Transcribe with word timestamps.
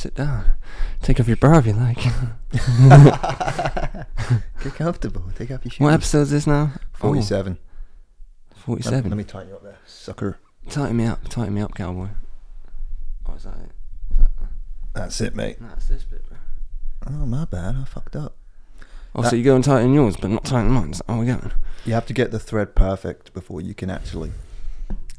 sit 0.00 0.14
down. 0.14 0.44
Take 1.02 1.20
off 1.20 1.28
your 1.28 1.36
bra 1.36 1.58
if 1.58 1.66
you 1.66 1.74
like. 1.74 1.98
Get 4.62 4.74
comfortable. 4.74 5.24
Take 5.36 5.50
off 5.50 5.64
your 5.64 5.72
shoes. 5.72 5.80
what 5.80 5.92
episode 5.92 6.22
is 6.22 6.30
this 6.30 6.46
now? 6.46 6.72
Forty-seven. 6.92 7.58
Oh. 7.60 8.54
Forty-seven. 8.56 9.10
Let 9.10 9.16
me 9.16 9.24
tighten 9.24 9.48
you 9.50 9.56
up 9.56 9.62
there, 9.62 9.78
sucker. 9.86 10.38
Tighten 10.68 10.96
me 10.96 11.06
up, 11.06 11.28
tighten 11.28 11.54
me 11.54 11.60
up, 11.60 11.74
cowboy. 11.74 12.08
Oh, 13.26 13.34
is 13.34 13.44
that 13.44 13.54
it? 13.56 13.70
Is 14.12 14.18
that, 14.18 14.28
That's 14.94 15.20
it, 15.20 15.34
mate. 15.34 15.56
That's 15.60 15.88
this 15.88 16.04
bit, 16.04 16.26
bro. 16.28 16.38
Oh, 17.06 17.26
my 17.26 17.44
bad. 17.44 17.76
I 17.76 17.84
fucked 17.84 18.16
up. 18.16 18.36
Oh, 19.14 19.22
That- 19.22 19.30
so 19.30 19.36
you 19.36 19.44
go 19.44 19.54
and 19.54 19.64
tighten 19.64 19.94
yours, 19.94 20.16
but 20.16 20.30
not 20.30 20.44
tighten 20.44 20.70
mine. 20.70 20.90
Is 20.90 20.98
that 20.98 21.12
how 21.12 21.20
we 21.20 21.26
going? 21.26 21.52
You 21.84 21.94
have 21.94 22.06
to 22.06 22.12
get 22.12 22.30
the 22.30 22.38
thread 22.38 22.74
perfect 22.74 23.32
before 23.32 23.60
you 23.60 23.74
can 23.74 23.90
actually 23.90 24.32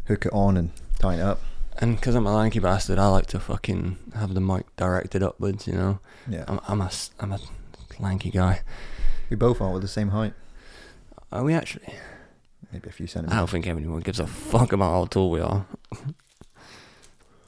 hook 0.07 0.25
it 0.25 0.33
on 0.33 0.57
and 0.57 0.71
tighten 0.99 1.19
it 1.19 1.23
up. 1.23 1.41
And 1.81 1.95
because 1.95 2.13
I'm 2.13 2.27
a 2.27 2.35
lanky 2.35 2.59
bastard, 2.59 2.99
I 2.99 3.07
like 3.07 3.25
to 3.27 3.39
fucking 3.39 3.97
have 4.15 4.33
the 4.35 4.39
mic 4.41 4.65
directed 4.75 5.23
upwards. 5.23 5.65
You 5.67 5.73
know, 5.73 5.99
Yeah. 6.29 6.45
I'm, 6.47 6.59
I'm 6.67 6.81
a 6.81 6.91
I'm 7.19 7.31
a 7.31 7.39
lanky 7.99 8.29
guy. 8.29 8.61
we 9.29 9.35
both 9.35 9.59
are. 9.61 9.71
We're 9.71 9.79
the 9.79 9.87
same 9.87 10.09
height. 10.09 10.33
Are 11.31 11.43
we 11.43 11.53
actually? 11.53 11.93
Maybe 12.71 12.87
a 12.89 12.91
few 12.91 13.07
centimeters. 13.07 13.35
I 13.35 13.39
don't 13.39 13.49
think 13.49 13.67
anyone 13.67 14.01
gives 14.01 14.19
a 14.19 14.27
fuck 14.27 14.71
about 14.73 14.91
how 14.91 15.05
tall 15.05 15.31
we 15.31 15.39
are. 15.41 15.65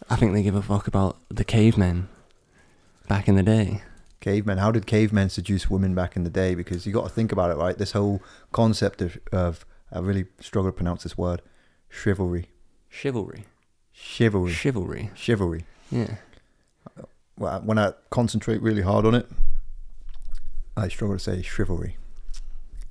I 0.09 0.15
think 0.15 0.33
they 0.33 0.43
give 0.43 0.55
a 0.55 0.61
fuck 0.61 0.87
about 0.87 1.17
the 1.29 1.45
cavemen 1.45 2.09
back 3.07 3.27
in 3.27 3.35
the 3.35 3.43
day. 3.43 3.83
Cavemen. 4.19 4.57
How 4.57 4.71
did 4.71 4.85
cavemen 4.85 5.29
seduce 5.29 5.69
women 5.69 5.93
back 5.95 6.15
in 6.15 6.23
the 6.23 6.29
day? 6.29 6.55
Because 6.55 6.85
you 6.85 6.91
got 6.93 7.03
to 7.03 7.09
think 7.09 7.31
about 7.31 7.51
it, 7.51 7.57
right? 7.57 7.77
This 7.77 7.91
whole 7.91 8.21
concept 8.51 9.01
of, 9.01 9.17
of 9.31 9.65
I 9.91 9.99
really 9.99 10.25
struggle 10.39 10.71
to 10.71 10.75
pronounce 10.75 11.03
this 11.03 11.17
word, 11.17 11.41
chivalry, 11.89 12.47
Chivalry. 12.89 13.45
Chivalry, 14.07 14.51
Chivalry. 14.51 15.09
chivalry. 15.15 15.65
Yeah. 15.91 16.15
Well, 17.37 17.61
when 17.61 17.79
I 17.79 17.93
concentrate 18.09 18.61
really 18.61 18.81
hard 18.83 19.05
on 19.05 19.15
it, 19.15 19.27
I 20.77 20.87
struggle 20.87 21.17
to 21.17 21.23
say 21.23 21.41
chivalry. 21.41 21.97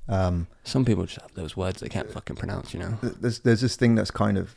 Um, 0.09 0.47
Some 0.63 0.83
people 0.83 1.05
just 1.05 1.21
have 1.21 1.33
those 1.33 1.55
words 1.55 1.79
they 1.79 1.87
can't 1.87 2.11
fucking 2.11 2.35
pronounce, 2.35 2.73
you 2.73 2.79
know? 2.81 2.97
there's 3.01 3.39
there's 3.39 3.61
this 3.61 3.75
thing 3.77 3.95
that's 3.95 4.11
kind 4.11 4.37
of 4.37 4.55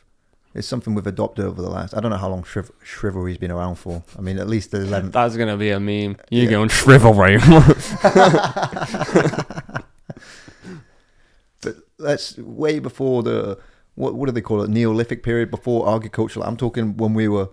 it's 0.53 0.67
something 0.67 0.93
we've 0.95 1.07
adopted 1.07 1.45
over 1.45 1.61
the 1.61 1.69
last. 1.69 1.93
I 1.95 1.99
don't 2.01 2.09
know 2.11 2.17
how 2.17 2.29
long 2.29 2.43
chiv- 2.43 2.71
chivalry's 2.83 3.37
been 3.37 3.51
around 3.51 3.75
for. 3.75 4.03
I 4.17 4.21
mean, 4.21 4.39
at 4.39 4.47
least 4.47 4.71
the 4.71 4.79
11th. 4.79 5.11
That's 5.11 5.35
going 5.37 5.49
to 5.49 5.57
be 5.57 5.69
a 5.69 5.79
meme. 5.79 6.17
You 6.29 6.43
Yeah. 6.43 6.49
going 6.49 6.69
chivalry. 6.69 7.37
But 11.61 11.75
that's 11.97 12.37
way 12.37 12.79
before 12.79 13.23
the 13.23 13.57
what 13.97 14.15
what 14.15 14.25
do 14.27 14.31
they 14.31 14.41
call 14.41 14.61
it? 14.61 14.69
Neolithic 14.69 15.21
period 15.23 15.51
before 15.51 15.93
agriculture. 15.93 16.41
I'm 16.43 16.55
talking 16.57 16.95
when 16.97 17.13
we 17.13 17.27
were 17.27 17.49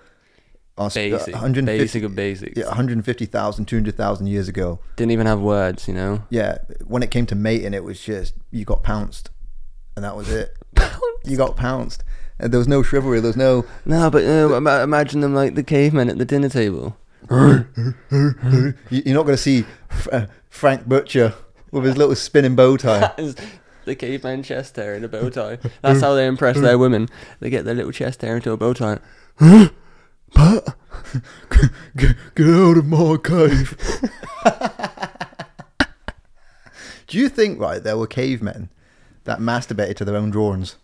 uh, 0.78 0.89
basic. 0.95 1.33
150 1.34 1.78
Basic 1.83 2.03
of 2.03 2.14
basics. 2.14 2.56
yeah, 2.59 2.67
150,000, 2.67 3.64
200,000 3.64 4.27
years 4.27 4.48
ago. 4.48 4.78
Didn't 4.97 5.12
even 5.12 5.27
have 5.27 5.41
words, 5.41 5.86
you 5.89 5.95
know? 5.95 6.23
Yeah, 6.31 6.59
when 6.84 7.03
it 7.03 7.11
came 7.12 7.27
to 7.27 7.34
mating, 7.34 7.75
it 7.75 7.84
was 7.84 8.01
just 8.01 8.34
you 8.51 8.64
got 8.64 8.83
pounced, 8.83 9.31
and 9.97 10.05
that 10.05 10.17
was 10.17 10.31
it. 10.31 10.56
You 11.27 11.39
got 11.39 11.56
pounced, 11.56 12.05
and 12.39 12.53
there 12.53 12.58
was 12.58 12.69
no 12.69 12.83
chivalry. 12.83 13.19
There 13.20 13.29
was 13.31 13.36
no. 13.36 13.64
No, 13.86 14.11
but 14.11 14.25
uh, 14.25 14.55
ima- 14.56 14.83
imagine 14.83 15.20
them 15.23 15.34
like 15.34 15.55
the 15.55 15.62
cavemen 15.62 16.11
at 16.11 16.19
the 16.19 16.27
dinner 16.27 16.51
table. 16.51 16.97
You- 17.31 18.75
You're 18.91 19.14
not 19.14 19.23
going 19.25 19.36
to 19.36 19.36
see 19.39 19.64
uh, 20.12 20.27
Frank 20.51 20.86
Butcher 20.86 21.33
with 21.70 21.84
his 21.84 21.97
little 21.97 22.14
spinning 22.14 22.55
bow 22.56 22.77
tie. 22.77 23.11
The 23.87 23.95
caveman 23.95 24.43
chest 24.43 24.77
hair 24.77 24.95
in 24.95 25.05
a 25.05 25.09
bow 25.09 25.29
tie. 25.29 25.59
That's 25.83 26.01
how 26.01 26.15
they 26.15 26.27
impress 26.27 26.59
their 26.59 26.79
women. 26.79 27.09
They 27.41 27.51
get 27.51 27.67
their 27.67 27.75
little 27.75 27.93
chest 27.93 28.23
hair 28.23 28.37
into 28.37 28.51
a 28.53 28.57
bow 28.57 28.73
tie. 28.73 28.99
Pat, 30.35 30.75
get, 31.97 32.17
get 32.35 32.47
out 32.48 32.79
of 32.79 32.86
my 32.86 33.17
cave. 33.23 33.77
Do 37.07 37.19
you 37.19 37.29
think, 37.29 37.61
right, 37.61 37.83
there 37.83 37.97
were 37.98 38.07
cavemen 38.07 38.70
that 39.25 39.39
masturbated 39.39 39.97
to 39.97 40.05
their 40.05 40.17
own 40.17 40.31
drawings? 40.31 40.77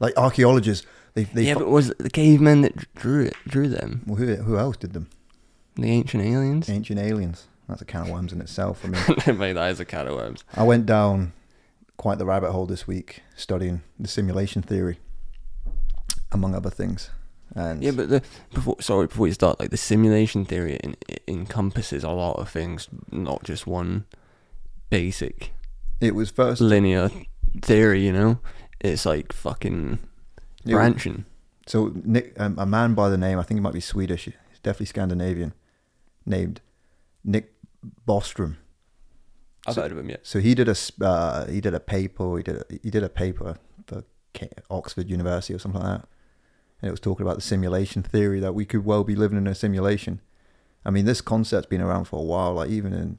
Like 0.00 0.16
archaeologists, 0.16 0.86
they, 1.14 1.24
they 1.24 1.44
yeah, 1.44 1.54
fo- 1.54 1.60
but 1.60 1.70
was 1.70 1.90
it 1.90 1.98
the 1.98 2.10
cavemen 2.10 2.62
that 2.62 2.92
drew 2.94 3.24
it? 3.24 3.34
Drew 3.46 3.68
them? 3.68 4.02
well, 4.06 4.16
who, 4.16 4.34
who 4.36 4.58
else 4.58 4.76
did 4.76 4.92
them? 4.92 5.08
The 5.76 5.90
ancient 5.90 6.22
aliens? 6.22 6.68
Ancient 6.68 6.98
aliens. 6.98 7.46
That's 7.68 7.80
a 7.80 7.84
can 7.86 8.02
of 8.02 8.10
worms 8.10 8.32
in 8.32 8.40
itself. 8.40 8.84
I 8.84 9.32
mean, 9.32 9.54
that 9.54 9.70
is 9.70 9.80
a 9.80 9.84
can 9.84 10.08
of 10.08 10.14
worms. 10.14 10.44
I 10.54 10.64
went 10.64 10.84
down 10.86 11.32
quite 11.96 12.18
the 12.18 12.26
rabbit 12.26 12.52
hole 12.52 12.66
this 12.66 12.86
week 12.86 13.22
studying 13.36 13.82
the 13.98 14.08
simulation 14.08 14.62
theory, 14.62 14.98
among 16.32 16.54
other 16.54 16.70
things. 16.70 17.10
And 17.54 17.82
Yeah, 17.82 17.92
but 17.92 18.08
the 18.08 18.22
before 18.52 18.76
sorry 18.80 19.06
before 19.06 19.26
you 19.26 19.32
start, 19.34 19.60
like 19.60 19.70
the 19.70 19.76
simulation 19.76 20.44
theory 20.44 20.76
in, 20.82 20.96
it 21.08 21.22
encompasses 21.28 22.02
a 22.02 22.10
lot 22.10 22.38
of 22.38 22.48
things, 22.48 22.88
not 23.10 23.44
just 23.44 23.66
one 23.66 24.06
basic 24.90 25.52
it 26.00 26.14
was 26.14 26.30
first 26.30 26.60
linear 26.60 27.10
theory. 27.62 28.04
You 28.04 28.12
know, 28.12 28.38
it's 28.80 29.06
like 29.06 29.32
fucking 29.32 29.98
it 30.64 30.72
branching. 30.72 31.24
So 31.66 31.92
Nick, 32.04 32.38
um, 32.38 32.58
a 32.58 32.66
man 32.66 32.94
by 32.94 33.08
the 33.08 33.16
name, 33.16 33.38
I 33.38 33.42
think 33.42 33.58
he 33.58 33.62
might 33.62 33.72
be 33.72 33.80
Swedish, 33.80 34.24
he's 34.24 34.34
definitely 34.62 34.86
Scandinavian, 34.86 35.54
named 36.26 36.60
Nick 37.24 37.54
Bostrom. 38.06 38.56
I've 39.66 39.74
So- 39.74 39.82
heard 39.82 39.92
of 39.92 39.98
him 39.98 40.10
yet. 40.10 40.20
So 40.26 40.40
he 40.40 40.54
did 40.54 40.68
a 40.68 40.76
uh, 41.00 41.46
he 41.46 41.60
did 41.60 41.74
a 41.74 41.80
paper, 41.80 42.36
he 42.36 42.42
did 42.42 42.56
a, 42.56 42.64
he 42.82 42.90
did 42.90 43.02
a 43.02 43.08
paper 43.08 43.56
for 43.86 44.04
Oxford 44.70 45.08
University 45.08 45.54
or 45.54 45.58
something 45.58 45.80
like 45.80 46.00
that, 46.00 46.08
and 46.82 46.88
it 46.88 46.90
was 46.90 47.00
talking 47.00 47.24
about 47.24 47.36
the 47.36 47.42
simulation 47.42 48.02
theory 48.02 48.40
that 48.40 48.54
we 48.54 48.64
could 48.64 48.84
well 48.84 49.04
be 49.04 49.14
living 49.14 49.38
in 49.38 49.46
a 49.46 49.54
simulation. 49.54 50.20
I 50.84 50.90
mean, 50.90 51.04
this 51.06 51.20
concept's 51.20 51.68
been 51.68 51.80
around 51.80 52.04
for 52.06 52.18
a 52.18 52.22
while. 52.24 52.54
Like 52.54 52.70
even 52.70 52.92
in 52.92 53.18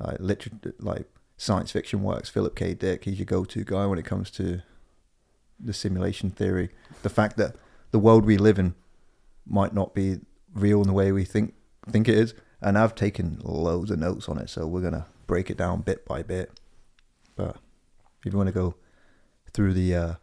like 0.00 0.18
literature, 0.18 0.74
like 0.80 1.06
science 1.36 1.70
fiction 1.72 2.02
works, 2.02 2.28
Philip 2.28 2.56
K. 2.56 2.74
Dick, 2.74 3.04
he's 3.04 3.18
your 3.18 3.26
go-to 3.26 3.64
guy 3.64 3.86
when 3.86 3.98
it 3.98 4.04
comes 4.04 4.30
to 4.32 4.62
the 5.60 5.72
simulation 5.72 6.30
theory. 6.30 6.70
The 7.02 7.08
fact 7.10 7.36
that 7.36 7.54
the 7.90 7.98
world 7.98 8.24
we 8.24 8.36
live 8.38 8.58
in 8.58 8.74
might 9.46 9.72
not 9.74 9.94
be 9.94 10.20
real 10.54 10.80
in 10.80 10.88
the 10.88 10.92
way 10.94 11.12
we 11.12 11.24
think 11.24 11.54
think 11.88 12.08
it 12.08 12.16
is. 12.18 12.34
And 12.60 12.76
I've 12.78 12.94
taken 12.94 13.38
loads 13.44 13.90
of 13.90 13.98
notes 13.98 14.28
on 14.28 14.38
it, 14.38 14.48
so 14.50 14.66
we're 14.66 14.80
gonna 14.80 15.06
break 15.26 15.50
it 15.50 15.56
down 15.56 15.82
bit 15.82 16.06
by 16.06 16.22
bit. 16.22 16.50
But 17.34 17.56
if 18.24 18.32
you 18.32 18.36
want 18.36 18.48
to 18.48 18.52
go 18.52 18.74
through 19.52 19.74
the 19.74 19.94
uh, 19.94 20.14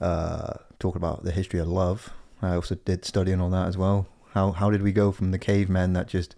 uh, 0.00 0.54
talk 0.78 0.96
about 0.96 1.24
the 1.24 1.32
history 1.32 1.60
of 1.60 1.68
love, 1.68 2.12
I 2.40 2.54
also 2.54 2.74
did 2.74 3.04
studying 3.04 3.40
on 3.40 3.50
that 3.52 3.68
as 3.68 3.76
well. 3.76 4.06
How 4.34 4.52
how 4.52 4.70
did 4.70 4.82
we 4.82 4.92
go 4.92 5.12
from 5.12 5.30
the 5.30 5.38
cavemen 5.38 5.92
that 5.92 6.08
just 6.08 6.36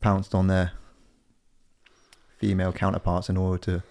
pounced 0.00 0.34
on 0.34 0.46
their 0.46 0.72
female 2.38 2.72
counterparts 2.72 3.28
in 3.28 3.36
order 3.36 3.58
to 3.58 3.82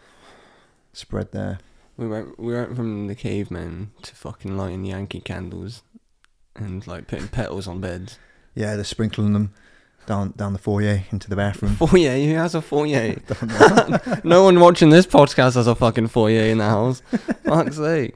spread 0.94 1.32
their 1.32 1.60
We 1.98 2.08
went 2.08 2.40
we 2.40 2.54
went 2.54 2.76
from 2.76 3.08
the 3.08 3.16
cavemen 3.16 3.92
to 4.02 4.16
fucking 4.16 4.58
lighting 4.58 4.86
Yankee 4.86 5.22
candles 5.22 5.84
and 6.56 6.86
like 6.88 7.08
putting 7.08 7.28
petals 7.28 7.68
on 7.68 7.80
beds. 7.80 8.18
yeah, 8.56 8.76
they're 8.76 8.84
sprinkling 8.84 9.34
them 9.34 9.54
down 10.06 10.32
down 10.36 10.54
the 10.54 10.60
foyer 10.60 11.04
into 11.12 11.30
the 11.30 11.36
bathroom. 11.36 11.76
Foyer, 11.78 12.18
who 12.18 12.36
has 12.36 12.56
a 12.56 12.62
foyer? 12.62 13.16
no 14.24 14.44
one 14.44 14.60
watching 14.60 14.90
this 14.90 15.06
podcast 15.06 15.56
has 15.56 15.68
a 15.68 15.76
fucking 15.76 16.08
foyer 16.08 16.44
in 16.44 16.58
the 16.58 16.66
house. 16.66 17.02
Fuck's 17.44 17.78
sake. 17.78 18.16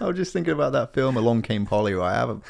I 0.00 0.06
was 0.06 0.16
just 0.16 0.32
thinking 0.32 0.52
about 0.52 0.72
that 0.72 0.92
film, 0.92 1.16
Along 1.16 1.42
Came 1.42 1.64
Polly. 1.64 1.94
Right? 1.94 2.12
I 2.12 2.16
have 2.16 2.30
a 2.30 2.40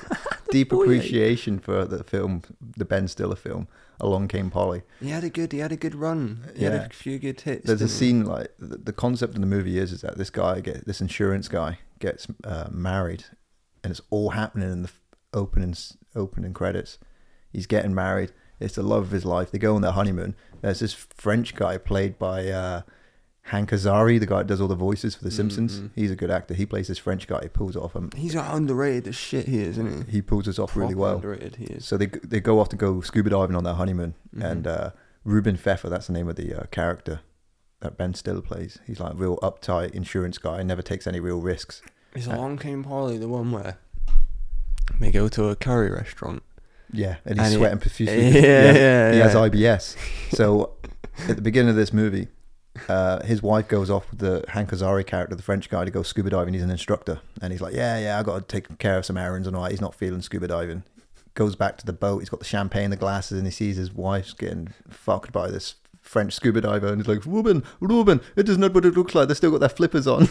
deep 0.51 0.71
Foyer. 0.71 0.85
appreciation 0.85 1.59
for 1.59 1.85
the 1.85 2.03
film, 2.03 2.43
the 2.77 2.85
Ben 2.85 3.09
Stiller 3.09 3.37
film, 3.37 3.69
Along 4.01 4.29
Came 4.29 4.51
Polly. 4.51 4.83
He 5.01 5.11
had 5.11 5.25
a 5.25 5.31
good 5.31 5.53
he 5.53 5.59
had 5.59 5.73
a 5.73 5.77
good 5.77 5.95
run. 5.95 6.51
He 6.57 6.65
had 6.65 6.75
a 6.75 6.89
few 6.89 7.19
good 7.19 7.41
hits. 7.41 7.67
There's 7.67 7.83
a 7.83 7.89
scene 7.89 8.25
like 8.25 8.53
the, 8.59 8.79
the 8.79 8.93
concept 8.93 9.35
in 9.35 9.41
the 9.41 9.47
movie 9.47 9.79
is 9.79 9.93
is 9.93 10.01
that 10.01 10.17
this 10.17 10.31
guy 10.31 10.61
get 10.61 10.87
this 10.87 11.01
insurance 11.01 11.49
guy 11.49 11.79
gets 11.99 12.27
uh, 12.45 12.69
married, 12.71 13.25
and 13.83 13.91
it's 13.91 14.01
all 14.11 14.31
happening 14.31 14.71
in 14.71 14.83
the 14.83 14.91
opening 15.35 15.77
opening 16.15 16.55
credits. 16.55 16.99
He's 17.53 17.67
getting 17.67 17.95
married. 17.95 18.33
It's 18.61 18.75
the 18.75 18.83
love 18.83 19.05
of 19.05 19.11
his 19.11 19.25
life. 19.25 19.51
They 19.51 19.59
go 19.59 19.75
on 19.77 19.83
their 19.83 19.93
honeymoon. 19.93 20.35
There's 20.61 20.81
this 20.81 20.93
French 20.93 21.55
guy 21.55 21.79
played 21.79 22.19
by 22.19 22.49
uh, 22.49 22.83
Hank 23.43 23.71
Azaria, 23.71 24.19
the 24.19 24.27
guy 24.27 24.39
that 24.39 24.47
does 24.49 24.61
all 24.61 24.67
the 24.69 24.75
voices 24.75 25.15
for 25.15 25.23
The 25.25 25.31
Simpsons. 25.31 25.81
Mhm. 25.81 25.91
He's 25.95 26.11
a 26.11 26.17
good 26.17 26.31
actor. 26.31 26.55
He 26.55 26.67
plays 26.67 26.89
this 26.89 26.99
French 26.99 27.27
guy. 27.29 27.41
He 27.43 27.49
pulls 27.49 27.77
it 27.77 27.79
off. 27.79 27.95
Um, 27.95 28.11
He's 28.17 28.35
underrated 28.35 29.09
as 29.09 29.15
shit 29.15 29.47
he 29.47 29.59
is, 29.61 29.79
isn't 29.79 30.07
he? 30.07 30.13
he 30.13 30.23
pulls 30.23 30.47
this 30.47 30.59
off 30.59 30.77
really 30.77 30.95
well. 30.97 31.17
Underrated 31.17 31.57
he 31.57 31.65
is. 31.67 31.85
So 31.87 31.97
they 31.97 32.07
they 32.07 32.41
go 32.41 32.59
off 32.61 32.69
to 32.71 32.77
go 32.77 33.01
scuba 33.01 33.31
diving 33.31 33.57
on 33.57 33.65
their 33.65 33.75
honeymoon, 33.75 34.15
Mhm. 34.37 34.45
and 34.51 34.67
uh, 34.67 34.91
Reuben 35.25 35.57
Feffer, 35.57 35.89
that's 35.89 36.09
the 36.09 36.13
name 36.13 36.29
of 36.29 36.37
the 36.37 36.55
uh, 36.55 36.65
character 36.73 37.21
that 37.81 37.97
Ben 37.97 38.13
Stiller 38.15 38.43
plays. 38.43 38.79
He's 38.87 38.99
like 38.99 39.13
a 39.13 39.17
real 39.17 39.37
uptight 39.39 39.93
insurance 39.93 40.37
guy, 40.39 40.63
never 40.65 40.83
takes 40.83 41.07
any 41.07 41.21
real 41.21 41.41
risks. 41.41 41.81
Is 42.15 42.27
uh, 42.27 42.33
Along 42.33 42.59
Came 42.59 42.83
Polly 42.83 43.19
the 43.19 43.29
one 43.29 43.53
where 43.53 43.79
they 44.99 45.11
go 45.13 45.29
to 45.29 45.49
a 45.49 45.55
curry 45.57 45.91
restaurant? 45.93 46.43
Yeah, 46.93 47.17
and 47.25 47.39
he's 47.39 47.45
And 47.47 47.53
he- 47.55 47.59
sweating 47.59 47.79
profusely. 47.79 48.29
Yeah, 48.31 48.41
yeah, 48.41 48.73
yeah, 48.73 49.13
he 49.13 49.19
has. 49.19 49.35
IBS. 49.35 49.97
So 50.37 50.75
at 51.29 51.37
the 51.37 51.43
beginning 51.43 51.71
of 51.71 51.77
this 51.77 51.93
movie, 51.93 52.29
uh, 52.89 53.23
his 53.25 53.43
wife 53.43 53.67
goes 53.69 53.91
off 53.91 54.09
with 54.11 54.21
the 54.21 54.45
Hank 54.49 54.71
Azaria 54.71 55.05
character, 55.07 55.35
the 55.35 55.43
French 55.43 55.69
guy, 55.69 55.85
to 55.85 55.91
go 55.91 56.03
scuba 56.03 56.31
diving. 56.31 56.55
He's 56.55 56.63
an 56.63 56.71
instructor, 56.71 57.21
and 57.43 57.53
he's 57.53 57.61
like, 57.61 57.75
"Yeah, 57.75 57.99
yeah, 57.99 58.19
I 58.19 58.23
got 58.23 58.37
to 58.37 58.43
take 58.61 58.79
care 58.79 58.97
of 58.99 59.05
some 59.05 59.17
errands 59.17 59.47
and 59.49 59.57
all 59.57 59.65
that." 59.65 59.73
He's 59.73 59.81
not 59.81 59.95
feeling 59.95 60.23
scuba 60.23 60.47
diving. 60.49 60.85
goes 61.35 61.57
back 61.57 61.77
to 61.79 61.87
the 61.87 61.93
boat. 61.93 62.19
He's 62.21 62.29
got 62.29 62.41
the 62.41 62.47
champagne, 62.47 62.91
the 62.91 62.97
glasses, 62.97 63.39
and 63.39 63.47
he 63.47 63.51
sees 63.51 63.77
his 63.77 63.93
wife's 63.93 64.33
getting 64.33 64.73
fucked 64.89 65.33
by 65.33 65.51
this 65.51 65.75
French 66.03 66.33
scuba 66.35 66.61
diver, 66.61 66.87
and 66.89 67.01
he's 67.01 67.09
like, 67.09 67.25
"Reuben, 67.27 67.65
Reuben, 67.81 68.21
it 68.37 68.49
is 68.49 68.57
not 68.59 68.73
what 68.75 68.85
it 68.85 68.97
looks 68.97 69.15
like. 69.15 69.29
They 69.29 69.35
still 69.35 69.51
got 69.51 69.61
their 69.61 69.69
flippers 69.69 70.07
on." 70.07 70.29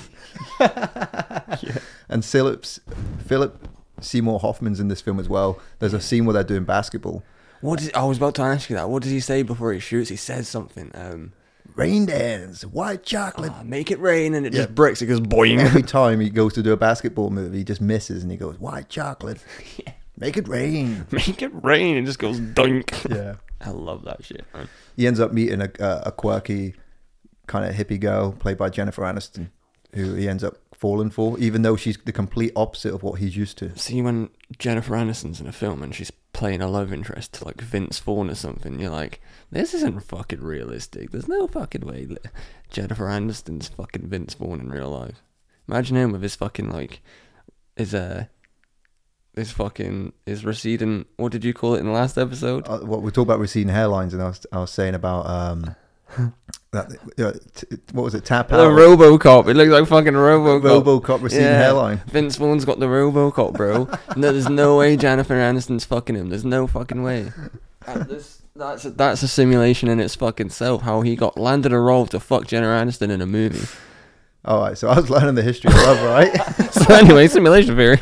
And 2.10 2.24
Phillips, 2.24 2.80
Philip 3.26 3.68
Seymour 4.02 4.40
Hoffman's 4.40 4.80
in 4.80 4.88
this 4.88 5.02
film 5.02 5.20
as 5.20 5.28
well. 5.30 5.60
There's 5.80 5.94
a 5.94 6.02
scene 6.02 6.26
where 6.26 6.34
they're 6.34 6.44
doing 6.44 6.64
basketball. 6.66 7.24
What 7.62 7.80
did 7.80 7.94
I 7.96 8.04
was 8.06 8.18
about 8.18 8.36
to 8.36 8.44
ask 8.44 8.70
you 8.70 8.76
that? 8.76 8.90
What 8.90 9.02
does 9.04 9.12
he 9.12 9.20
say 9.20 9.42
before 9.44 9.74
he 9.74 9.80
shoots? 9.80 10.10
He 10.10 10.16
says 10.16 10.48
something. 10.48 10.92
Um, 10.94 11.34
Rain 11.76 12.06
dance, 12.08 12.64
white 12.64 13.04
chocolate. 13.04 13.52
"Ah, 13.54 13.62
make 13.64 13.92
it 13.92 14.00
rain, 14.00 14.34
and 14.34 14.46
it 14.48 14.54
Yeah. 14.54 14.62
just 14.64 14.74
breaks. 14.76 15.02
It 15.02 15.08
goes 15.08 15.20
boing. 15.20 15.60
Every 15.60 15.84
time 16.00 16.20
he 16.20 16.30
goes 16.30 16.54
to 16.54 16.64
do 16.64 16.72
a 16.72 16.78
basketball 16.78 17.30
move, 17.30 17.54
he 17.54 17.64
just 17.64 17.82
misses, 17.82 18.24
and 18.24 18.32
he 18.32 18.38
goes, 18.38 18.58
"White 18.60 18.90
chocolate, 18.90 19.44
yeah. 19.86 19.94
make 20.18 20.38
it 20.38 20.48
rain." 20.48 21.06
make 21.12 21.42
it 21.42 21.52
rain. 21.64 21.98
It 21.98 22.06
just 22.06 22.20
goes 22.20 22.40
dunk. 22.40 22.94
Yeah. 23.10 23.36
I 23.60 23.72
love 23.72 24.06
that 24.06 24.24
shit. 24.24 24.46
Man. 24.54 24.70
he 24.96 25.08
ends 25.08 25.20
up 25.20 25.34
meeting 25.34 25.62
a, 25.62 25.70
a, 25.80 26.04
a 26.08 26.12
quirky 26.12 26.76
kind 27.48 27.66
of 27.66 27.74
hippie 27.76 28.00
girl 28.00 28.32
played 28.34 28.58
by 28.58 28.70
Jennifer 28.70 29.02
Aniston, 29.04 29.50
who 29.94 30.14
he 30.14 30.30
ends 30.30 30.44
up 30.44 30.58
falling 30.78 31.10
for, 31.10 31.38
even 31.40 31.64
though 31.64 31.76
she's 31.76 31.98
the 31.98 32.12
complete 32.12 32.54
opposite 32.56 32.94
of 32.94 33.04
what 33.04 33.20
he's 33.20 33.36
used 33.36 33.58
to. 33.58 33.78
See 33.78 34.02
when 34.02 34.30
Jennifer 34.58 34.94
Aniston's 34.94 35.42
in 35.42 35.48
a 35.48 35.52
film 35.52 35.82
and 35.82 35.94
she's 35.94 36.12
playing 36.34 36.62
a 36.62 36.70
love 36.70 36.94
interest 36.94 37.34
to 37.34 37.46
like 37.46 37.60
Vince 37.60 38.00
Vaughn 38.00 38.30
or 38.30 38.36
something, 38.36 38.80
you're 38.80 38.92
like, 38.92 39.20
this 39.52 39.74
isn't 39.74 40.04
fucking 40.04 40.42
realistic. 40.42 41.12
There's 41.12 41.28
no 41.28 41.48
fucking 41.48 41.86
way 41.86 42.06
that 42.06 42.28
Jennifer 42.70 43.06
Aniston's 43.06 43.70
fucking 43.70 44.08
Vince 44.08 44.36
Vaughn 44.36 44.62
in 44.62 44.70
real 44.70 44.92
life. 44.92 45.24
Imagine 45.68 45.98
him 45.98 46.12
with 46.12 46.22
his 46.22 46.36
fucking 46.36 46.70
like, 46.70 47.02
his 47.76 47.94
uh, 47.94 48.26
his 49.36 49.52
fucking 49.52 50.14
his 50.26 50.46
receding. 50.46 51.06
What 51.18 51.32
did 51.32 51.44
you 51.44 51.54
call 51.54 51.76
it 51.76 51.80
in 51.80 51.86
the 51.86 51.92
last 51.92 52.18
episode? 52.18 52.68
Uh, 52.68 52.80
what 52.80 53.02
we 53.02 53.12
talked 53.12 53.28
about 53.28 53.40
receding 53.40 53.74
hairlines, 53.74 54.14
and 54.14 54.22
I 54.22 54.28
was 54.28 54.46
I 54.52 54.60
was 54.60 54.72
saying 54.72 54.96
about 54.96 55.26
um 55.28 55.76
that 56.72 56.92
uh, 57.20 57.32
t- 57.56 57.78
what 57.92 58.04
was 58.04 58.16
it 58.16 58.26
tap 58.26 58.52
out. 58.52 58.58
The 58.58 58.64
RoboCop. 58.70 59.48
It 59.48 59.56
looks 59.56 59.72
like 59.72 59.88
fucking 59.88 60.14
RoboCop. 60.14 60.84
RoboCop 61.02 61.22
receding 61.22 61.46
Yeah. 61.46 61.58
hairline. 61.62 62.02
Vince 62.08 62.36
Vaughn's 62.36 62.66
got 62.66 62.80
the 62.80 62.88
RoboCop, 62.88 63.54
bro. 63.54 63.86
no, 64.16 64.32
there's 64.32 64.50
no 64.50 64.78
way 64.78 64.96
Jennifer 64.98 65.36
Aniston's 65.36 65.86
fucking 65.86 66.16
him. 66.16 66.30
There's 66.30 66.46
no 66.46 66.68
fucking 66.68 67.04
way. 67.04 67.32
This- 68.08 68.42
that's 68.56 68.86
a, 68.86 68.90
that's 68.90 69.22
a 69.22 69.28
simulation 69.28 69.88
in 69.88 70.00
its 70.00 70.16
fucking 70.16 70.50
self. 70.50 70.82
How 70.82 71.02
he 71.02 71.16
got 71.16 71.38
landed 71.38 71.72
a 71.74 71.78
role 71.78 72.08
to 72.08 72.20
fuck 72.20 72.48
Jennifer 72.48 72.72
Aniston 72.72 73.12
in 73.12 73.22
a 73.22 73.28
movie. 73.28 73.68
All 74.46 74.62
right, 74.62 74.76
so 74.76 74.88
I 74.90 74.96
was 75.00 75.10
learning 75.12 75.36
the 75.36 75.44
history 75.44 75.70
of 75.72 75.76
love, 75.76 76.02
right? 76.04 76.34
so 76.72 76.92
anyway, 76.96 77.28
simulation 77.28 77.76
theory. 77.76 78.00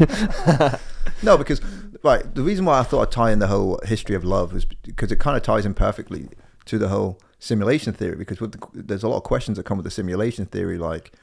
no, 1.23 1.37
because 1.37 1.59
right, 2.03 2.33
the 2.35 2.41
reason 2.41 2.63
why 2.65 2.79
I 2.79 2.83
thought 2.83 3.01
I'd 3.01 3.11
tie 3.11 3.31
in 3.31 3.39
the 3.39 3.47
whole 3.47 3.79
history 3.83 4.15
of 4.15 4.23
love 4.23 4.55
is 4.55 4.63
because 4.63 5.11
it 5.11 5.19
kind 5.19 5.35
of 5.35 5.43
ties 5.43 5.65
in 5.65 5.73
perfectly 5.73 6.29
to 6.65 6.77
the 6.77 6.87
whole 6.87 7.19
simulation 7.39 7.93
theory. 7.93 8.15
Because 8.15 8.39
the, 8.39 8.59
there's 8.73 9.03
a 9.03 9.07
lot 9.07 9.17
of 9.17 9.23
questions 9.23 9.57
that 9.57 9.65
come 9.65 9.77
with 9.77 9.85
the 9.85 9.91
simulation 9.91 10.45
theory, 10.45 10.77
like 10.77 11.13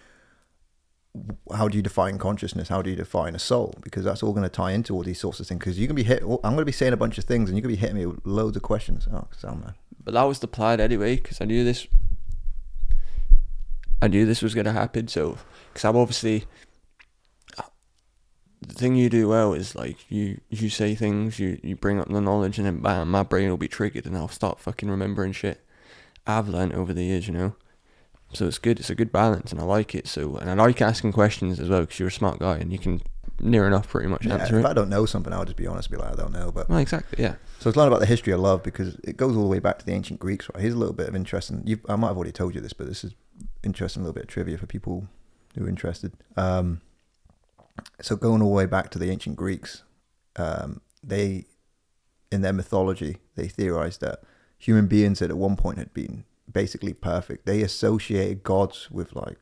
how 1.55 1.69
do 1.69 1.76
you 1.76 1.82
define 1.82 2.19
consciousness? 2.19 2.69
How 2.69 2.81
do 2.81 2.91
you 2.91 2.97
define 2.97 3.35
a 3.35 3.38
soul? 3.38 3.75
Because 3.82 4.05
that's 4.05 4.23
all 4.23 4.32
going 4.32 4.44
to 4.44 4.49
tie 4.49 4.73
into 4.73 4.94
all 4.94 5.03
these 5.03 5.20
sorts 5.20 5.41
of 5.41 5.47
things. 5.47 5.59
Because 5.59 5.79
you 5.79 5.87
can 5.87 5.97
be 5.97 6.05
hit. 6.05 6.23
Oh, 6.23 6.41
I'm 6.43 6.53
going 6.53 6.59
to 6.59 6.64
be 6.64 6.73
saying 6.73 6.93
a 6.93 6.97
bunch 6.97 7.19
of 7.19 7.25
things, 7.25 7.50
and 7.50 7.56
you're 7.56 7.62
going 7.62 7.75
to 7.75 7.81
be 7.81 7.81
hitting 7.81 7.97
me 7.97 8.06
with 8.06 8.20
loads 8.25 8.56
of 8.56 8.62
questions. 8.62 9.06
Oh, 9.12 9.29
sound 9.37 9.61
man. 9.61 9.75
But 10.03 10.14
that 10.14 10.23
was 10.23 10.38
the 10.38 10.49
plan 10.49 10.81
anyway, 10.81 11.17
because 11.17 11.41
I 11.41 11.44
knew 11.44 11.64
this. 11.64 11.87
I 14.00 14.08
knew 14.08 14.26
this 14.26 14.43
was 14.43 14.55
gonna 14.55 14.73
happen. 14.73 15.06
So, 15.06 15.38
because 15.73 15.85
I'm 15.85 15.97
obviously. 15.97 16.44
Uh, 17.56 17.62
the 18.61 18.75
thing 18.75 18.97
you 18.97 19.08
do 19.08 19.29
well 19.29 19.53
is 19.53 19.76
like 19.76 20.11
you 20.11 20.41
you 20.50 20.70
say 20.70 20.97
things, 20.97 21.38
you 21.38 21.61
you 21.62 21.76
bring 21.76 22.00
up 22.00 22.08
the 22.08 22.20
knowledge, 22.20 22.58
and 22.58 22.67
then 22.67 22.81
bam, 22.81 23.12
my 23.12 23.23
brain 23.23 23.49
will 23.49 23.56
be 23.56 23.69
triggered, 23.69 24.06
and 24.06 24.17
I'll 24.17 24.26
start 24.26 24.58
fucking 24.58 24.91
remembering 24.91 25.31
shit 25.31 25.65
I've 26.27 26.49
learned 26.49 26.75
over 26.75 26.93
the 26.93 27.05
years, 27.05 27.27
you 27.27 27.35
know. 27.35 27.55
So 28.35 28.47
it's 28.47 28.59
good. 28.59 28.81
It's 28.81 28.91
a 28.91 28.95
good 28.95 29.13
balance, 29.13 29.53
and 29.53 29.61
I 29.61 29.65
like 29.65 29.95
it. 29.95 30.07
So, 30.09 30.37
and 30.37 30.49
I 30.49 30.55
like 30.55 30.81
asking 30.81 31.13
questions 31.13 31.61
as 31.61 31.69
well, 31.69 31.83
because 31.83 31.99
you're 31.99 32.09
a 32.09 32.13
smart 32.13 32.39
guy, 32.39 32.57
and 32.57 32.73
you 32.73 32.79
can 32.79 33.03
near 33.41 33.67
enough 33.67 33.89
pretty 33.89 34.09
much 34.09 34.25
Yeah, 34.25 34.35
answer 34.35 34.59
if 34.59 34.65
it. 34.65 34.69
I 34.69 34.73
don't 34.73 34.89
know 34.89 35.05
something, 35.05 35.33
I'll 35.33 35.45
just 35.45 35.57
be 35.57 35.67
honest, 35.67 35.91
be 35.91 35.97
like, 35.97 36.13
I 36.13 36.15
don't 36.15 36.33
know. 36.33 36.53
But 36.53 36.69
Well, 36.69 36.79
exactly. 36.79 37.23
Yeah. 37.23 37.35
So 37.59 37.69
it's 37.69 37.77
learn 37.77 37.89
about 37.89 38.01
the 38.01 38.07
history 38.07 38.33
of 38.33 38.41
love 38.41 38.63
because 38.63 38.95
it 39.05 39.17
goes 39.17 39.37
all 39.37 39.43
the 39.43 39.49
way 39.49 39.59
back 39.59 39.79
to 39.81 39.87
the 39.87 39.93
ancient 39.93 40.21
Greeks. 40.21 40.49
Right? 40.55 40.63
Here's 40.63 40.75
a 40.75 40.79
little 40.79 40.95
bit 40.95 41.09
of 41.09 41.17
interesting. 41.17 41.63
You, 41.67 41.81
I 41.89 41.97
might 41.97 42.09
have 42.09 42.17
already 42.17 42.33
told 42.33 42.55
you 42.55 42.61
this, 42.61 42.73
but 42.73 42.87
this 42.87 43.05
is 43.05 43.15
interesting. 43.63 44.03
A 44.03 44.05
little 44.05 44.15
bit 44.15 44.25
of 44.25 44.29
trivia 44.29 44.57
for 44.59 44.67
people 44.67 45.09
who 45.57 45.67
are 45.67 45.69
interested. 45.69 46.13
Um, 46.37 46.81
so 48.01 48.17
going 48.17 48.43
all 48.43 48.51
the 48.51 48.55
way 48.55 48.67
back 48.67 48.91
to 48.91 48.99
the 48.99 49.11
ancient 49.11 49.37
Greeks, 49.37 49.83
um, 50.37 50.81
they, 51.03 51.47
in 52.31 52.43
their 52.43 52.53
mythology, 52.53 53.19
they 53.35 53.49
theorized 53.49 54.01
that 54.01 54.23
human 54.62 54.87
beings 54.87 55.19
that 55.19 55.29
at 55.29 55.37
one 55.37 55.56
point 55.56 55.76
had 55.79 55.93
been 55.93 56.25
basically 56.50 56.93
perfect. 56.93 57.47
They 57.47 57.62
associated 57.62 58.44
gods 58.44 58.88
with 58.93 59.17
like 59.17 59.38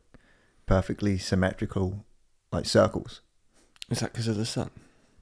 perfectly 0.65 1.19
symmetrical, 1.19 2.05
like 2.51 2.65
circles. 2.65 3.21
Is 3.91 3.99
that 3.99 4.13
because 4.13 4.27
of 4.27 4.35
the 4.35 4.47
sun? 4.47 4.71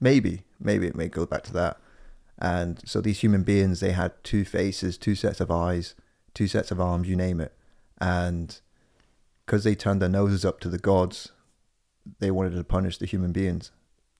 Maybe, 0.00 0.44
maybe 0.58 0.86
it 0.86 0.96
may 0.96 1.08
go 1.08 1.26
back 1.26 1.42
to 1.44 1.52
that. 1.52 1.76
And 2.38 2.80
so 2.88 3.02
these 3.02 3.20
human 3.20 3.42
beings, 3.42 3.80
they 3.80 3.92
had 3.92 4.12
two 4.24 4.46
faces, 4.46 4.96
two 4.96 5.14
sets 5.14 5.38
of 5.38 5.50
eyes, 5.50 5.94
two 6.32 6.48
sets 6.48 6.70
of 6.70 6.80
arms, 6.80 7.06
you 7.06 7.14
name 7.14 7.38
it. 7.38 7.52
And 8.00 8.58
because 9.44 9.64
they 9.64 9.74
turned 9.74 10.00
their 10.00 10.08
noses 10.08 10.46
up 10.46 10.60
to 10.60 10.70
the 10.70 10.78
gods, 10.78 11.32
they 12.20 12.30
wanted 12.30 12.54
to 12.54 12.64
punish 12.64 12.96
the 12.96 13.04
human 13.04 13.32
beings. 13.32 13.70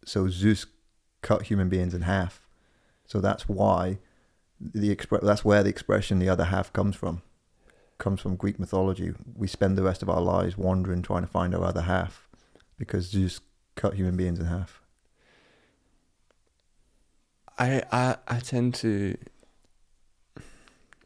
So 0.05 0.29
Zeus 0.29 0.67
cut 1.23 1.45
human 1.45 1.71
beings 1.71 1.95
in 1.95 2.03
half. 2.03 2.47
So 3.07 3.23
that's 3.23 3.49
why 3.49 3.99
the 4.61 4.95
expre- 4.95 5.23
that's 5.23 5.45
where 5.45 5.63
the 5.63 5.71
expression 5.71 6.19
the 6.19 6.29
other 6.29 6.45
half 6.45 6.73
comes 6.73 6.95
from. 6.97 7.23
Comes 7.99 8.21
from 8.21 8.37
Greek 8.37 8.59
mythology. 8.59 9.13
We 9.37 9.47
spend 9.47 9.77
the 9.77 9.83
rest 9.83 10.03
of 10.03 10.09
our 10.11 10.21
lives 10.21 10.57
wandering 10.57 11.03
trying 11.03 11.23
to 11.23 11.29
find 11.29 11.55
our 11.55 11.65
other 11.65 11.83
half 11.83 12.29
because 12.79 13.07
Zeus 13.07 13.41
cut 13.75 13.95
human 13.95 14.17
beings 14.17 14.39
in 14.39 14.47
half. 14.47 14.81
I, 17.59 17.83
I 17.93 18.17
I 18.27 18.41
tend 18.41 18.75
to 18.77 19.17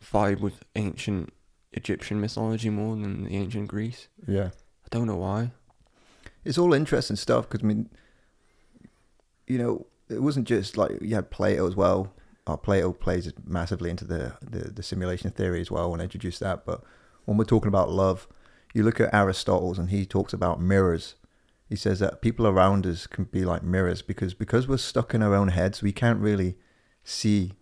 vibe 0.03 0.41
with 0.41 0.63
ancient 0.77 1.33
Egyptian 1.73 2.21
mythology 2.21 2.71
more 2.71 2.95
than 2.95 3.25
the 3.25 3.37
ancient 3.37 3.69
Greece. 3.69 4.09
Yeah. 4.29 4.51
I 4.85 4.89
don't 4.91 5.07
know 5.07 5.17
why. 5.17 5.51
it's 6.45 6.59
all 6.59 6.75
interesting 6.75 7.17
stuff 7.17 7.49
because 7.49 7.65
I 7.65 7.67
mean, 7.67 7.89
you 9.47 9.59
know, 9.59 9.87
it 10.09 10.23
wasn't 10.23 10.47
just 10.47 10.77
like 10.77 10.93
you 11.01 11.15
had 11.17 11.31
Plato 11.31 11.67
as 11.67 11.75
well. 11.75 12.13
Uh, 12.47 12.57
Plato 12.57 12.93
plays 12.93 13.33
massively 13.47 13.89
into 13.91 14.05
the, 14.05 14.37
the 14.43 14.71
the 14.71 14.83
simulation 14.83 15.31
theory 15.31 15.61
as 15.61 15.71
well 15.71 15.93
and 15.95 16.03
introduced 16.03 16.41
that. 16.41 16.67
But 16.67 16.83
when 17.25 17.37
we're 17.39 17.45
talking 17.45 17.69
about 17.69 17.91
love, 17.91 18.29
you 18.75 18.83
look 18.83 19.01
at 19.01 19.13
Aristotle's 19.15 19.79
and 19.79 19.91
he 19.91 20.05
talks 20.05 20.33
about 20.35 20.61
mirrors. 20.61 21.15
He 21.69 21.77
says 21.77 22.01
that 22.01 22.21
people 22.21 22.47
around 22.47 22.87
us 22.87 23.07
can 23.07 23.25
be 23.25 23.45
like 23.47 23.63
mirrors 23.63 24.03
because 24.03 24.35
because 24.35 24.69
we're 24.69 24.77
stuck 24.77 25.15
in 25.15 25.23
our 25.23 25.35
own 25.35 25.49
heads, 25.49 25.83
we 25.83 25.93
can't 25.93 26.21
really 26.21 26.57
see 27.03 27.53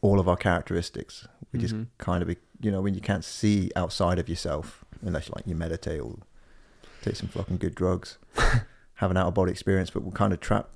all 0.00 0.20
of 0.20 0.28
our 0.28 0.36
characteristics. 0.36 1.26
We 1.52 1.58
just 1.58 1.74
Mhm. 1.74 1.86
kind 1.98 2.22
of, 2.22 2.28
be, 2.28 2.36
you 2.60 2.70
know, 2.70 2.80
when 2.82 2.94
you 2.94 3.00
can't 3.00 3.24
see 3.24 3.72
outside 3.74 4.20
of 4.20 4.28
yourself 4.28 4.84
unless 5.02 5.28
like 5.30 5.44
you 5.46 5.56
meditate 5.56 6.00
or 6.00 6.18
take 7.02 7.16
some 7.16 7.28
fucking 7.28 7.56
good 7.56 7.74
drugs, 7.74 8.18
have 8.94 9.10
an 9.10 9.16
out 9.16 9.26
of 9.26 9.34
body 9.34 9.50
experience, 9.50 9.90
but 9.90 10.04
we're 10.04 10.12
kind 10.12 10.32
of 10.32 10.38
trapped 10.38 10.70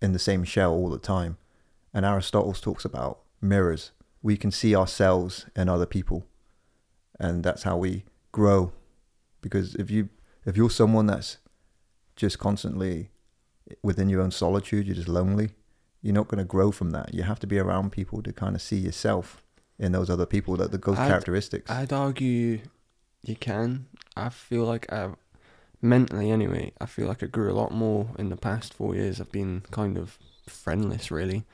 in 0.00 0.12
the 0.12 0.18
same 0.18 0.42
shell 0.44 0.72
all 0.72 0.88
the 0.88 0.98
time. 0.98 1.36
And 1.94 2.06
Aristotle 2.06 2.52
talks 2.54 2.84
about 2.84 3.20
mirrors. 3.40 3.92
We 4.22 4.36
can 4.36 4.50
see 4.50 4.74
ourselves 4.74 5.46
in 5.56 5.68
other 5.68 5.86
people, 5.86 6.24
and 7.18 7.42
that's 7.44 7.64
how 7.64 7.76
we 7.76 8.04
grow. 8.30 8.72
Because 9.40 9.74
if 9.74 9.90
you 9.90 10.08
if 10.46 10.56
you're 10.56 10.70
someone 10.70 11.06
that's 11.06 11.38
just 12.16 12.38
constantly 12.38 13.10
within 13.82 14.08
your 14.08 14.20
own 14.20 14.30
solitude, 14.30 14.86
you're 14.86 14.94
just 14.96 15.08
lonely, 15.08 15.50
you're 16.02 16.14
not 16.14 16.28
going 16.28 16.38
to 16.38 16.44
grow 16.44 16.70
from 16.70 16.90
that. 16.90 17.14
You 17.14 17.22
have 17.24 17.40
to 17.40 17.46
be 17.46 17.58
around 17.58 17.90
people 17.92 18.22
to 18.22 18.32
kind 18.32 18.54
of 18.54 18.62
see 18.62 18.76
yourself 18.76 19.42
in 19.78 19.92
those 19.92 20.08
other 20.10 20.26
people, 20.26 20.56
that 20.56 20.70
those 20.70 20.98
I'd- 20.98 21.08
characteristics. 21.08 21.70
I'd 21.70 21.92
argue 21.92 22.60
you 23.22 23.36
can. 23.36 23.86
I 24.16 24.28
feel 24.28 24.64
like 24.64 24.92
I 24.92 25.10
mentally 25.80 26.30
anyway. 26.30 26.72
I 26.80 26.86
feel 26.86 27.06
like 27.08 27.22
I 27.22 27.26
grew 27.26 27.50
a 27.50 27.54
lot 27.54 27.72
more 27.72 28.08
in 28.18 28.28
the 28.28 28.36
past 28.36 28.72
four 28.74 28.94
years. 28.94 29.20
I've 29.20 29.32
been 29.32 29.62
kind 29.70 29.96
of 29.98 30.18
friendless 30.48 31.10
really. 31.10 31.44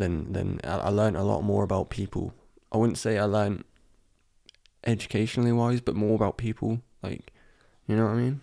Than 0.00 0.32
than 0.32 0.60
I, 0.64 0.88
I 0.88 0.88
learned 0.88 1.16
a 1.18 1.22
lot 1.22 1.42
more 1.42 1.62
about 1.62 1.90
people. 1.90 2.32
I 2.72 2.78
wouldn't 2.78 2.96
say 2.96 3.18
I 3.18 3.24
learned 3.24 3.64
educationally 4.84 5.52
wise, 5.52 5.82
but 5.82 5.94
more 5.94 6.14
about 6.14 6.38
people. 6.38 6.80
Like, 7.02 7.32
you 7.86 7.96
know 7.96 8.06
what 8.06 8.12
I 8.12 8.16
mean? 8.16 8.40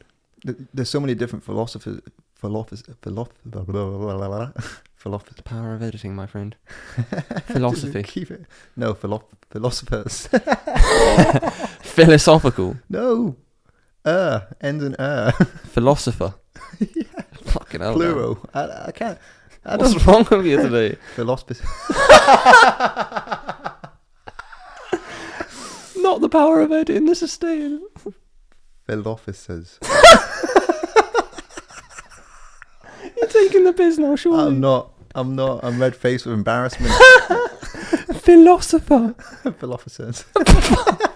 There's 0.73 0.89
so 0.89 0.99
many 0.99 1.15
different 1.15 1.43
philosophers, 1.43 1.99
philosophers, 2.35 2.83
philosophers, 3.01 3.33
philosophers. 4.95 5.35
The 5.35 5.43
power 5.43 5.73
of 5.73 5.81
editing, 5.81 6.15
my 6.15 6.27
friend. 6.27 6.55
Philosophy. 7.47 8.03
Keep 8.03 8.31
it. 8.31 8.45
No, 8.75 8.93
philo- 8.93 9.25
philosophers. 9.49 10.27
Philosophical. 11.81 12.77
no. 12.89 13.35
Uh, 14.05 14.41
ends 14.61 14.83
in 14.83 14.95
uh. 14.95 15.31
Philosopher. 15.73 16.35
Fucking 17.43 17.81
hell. 17.81 17.95
Plural. 17.95 18.37
I, 18.53 18.85
I 18.87 18.91
can't. 18.91 19.17
What's 19.75 20.05
wrong 20.05 20.25
with 20.29 20.45
you 20.45 20.57
today? 20.61 20.97
Philosophy. 21.15 21.55
Not 25.97 26.21
the 26.21 26.29
power 26.29 26.61
of 26.61 26.71
editing. 26.71 27.05
This 27.05 27.21
is 27.21 27.31
staying. 27.33 27.85
Philosophers. 28.85 29.77
You're 33.17 33.27
taking 33.27 33.63
the 33.65 33.73
piss 33.75 33.97
now, 33.97 34.15
surely. 34.15 34.47
I'm 34.47 34.59
not. 34.61 34.93
I'm 35.15 35.35
not. 35.35 35.63
I'm 35.63 35.81
red 35.81 35.95
faced 35.95 36.25
with 36.25 36.33
embarrassment. 36.35 36.93
Philosopher. 38.21 39.15
Philosophers. 39.59 40.23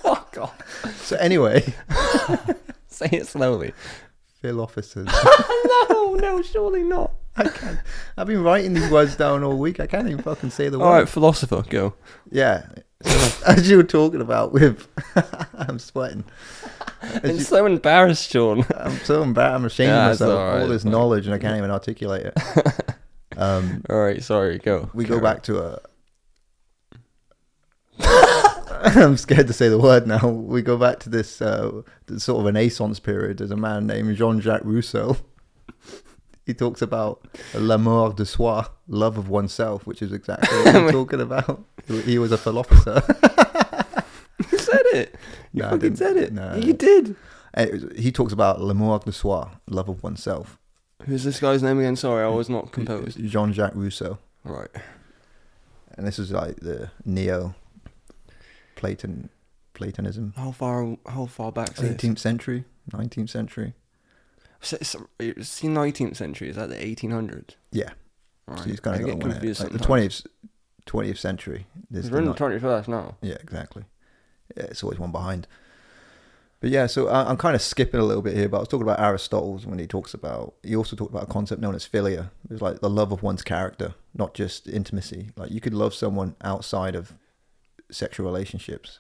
Oh 0.04 0.26
God. 0.32 0.52
So 0.98 1.16
anyway, 1.18 1.74
Say 2.88 3.08
it 3.12 3.28
slowly. 3.28 3.74
philosophers. 4.42 5.08
no, 5.90 6.16
no, 6.16 6.42
surely 6.42 6.84
not. 6.84 7.12
I 7.42 7.50
can't. 7.50 7.80
I've 8.18 8.28
been 8.28 8.44
writing 8.44 8.74
these 8.74 8.90
words 8.90 9.16
down 9.16 9.44
all 9.44 9.58
week. 9.58 9.80
I 9.80 9.88
can't 9.88 10.08
even 10.08 10.22
fucking 10.24 10.50
say 10.52 10.70
the 10.70 10.80
word. 10.80 10.86
right, 10.90 11.10
philosopher, 11.10 11.64
go. 11.70 11.94
Yeah. 12.32 12.66
As 13.48 13.70
you 13.70 13.78
were 13.78 13.84
talking 13.84 14.22
about 14.22 14.54
with, 14.54 14.88
I'm 15.56 15.80
sweating. 15.80 16.24
As 17.02 17.24
I'm 17.24 17.36
you- 17.38 17.40
so 17.42 17.66
embarrassed, 17.66 18.30
Sean. 18.32 18.64
I'm 18.78 18.98
so 19.00 19.24
embarrassed. 19.24 19.56
I'm 19.56 19.66
ashamed 19.66 19.90
Yeah, 19.90 20.06
of 20.06 20.12
myself. 20.12 20.40
all 20.40 20.46
right, 20.48 20.62
all 20.62 20.68
this 20.68 20.86
knowledge 20.86 21.26
and 21.26 21.34
I 21.34 21.40
can't 21.40 21.58
even 21.58 21.72
articulate 21.72 22.28
it. 22.28 22.38
Um, 23.38 23.82
All 23.90 23.98
right, 23.98 24.22
sorry, 24.22 24.60
go. 24.60 24.90
we 24.94 25.06
go 25.06 25.12
Carry 25.18 25.22
back 25.22 25.44
to 25.44 25.60
a. 25.64 25.80
I'm 28.84 29.16
scared 29.18 29.48
to 29.48 29.54
say 29.54 29.70
the 29.70 29.78
word 29.80 30.06
now. 30.06 30.28
We 30.28 30.62
go 30.62 30.78
back 30.78 31.00
to 31.02 31.10
this 31.10 31.42
uh, 31.42 31.82
sort 32.18 32.40
of 32.40 32.46
Renaissance 32.46 33.00
period. 33.00 33.38
There's 33.38 33.52
a 33.52 33.56
man 33.56 33.88
named 33.88 34.16
Jean-Jacques 34.18 34.64
Rousseau. 34.66 35.16
He 36.46 36.54
talks 36.54 36.82
about 36.82 37.26
l'amour 37.54 38.14
de 38.14 38.26
soi, 38.26 38.64
love 38.88 39.18
of 39.18 39.30
oneself, 39.30 39.86
which 39.86 40.02
is 40.02 40.12
exactly 40.12 40.58
what 40.64 40.74
we're 40.76 40.92
talking 40.92 41.22
about. 41.22 41.64
He 41.88 42.18
was 42.20 42.32
a 42.32 42.38
philosopher. 42.38 43.02
You 44.52 44.58
said 44.58 44.86
it. 44.94 45.16
You 45.54 45.62
No, 45.64 45.70
fucking 45.70 45.96
said 45.96 46.18
it. 46.18 46.34
No, 46.34 46.56
you 46.56 46.74
did. 46.74 47.16
Uh, 47.54 47.68
he 47.96 48.12
talks 48.12 48.34
about 48.34 48.60
l'amour 48.60 49.00
de 49.00 49.12
soi, 49.12 49.46
love 49.68 49.88
of 49.88 50.02
oneself. 50.02 50.58
Who's 51.06 51.24
this 51.24 51.40
guy's 51.40 51.62
name 51.62 51.78
again? 51.80 51.96
Sorry, 51.96 52.24
I 52.26 52.28
was 52.30 52.50
not 52.50 52.72
composed. 52.72 53.24
Jean-Jacques 53.24 53.76
Rousseau. 53.76 54.18
Right. 54.44 54.70
and 55.96 56.08
this 56.08 56.18
is 56.18 56.32
like 56.32 56.56
the 56.58 56.90
neo 57.06 57.54
Platon 58.76 59.30
Platonism, 59.74 60.34
How 60.36 60.52
far? 60.52 60.98
How 61.08 61.28
far 61.28 61.52
back? 61.52 61.70
Is 61.72 61.82
this? 61.82 61.92
18th 61.94 62.20
century, 62.20 62.66
19th 62.92 63.30
century. 63.30 63.74
It's, 64.62 64.74
it's 65.20 65.60
the 65.60 65.68
19th 65.68 66.16
century. 66.16 66.50
Is 66.50 66.56
that 66.56 66.70
the 66.70 66.76
1800s? 66.76 67.52
Yeah, 67.72 67.90
Right. 68.48 68.60
so 68.60 68.66
he's 68.66 68.80
kind 68.80 69.02
of 69.02 69.08
got 69.08 69.18
one 69.20 69.32
confused 69.32 69.62
like 69.62 69.72
the 69.72 69.80
20th 69.80 70.26
20th 70.86 71.18
century. 71.18 71.68
This 71.90 72.10
We're 72.10 72.20
in 72.20 72.26
the 72.26 72.34
21st 72.34 72.88
now. 72.88 73.16
yeah, 73.22 73.36
exactly. 73.40 73.86
Yeah, 74.58 74.64
it's 74.64 74.84
always 74.84 75.00
one 75.00 75.12
behind. 75.12 75.48
But 76.60 76.70
yeah, 76.70 76.86
so 76.88 77.08
I, 77.08 77.28
I'm 77.30 77.38
kind 77.38 77.56
of 77.56 77.62
skipping 77.62 78.00
a 78.00 78.04
little 78.04 78.22
bit 78.22 78.36
here, 78.36 78.48
but 78.50 78.58
I 78.58 78.60
was 78.60 78.68
talking 78.68 78.84
about 78.84 79.00
Aristotle's 79.00 79.66
when 79.66 79.80
he 79.80 79.88
talks 79.88 80.14
about. 80.14 80.54
He 80.64 80.76
also 80.76 80.96
talked 80.96 81.12
about 81.12 81.24
a 81.24 81.32
concept 81.32 81.60
known 81.62 81.74
as 81.76 81.88
philia. 81.88 82.30
It's 82.52 82.62
like 82.62 82.82
the 82.82 82.90
love 82.90 83.12
of 83.12 83.24
one's 83.24 83.42
character, 83.42 83.96
not 84.14 84.34
just 84.36 84.68
intimacy. 84.68 85.32
Like 85.36 85.50
you 85.52 85.60
could 85.62 85.74
love 85.74 85.94
someone 85.96 86.36
outside 86.44 86.96
of 86.96 87.14
sexual 87.90 88.26
relationships, 88.28 89.00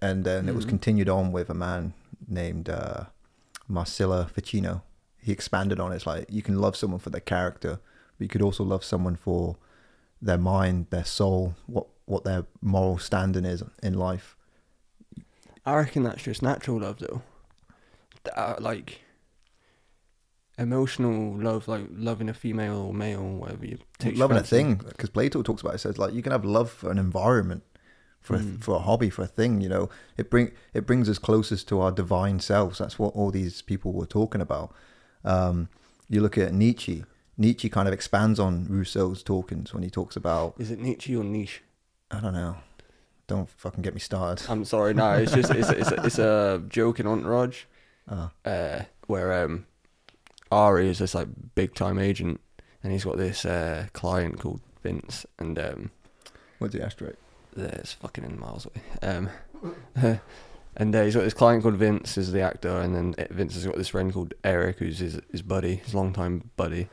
and 0.00 0.24
then 0.24 0.48
it 0.48 0.54
was 0.54 0.64
Mhm. 0.66 0.70
continued 0.70 1.08
on 1.08 1.32
with 1.32 1.50
a 1.50 1.54
man 1.54 1.94
named 2.28 2.68
uh, 2.68 3.04
Marsilio 3.68 4.24
Ficino. 4.24 4.82
He 5.20 5.32
expanded 5.32 5.80
on 5.80 5.92
it. 5.92 5.96
It's 5.96 6.06
like 6.06 6.26
you 6.30 6.42
can 6.42 6.60
love 6.60 6.76
someone 6.76 7.00
for 7.00 7.10
their 7.10 7.20
character, 7.20 7.80
but 8.18 8.24
you 8.24 8.28
could 8.28 8.42
also 8.42 8.62
love 8.64 8.84
someone 8.84 9.16
for 9.16 9.56
their 10.22 10.38
mind, 10.38 10.86
their 10.90 11.04
soul, 11.04 11.54
what 11.66 11.86
what 12.06 12.24
their 12.24 12.44
moral 12.60 12.98
standing 12.98 13.44
is 13.44 13.62
in 13.82 13.94
life. 13.94 14.36
I 15.64 15.74
reckon 15.74 16.04
that's 16.04 16.22
just 16.22 16.42
natural 16.42 16.80
love, 16.80 17.00
though. 17.00 17.22
Th- 18.24 18.36
Uh, 18.36 18.54
like 18.60 19.00
emotional 20.58 21.36
love, 21.36 21.68
like 21.68 21.86
loving 21.90 22.28
a 22.28 22.34
female 22.34 22.78
or 22.78 22.94
male, 22.94 23.20
or 23.20 23.36
whatever 23.40 23.66
you 23.66 23.78
take. 23.98 24.16
loving 24.16 24.36
a 24.36 24.42
thing 24.42 24.76
because 24.76 25.10
Plato 25.10 25.42
talks 25.42 25.60
about 25.62 25.74
it 25.74 25.78
says 25.78 25.98
like 25.98 26.14
you 26.14 26.22
can 26.22 26.32
have 26.32 26.44
love 26.44 26.70
for 26.70 26.90
an 26.90 26.98
environment 26.98 27.62
for 28.26 28.34
a, 28.34 28.40
Mm. 28.40 28.60
for 28.62 28.74
a 28.76 28.78
hobby 28.80 29.08
for 29.10 29.22
a 29.22 29.26
thing 29.38 29.60
you 29.60 29.68
know. 29.68 29.88
It 30.16 30.28
bring 30.30 30.50
it 30.74 30.84
brings 30.86 31.08
us 31.08 31.18
closest 31.18 31.68
to 31.68 31.80
our 31.80 31.92
divine 31.92 32.40
selves. 32.40 32.78
That's 32.78 32.98
what 32.98 33.14
all 33.14 33.30
these 33.30 33.62
people 33.62 33.92
were 33.92 34.06
talking 34.06 34.40
about. 34.40 34.74
Um, 35.24 35.68
you 36.08 36.20
look 36.20 36.36
at 36.38 36.52
Nietzsche. 36.52 37.04
Nietzsche 37.38 37.68
kind 37.68 37.86
of 37.88 37.94
expands 37.94 38.40
on 38.40 38.66
Rousseau's 38.68 39.22
talkings 39.22 39.72
when 39.74 39.82
he 39.82 39.90
talks 39.90 40.16
about 40.16 40.54
Is 40.58 40.70
it 40.70 40.80
Nietzsche 40.80 41.14
or 41.16 41.22
niche? 41.24 41.62
I 42.10 42.20
don't 42.20 42.32
know. 42.34 42.56
Don't 43.28 43.48
fucking 43.50 43.82
get 43.82 43.94
me 43.94 44.00
started. 44.00 44.48
I'm 44.50 44.64
sorry, 44.64 44.94
no, 44.94 45.12
it's 45.12 45.32
just 45.32 45.50
it's 45.50 45.70
it's 45.70 45.90
a, 45.92 46.02
it's 46.06 46.18
a 46.18 46.62
joke 46.68 47.00
in 47.00 47.06
Entourage, 47.06 47.64
uh, 48.08 48.28
uh, 48.44 48.82
where 49.06 49.44
um, 49.44 49.66
Ari 50.50 50.88
is 50.88 50.98
this 50.98 51.14
like 51.14 51.28
big 51.54 51.74
time 51.74 51.98
agent, 51.98 52.40
and 52.82 52.92
he's 52.92 53.04
got 53.04 53.16
this 53.16 53.44
uh 53.44 53.86
client 53.92 54.38
called 54.40 54.60
Vince, 54.82 55.26
and 55.38 55.58
um, 55.58 55.90
what's 56.58 56.74
the 56.74 56.84
asterisk 56.84 57.18
it's 57.64 57.92
fucking 57.92 58.24
in 58.24 58.38
miles 58.38 58.66
away. 58.66 58.82
Um, 59.02 59.30
and 60.76 60.94
uh, 60.94 61.02
he's 61.04 61.14
got 61.14 61.24
this 61.24 61.34
client 61.34 61.62
called 61.62 61.76
Vince, 61.76 62.18
is 62.18 62.32
the 62.32 62.40
actor, 62.42 62.80
and 62.80 62.94
then 62.94 63.14
uh, 63.18 63.32
Vince 63.32 63.54
has 63.54 63.64
got 63.66 63.76
this 63.76 63.88
friend 63.88 64.12
called 64.12 64.34
Eric, 64.44 64.78
who's 64.78 64.98
his 64.98 65.20
his 65.32 65.42
buddy, 65.42 65.76
his 65.76 65.94
longtime 65.94 66.50
buddy. 66.56 66.88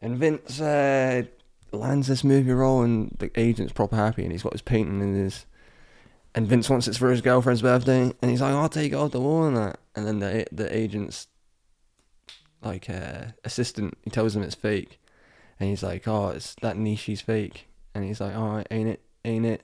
And 0.00 0.18
Vince 0.18 0.60
uh, 0.60 1.22
lands 1.70 2.08
this 2.08 2.24
movie 2.24 2.52
role, 2.52 2.82
and 2.82 3.14
the 3.18 3.30
agent's 3.38 3.72
proper 3.72 3.96
happy, 3.96 4.22
and 4.22 4.32
he's 4.32 4.42
got 4.42 4.52
his 4.52 4.62
painting 4.62 5.00
in 5.00 5.14
his. 5.14 5.46
And 6.34 6.46
Vince 6.46 6.70
wants 6.70 6.88
it 6.88 6.96
for 6.96 7.10
his 7.10 7.20
girlfriend's 7.20 7.62
birthday, 7.62 8.12
and 8.20 8.30
he's 8.30 8.40
like, 8.40 8.54
"I'll 8.54 8.68
take 8.68 8.92
it 8.92 8.96
off 8.96 9.12
the 9.12 9.20
wall 9.20 9.44
and 9.44 9.56
that." 9.56 9.78
And 9.94 10.06
then 10.06 10.18
the 10.18 10.46
the 10.50 10.74
agent's 10.74 11.28
like 12.62 12.88
uh, 12.88 13.26
assistant, 13.44 13.98
he 14.02 14.10
tells 14.10 14.34
him 14.34 14.42
it's 14.42 14.54
fake, 14.54 15.00
and 15.60 15.68
he's 15.68 15.82
like, 15.82 16.08
"Oh, 16.08 16.30
it's 16.30 16.54
that 16.62 16.76
niche's 16.76 17.20
fake," 17.20 17.68
and 17.94 18.04
he's 18.04 18.20
like, 18.20 18.34
"Oh, 18.34 18.64
ain't 18.70 18.88
it? 18.88 19.02
Ain't 19.24 19.46
it?" 19.46 19.62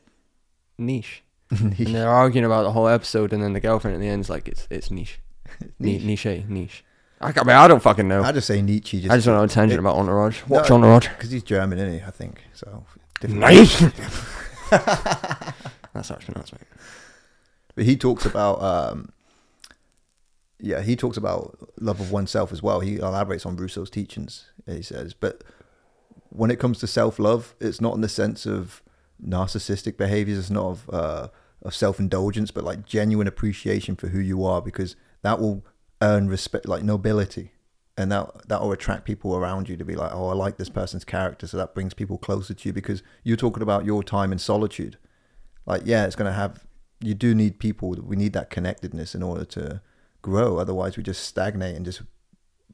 Niche. 0.78 1.22
And 1.50 1.72
they're 1.72 2.08
arguing 2.10 2.44
about 2.44 2.62
the 2.64 2.72
whole 2.72 2.88
episode, 2.88 3.32
and 3.32 3.42
then 3.42 3.52
the 3.54 3.60
girlfriend 3.60 3.94
at 3.96 4.00
the 4.00 4.08
end's 4.08 4.28
like, 4.30 4.48
"It's 4.48 4.66
it's 4.70 4.90
niche, 4.90 5.18
niche, 5.78 6.02
niche, 6.02 6.44
niche." 6.46 6.84
I, 7.20 7.28
I 7.36 7.42
mean, 7.44 7.56
I 7.56 7.66
don't 7.66 7.82
fucking 7.82 8.06
know. 8.06 8.22
I 8.22 8.32
just 8.32 8.46
say 8.46 8.60
Nietzsche 8.62 9.00
just 9.00 9.10
I 9.10 9.16
just 9.16 9.26
went 9.26 9.38
on 9.38 9.44
a 9.46 9.48
tangent 9.48 9.78
it- 9.78 9.80
about 9.80 9.96
Entourage. 9.96 10.42
Watch 10.46 10.68
No, 10.68 10.76
Entourage. 10.76 11.08
because 11.08 11.30
he's 11.30 11.42
German 11.42 11.78
isn't 11.78 11.94
he 12.00 12.04
I 12.06 12.10
think 12.10 12.42
so 12.52 12.84
different- 13.20 13.40
Nice. 13.40 13.80
That's 14.70 16.08
how 16.10 16.14
it's 16.16 16.24
pronounced, 16.26 16.52
mate. 16.52 16.62
But 17.74 17.84
he 17.86 17.96
talks 17.96 18.24
about, 18.24 18.62
um, 18.62 19.10
yeah, 20.60 20.82
he 20.82 20.94
talks 20.96 21.16
about 21.16 21.58
love 21.80 22.00
of 22.00 22.12
oneself 22.12 22.52
as 22.52 22.62
well. 22.62 22.80
He 22.80 22.96
elaborates 22.96 23.46
on 23.46 23.56
Rousseau's 23.56 23.90
teachings. 23.90 24.46
He 24.66 24.82
says, 24.82 25.14
but 25.14 25.42
when 26.28 26.50
it 26.50 26.58
comes 26.60 26.78
to 26.80 26.86
self 26.86 27.18
love, 27.18 27.54
it's 27.60 27.80
not 27.80 27.94
in 27.94 28.00
the 28.00 28.08
sense 28.08 28.46
of 28.46 28.82
narcissistic 29.24 29.96
behaviors. 29.96 30.38
It's 30.38 30.50
not 30.50 30.66
of 30.66 30.90
uh, 30.92 31.28
of 31.62 31.74
self 31.74 31.98
indulgence, 31.98 32.50
but 32.50 32.64
like 32.64 32.86
genuine 32.86 33.26
appreciation 33.26 33.96
for 33.96 34.08
who 34.08 34.20
you 34.20 34.44
are, 34.44 34.62
because 34.62 34.96
that 35.22 35.40
will 35.40 35.64
earn 36.00 36.28
respect, 36.28 36.68
like 36.68 36.82
nobility, 36.82 37.52
and 37.96 38.12
that 38.12 38.48
that 38.48 38.60
will 38.60 38.72
attract 38.72 39.04
people 39.04 39.36
around 39.36 39.68
you 39.68 39.76
to 39.76 39.84
be 39.84 39.96
like, 39.96 40.12
oh, 40.12 40.28
I 40.28 40.34
like 40.34 40.56
this 40.56 40.68
person's 40.68 41.04
character, 41.04 41.46
so 41.46 41.56
that 41.56 41.74
brings 41.74 41.94
people 41.94 42.18
closer 42.18 42.54
to 42.54 42.68
you 42.68 42.72
because 42.72 43.02
you're 43.24 43.36
talking 43.36 43.62
about 43.62 43.84
your 43.84 44.02
time 44.02 44.32
in 44.32 44.38
solitude. 44.38 44.98
Like, 45.66 45.82
yeah, 45.84 46.06
it's 46.06 46.16
going 46.16 46.30
to 46.30 46.36
have. 46.36 46.64
You 47.00 47.14
do 47.14 47.34
need 47.34 47.60
people. 47.60 47.90
We 47.90 48.16
need 48.16 48.32
that 48.32 48.50
connectedness 48.50 49.14
in 49.14 49.22
order 49.22 49.44
to 49.44 49.80
grow. 50.22 50.58
Otherwise, 50.58 50.96
we 50.96 51.02
just 51.02 51.22
stagnate 51.22 51.76
and 51.76 51.84
just, 51.84 52.02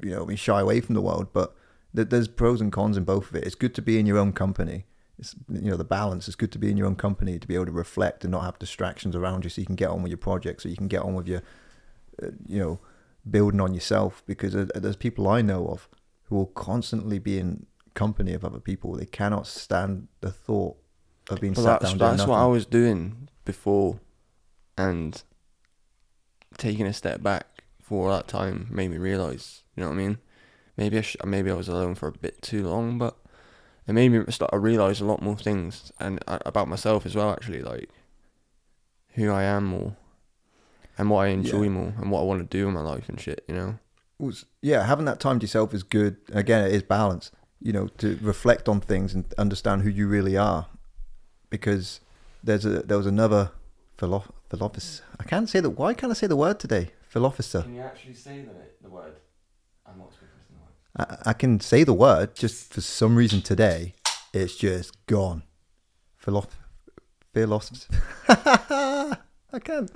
you 0.03 0.11
know, 0.11 0.25
we 0.25 0.37
shy 0.37 0.61
away 0.61 0.81
from 0.81 0.95
the 0.95 1.03
world. 1.03 1.29
But 1.33 1.55
th- 1.95 2.09
there's 2.09 2.29
pros 2.29 2.61
and 2.61 2.73
cons 2.73 2.97
in 2.97 3.05
both 3.05 3.29
of 3.29 3.37
it. 3.37 3.45
It's 3.45 3.55
good 3.55 3.75
to 3.75 3.83
be 3.83 3.99
in 3.99 4.07
your 4.07 4.17
own 4.19 4.33
company. 4.33 4.87
It's 5.19 5.35
you 5.49 5.71
know 5.71 5.77
the 5.77 5.85
balance. 5.85 6.27
It's 6.29 6.37
good 6.37 6.53
to 6.53 6.59
be 6.59 6.71
in 6.71 6.77
your 6.77 6.87
own 6.87 6.97
company 6.97 7.39
to 7.39 7.47
be 7.47 7.55
able 7.55 7.67
to 7.67 7.73
reflect 7.73 8.25
and 8.25 8.33
not 8.33 8.45
have 8.45 8.59
distractions 8.59 9.15
around 9.15 9.45
you, 9.45 9.51
so 9.51 9.61
you 9.61 9.67
can 9.67 9.77
get 9.77 9.91
on 9.91 10.03
with 10.03 10.11
your 10.11 10.19
project 10.19 10.63
so 10.63 10.69
you 10.69 10.77
can 10.77 10.89
get 10.89 11.03
on 11.03 11.15
with 11.15 11.29
your, 11.29 11.43
uh, 12.23 12.29
you 12.47 12.59
know, 12.59 12.81
building 13.29 13.61
on 13.61 13.75
yourself. 13.75 14.23
Because 14.27 14.55
there's 14.55 14.97
people 14.97 15.29
I 15.29 15.43
know 15.43 15.67
of 15.69 15.89
who 16.25 16.37
will 16.37 16.47
constantly 16.47 17.19
be 17.19 17.39
in 17.39 17.67
company 17.95 18.35
of 18.35 18.45
other 18.45 18.59
people. 18.59 18.95
They 18.95 19.07
cannot 19.07 19.47
stand 19.47 20.09
the 20.21 20.31
thought 20.33 20.77
of 21.31 21.41
being 21.41 21.55
sat 21.55 21.81
that's 21.81 21.93
down 21.93 21.99
that's 21.99 22.19
nothing. 22.19 22.31
what 22.31 22.41
I 22.41 22.47
was 22.47 22.67
doing 22.67 23.29
before, 23.45 24.01
and 24.77 25.23
taking 26.59 26.87
a 26.87 26.93
step 26.93 27.23
back 27.23 27.63
for 27.81 28.11
that 28.11 28.29
time 28.29 28.69
made 28.71 28.91
me 28.91 28.99
realize. 28.99 29.63
You 29.77 29.83
know 29.83 29.91
what 29.91 29.95
I 29.95 29.99
mean? 29.99 30.19
Maybe 30.77 30.99
I 30.99 31.03
sh- 31.03 31.17
maybe 31.25 31.51
I 31.51 31.55
was 31.55 31.69
alone 31.69 31.95
for 31.95 32.09
a 32.09 32.13
bit 32.13 32.43
too 32.43 32.67
long, 32.67 32.99
but 32.99 33.17
it 33.87 33.93
made 33.93 34.09
me 34.11 34.25
start 34.31 34.53
to 34.53 34.59
realize 34.59 35.01
a 35.01 35.05
lot 35.05 35.23
more 35.23 35.37
things 35.37 35.93
and 36.01 36.19
uh, 36.27 36.39
about 36.47 36.69
myself 36.69 37.05
as 37.07 37.15
well. 37.15 37.31
Actually, 37.31 37.63
like 37.63 37.89
who 39.15 39.31
I 39.31 39.43
am 39.45 39.65
more, 39.65 39.97
and 40.99 41.11
what 41.11 41.21
I 41.27 41.29
enjoy 41.29 41.65
Yeah. 41.65 41.69
more, 41.71 41.95
and 42.01 42.11
what 42.11 42.21
I 42.21 42.25
want 42.25 42.41
to 42.49 42.59
do 42.59 42.67
in 42.69 42.75
my 42.75 42.81
life 42.81 43.09
and 43.09 43.21
shit. 43.21 43.45
You 43.49 43.55
know? 43.55 43.79
was 44.19 44.47
yeah, 44.63 44.85
having 44.85 45.05
that 45.07 45.19
time 45.21 45.39
to 45.41 45.45
yourself 45.45 45.75
is 45.75 45.83
good. 45.83 46.17
Again, 46.33 46.65
it 46.67 46.73
is 46.73 46.83
balance. 46.83 47.31
you 47.61 47.73
know, 47.73 47.87
to 47.97 48.19
reflect 48.21 48.69
on 48.69 48.79
things 48.81 49.15
and 49.15 49.25
understand 49.39 49.83
who 49.83 49.89
you 49.89 50.07
really 50.07 50.37
are, 50.37 50.67
because 51.51 52.01
there's 52.43 52.65
a 52.67 52.81
there 52.83 52.99
was 52.99 53.07
another 53.07 53.53
philo- 53.97 54.25
philosopher. 54.51 55.03
I 55.19 55.25
can't 55.25 55.49
say 55.49 55.61
that. 55.61 55.71
Why 55.71 55.95
can't 55.95 56.11
I 56.11 56.15
say 56.15 56.27
the 56.27 56.37
word 56.37 56.59
today? 56.61 56.91
Philosopher. 57.09 57.63
Can 57.63 57.75
you 57.75 57.81
actually 57.81 58.15
say 58.15 58.43
the 58.43 58.53
the 58.83 58.91
word? 58.91 59.15
I'm 59.87 59.99
not 59.99 60.13
speaking 60.13 60.24
the 60.24 60.24
word. 60.24 60.24
I, 60.99 61.17
I 61.27 61.33
can 61.33 61.61
say 61.61 61.85
the 61.85 61.93
word, 61.95 62.35
just 62.35 62.73
for 62.73 62.81
some 62.81 63.17
reason 63.17 63.43
today, 63.43 63.95
it's 64.33 64.57
just 64.57 65.05
gone. 65.07 65.43
Philo- 66.17 66.47
philosophy. 67.33 67.95
I 68.29 69.17
can't. 69.63 69.91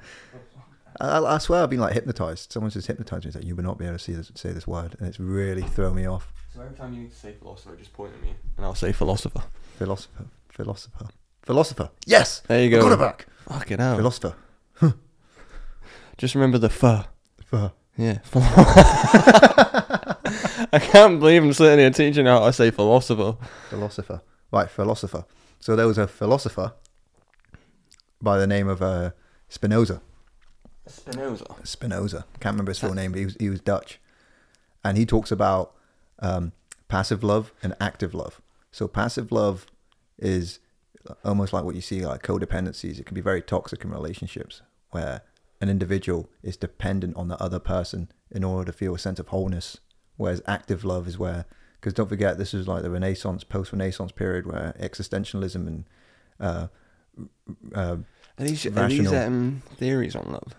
I, 1.00 1.19
I 1.21 1.38
swear 1.38 1.62
I've 1.62 1.71
been 1.71 1.81
like 1.81 1.95
hypnotized. 1.95 2.52
Someone's 2.52 2.75
just 2.75 2.87
hypnotized 2.88 3.25
me. 3.25 3.28
It's 3.28 3.37
like, 3.37 3.45
you 3.47 3.55
will 3.57 3.64
not 3.64 3.78
be 3.78 3.85
able 3.87 3.97
to 3.99 4.02
see 4.02 4.12
this, 4.12 4.31
say 4.35 4.52
this 4.52 4.67
word. 4.67 4.97
And 4.99 5.09
it's 5.09 5.21
really 5.21 5.62
thrown 5.62 5.95
me 5.95 6.07
off. 6.07 6.33
So 6.55 6.61
every 6.62 6.76
time 6.76 6.93
you 6.93 7.02
need 7.02 7.11
to 7.12 7.17
say 7.17 7.35
philosopher, 7.38 7.76
just 7.76 7.93
point 7.93 8.12
at 8.14 8.23
me, 8.23 8.35
and 8.57 8.67
I'll 8.67 8.75
say 8.75 8.93
philosopher. 8.93 9.43
Philosopher. 9.76 10.25
Philosopher. 10.50 11.09
Philosopher. 11.43 11.90
Yes! 12.07 12.40
There 12.49 12.61
you 12.61 12.67
I 12.67 12.71
go. 12.71 12.83
got 12.83 12.93
it 12.93 12.99
back. 12.99 13.26
Fuck 13.49 13.71
it 13.71 13.81
out. 13.81 13.97
Philosopher. 13.97 14.35
Just 16.19 16.35
remember 16.35 16.59
the 16.59 16.69
pho. 16.69 17.05
Ph- 17.50 17.71
Yeah. 17.97 18.19
I 20.73 20.79
can't 20.79 21.21
believe 21.21 21.43
I'm 21.43 21.53
sitting 21.53 21.79
here 21.79 21.91
teaching 21.91 22.27
how 22.27 22.43
I 22.43 22.50
say 22.50 22.71
philosopher. 22.71 23.37
Philosopher. 23.71 24.23
Right, 24.50 24.69
philosopher. 24.69 25.25
So 25.61 25.77
there 25.77 25.87
was 25.87 25.99
a 25.99 26.09
philosopher 26.09 26.73
by 28.21 28.38
the 28.38 28.47
name 28.47 28.69
of 28.69 28.83
uh, 28.83 29.11
Spinoza. 29.49 30.00
Spinoza. 30.87 31.47
Spinoza. 31.62 32.25
Can't 32.41 32.55
remember 32.55 32.71
his 32.71 32.81
full 32.81 32.95
name, 32.95 33.12
but 33.12 33.19
he 33.19 33.25
was, 33.27 33.37
he 33.38 33.49
was 33.50 33.61
Dutch. 33.61 34.00
And 34.83 34.97
he 34.97 35.07
talks 35.07 35.31
about 35.31 35.75
um, 36.19 36.53
passive 36.88 37.23
love 37.23 37.53
and 37.62 37.75
active 37.81 38.15
love. 38.15 38.41
So 38.73 38.88
passive 38.88 39.31
love 39.31 39.67
is 40.19 40.59
almost 41.25 41.53
like 41.53 41.65
what 41.65 41.75
you 41.75 41.81
see 41.81 42.05
like 42.05 42.23
codependencies. 42.23 42.99
It 42.99 43.07
can 43.07 43.15
be 43.15 43.21
very 43.21 43.43
toxic 43.43 43.85
in 43.85 43.91
relationships 43.91 44.62
where 44.91 45.23
an 45.61 45.69
individual 45.69 46.29
is 46.43 46.57
dependent 46.57 47.17
on 47.17 47.29
the 47.29 47.41
other 47.41 47.59
person 47.59 48.11
in 48.31 48.45
order 48.45 48.73
to 48.73 48.77
feel 48.77 48.95
a 48.95 48.99
sense 48.99 49.19
of 49.19 49.29
wholeness. 49.29 49.79
Whereas 50.18 50.42
active 50.46 50.84
love 50.84 51.08
is 51.08 51.18
where, 51.18 51.46
because 51.80 51.94
don't 51.94 52.08
forget, 52.08 52.37
this 52.37 52.52
is 52.52 52.68
like 52.68 52.82
the 52.82 52.90
Renaissance, 52.90 53.42
post-Renaissance 53.44 54.12
period 54.12 54.46
where 54.46 54.75
existentialism 54.78 55.66
and 55.66 55.84
uh, 56.38 56.66
uh, 57.75 57.96
Are 58.38 58.44
these, 58.44 58.66
are 58.66 58.70
these 58.88 59.00
Rational. 59.00 59.14
um, 59.16 59.62
theories 59.76 60.14
on 60.14 60.30
love? 60.30 60.54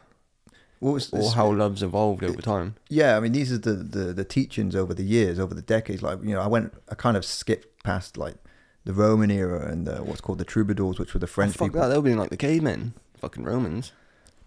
what 0.79 0.93
was 0.93 1.11
Or 1.13 1.19
this? 1.19 1.33
how 1.33 1.51
love's 1.51 1.83
evolved 1.83 2.23
over 2.23 2.41
time? 2.41 2.75
Yeah, 2.89 3.17
I 3.17 3.19
mean, 3.19 3.33
these 3.33 3.51
are 3.51 3.57
the, 3.57 3.73
the, 3.73 4.13
the 4.13 4.23
teachings 4.23 4.75
over 4.75 4.93
the 4.93 5.03
years, 5.03 5.37
over 5.37 5.53
the 5.53 5.61
decades. 5.61 6.01
Like, 6.01 6.19
you 6.23 6.33
know, 6.33 6.39
I 6.41 6.47
went, 6.47 6.73
I 6.89 6.95
kind 6.95 7.17
of 7.17 7.25
skipped 7.25 7.83
past 7.83 8.17
like 8.17 8.35
the 8.85 8.93
Roman 8.93 9.29
era 9.29 9.69
and 9.69 9.85
the, 9.85 9.97
what's 9.97 10.21
called 10.21 10.37
the 10.37 10.45
troubadours, 10.45 10.97
which 10.97 11.13
were 11.13 11.19
the 11.19 11.27
French 11.27 11.51
oh, 11.57 11.59
fuck 11.59 11.67
people. 11.67 11.81
that, 11.81 11.89
they'll 11.89 12.01
be 12.01 12.15
like 12.15 12.29
the 12.29 12.37
cavemen. 12.37 12.93
Fucking 13.17 13.43
Romans. 13.43 13.91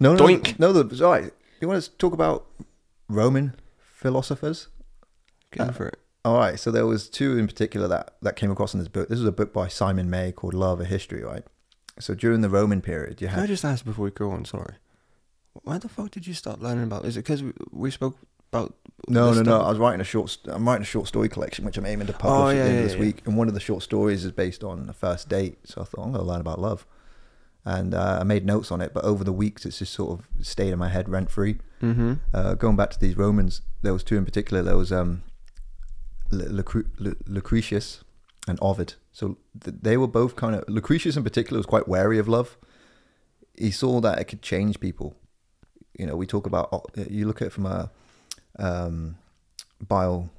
No, 0.00 0.14
no, 0.14 0.24
Doink. 0.26 0.58
no, 0.58 0.72
the, 0.72 1.04
all 1.04 1.12
right. 1.12 1.32
You 1.60 1.68
want 1.68 1.82
to 1.82 1.90
talk 1.98 2.14
about 2.14 2.46
Roman 3.08 3.54
philosophers? 3.76 4.68
Go 5.52 5.64
Uh, 5.64 5.72
for 5.72 5.86
it. 5.88 5.98
All 6.24 6.36
right. 6.38 6.58
So 6.58 6.70
there 6.70 6.86
was 6.86 7.08
two 7.08 7.36
in 7.38 7.46
particular 7.46 7.88
that, 7.88 8.14
that 8.22 8.36
came 8.36 8.50
across 8.50 8.74
in 8.74 8.80
this 8.80 8.88
book. 8.88 9.08
This 9.08 9.18
was 9.18 9.28
a 9.28 9.32
book 9.32 9.52
by 9.52 9.68
Simon 9.68 10.08
May 10.10 10.32
called 10.32 10.54
Love, 10.54 10.80
a 10.80 10.84
History, 10.84 11.22
right? 11.22 11.44
So 11.98 12.14
during 12.14 12.40
the 12.40 12.48
Roman 12.48 12.80
period, 12.80 13.20
you 13.20 13.28
Can 13.28 13.40
I 13.40 13.46
just 13.46 13.64
ask 13.64 13.84
before 13.84 14.04
we 14.06 14.10
go 14.10 14.30
on? 14.30 14.44
Sorry. 14.44 14.74
Why 15.64 15.78
the 15.78 15.88
fuck 15.88 16.10
did 16.10 16.26
you 16.26 16.34
start 16.34 16.60
learning 16.62 16.84
about? 16.84 17.04
Is 17.04 17.16
it 17.16 17.20
because 17.20 17.42
we, 17.42 17.52
we 17.70 17.90
spoke 17.90 18.16
about? 18.52 18.74
no, 19.08 19.32
no, 19.34 19.42
no. 19.42 19.60
I 19.60 19.68
was 19.68 19.78
writing 19.78 20.00
a 20.00 20.04
short, 20.04 20.38
I'm 20.46 20.66
writing 20.66 20.82
a 20.82 20.86
short 20.86 21.06
story 21.08 21.28
collection, 21.28 21.64
which 21.64 21.76
I'm 21.76 21.84
aiming 21.86 22.06
to 22.06 22.12
publish 22.14 22.38
Oh, 22.40 22.48
at 22.48 22.54
the 22.54 22.60
end 22.60 22.72
yeah, 22.74 22.78
of 22.78 22.84
this 22.84 22.94
yeah. 22.94 23.00
week. 23.00 23.22
And 23.26 23.36
one 23.36 23.48
of 23.48 23.54
the 23.54 23.60
short 23.60 23.82
stories 23.82 24.24
is 24.24 24.32
based 24.32 24.62
on 24.64 24.88
a 24.88 24.92
first 24.94 25.28
date. 25.28 25.58
So 25.64 25.82
I 25.82 25.84
thought 25.84 26.04
I'm 26.04 26.12
going 26.12 26.24
to 26.24 26.28
learn 26.30 26.40
about 26.40 26.60
love. 26.60 26.86
And 27.64 27.94
uh, 27.94 28.18
I 28.20 28.24
made 28.24 28.44
notes 28.46 28.72
on 28.72 28.80
it, 28.80 28.92
but 28.94 29.04
over 29.04 29.22
the 29.22 29.32
weeks, 29.32 29.64
it's 29.66 29.78
just 29.78 29.92
sort 29.92 30.18
of 30.18 30.26
stayed 30.46 30.72
in 30.72 30.78
my 30.78 30.88
head 30.88 31.08
rent 31.08 31.30
free. 31.30 31.58
Mm-hmm. 31.82 32.14
uh, 32.32 32.54
going 32.54 32.76
back 32.76 32.90
to 32.92 32.98
these 32.98 33.16
Romans, 33.16 33.60
there 33.82 33.92
was 33.92 34.02
two 34.04 34.16
in 34.16 34.24
particular. 34.24 34.62
There 34.62 34.76
was 34.76 34.90
um, 34.92 35.22
Lucre- 36.32 36.90
Lu- 36.98 37.16
Lucretius 37.26 38.02
and 38.48 38.58
Ovid. 38.60 38.94
So 39.12 39.38
th- 39.62 39.76
they 39.82 39.96
were 39.96 40.08
both 40.08 40.36
kind 40.36 40.54
of 40.54 40.64
Lucretius 40.68 41.16
in 41.16 41.22
particular 41.22 41.58
was 41.58 41.66
quite 41.66 41.88
wary 41.88 42.18
of 42.18 42.28
love. 42.28 42.56
He 43.56 43.70
saw 43.70 44.00
that 44.00 44.18
it 44.18 44.24
could 44.24 44.42
change 44.42 44.80
people. 44.80 45.14
You 45.98 46.06
know, 46.06 46.16
we 46.16 46.26
talk 46.26 46.46
about 46.46 46.90
you 47.08 47.26
look 47.26 47.42
at 47.42 47.48
it 47.48 47.52
from 47.52 47.66
a 47.66 47.90
um, 48.58 49.16
bio 49.80 50.30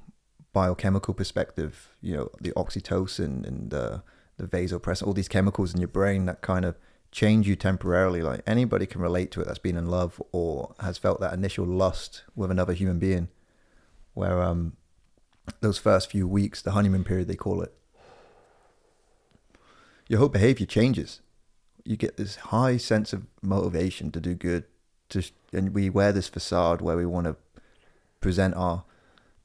biochemical 0.52 1.14
perspective. 1.14 1.88
You 2.00 2.16
know, 2.16 2.28
the 2.40 2.52
oxytocin 2.52 3.46
and 3.46 3.72
uh, 3.72 3.98
the 4.36 4.46
vasopressin, 4.46 5.06
all 5.06 5.12
these 5.12 5.28
chemicals 5.28 5.74
in 5.74 5.80
your 5.80 5.88
brain 5.88 6.26
that 6.26 6.40
kind 6.40 6.64
of 6.64 6.76
change 7.12 7.46
you 7.46 7.54
temporarily. 7.54 8.20
Like 8.22 8.42
anybody 8.46 8.86
can 8.86 9.00
relate 9.00 9.30
to 9.32 9.40
it 9.40 9.46
that's 9.46 9.58
been 9.58 9.76
in 9.76 9.86
love 9.86 10.20
or 10.32 10.74
has 10.80 10.98
felt 10.98 11.20
that 11.20 11.32
initial 11.32 11.64
lust 11.66 12.24
with 12.34 12.50
another 12.50 12.72
human 12.72 12.98
being, 12.98 13.28
where 14.14 14.42
um, 14.42 14.76
those 15.60 15.78
first 15.78 16.10
few 16.10 16.26
weeks, 16.26 16.62
the 16.62 16.72
honeymoon 16.72 17.04
period, 17.04 17.28
they 17.28 17.36
call 17.36 17.62
it, 17.62 17.74
your 20.08 20.18
whole 20.18 20.28
behavior 20.28 20.66
changes. 20.66 21.20
You 21.84 21.96
get 21.96 22.16
this 22.16 22.36
high 22.36 22.76
sense 22.76 23.12
of 23.12 23.26
motivation 23.42 24.10
to 24.12 24.20
do 24.20 24.34
good, 24.34 24.64
to 25.10 25.22
and 25.52 25.74
we 25.74 25.90
wear 25.90 26.12
this 26.12 26.28
facade 26.28 26.80
where 26.80 26.96
we 26.96 27.06
want 27.06 27.26
to 27.26 27.36
present 28.20 28.54
our 28.54 28.84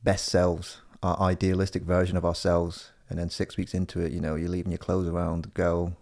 best 0.04 0.26
selves, 0.26 0.82
our 1.04 1.20
idealistic 1.20 1.84
version 1.84 2.18
of 2.18 2.26
ourselves, 2.26 2.92
and 3.10 3.20
then 3.20 3.30
six 3.30 3.58
weeks 3.58 3.74
into 3.74 4.00
it, 4.00 4.12
you 4.12 4.22
know, 4.22 4.36
you're 4.36 4.50
leaving 4.50 4.72
your 4.72 4.78
clothes 4.78 5.08
around, 5.08 5.44
the 5.44 5.50
girl 5.50 5.98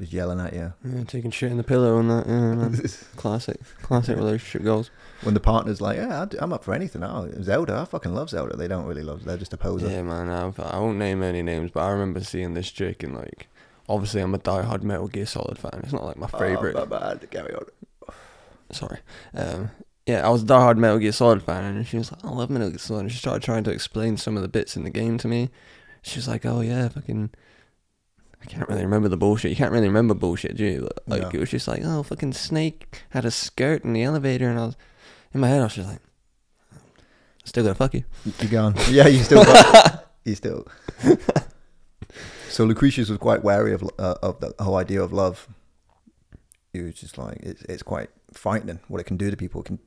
is 0.00 0.12
yelling 0.12 0.40
at 0.40 0.52
you. 0.52 0.72
Yeah, 0.84 1.04
taking 1.04 1.30
shit 1.30 1.50
in 1.50 1.56
the 1.56 1.62
pillow 1.64 1.98
and 1.98 2.10
that. 2.10 2.26
Yeah, 2.26 2.54
man. 2.54 2.82
classic, 3.16 3.60
classic 3.82 4.16
relationship 4.16 4.62
goals. 4.64 4.90
when 5.22 5.34
the 5.34 5.40
partner's 5.40 5.80
like, 5.80 5.96
"Yeah, 5.96 6.22
I'd- 6.22 6.36
I'm 6.40 6.52
up 6.52 6.64
for 6.64 6.74
anything." 6.74 7.02
Oh, 7.04 7.30
Zelda, 7.42 7.76
I 7.78 7.84
fucking 7.84 8.14
love 8.14 8.30
Zelda. 8.30 8.56
They 8.56 8.68
don't 8.68 8.86
really 8.86 9.02
love. 9.02 9.24
They're 9.24 9.36
just 9.36 9.52
a 9.52 9.56
poser. 9.56 9.88
Yeah, 9.88 10.02
man. 10.02 10.28
I've, 10.28 10.58
I 10.60 10.78
won't 10.78 10.98
name 10.98 11.22
any 11.22 11.42
names, 11.42 11.70
but 11.72 11.80
I 11.80 11.90
remember 11.90 12.20
seeing 12.20 12.54
this 12.54 12.70
chick 12.70 13.02
and 13.02 13.14
like, 13.16 13.48
obviously 13.88 14.20
I'm 14.20 14.34
a 14.34 14.38
die-hard 14.38 14.82
Metal 14.84 15.08
Gear 15.08 15.26
Solid 15.26 15.58
fan. 15.58 15.80
It's 15.84 15.92
not 15.92 16.04
like 16.04 16.16
my 16.16 16.26
favorite. 16.28 16.76
Oh, 16.76 16.86
my 16.86 16.98
bad. 16.98 17.30
Carry 17.30 17.54
on. 17.54 17.64
Sorry. 18.72 18.98
Um, 19.34 19.70
yeah, 20.06 20.26
I 20.26 20.30
was 20.30 20.42
a 20.42 20.46
die-hard 20.46 20.78
Metal 20.78 20.98
Gear 20.98 21.12
Solid 21.12 21.42
fan, 21.42 21.64
and 21.76 21.86
she 21.86 21.98
was 21.98 22.10
like, 22.12 22.24
"I 22.24 22.30
love 22.30 22.50
Metal 22.50 22.70
Gear 22.70 22.78
Solid." 22.78 23.00
And 23.02 23.12
she 23.12 23.18
started 23.18 23.42
trying 23.42 23.64
to 23.64 23.70
explain 23.70 24.16
some 24.16 24.36
of 24.36 24.42
the 24.42 24.48
bits 24.48 24.76
in 24.76 24.84
the 24.84 24.90
game 24.90 25.18
to 25.18 25.28
me. 25.28 25.50
She 26.02 26.18
was 26.18 26.26
like, 26.28 26.46
"Oh 26.46 26.60
yeah, 26.62 26.88
fucking." 26.88 27.30
I 28.42 28.46
can't 28.46 28.68
really 28.68 28.82
remember 28.82 29.08
the 29.08 29.16
bullshit. 29.16 29.50
You 29.50 29.56
can't 29.56 29.72
really 29.72 29.88
remember 29.88 30.14
bullshit, 30.14 30.56
do 30.56 30.64
you? 30.64 30.88
Like 31.06 31.22
No. 31.22 31.28
it 31.28 31.38
was 31.38 31.50
just 31.50 31.68
like, 31.68 31.82
"Oh, 31.84 32.02
fucking 32.02 32.32
Snake 32.32 33.02
had 33.10 33.24
a 33.24 33.30
skirt 33.30 33.84
in 33.84 33.92
the 33.92 34.02
elevator," 34.02 34.48
and 34.48 34.58
I 34.58 34.66
was 34.66 34.76
in 35.34 35.40
my 35.40 35.48
head, 35.48 35.60
I 35.60 35.64
was 35.64 35.74
just 35.74 35.88
like, 35.88 36.00
"Still 37.44 37.64
gonna 37.64 37.74
fuck 37.74 37.94
you." 37.94 38.04
You're 38.40 38.50
gone? 38.50 38.74
yeah, 38.88 39.08
you 39.08 39.22
still. 39.22 39.44
you 40.24 40.34
still. 40.34 40.66
so 42.48 42.64
Lucretius 42.64 43.08
was 43.08 43.18
quite 43.18 43.44
wary 43.44 43.72
of 43.72 43.82
uh, 43.98 44.14
of 44.22 44.40
the 44.40 44.54
whole 44.58 44.76
idea 44.76 45.02
of 45.02 45.12
love. 45.12 45.48
He 46.72 46.80
was 46.80 46.94
just 46.94 47.18
like, 47.18 47.38
it's 47.42 47.62
it's 47.62 47.82
quite 47.82 48.10
frightening 48.32 48.80
what 48.88 49.00
it 49.00 49.04
can 49.04 49.16
do 49.16 49.30
to 49.30 49.36
people. 49.36 49.60
It 49.60 49.64
can 49.66 49.78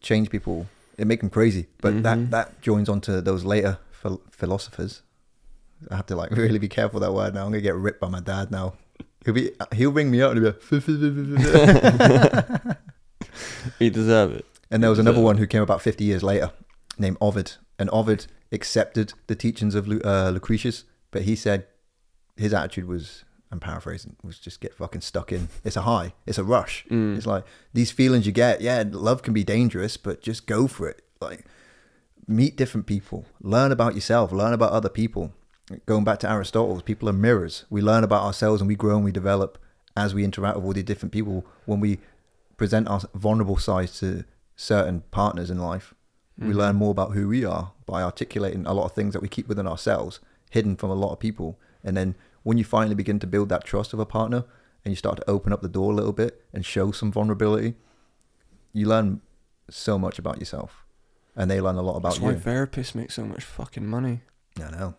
change 0.00 0.30
people. 0.30 0.66
It 0.96 1.06
make 1.06 1.20
them 1.20 1.30
crazy. 1.30 1.66
But 1.80 1.94
Mhm. 1.94 2.02
that 2.02 2.30
that 2.30 2.62
joins 2.62 2.88
onto 2.88 3.20
those 3.20 3.44
later 3.44 3.78
phil- 3.90 4.22
philosophers. 4.30 5.02
I 5.90 5.96
have 5.96 6.06
to 6.06 6.16
like 6.16 6.30
really 6.36 6.58
be 6.58 6.68
careful 6.68 7.00
with 7.00 7.06
that 7.06 7.12
word 7.12 7.34
now. 7.34 7.44
I'm 7.44 7.50
gonna 7.50 7.60
get 7.60 7.74
ripped 7.74 8.00
by 8.00 8.08
my 8.08 8.20
dad 8.20 8.50
now. 8.50 8.74
He'll 9.24 9.34
be 9.34 9.50
he'll 9.72 9.92
ring 9.92 10.10
me 10.10 10.20
up 10.20 10.32
and 10.32 10.44
he'll 10.44 10.52
be 10.52 10.82
like, 11.00 12.76
You 13.78 13.90
deserve 13.90 14.32
it. 14.32 14.46
And 14.70 14.82
there 14.82 14.90
was 14.90 14.98
another 14.98 15.20
one 15.20 15.36
who 15.36 15.46
came 15.46 15.62
about 15.62 15.82
50 15.82 16.04
years 16.04 16.22
later 16.22 16.50
named 16.98 17.16
Ovid. 17.20 17.52
And 17.78 17.90
Ovid 17.90 18.26
accepted 18.52 19.14
the 19.26 19.34
teachings 19.34 19.74
of 19.74 19.86
Lu- 19.88 20.00
uh, 20.04 20.30
Lucretius, 20.30 20.84
but 21.10 21.22
he 21.22 21.36
said 21.36 21.66
his 22.36 22.54
attitude 22.54 22.86
was, 22.86 23.24
I'm 23.50 23.60
paraphrasing, 23.60 24.16
was 24.22 24.38
just 24.38 24.60
get 24.60 24.74
fucking 24.74 25.00
stuck 25.00 25.32
in. 25.32 25.48
It's 25.64 25.76
a 25.76 25.82
high, 25.82 26.14
it's 26.26 26.38
a 26.38 26.44
rush. 26.44 26.84
Mm. 26.90 27.16
It's 27.16 27.26
like 27.26 27.44
these 27.72 27.90
feelings 27.90 28.26
you 28.26 28.32
get, 28.32 28.60
yeah, 28.60 28.84
love 28.86 29.22
can 29.22 29.32
be 29.32 29.44
dangerous, 29.44 29.96
but 29.96 30.22
just 30.22 30.46
go 30.46 30.66
for 30.66 30.88
it. 30.88 31.02
Like, 31.20 31.44
meet 32.26 32.56
different 32.56 32.86
people, 32.86 33.26
learn 33.40 33.72
about 33.72 33.94
yourself, 33.94 34.32
learn 34.32 34.52
about 34.52 34.72
other 34.72 34.88
people. 34.88 35.32
Going 35.86 36.04
back 36.04 36.18
to 36.20 36.30
Aristotle, 36.30 36.80
people 36.82 37.08
are 37.08 37.12
mirrors. 37.14 37.64
We 37.70 37.80
learn 37.80 38.04
about 38.04 38.22
ourselves 38.24 38.60
and 38.60 38.68
we 38.68 38.74
grow 38.74 38.96
and 38.96 39.04
we 39.04 39.12
develop 39.12 39.58
as 39.96 40.14
we 40.14 40.24
interact 40.24 40.56
with 40.56 40.64
all 40.66 40.72
these 40.72 40.84
different 40.84 41.12
people. 41.12 41.44
When 41.64 41.80
we 41.80 42.00
present 42.56 42.88
our 42.88 43.00
vulnerable 43.14 43.56
sides 43.56 43.98
to 44.00 44.24
certain 44.56 45.02
partners 45.10 45.50
in 45.50 45.58
life, 45.58 45.94
we 46.38 46.48
Mhm. 46.52 46.54
learn 46.56 46.76
more 46.76 46.90
about 46.90 47.12
who 47.12 47.28
we 47.28 47.44
are 47.44 47.72
by 47.86 48.02
articulating 48.02 48.66
a 48.66 48.74
lot 48.74 48.84
of 48.84 48.92
things 48.92 49.12
that 49.14 49.22
we 49.22 49.28
keep 49.28 49.48
within 49.48 49.66
ourselves, 49.66 50.20
hidden 50.50 50.76
from 50.76 50.90
a 50.90 50.94
lot 50.94 51.12
of 51.12 51.18
people. 51.18 51.58
And 51.82 51.96
then 51.96 52.14
when 52.42 52.58
you 52.58 52.64
finally 52.64 52.94
begin 52.94 53.18
to 53.20 53.26
build 53.26 53.48
that 53.48 53.64
trust 53.64 53.92
of 53.94 53.98
a 53.98 54.06
partner 54.06 54.44
and 54.84 54.92
you 54.92 54.96
start 54.96 55.16
to 55.16 55.30
open 55.30 55.52
up 55.52 55.62
the 55.62 55.68
door 55.68 55.92
a 55.92 55.94
little 55.94 56.12
bit 56.12 56.44
and 56.52 56.64
show 56.64 56.92
some 56.92 57.10
vulnerability, 57.10 57.74
you 58.72 58.86
learn 58.86 59.22
so 59.70 59.98
much 59.98 60.18
about 60.18 60.38
yourself. 60.40 60.84
And 61.36 61.50
they 61.50 61.60
learn 61.60 61.76
a 61.76 61.82
lot 61.82 61.96
about 61.96 62.20
That's 62.20 62.20
why 62.20 62.34
therapists 62.34 62.94
make 62.94 63.10
so 63.10 63.24
much 63.24 63.44
fucking 63.44 63.86
money. 63.86 64.22
I 64.58 64.70
know. 64.70 64.94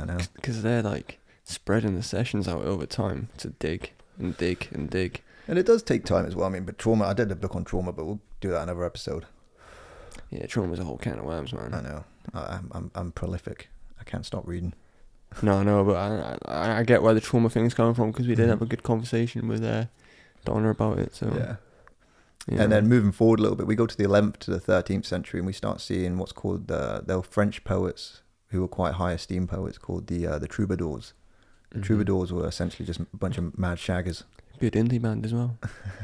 I 0.00 0.04
know. 0.04 0.18
because 0.34 0.62
they're 0.62 0.82
like 0.82 1.18
spreading 1.44 1.94
the 1.94 2.02
sessions 2.02 2.48
out 2.48 2.62
over 2.64 2.86
time 2.86 3.28
to 3.38 3.50
dig 3.50 3.92
and 4.18 4.36
dig 4.36 4.68
and 4.72 4.88
dig. 4.90 5.20
And 5.46 5.58
it 5.58 5.66
does 5.66 5.82
take 5.82 6.04
time 6.04 6.24
as 6.26 6.34
well. 6.34 6.46
I 6.46 6.50
mean, 6.50 6.64
but 6.64 6.78
trauma. 6.78 7.04
I 7.06 7.12
did 7.12 7.30
a 7.30 7.36
book 7.36 7.54
on 7.54 7.64
trauma, 7.64 7.92
but 7.92 8.04
we'll 8.06 8.20
do 8.40 8.50
that 8.50 8.62
another 8.62 8.84
episode. 8.84 9.26
Yeah, 10.30 10.46
trauma's 10.46 10.78
a 10.78 10.84
whole 10.84 10.96
can 10.98 11.18
of 11.18 11.24
worms, 11.24 11.52
man. 11.52 11.74
I 11.74 11.80
know. 11.80 12.04
I, 12.32 12.38
I'm, 12.56 12.70
I'm 12.72 12.90
I'm 12.94 13.12
prolific. 13.12 13.68
I 14.00 14.04
can't 14.04 14.24
stop 14.24 14.46
reading. 14.46 14.72
No, 15.42 15.62
no, 15.62 15.84
but 15.84 15.96
I, 15.96 16.38
I, 16.46 16.78
I 16.78 16.82
get 16.84 17.02
where 17.02 17.12
the 17.14 17.20
trauma 17.20 17.50
thing's 17.50 17.74
coming 17.74 17.94
from 17.94 18.12
because 18.12 18.28
we 18.28 18.34
did 18.36 18.46
Mhm. 18.46 18.50
have 18.50 18.62
a 18.62 18.66
good 18.66 18.82
conversation 18.84 19.48
with 19.48 19.64
uh, 19.64 19.86
Donna 20.44 20.70
about 20.70 20.98
it. 21.00 21.14
So 21.14 21.26
Yeah. 21.36 21.56
yeah. 22.48 22.62
And 22.62 22.72
then 22.72 22.86
moving 22.88 23.10
forward 23.12 23.40
a 23.40 23.42
little 23.42 23.56
bit, 23.56 23.66
we 23.66 23.74
go 23.74 23.86
to 23.86 23.96
the 23.96 24.04
11th 24.04 24.38
to 24.40 24.50
the 24.52 24.60
13th 24.60 25.04
century, 25.04 25.40
and 25.40 25.46
we 25.46 25.52
start 25.52 25.80
seeing 25.80 26.18
what's 26.18 26.32
called 26.32 26.68
the 26.68 27.02
were 27.06 27.22
French 27.22 27.64
poets 27.64 28.22
who 28.54 28.62
were 28.62 28.68
quite 28.68 28.94
high 28.94 29.12
esteemed 29.12 29.48
poets 29.50 29.76
called 29.78 30.06
the 30.06 30.26
uh, 30.26 30.38
the 30.38 30.48
troubadours. 30.48 31.12
The 31.70 31.80
Mhm. 31.80 31.82
troubadours 31.82 32.32
were 32.32 32.46
essentially 32.48 32.86
just 32.86 33.00
a 33.00 33.06
bunch 33.16 33.36
of 33.36 33.58
mad 33.58 33.78
shaggers. 33.78 34.22
good 34.60 34.74
indie 34.74 35.02
band 35.02 35.26
as 35.26 35.34
well. 35.34 35.58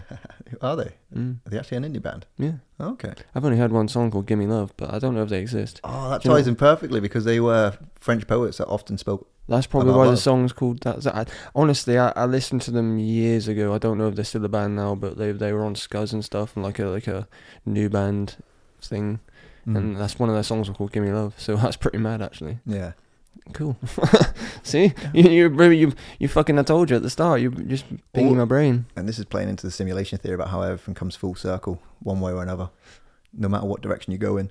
Are 0.60 0.74
they? 0.76 0.90
Mm. 1.14 1.36
Are 1.46 1.50
they 1.50 1.58
actually 1.58 1.76
an 1.78 1.84
indie 1.84 2.02
band? 2.02 2.26
Yeah, 2.36 2.54
Okay. 2.80 3.14
I've 3.34 3.44
only 3.44 3.56
heard 3.56 3.70
one 3.72 3.86
song 3.88 4.10
called 4.10 4.26
"Gimme 4.26 4.46
Love," 4.46 4.72
but 4.76 4.92
I 4.92 4.98
don't 4.98 5.14
know 5.14 5.22
if 5.22 5.28
they 5.28 5.40
exist. 5.40 5.80
Oh, 5.84 6.10
that 6.10 6.22
ties 6.22 6.48
in 6.48 6.56
perfectly 6.56 6.98
because 7.00 7.24
they 7.24 7.38
were 7.40 7.74
French 7.94 8.26
poets 8.26 8.58
that 8.58 8.66
often 8.66 8.98
spoke. 8.98 9.28
That's 9.48 9.66
probably 9.68 9.92
why 9.92 10.04
the 10.04 10.10
love. 10.10 10.18
song's 10.18 10.52
called 10.52 10.80
that. 10.82 11.00
that- 11.02 11.14
I, 11.16 11.26
honestly, 11.54 11.98
I, 11.98 12.10
I 12.16 12.24
listened 12.26 12.62
to 12.62 12.70
them 12.72 12.98
years 12.98 13.46
ago. 13.48 13.72
I 13.74 13.78
don't 13.78 13.98
know 13.98 14.08
if 14.08 14.14
they're 14.16 14.24
still 14.24 14.44
a 14.44 14.48
band 14.48 14.74
now, 14.76 14.94
but 14.96 15.16
they 15.16 15.30
they 15.32 15.52
were 15.52 15.64
on 15.64 15.74
Scuzz 15.76 16.12
and 16.12 16.24
stuff, 16.24 16.56
and 16.56 16.64
like 16.64 16.78
a 16.80 16.86
like 16.86 17.06
a 17.06 17.28
new 17.64 17.88
band 17.88 18.36
thing. 18.82 19.20
Mm. 19.66 19.76
And 19.76 19.96
that's 19.96 20.18
one 20.18 20.28
of 20.28 20.34
their 20.34 20.42
songs 20.42 20.68
called 20.70 20.92
"Gimme 20.92 21.10
Love." 21.12 21.34
So 21.38 21.56
that's 21.62 21.76
pretty 21.76 21.98
mad, 21.98 22.22
actually. 22.22 22.58
yeah. 22.66 22.92
Cool. 23.52 23.76
See, 24.62 24.92
you 25.14 25.28
you 25.30 25.70
you 25.70 25.92
you 26.18 26.28
fucking 26.28 26.58
I 26.58 26.62
told 26.62 26.90
you 26.90 26.96
at 26.96 27.02
the 27.02 27.10
start. 27.10 27.40
You 27.40 27.50
just 27.50 27.84
pinging 28.12 28.36
my 28.36 28.44
brain. 28.44 28.86
And 28.96 29.08
this 29.08 29.18
is 29.18 29.24
playing 29.24 29.48
into 29.48 29.66
the 29.66 29.70
simulation 29.72 30.18
theory 30.18 30.34
about 30.34 30.48
how 30.48 30.62
everything 30.62 30.94
comes 30.94 31.16
full 31.16 31.34
circle, 31.34 31.80
one 32.00 32.20
way 32.20 32.32
or 32.32 32.42
another, 32.42 32.70
no 33.32 33.48
matter 33.48 33.66
what 33.66 33.80
direction 33.80 34.12
you 34.12 34.18
go 34.18 34.36
in. 34.36 34.50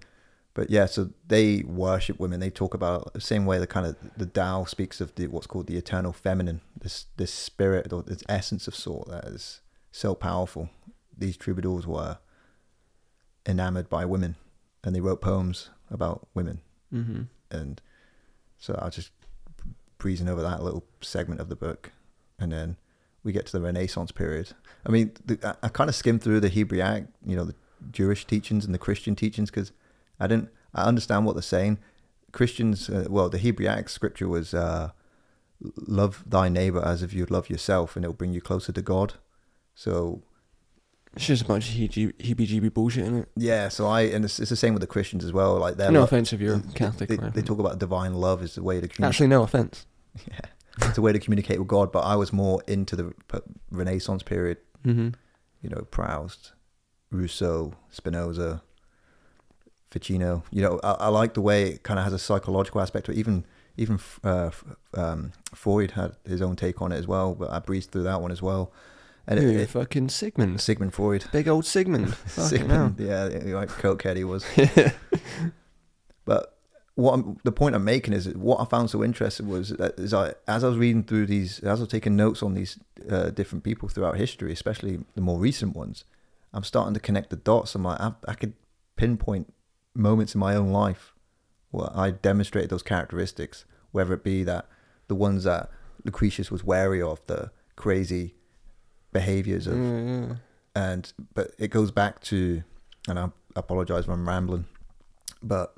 But 0.53 0.69
yeah, 0.69 0.87
so 0.87 1.09
they 1.27 1.63
worship 1.63 2.19
women. 2.19 2.39
They 2.39 2.49
talk 2.49 2.73
about 2.73 3.13
the 3.13 3.21
same 3.21 3.45
way 3.45 3.59
the 3.59 3.67
kind 3.67 3.85
of 3.85 3.95
the 4.17 4.25
Tao 4.25 4.65
speaks 4.65 4.99
of 4.99 5.13
the 5.15 5.27
what's 5.27 5.47
called 5.47 5.67
the 5.67 5.77
eternal 5.77 6.11
feminine, 6.11 6.61
this 6.77 7.05
this 7.17 7.33
spirit 7.33 7.93
or 7.93 8.01
this 8.01 8.23
essence 8.27 8.67
of 8.67 8.75
sort 8.75 9.07
that 9.09 9.25
is 9.25 9.61
so 9.91 10.15
powerful. 10.15 10.69
These 11.17 11.37
troubadours 11.37 11.85
were 11.85 12.17
enamored 13.45 13.89
by 13.89 14.05
women, 14.05 14.35
and 14.83 14.95
they 14.95 15.01
wrote 15.01 15.21
poems 15.21 15.69
about 15.91 16.27
women. 16.33 16.61
Mm-hmm. 16.93 17.23
And 17.51 17.81
so 18.57 18.77
I 18.81 18.85
was 18.85 18.95
just 18.95 19.11
breezing 19.97 20.29
over 20.29 20.41
that 20.41 20.63
little 20.63 20.85
segment 21.01 21.41
of 21.41 21.49
the 21.49 21.55
book, 21.55 21.91
and 22.39 22.51
then 22.51 22.77
we 23.23 23.31
get 23.31 23.45
to 23.47 23.51
the 23.51 23.61
Renaissance 23.61 24.11
period. 24.11 24.51
I 24.85 24.91
mean, 24.91 25.11
the, 25.25 25.39
I, 25.43 25.67
I 25.67 25.69
kind 25.69 25.89
of 25.89 25.95
skimmed 25.95 26.23
through 26.23 26.39
the 26.39 26.49
Hebraic, 26.49 27.05
you 27.25 27.35
know, 27.35 27.45
the 27.45 27.55
Jewish 27.91 28.25
teachings 28.25 28.65
and 28.65 28.73
the 28.73 28.79
Christian 28.79 29.15
teachings 29.15 29.49
because 29.49 29.71
I 30.19 30.27
didn't. 30.27 30.49
I 30.73 30.83
understand 30.83 31.25
what 31.25 31.33
they're 31.33 31.41
saying. 31.41 31.79
Christians, 32.31 32.89
uh, 32.89 33.07
well, 33.09 33.29
the 33.29 33.39
Hebraic 33.39 33.89
scripture 33.89 34.27
was 34.27 34.53
uh, 34.53 34.91
love 35.87 36.23
thy 36.27 36.47
neighbor 36.47 36.83
as 36.85 37.01
if 37.01 37.13
you'd 37.13 37.31
love 37.31 37.49
yourself, 37.49 37.95
and 37.95 38.05
it'll 38.05 38.13
bring 38.13 38.33
you 38.33 38.41
closer 38.41 38.71
to 38.71 38.81
God. 38.81 39.15
So 39.73 40.21
It's 41.15 41.25
just 41.25 41.41
a 41.41 41.45
bunch 41.45 41.69
of 41.69 41.75
heebie-jeebie 41.75 42.73
bullshit, 42.73 43.03
isn't 43.03 43.15
it? 43.17 43.29
yeah, 43.35 43.67
so 43.69 43.87
I 43.87 44.01
and 44.01 44.23
it's, 44.23 44.39
it's 44.39 44.51
the 44.51 44.55
same 44.55 44.73
with 44.73 44.81
the 44.81 44.87
Christians 44.87 45.25
as 45.25 45.33
well. 45.33 45.55
Like 45.57 45.75
they're 45.77 45.91
No 45.91 45.99
lo- 45.99 46.05
offense 46.05 46.31
if 46.33 46.39
you're 46.39 46.59
Catholic. 46.75 47.09
They, 47.09 47.17
they 47.17 47.41
talk 47.41 47.59
about 47.59 47.79
divine 47.79 48.13
love 48.13 48.43
is 48.43 48.55
the 48.55 48.63
way 48.63 48.75
to 48.79 48.87
communicate. 48.87 49.05
Actually, 49.15 49.27
no 49.27 49.43
offense. 49.43 49.85
Yeah, 50.27 50.87
it's 50.89 50.97
a 50.97 51.01
way 51.01 51.11
to 51.13 51.19
communicate 51.19 51.59
with 51.59 51.67
God. 51.67 51.91
But 51.91 52.01
I 52.01 52.15
was 52.15 52.31
more 52.33 52.61
into 52.67 52.95
the 52.95 53.13
Renaissance 53.71 54.23
period. 54.23 54.57
Mm-hmm. 54.85 55.09
You 55.61 55.69
know, 55.69 55.81
Proust, 55.91 56.53
Rousseau, 57.11 57.73
Spinoza, 57.89 58.61
Ficino. 59.91 60.43
You 60.51 60.61
know, 60.61 60.79
I, 60.83 60.91
I 60.91 61.07
like 61.09 61.33
the 61.33 61.41
way 61.41 61.63
it 61.71 61.83
kind 61.83 61.99
of 61.99 62.03
has 62.05 62.13
a 62.13 62.19
psychological 62.19 62.81
aspect 62.81 63.05
to 63.07 63.11
it. 63.11 63.17
Even 63.17 63.45
even 63.77 63.99
uh, 64.23 64.51
um, 64.93 65.31
Freud 65.53 65.91
had 65.91 66.15
his 66.27 66.41
own 66.41 66.55
take 66.55 66.81
on 66.81 66.91
it 66.91 66.97
as 66.97 67.07
well. 67.07 67.33
But 67.35 67.49
I 67.51 67.59
breezed 67.59 67.91
through 67.91 68.03
that 68.03 68.21
one 68.21 68.31
as 68.31 68.41
well. 68.41 68.71
And 69.29 69.39
it, 69.39 69.55
it, 69.55 69.69
fucking 69.69 70.09
Sigmund. 70.09 70.59
Sigmund 70.59 70.93
Freud, 70.93 71.23
Big 71.31 71.47
old 71.47 71.65
Sigmund. 71.65 72.15
Sigmund, 72.25 72.99
yeah, 72.99 73.25
like 73.55 73.69
cokehead 73.69 74.17
he 74.17 74.23
was. 74.25 74.43
But 76.29 76.59
what 76.93 77.13
I'm, 77.13 77.37
the 77.43 77.51
point 77.51 77.73
I'm 77.73 77.83
making 77.83 78.13
is 78.13 78.27
what 78.35 78.59
I 78.59 78.65
found 78.65 78.91
so 78.91 79.03
interesting 79.03 79.47
was 79.47 79.69
that 79.69 79.97
is 79.97 80.13
I, 80.13 80.35
as 80.47 80.63
I 80.63 80.67
was 80.67 80.77
reading 80.77 81.01
through 81.01 81.25
these, 81.25 81.57
as 81.61 81.79
I 81.79 81.81
was 81.81 81.87
taking 81.89 82.15
notes 82.15 82.43
on 82.43 82.53
these 82.53 82.77
uh, 83.09 83.31
different 83.31 83.63
people 83.63 83.89
throughout 83.89 84.17
history, 84.17 84.53
especially 84.53 84.99
the 85.15 85.21
more 85.21 85.39
recent 85.39 85.75
ones, 85.75 86.03
I'm 86.53 86.63
starting 86.63 86.93
to 86.93 86.99
connect 86.99 87.31
the 87.31 87.35
dots. 87.35 87.73
I'm 87.73 87.83
like, 87.83 87.99
I, 87.99 88.11
I 88.27 88.35
could 88.35 88.53
pinpoint 88.95 89.51
moments 89.95 90.35
in 90.35 90.39
my 90.39 90.55
own 90.55 90.69
life 90.69 91.15
where 91.71 91.89
I 91.95 92.11
demonstrated 92.11 92.69
those 92.69 92.83
characteristics, 92.83 93.65
whether 93.91 94.13
it 94.13 94.23
be 94.23 94.43
that 94.43 94.67
the 95.07 95.15
ones 95.15 95.45
that 95.45 95.71
Lucretius 96.03 96.51
was 96.51 96.63
wary 96.63 97.01
of, 97.01 97.21
the 97.25 97.49
crazy 97.75 98.35
behaviors 99.11 99.67
of 99.67 99.77
Yeah, 99.77 100.01
yeah. 100.01 100.35
and 100.75 101.13
but 101.33 101.51
it 101.57 101.69
goes 101.69 101.91
back 101.91 102.21
to 102.23 102.63
and 103.07 103.17
I 103.19 103.29
apologize 103.55 104.03
if 104.03 104.09
I'm 104.09 104.27
rambling 104.27 104.65
but 105.41 105.73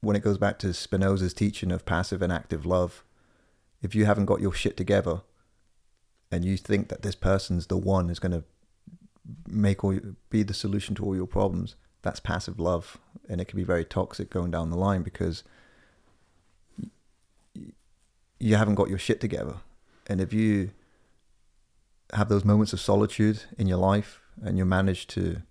when 0.00 0.16
it 0.16 0.22
goes 0.22 0.38
back 0.38 0.58
to 0.60 0.72
Spinoza's 0.74 1.32
teaching 1.34 1.72
of 1.72 1.84
passive 1.86 2.22
and 2.22 2.32
active 2.32 2.66
love 2.66 3.02
if 3.82 3.94
you 3.94 4.04
haven't 4.04 4.26
got 4.26 4.40
your 4.40 4.52
shit 4.52 4.76
together 4.76 5.22
and 6.30 6.44
you 6.44 6.56
think 6.56 6.88
that 6.88 7.02
this 7.02 7.14
person's 7.14 7.68
the 7.68 7.76
one 7.78 8.08
who's 8.08 8.18
going 8.18 8.32
to 8.32 8.44
make 9.48 9.82
all 9.82 9.98
be 10.30 10.42
the 10.42 10.54
solution 10.54 10.94
to 10.96 11.04
all 11.04 11.16
your 11.16 11.26
problems 11.26 11.76
that's 12.02 12.20
passive 12.20 12.60
love 12.60 12.98
and 13.28 13.40
it 13.40 13.46
can 13.46 13.56
be 13.56 13.64
very 13.64 13.84
toxic 13.84 14.30
going 14.30 14.50
down 14.50 14.70
the 14.70 14.76
line 14.76 15.02
because 15.02 15.42
you 18.38 18.56
haven't 18.56 18.74
got 18.74 18.88
your 18.88 18.98
shit 18.98 19.20
together 19.20 19.56
and 20.06 20.20
if 20.20 20.32
you 20.32 20.70
have 22.12 22.28
those 22.28 22.44
moments 22.44 22.72
of 22.72 22.80
solitude 22.80 23.42
in 23.58 23.66
your 23.66 23.78
life 23.78 24.20
and 24.42 24.56
you 24.58 24.64
manage 24.64 25.06
to 25.08 25.42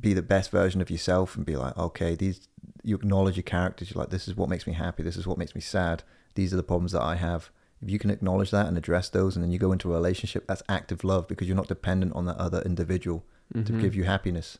be 0.00 0.14
the 0.14 0.22
best 0.22 0.50
version 0.50 0.80
of 0.80 0.90
yourself 0.90 1.36
and 1.36 1.44
be 1.44 1.56
like 1.56 1.76
okay 1.76 2.14
these 2.14 2.48
you 2.82 2.94
acknowledge 2.94 3.36
your 3.36 3.42
characters 3.42 3.90
you're 3.90 4.00
like 4.02 4.10
this 4.10 4.26
is 4.28 4.34
what 4.36 4.48
makes 4.48 4.66
me 4.66 4.72
happy 4.72 5.02
this 5.02 5.16
is 5.16 5.26
what 5.26 5.36
makes 5.36 5.54
me 5.54 5.60
sad 5.60 6.02
these 6.34 6.52
are 6.52 6.56
the 6.56 6.62
problems 6.62 6.92
that 6.92 7.02
i 7.02 7.14
have. 7.16 7.50
If 7.82 7.90
you 7.90 7.98
can 7.98 8.08
acknowledge 8.10 8.50
that 8.50 8.66
and 8.66 8.78
address 8.78 9.10
those 9.10 9.36
and 9.36 9.44
then 9.44 9.52
you 9.52 9.58
go 9.58 9.70
into 9.70 9.90
a 9.92 9.94
relationship 9.94 10.46
that's 10.46 10.62
active 10.70 11.04
love 11.04 11.28
because 11.28 11.46
you're 11.46 11.56
not 11.56 11.68
dependent 11.68 12.14
on 12.14 12.24
that 12.24 12.38
other 12.38 12.62
individual 12.62 13.24
to 13.52 13.60
Mhm. 13.72 13.80
give 13.80 13.94
you 13.94 14.04
happiness. 14.04 14.58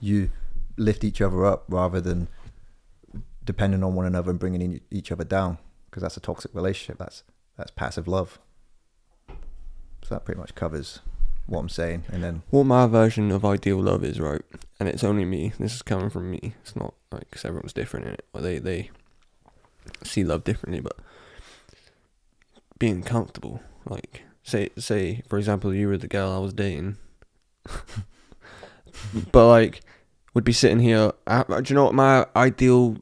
You 0.00 0.30
lift 0.76 1.02
each 1.02 1.20
other 1.20 1.44
up 1.44 1.64
rather 1.68 2.00
than 2.00 2.28
depending 3.44 3.82
on 3.82 3.94
one 3.94 4.06
another 4.06 4.30
and 4.30 4.38
bringing 4.38 4.80
each 4.92 5.10
other 5.10 5.24
down 5.24 5.58
because 5.90 6.02
that's 6.02 6.16
a 6.16 6.20
toxic 6.20 6.54
relationship 6.54 6.98
that's 6.98 7.24
that's 7.56 7.72
passive 7.72 8.06
love 8.06 8.38
so 10.12 10.16
that 10.18 10.24
pretty 10.26 10.38
much 10.40 10.54
covers 10.54 11.00
what 11.46 11.58
i'm 11.60 11.68
saying 11.70 12.04
and 12.12 12.22
then 12.22 12.42
What 12.50 12.64
my 12.64 12.86
version 12.86 13.30
of 13.32 13.44
ideal 13.46 13.80
love 13.80 14.04
is, 14.04 14.20
right? 14.20 14.42
And 14.78 14.88
it's 14.88 15.02
only 15.04 15.24
me. 15.24 15.52
This 15.58 15.74
is 15.74 15.82
coming 15.82 16.10
from 16.10 16.30
me. 16.30 16.54
It's 16.62 16.76
not 16.76 16.92
like 17.10 17.30
'cause 17.30 17.44
everyone's 17.44 17.72
different 17.72 18.06
in 18.06 18.12
it. 18.14 18.24
Or 18.34 18.40
they 18.40 18.58
they 18.58 18.90
see 20.04 20.22
love 20.22 20.44
differently, 20.44 20.80
but 20.80 20.96
being 22.78 23.02
comfortable. 23.02 23.60
Like 23.88 24.22
say 24.42 24.68
say 24.76 25.22
for 25.28 25.38
example, 25.38 25.74
you 25.74 25.88
were 25.88 25.96
the 25.98 26.08
girl 26.08 26.30
I 26.30 26.38
was 26.38 26.52
dating, 26.52 26.98
but 29.32 29.48
like 29.48 29.80
would 30.34 30.44
be 30.44 30.52
sitting 30.52 30.80
here. 30.80 31.12
I, 31.26 31.42
do 31.44 31.62
you 31.68 31.74
know 31.74 31.84
what 31.84 31.94
my 31.94 32.26
ideal 32.36 32.98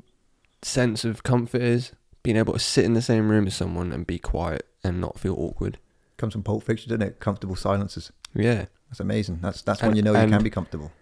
sense 0.63 1.05
of 1.05 1.23
comfort 1.23 1.63
is? 1.63 1.93
Being 2.23 2.37
able 2.37 2.53
to 2.55 2.59
sit 2.59 2.85
in 2.85 2.95
the 2.95 3.03
same 3.03 3.31
room 3.31 3.47
as 3.47 3.55
someone 3.55 3.93
and 3.93 4.07
be 4.07 4.19
quiet 4.19 4.67
and 4.85 5.01
not 5.01 5.19
feel 5.19 5.35
awkward. 5.39 5.79
Comes 6.21 6.33
from 6.35 6.43
pulp 6.43 6.63
fiction 6.63 6.89
doesn't 6.91 7.03
it 7.09 7.19
comfortable 7.21 7.57
silences 7.57 8.13
Yeah. 8.35 8.67
that's 8.89 9.01
amazing 9.01 9.39
that's 9.43 9.63
that's 9.63 9.81
And- 9.81 9.89
when 9.91 9.97
you 9.97 10.03
know 10.03 10.13
you 10.21 10.29
can 10.29 10.43
be 10.43 10.51
comfortable 10.51 10.93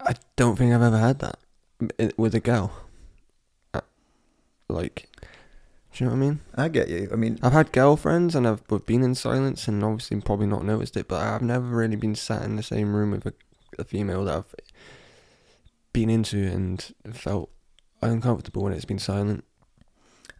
I 0.00 0.14
don't 0.36 0.56
think 0.56 0.72
I've 0.72 0.82
ever 0.82 0.98
had 0.98 1.18
that 1.18 1.38
with 2.16 2.32
a 2.34 2.40
girl. 2.40 2.70
Uh, 3.74 3.80
Like, 4.68 5.08
do 5.92 6.04
you 6.04 6.06
know 6.06 6.12
what 6.12 6.18
I 6.22 6.26
mean? 6.26 6.40
i 6.54 6.68
get 6.68 6.88
you 6.88 7.08
i 7.12 7.16
mean 7.16 7.38
I've 7.42 7.52
had 7.60 7.72
girlfriends 7.72 8.36
and 8.36 8.46
I've 8.46 8.62
we've 8.70 8.86
been 8.86 9.02
in 9.02 9.14
silence 9.16 9.66
and 9.66 9.82
obviously 9.82 10.20
probably 10.20 10.46
not 10.46 10.64
noticed 10.64 10.96
it, 10.96 11.08
but 11.08 11.20
I've 11.20 11.42
never 11.42 11.66
really 11.66 11.96
been 11.96 12.14
sat 12.14 12.42
in 12.44 12.54
the 12.56 12.62
same 12.62 12.94
room 12.94 13.10
with 13.10 13.26
a, 13.26 13.34
a 13.78 13.84
female 13.84 14.24
that 14.26 14.36
I've 14.36 14.54
been 15.92 16.10
into 16.10 16.38
and 16.46 16.92
felt 17.12 17.50
uncomfortable 18.02 18.62
when 18.64 18.72
it's 18.72 18.84
been 18.84 18.98
silent. 19.00 19.42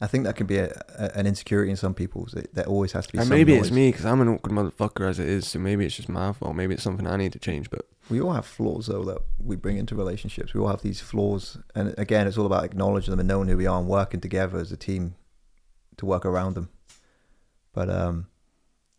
I 0.00 0.06
think 0.06 0.24
that 0.24 0.36
can 0.36 0.46
be 0.46 0.58
a, 0.58 0.70
a, 0.98 1.16
an 1.18 1.26
insecurity 1.26 1.70
in 1.70 1.76
some 1.76 1.94
people 1.94 2.26
that 2.32 2.54
there 2.54 2.66
always 2.66 2.92
has 2.92 3.06
to 3.06 3.12
be 3.12 3.18
And 3.18 3.28
maybe 3.28 3.54
it's 3.54 3.70
me 3.70 3.90
because 3.90 4.04
I'm 4.04 4.20
an 4.20 4.28
awkward 4.28 4.52
motherfucker 4.52 5.08
as 5.08 5.18
it 5.18 5.28
is, 5.28 5.48
so 5.48 5.58
maybe 5.58 5.84
it's 5.84 5.96
just 5.96 6.08
my 6.08 6.32
fault. 6.32 6.54
Maybe 6.54 6.74
it's 6.74 6.82
something 6.82 7.06
I 7.06 7.16
need 7.16 7.32
to 7.32 7.38
change, 7.38 7.70
but 7.70 7.86
we 8.10 8.20
all 8.20 8.32
have 8.32 8.46
flaws 8.46 8.86
though 8.86 9.04
that 9.04 9.18
we 9.42 9.56
bring 9.56 9.76
into 9.76 9.94
relationships. 9.94 10.54
We 10.54 10.60
all 10.60 10.68
have 10.68 10.82
these 10.82 11.00
flaws, 11.00 11.58
and 11.74 11.94
again, 11.98 12.26
it's 12.26 12.38
all 12.38 12.46
about 12.46 12.64
acknowledging 12.64 13.10
them 13.10 13.20
and 13.20 13.28
knowing 13.28 13.48
who 13.48 13.56
we 13.56 13.66
are 13.66 13.78
and 13.78 13.88
working 13.88 14.20
together 14.20 14.58
as 14.58 14.72
a 14.72 14.76
team 14.76 15.14
to 15.96 16.06
work 16.06 16.24
around 16.24 16.54
them. 16.54 16.68
But 17.72 17.90
um, 17.90 18.26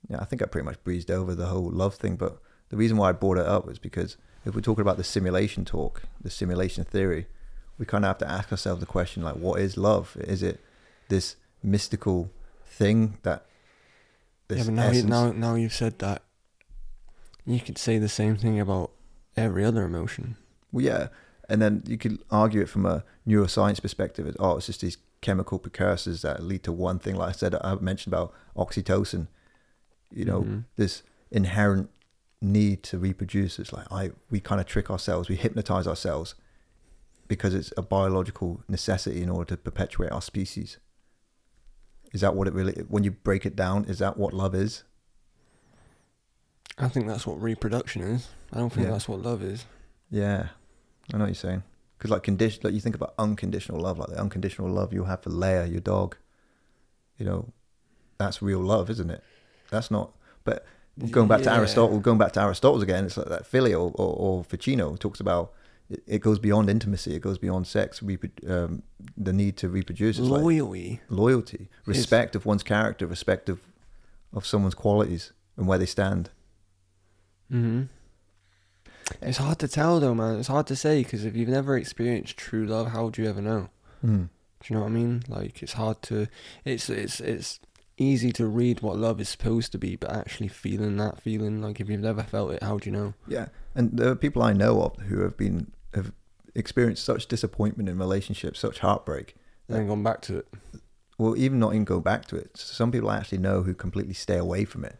yeah, 0.09 0.19
I 0.19 0.25
think 0.25 0.41
I 0.41 0.45
pretty 0.45 0.65
much 0.65 0.83
breezed 0.83 1.11
over 1.11 1.35
the 1.35 1.47
whole 1.47 1.69
love 1.69 1.95
thing. 1.95 2.15
But 2.15 2.39
the 2.69 2.77
reason 2.77 2.97
why 2.97 3.09
I 3.09 3.13
brought 3.13 3.37
it 3.37 3.45
up 3.45 3.65
was 3.65 3.79
because 3.79 4.17
if 4.45 4.55
we're 4.55 4.61
talking 4.61 4.81
about 4.81 4.97
the 4.97 5.03
simulation 5.03 5.65
talk, 5.65 6.03
the 6.21 6.29
simulation 6.29 6.83
theory, 6.83 7.27
we 7.77 7.85
kind 7.85 8.05
of 8.05 8.09
have 8.09 8.17
to 8.19 8.29
ask 8.29 8.51
ourselves 8.51 8.79
the 8.79 8.85
question 8.85 9.23
like, 9.23 9.35
what 9.35 9.59
is 9.59 9.77
love? 9.77 10.15
Is 10.19 10.43
it 10.43 10.59
this 11.09 11.35
mystical 11.61 12.31
thing 12.65 13.17
that 13.23 13.45
this 14.47 14.59
yeah, 14.59 14.63
but 14.65 14.73
now, 14.73 14.89
you, 14.91 15.03
now, 15.03 15.31
now 15.31 15.55
you've 15.55 15.73
said 15.73 15.99
that, 15.99 16.23
you 17.45 17.59
could 17.59 17.77
say 17.77 17.97
the 17.97 18.09
same 18.09 18.35
thing 18.35 18.59
about 18.59 18.91
every 19.37 19.63
other 19.63 19.83
emotion. 19.83 20.37
Well, 20.71 20.85
yeah, 20.85 21.07
and 21.47 21.61
then 21.61 21.83
you 21.85 21.97
could 21.97 22.19
argue 22.31 22.61
it 22.61 22.69
from 22.69 22.85
a 22.85 23.03
neuroscience 23.27 23.81
perspective. 23.81 24.27
As, 24.27 24.35
oh, 24.39 24.57
it's 24.57 24.67
just 24.67 24.81
these 24.81 24.97
chemical 25.21 25.59
precursors 25.59 26.21
that 26.21 26.41
lead 26.43 26.63
to 26.63 26.71
one 26.71 26.97
thing. 26.99 27.15
Like 27.15 27.29
I 27.29 27.31
said, 27.33 27.55
I 27.61 27.75
mentioned 27.75 28.13
about 28.13 28.33
oxytocin. 28.55 29.27
You 30.11 30.25
know, 30.25 30.41
Mhm. 30.41 30.65
this 30.75 31.03
inherent 31.29 31.89
need 32.41 32.81
to 32.83 32.97
reproduce. 32.97 33.59
It's 33.59 33.73
like 33.73 33.85
I 33.91 34.11
we 34.31 34.39
kind 34.39 34.61
of 34.61 34.65
trick 34.67 34.89
ourselves, 34.89 35.29
we 35.29 35.35
hypnotize 35.35 35.85
ourselves 35.87 36.35
because 37.27 37.53
it's 37.53 37.71
a 37.77 37.81
biological 37.83 38.63
necessity 38.67 39.21
in 39.21 39.29
order 39.29 39.55
to 39.55 39.57
perpetuate 39.57 40.11
our 40.11 40.21
species. 40.21 40.77
Is 42.11 42.21
that 42.21 42.35
what 42.35 42.47
it 42.47 42.53
really? 42.53 42.73
When 42.87 43.03
you 43.03 43.11
break 43.11 43.45
it 43.45 43.55
down, 43.55 43.85
is 43.85 43.99
that 43.99 44.17
what 44.17 44.33
love 44.33 44.55
is? 44.55 44.83
I 46.77 46.87
think 46.87 47.07
that's 47.07 47.27
what 47.27 47.41
reproduction 47.41 48.01
is. 48.01 48.29
I 48.53 48.57
don't 48.57 48.71
think 48.71 48.85
Yeah. 48.87 48.93
that's 48.93 49.07
what 49.07 49.21
love 49.21 49.43
is. 49.43 49.65
Yeah, 50.09 50.49
I 51.13 51.17
know 51.17 51.23
what 51.25 51.27
you're 51.27 51.35
saying. 51.35 51.63
Because 51.97 52.11
like 52.11 52.23
condition, 52.23 52.61
like 52.63 52.73
you 52.73 52.79
think 52.79 52.95
about 52.95 53.13
unconditional 53.19 53.79
love, 53.81 53.99
like 53.99 54.09
the 54.09 54.19
unconditional 54.19 54.69
love 54.69 54.93
you 54.93 55.03
have 55.03 55.21
for 55.21 55.29
Leia, 55.29 55.69
your 55.69 55.81
dog. 55.81 56.15
You 57.17 57.25
know, 57.25 57.49
that's 58.17 58.41
real 58.41 58.61
love, 58.61 58.89
isn't 58.89 59.09
it? 59.09 59.21
That's 59.69 59.91
not. 59.91 60.13
But 60.45 60.65
going 61.11 61.27
back 61.27 61.41
to 61.43 61.53
Aristotle, 61.53 61.99
going 61.99 62.17
back 62.17 62.31
to 62.33 62.41
Aristotle 62.41 62.81
again, 62.81 63.05
it's 63.05 63.17
like 63.17 63.27
that 63.27 63.45
filial 63.45 63.91
or, 63.95 64.15
or 64.15 64.43
Ficino 64.45 64.95
talks 64.95 65.19
about. 65.19 65.51
It, 65.89 66.03
it 66.07 66.19
goes 66.19 66.39
beyond 66.39 66.69
intimacy. 66.69 67.15
It 67.15 67.21
goes 67.21 67.37
beyond 67.37 67.67
sex. 67.67 67.99
Repro- 68.01 68.49
um, 68.49 68.83
the 69.17 69.33
need 69.33 69.57
to 69.57 69.69
reproduce. 69.69 70.19
It's 70.19 70.27
like 70.27 70.41
Loyalty. 70.43 71.01
loyalty, 71.09 71.69
Is- 71.81 71.87
respect 71.87 72.35
of 72.35 72.45
one's 72.45 72.63
character, 72.63 73.07
respect 73.07 73.49
of, 73.49 73.59
of 74.33 74.45
someone's 74.45 74.75
qualities 74.75 75.31
and 75.57 75.67
where 75.67 75.77
they 75.79 75.85
stand. 75.87 76.29
hmm 77.49 77.83
It's 79.21 79.37
hard 79.39 79.59
to 79.59 79.67
tell 79.67 79.99
though, 79.99 80.13
man. 80.15 80.37
It's 80.39 80.47
hard 80.47 80.67
to 80.67 80.75
say 80.75 81.03
because 81.03 81.25
if 81.25 81.35
you've 81.35 81.49
never 81.49 81.75
experienced 81.77 82.37
true 82.37 82.65
love, 82.65 82.87
how 82.91 83.05
would 83.05 83.17
you 83.17 83.27
ever 83.27 83.41
know? 83.41 83.69
Hmm. 84.01 84.23
Do 84.61 84.65
you 84.67 84.75
know 84.75 84.81
what 84.81 84.87
I 84.89 84.91
mean? 84.91 85.23
Like 85.27 85.63
it's 85.63 85.73
hard 85.73 86.01
to. 86.03 86.27
It's 86.65 86.89
it's 86.89 87.19
it's 87.19 87.59
easy 87.97 88.31
to 88.33 88.45
read 88.45 88.81
what 88.81 88.97
love 88.97 89.19
is 89.19 89.27
supposed 89.29 89.71
to 89.71 89.77
be, 89.77 89.95
but 89.95 90.11
actually 90.11 90.47
feeling 90.49 90.97
that 90.97 91.19
feeling, 91.21 91.61
like 91.61 91.79
if 91.79 91.89
you've 91.89 91.99
never 92.01 92.23
felt 92.23 92.51
it, 92.51 92.61
how 92.63 92.77
do 92.77 92.89
you 92.89 92.95
know? 92.95 93.13
Yeah, 93.27 93.47
and 93.73 93.91
there 93.97 94.09
are 94.11 94.15
people 94.15 94.41
I 94.43 94.53
know 94.53 94.81
of 94.83 94.95
who 95.07 95.21
have 95.21 95.35
been 95.37 95.71
experienced 96.55 97.03
such 97.05 97.27
disappointment 97.27 97.89
in 97.89 97.97
relationships, 97.97 98.59
such 98.59 98.79
heartbreak. 98.79 99.35
And 99.67 99.77
then 99.77 99.87
gone 99.87 100.03
back 100.03 100.21
to 100.23 100.37
it. 100.39 100.47
Well, 101.17 101.37
even 101.37 101.59
not 101.59 101.73
even 101.73 101.83
go 101.85 101.99
back 101.99 102.25
to 102.27 102.35
it. 102.37 102.57
Some 102.57 102.91
people 102.91 103.09
I 103.09 103.17
actually 103.17 103.39
know 103.39 103.61
who 103.63 103.73
completely 103.73 104.13
stay 104.13 104.37
away 104.37 104.65
from 104.65 104.85
it 104.85 104.97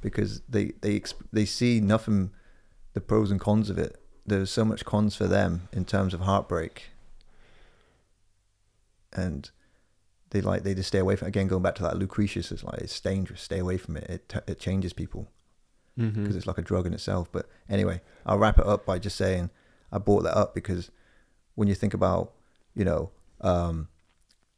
because 0.00 0.42
they 0.48 0.72
they 0.82 1.02
they 1.32 1.44
see 1.46 1.80
nothing, 1.80 2.30
the 2.92 3.00
pros 3.00 3.30
and 3.30 3.40
cons 3.40 3.70
of 3.70 3.78
it. 3.78 4.00
There's 4.26 4.50
so 4.50 4.64
much 4.64 4.84
cons 4.84 5.16
for 5.16 5.26
them 5.26 5.68
in 5.72 5.84
terms 5.84 6.12
of 6.12 6.20
heartbreak, 6.20 6.90
and 9.12 9.50
they 10.30 10.40
like 10.40 10.62
they 10.62 10.74
just 10.74 10.88
stay 10.88 10.98
away 10.98 11.16
from. 11.16 11.26
It. 11.26 11.30
Again, 11.30 11.46
going 11.48 11.62
back 11.62 11.74
to 11.76 11.82
that 11.84 11.96
Lucretius, 11.98 12.52
it's 12.52 12.64
like 12.64 12.80
it's 12.80 13.00
dangerous. 13.00 13.40
Stay 13.42 13.58
away 13.58 13.76
from 13.76 13.96
it. 13.96 14.04
It 14.10 14.28
t- 14.28 14.38
it 14.46 14.60
changes 14.60 14.92
people 14.92 15.28
Mm-hmm. 15.98 16.20
because 16.24 16.36
it's 16.36 16.46
like 16.46 16.58
a 16.58 16.62
drug 16.62 16.86
in 16.86 16.92
itself. 16.92 17.32
But 17.32 17.48
anyway, 17.70 18.02
I'll 18.26 18.36
wrap 18.36 18.58
it 18.58 18.66
up 18.66 18.84
by 18.84 18.98
just 18.98 19.16
saying 19.16 19.48
I 19.92 19.98
brought 19.98 20.22
that 20.24 20.36
up 20.36 20.54
because 20.54 20.90
when 21.54 21.68
you 21.68 21.74
think 21.74 21.94
about, 21.94 22.32
you 22.74 22.84
know, 22.84 23.10
um, 23.40 23.88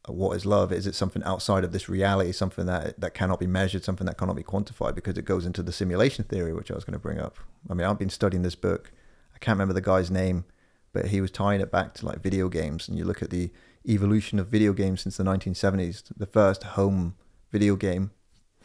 what 0.07 0.37
is 0.37 0.47
love? 0.47 0.73
Is 0.73 0.87
it 0.87 0.95
something 0.95 1.23
outside 1.25 1.65
of 1.65 1.73
this 1.73 1.89
reality, 1.89 2.33
something 2.33 2.67
that 2.67 2.99
that 3.01 3.13
cannot 3.15 3.39
be 3.41 3.47
measured, 3.47 3.85
something 3.85 4.07
that 4.07 4.17
cannot 4.17 4.37
be 4.37 4.43
quantified? 4.43 4.95
Because 4.95 5.19
it 5.19 5.25
goes 5.25 5.45
into 5.45 5.63
the 5.63 5.73
simulation 5.73 6.25
theory, 6.25 6.53
which 6.53 6.71
I 6.71 6.75
was 6.75 6.85
going 6.85 6.95
to 6.95 6.99
bring 6.99 7.19
up. 7.19 7.37
I 7.69 7.75
mean, 7.75 7.87
I've 7.87 7.99
been 7.99 8.09
studying 8.11 8.43
this 8.43 8.55
book. 8.55 8.91
I 9.35 9.39
can't 9.39 9.57
remember 9.57 9.75
the 9.75 9.81
guy's 9.83 10.11
name, 10.11 10.45
but 10.93 11.07
he 11.09 11.21
was 11.21 11.31
tying 11.31 11.61
it 11.61 11.71
back 11.71 11.95
to 11.95 12.07
like 12.07 12.21
video 12.21 12.49
games. 12.49 12.89
And 12.89 12.97
you 12.97 13.05
look 13.05 13.23
at 13.23 13.31
the 13.31 13.51
evolution 13.87 14.39
of 14.39 14.49
video 14.49 14.73
games 14.73 15.03
since 15.03 15.17
the 15.19 15.25
1970s. 15.25 16.05
The 16.17 16.27
first 16.27 16.63
home 16.63 17.15
video 17.51 17.77
game 17.77 18.11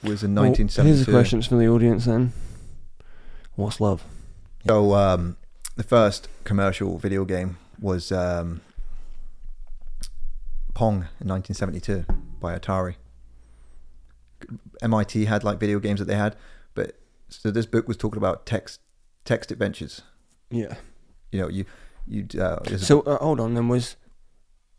was 0.01 0.23
in 0.23 0.33
Well, 0.35 0.45
1972. 0.45 0.87
here's 0.87 1.05
the 1.05 1.11
questions 1.11 1.47
from 1.47 1.59
the 1.59 1.67
audience 1.67 2.05
then. 2.05 2.31
What's 3.55 3.79
love? 3.79 4.03
So 4.65 4.95
um, 4.95 5.37
the 5.75 5.83
first 5.83 6.27
commercial 6.43 6.97
video 6.97 7.25
game 7.25 7.57
was 7.79 8.11
um, 8.11 8.61
Pong 10.73 11.07
in 11.19 11.27
1972 11.27 12.05
by 12.39 12.57
Atari. 12.57 12.95
MIT 14.81 15.25
had 15.25 15.43
like 15.43 15.59
video 15.59 15.79
games 15.79 15.99
that 15.99 16.05
they 16.05 16.15
had, 16.15 16.35
but 16.73 16.97
so 17.29 17.49
this 17.49 17.65
book 17.65 17.87
was 17.87 17.97
talking 17.97 18.17
about 18.17 18.45
text 18.45 18.79
text 19.25 19.51
adventures. 19.51 20.01
Yeah. 20.51 20.75
You 21.31 21.41
know, 21.41 21.47
you 21.47 21.65
you 22.05 22.27
uh, 22.39 22.77
So 22.77 23.01
uh, 23.01 23.17
hold 23.17 23.39
on, 23.39 23.53
then 23.53 23.69
was 23.69 23.95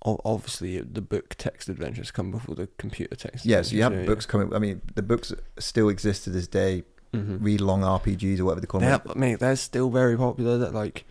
obviously 0.04 0.80
the 0.80 1.00
book 1.00 1.34
text 1.38 1.68
adventures 1.68 2.10
come 2.10 2.30
before 2.30 2.54
the 2.54 2.68
computer 2.76 3.16
text. 3.16 3.46
yeah, 3.46 3.62
so 3.62 3.74
you 3.74 3.82
have 3.82 3.92
adventures, 3.92 4.14
books 4.14 4.26
coming. 4.26 4.54
I 4.54 4.58
mean, 4.58 4.82
the 4.94 5.02
books 5.02 5.32
still 5.58 5.88
exist 5.88 6.24
to 6.24 6.30
this 6.30 6.46
day. 6.46 6.84
Mhm. 7.14 7.38
Read 7.40 7.60
long 7.60 7.82
RPGs 7.82 8.40
or 8.40 8.44
whatever 8.46 8.60
they 8.60 8.66
call 8.66 8.82
Yeah, 8.82 8.90
them. 8.98 9.02
but 9.06 9.16
mate, 9.16 9.38
they're 9.38 9.56
still 9.56 9.90
very 9.90 10.16
popular. 10.16 10.58
That 10.58 10.74
like, 10.74 11.04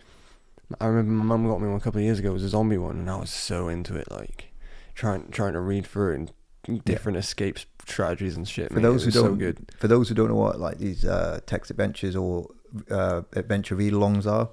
I 0.80 0.86
remember 0.86 1.12
my 1.12 1.24
mum 1.36 1.48
got 1.48 1.60
me 1.60 1.68
one 1.68 1.76
a 1.76 1.80
couple 1.80 1.98
of 2.00 2.04
years 2.04 2.18
ago. 2.18 2.30
It 2.30 2.34
was 2.34 2.44
a 2.44 2.48
zombie 2.48 2.78
one, 2.78 2.98
and 2.98 3.10
I 3.10 3.16
was 3.16 3.30
so 3.30 3.68
into 3.68 3.96
it. 3.96 4.10
Like, 4.10 4.52
trying 4.94 5.28
trying 5.30 5.52
to 5.54 5.60
read 5.60 5.86
through 5.86 6.12
it 6.12 6.32
and 6.68 6.84
different 6.84 7.18
escape 7.18 7.58
strategies 7.86 8.36
and 8.36 8.48
shit. 8.48 8.68
For 8.68 8.76
mate, 8.76 8.82
those 8.82 9.04
who 9.04 9.10
so 9.10 9.24
don't- 9.28 9.38
good. 9.38 9.70
for 9.78 9.88
those 9.88 10.08
who 10.08 10.14
don't 10.14 10.28
know 10.28 10.34
what 10.36 10.58
like 10.58 10.78
these 10.78 11.04
uh, 11.04 11.40
text 11.46 11.70
adventures 11.70 12.16
or 12.16 12.48
uh, 12.90 13.22
adventure 13.34 13.74
read-alongs 13.76 14.26
are, 14.26 14.48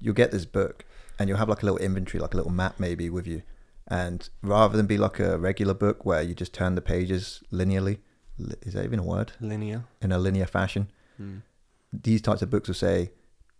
you'll 0.00 0.14
get 0.14 0.30
this 0.32 0.44
book 0.46 0.84
and 1.18 1.28
you'll 1.28 1.38
have 1.38 1.48
like 1.50 1.62
a 1.62 1.66
little 1.66 1.78
inventory, 1.78 2.20
like 2.20 2.32
a 2.34 2.36
little 2.36 2.50
map 2.52 2.80
maybe 2.80 3.10
with 3.10 3.26
you. 3.26 3.42
And 3.86 4.28
rather 4.42 4.76
than 4.76 4.86
be 4.86 4.96
like 4.96 5.18
a 5.20 5.36
regular 5.38 5.74
book 5.74 6.04
where 6.06 6.22
you 6.22 6.34
just 6.34 6.54
turn 6.54 6.74
the 6.76 6.80
pages 6.80 7.42
linearly, 7.52 7.84
li- 7.84 7.98
is 8.62 8.74
that 8.74 8.84
even 8.84 8.98
a 8.98 9.02
word? 9.04 9.32
Linear. 9.40 9.84
In 10.02 10.12
a 10.12 10.18
linear 10.18 10.46
fashion, 10.46 10.88
Mm. 11.20 11.42
these 11.92 12.22
types 12.22 12.40
of 12.42 12.50
books 12.50 12.68
will 12.68 12.74
say 12.74 13.10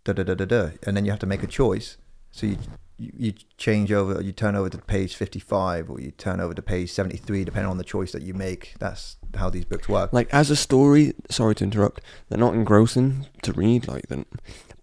da 0.03 0.13
da 0.13 0.23
da 0.23 0.33
da 0.33 0.45
da, 0.45 0.69
and 0.85 0.95
then 0.97 1.05
you 1.05 1.11
have 1.11 1.19
to 1.19 1.27
make 1.27 1.43
a 1.43 1.47
choice. 1.47 1.97
So 2.31 2.47
you 2.47 2.57
you, 2.97 3.11
you 3.17 3.33
change 3.57 3.91
over, 3.91 4.21
you 4.21 4.31
turn 4.31 4.55
over 4.55 4.69
to 4.69 4.77
page 4.77 5.15
fifty-five, 5.15 5.89
or 5.89 5.99
you 5.99 6.11
turn 6.11 6.39
over 6.39 6.53
to 6.53 6.61
page 6.61 6.91
seventy-three, 6.91 7.43
depending 7.45 7.69
on 7.69 7.77
the 7.77 7.83
choice 7.83 8.11
that 8.11 8.21
you 8.21 8.33
make. 8.33 8.75
That's 8.79 9.17
how 9.35 9.49
these 9.49 9.65
books 9.65 9.89
work. 9.89 10.13
Like 10.13 10.31
as 10.33 10.49
a 10.51 10.55
story, 10.55 11.13
sorry 11.29 11.55
to 11.55 11.63
interrupt. 11.63 12.01
They're 12.29 12.37
not 12.39 12.53
engrossing 12.53 13.27
to 13.41 13.53
read, 13.53 13.87
like 13.87 14.07
them, 14.07 14.25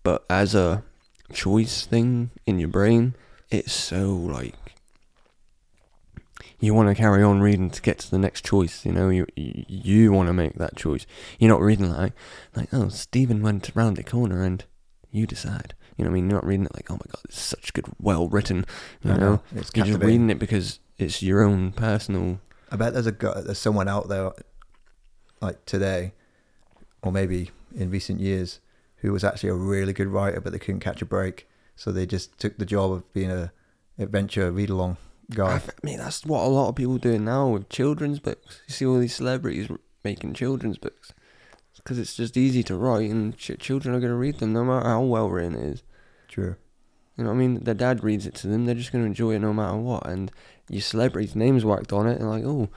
but 0.03 0.25
as 0.29 0.55
a 0.55 0.83
choice 1.33 1.87
thing 1.87 2.31
in 2.47 2.59
your 2.59 2.69
brain, 2.69 3.15
it's 3.51 3.73
so 3.73 4.11
like 4.15 4.55
you 6.61 6.75
want 6.75 6.89
to 6.89 6.95
carry 6.95 7.23
on 7.23 7.41
reading 7.41 7.71
to 7.71 7.83
get 7.83 7.99
to 8.01 8.11
the 8.11 8.19
next 8.19 8.45
choice. 8.45 8.85
You 8.85 8.93
know, 8.93 9.09
you 9.09 9.27
you, 9.37 10.13
want 10.13 10.29
to 10.29 10.33
make 10.33 10.55
that 10.55 10.77
choice. 10.77 11.07
You're 11.39 11.51
not 11.51 11.61
reading 11.61 11.91
like 11.93 12.13
like 12.57 12.69
oh 12.73 12.89
Stephen 12.89 13.43
went 13.43 13.75
around 13.77 13.97
the 13.97 14.03
corner 14.03 14.43
and 14.43 14.65
you 15.11 15.27
decide. 15.27 15.75
You 15.97 16.05
know 16.05 16.11
what 16.11 16.17
I 16.17 16.21
mean? 16.21 16.31
You're 16.31 16.41
not 16.41 16.47
reading 16.47 16.67
it 16.67 16.75
like 16.75 16.91
oh 16.91 16.95
my 16.95 17.07
god, 17.09 17.23
it's 17.25 17.41
such 17.41 17.73
good, 17.73 17.87
well 18.01 18.29
written. 18.29 18.65
You 19.03 19.13
I 19.13 19.17
know, 19.17 19.43
it's 19.55 19.71
you're 19.75 19.87
just 19.87 20.01
reading 20.01 20.31
it 20.31 20.39
because 20.39 20.81
it's 20.99 21.23
your 21.23 21.43
own 21.43 21.73
personal. 21.73 22.41
I 22.71 22.77
bet 22.77 22.93
there's 22.93 23.07
a 23.07 23.13
there's 23.13 23.59
someone 23.59 23.89
out 23.89 24.09
there, 24.09 24.33
like 25.41 25.65
today, 25.65 26.13
or 27.03 27.13
maybe 27.13 27.51
in 27.75 27.91
recent 27.91 28.21
years, 28.21 28.61
who 28.97 29.13
was 29.13 29.25
actually 29.25 29.51
a 29.51 29.55
really 29.55 29.93
good 29.93 30.09
writer, 30.09 30.41
but 30.41 30.53
they 30.53 30.59
couldn't 30.59 30.81
catch 30.81 31.01
a 31.03 31.07
break, 31.07 31.49
so 31.77 31.93
they 31.93 32.05
just 32.05 32.37
took 32.39 32.59
the 32.59 32.67
job 32.67 32.93
of 32.93 33.13
being 33.13 33.31
a 33.31 33.53
adventure 33.99 34.53
read 34.53 34.71
along 34.71 34.97
I 35.83 35.87
mean, 35.87 35.99
that's 35.99 36.25
what 36.25 36.45
a 36.45 36.49
lot 36.49 36.69
of 36.69 36.77
people 36.77 36.99
do 36.99 37.19
now 37.19 37.49
with 37.49 37.69
children's 37.69 38.19
books. 38.19 38.63
You 38.67 38.75
see 38.75 38.87
all 38.87 38.99
these 38.99 39.15
celebrities 39.15 39.69
making 40.03 40.35
children's 40.35 40.79
books 40.79 41.13
because 41.77 41.99
it's 41.99 42.15
just 42.15 42.37
easy 42.37 42.63
to 42.65 42.77
write, 42.77 43.11
and 43.11 43.37
ch- 43.37 43.59
children 43.59 43.95
are 43.95 44.01
going 44.01 44.13
to 44.13 44.17
read 44.17 44.39
them 44.39 44.53
no 44.53 44.65
matter 44.65 44.89
how 44.89 45.03
well 45.03 45.29
written 45.29 45.55
it 45.55 45.65
is. 45.65 45.83
True. 46.29 46.57
You 47.17 47.25
know 47.25 47.31
what 47.31 47.37
I 47.37 47.39
mean? 47.39 47.65
Their 47.65 47.75
dad 47.75 48.05
reads 48.05 48.27
it 48.27 48.35
to 48.37 48.47
them; 48.47 48.65
they're 48.65 48.75
just 48.75 48.93
going 48.93 49.03
to 49.03 49.07
enjoy 49.07 49.35
it 49.35 49.41
no 49.41 49.53
matter 49.53 49.77
what. 49.77 50.07
And 50.07 50.31
your 50.69 50.83
celebrity's 50.83 51.35
name's 51.35 51.65
whacked 51.65 51.93
on 51.93 52.07
it, 52.07 52.21
and 52.21 52.31
like, 52.31 52.45
oh, 52.45 52.69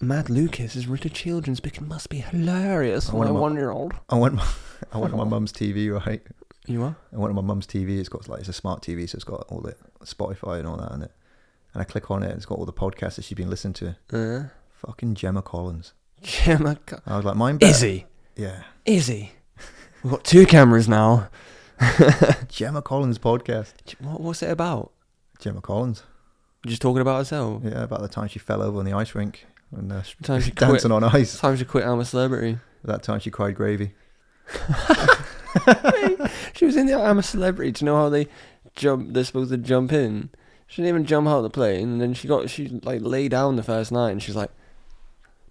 Matt 0.00 0.28
Lucas 0.28 0.74
has 0.74 0.86
written 0.86 1.10
a 1.10 1.14
children's 1.14 1.60
book. 1.60 1.76
It 1.76 1.82
must 1.82 2.10
be 2.10 2.18
hilarious. 2.18 3.08
I 3.08 3.12
for 3.12 3.18
want 3.18 3.32
my 3.32 3.40
one-year-old. 3.40 3.94
I 4.10 4.16
want 4.16 4.34
my, 4.34 4.46
I 4.92 4.98
want 4.98 5.16
my 5.16 5.24
mum's 5.24 5.52
TV 5.52 5.92
right. 5.92 6.22
You 6.66 6.82
are? 6.82 6.96
One 7.10 7.30
of 7.30 7.36
my 7.36 7.42
mum's 7.42 7.66
TV, 7.66 7.98
it's 7.98 8.08
got 8.08 8.28
like 8.28 8.40
it's 8.40 8.48
a 8.48 8.52
smart 8.52 8.82
TV, 8.82 9.08
so 9.08 9.16
it's 9.16 9.24
got 9.24 9.46
all 9.48 9.60
the 9.60 9.76
Spotify 10.04 10.58
and 10.58 10.66
all 10.66 10.76
that 10.76 10.92
in 10.92 11.02
it. 11.02 11.12
And 11.76 11.82
I 11.82 11.84
click 11.84 12.10
on 12.10 12.22
it, 12.22 12.28
and 12.28 12.36
it's 12.36 12.46
got 12.46 12.58
all 12.58 12.64
the 12.64 12.72
podcasts 12.72 13.16
that 13.16 13.26
she's 13.26 13.36
been 13.36 13.50
listening 13.50 13.74
to. 13.74 13.96
Uh, 14.10 14.48
Fucking 14.86 15.14
Gemma 15.14 15.42
Collins. 15.42 15.92
Gemma. 16.22 16.76
Co- 16.86 17.00
I 17.04 17.16
was 17.18 17.26
like, 17.26 17.36
mine 17.36 17.58
better. 17.58 17.86
He? 17.86 18.06
Yeah, 18.34 18.62
he? 18.86 19.32
We've 20.02 20.10
got 20.10 20.24
two 20.24 20.46
cameras 20.46 20.88
now. 20.88 21.28
Gemma 22.48 22.80
Collins 22.80 23.18
podcast. 23.18 23.74
What, 24.00 24.22
what's 24.22 24.42
it 24.42 24.50
about? 24.50 24.90
Gemma 25.38 25.60
Collins. 25.60 26.02
Just 26.64 26.80
talking 26.80 27.02
about 27.02 27.18
herself. 27.18 27.60
Yeah, 27.62 27.82
about 27.82 28.00
the 28.00 28.08
time 28.08 28.28
she 28.28 28.38
fell 28.38 28.62
over 28.62 28.78
on 28.78 28.86
the 28.86 28.94
ice 28.94 29.14
rink 29.14 29.44
and 29.70 29.92
uh, 29.92 30.00
time 30.22 30.40
she 30.40 30.50
quit. 30.52 30.70
dancing 30.70 30.92
on 30.92 31.04
ice. 31.04 31.38
Time 31.38 31.58
she 31.58 31.66
quit. 31.66 31.84
I'm 31.84 32.00
a 32.00 32.06
celebrity. 32.06 32.58
That 32.84 33.02
time 33.02 33.20
she 33.20 33.30
cried 33.30 33.54
gravy. 33.54 33.92
She 36.54 36.64
was 36.64 36.76
in 36.76 36.86
the 36.86 36.98
I'm 36.98 37.18
a 37.18 37.22
celebrity. 37.22 37.72
Do 37.72 37.84
you 37.84 37.86
know 37.86 37.96
how 37.96 38.08
they 38.08 38.28
jump? 38.76 39.12
They're 39.12 39.24
supposed 39.24 39.50
to 39.50 39.58
jump 39.58 39.92
in. 39.92 40.30
She 40.66 40.82
didn't 40.82 40.88
even 40.88 41.04
jump 41.06 41.28
out 41.28 41.38
of 41.38 41.42
the 41.44 41.50
plane, 41.50 41.88
and 41.88 42.00
then 42.00 42.14
she 42.14 42.26
got 42.28 42.50
she 42.50 42.68
like 42.82 43.00
lay 43.02 43.28
down 43.28 43.56
the 43.56 43.62
first 43.62 43.92
night, 43.92 44.10
and 44.10 44.22
she's 44.22 44.36
like, 44.36 44.50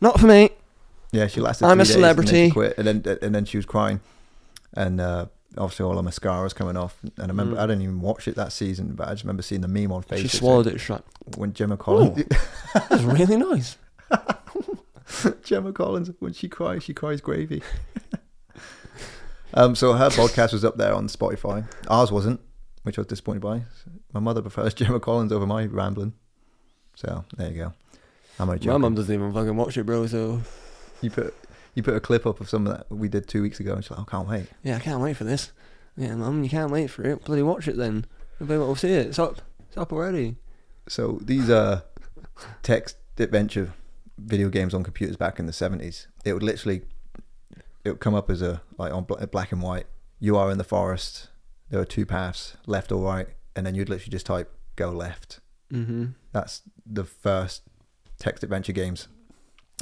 "Not 0.01 0.19
for 0.19 0.27
me." 0.27 0.49
Yeah, 1.11 1.27
she 1.27 1.39
lasted. 1.39 1.65
I'm 1.65 1.79
a 1.79 1.83
days 1.83 1.95
and 1.95 2.03
then 2.03 2.15
celebrity. 2.15 2.51
quit, 2.51 2.77
and 2.77 2.87
then 2.87 3.17
and 3.21 3.33
then 3.33 3.45
she 3.45 3.57
was 3.57 3.65
crying, 3.65 4.01
and 4.73 4.99
uh, 4.99 5.27
obviously 5.57 5.85
all 5.85 5.95
her 5.95 6.03
mascara 6.03 6.43
was 6.43 6.53
coming 6.53 6.75
off. 6.75 6.97
And 7.01 7.13
I 7.17 7.27
remember 7.27 7.55
Mm. 7.55 7.59
I 7.59 7.67
didn't 7.67 7.83
even 7.83 8.01
watch 8.01 8.27
it 8.27 8.35
that 8.35 8.51
season, 8.51 8.93
but 8.95 9.07
I 9.07 9.11
just 9.11 9.23
remember 9.23 9.41
seeing 9.43 9.61
the 9.61 9.67
meme 9.69 9.91
on 9.93 10.03
Facebook. 10.03 10.17
she 10.19 10.27
swallowed 10.27 10.67
it. 10.67 10.89
Like, 10.89 11.01
when 11.37 11.53
Gemma 11.53 11.77
Collins. 11.77 12.23
"That 12.73 12.89
was 12.89 13.03
really 13.05 13.37
nice." 13.37 13.77
Gemma 15.43 15.71
Collins, 15.71 16.11
when 16.19 16.33
she 16.33 16.49
cries, 16.49 16.83
she 16.83 16.93
cries 16.93 17.21
gravy. 17.21 17.61
um, 19.53 19.75
so 19.75 19.93
her 19.93 20.09
podcast 20.09 20.51
was 20.51 20.65
up 20.65 20.77
there 20.77 20.93
on 20.93 21.07
Spotify. 21.07 21.65
Ours 21.87 22.11
wasn't, 22.11 22.41
which 22.85 22.97
I 22.97 23.01
was 23.01 23.07
disappointed 23.07 23.41
by. 23.41 23.63
My 24.13 24.19
mother 24.19 24.41
prefers 24.41 24.73
Gemma 24.79 24.99
Collins 24.99 25.31
over 25.31 25.45
my 25.45 25.65
rambling. 25.65 26.13
So 26.95 27.25
there 27.35 27.49
you 27.51 27.57
go. 27.57 27.73
I'm 28.39 28.49
only 28.49 28.55
My 28.55 28.57
joking. 28.65 28.81
mum 28.81 28.95
doesn't 28.95 29.13
even 29.13 29.33
fucking 29.33 29.55
watch 29.55 29.77
it, 29.77 29.85
bro. 29.85 30.05
So 30.07 30.41
You 31.01 31.09
put 31.09 31.33
you 31.73 31.83
put 31.83 31.95
a 31.95 31.99
clip 31.99 32.25
up 32.25 32.39
of 32.39 32.49
something 32.49 32.73
that 32.73 32.89
we 32.89 33.07
did 33.09 33.27
two 33.27 33.41
weeks 33.41 33.59
ago, 33.59 33.73
and 33.73 33.83
she's 33.83 33.91
like, 33.91 33.99
"I 33.99 34.09
can't 34.09 34.27
wait." 34.29 34.47
yeah, 34.63 34.77
I 34.77 34.79
can't 34.79 35.01
wait 35.01 35.17
for 35.17 35.25
this. 35.25 35.51
Yeah, 35.97 36.15
mum, 36.15 36.43
you 36.43 36.49
can't 36.49 36.71
wait 36.71 36.87
for 36.89 37.03
it. 37.03 37.23
Bloody 37.25 37.41
watch 37.43 37.67
it 37.67 37.75
then. 37.77 38.05
Nobody 38.39 38.59
will 38.59 38.75
see 38.75 38.91
it. 38.91 39.07
It's 39.07 39.19
up. 39.19 39.41
It's 39.67 39.77
up 39.77 39.91
already. 39.91 40.37
So 40.87 41.19
these 41.21 41.49
are 41.49 41.83
text 42.63 42.97
adventure 43.17 43.73
video 44.17 44.49
games 44.49 44.73
on 44.73 44.83
computers 44.83 45.17
back 45.17 45.39
in 45.39 45.45
the 45.47 45.53
seventies. 45.53 46.07
It 46.23 46.33
would 46.33 46.43
literally 46.43 46.83
it 47.83 47.89
would 47.91 47.99
come 47.99 48.15
up 48.15 48.29
as 48.29 48.41
a 48.41 48.61
like 48.77 48.93
on 48.93 49.03
bla- 49.03 49.27
black 49.27 49.51
and 49.51 49.61
white. 49.61 49.87
You 50.19 50.37
are 50.37 50.49
in 50.51 50.57
the 50.57 50.63
forest. 50.63 51.29
There 51.69 51.79
are 51.79 51.85
two 51.85 52.05
paths, 52.05 52.55
left 52.65 52.91
or 52.91 53.01
right, 53.01 53.27
and 53.55 53.65
then 53.65 53.75
you'd 53.75 53.89
literally 53.89 54.11
just 54.11 54.25
type 54.25 54.51
"go 54.75 54.89
left." 54.89 55.39
Mm-hmm. 55.71 56.05
That's 56.31 56.61
the 56.85 57.03
first 57.03 57.63
text 58.19 58.43
adventure 58.43 58.71
games. 58.73 59.07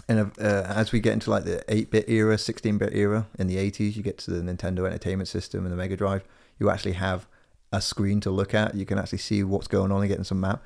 And 0.07 0.31
uh, 0.39 0.63
as 0.67 0.91
we 0.91 0.99
get 0.99 1.13
into 1.13 1.29
like 1.29 1.43
the 1.43 1.63
8-bit 1.67 2.09
era, 2.09 2.35
16-bit 2.35 2.95
era 2.95 3.27
in 3.37 3.47
the 3.47 3.57
80s, 3.57 3.95
you 3.95 4.01
get 4.01 4.17
to 4.19 4.31
the 4.31 4.41
Nintendo 4.41 4.85
Entertainment 4.85 5.27
System 5.27 5.65
and 5.65 5.71
the 5.71 5.77
Mega 5.77 5.95
Drive. 5.95 6.23
You 6.59 6.69
actually 6.69 6.93
have 6.93 7.27
a 7.71 7.79
screen 7.79 8.19
to 8.21 8.31
look 8.31 8.53
at. 8.53 8.75
You 8.75 8.85
can 8.85 8.97
actually 8.97 9.19
see 9.19 9.43
what's 9.43 9.67
going 9.67 9.91
on 9.91 10.01
and 10.01 10.09
getting 10.09 10.23
some 10.23 10.39
map. 10.39 10.63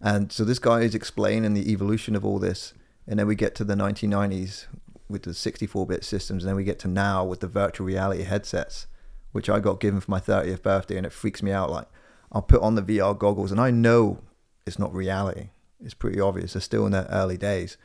And 0.00 0.32
so 0.32 0.44
this 0.44 0.58
guy 0.58 0.80
is 0.80 0.94
explaining 0.94 1.54
the 1.54 1.70
evolution 1.70 2.16
of 2.16 2.24
all 2.24 2.38
this. 2.38 2.74
And 3.06 3.18
then 3.18 3.26
we 3.26 3.34
get 3.34 3.54
to 3.56 3.64
the 3.64 3.74
1990s 3.74 4.66
with 5.08 5.22
the 5.22 5.30
64-bit 5.30 6.04
systems, 6.04 6.42
and 6.42 6.48
then 6.48 6.56
we 6.56 6.64
get 6.64 6.80
to 6.80 6.88
now 6.88 7.24
with 7.24 7.40
the 7.40 7.46
virtual 7.46 7.86
reality 7.86 8.24
headsets, 8.24 8.88
which 9.36 9.50
I 9.50 9.60
got 9.60 9.80
given 9.80 10.00
for 10.00 10.10
my 10.10 10.18
30th 10.20 10.62
birthday, 10.62 10.96
and 10.96 11.04
it 11.06 11.12
freaks 11.12 11.42
me 11.42 11.52
out. 11.52 11.70
Like 11.70 11.88
I'll 12.32 12.42
put 12.42 12.62
on 12.62 12.74
the 12.74 12.82
VR 12.82 13.16
goggles, 13.16 13.52
and 13.52 13.60
I 13.60 13.70
know 13.70 14.18
it's 14.66 14.78
not 14.78 14.92
reality. 14.94 15.50
It's 15.84 15.94
pretty 15.94 16.18
obvious. 16.20 16.54
They're 16.54 16.62
still 16.62 16.86
in 16.86 16.92
their 16.92 17.06
early 17.10 17.36
days 17.36 17.76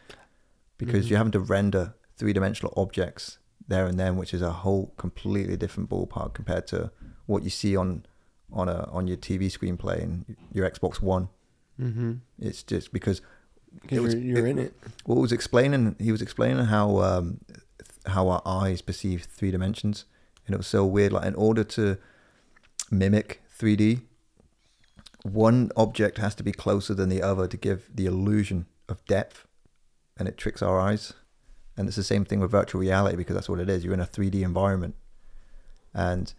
because 0.78 1.06
Mhm. 1.06 1.10
you're 1.10 1.18
having 1.18 1.32
to 1.34 1.40
render 1.42 1.94
three-dimensional 2.18 2.74
objects 2.78 3.38
there 3.68 3.86
and 3.86 4.00
then, 4.00 4.16
which 4.16 4.34
is 4.34 4.42
a 4.42 4.52
whole 4.52 4.94
completely 4.98 5.58
different 5.58 5.90
ballpark 5.90 6.34
compared 6.34 6.68
to 6.68 6.92
what 7.26 7.44
you 7.44 7.50
see 7.50 7.76
on 7.76 8.06
on 8.54 8.68
a 8.68 8.80
on 8.92 9.08
your 9.08 9.18
TV 9.18 9.50
screen 9.50 9.78
playing 9.78 10.26
your 10.54 10.70
Xbox 10.70 11.02
One. 11.02 11.30
Mm-hmm. 11.80 12.12
It's 12.40 12.64
just 12.64 12.92
because 12.92 13.22
It 13.90 14.02
was- 14.02 14.14
you're, 14.16 14.38
you're 14.40 14.48
in 14.48 14.58
it. 14.60 14.74
what 15.06 15.18
was 15.18 15.32
explaining 15.32 15.96
he 16.00 16.12
was 16.12 16.22
explaining 16.22 16.66
how 16.66 17.00
um 17.00 17.40
how 18.06 18.28
our 18.30 18.42
eyes 18.46 18.82
perceive 18.82 19.24
three 19.24 19.52
dimensions 19.52 20.04
and 20.46 20.54
it 20.54 20.58
was 20.58 20.68
so 20.68 20.86
weird 20.86 21.14
like 21.14 21.26
in 21.26 21.36
order 21.36 21.64
to 21.64 21.98
mimic 22.90 23.42
3d 23.58 24.02
one 25.24 25.72
object 25.76 26.18
has 26.18 26.36
to 26.36 26.44
be 26.44 26.52
closer 26.52 26.94
than 26.94 27.10
the 27.10 27.22
other 27.22 27.48
to 27.48 27.58
give 27.58 27.90
the 27.94 28.06
illusion 28.06 28.66
of 28.90 29.06
depth 29.06 29.48
and 30.18 30.28
it 30.28 30.38
tricks 30.38 30.62
our 30.62 30.80
eyes. 30.80 31.14
And 31.78 31.88
it's 31.88 31.98
the 31.98 32.04
same 32.04 32.26
thing 32.26 32.40
with 32.40 32.52
virtual 32.52 32.82
reality 32.82 33.16
because 33.16 33.36
that's 33.36 33.50
what 33.50 33.60
it 33.60 33.70
is. 33.70 33.84
You're 33.84 33.94
in 33.94 34.00
a 34.00 34.06
3d 34.06 34.42
environment. 34.42 34.96
And 35.94 36.34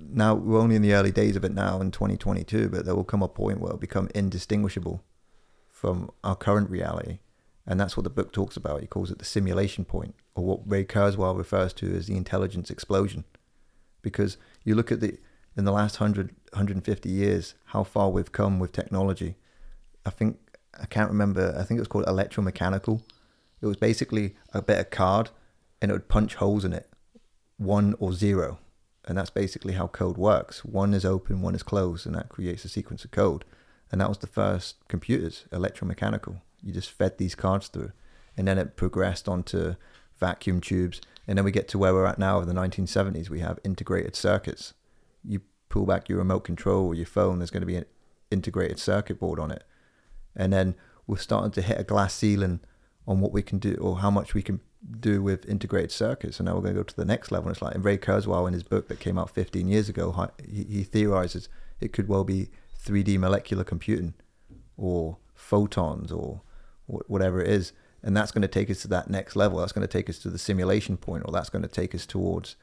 now 0.00 0.34
we're 0.34 0.60
only 0.60 0.76
in 0.76 0.82
the 0.82 0.94
early 0.94 1.12
days 1.12 1.36
of 1.36 1.44
it 1.44 1.52
now 1.52 1.80
in 1.80 1.90
2022 1.90 2.68
but 2.68 2.84
there 2.84 2.96
will 2.96 3.04
come 3.04 3.22
a 3.22 3.28
point 3.28 3.60
where 3.60 3.70
it'll 3.70 3.78
become 3.78 4.08
indistinguishable 4.14 5.02
from 5.68 6.10
our 6.24 6.36
current 6.36 6.70
reality. 6.70 7.18
And 7.68 7.78
that's 7.78 7.96
what 7.96 8.04
the 8.04 8.10
book 8.10 8.32
talks 8.32 8.56
about. 8.56 8.80
He 8.80 8.86
calls 8.86 9.10
it 9.10 9.18
the 9.18 9.26
simulation 9.26 9.84
point, 9.84 10.14
or 10.34 10.42
what 10.42 10.60
Ray 10.64 10.84
Kurzweil 10.84 11.36
refers 11.36 11.74
to 11.74 11.94
as 11.94 12.06
the 12.06 12.16
intelligence 12.16 12.70
explosion. 12.70 13.24
Because 14.00 14.38
you 14.64 14.74
look 14.74 14.90
at 14.90 15.00
the, 15.00 15.18
in 15.54 15.66
the 15.66 15.72
last 15.72 16.00
100, 16.00 16.34
150 16.52 17.08
years, 17.10 17.54
how 17.66 17.84
far 17.84 18.10
we've 18.10 18.32
come 18.32 18.58
with 18.58 18.72
technology. 18.72 19.36
I 20.06 20.10
think, 20.10 20.38
I 20.80 20.86
can't 20.86 21.10
remember, 21.10 21.54
I 21.58 21.62
think 21.62 21.76
it 21.76 21.82
was 21.82 21.88
called 21.88 22.06
electromechanical. 22.06 23.02
It 23.60 23.66
was 23.66 23.76
basically 23.76 24.34
a 24.54 24.62
bit 24.62 24.78
of 24.78 24.90
card 24.90 25.28
and 25.82 25.90
it 25.90 25.94
would 25.94 26.08
punch 26.08 26.36
holes 26.36 26.64
in 26.64 26.72
it, 26.72 26.88
one 27.58 27.94
or 27.98 28.14
zero. 28.14 28.58
And 29.04 29.18
that's 29.18 29.30
basically 29.30 29.74
how 29.74 29.88
code 29.88 30.16
works. 30.16 30.64
One 30.64 30.94
is 30.94 31.04
open, 31.04 31.42
one 31.42 31.54
is 31.54 31.62
closed, 31.62 32.06
and 32.06 32.14
that 32.14 32.28
creates 32.28 32.64
a 32.64 32.68
sequence 32.68 33.04
of 33.04 33.10
code 33.10 33.44
and 33.90 34.00
that 34.00 34.08
was 34.08 34.18
the 34.18 34.26
first 34.26 34.76
computers, 34.88 35.44
electromechanical. 35.50 36.40
You 36.62 36.72
just 36.72 36.90
fed 36.90 37.18
these 37.18 37.34
cards 37.34 37.68
through, 37.68 37.92
and 38.36 38.46
then 38.46 38.58
it 38.58 38.76
progressed 38.76 39.28
onto 39.28 39.74
vacuum 40.18 40.60
tubes, 40.60 41.00
and 41.26 41.38
then 41.38 41.44
we 41.44 41.50
get 41.50 41.68
to 41.68 41.78
where 41.78 41.94
we're 41.94 42.06
at 42.06 42.18
now. 42.18 42.40
In 42.40 42.48
the 42.48 42.54
1970s, 42.54 43.28
we 43.28 43.40
have 43.40 43.58
integrated 43.64 44.16
circuits. 44.16 44.74
You 45.24 45.42
pull 45.68 45.86
back 45.86 46.08
your 46.08 46.18
remote 46.18 46.40
control 46.40 46.86
or 46.86 46.94
your 46.94 47.06
phone, 47.06 47.38
there's 47.38 47.50
going 47.50 47.62
to 47.62 47.66
be 47.66 47.76
an 47.76 47.86
integrated 48.30 48.78
circuit 48.78 49.18
board 49.18 49.38
on 49.38 49.50
it, 49.50 49.64
and 50.34 50.52
then 50.52 50.74
we're 51.06 51.16
starting 51.16 51.50
to 51.52 51.62
hit 51.62 51.80
a 51.80 51.84
glass 51.84 52.14
ceiling 52.14 52.60
on 53.06 53.20
what 53.20 53.32
we 53.32 53.42
can 53.42 53.58
do 53.58 53.74
or 53.80 53.98
how 54.00 54.10
much 54.10 54.34
we 54.34 54.42
can 54.42 54.60
do 55.00 55.22
with 55.22 55.48
integrated 55.48 55.90
circuits. 55.90 56.38
And 56.38 56.46
now 56.46 56.54
we're 56.54 56.62
going 56.62 56.74
to 56.74 56.80
go 56.80 56.84
to 56.84 56.96
the 56.96 57.04
next 57.04 57.32
level. 57.32 57.48
And 57.48 57.56
it's 57.56 57.62
like 57.62 57.74
and 57.74 57.84
Ray 57.84 57.96
Kurzweil 57.96 58.46
in 58.46 58.52
his 58.52 58.62
book 58.62 58.88
that 58.88 59.00
came 59.00 59.18
out 59.18 59.30
15 59.30 59.66
years 59.66 59.88
ago, 59.88 60.30
he, 60.46 60.64
he 60.64 60.84
theorizes 60.84 61.48
it 61.80 61.92
could 61.92 62.08
well 62.08 62.24
be 62.24 62.50
3D 62.84 63.18
molecular 63.18 63.64
computing 63.64 64.14
or 64.76 65.16
photons 65.34 66.12
or 66.12 66.42
whatever 66.88 67.40
it 67.40 67.48
is. 67.48 67.72
And 68.02 68.16
that's 68.16 68.30
going 68.30 68.42
to 68.42 68.48
take 68.48 68.70
us 68.70 68.82
to 68.82 68.88
that 68.88 69.10
next 69.10 69.36
level. 69.36 69.58
That's 69.58 69.72
going 69.72 69.86
to 69.86 69.92
take 69.92 70.08
us 70.08 70.18
to 70.20 70.30
the 70.30 70.38
simulation 70.38 70.96
point, 70.96 71.24
or 71.26 71.32
that's 71.32 71.50
going 71.50 71.62
to 71.62 71.68
take 71.68 71.94
us 71.94 72.06
towards 72.06 72.56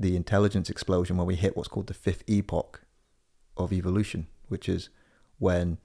the 0.00 0.14
intelligence 0.16 0.70
explosion 0.70 1.16
when 1.16 1.26
we 1.26 1.34
hit 1.34 1.56
what's 1.56 1.68
called 1.68 1.88
the 1.88 1.94
fifth 1.94 2.22
epoch 2.28 2.82
of 3.56 3.72
evolution, 3.72 4.28
which 4.48 4.68
is 4.68 4.90
when 5.38 5.78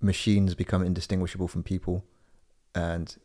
machines 0.00 0.54
become 0.54 0.82
indistinguishable 0.84 1.48
from 1.48 1.62
people. 1.62 2.04
And 2.74 3.16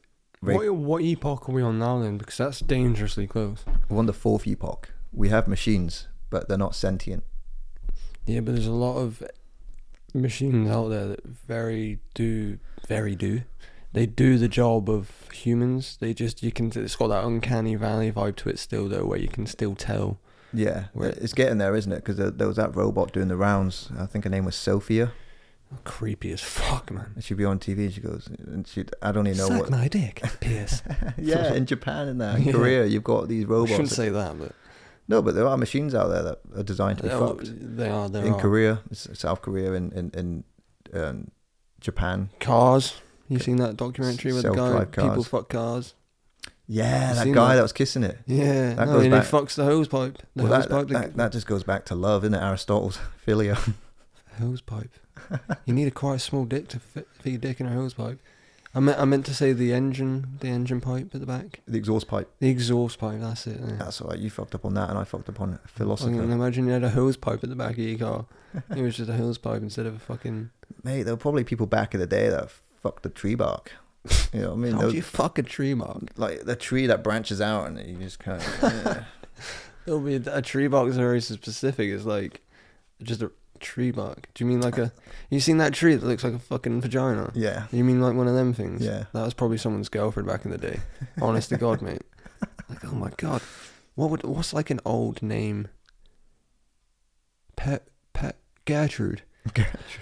What, 0.42 0.72
what 0.76 1.02
epoch 1.02 1.50
are 1.50 1.52
we 1.52 1.62
on 1.62 1.80
now 1.80 2.00
then? 2.00 2.18
Because 2.18 2.38
that's 2.38 2.60
dangerously 2.62 3.28
close. 3.28 3.66
we're 3.90 4.00
on 4.00 4.06
the 4.06 4.14
fourth 4.14 4.48
epoch. 4.48 4.90
We 5.12 5.30
have 5.30 5.48
machines, 5.48 6.08
but 6.30 6.48
they're 6.48 6.58
not 6.58 6.76
sentient. 6.76 7.24
Yeah, 8.26 8.40
but 8.40 8.54
there's 8.54 8.68
a 8.68 8.72
lot 8.72 8.98
of 8.98 9.22
machines 10.14 10.68
hmm. 10.68 10.74
out 10.74 10.90
there 10.90 11.08
that 11.08 11.26
very 11.26 12.00
do, 12.14 12.60
very 12.88 13.16
do. 13.16 13.42
They 13.94 14.06
do 14.08 14.38
the 14.38 14.48
job 14.48 14.90
of 14.90 15.30
humans. 15.32 15.98
They 16.00 16.14
just 16.14 16.42
you 16.42 16.52
can. 16.52 16.72
It's 16.76 16.96
got 16.96 17.08
that 17.10 17.24
uncanny 17.24 17.76
valley 17.76 18.12
vibe 18.12 18.38
to 18.38 18.50
it 18.50 18.58
still 18.58 18.90
though, 18.90 19.06
where 19.06 19.20
you 19.20 19.28
can 19.28 19.46
still 19.46 19.76
tell. 19.76 20.20
Yeah, 20.52 20.86
it's 20.96 21.34
getting 21.34 21.58
there, 21.58 21.76
isn't 21.76 21.92
it? 21.92 21.98
Because 21.98 22.18
there, 22.18 22.30
there 22.30 22.48
was 22.48 22.58
that 22.58 22.76
robot 22.76 23.12
doing 23.12 23.28
the 23.28 23.36
rounds. 23.36 23.90
I 23.98 24.06
think 24.06 24.24
her 24.24 24.30
name 24.30 24.46
was 24.46 24.56
Sophia. 24.56 25.12
Oh, 25.74 25.80
creepy 25.84 26.32
as 26.32 26.42
fuck, 26.42 26.92
man. 26.92 27.12
And 27.16 27.24
she'd 27.24 27.38
be 27.38 27.46
on 27.46 27.58
TV. 27.58 27.92
She 27.92 28.02
goes, 28.02 28.28
and 28.28 28.68
she, 28.68 28.86
I 29.02 29.12
don't 29.12 29.26
even 29.26 29.40
know 29.40 29.48
Suck 29.48 29.62
what. 29.62 29.70
my 29.72 29.88
dick, 29.88 30.22
Pierce. 30.40 30.84
yeah, 31.18 31.54
in 31.54 31.66
Japan 31.66 32.08
and 32.08 32.22
that, 32.22 32.38
in 32.38 32.44
Yeah. 32.46 32.52
Korea, 32.52 32.86
you've 32.86 33.04
got 33.04 33.28
these 33.28 33.46
robots. 33.46 33.72
I 33.72 33.74
shouldn't 33.74 33.90
that- 33.90 33.96
say 33.96 34.10
that, 34.10 34.38
but 34.38 34.52
no, 35.08 35.22
but 35.22 35.36
there 35.36 35.48
are 35.48 35.58
machines 35.58 35.94
out 35.94 36.08
there 36.10 36.24
that 36.24 36.40
are 36.56 36.64
designed 36.64 36.98
to 37.00 37.04
be 37.04 37.10
they 37.10 37.16
are. 37.16 37.28
fucked. 37.28 37.52
They 37.78 37.90
are. 37.90 38.10
There 38.10 38.26
in 38.26 38.34
are. 38.34 38.40
Korea, 38.40 38.82
South 38.92 39.42
Korea, 39.42 39.74
and 39.74 39.92
in, 39.94 40.12
in, 40.14 40.44
um, 41.00 41.32
Japan. 41.80 42.30
Cars. 42.40 42.96
You 43.30 43.40
seen 43.40 43.58
that 43.58 43.78
documentary 43.78 44.34
with 44.34 44.44
the 44.44 44.50
guy? 44.52 44.70
Self-drive 44.70 44.92
People 45.10 45.24
fuck 45.24 45.50
cars. 45.50 45.96
Yeah, 46.68 47.14
that 47.14 47.26
guy 47.34 47.50
that? 47.50 47.56
that 47.56 47.62
was 47.62 47.74
kissing 47.74 48.04
it. 48.04 48.20
Yeah, 48.26 48.74
That 48.76 48.88
no, 48.88 48.94
goes 48.94 49.08
back- 49.10 49.26
he 49.26 49.32
fucks 49.32 49.56
the 49.56 49.66
hose 49.66 49.88
pipe. 49.88 50.18
The 50.36 50.44
Well, 50.44 50.54
hose 50.54 50.64
that, 50.68 50.72
pipe. 50.72 50.88
that, 50.88 51.02
that, 51.02 51.18
that 51.18 51.32
just 51.34 51.46
goes 51.46 51.64
back 51.64 51.84
to 51.86 51.96
love, 51.96 52.24
isn't 52.24 52.34
it? 52.34 52.42
Aristotle's 52.42 53.00
philia. 53.28 53.74
hose 54.40 54.62
pipe. 54.62 54.92
you 55.66 55.74
need 55.74 55.88
a 55.88 55.92
quite 55.92 56.22
small 56.22 56.46
dick 56.46 56.68
to 56.70 56.80
fit, 56.80 57.08
fit 57.20 57.30
your 57.32 57.40
dick 57.40 57.60
in 57.60 57.66
a 57.66 57.74
hose 57.74 57.94
pipe. 57.96 58.20
I 58.76 58.80
meant 58.80 59.00
I 59.00 59.06
meant 59.06 59.26
to 59.28 59.34
say 59.36 59.54
the 59.54 59.72
engine, 59.74 60.38
the 60.40 60.48
engine 60.48 60.82
pipe 60.82 61.12
at 61.14 61.20
the 61.20 61.28
back, 61.28 61.60
the 61.68 61.78
exhaust 61.78 62.08
pipe. 62.08 62.30
the 62.40 62.50
exhaust 62.50 62.98
pipe. 63.00 63.20
That's 63.20 63.46
it. 63.48 63.60
Yeah. 63.60 63.76
That's 63.78 64.02
all 64.02 64.10
right. 64.10 64.18
You 64.20 64.30
fucked 64.32 64.56
up 64.56 64.66
on 64.66 64.74
that, 64.74 64.90
and 64.90 64.98
I 64.98 65.04
fucked 65.04 65.30
up 65.30 65.40
on 65.42 65.50
I 65.54 65.58
can 65.58 65.68
philosophy. 65.68 66.18
imagine 66.18 66.66
you 66.66 66.74
had 66.74 66.84
a 66.84 66.90
hose 67.00 67.16
pipe 67.18 67.44
at 67.44 67.50
the 67.50 67.56
back 67.56 67.74
of 67.74 67.80
your 67.80 68.00
car. 68.00 68.26
it 68.76 68.82
was 68.82 68.98
just 68.98 69.10
a 69.10 69.14
hose 69.14 69.38
pipe 69.38 69.62
instead 69.62 69.86
of 69.86 69.96
a 69.96 70.00
fucking. 70.00 70.50
Mate, 70.84 71.04
there 71.04 71.14
were 71.14 71.18
probably 71.20 71.44
people 71.44 71.68
back 71.68 71.94
in 71.94 72.00
the 72.00 72.08
day 72.08 72.30
that 72.30 72.50
fucked 72.82 73.04
the 73.04 73.10
tree 73.10 73.36
bark. 73.36 73.72
You 74.34 74.42
know 74.42 74.48
what 74.50 74.54
I 74.54 74.58
mean? 74.58 74.72
How 74.74 74.82
Those- 74.82 74.92
do 74.92 74.96
you 74.98 75.04
fuck 75.04 75.38
a 75.38 75.44
tree 75.44 75.74
bark? 75.76 76.04
like 76.18 76.42
the 76.46 76.56
tree 76.56 76.88
that 76.88 77.04
branches 77.04 77.40
out, 77.42 77.68
and 77.68 77.78
you 77.80 77.98
just 77.98 78.18
kind 78.20 78.42
of. 78.42 78.58
yeah. 78.64 79.04
It'll 79.86 80.00
be 80.00 80.16
a 80.16 80.42
tree 80.42 80.68
bark 80.68 80.88
is 80.90 80.96
very 80.98 81.22
specific. 81.22 81.90
It's 81.90 82.06
like 82.06 82.42
just 83.04 83.22
a 83.22 83.32
tree 83.64 83.90
bark. 83.90 84.28
Do 84.36 84.44
you 84.44 84.48
mean 84.50 84.62
like 84.62 84.78
a? 84.78 84.94
You 85.32 85.40
seen 85.40 85.58
that 85.58 85.74
tree 85.74 85.96
that 85.96 86.06
looks 86.06 86.24
like 86.24 86.34
a 86.34 86.40
fucking 86.40 86.82
vagina? 86.82 87.32
yeah. 87.34 87.66
You 87.72 87.84
mean 87.84 88.00
like 88.02 88.14
one 88.14 88.28
of 88.28 88.36
them 88.36 88.54
things? 88.54 88.84
Yeah. 88.84 89.06
That 89.14 89.24
was 89.24 89.34
probably 89.34 89.58
someone's 89.58 89.90
girlfriend 89.90 90.28
back 90.28 90.46
in 90.46 90.52
the 90.52 90.58
day. 90.60 90.80
Honest 91.22 91.50
to 91.50 91.58
God, 91.58 91.82
mate. 91.82 92.04
Like, 92.70 92.86
oh 92.86 92.94
my 92.96 93.10
God, 93.18 93.42
what 93.96 94.10
would 94.12 94.24
what's 94.24 94.54
like 94.54 94.70
an 94.70 94.80
old 94.86 95.24
name? 95.24 95.70
Pet 97.56 97.88
Pet 98.14 98.38
Gertrude. 98.66 99.24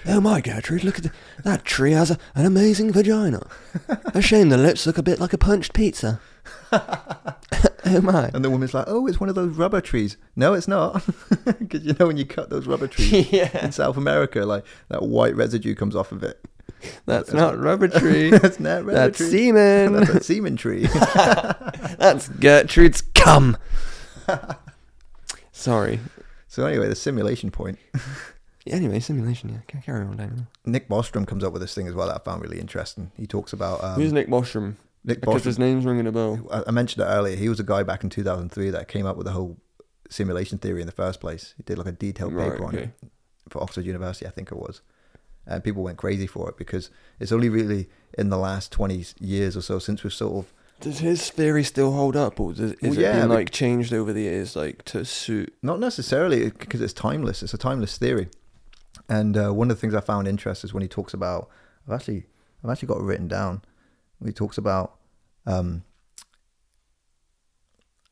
Oh 0.05 0.21
my 0.21 0.39
Gertrude, 0.41 0.83
look 0.83 0.97
at 0.97 1.03
the, 1.03 1.11
that 1.43 1.65
tree 1.65 1.93
has 1.93 2.11
a, 2.11 2.17
an 2.35 2.45
amazing 2.45 2.91
vagina. 2.91 3.47
A 4.13 4.21
shame 4.21 4.49
the 4.49 4.57
lips 4.57 4.85
look 4.85 4.99
a 4.99 5.03
bit 5.03 5.19
like 5.19 5.33
a 5.33 5.37
punched 5.37 5.73
pizza. 5.73 6.19
oh 7.85 8.01
my. 8.01 8.29
And 8.33 8.43
the 8.45 8.49
woman's 8.49 8.73
like, 8.73 8.85
"Oh, 8.87 9.07
it's 9.07 9.19
one 9.19 9.29
of 9.29 9.35
those 9.35 9.55
rubber 9.55 9.81
trees." 9.81 10.17
No, 10.35 10.53
it's 10.53 10.67
not, 10.67 11.03
because 11.59 11.83
you 11.83 11.95
know 11.99 12.07
when 12.07 12.17
you 12.17 12.25
cut 12.25 12.49
those 12.49 12.67
rubber 12.67 12.87
trees 12.87 13.29
yeah, 13.31 13.65
in 13.65 13.71
South 13.71 13.97
America, 13.97 14.45
like 14.45 14.65
that 14.89 15.03
white 15.03 15.35
residue 15.35 15.73
comes 15.75 15.95
off 15.95 16.11
of 16.11 16.23
it. 16.23 16.39
that's 17.05 17.31
not 17.33 17.57
rubber 17.59 17.87
tree. 17.87 18.29
That's 18.31 18.59
not 18.59 18.85
rubber 18.85 18.93
That's 18.93 19.17
tree. 19.17 19.29
semen. 19.29 19.93
That's 19.93 20.09
a 20.09 20.23
semen 20.23 20.55
tree. 20.57 20.87
That's 21.97 22.27
Gertrude's 22.29 23.01
cum. 23.13 23.57
Sorry. 25.51 25.99
so 26.47 26.65
anyway, 26.65 26.87
the 26.87 26.95
simulation 26.95 27.51
point. 27.51 27.77
Yeah, 28.65 28.75
anyway, 28.75 28.99
simulation. 28.99 29.49
Yeah, 29.49 29.59
Ca- 29.67 29.81
carry 29.85 30.05
on, 30.05 30.17
Daniel. 30.17 30.47
Nick 30.65 30.87
Bostrom 30.87 31.27
comes 31.27 31.43
up 31.43 31.51
with 31.53 31.61
this 31.61 31.73
thing 31.73 31.87
as 31.87 31.93
well 31.95 32.07
that 32.07 32.15
I 32.15 32.19
found 32.23 32.41
really 32.41 32.59
interesting. 32.59 33.11
He 33.17 33.25
talks 33.27 33.53
about 33.53 33.83
um, 33.83 33.95
Who's 33.99 34.13
Nick 34.13 34.27
Bostrom? 34.27 34.75
Nick 35.03 35.21
Because 35.21 35.41
Bostrom. 35.41 35.45
his 35.45 35.59
name's 35.59 35.85
ringing 35.85 36.07
a 36.07 36.11
bell. 36.11 36.47
I 36.51 36.63
I 36.67 36.71
mentioned 36.71 37.03
it 37.03 37.07
earlier. 37.09 37.35
He 37.35 37.49
was 37.49 37.59
a 37.59 37.63
guy 37.63 37.83
back 37.83 38.03
in 38.03 38.09
2003 38.09 38.69
that 38.71 38.87
came 38.87 39.05
up 39.05 39.17
with 39.17 39.25
the 39.25 39.31
whole 39.33 39.57
simulation 40.09 40.57
theory 40.57 40.81
in 40.81 40.85
the 40.87 40.91
first 40.93 41.19
place. 41.19 41.53
He 41.57 41.63
did 41.63 41.77
like 41.77 41.87
a 41.87 41.91
detailed 41.91 42.31
paper 42.37 42.57
Right, 42.57 42.61
on 42.61 42.75
it 42.75 42.89
for 43.49 43.61
Oxford 43.63 43.85
University, 43.85 44.27
I 44.27 44.29
think 44.31 44.51
it 44.51 44.57
was. 44.57 44.81
And 45.47 45.63
people 45.63 45.81
went 45.83 45.97
crazy 45.97 46.27
for 46.27 46.49
it 46.49 46.57
because 46.57 46.89
it's 47.19 47.31
only 47.31 47.49
really 47.49 47.89
in 48.17 48.29
the 48.29 48.37
last 48.37 48.71
20 48.71 49.05
years 49.19 49.57
or 49.57 49.61
so 49.61 49.79
since 49.79 50.03
we've 50.03 50.13
sort 50.13 50.45
of 50.45 50.53
Does 50.81 50.99
his 50.99 51.29
theory 51.31 51.63
still 51.63 51.91
hold 51.93 52.15
up, 52.15 52.39
or 52.39 52.53
does, 52.53 52.73
is 52.73 52.81
Well, 52.81 52.93
it 52.93 53.13
been 53.13 53.29
like 53.29 53.49
changed 53.49 53.91
over 53.93 54.13
the 54.13 54.21
years, 54.21 54.55
like 54.55 54.83
to 54.85 55.03
suit? 55.03 55.53
not 55.63 55.79
necessarily 55.79 56.51
because 56.51 56.81
it's 56.81 56.93
timeless. 56.93 57.41
It's 57.41 57.53
a 57.53 57.57
timeless 57.57 57.97
theory. 57.97 58.29
And 59.09 59.35
uh, 59.35 59.51
one 59.51 59.71
of 59.71 59.77
the 59.77 59.81
things 59.81 59.95
I 59.95 59.99
found 60.01 60.27
interesting 60.27 60.67
is 60.67 60.73
when 60.73 60.83
he 60.83 60.87
talks 60.87 61.13
about, 61.13 61.49
I've 61.87 61.93
actually, 61.95 62.27
I've 62.63 62.69
actually 62.69 62.87
got 62.89 62.97
it 62.99 63.03
written 63.03 63.27
down. 63.27 63.61
He 64.23 64.31
talks 64.31 64.57
about 64.57 64.95
um, 65.45 65.83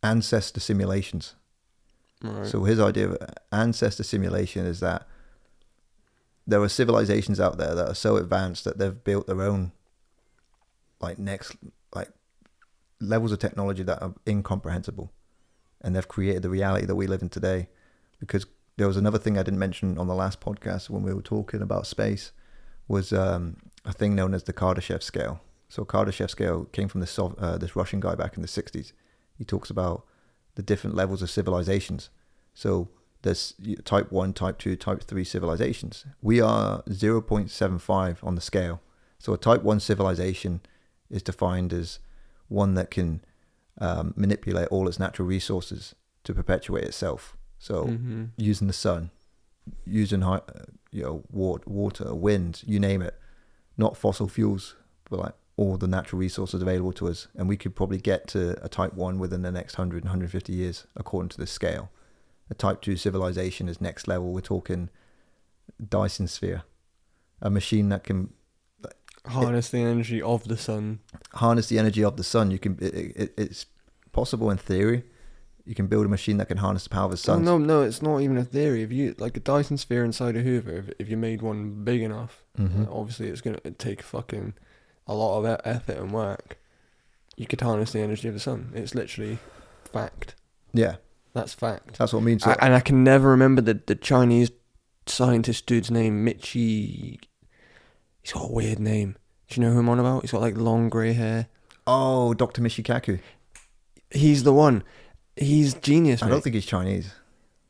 ancestor 0.03 0.59
simulations. 0.59 1.35
Right. 2.21 2.47
So 2.47 2.63
his 2.63 2.79
idea 2.79 3.09
of 3.09 3.17
ancestor 3.51 4.03
simulation 4.03 4.65
is 4.65 4.79
that 4.79 5.07
there 6.45 6.61
are 6.61 6.69
civilizations 6.69 7.39
out 7.39 7.57
there 7.57 7.75
that 7.75 7.87
are 7.87 7.95
so 7.95 8.17
advanced 8.17 8.63
that 8.65 8.77
they've 8.77 9.03
built 9.03 9.27
their 9.27 9.41
own 9.41 9.71
like 10.99 11.19
next 11.19 11.55
like 11.93 12.09
levels 12.99 13.31
of 13.31 13.39
technology 13.39 13.83
that 13.83 14.01
are 14.01 14.13
incomprehensible 14.27 15.13
and 15.81 15.95
they've 15.95 16.07
created 16.07 16.41
the 16.41 16.49
reality 16.49 16.85
that 16.85 16.95
we 16.95 17.07
live 17.07 17.21
in 17.21 17.29
today 17.29 17.69
because 18.19 18.45
there 18.77 18.87
was 18.87 18.97
another 18.97 19.17
thing 19.17 19.37
I 19.37 19.43
didn't 19.43 19.59
mention 19.59 19.97
on 19.97 20.07
the 20.07 20.15
last 20.15 20.41
podcast 20.41 20.89
when 20.89 21.03
we 21.03 21.13
were 21.13 21.21
talking 21.21 21.61
about 21.61 21.87
space 21.87 22.31
was 22.87 23.13
um, 23.13 23.57
a 23.85 23.93
thing 23.93 24.15
known 24.15 24.33
as 24.33 24.43
the 24.43 24.53
Kardashev 24.53 25.03
scale. 25.03 25.41
So 25.69 25.85
Kardashev 25.85 26.29
scale 26.29 26.65
came 26.65 26.87
from 26.87 26.99
this 27.01 27.17
uh, 27.17 27.57
this 27.59 27.75
Russian 27.75 27.99
guy 27.99 28.15
back 28.15 28.35
in 28.35 28.41
the 28.41 28.47
60s. 28.47 28.91
He 29.37 29.45
talks 29.45 29.69
about 29.69 30.05
the 30.55 30.63
different 30.63 30.95
levels 30.95 31.21
of 31.21 31.29
civilizations. 31.29 32.09
So 32.53 32.89
there's 33.21 33.53
type 33.85 34.11
1, 34.11 34.33
type 34.33 34.57
2, 34.57 34.75
type 34.75 35.03
3 35.03 35.23
civilizations. 35.23 36.05
We 36.21 36.41
are 36.41 36.81
0.75 36.83 38.23
on 38.23 38.35
the 38.35 38.41
scale. 38.41 38.81
So 39.19 39.33
a 39.33 39.37
type 39.37 39.61
1 39.63 39.79
civilization 39.79 40.61
is 41.09 41.21
defined 41.21 41.71
as 41.71 41.99
one 42.47 42.73
that 42.73 42.89
can 42.89 43.21
um, 43.79 44.13
manipulate 44.17 44.67
all 44.69 44.87
its 44.87 44.99
natural 44.99 45.27
resources 45.27 45.95
to 46.23 46.33
perpetuate 46.33 46.85
itself. 46.85 47.37
So 47.59 47.85
hmm 47.85 48.25
using 48.37 48.67
the 48.67 48.73
sun, 48.73 49.11
using 49.85 50.23
uh, 50.23 50.39
you 50.91 51.03
know 51.03 51.23
water, 51.29 51.63
water, 51.67 52.15
wind, 52.15 52.63
you 52.65 52.79
name 52.79 53.01
it, 53.01 53.15
not 53.77 53.97
fossil 53.97 54.27
fuels, 54.27 54.75
but 55.09 55.19
like 55.19 55.33
all 55.59 55.77
the 55.77 55.87
natural 55.87 56.19
resources 56.19 56.61
available 56.61 56.93
to 56.93 57.07
us, 57.07 57.27
and 57.35 57.47
we 57.49 57.57
could 57.57 57.75
probably 57.75 57.97
get 58.11 58.27
to 58.29 58.41
a 58.63 58.69
type 58.69 58.93
one 58.93 59.19
within 59.19 59.41
the 59.41 59.51
next 59.51 59.77
100 59.77 60.03
150 60.05 60.53
years, 60.53 60.87
according 60.95 61.29
to 61.29 61.37
this 61.37 61.51
scale. 61.51 61.89
A 62.49 62.53
type 62.53 62.81
two 62.81 62.95
civilization 62.97 63.67
is 63.69 63.79
next 63.81 64.07
level. 64.07 64.31
We're 64.31 64.41
talking 64.41 64.89
Dyson 65.95 66.27
sphere, 66.27 66.63
a 67.41 67.49
machine 67.49 67.89
that 67.89 68.03
can 68.03 68.29
Harness 69.25 69.69
the 69.69 69.79
energy 69.79 70.21
of 70.21 70.47
the 70.47 70.55
sun. 70.57 70.99
harness 71.33 71.67
the 71.67 71.77
energy 71.77 72.03
of 72.03 72.15
the 72.15 72.23
sun. 72.23 72.51
You 72.51 72.57
can 72.57 72.77
it, 72.81 72.93
it, 73.23 73.33
it's 73.37 73.65
possible 74.13 74.49
in 74.49 74.57
theory. 74.57 75.03
You 75.65 75.75
can 75.75 75.87
build 75.87 76.05
a 76.05 76.09
machine 76.09 76.37
that 76.37 76.47
can 76.47 76.57
harness 76.57 76.85
the 76.85 76.89
power 76.89 77.05
of 77.05 77.11
the 77.11 77.17
sun. 77.17 77.43
no, 77.43 77.57
no, 77.57 77.81
it's 77.83 78.01
not 78.01 78.21
even 78.21 78.37
a 78.37 78.45
theory. 78.45 78.81
If 78.81 78.91
you 78.93 79.13
like 79.19 79.35
a 79.37 79.41
Dyson 79.41 79.77
sphere 79.77 80.03
inside 80.05 80.35
a 80.37 80.41
Hoover, 80.41 80.71
if, 80.77 80.89
if 80.99 81.09
you 81.09 81.17
made 81.17 81.41
one 81.41 81.83
big 81.83 82.01
enough, 82.01 82.43
Mhm. 82.57 82.87
uh, 82.87 82.91
obviously 82.91 83.27
it's 83.27 83.41
gonna 83.41 83.59
take 83.77 84.01
fucking 84.01 84.53
a 85.09 85.13
lot 85.13 85.39
of 85.43 85.59
effort 85.65 85.97
and 85.97 86.11
work. 86.13 86.57
You 87.35 87.47
could 87.47 87.59
harness 87.61 87.91
the 87.91 87.99
energy 87.99 88.27
of 88.29 88.33
the 88.33 88.39
sun. 88.39 88.71
It's 88.75 88.93
literally 88.95 89.39
fact. 89.91 90.35
Yeah, 90.73 90.95
That's 91.33 91.53
fact. 91.53 91.97
that's 91.97 92.13
what 92.13 92.19
I 92.19 92.23
mean. 92.23 92.39
I, 92.45 92.55
and 92.61 92.73
I 92.75 92.79
can 92.79 93.03
never 93.03 93.29
remember 93.29 93.61
the, 93.61 93.81
the 93.85 93.95
Chinese 93.95 94.51
scientist 95.07 95.65
dude's 95.65 95.89
name, 95.89 96.25
Michi. 96.25 97.19
He's 98.21 98.33
got 98.33 98.49
a 98.49 98.53
weird 98.53 98.79
name. 98.79 99.15
Do 99.47 99.59
you 99.59 99.65
know 99.67 99.73
who 99.73 99.79
I'm 99.79 99.89
on 99.89 99.99
about? 99.99 100.21
He's 100.21 100.31
got 100.31 100.41
like 100.41 100.55
long 100.57 100.89
grey 100.89 101.13
hair. 101.13 101.47
oh, 101.87 102.33
Dr. 102.35 102.61
Michio 102.61 102.83
Kaku. 102.85 103.19
He's 104.11 104.43
the 104.43 104.53
one. 104.53 104.83
He's 105.35 105.73
genius, 105.73 106.21
I 106.21 106.25
mate. 106.27 106.31
don't 106.33 106.41
think 106.43 106.53
he's 106.55 106.65
Chinese. 106.65 107.13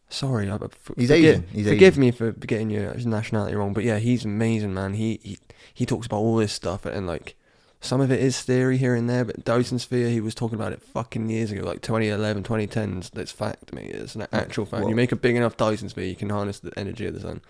Sorry, 0.10 0.50
I, 0.50 0.58
He's 0.98 1.10
forgive, 1.10 1.12
Asian. 1.12 1.48
He's 1.52 1.68
forgive 1.68 1.94
Asian. 1.94 2.02
me 2.02 2.12
for 2.12 2.32
getting 2.32 2.70
your 2.70 2.94
nationality 2.96 3.56
wrong, 3.56 3.74
but 3.74 3.84
yeah, 3.84 4.00
he's 4.00 4.26
amazing, 4.26 4.74
man. 4.74 4.96
He 4.96 5.20
he 5.24 5.38
he 5.74 5.86
talks 5.86 6.08
about 6.08 6.18
all 6.18 6.36
this 6.36 6.52
stuff, 6.52 6.86
and 6.86 7.06
like 7.06 7.36
some 7.80 8.02
of 8.02 8.12
it 8.12 8.20
is 8.20 8.42
theory 8.42 8.78
here 8.78 8.96
and 8.96 9.10
there, 9.10 9.24
but 9.24 9.46
Dyson 9.46 9.78
Sphere, 9.80 10.10
he 10.10 10.20
was 10.20 10.34
talking 10.36 10.56
about 10.56 10.74
it 10.74 10.82
fucking 10.82 11.30
years 11.30 11.52
ago, 11.52 11.64
like 11.64 11.82
2011, 11.82 12.44
2010s. 12.44 13.12
That's 13.12 13.32
fact, 13.32 13.72
mate. 13.72 13.92
It's 13.92 14.16
an 14.16 14.28
actual 14.34 14.66
fact. 14.66 14.82
Well- 14.82 14.90
you 14.90 14.96
make 14.96 15.12
a 15.12 15.16
big 15.16 15.36
enough 15.36 15.56
Dyson 15.56 15.88
Sphere, 15.90 16.06
you 16.06 16.16
can 16.16 16.30
harness 16.30 16.60
the 16.60 16.78
energy 16.78 17.06
of 17.06 17.14
the 17.14 17.22
sun. 17.22 17.42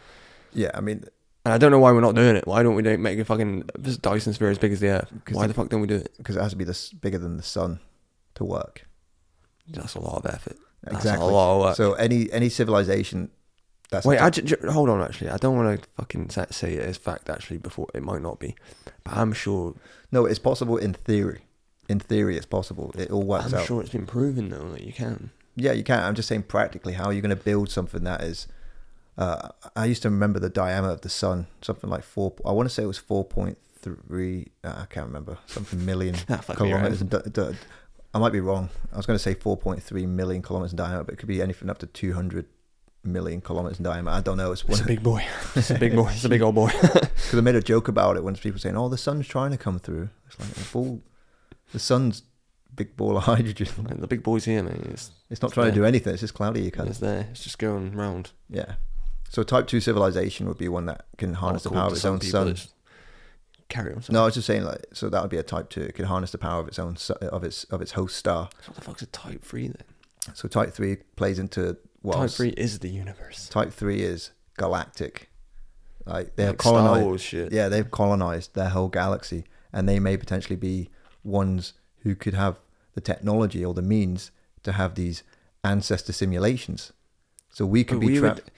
Yeah, 0.54 0.70
I 0.76 0.82
mean, 0.82 1.06
And 1.46 1.54
I 1.54 1.58
don't 1.58 1.72
know 1.72 1.80
why 1.80 1.92
we're 1.94 2.02
not 2.02 2.14
doing 2.14 2.36
it. 2.36 2.46
Why 2.46 2.62
don't 2.62 2.76
we 2.76 2.84
don't 2.84 3.02
make 3.02 3.18
a 3.18 3.26
fucking 3.26 3.70
this 3.80 3.98
Dyson 3.98 4.34
Sphere 4.34 4.50
as 4.50 4.58
big 4.60 4.72
as 4.74 4.82
the 4.82 4.90
Earth? 4.90 5.12
Why 5.32 5.44
the- 5.44 5.48
the 5.48 5.54
fuck 5.56 5.70
don't 5.70 5.82
we 5.82 5.88
do 5.88 5.96
it? 5.96 6.12
because 6.18 6.36
it 6.36 6.42
has 6.42 6.52
to 6.52 6.58
be 6.58 6.66
this 6.66 6.92
bigger 6.92 7.18
than 7.18 7.38
the 7.38 7.44
sun 7.44 7.80
to 8.36 8.44
work. 8.44 8.86
That's 9.68 9.96
a 9.96 10.00
lot 10.02 10.18
of 10.24 10.26
effort. 10.32 10.58
That's 10.84 10.98
exactly. 10.98 11.28
a 11.28 11.30
lot 11.32 11.56
of 11.56 11.62
work. 11.62 11.76
So 11.76 11.94
any 11.94 12.32
any 12.32 12.50
civilization 12.50 13.32
that's 13.92 14.06
Wait, 14.06 14.20
I 14.22 14.30
j- 14.30 14.44
j- 14.44 14.56
hold 14.70 14.88
on. 14.90 15.02
Actually, 15.02 15.32
I 15.32 15.38
don't 15.38 15.56
want 15.56 15.82
to 15.82 15.88
fucking 15.98 16.30
say 16.30 16.74
it 16.74 16.80
as 16.84 16.96
fact. 16.98 17.30
Actually, 17.30 17.58
before 17.58 17.88
it 17.94 18.04
might 18.04 18.22
not 18.22 18.40
be, 18.40 18.56
but 19.04 19.18
I'm 19.18 19.34
sure. 19.34 19.74
no, 20.12 20.26
it's 20.26 20.40
possible 20.40 20.78
in 20.78 20.94
theory. 20.94 21.42
In 21.88 22.00
theory, 22.00 22.38
it's 22.38 22.46
possible. 22.46 22.94
It 22.98 23.10
all 23.10 23.24
works 23.24 23.48
I'm 23.52 23.60
out. 23.60 23.66
sure 23.66 23.82
it's 23.82 23.90
been 23.90 24.06
proven 24.06 24.50
though 24.50 24.70
that 24.72 24.84
you 24.84 24.94
can. 24.94 25.32
Yeah, 25.56 25.72
you 25.72 25.84
can. 25.84 26.04
I'm 26.04 26.14
just 26.16 26.28
saying 26.28 26.44
practically 26.44 26.94
how 26.94 27.06
are 27.06 27.14
you're 27.14 27.24
going 27.24 27.36
to 27.36 27.44
build 27.44 27.70
something 27.72 28.04
that 28.04 28.22
is. 28.22 28.48
Uh, 29.18 29.50
I 29.76 29.86
used 29.86 30.04
to 30.04 30.10
remember 30.10 30.40
the 30.40 30.50
diameter 30.50 30.94
of 30.94 31.02
the 31.02 31.10
sun, 31.10 31.48
something 31.62 31.90
like 31.90 32.04
four. 32.04 32.34
I 32.46 32.52
want 32.52 32.70
to 32.70 32.74
say 32.74 32.84
it 32.84 32.86
was 32.86 33.00
four 33.00 33.26
point 33.26 33.58
three. 33.82 34.50
Uh, 34.64 34.76
I 34.84 34.86
can't 34.86 35.08
remember 35.08 35.40
something 35.48 35.84
million 35.84 36.16
kilometers. 36.54 37.02
d- 37.02 37.18
d- 37.32 37.58
I 38.14 38.20
might 38.20 38.32
be 38.32 38.40
wrong. 38.40 38.70
I 38.92 38.98
was 38.98 39.06
going 39.06 39.16
to 39.16 39.24
say 39.24 39.34
four 39.34 39.56
point 39.58 39.84
three 39.84 40.06
million 40.06 40.42
kilometers 40.42 40.72
in 40.72 40.78
diameter, 40.78 41.04
but 41.04 41.14
it 41.14 41.18
could 41.18 41.28
be 41.28 41.42
anything 41.42 41.70
up 41.70 41.78
to 41.80 41.86
two 41.86 42.14
hundred 42.14 42.46
million 43.04 43.40
kilometers 43.42 43.78
in 43.80 43.84
diameter. 43.84 44.16
I 44.16 44.22
don't 44.22 44.38
know. 44.38 44.52
It's 44.52 44.64
It's 44.68 44.82
a 44.82 44.86
big 44.86 45.04
boy. 45.04 45.26
It's 45.56 45.70
a 45.72 45.78
big 45.80 45.96
boy. 45.96 46.10
It's 46.14 46.26
a 46.26 46.30
big 46.30 46.42
old 46.42 46.56
boy. 46.56 46.72
because 46.82 47.34
I 47.36 47.42
made 47.42 47.56
a 47.56 47.62
joke 47.62 47.88
about 47.88 48.18
it 48.18 48.24
when 48.24 48.36
people 48.36 48.60
saying, 48.60 48.78
"Oh, 48.78 48.90
the 48.90 48.98
sun's 48.98 49.28
trying 49.28 49.52
to 49.52 49.58
come 49.58 49.80
through." 49.80 50.10
It's 50.28 50.40
like, 50.40 50.74
well, 50.74 51.00
the 51.72 51.80
sun's 51.80 52.24
big 52.76 52.96
ball 52.98 53.18
of 53.18 53.24
hydrogen. 53.32 53.68
The 54.00 54.08
big 54.08 54.24
boys 54.24 54.46
here, 54.46 54.64
mate. 54.64 54.76
It's, 54.86 55.12
It's 55.30 55.42
not 55.42 55.50
It's 55.50 55.54
trying 55.56 55.70
to 55.70 55.76
do 55.76 55.86
anything. 55.86 56.14
It's 56.14 56.22
just 56.22 56.34
cloudy. 56.34 56.62
You 56.62 56.72
can. 56.72 56.88
it's 56.88 57.00
there. 57.00 57.28
It's 57.32 57.44
just 57.44 57.60
going 57.60 57.96
round. 57.96 58.32
Yeah. 58.50 58.74
So 59.30 59.44
type 59.44 59.68
two 59.68 59.80
civilization 59.80 60.48
would 60.48 60.58
be 60.58 60.68
one 60.68 60.88
that 60.88 61.06
can 61.18 61.36
harness 61.36 61.62
the 61.64 61.70
Cool 61.70 61.78
power 61.78 61.88
of 61.88 61.94
its 61.94 62.06
own 62.06 62.20
sun. 62.22 62.48
it's- 62.48 62.70
Carry 63.70 63.94
on. 63.94 64.02
No, 64.10 64.24
I 64.24 64.26
was 64.26 64.34
just 64.34 64.48
saying 64.48 64.64
like 64.64 64.86
so 64.94 65.10
that 65.10 65.22
would 65.22 65.30
be 65.32 65.38
a 65.38 65.44
type 65.44 65.70
two. 65.70 65.82
It 65.82 65.94
could 65.96 66.06
harness 66.06 66.32
the 66.32 66.38
power 66.38 66.60
of 66.60 66.68
its 66.68 66.80
own 66.80 66.98
of 67.22 67.44
its 67.44 67.64
of 67.66 67.82
its 67.82 67.92
host 67.92 68.18
star. 68.18 68.50
So 68.62 68.70
what 68.70 68.76
the 68.76 68.82
fuck's 68.82 69.02
a 69.04 69.06
type 69.08 69.44
three 69.44 69.68
then? 69.68 69.84
So 70.34 70.48
type 70.48 70.74
three 70.74 70.98
plays 71.16 71.40
into 71.40 71.78
well, 72.02 72.20
type 72.20 72.32
three 72.32 72.50
is 72.50 72.80
the 72.80 72.90
universe. 72.90 73.48
Type 73.48 73.72
three 73.72 74.02
is 74.02 74.32
galactic. 74.58 75.30
Like 76.06 76.36
they 76.36 76.44
have 76.44 76.54
Like 76.54 76.58
colonized. 76.60 77.34
Yeah, 77.34 77.70
they've 77.70 77.90
colonized 77.90 78.56
their 78.56 78.70
whole 78.70 78.88
galaxy, 78.90 79.46
and 79.72 79.88
they 79.88 80.00
may 80.00 80.18
potentially 80.18 80.56
be 80.56 80.90
ones 81.24 81.74
who 82.00 82.16
could 82.16 82.34
have 82.34 82.58
the 82.96 83.02
technology 83.02 83.64
or 83.64 83.74
the 83.76 83.82
means 83.84 84.32
to 84.64 84.72
have 84.74 84.96
these 84.96 85.22
ancestor 85.64 86.12
simulations. 86.14 86.92
So 87.52 87.66
we 87.66 87.84
could 87.84 88.00
But 88.00 88.08
be 88.08 88.14
we 88.14 88.20
trapped. 88.20 88.46
would. 88.46 88.52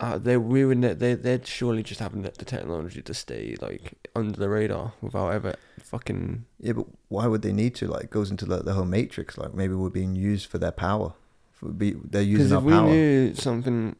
Uh, 0.00 0.18
they 0.18 0.36
we 0.36 0.64
would 0.64 0.78
ne- 0.78 0.94
they 0.94 1.14
they'd 1.14 1.46
surely 1.46 1.82
just 1.82 2.00
have 2.00 2.12
the 2.20 2.30
the 2.30 2.44
technology 2.44 3.02
to 3.02 3.14
stay 3.14 3.54
like 3.60 4.08
under 4.16 4.38
the 4.38 4.48
radar 4.48 4.94
without 5.02 5.28
ever 5.30 5.54
fucking 5.82 6.46
Yeah, 6.58 6.72
but 6.72 6.86
why 7.08 7.26
would 7.26 7.42
they 7.42 7.52
need 7.52 7.74
to? 7.76 7.88
Like, 7.88 8.04
it 8.04 8.10
goes 8.10 8.30
into 8.30 8.46
the, 8.46 8.58
the 8.62 8.72
whole 8.72 8.84
matrix. 8.84 9.36
Like, 9.36 9.54
maybe 9.54 9.74
we're 9.74 9.90
being 9.90 10.14
used 10.14 10.48
for 10.48 10.58
their 10.58 10.72
power. 10.72 11.12
For 11.52 11.68
be, 11.68 11.92
they're 11.92 12.22
Because 12.22 12.50
using 12.50 12.56
if 12.56 12.74
our 12.74 12.84
we 12.84 12.90
knew 12.90 13.34
something 13.34 13.96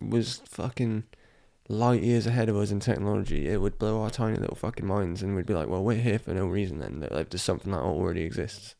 was 0.00 0.40
fucking 0.46 1.04
light 1.68 2.02
years 2.02 2.26
ahead 2.26 2.48
of 2.48 2.56
us 2.56 2.70
in 2.70 2.80
technology, 2.80 3.48
it 3.48 3.60
would 3.60 3.78
blow 3.78 4.02
our 4.02 4.10
tiny 4.10 4.36
little 4.38 4.56
fucking 4.56 4.86
minds, 4.86 5.22
and 5.22 5.34
we'd 5.34 5.46
be 5.46 5.54
like, 5.54 5.68
"Well, 5.68 5.84
we're 5.84 5.96
here 5.96 6.18
for 6.18 6.32
no 6.32 6.46
reason." 6.46 6.78
Then 6.78 7.00
That, 7.00 7.12
like, 7.12 7.30
there's 7.30 7.42
something 7.42 7.72
that 7.72 7.80
already 7.80 8.22
exists. 8.22 8.74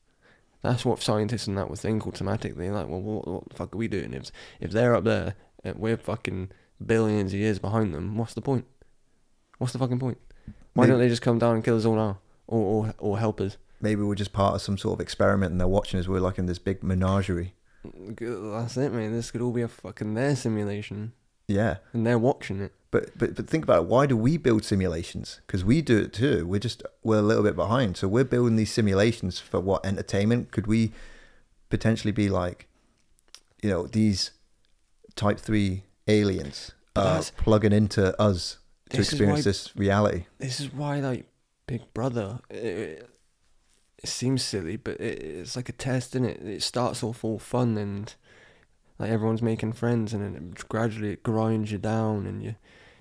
That's 0.63 0.85
what 0.85 1.03
scientists 1.03 1.47
and 1.47 1.59
that 1.59 1.69
would 1.69 1.79
think 1.79 2.07
automatically. 2.07 2.71
Like, 2.71 2.89
well, 2.89 3.03
what, 3.03 3.29
what 3.29 3.49
the 3.51 3.55
fuck 3.55 3.75
are 3.75 3.79
we 3.79 3.89
doing? 3.89 4.15
If 4.15 4.31
if 4.61 4.71
they're 4.71 4.95
up 4.95 5.05
there 5.05 5.35
and 5.65 5.77
we're 5.79 5.97
fucking 5.97 6.51
billions 6.85 7.33
of 7.33 7.39
years 7.41 7.59
behind 7.59 7.95
them, 7.95 8.17
what's 8.19 8.35
the 8.35 8.41
point? 8.43 8.67
What's 9.59 9.73
the 9.73 9.79
fucking 9.79 9.99
point? 9.99 10.19
Why 10.75 10.83
Maybe- 10.85 10.91
don't 10.93 11.01
they 11.01 11.09
just 11.09 11.23
come 11.23 11.39
down 11.39 11.55
and 11.57 11.65
kill 11.65 11.77
us 11.77 11.85
all 11.85 11.95
now, 11.97 12.19
or 12.47 12.87
or, 12.87 12.95
or 12.99 13.19
help 13.19 13.41
us? 13.41 13.57
Maybe 13.81 14.03
we're 14.03 14.15
just 14.15 14.33
part 14.33 14.55
of 14.55 14.63
some 14.63 14.79
sort 14.79 14.95
of 14.95 15.01
experiment, 15.01 15.53
and 15.53 15.61
they're 15.61 15.69
watching 15.69 16.01
us. 16.01 16.09
We're 16.09 16.21
like 16.21 16.39
in 16.39 16.47
this 16.47 16.59
big 16.59 16.83
menagerie. 16.83 17.55
That's 18.09 18.77
it, 18.77 18.93
man. 18.93 19.13
This 19.13 19.31
could 19.31 19.41
all 19.43 19.53
be 19.53 19.63
a 19.63 19.69
fucking 19.69 20.15
their 20.15 20.35
simulation, 20.37 21.13
Yeah, 21.49 21.77
and 21.93 22.07
they're 22.07 22.19
watching 22.19 22.61
it. 22.61 22.73
but 22.91 23.11
but 23.19 23.35
but 23.35 23.47
think 23.49 23.63
about 23.65 23.83
it. 23.83 23.89
Why 23.89 24.07
do 24.07 24.17
we 24.17 24.37
build 24.39 24.65
simulations? 24.65 25.41
Because 25.47 25.65
we 25.65 25.83
do 25.83 25.99
it 25.99 26.13
too. 26.13 26.47
We're 26.47 26.61
just 26.61 26.83
we're 27.03 27.19
a 27.19 27.23
little 27.23 27.43
bit 27.43 27.57
behind. 27.57 27.97
So 27.99 28.09
we're 28.09 28.25
building 28.25 28.57
these 28.57 28.73
simulations 28.73 29.39
for 29.39 29.61
what 29.61 29.85
entertainment? 29.85 30.51
Could 30.51 30.67
we 30.67 30.93
potentially 31.69 32.13
be 32.13 32.29
like, 32.29 32.67
you 33.63 33.69
know, 33.71 33.87
these 33.87 34.31
type 35.17 35.39
three 35.39 35.85
aliens 36.09 36.73
But 36.95 37.01
uh, 37.07 37.23
plugging 37.37 37.73
into 37.73 38.19
us 38.21 38.59
to 38.91 38.99
experience 38.99 39.39
why- 39.41 39.43
this 39.43 39.77
reality? 39.77 40.27
This 40.39 40.61
is 40.61 40.73
why, 40.73 41.01
like, 41.01 41.27
Big 41.67 41.83
Brother, 41.95 42.41
it, 42.51 43.09
it 43.99 44.09
seems 44.09 44.43
silly, 44.43 44.77
but 44.77 45.01
it, 45.01 45.23
it's 45.23 45.57
like 45.57 45.69
a 45.69 45.73
test, 45.73 46.15
is 46.15 46.23
it? 46.23 46.41
It 46.43 46.63
starts 46.63 47.03
off 47.03 47.25
all 47.25 47.39
fun 47.39 47.79
and 47.79 48.15
like 48.99 49.11
everyone's 49.11 49.43
making 49.43 49.73
friends, 49.73 50.13
and 50.13 50.23
then 50.23 50.35
it 50.53 50.69
gradually 50.69 51.11
it 51.13 51.23
grinds 51.23 51.73
you 51.73 51.79
down, 51.79 52.27
and 52.27 52.43
you 52.43 52.55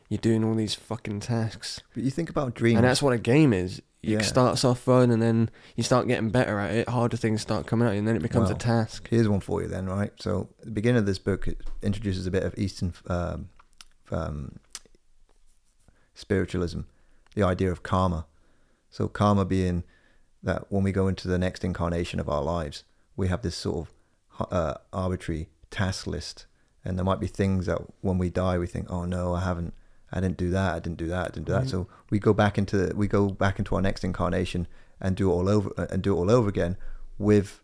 you're 0.10 0.18
doing 0.18 0.44
all 0.44 0.54
these 0.56 0.76
fucking 0.76 1.20
tasks, 1.20 1.82
But 1.94 2.04
you 2.04 2.10
think 2.12 2.30
about 2.30 2.54
dreams. 2.54 2.78
and 2.78 2.86
that's 2.86 3.02
what 3.02 3.14
a 3.14 3.18
game 3.18 3.52
is. 3.54 3.82
Yeah. 4.06 4.20
It 4.20 4.26
starts 4.26 4.66
off 4.66 4.80
fun, 4.80 5.12
and 5.12 5.22
then 5.22 5.50
you 5.78 5.84
start 5.84 6.08
getting 6.10 6.30
better 6.30 6.60
at 6.60 6.76
it. 6.76 6.90
Harder 6.90 7.16
things 7.16 7.42
start 7.42 7.66
coming 7.66 7.88
at 7.88 7.94
you, 7.94 8.00
and 8.00 8.08
then 8.08 8.18
it 8.18 8.22
becomes 8.22 8.50
a 8.50 8.54
task. 8.56 9.08
Here's 9.10 9.30
one 9.30 9.40
for 9.40 9.62
you 9.62 9.70
then, 9.70 9.86
right? 9.88 10.12
So 10.20 10.50
at 10.60 10.66
the 10.66 10.72
beginning 10.72 11.00
of 11.00 11.06
this 11.06 11.20
book 11.20 11.48
it 11.48 11.62
introduces 11.82 12.28
a 12.28 12.32
bit 12.32 12.44
of 12.44 12.54
Eastern 12.58 12.94
um, 13.08 13.50
um, 14.12 14.60
spiritualism, 16.14 16.82
the 17.34 17.44
idea 17.44 17.72
of 17.72 17.82
karma. 17.82 18.26
So 18.90 19.08
karma 19.08 19.46
being 19.46 19.86
that 20.44 20.70
when 20.70 20.84
we 20.84 20.92
go 20.92 21.08
into 21.08 21.30
the 21.30 21.38
next 21.38 21.64
incarnation 21.64 22.20
of 22.20 22.28
our 22.28 22.42
lives, 22.44 22.84
we 23.16 23.30
have 23.30 23.42
this 23.42 23.56
sort 23.56 23.88
of 24.40 24.52
uh, 24.52 24.74
arbitrary 24.92 25.48
task 25.72 26.08
list, 26.08 26.46
and 26.84 26.98
there 26.98 27.06
might 27.06 27.22
be 27.22 27.28
things 27.28 27.68
that 27.68 27.80
when 28.02 28.18
we 28.18 28.30
die 28.30 28.58
we 28.58 28.68
think, 28.68 28.92
oh 28.92 29.06
no, 29.06 29.34
I 29.34 29.42
haven't, 29.42 29.74
I 30.14 30.20
didn't 30.20 30.38
do 30.38 30.50
that, 30.52 30.76
I 30.76 30.80
didn't 30.80 30.98
do 30.98 31.08
that, 31.08 31.28
I 31.28 31.30
didn't 31.32 31.48
do 31.48 31.54
that. 31.54 31.68
So 31.70 31.88
we 32.10 32.20
go 32.20 32.34
back 32.34 32.58
into 32.58 32.94
we 32.96 33.08
go 33.08 33.30
back 33.30 33.60
into 33.60 33.76
our 33.76 33.82
next 33.82 34.04
incarnation 34.04 34.68
and 35.02 35.16
do 35.16 35.30
it 35.30 35.34
all 35.34 35.50
over 35.50 35.72
and 35.90 36.02
do 36.02 36.14
it 36.14 36.18
all 36.18 36.32
over 36.32 36.48
again 36.48 36.78
with 37.18 37.62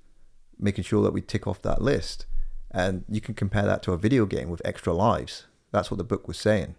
making 0.58 0.84
sure 0.84 1.04
that 1.04 1.14
we 1.14 1.22
tick 1.22 1.48
off 1.48 1.62
that 1.62 1.82
list. 1.82 2.26
And 2.72 3.06
you 3.08 3.22
can 3.22 3.34
compare 3.34 3.66
that 3.66 3.82
to 3.84 3.94
a 3.94 3.98
video 3.98 4.26
game 4.26 4.50
with 4.50 4.62
extra 4.66 4.94
lives. 4.94 5.46
That's 5.72 5.90
what 5.90 5.98
the 5.98 6.04
book 6.04 6.28
was 6.28 6.38
saying. 6.38 6.76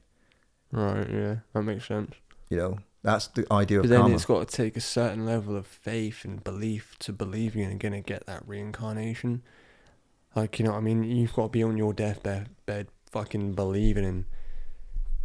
Right? 0.70 1.08
Yeah, 1.10 1.36
that 1.52 1.62
makes 1.62 1.86
sense. 1.86 2.14
You 2.48 2.56
know, 2.58 2.78
that's 3.02 3.28
the 3.28 3.46
idea 3.52 3.78
of 3.78 3.84
But 3.84 3.90
then 3.90 4.00
karma. 4.00 4.14
it's 4.14 4.24
got 4.24 4.48
to 4.48 4.56
take 4.56 4.76
a 4.76 4.80
certain 4.80 5.24
level 5.24 5.56
of 5.56 5.66
faith 5.66 6.24
and 6.24 6.44
belief 6.44 6.96
to 7.00 7.12
believe 7.12 7.56
you're 7.56 7.72
going 7.74 7.92
to 7.92 8.00
get 8.00 8.26
that 8.26 8.46
reincarnation. 8.46 9.42
Like, 10.36 10.58
you 10.58 10.64
know 10.64 10.72
what 10.72 10.78
I 10.78 10.82
mean? 10.82 11.02
You've 11.02 11.32
got 11.32 11.44
to 11.44 11.48
be 11.48 11.62
on 11.62 11.76
your 11.76 11.92
deathbed 11.92 12.50
bed 12.66 12.88
fucking 13.10 13.54
believing 13.54 14.04
in. 14.04 14.26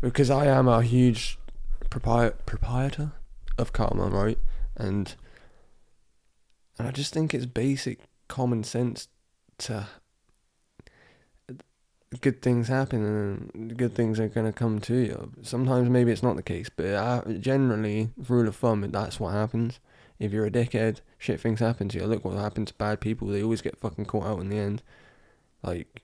Because 0.01 0.29
I 0.29 0.45
am 0.45 0.67
a 0.67 0.81
huge 0.81 1.37
propri- 1.89 2.33
proprietor 2.45 3.13
of 3.57 3.73
karma, 3.73 4.07
right? 4.07 4.37
And, 4.75 5.15
and 6.77 6.87
I 6.87 6.91
just 6.91 7.13
think 7.13 7.33
it's 7.33 7.45
basic 7.45 7.99
common 8.27 8.63
sense 8.63 9.07
to. 9.59 9.87
Good 12.21 12.41
things 12.41 12.69
happen 12.69 13.51
and 13.51 13.77
good 13.77 13.93
things 13.93 14.21
are 14.21 14.29
going 14.29 14.45
to 14.45 14.53
come 14.53 14.79
to 14.81 14.95
you. 14.95 15.33
Sometimes 15.41 15.89
maybe 15.89 16.13
it's 16.13 16.23
not 16.23 16.37
the 16.37 16.43
case, 16.43 16.69
but 16.73 17.41
generally, 17.41 18.09
rule 18.29 18.47
of 18.47 18.55
thumb, 18.55 18.89
that's 18.91 19.19
what 19.19 19.33
happens. 19.33 19.81
If 20.17 20.31
you're 20.31 20.45
a 20.45 20.51
dickhead, 20.51 21.01
shit 21.17 21.41
things 21.41 21.59
happen 21.59 21.89
to 21.89 21.99
you. 21.99 22.05
Look 22.05 22.23
what 22.23 22.37
happened 22.37 22.67
to 22.67 22.73
bad 22.75 23.01
people; 23.01 23.27
they 23.27 23.43
always 23.43 23.61
get 23.61 23.77
fucking 23.77 24.05
caught 24.05 24.25
out 24.25 24.39
in 24.39 24.49
the 24.49 24.57
end. 24.57 24.81
Like, 25.61 26.03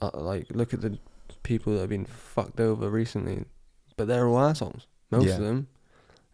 uh, 0.00 0.10
like 0.14 0.46
look 0.50 0.72
at 0.72 0.80
the 0.80 0.98
people 1.48 1.72
that 1.74 1.80
have 1.80 1.88
been 1.88 2.04
fucked 2.04 2.60
over 2.60 2.88
recently, 2.90 3.44
but 3.96 4.06
they're 4.06 4.26
all 4.28 4.38
assholes, 4.38 4.86
most 5.10 5.26
Yeah. 5.28 5.34
of 5.36 5.40
them, 5.44 5.68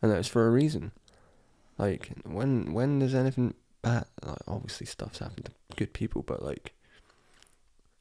and 0.02 0.10
that's 0.12 0.28
for 0.28 0.46
a 0.46 0.50
reason. 0.50 0.90
Like, 1.78 2.10
when 2.24 2.72
when 2.74 2.98
does 2.98 3.14
anything 3.14 3.54
bad? 3.82 4.06
Like, 4.22 4.38
obviously, 4.48 4.86
stuff's 4.86 5.20
happened 5.20 5.46
to 5.46 5.76
good 5.76 5.92
people, 5.92 6.22
but 6.22 6.42
like, 6.42 6.74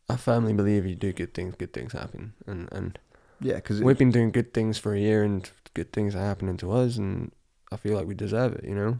I 0.10 0.16
firmly 0.18 0.54
believe 0.54 0.86
you 0.86 0.96
do 0.96 1.14
good 1.14 1.34
things, 1.34 1.56
good 1.56 1.72
things 1.74 1.94
happen, 1.94 2.34
and 2.46 2.68
and 2.72 3.00
yeah, 3.40 3.56
because 3.56 3.82
we've 3.82 3.98
been 3.98 4.12
doing 4.12 4.32
good 4.32 4.54
things 4.54 4.78
for 4.78 4.94
a 4.94 5.00
year, 5.00 5.24
and 5.24 5.50
good 5.74 5.94
things 5.94 6.16
are 6.16 6.20
happening 6.30 6.58
to 6.58 6.72
us, 6.72 6.98
and 6.98 7.32
I 7.72 7.78
feel 7.78 7.96
like 7.96 8.08
we 8.08 8.16
deserve 8.16 8.54
it, 8.54 8.64
you 8.66 8.76
know. 8.76 9.00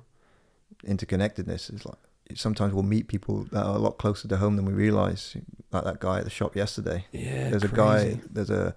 interconnectedness 0.86 1.74
is 1.74 1.86
like 1.86 2.04
sometimes 2.36 2.74
we'll 2.74 2.84
meet 2.84 3.08
people 3.08 3.46
that 3.52 3.64
are 3.64 3.76
a 3.76 3.80
lot 3.80 3.98
closer 3.98 4.28
to 4.28 4.38
home 4.38 4.56
than 4.56 4.66
we 4.66 4.74
realize. 4.74 5.36
Like 5.72 5.84
that 5.86 6.00
guy 6.00 6.20
at 6.20 6.24
the 6.24 6.30
shop 6.30 6.56
yesterday. 6.56 7.06
Yeah, 7.12 7.50
there's 7.50 7.64
a 7.64 7.68
guy. 7.68 8.20
There's 8.30 8.50
a. 8.50 8.76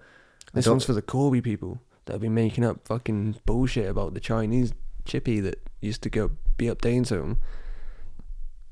This 0.53 0.67
one's 0.67 0.85
for 0.85 0.93
the 0.93 1.01
Corby 1.01 1.41
people 1.41 1.81
that 2.05 2.13
have 2.13 2.21
been 2.21 2.33
making 2.33 2.63
up 2.65 2.87
fucking 2.87 3.35
bullshit 3.45 3.89
about 3.89 4.13
the 4.13 4.19
Chinese 4.19 4.73
chippy 5.05 5.39
that 5.41 5.61
used 5.81 6.01
to 6.03 6.09
go 6.09 6.31
be 6.57 6.69
up 6.69 6.81
them. 6.81 7.37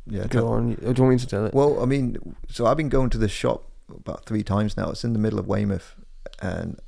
Yeah. 0.07 0.27
Go 0.27 0.47
on. 0.47 0.75
Do 0.75 0.81
you 0.81 0.88
want 0.88 0.99
me 0.99 1.17
to 1.17 1.27
tell 1.27 1.45
it? 1.45 1.53
Well, 1.53 1.81
I 1.81 1.86
mean, 1.86 2.36
so 2.49 2.65
I've 2.65 2.77
been 2.77 2.89
going 2.89 3.09
to 3.11 3.17
this 3.17 3.31
shop 3.31 3.69
about 3.93 4.25
three 4.25 4.43
times 4.43 4.77
now. 4.77 4.91
It's 4.91 5.03
in 5.03 5.13
the 5.13 5.19
middle 5.19 5.39
of 5.39 5.47
Weymouth, 5.47 5.95
and 6.41 6.79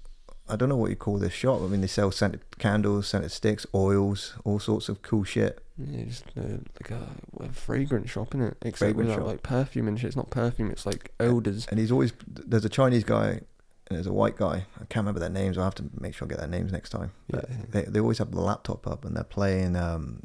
I 0.49 0.55
don't 0.55 0.69
know 0.69 0.77
what 0.77 0.89
you 0.89 0.95
call 0.95 1.17
this 1.17 1.33
shop. 1.33 1.61
I 1.61 1.67
mean, 1.67 1.81
they 1.81 1.87
sell 1.87 2.11
scented 2.11 2.41
candles, 2.57 3.07
scented 3.07 3.31
sticks, 3.31 3.65
oils, 3.75 4.35
all 4.45 4.59
sorts 4.59 4.87
of 4.89 5.01
cool 5.01 5.23
shit. 5.23 5.63
Yeah, 5.77 6.05
just 6.05 6.25
uh, 6.37 6.57
like 6.81 6.91
a, 6.91 7.07
a 7.41 7.49
fragrant 7.49 8.09
shop, 8.09 8.31
innit? 8.31 8.55
Except 8.61 8.77
Fragrant 8.77 9.09
without 9.09 9.19
shop. 9.19 9.27
like 9.27 9.43
perfume 9.43 9.87
and 9.87 9.99
shit. 9.99 10.07
It's 10.07 10.15
not 10.15 10.29
perfume. 10.29 10.71
It's 10.71 10.85
like 10.85 11.11
odors. 11.19 11.67
And 11.69 11.79
he's 11.79 11.91
always 11.91 12.13
there's 12.27 12.65
a 12.65 12.69
Chinese 12.69 13.03
guy 13.03 13.41
and 13.89 13.95
there's 13.95 14.07
a 14.07 14.13
white 14.13 14.37
guy. 14.37 14.65
I 14.75 14.85
can't 14.85 15.03
remember 15.05 15.19
their 15.19 15.29
names. 15.29 15.57
I'll 15.57 15.65
have 15.65 15.75
to 15.75 15.89
make 15.99 16.15
sure 16.15 16.27
I 16.27 16.29
get 16.29 16.39
their 16.39 16.47
names 16.47 16.71
next 16.71 16.89
time. 16.89 17.11
Yeah. 17.27 17.41
They 17.69 17.83
they 17.83 17.99
always 17.99 18.17
have 18.17 18.31
the 18.31 18.41
laptop 18.41 18.87
up 18.87 19.05
and 19.05 19.15
they're 19.15 19.23
playing 19.23 19.75
um 19.75 20.23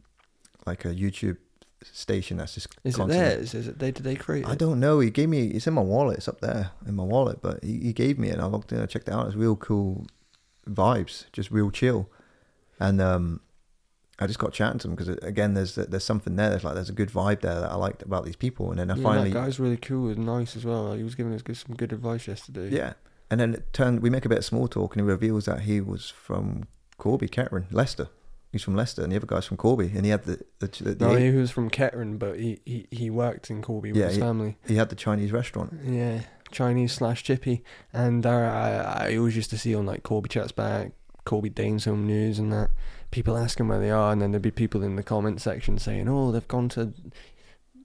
like 0.66 0.84
a 0.84 0.94
YouTube 0.94 1.36
station 1.92 2.36
that's 2.36 2.54
just 2.54 2.68
Is 2.84 2.98
it 2.98 3.08
theirs? 3.08 3.54
Is 3.54 3.68
it 3.68 3.78
they? 3.78 3.90
Did 3.90 4.04
they 4.04 4.14
create 4.16 4.46
I 4.46 4.54
don't 4.54 4.80
know. 4.80 5.00
He 5.00 5.10
gave 5.10 5.28
me. 5.28 5.48
It's 5.48 5.66
in 5.66 5.74
my 5.74 5.82
wallet. 5.82 6.18
It's 6.18 6.28
up 6.28 6.40
there 6.40 6.70
in 6.86 6.94
my 6.94 7.02
wallet. 7.04 7.40
But 7.42 7.62
he, 7.64 7.78
he 7.78 7.92
gave 7.92 8.18
me 8.18 8.28
it. 8.28 8.34
and 8.34 8.42
I 8.42 8.46
looked 8.46 8.72
in. 8.72 8.80
I 8.80 8.86
checked 8.86 9.08
it 9.08 9.14
out. 9.14 9.26
It's 9.26 9.36
real 9.36 9.56
cool 9.56 10.06
vibes. 10.68 11.24
Just 11.32 11.50
real 11.50 11.70
chill. 11.70 12.08
And 12.80 13.00
um, 13.00 13.40
I 14.18 14.26
just 14.26 14.38
got 14.38 14.52
chatting 14.52 14.78
to 14.80 14.88
him 14.88 14.94
because 14.94 15.08
again, 15.22 15.54
there's 15.54 15.74
there's 15.76 16.04
something 16.04 16.36
there. 16.36 16.50
There's 16.50 16.64
like 16.64 16.74
there's 16.74 16.90
a 16.90 16.94
good 16.94 17.10
vibe 17.10 17.40
there 17.40 17.60
that 17.60 17.70
I 17.70 17.74
liked 17.76 18.02
about 18.02 18.24
these 18.24 18.36
people. 18.36 18.70
And 18.70 18.78
then 18.78 18.90
I 18.90 18.96
Yeah, 18.96 19.02
finally 19.02 19.30
that 19.30 19.38
guy's 19.44 19.58
really 19.58 19.76
cool 19.76 20.08
and 20.10 20.24
nice 20.26 20.56
as 20.56 20.64
well. 20.64 20.92
He 20.94 21.02
was 21.02 21.14
giving 21.14 21.32
us 21.34 21.42
good, 21.42 21.56
some 21.56 21.74
good 21.76 21.92
advice 21.92 22.26
yesterday. 22.28 22.74
yeah. 22.74 22.94
And 23.30 23.40
then 23.40 23.54
it 23.54 23.72
turned. 23.72 24.00
We 24.00 24.10
make 24.10 24.26
a 24.26 24.28
bit 24.28 24.38
of 24.38 24.44
small 24.44 24.68
talk, 24.68 24.94
and 24.94 25.00
he 25.02 25.08
reveals 25.10 25.46
that 25.46 25.60
he 25.60 25.80
was 25.80 26.10
from 26.10 26.64
Corby, 26.98 27.28
Kettering, 27.28 27.66
Leicester. 27.70 28.08
He's 28.52 28.62
from 28.62 28.76
Leicester, 28.76 29.02
and 29.02 29.10
the 29.10 29.16
other 29.16 29.26
guy's 29.26 29.46
from 29.46 29.56
Corby, 29.56 29.90
and 29.94 30.04
he 30.04 30.10
had 30.10 30.24
the 30.24 30.44
the, 30.58 30.66
the, 30.66 30.94
the 30.94 31.08
No, 31.08 31.16
he 31.16 31.30
was 31.30 31.50
from 31.50 31.70
Kettering, 31.70 32.18
but 32.18 32.38
he, 32.38 32.60
he, 32.66 32.86
he 32.90 33.08
worked 33.10 33.48
in 33.50 33.62
Corby 33.62 33.92
with 33.92 34.02
his 34.04 34.14
he- 34.16 34.20
family. 34.20 34.58
he 34.68 34.76
had 34.76 34.90
the 34.90 34.94
Chinese 34.96 35.32
restaurant. 35.32 35.72
Yeah, 35.84 36.20
Chinese 36.50 36.92
slash 36.92 37.24
chippy. 37.24 37.64
And 37.94 38.26
uh, 38.26 38.30
I, 38.30 39.06
I 39.08 39.16
always 39.16 39.36
used 39.36 39.50
to 39.50 39.58
see 39.58 39.74
on 39.74 39.86
like 39.86 40.02
Corby 40.02 40.28
Chats 40.28 40.52
Back, 40.52 40.92
Corby 41.24 41.48
Danes 41.48 41.86
Home 41.86 42.06
News 42.06 42.38
and 42.38 42.52
that, 42.52 42.70
people 43.10 43.38
asking 43.38 43.68
where 43.68 43.80
they 43.80 43.90
are, 43.90 44.12
and 44.12 44.20
then 44.20 44.32
there'd 44.32 44.42
be 44.42 44.50
people 44.50 44.82
in 44.82 44.96
the 44.96 45.02
comment 45.02 45.40
section 45.40 45.78
saying, 45.78 46.06
oh, 46.08 46.30
they've 46.30 46.46
gone 46.46 46.68
to 46.70 46.92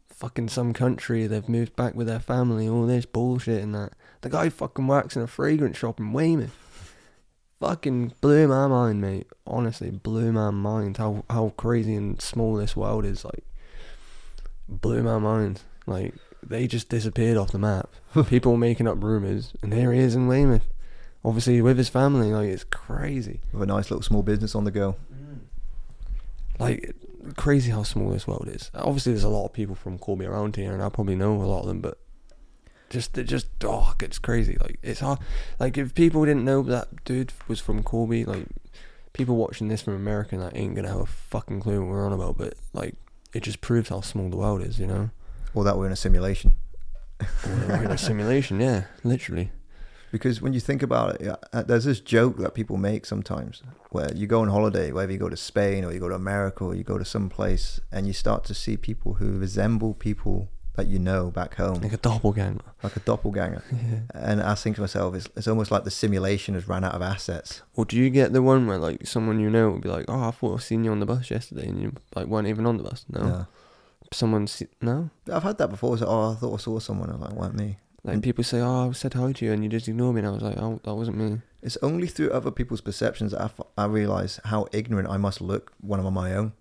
fucking 0.09 0.49
some 0.49 0.73
country, 0.73 1.27
they've 1.27 1.47
moved 1.47 1.75
back 1.75 1.93
with 1.95 2.07
their 2.07 2.19
family, 2.19 2.67
all 2.67 2.85
this 2.87 3.05
bullshit 3.05 3.61
and 3.63 3.73
that. 3.75 3.93
The 4.21 4.29
guy 4.29 4.49
fucking 4.49 4.87
works 4.87 5.15
in 5.15 5.21
a 5.21 5.27
fragrance 5.27 5.77
shop 5.77 5.99
in 5.99 6.11
Weymouth. 6.11 6.55
Fucking 7.59 8.13
blew 8.21 8.47
my 8.47 8.67
mind, 8.67 9.01
mate. 9.01 9.27
Honestly, 9.45 9.89
blew 9.89 10.31
my 10.31 10.51
mind 10.51 10.97
how, 10.97 11.25
how 11.29 11.53
crazy 11.57 11.95
and 11.95 12.21
small 12.21 12.55
this 12.55 12.75
world 12.75 13.03
is. 13.03 13.25
Like, 13.25 13.43
blew 14.69 15.01
my 15.01 15.17
mind. 15.17 15.61
Like, 15.87 16.13
they 16.43 16.67
just 16.67 16.89
disappeared 16.89 17.37
off 17.37 17.51
the 17.51 17.57
map. 17.57 17.89
People 18.27 18.57
making 18.57 18.87
up 18.87 19.03
rumours, 19.03 19.53
and 19.63 19.73
here 19.73 19.91
he 19.91 19.99
is 19.99 20.15
in 20.15 20.27
Weymouth. 20.27 20.67
Obviously, 21.25 21.61
with 21.61 21.77
his 21.79 21.89
family. 21.89 22.31
Like, 22.31 22.49
it's 22.49 22.63
crazy. 22.63 23.41
with 23.51 23.63
a 23.63 23.65
nice 23.65 23.89
little 23.89 24.03
small 24.03 24.21
business 24.21 24.53
on 24.53 24.63
the 24.63 24.71
go. 24.71 24.95
Mm. 25.11 25.39
Like, 26.59 26.95
crazy 27.35 27.71
how 27.71 27.83
small 27.83 28.11
this 28.11 28.27
world 28.27 28.47
is. 28.47 28.69
Obviously, 28.75 29.13
there's 29.13 29.23
a 29.23 29.29
lot 29.29 29.45
of 29.45 29.53
people 29.53 29.75
from 29.75 29.97
Corby 29.97 30.25
around 30.25 30.55
here, 30.55 30.73
and 30.73 30.83
I 30.83 30.89
probably 30.89 31.15
know 31.15 31.33
a 31.33 31.43
lot 31.43 31.61
of 31.61 31.67
them, 31.67 31.81
but 31.81 31.97
just, 32.89 33.13
just, 33.13 33.47
oh, 33.63 33.93
it's 34.01 34.19
crazy. 34.19 34.57
Like, 34.59 34.79
it's 34.81 34.99
hard. 34.99 35.19
Like, 35.59 35.77
if 35.77 35.93
people 35.93 36.25
didn't 36.25 36.45
know 36.45 36.61
that 36.63 37.03
dude 37.03 37.33
was 37.47 37.59
from 37.59 37.83
Corby, 37.83 38.25
like, 38.25 38.47
people 39.13 39.35
watching 39.35 39.67
this 39.67 39.81
from 39.81 39.95
America, 39.95 40.37
that 40.37 40.55
ain't 40.55 40.75
gonna 40.75 40.89
have 40.89 41.01
a 41.01 41.05
fucking 41.05 41.59
clue 41.59 41.81
what 41.81 41.89
we're 41.89 42.05
on 42.05 42.13
about, 42.13 42.37
but, 42.37 42.53
like, 42.73 42.95
it 43.33 43.43
just 43.43 43.61
proves 43.61 43.89
how 43.89 44.01
small 44.01 44.29
the 44.29 44.37
world 44.37 44.61
is, 44.61 44.79
you 44.79 44.87
know? 44.87 45.09
Or 45.53 45.63
that 45.63 45.77
we're 45.77 45.87
in 45.87 45.91
a 45.91 45.97
simulation. 45.97 46.53
We're 47.45 47.83
in 47.83 47.91
a 47.91 47.97
simulation, 47.97 48.59
yeah, 48.59 48.83
literally. 49.03 49.51
Because 50.11 50.41
when 50.41 50.53
you 50.53 50.61
think 50.61 50.81
about 50.81 51.19
it, 51.19 51.35
uh, 51.51 51.63
there's 51.63 51.83
this 51.83 51.99
joke 51.99 52.37
that 52.37 52.53
people 52.53 52.77
make 52.77 53.05
sometimes 53.05 53.61
where 53.89 54.13
you 54.13 54.25
go 54.25 54.41
on 54.41 54.47
holiday, 54.47 54.91
whether 54.91 55.11
you 55.11 55.17
go 55.17 55.27
to 55.27 55.35
Spain 55.35 55.83
or 55.83 55.91
you 55.91 55.99
go 55.99 56.07
to 56.07 56.15
America 56.15 56.63
or 56.63 56.75
you 56.75 56.83
go 56.83 56.97
to 56.97 57.03
some 57.03 57.27
place, 57.27 57.81
and 57.91 58.07
you 58.07 58.13
start 58.13 58.45
to 58.45 58.53
see 58.53 58.77
people 58.77 59.15
who 59.15 59.37
resemble 59.37 59.93
people 59.93 60.49
that 60.77 60.87
you 60.87 60.97
know 60.99 61.29
back 61.29 61.55
home, 61.55 61.81
Like 61.81 61.91
a 61.93 61.97
doppelganger. 61.97 62.61
like 62.83 62.95
a 62.95 62.99
doppelganger. 63.01 63.63
Yeah. 63.71 63.99
And 64.13 64.41
I 64.41 64.55
think 64.55 64.75
to 64.77 64.81
myself, 64.81 65.13
it's, 65.15 65.27
it's 65.35 65.47
almost 65.47 65.69
like 65.71 65.83
the 65.83 65.91
simulation 65.91 66.53
has 66.53 66.67
ran 66.67 66.83
out 66.85 66.93
of 66.95 67.01
assets. 67.01 67.61
Or 67.75 67.83
do 67.83 67.97
you 67.97 68.09
get 68.09 68.31
the 68.31 68.41
one 68.41 68.65
where 68.67 68.77
like 68.77 69.05
someone 69.05 69.39
you 69.39 69.49
know 69.49 69.69
will 69.71 69.79
be 69.79 69.89
like, 69.89 70.05
"Oh, 70.07 70.23
I 70.29 70.31
thought 70.31 70.55
I 70.55 70.59
seen 70.63 70.83
you 70.85 70.91
on 70.91 70.99
the 71.01 71.05
bus 71.05 71.29
yesterday," 71.29 71.67
and 71.67 71.81
you 71.81 71.91
like 72.15 72.27
weren't 72.27 72.47
even 72.47 72.65
on 72.65 72.77
the 72.77 72.83
bus? 72.83 73.05
No, 73.09 73.21
Yeah. 73.21 73.43
someone 74.13 74.47
see- 74.47 74.67
no. 74.81 75.09
I've 75.31 75.43
had 75.43 75.57
that 75.57 75.69
before. 75.69 75.97
So, 75.97 76.05
oh, 76.07 76.31
I 76.31 76.35
thought 76.35 76.53
I 76.53 76.57
saw 76.57 76.79
someone. 76.79 77.09
I'm 77.09 77.19
like, 77.21 77.33
weren't 77.33 77.55
me. 77.55 77.77
Like 78.03 78.17
Mm. 78.19 78.23
people 78.23 78.43
say, 78.43 78.61
"Oh, 78.61 78.89
I 78.89 78.91
said 78.93 79.13
hi 79.15 79.31
to 79.33 79.45
you," 79.45 79.51
and 79.51 79.63
you 79.63 79.69
just 79.69 79.87
ignore 79.87 80.13
me, 80.13 80.19
and 80.19 80.27
I 80.27 80.31
was 80.31 80.41
like, 80.43 80.57
"Oh, 80.57 80.79
that 80.83 80.93
wasn't 80.95 81.17
me." 81.17 81.41
It's 81.61 81.77
only 81.81 82.07
through 82.07 82.29
other 82.31 82.51
people's 82.51 82.81
perceptions 82.81 83.31
that 83.31 83.41
I, 83.41 83.45
f- 83.45 83.67
I 83.77 83.85
realize 83.85 84.39
how 84.45 84.67
ignorant 84.71 85.09
I 85.09 85.17
must 85.17 85.41
look 85.41 85.73
when 85.81 85.99
I'm 85.99 86.05
on 86.05 86.13
my 86.13 86.33
own. 86.35 86.53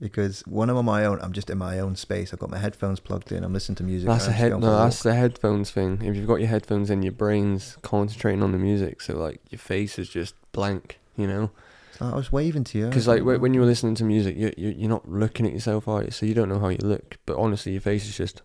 Because 0.00 0.42
when 0.46 0.68
I'm 0.70 0.76
on 0.76 0.84
my 0.84 1.04
own, 1.04 1.20
I'm 1.22 1.32
just 1.32 1.48
in 1.50 1.56
my 1.58 1.78
own 1.78 1.94
space. 1.96 2.32
I've 2.34 2.40
got 2.40 2.50
my 2.50 2.58
headphones 2.58 3.00
plugged 3.00 3.30
in. 3.32 3.44
I'm 3.44 3.52
listening 3.52 3.76
to 3.76 3.84
music. 3.84 4.08
That's 4.08 4.26
a 4.26 4.32
head. 4.32 4.50
No, 4.58 4.76
that's 4.78 5.02
the 5.02 5.14
headphones 5.14 5.70
thing. 5.70 6.02
If 6.02 6.16
you've 6.16 6.26
got 6.26 6.36
your 6.40 6.48
headphones 6.48 6.90
in, 6.90 7.02
your 7.02 7.12
brain's 7.12 7.76
concentrating 7.82 8.42
on 8.42 8.52
the 8.52 8.58
music, 8.58 9.00
so 9.00 9.16
like 9.16 9.40
your 9.50 9.60
face 9.60 9.98
is 9.98 10.08
just 10.08 10.34
blank. 10.52 10.98
You 11.16 11.28
know, 11.28 11.50
So 11.96 12.06
I 12.06 12.16
was 12.16 12.32
waving 12.32 12.64
to 12.64 12.78
you. 12.78 12.86
because 12.88 13.06
like 13.06 13.22
when 13.22 13.54
you're 13.54 13.64
listening 13.64 13.94
to 13.96 14.04
music, 14.04 14.36
you 14.36 14.52
you 14.56 14.70
you're 14.76 14.88
not 14.90 15.08
looking 15.08 15.46
at 15.46 15.52
yourself, 15.52 15.86
are 15.86 16.02
you? 16.02 16.10
So 16.10 16.26
you 16.26 16.34
don't 16.34 16.48
know 16.48 16.58
how 16.58 16.68
you 16.70 16.78
look. 16.82 17.18
But 17.24 17.36
honestly, 17.38 17.72
your 17.72 17.80
face 17.80 18.06
is 18.08 18.16
just. 18.16 18.42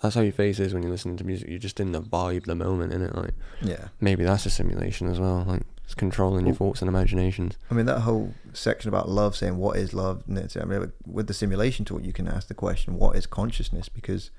That's 0.00 0.14
how 0.14 0.20
your 0.22 0.32
face 0.32 0.58
is 0.60 0.72
when 0.72 0.82
you're 0.82 0.92
listening 0.92 1.16
to 1.18 1.24
music. 1.24 1.48
You're 1.48 1.58
just 1.58 1.78
in 1.80 1.90
the 1.92 2.00
vibe, 2.00 2.44
the 2.46 2.54
moment, 2.54 2.92
in 2.94 3.02
it. 3.02 3.14
Like 3.14 3.34
Yeah. 3.60 3.88
maybe 4.00 4.24
that's 4.24 4.46
a 4.46 4.50
simulation 4.50 5.08
as 5.10 5.18
well. 5.20 5.44
Like 5.46 5.62
it's 5.88 5.94
controlling 5.94 6.44
your 6.44 6.54
thoughts 6.54 6.82
and 6.82 6.88
imaginations. 6.90 7.56
I 7.70 7.74
mean, 7.74 7.86
that 7.86 8.00
whole 8.00 8.34
section 8.52 8.90
about 8.90 9.08
love, 9.08 9.34
saying 9.34 9.56
what 9.56 9.78
is 9.78 9.94
love, 9.94 10.22
and 10.28 10.36
it's, 10.36 10.54
I 10.54 10.64
mean, 10.64 10.92
with 11.06 11.28
the 11.28 11.32
simulation 11.32 11.86
tool, 11.86 12.02
you 12.02 12.12
can 12.12 12.28
ask 12.28 12.46
the 12.48 12.52
question, 12.52 12.98
what 12.98 13.16
is 13.16 13.26
consciousness? 13.26 13.88
Because, 13.88 14.30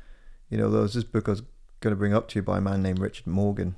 you 0.51 0.59
know, 0.59 0.69
there 0.69 0.83
was 0.83 0.93
this 0.93 1.03
book 1.03 1.27
I 1.27 1.31
was 1.31 1.41
going 1.79 1.91
to 1.91 1.95
bring 1.97 2.13
up 2.13 2.27
to 2.27 2.35
you 2.37 2.43
by 2.43 2.59
a 2.59 2.61
man 2.61 2.83
named 2.83 2.99
Richard 2.99 3.25
Morgan. 3.25 3.73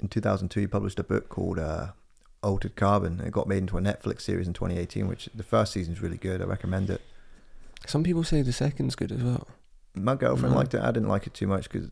In 0.00 0.08
2002, 0.08 0.58
he 0.58 0.66
published 0.66 0.98
a 0.98 1.04
book 1.04 1.28
called 1.28 1.60
uh, 1.60 1.92
Altered 2.42 2.74
Carbon. 2.74 3.20
It 3.20 3.30
got 3.30 3.46
made 3.46 3.58
into 3.58 3.78
a 3.78 3.80
Netflix 3.80 4.22
series 4.22 4.48
in 4.48 4.52
2018, 4.52 5.06
which 5.06 5.28
the 5.32 5.44
first 5.44 5.72
season 5.72 5.92
is 5.92 6.02
really 6.02 6.18
good. 6.18 6.42
I 6.42 6.44
recommend 6.44 6.90
it. 6.90 7.02
Some 7.86 8.02
people 8.02 8.24
say 8.24 8.42
the 8.42 8.52
second's 8.52 8.96
good 8.96 9.12
as 9.12 9.22
well. 9.22 9.46
My 9.94 10.16
girlfriend 10.16 10.52
Mhm. 10.52 10.58
liked 10.58 10.74
it. 10.74 10.80
I 10.82 10.90
didn't 10.90 11.08
like 11.08 11.28
it 11.28 11.34
too 11.34 11.46
much 11.46 11.70
because, 11.70 11.88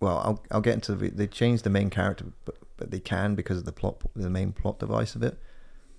well, 0.00 0.16
I'll 0.24 0.42
I'll 0.50 0.62
get 0.62 0.72
into 0.72 0.94
the. 0.94 1.10
They 1.10 1.26
changed 1.26 1.64
the 1.64 1.70
main 1.70 1.90
character, 1.90 2.24
but, 2.46 2.56
but 2.78 2.90
they 2.90 3.00
can 3.00 3.34
because 3.34 3.58
of 3.58 3.64
the 3.64 3.72
plot, 3.72 4.00
the 4.16 4.30
main 4.30 4.52
plot 4.52 4.78
device 4.78 5.14
of 5.14 5.22
it. 5.22 5.38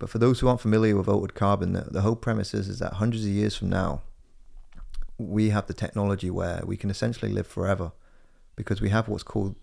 But 0.00 0.10
for 0.10 0.18
those 0.18 0.40
who 0.40 0.48
aren't 0.48 0.62
familiar 0.62 0.96
with 0.96 1.08
altered 1.08 1.34
carbon, 1.34 1.74
the, 1.74 1.82
the 1.82 2.00
whole 2.00 2.16
premise 2.16 2.54
is, 2.54 2.68
is 2.68 2.78
that 2.80 2.94
hundreds 2.94 3.24
of 3.24 3.30
years 3.30 3.54
from 3.54 3.68
now, 3.68 4.02
we 5.18 5.50
have 5.50 5.66
the 5.66 5.74
technology 5.74 6.30
where 6.30 6.62
we 6.64 6.76
can 6.76 6.90
essentially 6.90 7.30
live 7.30 7.46
forever, 7.46 7.92
because 8.56 8.80
we 8.80 8.88
have 8.88 9.08
what's 9.08 9.22
called 9.22 9.54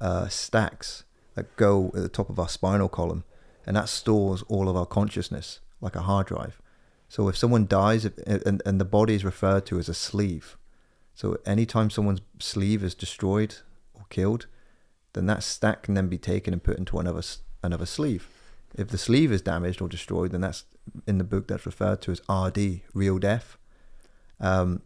uh, 0.00 0.28
stacks 0.28 1.04
that 1.34 1.54
go 1.56 1.86
at 1.88 2.02
the 2.02 2.08
top 2.08 2.30
of 2.30 2.38
our 2.38 2.48
spinal 2.48 2.88
column, 2.88 3.24
and 3.66 3.76
that 3.76 3.88
stores 3.88 4.42
all 4.48 4.68
of 4.68 4.76
our 4.76 4.86
consciousness 4.86 5.60
like 5.80 5.96
a 5.96 6.02
hard 6.02 6.26
drive. 6.28 6.60
So 7.08 7.28
if 7.28 7.36
someone 7.36 7.66
dies, 7.66 8.04
and, 8.04 8.62
and 8.64 8.80
the 8.80 8.84
body 8.84 9.14
is 9.14 9.24
referred 9.24 9.66
to 9.66 9.78
as 9.78 9.88
a 9.88 9.94
sleeve, 9.94 10.56
so 11.14 11.38
anytime 11.44 11.90
someone's 11.90 12.20
sleeve 12.38 12.84
is 12.84 12.94
destroyed 12.94 13.56
or 13.94 14.04
killed, 14.08 14.46
then 15.12 15.26
that 15.26 15.42
stack 15.42 15.82
can 15.82 15.94
then 15.94 16.08
be 16.08 16.18
taken 16.18 16.52
and 16.52 16.62
put 16.62 16.78
into 16.78 16.98
another 16.98 17.22
another 17.62 17.86
sleeve. 17.86 18.28
If 18.76 18.88
the 18.88 18.98
sleeve 18.98 19.32
is 19.32 19.42
damaged 19.42 19.80
or 19.80 19.88
destroyed, 19.88 20.32
then 20.32 20.42
that's 20.42 20.64
in 21.06 21.18
the 21.18 21.24
book 21.24 21.48
that's 21.48 21.66
referred 21.66 22.02
to 22.02 22.12
as 22.12 22.20
RD, 22.28 22.82
real 22.92 23.18
death. 23.18 23.56
Um, 24.40 24.82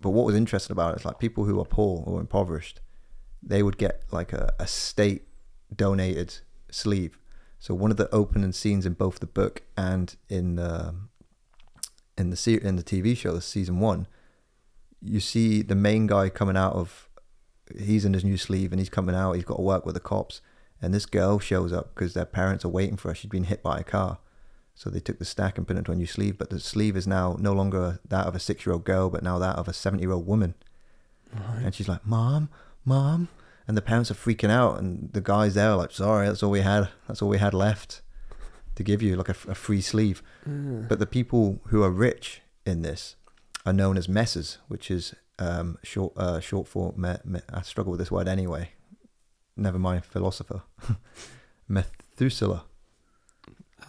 but 0.00 0.10
what 0.10 0.26
was 0.26 0.34
interesting 0.34 0.72
about 0.72 0.94
it 0.94 1.00
is 1.00 1.04
like 1.04 1.18
people 1.18 1.44
who 1.44 1.60
are 1.60 1.64
poor 1.64 2.02
or 2.06 2.20
impoverished, 2.20 2.80
they 3.42 3.62
would 3.62 3.78
get 3.78 4.02
like 4.10 4.32
a, 4.32 4.52
a 4.58 4.66
state 4.66 5.26
donated 5.74 6.38
sleeve. 6.70 7.18
So 7.58 7.74
one 7.74 7.90
of 7.90 7.96
the 7.98 8.12
opening 8.14 8.52
scenes 8.52 8.86
in 8.86 8.94
both 8.94 9.20
the 9.20 9.26
book 9.26 9.62
and 9.76 10.16
in 10.28 10.56
the 10.56 10.94
in 12.16 12.30
the 12.30 12.60
in 12.62 12.76
the 12.76 12.82
TV 12.82 13.16
show, 13.16 13.32
the 13.32 13.40
season 13.40 13.80
one, 13.80 14.06
you 15.02 15.20
see 15.20 15.62
the 15.62 15.74
main 15.74 16.06
guy 16.06 16.28
coming 16.28 16.56
out 16.56 16.72
of 16.72 17.08
he's 17.78 18.04
in 18.04 18.14
his 18.14 18.24
new 18.24 18.36
sleeve 18.36 18.72
and 18.72 18.80
he's 18.80 18.88
coming 18.88 19.14
out. 19.14 19.34
He's 19.34 19.44
got 19.44 19.56
to 19.56 19.62
work 19.62 19.84
with 19.84 19.94
the 19.94 20.00
cops, 20.00 20.40
and 20.80 20.92
this 20.92 21.06
girl 21.06 21.38
shows 21.38 21.72
up 21.72 21.94
because 21.94 22.14
their 22.14 22.24
parents 22.24 22.64
are 22.64 22.70
waiting 22.70 22.96
for 22.96 23.08
her. 23.08 23.14
She's 23.14 23.30
been 23.30 23.44
hit 23.44 23.62
by 23.62 23.78
a 23.78 23.84
car, 23.84 24.18
so 24.74 24.90
they 24.90 25.00
took 25.00 25.18
the 25.18 25.24
stack 25.24 25.58
and 25.58 25.66
put 25.66 25.76
it 25.76 25.80
into 25.80 25.92
a 25.92 25.96
new 25.96 26.06
sleeve. 26.06 26.38
But 26.38 26.50
the 26.50 26.60
sleeve 26.60 26.96
is 26.96 27.06
now 27.06 27.36
no 27.38 27.52
longer 27.52 28.00
that 28.08 28.26
of 28.26 28.34
a 28.34 28.40
six-year-old 28.40 28.84
girl, 28.84 29.10
but 29.10 29.22
now 29.22 29.38
that 29.38 29.56
of 29.56 29.68
a 29.68 29.72
seventy-year-old 29.72 30.26
woman. 30.26 30.54
Right. 31.32 31.62
And 31.64 31.74
she's 31.74 31.88
like, 31.88 32.06
"Mom, 32.06 32.48
mom," 32.84 33.28
and 33.68 33.76
the 33.76 33.82
parents 33.82 34.10
are 34.10 34.14
freaking 34.14 34.50
out, 34.50 34.78
and 34.78 35.12
the 35.12 35.20
guys 35.20 35.54
there 35.54 35.70
are 35.70 35.76
like, 35.76 35.92
"Sorry, 35.92 36.26
that's 36.26 36.42
all 36.42 36.50
we 36.50 36.60
had. 36.60 36.88
That's 37.06 37.22
all 37.22 37.28
we 37.28 37.38
had 37.38 37.54
left 37.54 38.02
to 38.76 38.82
give 38.82 39.02
you, 39.02 39.16
like 39.16 39.28
a, 39.28 39.36
a 39.48 39.54
free 39.54 39.80
sleeve." 39.80 40.22
Yeah. 40.46 40.86
But 40.88 40.98
the 40.98 41.06
people 41.06 41.60
who 41.66 41.82
are 41.82 41.90
rich 41.90 42.42
in 42.66 42.82
this 42.82 43.16
are 43.66 43.72
known 43.74 43.98
as 43.98 44.08
Meths, 44.08 44.56
which 44.68 44.90
is 44.90 45.14
um, 45.40 45.78
short 45.82 46.12
uh, 46.16 46.38
short 46.40 46.68
for 46.68 46.92
me, 46.96 47.14
me, 47.24 47.40
I 47.52 47.62
struggle 47.62 47.90
with 47.90 47.98
this 48.00 48.10
word 48.10 48.28
anyway. 48.28 48.70
Never 49.56 49.78
mind, 49.78 50.04
philosopher. 50.04 50.62
Methuselah. 51.68 52.64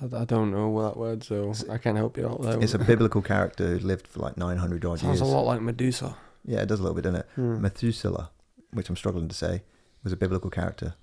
I, 0.02 0.22
I 0.22 0.26
don't 0.26 0.52
know 0.52 0.82
that 0.84 0.98
word, 0.98 1.24
so 1.24 1.54
I 1.70 1.78
can't 1.78 1.98
help 1.98 2.18
you 2.18 2.28
out 2.28 2.42
there. 2.42 2.60
It's 2.62 2.74
a 2.74 2.80
biblical 2.80 3.22
character 3.22 3.68
who 3.68 3.80
lived 3.80 4.08
for 4.08 4.20
like 4.20 4.38
900 4.38 4.84
odd 4.86 5.00
Sounds 5.00 5.20
years. 5.20 5.22
a 5.22 5.26
lot 5.26 5.46
like 5.46 5.62
Medusa. 5.62 6.16
Yeah, 6.46 6.62
it 6.62 6.68
does 6.68 6.80
a 6.80 6.84
little 6.84 6.96
bit, 6.96 7.04
doesn't 7.04 7.20
it? 7.20 7.28
Hmm. 7.36 7.62
Methuselah, 7.62 8.32
which 8.72 8.90
I'm 8.90 8.96
struggling 8.96 9.28
to 9.28 9.36
say, 9.36 9.64
was 10.04 10.12
a 10.14 10.18
biblical 10.18 10.50
character. 10.50 10.96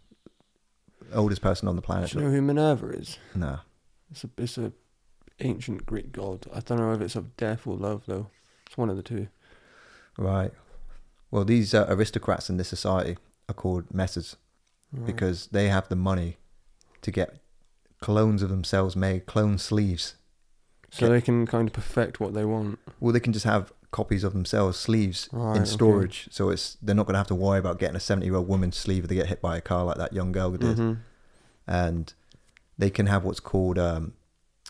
Oldest 1.14 1.40
person 1.42 1.68
on 1.68 1.76
the 1.76 1.82
planet. 1.82 2.10
Do 2.10 2.18
you 2.18 2.24
know 2.24 2.30
who 2.30 2.42
Minerva 2.42 2.88
is? 2.88 3.18
Nah. 3.34 3.60
It's 4.10 4.24
a 4.24 4.30
it's 4.36 4.58
a 4.58 4.72
ancient 5.40 5.86
Greek 5.86 6.12
god. 6.12 6.46
I 6.52 6.60
don't 6.60 6.78
know 6.78 6.92
if 6.92 7.00
it's 7.00 7.16
of 7.16 7.36
death 7.36 7.66
or 7.66 7.76
love 7.76 8.02
though. 8.06 8.28
It's 8.66 8.76
one 8.76 8.90
of 8.90 8.96
the 8.96 9.02
two. 9.02 9.28
Right. 10.18 10.52
Well, 11.30 11.44
these 11.44 11.72
uh, 11.74 11.86
aristocrats 11.88 12.50
in 12.50 12.56
this 12.58 12.68
society 12.68 13.16
are 13.48 13.54
called 13.54 13.88
Meths. 13.92 14.36
Right. 14.92 15.04
because 15.06 15.48
they 15.48 15.68
have 15.68 15.88
the 15.90 15.96
money 15.96 16.38
to 17.02 17.10
get 17.10 17.40
clones 18.00 18.42
of 18.42 18.48
themselves 18.48 18.96
made, 18.96 19.26
clone 19.26 19.58
sleeves. 19.58 20.14
so 20.90 21.10
they 21.10 21.20
can 21.20 21.46
kind 21.46 21.68
of 21.68 21.74
perfect 21.74 22.20
what 22.20 22.32
they 22.32 22.44
want. 22.46 22.78
Well, 22.98 23.12
they 23.12 23.20
can 23.20 23.34
just 23.34 23.44
have 23.44 23.70
copies 23.90 24.24
of 24.24 24.32
themselves 24.32 24.78
sleeves 24.78 25.28
Right, 25.30 25.56
in 25.56 25.62
okay. 25.62 25.70
storage, 25.70 26.28
so 26.30 26.48
it's 26.48 26.78
they're 26.80 26.94
not 26.94 27.04
going 27.06 27.12
to 27.14 27.18
have 27.18 27.26
to 27.26 27.34
worry 27.34 27.58
about 27.58 27.78
getting 27.78 27.96
a 27.96 28.00
seventy-year-old 28.00 28.48
woman's 28.48 28.76
sleeve 28.78 29.04
if 29.04 29.08
they 29.10 29.14
get 29.16 29.26
hit 29.26 29.42
by 29.42 29.58
a 29.58 29.60
car 29.60 29.84
like 29.84 29.98
that 29.98 30.14
young 30.14 30.32
girl 30.32 30.52
did, 30.52 30.78
Mhm. 30.78 30.98
and 31.66 32.14
they 32.78 32.88
can 32.90 33.06
have 33.06 33.24
what's 33.24 33.40
called 33.40 33.78
um, 33.78 34.14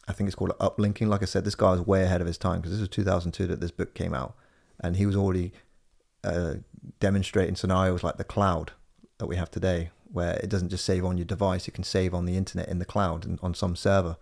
I 0.09 0.13
think 0.13 0.27
it's 0.27 0.35
called 0.35 0.53
uplinking. 0.59 1.07
Like 1.07 1.23
I 1.23 1.27
said, 1.27 1.45
this 1.45 1.55
guy 1.55 1.71
was 1.73 1.87
way 1.87 2.03
ahead 2.03 2.21
of 2.21 2.27
his 2.27 2.39
time 2.39 2.57
because 2.57 2.73
this 2.73 2.81
was 2.81 2.89
2002 2.89 3.47
that 3.47 3.61
this 3.61 3.71
book 3.71 3.95
came 3.95 4.15
out, 4.15 4.35
and 4.81 4.97
he 4.97 5.07
was 5.07 5.17
already 5.17 5.53
uh, 6.25 6.55
demonstrating 7.01 7.57
scenarios 7.57 8.03
like 8.03 8.17
the 8.17 8.25
cloud 8.25 8.73
that 9.19 9.27
we 9.27 9.37
have 9.37 9.51
today, 9.51 9.91
where 10.13 10.35
it 10.37 10.49
doesn't 10.49 10.69
just 10.71 10.85
save 10.85 11.05
on 11.05 11.17
your 11.19 11.25
device; 11.25 11.69
it 11.69 11.73
can 11.75 11.85
save 11.85 12.15
on 12.15 12.25
the 12.27 12.37
internet 12.37 12.69
in 12.69 12.79
the 12.79 12.85
cloud 12.85 13.25
and 13.25 13.39
on 13.43 13.55
some 13.55 13.77
server. 13.77 14.17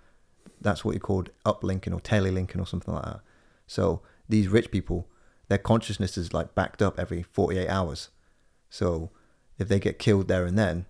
That's 0.61 0.85
what 0.85 0.95
you 0.95 1.01
called 1.01 1.31
uplinking 1.45 1.93
or 1.93 2.01
telelinking 2.01 2.61
or 2.61 2.67
something 2.67 2.95
like 2.95 3.05
that. 3.05 3.21
So 3.67 4.01
these 4.29 4.49
rich 4.49 4.71
people, 4.71 5.07
their 5.49 5.59
consciousness 5.59 6.17
is 6.17 6.33
like 6.33 6.55
backed 6.55 6.81
up 6.83 6.99
every 6.99 7.23
48 7.23 7.69
hours. 7.69 8.09
So 8.71 9.11
if 9.59 9.69
they 9.69 9.79
get 9.79 9.99
killed 9.99 10.29
there 10.29 10.47
and 10.47 10.59
then, 10.59 10.87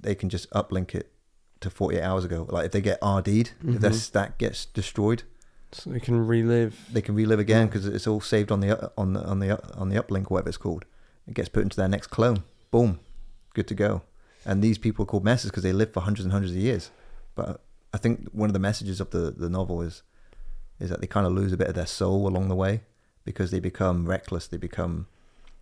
they 0.00 0.14
can 0.14 0.28
just 0.28 0.48
uplink 0.50 0.94
it 0.94 1.12
to 1.60 1.68
48 1.70 2.00
hours 2.02 2.24
ago. 2.24 2.46
Like 2.48 2.66
if 2.66 2.72
they 2.72 2.80
get 2.80 2.98
RD'd, 3.02 3.52
if 3.66 3.80
their 3.80 3.90
Mhm. 3.90 3.94
stack 3.94 4.38
gets 4.38 4.64
destroyed, 4.66 5.24
So 5.72 5.90
they 5.90 6.00
can 6.00 6.26
relive. 6.26 6.88
they 6.92 7.02
can 7.02 7.14
relive 7.14 7.38
again 7.38 7.66
because 7.68 7.86
it's 7.86 8.06
all 8.06 8.20
saved 8.20 8.50
on 8.50 8.60
the 8.60 8.90
on 8.98 9.12
the 9.12 9.24
on 9.24 9.38
the 9.38 9.76
on 9.76 9.88
the 9.88 10.02
uplink, 10.02 10.30
whatever 10.30 10.48
it's 10.48 10.58
called. 10.58 10.84
It 11.28 11.34
gets 11.34 11.48
put 11.48 11.62
into 11.62 11.76
their 11.76 11.88
next 11.88 12.08
clone. 12.08 12.42
Boom, 12.70 12.98
good 13.54 13.68
to 13.68 13.74
go. 13.74 14.02
And 14.44 14.62
these 14.62 14.78
people 14.78 15.04
are 15.04 15.06
called 15.06 15.24
Meths 15.24 15.44
because 15.44 15.62
they 15.62 15.72
live 15.72 15.92
for 15.92 16.00
hundreds 16.00 16.24
and 16.24 16.32
hundreds 16.32 16.52
of 16.52 16.58
years. 16.58 16.90
But 17.34 17.60
I 17.92 17.98
think 17.98 18.28
one 18.32 18.48
of 18.48 18.52
the 18.52 18.58
messages 18.58 19.00
of 19.00 19.10
the 19.10 19.30
the 19.30 19.48
novel 19.48 19.82
is 19.82 20.02
is 20.80 20.90
that 20.90 21.00
they 21.00 21.06
kind 21.06 21.26
of 21.26 21.32
lose 21.32 21.52
a 21.52 21.56
bit 21.56 21.68
of 21.68 21.74
their 21.74 21.86
soul 21.86 22.26
along 22.26 22.48
the 22.48 22.56
way 22.56 22.82
because 23.24 23.50
they 23.50 23.60
become 23.60 24.06
reckless. 24.06 24.48
They 24.48 24.56
become, 24.56 25.06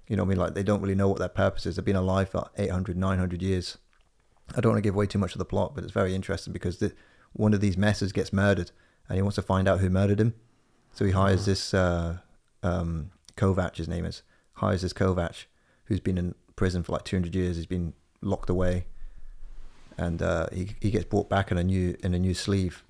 you 0.06 0.16
know, 0.16 0.22
what 0.22 0.28
I 0.28 0.30
mean, 0.30 0.38
like 0.38 0.54
they 0.54 0.62
don't 0.62 0.80
really 0.80 0.94
know 0.94 1.08
what 1.08 1.18
their 1.18 1.28
purpose 1.28 1.66
is. 1.66 1.76
They've 1.76 1.84
been 1.84 1.96
alive 1.96 2.30
for 2.30 2.48
800, 2.56 2.96
900 2.96 3.42
years. 3.42 3.78
I 4.56 4.60
don't 4.60 4.72
want 4.72 4.78
to 4.78 4.88
give 4.88 4.94
away 4.94 5.06
too 5.06 5.18
much 5.18 5.32
of 5.32 5.38
the 5.38 5.44
plot, 5.44 5.74
but 5.74 5.84
it's 5.84 5.92
very 5.92 6.14
interesting 6.14 6.52
because 6.52 6.78
the, 6.78 6.92
one 7.32 7.52
of 7.52 7.60
these 7.60 7.76
Meths 7.76 8.12
gets 8.14 8.32
murdered 8.32 8.70
and 9.08 9.16
he 9.16 9.22
wants 9.22 9.36
to 9.36 9.42
find 9.42 9.68
out 9.68 9.80
who 9.80 9.90
murdered 9.90 10.20
him. 10.20 10.34
So 10.92 11.04
he 11.04 11.12
hires 11.12 11.46
this 11.46 11.72
uh, 11.72 12.18
um, 12.62 13.10
Kovacs, 13.36 13.76
his 13.76 13.88
name 13.88 14.04
is, 14.04 14.22
hires 14.54 14.82
this 14.82 14.92
Kovacs 14.92 15.44
who's 15.84 16.00
been 16.00 16.18
in 16.18 16.34
prison 16.56 16.82
for 16.82 16.92
like 16.92 17.04
200 17.04 17.34
years. 17.34 17.56
He's 17.56 17.66
been 17.66 17.94
locked 18.20 18.50
away, 18.50 18.86
and 19.96 20.22
uh, 20.22 20.46
he 20.52 20.76
he 20.80 20.90
gets 20.90 21.06
brought 21.06 21.28
back 21.28 21.50
in 21.50 21.58
a 21.58 21.64
new 21.64 21.96
in 22.02 22.14
a 22.14 22.18
new 22.18 22.34
sleeve, 22.34 22.84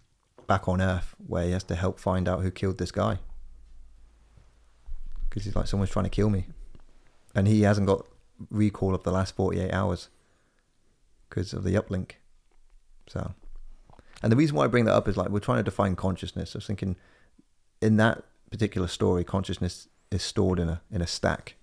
back 0.46 0.68
on 0.68 0.80
Earth, 0.80 1.14
where 1.26 1.44
he 1.44 1.52
has 1.52 1.64
to 1.64 1.74
help 1.74 1.98
find 1.98 2.28
out 2.28 2.42
who 2.42 2.50
killed 2.50 2.78
this 2.78 2.90
guy. 2.90 3.18
Because 5.28 5.44
he's 5.44 5.56
like 5.56 5.66
someone's 5.66 5.90
trying 5.90 6.06
to 6.06 6.10
kill 6.10 6.30
me, 6.30 6.46
and 7.34 7.46
he 7.46 7.62
hasn't 7.62 7.86
got 7.86 8.06
recall 8.50 8.94
of 8.94 9.02
the 9.02 9.12
last 9.12 9.34
48 9.34 9.72
hours 9.72 10.08
because 11.28 11.52
of 11.52 11.64
the 11.64 11.74
uplink. 11.74 12.12
So, 13.06 13.34
and 14.22 14.32
the 14.32 14.36
reason 14.36 14.56
why 14.56 14.64
I 14.64 14.68
bring 14.68 14.84
that 14.86 14.94
up 14.94 15.08
is 15.08 15.16
like 15.16 15.28
we're 15.28 15.40
trying 15.40 15.58
to 15.58 15.62
define 15.62 15.96
consciousness. 15.96 16.54
I 16.54 16.58
was 16.58 16.66
thinking, 16.66 16.96
in 17.80 17.96
that 17.96 18.24
particular 18.50 18.88
story, 18.88 19.24
consciousness 19.24 19.88
is 20.10 20.22
stored 20.22 20.58
in 20.58 20.68
a 20.68 20.80
in 20.90 21.02
a 21.02 21.06
stack. 21.06 21.54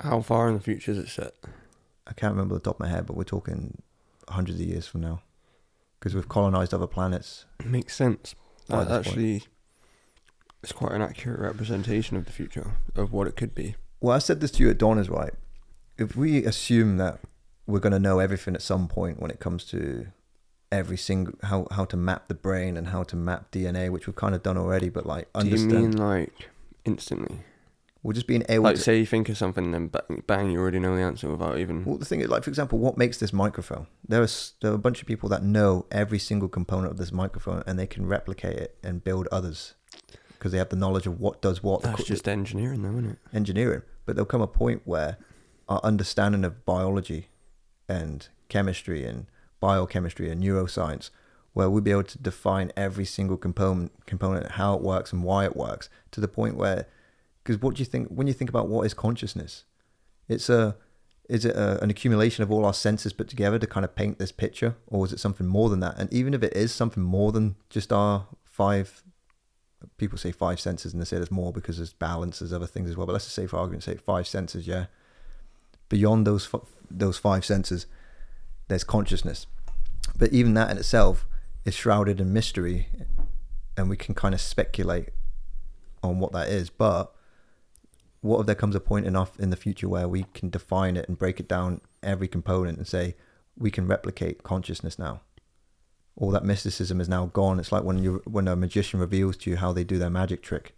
How 0.00 0.20
far 0.20 0.48
in 0.48 0.54
the 0.54 0.60
future 0.60 0.92
is 0.92 0.98
it 0.98 1.08
set? 1.08 1.34
I 2.06 2.12
can't 2.12 2.32
remember 2.32 2.54
the 2.54 2.60
top 2.60 2.76
of 2.76 2.80
my 2.80 2.88
head, 2.88 3.06
but 3.06 3.16
we're 3.16 3.24
talking 3.24 3.82
hundreds 4.28 4.60
of 4.60 4.66
years 4.66 4.86
from 4.86 5.02
now, 5.02 5.22
because 5.98 6.14
we've 6.14 6.28
colonized 6.28 6.74
other 6.74 6.86
planets. 6.86 7.44
Makes 7.64 7.94
sense. 7.94 8.34
That 8.68 8.88
point. 8.88 8.90
actually, 8.90 9.42
it's 10.62 10.72
quite 10.72 10.92
an 10.92 11.02
accurate 11.02 11.40
representation 11.40 12.16
of 12.16 12.24
the 12.24 12.32
future 12.32 12.72
of 12.96 13.12
what 13.12 13.26
it 13.26 13.36
could 13.36 13.54
be. 13.54 13.76
Well, 14.00 14.14
I 14.14 14.18
said 14.18 14.40
this 14.40 14.50
to 14.52 14.62
you 14.62 14.70
at 14.70 14.78
dawn 14.78 14.98
is 14.98 15.08
right. 15.08 15.32
If 15.96 16.16
we 16.16 16.44
assume 16.44 16.96
that 16.96 17.20
we're 17.66 17.80
going 17.80 17.92
to 17.92 17.98
know 17.98 18.18
everything 18.18 18.54
at 18.54 18.62
some 18.62 18.88
point 18.88 19.20
when 19.20 19.30
it 19.30 19.40
comes 19.40 19.64
to 19.66 20.08
every 20.74 20.96
single 20.96 21.34
how 21.42 21.66
how 21.70 21.84
to 21.86 21.96
map 21.96 22.28
the 22.28 22.34
brain 22.34 22.76
and 22.76 22.88
how 22.88 23.02
to 23.04 23.16
map 23.16 23.50
DNA, 23.52 23.90
which 23.90 24.06
we've 24.06 24.16
kind 24.16 24.34
of 24.34 24.42
done 24.42 24.56
already, 24.58 24.88
but 24.88 25.06
like 25.06 25.32
Do 25.32 25.46
you 25.48 25.58
mean 25.58 25.92
like 25.96 26.50
instantly? 26.84 27.38
we're 28.02 28.12
just 28.12 28.26
being 28.26 28.44
able 28.50 28.64
Like, 28.64 28.76
to. 28.76 28.82
say 28.82 28.98
you 28.98 29.06
think 29.06 29.30
of 29.30 29.38
something, 29.38 29.64
and 29.64 29.72
then 29.72 29.86
bang, 29.86 30.22
bang, 30.26 30.50
you 30.50 30.60
already 30.60 30.78
know 30.78 30.94
the 30.94 31.00
answer 31.00 31.26
without 31.30 31.56
even. 31.58 31.86
Well, 31.86 31.96
the 31.96 32.04
thing 32.04 32.20
is, 32.20 32.28
like 32.28 32.42
for 32.44 32.50
example, 32.50 32.78
what 32.78 32.98
makes 32.98 33.16
this 33.18 33.32
microphone? 33.32 33.86
There 34.06 34.22
are 34.22 34.28
there 34.60 34.72
are 34.72 34.74
a 34.74 34.78
bunch 34.86 35.00
of 35.00 35.08
people 35.08 35.28
that 35.30 35.42
know 35.42 35.86
every 35.90 36.18
single 36.18 36.48
component 36.50 36.90
of 36.92 36.98
this 36.98 37.12
microphone, 37.12 37.62
and 37.66 37.78
they 37.78 37.86
can 37.86 38.04
replicate 38.06 38.56
it 38.58 38.76
and 38.82 39.02
build 39.02 39.26
others 39.32 39.72
because 40.34 40.52
they 40.52 40.58
have 40.58 40.68
the 40.68 40.76
knowledge 40.76 41.06
of 41.06 41.18
what 41.18 41.40
does 41.40 41.62
what. 41.62 41.80
That's 41.82 41.96
co- 42.02 42.04
just 42.04 42.28
engineering, 42.28 42.82
though, 42.82 42.90
isn't 42.98 43.10
it? 43.12 43.18
engineering, 43.32 43.82
but 44.04 44.16
there'll 44.16 44.26
come 44.26 44.42
a 44.42 44.46
point 44.46 44.82
where 44.84 45.16
our 45.66 45.80
understanding 45.82 46.44
of 46.44 46.66
biology 46.66 47.28
and 47.88 48.28
chemistry 48.50 49.06
and 49.06 49.24
biochemistry 49.64 50.30
and 50.30 50.42
neuroscience, 50.42 51.08
where 51.54 51.70
we'll 51.70 51.80
be 51.80 51.90
able 51.90 52.02
to 52.02 52.18
define 52.18 52.70
every 52.76 53.06
single 53.06 53.38
component, 53.38 53.92
component, 54.04 54.52
how 54.52 54.74
it 54.74 54.82
works 54.82 55.10
and 55.10 55.24
why 55.24 55.46
it 55.46 55.56
works, 55.56 55.88
to 56.10 56.20
the 56.20 56.28
point 56.28 56.54
where, 56.54 56.86
because 57.42 57.62
what 57.62 57.74
do 57.74 57.80
you 57.80 57.86
think 57.86 58.08
when 58.08 58.26
you 58.26 58.34
think 58.34 58.50
about 58.50 58.68
what 58.68 58.84
is 58.84 58.92
consciousness? 58.92 59.64
It's 60.28 60.50
a 60.50 60.76
is 61.30 61.46
it 61.46 61.56
a, 61.56 61.82
an 61.82 61.88
accumulation 61.88 62.42
of 62.42 62.50
all 62.52 62.66
our 62.66 62.74
senses 62.74 63.14
put 63.14 63.28
together 63.28 63.58
to 63.58 63.66
kind 63.66 63.84
of 63.84 63.94
paint 63.94 64.18
this 64.18 64.32
picture, 64.32 64.76
or 64.86 65.06
is 65.06 65.12
it 65.14 65.20
something 65.20 65.46
more 65.46 65.70
than 65.70 65.80
that? 65.80 65.98
And 65.98 66.12
even 66.12 66.34
if 66.34 66.42
it 66.42 66.54
is 66.54 66.70
something 66.70 67.02
more 67.02 67.32
than 67.32 67.56
just 67.70 67.90
our 67.90 68.26
five 68.44 69.02
people 69.96 70.18
say 70.18 70.32
five 70.32 70.60
senses 70.60 70.92
and 70.92 71.00
they 71.00 71.06
say 71.06 71.16
there's 71.16 71.30
more 71.30 71.52
because 71.52 71.78
there's 71.78 71.92
balance, 71.94 72.38
there's 72.40 72.52
other 72.52 72.66
things 72.66 72.90
as 72.90 72.96
well. 72.96 73.06
But 73.06 73.12
let's 73.12 73.24
just 73.24 73.36
say 73.36 73.46
for 73.46 73.58
argument's 73.58 73.86
sake, 73.86 74.00
five 74.00 74.26
senses, 74.26 74.66
yeah. 74.66 74.86
Beyond 75.88 76.26
those 76.26 76.48
those 76.90 77.16
five 77.16 77.44
senses, 77.44 77.86
there's 78.68 78.84
consciousness. 78.84 79.46
But 80.18 80.32
even 80.32 80.54
that 80.54 80.70
in 80.70 80.78
itself 80.78 81.26
is 81.64 81.74
shrouded 81.74 82.20
in 82.20 82.32
mystery, 82.32 82.88
and 83.76 83.88
we 83.88 83.96
can 83.96 84.14
kind 84.14 84.34
of 84.34 84.40
speculate 84.40 85.10
on 86.02 86.18
what 86.18 86.32
that 86.32 86.48
is. 86.48 86.70
But 86.70 87.12
what 88.20 88.40
if 88.40 88.46
there 88.46 88.54
comes 88.54 88.74
a 88.74 88.80
point 88.80 89.06
enough 89.06 89.38
in 89.38 89.50
the 89.50 89.56
future 89.56 89.88
where 89.88 90.08
we 90.08 90.26
can 90.34 90.50
define 90.50 90.96
it 90.96 91.08
and 91.08 91.18
break 91.18 91.40
it 91.40 91.48
down 91.48 91.80
every 92.02 92.28
component 92.28 92.78
and 92.78 92.86
say 92.86 93.16
we 93.56 93.70
can 93.70 93.86
replicate 93.86 94.42
consciousness 94.42 94.98
now? 94.98 95.20
all 96.16 96.30
that 96.30 96.44
mysticism 96.44 97.00
is 97.00 97.08
now 97.08 97.26
gone. 97.26 97.58
It's 97.58 97.72
like 97.72 97.84
when 97.84 97.98
you 98.02 98.22
when 98.24 98.48
a 98.48 98.56
magician 98.56 99.00
reveals 99.00 99.36
to 99.38 99.50
you 99.50 99.56
how 99.56 99.72
they 99.72 99.84
do 99.84 99.98
their 99.98 100.10
magic 100.10 100.42
trick, 100.42 100.76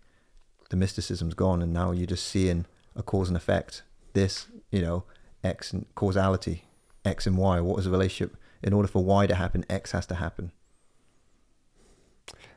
the 0.71 0.77
mysticism's 0.77 1.35
gone, 1.35 1.63
and 1.63 1.73
now 1.73 1.93
you're 1.93 2.07
just 2.07 2.27
seeing 2.27 2.67
a 2.95 3.03
cause 3.03 3.29
and 3.29 3.37
effect. 3.37 3.83
This, 4.15 4.47
you 4.71 4.81
know, 4.81 5.05
X 5.45 5.73
and 5.73 5.87
causality, 5.95 6.65
X 7.05 7.27
and 7.27 7.37
Y. 7.37 7.61
What 7.61 7.79
is 7.79 7.85
the 7.85 7.91
relationship? 7.91 8.37
In 8.67 8.73
order 8.73 8.89
for 8.89 9.05
Y 9.05 9.29
to 9.29 9.37
happen, 9.37 9.65
X 9.71 9.93
has 9.93 10.07
to 10.07 10.17
happen. 10.17 10.51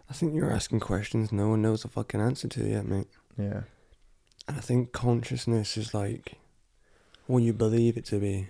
I 0.09 0.13
think 0.13 0.33
you're 0.33 0.51
asking 0.51 0.79
questions 0.79 1.31
no 1.31 1.49
one 1.49 1.61
knows 1.61 1.83
the 1.83 1.87
fucking 1.87 2.19
answer 2.19 2.47
to 2.47 2.67
yet, 2.67 2.85
mate. 2.85 3.07
Yeah. 3.37 3.61
And 4.47 4.57
I 4.57 4.59
think 4.59 4.91
consciousness 4.91 5.77
is 5.77 5.93
like 5.93 6.33
what 7.27 7.43
you 7.43 7.53
believe 7.53 7.95
it 7.95 8.05
to 8.05 8.19
be. 8.19 8.47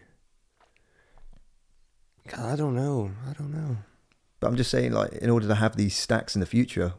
God, 2.30 2.46
I 2.46 2.56
don't 2.56 2.76
know. 2.76 3.12
I 3.30 3.34
don't 3.34 3.52
know. 3.52 3.78
But 4.40 4.48
I'm 4.48 4.56
just 4.56 4.72
saying, 4.72 4.94
like, 4.94 5.12
in 5.14 5.30
order 5.30 5.48
to 5.50 5.56
have 5.56 5.76
these 5.76 5.98
stacks 5.98 6.36
in 6.36 6.40
the 6.40 6.46
future, 6.46 6.94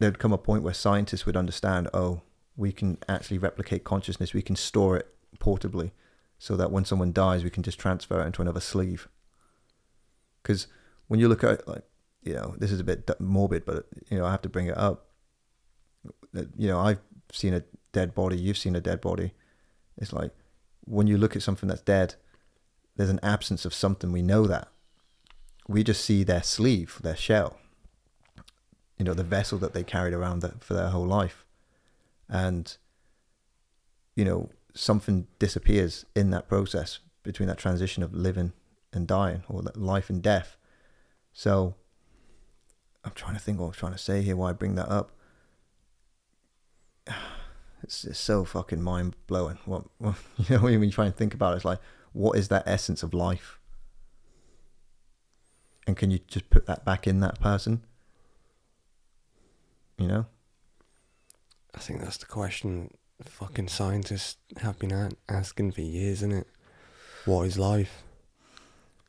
there'd 0.00 0.18
come 0.18 0.32
a 0.32 0.38
point 0.38 0.64
where 0.64 0.74
scientists 0.74 1.26
would 1.26 1.36
understand, 1.36 1.88
oh, 1.94 2.22
we 2.56 2.72
can 2.72 2.98
actually 3.08 3.38
replicate 3.38 3.84
consciousness. 3.84 4.34
We 4.34 4.42
can 4.42 4.56
store 4.56 4.96
it 4.96 5.14
portably, 5.38 5.92
so 6.40 6.56
that 6.56 6.72
when 6.72 6.84
someone 6.84 7.12
dies, 7.12 7.44
we 7.44 7.50
can 7.50 7.62
just 7.62 7.78
transfer 7.78 8.20
it 8.20 8.26
into 8.26 8.42
another 8.42 8.60
sleeve. 8.60 9.08
Because 10.46 10.68
when 11.08 11.18
you 11.18 11.26
look 11.26 11.42
at, 11.42 11.66
like, 11.66 11.82
you 12.22 12.32
know, 12.32 12.54
this 12.56 12.70
is 12.70 12.78
a 12.78 12.84
bit 12.84 13.10
morbid, 13.18 13.64
but 13.64 13.86
you 14.08 14.16
know, 14.16 14.24
I 14.24 14.30
have 14.30 14.42
to 14.42 14.48
bring 14.48 14.68
it 14.68 14.78
up. 14.78 15.08
Uh, 16.36 16.44
You 16.56 16.68
know, 16.68 16.78
I've 16.78 17.00
seen 17.32 17.52
a 17.52 17.64
dead 17.90 18.14
body. 18.14 18.38
You've 18.38 18.56
seen 18.56 18.76
a 18.76 18.80
dead 18.80 19.00
body. 19.00 19.32
It's 19.96 20.12
like 20.12 20.30
when 20.84 21.08
you 21.08 21.18
look 21.18 21.34
at 21.34 21.42
something 21.42 21.68
that's 21.68 21.82
dead, 21.82 22.14
there's 22.94 23.10
an 23.10 23.18
absence 23.24 23.64
of 23.64 23.74
something. 23.74 24.12
We 24.12 24.22
know 24.22 24.46
that 24.46 24.68
we 25.66 25.82
just 25.82 26.04
see 26.04 26.22
their 26.22 26.44
sleeve, 26.44 27.00
their 27.02 27.16
shell, 27.16 27.58
you 28.98 29.04
know, 29.04 29.14
the 29.14 29.24
vessel 29.24 29.58
that 29.58 29.72
they 29.74 29.82
carried 29.82 30.14
around 30.14 30.48
for 30.60 30.74
their 30.74 30.90
whole 30.90 31.08
life. 31.08 31.44
And, 32.28 32.76
you 34.14 34.24
know, 34.24 34.50
something 34.74 35.26
disappears 35.40 36.06
in 36.14 36.30
that 36.30 36.48
process 36.48 37.00
between 37.24 37.48
that 37.48 37.58
transition 37.58 38.04
of 38.04 38.14
living 38.14 38.52
and 38.96 39.06
dying 39.06 39.42
or 39.48 39.62
life 39.74 40.10
and 40.10 40.22
death. 40.22 40.56
So 41.32 41.74
I'm 43.04 43.12
trying 43.14 43.34
to 43.34 43.40
think 43.40 43.58
what 43.58 43.66
I 43.66 43.68
was 43.68 43.76
trying 43.76 43.92
to 43.92 43.98
say 43.98 44.22
here, 44.22 44.36
why 44.36 44.50
I 44.50 44.52
bring 44.52 44.74
that 44.76 44.88
up. 44.88 45.12
It's, 47.82 48.04
it's 48.04 48.18
so 48.18 48.44
fucking 48.44 48.82
mind 48.82 49.14
blowing. 49.28 49.58
What, 49.64 49.84
what 49.98 50.16
you 50.38 50.56
know 50.56 50.62
when 50.62 50.82
you 50.82 50.90
try 50.90 51.04
and 51.04 51.14
think 51.14 51.34
about 51.34 51.52
it, 51.52 51.56
it's 51.56 51.64
like, 51.64 51.78
what 52.12 52.36
is 52.36 52.48
that 52.48 52.64
essence 52.66 53.04
of 53.04 53.14
life? 53.14 53.60
and 55.86 55.96
can 55.96 56.10
you 56.10 56.18
just 56.26 56.50
put 56.50 56.66
that 56.66 56.84
back 56.84 57.06
in 57.06 57.20
that 57.20 57.40
person 57.40 57.82
you 59.98 60.06
know 60.06 60.26
I 61.74 61.78
think 61.78 62.00
that's 62.00 62.16
the 62.16 62.26
question 62.26 62.90
fucking 63.22 63.68
scientists 63.68 64.36
have 64.58 64.78
been 64.78 65.12
asking 65.28 65.72
for 65.72 65.82
years, 65.82 66.18
isn't 66.18 66.32
it? 66.32 66.46
What 67.26 67.42
is 67.42 67.58
life? 67.58 68.02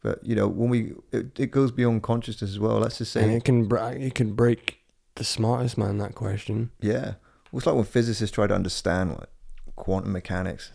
But 0.04 0.24
you 0.24 0.36
know, 0.36 0.48
when 0.48 0.70
we 0.70 0.94
it, 1.12 1.40
it 1.40 1.52
goes 1.52 1.72
beyond 1.72 2.04
consciousness 2.04 2.52
as 2.52 2.60
well. 2.60 2.80
Let's 2.80 3.00
just 3.00 3.16
and 3.16 3.32
say, 3.32 3.38
it 3.38 3.44
can 3.44 3.72
it 4.02 4.16
can 4.16 4.34
break 4.34 4.80
the 5.16 5.24
smartest 5.24 5.78
man 5.78 5.98
that 5.98 6.16
question. 6.16 6.72
yeah. 6.82 7.16
Well, 7.52 7.60
it's 7.60 7.66
like 7.66 7.76
when 7.76 7.86
physicists 7.86 8.36
try 8.36 8.46
to 8.46 8.54
understand 8.54 9.12
like 9.12 9.30
quantum 9.78 10.12
mechanics. 10.12 10.74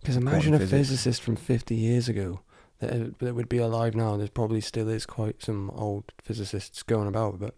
Because 0.00 0.16
imagine 0.16 0.52
a 0.52 0.58
physics. 0.58 0.88
physicist 0.88 1.22
from 1.22 1.36
50 1.36 1.74
years 1.74 2.08
ago 2.08 2.40
that, 2.80 3.18
that 3.20 3.34
would 3.34 3.48
be 3.48 3.58
alive 3.58 3.94
now. 3.94 4.16
There 4.16 4.28
probably 4.28 4.60
still 4.60 4.88
is 4.88 5.06
quite 5.06 5.42
some 5.42 5.70
old 5.70 6.12
physicists 6.20 6.82
going 6.82 7.06
about, 7.06 7.38
but 7.38 7.54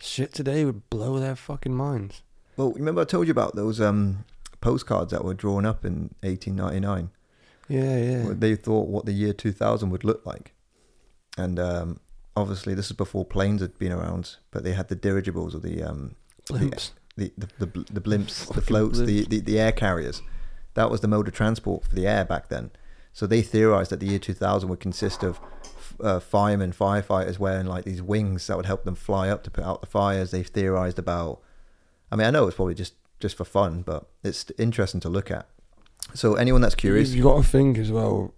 shit 0.00 0.32
today 0.32 0.64
would 0.64 0.88
blow 0.90 1.18
their 1.18 1.36
fucking 1.36 1.74
minds. 1.74 2.22
Well, 2.56 2.72
remember 2.72 3.02
I 3.02 3.04
told 3.04 3.26
you 3.26 3.32
about 3.32 3.56
those 3.56 3.80
um 3.80 4.24
postcards 4.60 5.12
that 5.12 5.24
were 5.24 5.34
drawn 5.34 5.66
up 5.66 5.84
in 5.84 6.14
1899. 6.22 7.10
Yeah, 7.68 7.96
yeah. 7.96 8.24
they 8.30 8.56
thought 8.56 8.88
what 8.88 9.06
the 9.06 9.12
year 9.12 9.32
2000 9.32 9.90
would 9.90 10.04
look 10.04 10.24
like. 10.26 10.52
And 11.36 11.58
um, 11.58 12.00
obviously, 12.36 12.74
this 12.74 12.86
is 12.86 12.92
before 12.92 13.24
planes 13.24 13.60
had 13.60 13.78
been 13.78 13.92
around, 13.92 14.36
but 14.50 14.64
they 14.64 14.72
had 14.72 14.88
the 14.88 14.94
dirigibles 14.94 15.54
or 15.54 15.58
the 15.60 15.82
um, 15.82 16.16
Blimps. 16.48 16.90
the, 17.16 17.32
the, 17.36 17.48
the, 17.58 17.66
bl- 17.66 17.82
the 17.90 18.00
blimps, 18.00 18.52
the 18.52 18.60
floats, 18.60 18.98
the, 18.98 19.24
blimps. 19.24 19.28
the, 19.28 19.40
the 19.40 19.58
air 19.58 19.72
carriers. 19.72 20.22
That 20.74 20.90
was 20.90 21.00
the 21.00 21.08
mode 21.08 21.28
of 21.28 21.34
transport 21.34 21.84
for 21.84 21.94
the 21.94 22.06
air 22.06 22.24
back 22.24 22.48
then. 22.48 22.70
So 23.12 23.26
they 23.26 23.42
theorized 23.42 23.90
that 23.90 24.00
the 24.00 24.06
year 24.06 24.18
2000 24.18 24.68
would 24.68 24.80
consist 24.80 25.22
of 25.22 25.40
uh, 26.00 26.18
firemen, 26.18 26.72
firefighters 26.72 27.38
wearing 27.38 27.66
like 27.66 27.84
these 27.84 28.02
wings 28.02 28.46
that 28.48 28.56
would 28.56 28.66
help 28.66 28.84
them 28.84 28.96
fly 28.96 29.28
up 29.28 29.44
to 29.44 29.50
put 29.50 29.64
out 29.64 29.80
the 29.80 29.86
fires. 29.86 30.32
They've 30.32 30.46
theorized 30.46 30.98
about. 30.98 31.40
I 32.10 32.16
mean, 32.16 32.26
I 32.26 32.30
know 32.30 32.46
it's 32.46 32.56
probably 32.56 32.74
just 32.74 32.94
just 33.20 33.36
for 33.36 33.44
fun, 33.44 33.82
but 33.82 34.08
it's 34.22 34.50
interesting 34.58 35.00
to 35.00 35.08
look 35.08 35.30
at. 35.30 35.48
So 36.12 36.34
anyone 36.34 36.60
that's 36.60 36.74
curious, 36.74 37.12
you've 37.14 37.24
got 37.24 37.36
to 37.36 37.42
think 37.42 37.78
as 37.78 37.90
well. 37.90 38.34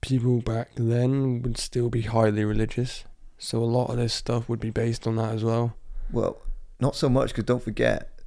People 0.00 0.40
back 0.40 0.70
then 0.76 1.42
would 1.42 1.58
still 1.58 1.88
be 1.88 2.02
highly 2.02 2.44
religious, 2.44 3.04
so 3.38 3.58
a 3.58 3.64
lot 3.64 3.90
of 3.90 3.96
this 3.96 4.12
stuff 4.12 4.48
would 4.48 4.60
be 4.60 4.70
based 4.70 5.06
on 5.06 5.16
that 5.16 5.34
as 5.34 5.42
well. 5.42 5.74
Well, 6.12 6.38
not 6.80 6.94
so 6.94 7.08
much 7.08 7.28
because 7.30 7.44
don't 7.44 7.62
forget, 7.62 8.20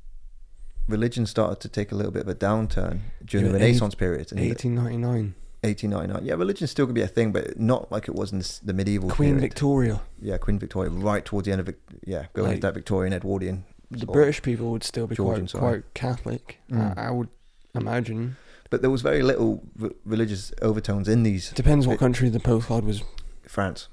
religion 0.87 1.25
started 1.25 1.59
to 1.61 1.69
take 1.69 1.91
a 1.91 1.95
little 1.95 2.11
bit 2.11 2.23
of 2.23 2.27
a 2.27 2.35
downturn 2.35 3.01
during 3.23 3.45
Yeah, 3.45 3.51
the 3.53 3.59
Renaissance 3.59 3.95
period 3.95 4.31
in 4.31 4.39
1899, 4.39 5.35
1899. 5.63 6.25
Yeah, 6.25 6.33
religion 6.33 6.67
still 6.67 6.85
could 6.87 6.95
be 6.95 7.01
a 7.01 7.07
thing, 7.07 7.31
but 7.31 7.59
not 7.59 7.91
like 7.91 8.07
it 8.09 8.15
was 8.15 8.33
in 8.33 8.41
the 8.65 8.73
medieval 8.73 9.09
Queen 9.09 9.35
period. 9.35 9.41
Victoria. 9.41 10.01
Yeah, 10.19 10.37
Queen 10.37 10.59
Victoria, 10.59 10.89
right 10.89 11.23
towards 11.23 11.45
the 11.45 11.51
end 11.51 11.61
of 11.61 11.69
it. 11.69 11.79
Yeah, 12.05 12.25
going 12.33 12.47
Like- 12.47 12.55
into 12.55 12.67
that 12.67 12.73
Victorian 12.73 13.13
Edwardian. 13.13 13.63
The 13.91 14.05
British 14.05 14.41
people 14.41 14.71
would 14.71 14.83
still 14.83 15.07
be 15.07 15.15
Georgian 15.15 15.47
quite 15.47 15.59
quite 15.59 15.93
Catholic. 15.95 16.59
Mm. 16.69 16.95
I 16.97 17.09
would 17.09 17.29
imagine. 17.75 18.37
But 18.69 18.81
there 18.81 18.91
was 18.91 19.01
very 19.01 19.23
little 19.23 19.63
re- 19.77 19.91
religious 20.05 20.51
overtones 20.61 21.07
in 21.07 21.23
these. 21.23 21.51
Depends 21.51 21.87
what 21.87 21.99
country 21.99 22.29
the 22.29 22.39
postcard 22.39 22.85
was. 22.85 23.01
France. 23.47 23.87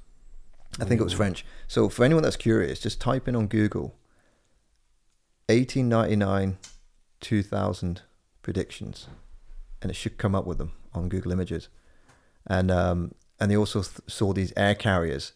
I 0.79 0.85
think 0.85 1.01
it 1.01 1.05
was 1.05 1.15
French. 1.15 1.47
So 1.67 1.89
for 1.89 2.05
anyone 2.05 2.23
that's 2.23 2.37
curious, 2.37 2.81
just 2.81 3.01
type 3.01 3.27
in 3.27 3.35
on 3.35 3.47
Google 3.47 3.95
1899 5.49 6.59
2000 7.21 8.03
predictions 8.43 9.07
and 9.81 9.91
it 9.91 9.95
should 9.95 10.19
come 10.19 10.35
up 10.35 10.47
with 10.47 10.59
them 10.59 10.73
on 10.93 11.09
Google 11.09 11.33
Images. 11.33 11.69
And 12.47 12.71
um 12.71 13.15
and 13.41 13.51
they 13.51 13.57
also 13.57 13.83
th- 13.83 14.01
saw 14.07 14.33
these 14.33 14.53
air 14.57 14.75
carriers 14.75 15.33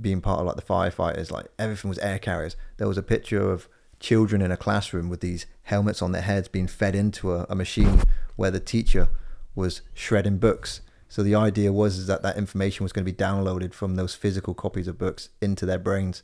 being 0.00 0.20
part 0.20 0.40
of 0.40 0.46
like 0.46 0.56
the 0.56 0.62
firefighters 0.62 1.30
like 1.30 1.46
everything 1.58 1.88
was 1.88 1.98
air 1.98 2.18
carriers. 2.18 2.56
There 2.78 2.88
was 2.88 2.98
a 2.98 3.02
picture 3.02 3.50
of 3.50 3.68
children 4.00 4.42
in 4.42 4.50
a 4.50 4.56
classroom 4.56 5.08
with 5.08 5.20
these 5.20 5.46
helmets 5.64 6.02
on 6.02 6.12
their 6.12 6.22
heads 6.22 6.48
being 6.48 6.66
fed 6.66 6.94
into 6.94 7.32
a, 7.32 7.46
a 7.48 7.54
machine 7.54 8.02
where 8.36 8.50
the 8.50 8.60
teacher 8.60 9.08
was 9.54 9.82
shredding 9.94 10.38
books. 10.38 10.80
So 11.08 11.22
the 11.22 11.34
idea 11.34 11.72
was 11.72 11.98
is 11.98 12.06
that 12.06 12.22
that 12.22 12.36
information 12.36 12.84
was 12.84 12.92
going 12.92 13.04
to 13.04 13.12
be 13.12 13.16
downloaded 13.16 13.72
from 13.72 13.96
those 13.96 14.14
physical 14.14 14.54
copies 14.54 14.88
of 14.88 14.98
books 14.98 15.30
into 15.40 15.66
their 15.66 15.78
brains. 15.78 16.22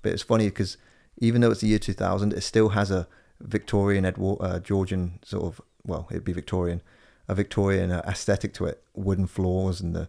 But 0.00 0.12
it's 0.12 0.22
funny 0.22 0.46
because 0.46 0.76
even 1.18 1.40
though 1.40 1.50
it's 1.50 1.60
the 1.60 1.68
year 1.68 1.78
2000, 1.78 2.32
it 2.32 2.40
still 2.42 2.70
has 2.70 2.90
a 2.90 3.06
Victorian, 3.40 4.04
Edward, 4.04 4.38
uh, 4.40 4.58
Georgian 4.60 5.18
sort 5.24 5.44
of 5.44 5.60
well, 5.84 6.06
it'd 6.10 6.24
be 6.24 6.32
Victorian, 6.32 6.80
a 7.28 7.34
Victorian 7.34 7.90
uh, 7.90 8.02
aesthetic 8.06 8.54
to 8.54 8.66
it. 8.66 8.82
Wooden 8.94 9.26
floors 9.26 9.80
and 9.80 9.94
the 9.94 10.08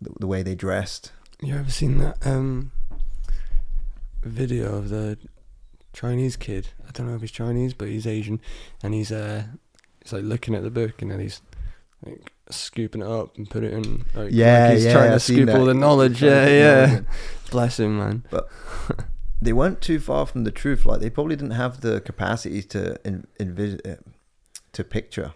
the, 0.00 0.10
the 0.20 0.26
way 0.26 0.42
they 0.42 0.54
dressed. 0.54 1.12
You 1.40 1.56
ever 1.56 1.70
seen 1.70 1.98
that 1.98 2.26
um 2.26 2.72
video 4.22 4.74
of 4.76 4.88
the 4.88 5.18
Chinese 5.96 6.36
kid? 6.36 6.68
I 6.86 6.90
don't 6.92 7.08
know 7.08 7.14
if 7.14 7.22
he's 7.22 7.30
Chinese, 7.30 7.72
but 7.72 7.88
he's 7.88 8.06
Asian, 8.06 8.40
and 8.82 8.92
he's 8.92 9.10
uh, 9.10 9.44
he's 10.02 10.12
like 10.12 10.24
looking 10.24 10.54
at 10.54 10.62
the 10.62 10.70
book 10.70 11.00
and 11.00 11.10
then 11.10 11.20
he's 11.20 11.40
like 12.04 12.32
scooping 12.50 13.00
it 13.00 13.06
up 13.08 13.36
and 13.38 13.48
put 13.48 13.64
it 13.64 13.72
in. 13.72 14.04
Like, 14.14 14.28
Yeah, 14.30 14.66
like 14.66 14.74
he's 14.74 14.84
yeah, 14.84 14.92
trying 14.92 15.08
to 15.08 15.14
I've 15.14 15.22
scoop 15.22 15.48
all 15.48 15.64
the 15.64 15.74
knowledge. 15.74 16.22
Yeah, 16.22 16.46
yeah. 16.48 16.86
knowledge. 16.86 17.04
Bless 17.50 17.80
him, 17.80 17.96
man. 17.98 18.24
But 18.30 18.48
they 19.40 19.54
weren't 19.54 19.80
too 19.80 19.98
far 19.98 20.26
from 20.26 20.44
the 20.44 20.50
truth. 20.50 20.84
Like 20.84 21.00
they 21.00 21.08
probably 21.10 21.34
didn't 21.36 21.52
have 21.52 21.80
the 21.80 22.00
capacity 22.02 22.62
to 22.64 22.98
en- 23.06 23.26
envis- 23.40 23.84
uh, 23.90 23.96
to 24.72 24.84
picture 24.84 25.32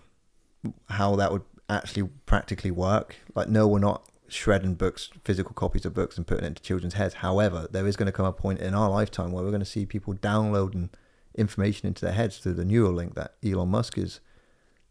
how 0.90 1.16
that 1.16 1.32
would 1.32 1.42
actually 1.70 2.08
practically 2.26 2.70
work. 2.70 3.16
Like 3.34 3.48
no, 3.48 3.66
we're 3.66 3.78
not 3.78 4.04
shredding 4.32 4.74
books, 4.74 5.10
physical 5.24 5.52
copies 5.52 5.84
of 5.84 5.94
books, 5.94 6.16
and 6.16 6.26
putting 6.26 6.44
it 6.44 6.48
into 6.48 6.62
children's 6.62 6.94
heads. 6.94 7.14
However, 7.14 7.68
there 7.70 7.86
is 7.86 7.96
going 7.96 8.06
to 8.06 8.12
come 8.12 8.26
a 8.26 8.32
point 8.32 8.60
in 8.60 8.74
our 8.74 8.88
lifetime 8.88 9.32
where 9.32 9.44
we're 9.44 9.50
going 9.50 9.60
to 9.60 9.66
see 9.66 9.86
people 9.86 10.14
downloading 10.14 10.90
information 11.34 11.88
into 11.88 12.04
their 12.04 12.14
heads 12.14 12.38
through 12.38 12.54
the 12.54 12.64
Neuralink 12.64 13.14
that 13.14 13.34
Elon 13.44 13.68
Musk 13.68 13.98
is 13.98 14.20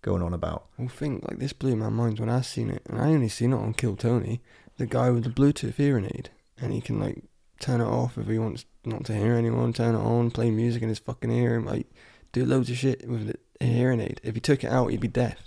going 0.02 0.22
on 0.22 0.34
about. 0.34 0.68
Well, 0.78 0.88
think 0.88 1.28
like 1.28 1.40
this 1.40 1.54
blew 1.54 1.76
my 1.76 1.90
mind 1.90 2.20
when 2.20 2.30
I 2.30 2.42
seen 2.42 2.70
it, 2.70 2.84
and 2.90 3.00
I 3.00 3.08
only 3.08 3.30
seen 3.30 3.54
it 3.54 3.58
on 3.58 3.74
Kill 3.74 3.96
Tony, 3.96 4.42
the 4.78 4.86
guy 4.86 5.10
with 5.10 5.24
the 5.24 5.30
Bluetooth 5.30 5.76
hearing 5.76 6.06
aid, 6.06 6.30
and 6.60 6.74
he 6.74 6.82
can 6.82 7.00
like 7.00 7.24
turn 7.60 7.82
it 7.82 7.86
off 7.86 8.18
if 8.18 8.28
he 8.28 8.40
wants 8.40 8.66
not 8.86 9.06
to 9.06 9.16
hear 9.16 9.34
anyone, 9.34 9.74
turn 9.74 9.96
it 9.96 10.00
on, 10.00 10.32
play 10.32 10.50
music 10.50 10.82
in 10.82 10.90
his 10.90 11.00
fucking 11.00 11.32
ear, 11.32 11.56
and 11.56 11.66
like 11.66 11.88
do 12.32 12.46
loads 12.46 12.70
of 12.70 12.78
shit 12.78 13.08
with 13.08 13.28
the 13.60 13.66
hearing 13.66 14.00
aid. 14.00 14.22
If 14.24 14.36
he 14.36 14.42
took 14.42 14.64
it 14.64 14.72
out, 14.72 14.88
he'd 14.88 15.02
be 15.02 15.08
deaf. 15.08 15.38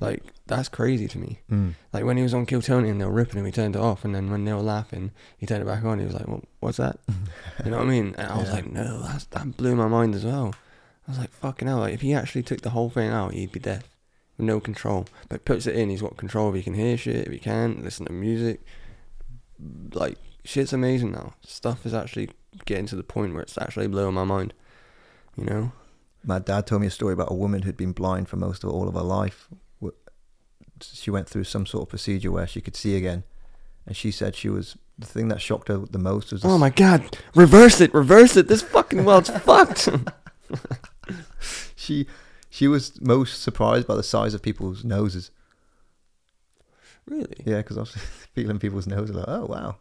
Like 0.00 0.22
that's 0.46 0.68
crazy 0.68 1.06
to 1.08 1.18
me. 1.18 1.40
Mm. 1.50 1.74
Like 1.92 2.04
when 2.04 2.16
he 2.16 2.22
was 2.22 2.32
on 2.34 2.46
Kill 2.46 2.62
Tony 2.62 2.88
and 2.88 3.00
they 3.00 3.04
were 3.04 3.10
ripping 3.12 3.38
him, 3.38 3.46
he 3.46 3.52
turned 3.52 3.76
it 3.76 3.82
off, 3.82 4.04
and 4.04 4.14
then 4.14 4.30
when 4.30 4.44
they 4.44 4.52
were 4.52 4.60
laughing, 4.60 5.10
he 5.36 5.46
turned 5.46 5.62
it 5.62 5.66
back 5.66 5.84
on. 5.84 5.98
He 5.98 6.04
was 6.06 6.14
like, 6.14 6.26
well, 6.26 6.42
"What's 6.60 6.78
that?" 6.78 6.98
You 7.64 7.70
know 7.70 7.78
what 7.78 7.86
I 7.86 7.90
mean? 7.90 8.14
And 8.16 8.28
I 8.28 8.38
was 8.38 8.48
Yeah. 8.48 8.54
like, 8.54 8.70
"No, 8.72 9.02
that's, 9.02 9.24
that 9.26 9.56
blew 9.56 9.76
my 9.76 9.88
mind 9.88 10.14
as 10.14 10.24
well." 10.24 10.54
I 11.06 11.10
was 11.10 11.18
like, 11.18 11.30
"Fucking 11.30 11.68
hell!" 11.68 11.78
Like 11.78 11.94
if 11.94 12.00
he 12.00 12.14
actually 12.14 12.42
took 12.42 12.62
the 12.62 12.70
whole 12.70 12.88
thing 12.90 13.10
out, 13.10 13.34
he'd 13.34 13.52
be 13.52 13.60
deaf, 13.60 13.84
with 14.38 14.46
no 14.46 14.58
control. 14.60 15.06
But 15.28 15.44
puts 15.44 15.66
it 15.66 15.74
in, 15.76 15.90
he's 15.90 16.02
got 16.02 16.16
control. 16.16 16.48
If 16.50 16.54
he 16.56 16.62
can 16.62 16.74
hear 16.74 16.96
shit, 16.96 17.26
if 17.26 17.32
he 17.32 17.38
can 17.38 17.82
listen 17.82 18.06
to 18.06 18.12
music, 18.12 18.60
like 19.92 20.16
shit's 20.44 20.72
amazing 20.72 21.12
now. 21.12 21.34
Stuff 21.42 21.84
is 21.84 21.94
actually 21.94 22.30
getting 22.64 22.86
to 22.86 22.96
the 22.96 23.02
point 23.02 23.32
where 23.34 23.42
it's 23.42 23.58
actually 23.58 23.86
blowing 23.88 24.14
my 24.14 24.24
mind. 24.24 24.54
You 25.36 25.44
know? 25.44 25.72
My 26.24 26.38
dad 26.38 26.66
told 26.66 26.80
me 26.82 26.86
a 26.88 26.90
story 26.90 27.12
about 27.14 27.30
a 27.30 27.34
woman 27.34 27.62
who'd 27.62 27.76
been 27.76 27.92
blind 27.92 28.28
for 28.28 28.36
most 28.36 28.62
of 28.64 28.70
all 28.70 28.88
of 28.88 28.94
her 28.94 29.00
life. 29.00 29.48
She 30.82 31.10
went 31.10 31.28
through 31.28 31.44
some 31.44 31.66
sort 31.66 31.82
of 31.82 31.88
procedure 31.88 32.30
where 32.30 32.46
she 32.46 32.60
could 32.60 32.76
see 32.76 32.96
again, 32.96 33.24
and 33.86 33.96
she 33.96 34.10
said 34.10 34.34
she 34.34 34.48
was 34.48 34.76
the 34.98 35.06
thing 35.06 35.28
that 35.28 35.40
shocked 35.40 35.68
her 35.68 35.78
the 35.78 35.98
most 35.98 36.32
was. 36.32 36.44
Oh 36.44 36.58
my 36.58 36.70
god! 36.70 37.18
Reverse 37.34 37.80
it! 37.80 37.92
Reverse 37.94 38.36
it! 38.36 38.48
This 38.48 38.62
fucking 38.62 39.04
world's 39.04 39.30
fucked. 39.40 39.88
She 41.80 42.06
she 42.50 42.68
was 42.68 43.00
most 43.00 43.42
surprised 43.42 43.86
by 43.86 43.94
the 43.94 44.02
size 44.02 44.34
of 44.34 44.42
people's 44.42 44.84
noses. 44.84 45.30
really? 47.06 47.36
Yeah, 47.44 47.58
because 47.58 47.76
I 47.78 47.80
was 47.80 47.90
feeling 48.34 48.58
people's 48.58 48.86
noses 48.86 49.16
like, 49.16 49.24
oh 49.28 49.46
wow. 49.46 49.76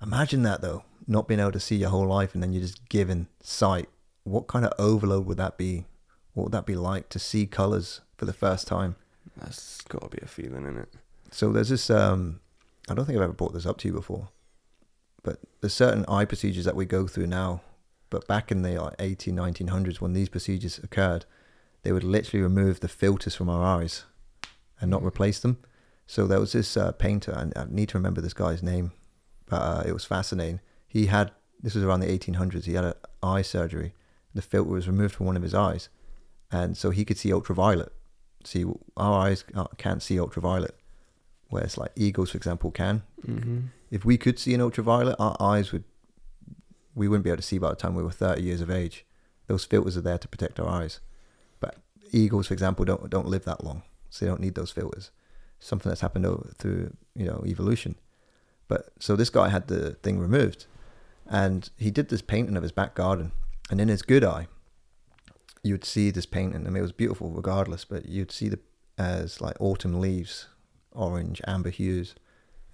Imagine 0.00 0.42
that 0.44 0.60
though, 0.60 0.84
not 1.06 1.28
being 1.28 1.40
able 1.40 1.52
to 1.52 1.60
see 1.60 1.76
your 1.76 1.90
whole 1.90 2.06
life 2.06 2.32
and 2.34 2.42
then 2.42 2.52
you're 2.52 2.62
just 2.62 2.88
given 2.88 3.28
sight. 3.42 3.88
What 4.24 4.46
kind 4.46 4.64
of 4.64 4.72
overload 4.78 5.26
would 5.26 5.36
that 5.38 5.58
be? 5.58 5.86
What 6.34 6.44
would 6.44 6.52
that 6.52 6.66
be 6.66 6.76
like 6.76 7.08
to 7.10 7.18
see 7.18 7.46
colors 7.46 8.00
for 8.18 8.26
the 8.26 8.32
first 8.34 8.66
time? 8.66 8.96
That's 9.36 9.80
got 9.82 10.02
to 10.02 10.08
be 10.08 10.18
a 10.22 10.26
feeling 10.26 10.66
in 10.66 10.76
it. 10.76 10.92
So 11.30 11.52
there's 11.52 11.70
this. 11.70 11.88
Um, 11.88 12.40
I 12.88 12.94
don't 12.94 13.06
think 13.06 13.16
I've 13.16 13.24
ever 13.24 13.32
brought 13.32 13.54
this 13.54 13.66
up 13.66 13.78
to 13.78 13.88
you 13.88 13.94
before, 13.94 14.28
but 15.22 15.38
there's 15.60 15.74
certain 15.74 16.04
eye 16.08 16.24
procedures 16.24 16.64
that 16.64 16.76
we 16.76 16.84
go 16.84 17.06
through 17.06 17.28
now. 17.28 17.62
But 18.10 18.26
back 18.26 18.50
in 18.50 18.62
the 18.62 18.78
like 18.80 18.94
18, 18.98 19.36
1900s, 19.36 20.00
when 20.00 20.14
these 20.14 20.30
procedures 20.30 20.78
occurred, 20.78 21.26
they 21.82 21.92
would 21.92 22.04
literally 22.04 22.42
remove 22.42 22.80
the 22.80 22.88
filters 22.88 23.34
from 23.34 23.50
our 23.50 23.62
eyes 23.62 24.04
and 24.80 24.90
not 24.90 25.04
replace 25.04 25.40
them. 25.40 25.58
So 26.06 26.26
there 26.26 26.40
was 26.40 26.52
this 26.52 26.76
uh, 26.76 26.92
painter, 26.92 27.32
and 27.32 27.52
I 27.54 27.66
need 27.68 27.90
to 27.90 27.98
remember 27.98 28.22
this 28.22 28.32
guy's 28.32 28.62
name, 28.62 28.92
but 29.46 29.56
uh, 29.56 29.82
it 29.86 29.92
was 29.92 30.06
fascinating. 30.06 30.60
He 30.86 31.06
had 31.06 31.32
this 31.62 31.74
was 31.74 31.84
around 31.84 32.00
the 32.00 32.18
1800s. 32.18 32.64
He 32.64 32.74
had 32.74 32.84
an 32.84 32.94
eye 33.22 33.42
surgery. 33.42 33.92
The 34.32 34.42
filter 34.42 34.70
was 34.70 34.86
removed 34.86 35.14
from 35.14 35.26
one 35.26 35.36
of 35.36 35.42
his 35.42 35.54
eyes, 35.54 35.88
and 36.50 36.76
so 36.76 36.90
he 36.90 37.04
could 37.04 37.18
see 37.18 37.32
ultraviolet. 37.32 37.92
See, 38.48 38.64
our 38.96 39.14
eyes 39.26 39.44
can't- 39.76 40.02
see 40.02 40.18
ultraviolet 40.18 40.74
whereas 41.50 41.78
like 41.78 41.92
eagles, 41.96 42.30
for 42.30 42.36
example, 42.36 42.70
can. 42.70 43.02
Mm-hmm. 43.26 43.58
If 43.90 44.04
we 44.04 44.18
could 44.18 44.38
see 44.38 44.52
an 44.54 44.60
ultraviolet, 44.60 45.16
our 45.18 45.34
eyes 45.40 45.72
would 45.72 45.84
we 46.94 47.08
wouldn't 47.08 47.24
be 47.24 47.30
able 47.30 47.38
to 47.38 47.42
see 47.42 47.58
by 47.58 47.70
the 47.70 47.76
time 47.76 47.94
we 47.94 48.02
were 48.02 48.10
thirty 48.10 48.42
years 48.42 48.60
of 48.60 48.70
age. 48.70 49.06
Those 49.46 49.64
filters 49.64 49.96
are 49.96 50.02
there 50.02 50.18
to 50.18 50.28
protect 50.28 50.60
our 50.60 50.68
eyes, 50.68 51.00
but 51.60 51.76
eagles, 52.12 52.48
for 52.48 52.54
example, 52.54 52.84
don't 52.84 53.08
don't 53.08 53.28
live 53.28 53.44
that 53.44 53.64
long, 53.64 53.82
so 54.10 54.24
they 54.24 54.30
don't 54.30 54.40
need 54.42 54.56
those 54.56 54.72
filters. 54.72 55.10
something 55.60 55.88
that's 55.90 56.02
happened 56.02 56.26
over, 56.26 56.52
through 56.58 56.94
you 57.14 57.24
know 57.24 57.42
evolution. 57.46 57.94
But 58.68 58.90
so 58.98 59.16
this 59.16 59.30
guy 59.30 59.48
had 59.48 59.68
the 59.68 59.94
thing 60.02 60.18
removed, 60.18 60.66
and 61.26 61.70
he 61.78 61.90
did 61.90 62.08
this 62.08 62.22
painting 62.22 62.56
of 62.56 62.62
his 62.62 62.72
back 62.72 62.94
garden, 62.94 63.32
and 63.70 63.80
in 63.80 63.88
his 63.88 64.02
good 64.02 64.24
eye, 64.24 64.48
you'd 65.62 65.84
see 65.84 66.10
this 66.10 66.26
painting. 66.26 66.66
I 66.66 66.70
mean, 66.70 66.78
it 66.78 66.82
was 66.82 66.92
beautiful 66.92 67.30
regardless, 67.30 67.84
but 67.84 68.08
you'd 68.08 68.32
see 68.32 68.48
the 68.48 68.58
as 68.98 69.40
like 69.40 69.56
autumn 69.60 70.00
leaves, 70.00 70.48
orange, 70.92 71.40
amber 71.46 71.70
hues, 71.70 72.14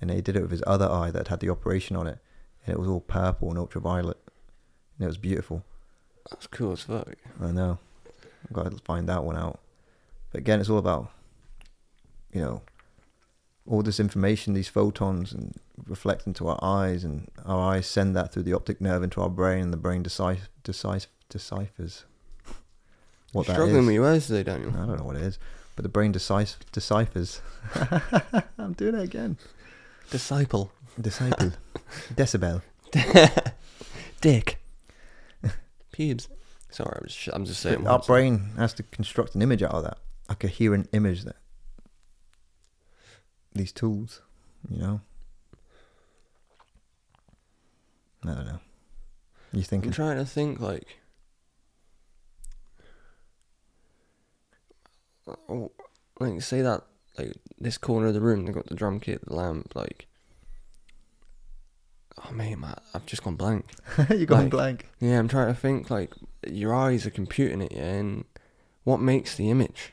and 0.01 0.11
he 0.11 0.21
did 0.21 0.37
it 0.37 0.43
with 0.43 0.51
his 0.51 0.63
other 0.67 0.91
eye 0.91 1.11
that 1.11 1.29
had 1.29 1.41
the 1.41 1.51
operation 1.51 1.97
on 1.97 2.07
it, 2.07 2.19
and 2.65 2.75
it 2.75 2.79
was 2.79 2.89
all 2.89 3.01
purple 3.01 3.51
and 3.51 3.59
ultraviolet, 3.59 4.19
and 4.99 5.05
it 5.05 5.07
was 5.07 5.19
beautiful. 5.19 5.63
That's 6.31 6.47
cool 6.47 6.73
as 6.73 6.83
fuck. 6.83 7.15
I 7.41 7.51
know. 7.51 7.79
I've 8.45 8.53
got 8.53 8.71
to 8.71 8.79
find 8.85 9.09
that 9.09 9.25
one 9.25 9.37
out. 9.37 9.61
But 10.33 10.41
again, 10.41 10.61
it's 10.61 10.71
all 10.71 10.79
about, 10.79 11.11
you 12.33 12.41
know, 12.41 12.63
all 13.67 13.83
this 13.83 14.01
information, 14.01 14.55
these 14.55 14.69
photons, 14.69 15.33
and 15.33 15.55
reflect 15.87 16.27
into 16.27 16.49
our 16.49 16.59
eyes, 16.63 17.05
and 17.05 17.31
our 17.45 17.61
eyes 17.61 17.87
send 17.87 18.17
that 18.17 18.33
through 18.33 18.45
the 18.45 18.55
optic 18.55 18.81
nerve 18.81 19.03
into 19.03 19.21
our 19.21 19.29
brain, 19.29 19.65
and 19.65 19.73
the 19.73 19.79
brain 19.79 20.03
deciph- 20.03 20.49
deciph- 20.63 21.07
deciphers 21.29 22.05
what 23.35 23.47
You're 23.47 23.55
that 23.57 23.61
struggling 23.61 23.81
is. 23.83 23.87
with 23.87 23.95
your 23.95 24.03
words 24.05 24.27
today, 24.29 24.43
Daniel. 24.45 24.71
I 24.71 24.87
don't 24.87 24.99
know 24.99 25.05
what 25.05 25.17
it 25.17 25.23
is, 25.23 25.39
but 25.77 25.83
the 25.83 25.89
brain 25.89 26.13
deciph- 26.13 26.57
deciphers. 26.73 27.41
I'm 28.59 28.73
doing 28.75 28.95
it 28.95 29.03
again. 29.03 29.37
Disciple. 30.11 30.73
Disciple. 31.01 31.53
Decibel. 32.15 32.63
Dick. 34.21 34.59
Pubes. 35.93 36.29
Sorry, 36.71 36.99
I'm 37.01 37.07
just, 37.07 37.29
I'm 37.33 37.45
just 37.45 37.61
saying. 37.61 37.87
Our 37.87 37.97
words. 37.97 38.07
brain 38.07 38.51
has 38.57 38.73
to 38.75 38.83
construct 38.85 39.35
an 39.35 39.43
image 39.43 39.63
out 39.63 39.73
of 39.73 39.83
that, 39.85 39.99
a 40.29 40.35
coherent 40.35 40.89
image 40.93 41.25
that 41.25 41.37
these 43.53 43.73
tools, 43.73 44.23
you 44.69 44.79
know. 44.79 45.01
I 48.25 48.29
don't 48.35 48.47
know. 48.47 48.61
You 49.53 49.63
I'm 49.71 49.91
trying 49.93 50.17
to 50.17 50.25
think 50.25 50.59
like. 50.61 50.99
Oh, 55.49 55.71
like 56.21 56.41
say 56.43 56.61
that 56.63 56.83
like 57.19 57.33
this 57.59 57.79
corner 57.79 58.09
of 58.09 58.15
the 58.15 58.21
room 58.21 58.45
they 58.47 58.53
got 58.53 58.67
the 58.67 58.75
drum 58.75 59.01
kit, 59.01 59.25
the 59.27 59.35
lamp, 59.35 59.75
like. 59.75 60.07
Oh 62.27 62.33
mate, 62.33 62.59
man, 62.59 62.75
I've 62.95 63.07
just 63.07 63.25
gone 63.25 63.35
blank. 63.37 63.67
You're 64.11 64.27
going 64.27 64.43
like- 64.45 64.51
blank. 64.51 64.89
Yeah, 65.01 65.19
I'm 65.19 65.29
trying 65.29 65.53
to 65.53 65.59
think 65.61 65.91
like 65.91 66.13
your 66.47 66.75
eyes 66.75 67.07
are 67.07 67.11
computing 67.11 67.61
it, 67.63 67.73
yeah, 67.73 67.83
and 67.95 68.25
what 68.85 69.01
makes 69.01 69.37
the 69.37 69.51
image? 69.51 69.93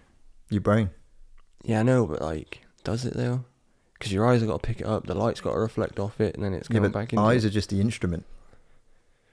Your 0.50 0.62
brain. 0.62 0.92
Yeah, 1.64 1.80
I 1.80 1.84
know, 1.84 2.06
but 2.06 2.22
like, 2.22 2.62
does 2.84 3.06
it 3.06 3.14
though? 3.16 3.46
Because 3.94 4.12
your 4.14 4.28
eyes 4.28 4.42
have 4.42 4.50
got 4.50 4.62
to 4.62 4.68
pick 4.68 4.82
it 4.82 4.88
up, 4.88 5.06
the 5.08 5.14
light's 5.16 5.42
got 5.42 5.54
to 5.54 5.60
reflect 5.60 6.00
off 6.00 6.20
it, 6.20 6.36
and 6.36 6.44
then 6.44 6.54
it's 6.54 6.70
Yeah, 6.70 6.76
coming 6.78 6.92
but 6.92 7.00
back 7.00 7.14
into. 7.14 7.24
eyes 7.24 7.44
it. 7.46 7.50
are 7.50 7.52
just 7.52 7.70
the 7.70 7.80
instrument 7.82 8.26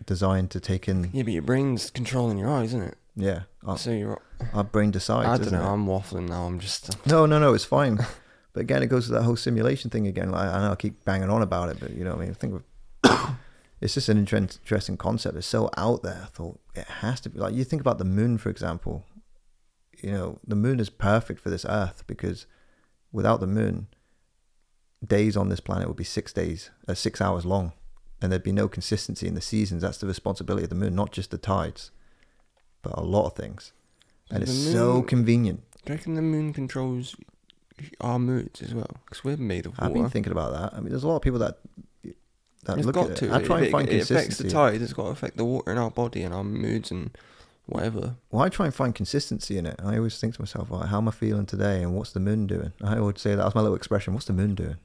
designed 0.06 0.50
to 0.52 0.60
take 0.60 0.88
in. 0.88 1.10
Yeah, 1.12 1.22
but 1.24 1.32
your 1.32 1.42
brain's 1.42 1.90
controlling 1.90 2.38
your 2.38 2.48
eyes, 2.50 2.68
isn't 2.70 2.82
it? 2.82 2.98
Yeah, 3.16 3.42
our, 3.66 3.76
so 3.76 3.90
you're. 3.90 4.20
Our 4.52 4.64
brain 4.64 4.90
decides. 4.90 5.28
I 5.28 5.42
don't 5.42 5.52
know. 5.52 5.62
It? 5.62 5.72
I'm 5.72 5.86
waffling 5.86 6.28
now. 6.28 6.44
I'm 6.44 6.58
just. 6.58 7.06
No, 7.06 7.26
no, 7.26 7.38
no, 7.38 7.54
it's 7.54 7.64
fine. 7.64 7.96
but 8.52 8.60
again, 8.60 8.82
it 8.82 8.86
goes 8.86 9.06
to 9.06 9.12
that 9.12 9.22
whole 9.22 9.36
simulation 9.36 9.90
thing 9.90 10.06
again. 10.06 10.30
Like, 10.30 10.48
I 10.48 10.60
know 10.60 10.72
I 10.72 10.76
keep 10.76 11.04
banging 11.04 11.30
on 11.30 11.42
about 11.42 11.68
it, 11.70 11.80
but 11.80 11.92
you 11.92 12.04
know 12.04 12.10
what 12.10 12.22
I 12.22 12.24
mean? 12.26 12.30
I 12.30 12.34
think 12.34 12.62
it's 13.80 13.94
just 13.94 14.08
an 14.08 14.18
interesting 14.18 14.96
concept. 14.96 15.36
It's 15.36 15.46
so 15.46 15.70
out 15.76 16.02
there. 16.02 16.22
I 16.22 16.26
thought 16.26 16.60
it 16.74 16.86
has 16.86 17.20
to 17.20 17.30
be. 17.30 17.38
Like, 17.38 17.54
you 17.54 17.64
think 17.64 17.80
about 17.80 17.98
the 17.98 18.04
moon, 18.04 18.38
for 18.38 18.50
example. 18.50 19.04
You 20.00 20.12
know, 20.12 20.38
the 20.46 20.56
moon 20.56 20.78
is 20.78 20.90
perfect 20.90 21.40
for 21.40 21.50
this 21.50 21.66
Earth 21.68 22.04
because 22.06 22.46
without 23.10 23.40
the 23.40 23.46
moon, 23.48 23.88
days 25.04 25.36
on 25.36 25.48
this 25.48 25.60
planet 25.60 25.88
would 25.88 25.96
be 25.96 26.04
six 26.04 26.32
days, 26.32 26.70
uh, 26.86 26.94
six 26.94 27.20
hours 27.20 27.44
long. 27.44 27.72
And 28.20 28.32
there'd 28.32 28.42
be 28.42 28.52
no 28.52 28.68
consistency 28.68 29.28
in 29.28 29.34
the 29.34 29.40
seasons. 29.40 29.82
That's 29.82 29.98
the 29.98 30.06
responsibility 30.06 30.64
of 30.64 30.70
the 30.70 30.76
moon, 30.76 30.94
not 30.94 31.12
just 31.12 31.30
the 31.30 31.38
tides, 31.38 31.92
but 32.82 32.98
a 32.98 33.02
lot 33.02 33.26
of 33.26 33.34
things. 33.34 33.72
And 34.30 34.42
The 34.42 34.50
it's 34.50 34.72
so 34.72 35.02
convenient. 35.02 35.60
Do 35.84 35.92
you 35.92 35.96
reckon 35.96 36.14
the 36.14 36.22
moon 36.22 36.52
controls 36.52 37.16
our 38.00 38.18
moods 38.18 38.60
as 38.62 38.74
well? 38.74 38.90
Because 39.04 39.24
we're 39.24 39.36
made 39.36 39.66
of 39.66 39.72
water. 39.72 39.84
I've 39.86 39.94
been 39.94 40.10
thinking 40.10 40.32
about 40.32 40.52
that. 40.52 40.76
I 40.76 40.80
mean, 40.80 40.90
there's 40.90 41.04
a 41.04 41.08
lot 41.08 41.16
of 41.16 41.22
people 41.22 41.38
that 41.40 41.58
that 42.64 42.76
it's 42.78 42.86
look 42.86 42.94
got 42.94 43.10
at 43.10 43.16
to. 43.18 43.26
it. 43.26 43.32
I 43.32 43.42
try 43.42 43.58
If 43.58 43.62
and 43.64 43.72
find 43.72 43.88
it, 43.88 43.94
it 43.96 44.10
affects 44.10 44.38
the 44.38 44.50
tide. 44.50 44.82
It's 44.82 44.92
got 44.92 45.04
to 45.04 45.08
affect 45.10 45.36
the 45.38 45.44
water 45.44 45.72
in 45.72 45.78
our 45.78 45.90
body 45.90 46.22
and 46.22 46.34
our 46.34 46.44
moods 46.44 46.90
and 46.90 47.16
whatever. 47.66 48.16
well, 48.30 48.42
I 48.42 48.48
try 48.50 48.66
and 48.66 48.74
find 48.74 48.94
consistency 48.94 49.56
in 49.56 49.64
it. 49.64 49.76
I 49.82 49.96
always 49.96 50.18
think 50.18 50.34
to 50.34 50.42
myself, 50.42 50.70
like, 50.70 50.88
how 50.88 50.98
am 50.98 51.08
I 51.08 51.12
feeling 51.12 51.46
today, 51.46 51.82
and 51.82 51.94
what's 51.94 52.12
the 52.12 52.20
moon 52.20 52.46
doing? 52.46 52.72
I 52.82 53.00
would 53.00 53.18
say 53.18 53.34
that 53.34 53.44
was 53.44 53.54
my 53.54 53.60
little 53.62 53.76
expression. 53.76 54.12
What's 54.12 54.26
the 54.26 54.32
moon 54.34 54.54
doing? 54.54 54.76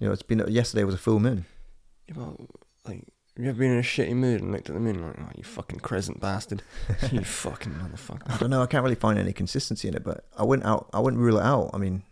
You 0.00 0.08
know, 0.08 0.12
it's 0.12 0.22
been 0.22 0.44
yesterday 0.48 0.82
was 0.84 0.94
a 0.94 0.98
full 0.98 1.20
moon. 1.20 1.44
Yeah, 2.08 2.14
but, 2.16 2.36
like, 2.86 3.04
have 3.36 3.44
you 3.44 3.50
ever 3.50 3.58
been 3.58 3.72
in 3.72 3.78
a 3.78 3.82
shitty 3.82 4.14
mood 4.14 4.40
and 4.40 4.52
looked 4.52 4.68
at 4.68 4.74
the 4.74 4.80
moon 4.80 5.04
like, 5.04 5.16
oh, 5.18 5.30
you 5.34 5.42
fucking 5.42 5.80
crescent 5.80 6.20
bastard, 6.20 6.62
you 7.12 7.22
fucking 7.22 7.72
motherfucker. 7.72 8.32
I 8.32 8.36
don't 8.36 8.50
know. 8.50 8.62
I 8.62 8.66
can't 8.66 8.84
really 8.84 8.94
find 8.94 9.18
any 9.18 9.32
consistency 9.32 9.88
in 9.88 9.94
it, 9.94 10.04
but 10.04 10.26
I 10.36 10.44
wouldn't 10.44 10.66
out. 10.66 10.88
I 10.92 11.00
wouldn't 11.00 11.20
rule 11.20 11.38
it 11.38 11.44
out. 11.44 11.70
I 11.74 11.78
mean, 11.78 12.02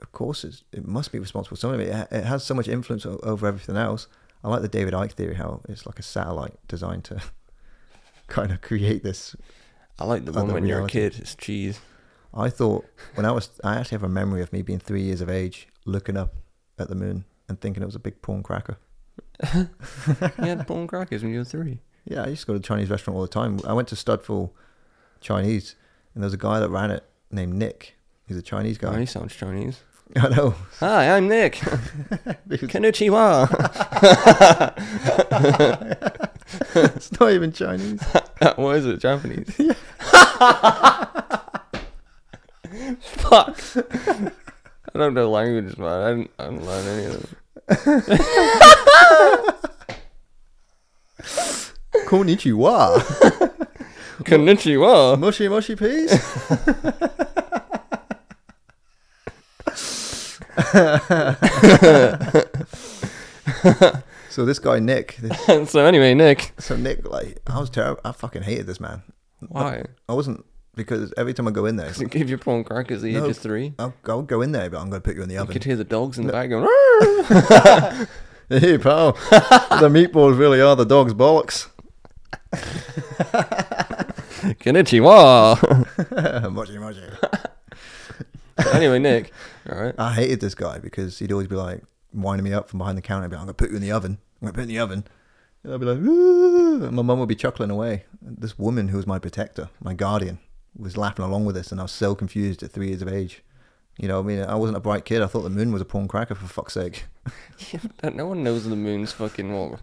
of 0.00 0.12
course, 0.12 0.44
it's, 0.44 0.64
it 0.72 0.86
must 0.86 1.12
be 1.12 1.18
responsible. 1.18 1.56
Some 1.56 1.72
of 1.72 1.80
it, 1.80 2.08
it 2.10 2.24
has 2.24 2.44
so 2.44 2.54
much 2.54 2.68
influence 2.68 3.04
over 3.06 3.46
everything 3.46 3.76
else. 3.76 4.06
I 4.42 4.48
like 4.48 4.62
the 4.62 4.68
David 4.68 4.94
Icke 4.94 5.12
theory, 5.12 5.34
how 5.34 5.60
it's 5.68 5.86
like 5.86 5.98
a 5.98 6.02
satellite 6.02 6.54
designed 6.68 7.04
to 7.04 7.22
kind 8.26 8.52
of 8.52 8.60
create 8.60 9.02
this 9.02 9.34
I 9.98 10.04
like 10.04 10.24
the 10.24 10.32
one 10.32 10.52
when 10.52 10.66
you're 10.66 10.84
a 10.84 10.88
kid. 10.88 11.16
It's 11.18 11.34
cheese. 11.34 11.80
I 12.32 12.50
thought 12.50 12.84
when 13.14 13.24
I 13.24 13.30
was, 13.30 13.48
I 13.62 13.76
actually 13.76 13.96
have 13.96 14.02
a 14.02 14.08
memory 14.08 14.42
of 14.42 14.52
me 14.52 14.62
being 14.62 14.80
three 14.80 15.02
years 15.02 15.20
of 15.20 15.30
age, 15.30 15.68
looking 15.84 16.16
up 16.16 16.34
at 16.78 16.88
the 16.88 16.96
moon 16.96 17.24
and 17.48 17.60
thinking 17.60 17.82
it 17.82 17.86
was 17.86 17.94
a 17.94 18.00
big 18.00 18.20
prawn 18.20 18.42
cracker. 18.42 18.76
You 19.52 19.68
had 20.38 20.64
prawn 20.66 20.86
crackers 20.86 21.22
when 21.22 21.32
you 21.32 21.38
were 21.38 21.44
three. 21.44 21.80
Yeah, 22.04 22.24
I 22.24 22.28
used 22.28 22.42
to 22.42 22.46
go 22.48 22.52
to 22.54 22.58
a 22.58 22.62
Chinese 22.62 22.90
restaurant 22.90 23.16
all 23.16 23.22
the 23.22 23.28
time. 23.28 23.60
I 23.66 23.72
went 23.72 23.88
to 23.88 23.96
Studful 23.96 24.52
Chinese, 25.20 25.74
and 26.14 26.22
there 26.22 26.26
was 26.26 26.34
a 26.34 26.38
guy 26.38 26.60
that 26.60 26.68
ran 26.68 26.90
it 26.90 27.04
named 27.30 27.54
Nick. 27.54 27.96
He's 28.26 28.36
a 28.36 28.42
Chinese 28.42 28.78
guy. 28.78 28.94
Oh, 28.94 28.98
he 28.98 29.06
sounds 29.06 29.34
Chinese. 29.34 29.80
I 30.16 30.28
know. 30.28 30.54
Hi, 30.80 31.16
I'm 31.16 31.28
Nick. 31.28 31.54
Konnichiwa. 32.48 33.48
it's 36.74 37.18
not 37.18 37.32
even 37.32 37.52
Chinese. 37.52 38.02
what 38.56 38.76
is 38.76 38.86
it? 38.86 38.98
Japanese? 39.00 39.50
Fuck. 43.00 43.58
I 44.94 44.98
don't 44.98 45.14
know 45.14 45.30
languages, 45.30 45.76
man. 45.78 46.02
I 46.02 46.10
didn't, 46.10 46.30
I 46.38 46.44
didn't 46.44 46.66
learn 46.66 46.86
any 46.86 47.06
of 47.06 47.12
them. 47.22 47.36
Konnichiwa. 52.06 53.00
Konnichiwa. 54.24 55.18
mushy 55.18 55.48
mushy 55.48 55.76
peas. 55.76 56.10
so 64.30 64.44
this 64.44 64.58
guy 64.58 64.78
Nick, 64.78 65.16
this, 65.16 65.70
so 65.70 65.84
anyway, 65.84 66.14
Nick. 66.14 66.52
so 66.58 66.76
Nick, 66.76 67.08
like 67.08 67.40
I 67.46 67.58
was 67.58 67.70
terrible. 67.70 68.00
I 68.04 68.12
fucking 68.12 68.42
hated 68.42 68.66
this 68.66 68.80
man. 68.80 69.02
Why? 69.48 69.84
I 70.08 70.12
wasn't 70.14 70.44
because 70.74 71.12
every 71.16 71.32
time 71.34 71.46
I 71.48 71.50
go 71.50 71.66
in 71.66 71.76
there, 71.76 71.88
it 71.88 72.10
give 72.10 72.28
you 72.30 72.38
prawn 72.38 72.64
crackers 72.64 73.02
the 73.02 73.12
No. 73.12 73.24
age 73.24 73.30
of 73.30 73.38
three? 73.38 73.74
I'll, 73.78 73.94
I'll 74.06 74.22
go 74.22 74.40
in 74.42 74.52
there, 74.52 74.68
but 74.70 74.78
I'm 74.80 74.90
going 74.90 75.00
to 75.02 75.04
put 75.06 75.16
you 75.16 75.22
in 75.22 75.28
the 75.28 75.36
oven. 75.38 75.48
You 75.48 75.52
could 75.54 75.64
hear 75.64 75.76
the 75.76 75.84
dogs 75.84 76.18
in 76.18 76.26
the 76.26 76.32
back 76.32 76.50
going. 76.50 76.66
Hey, 78.50 78.76
pal, 78.76 79.12
the 79.12 79.88
meatballs 79.88 80.38
really 80.38 80.60
are 80.60 80.76
the 80.76 80.84
dog's 80.84 81.14
bollocks. 81.14 81.68
Konnichiwa. 84.60 85.56
mushy 86.52 86.78
mushy. 86.78 87.00
anyway, 88.74 88.98
Nick. 88.98 89.32
All 89.70 89.78
right. 89.82 89.94
I 89.98 90.12
hated 90.12 90.40
this 90.40 90.54
guy 90.54 90.78
because 90.78 91.18
he'd 91.18 91.32
always 91.32 91.48
be 91.48 91.56
like 91.56 91.82
winding 92.12 92.44
me 92.44 92.52
up 92.52 92.68
from 92.68 92.78
behind 92.78 92.98
the 92.98 93.02
counter. 93.02 93.28
Be 93.28 93.36
like, 93.36 93.40
I'm 93.40 93.46
going 93.46 93.54
to 93.56 93.62
put 93.64 93.70
you 93.70 93.76
in 93.76 93.82
the 93.82 93.92
oven. 93.92 94.18
I'm 94.42 94.46
going 94.48 94.52
to 94.52 94.58
put 94.60 94.60
you 94.60 94.62
in 94.64 94.68
the 94.68 94.78
oven. 94.80 95.04
And 95.62 95.72
I'd 95.72 95.80
be 95.80 95.86
like, 95.86 95.98
"Ooh," 95.98 96.84
and 96.84 96.92
my 96.94 97.00
mum 97.02 97.18
would 97.20 97.28
be 97.28 97.34
chuckling 97.34 97.70
away. 97.70 98.04
This 98.20 98.58
woman 98.58 98.88
who 98.88 98.98
was 98.98 99.06
my 99.06 99.18
protector, 99.18 99.70
my 99.82 99.94
guardian, 99.94 100.38
was 100.76 100.96
laughing 100.96 101.24
along 101.24 101.44
with 101.44 101.56
us, 101.56 101.70
and 101.72 101.80
I 101.80 101.84
was 101.84 101.92
so 101.92 102.14
confused 102.14 102.62
at 102.62 102.70
three 102.70 102.88
years 102.88 103.02
of 103.02 103.08
age. 103.08 103.42
You 103.98 104.08
know, 104.08 104.18
I 104.18 104.22
mean, 104.22 104.42
I 104.42 104.56
wasn't 104.56 104.76
a 104.76 104.80
bright 104.80 105.04
kid. 105.04 105.22
I 105.22 105.26
thought 105.26 105.42
the 105.42 105.50
moon 105.50 105.72
was 105.72 105.80
a 105.80 105.84
porn 105.84 106.08
cracker, 106.08 106.34
for 106.34 106.46
fuck's 106.46 106.74
sake. 106.74 107.04
Yeah, 107.72 108.10
no 108.10 108.26
one 108.26 108.42
knows 108.42 108.64
the 108.64 108.76
moon's 108.76 109.12
fucking 109.12 109.50
what, 109.54 109.80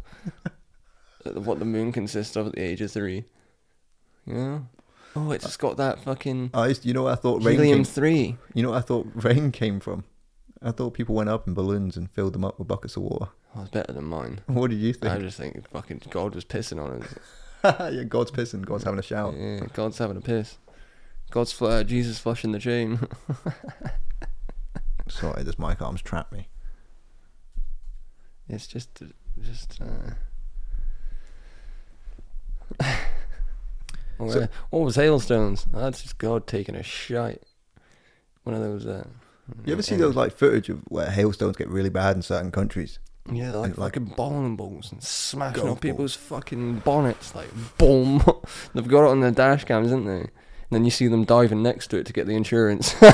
what 1.33 1.57
the 1.57 1.65
moon 1.65 1.91
consists 1.91 2.35
of 2.35 2.47
at 2.47 2.53
the 2.53 2.61
age 2.61 2.81
of 2.81 2.91
three. 2.91 3.25
You 4.27 4.33
know? 4.35 4.67
Oh, 5.15 5.31
it's 5.31 5.45
just 5.45 5.57
got 5.59 5.77
that 5.77 6.03
fucking 6.03 6.51
I 6.53 6.67
used, 6.67 6.85
you 6.85 6.93
know 6.93 7.07
I 7.07 7.15
thought 7.15 7.43
rain 7.43 7.55
helium 7.55 7.79
came, 7.79 7.83
three. 7.85 8.37
You 8.53 8.63
know 8.63 8.71
what 8.71 8.77
I 8.77 8.81
thought 8.81 9.07
rain 9.15 9.51
came 9.51 9.79
from? 9.79 10.03
I 10.61 10.71
thought 10.71 10.93
people 10.93 11.15
went 11.15 11.29
up 11.29 11.47
in 11.47 11.53
balloons 11.53 11.97
and 11.97 12.09
filled 12.11 12.33
them 12.33 12.45
up 12.45 12.59
with 12.59 12.67
buckets 12.67 12.95
of 12.95 13.03
water. 13.03 13.29
Oh, 13.55 13.61
it's 13.61 13.71
better 13.71 13.91
than 13.93 14.05
mine. 14.05 14.41
What 14.47 14.69
did 14.69 14.79
you 14.79 14.93
think? 14.93 15.13
I 15.13 15.17
just 15.17 15.37
think 15.37 15.67
fucking 15.69 16.03
God 16.09 16.35
was 16.35 16.45
pissing 16.45 16.81
on 16.83 17.01
us. 17.01 17.91
yeah, 17.93 18.03
God's 18.03 18.31
pissing. 18.31 18.65
God's 18.65 18.83
having 18.83 18.99
a 18.99 19.03
shout. 19.03 19.33
Yeah, 19.35 19.61
God's 19.73 19.97
having 19.97 20.17
a 20.17 20.21
piss. 20.21 20.57
God's 21.31 21.51
fl- 21.53 21.65
uh, 21.67 21.83
Jesus 21.83 22.19
flushing 22.19 22.51
the 22.51 22.59
chain. 22.59 22.99
Sorry, 25.07 25.43
this 25.43 25.57
mic 25.57 25.81
arms 25.81 26.01
trap 26.01 26.31
me. 26.31 26.47
It's 28.47 28.67
just, 28.67 29.01
just. 29.41 29.79
Uh... 29.81 30.13
what, 34.17 34.31
So- 34.31 34.47
what 34.69 34.79
was 34.83 34.95
hailstones? 34.95 35.65
That's 35.73 36.01
just 36.03 36.17
God 36.17 36.47
taking 36.47 36.75
a 36.75 36.83
shite. 36.83 37.43
One 38.43 38.55
of 38.55 38.61
those. 38.61 38.85
Uh, 38.85 39.07
You 39.65 39.73
ever 39.73 39.81
see 39.81 39.95
those 39.95 40.15
like 40.15 40.33
footage 40.33 40.69
of 40.69 40.79
where 40.89 41.09
hailstones 41.09 41.55
get 41.57 41.69
really 41.69 41.89
bad 41.89 42.15
in 42.15 42.21
certain 42.21 42.51
countries? 42.51 42.99
Yeah, 43.31 43.51
they're 43.51 43.61
like, 43.61 43.77
like- 43.77 43.93
fucking 43.95 44.13
bowling 44.17 44.55
balls 44.57 44.91
and 44.91 45.01
smashing 45.01 45.67
up 45.67 45.79
people's 45.79 46.15
fucking 46.15 46.79
bonnets, 46.79 47.35
like 47.35 47.49
boom. 47.77 48.21
They've 48.73 48.87
got 48.87 49.05
it 49.05 49.11
on 49.11 49.19
their 49.21 49.31
dash 49.31 49.63
cams, 49.63 49.91
haven't 49.91 50.05
they? 50.07 50.29
Then 50.71 50.85
you 50.85 50.91
see 50.91 51.07
them 51.07 51.25
diving 51.25 51.61
next 51.61 51.87
to 51.87 51.97
it 51.97 52.05
to 52.05 52.13
get 52.13 52.27
the 52.27 52.35
insurance. 52.35 52.95
I 53.01 53.07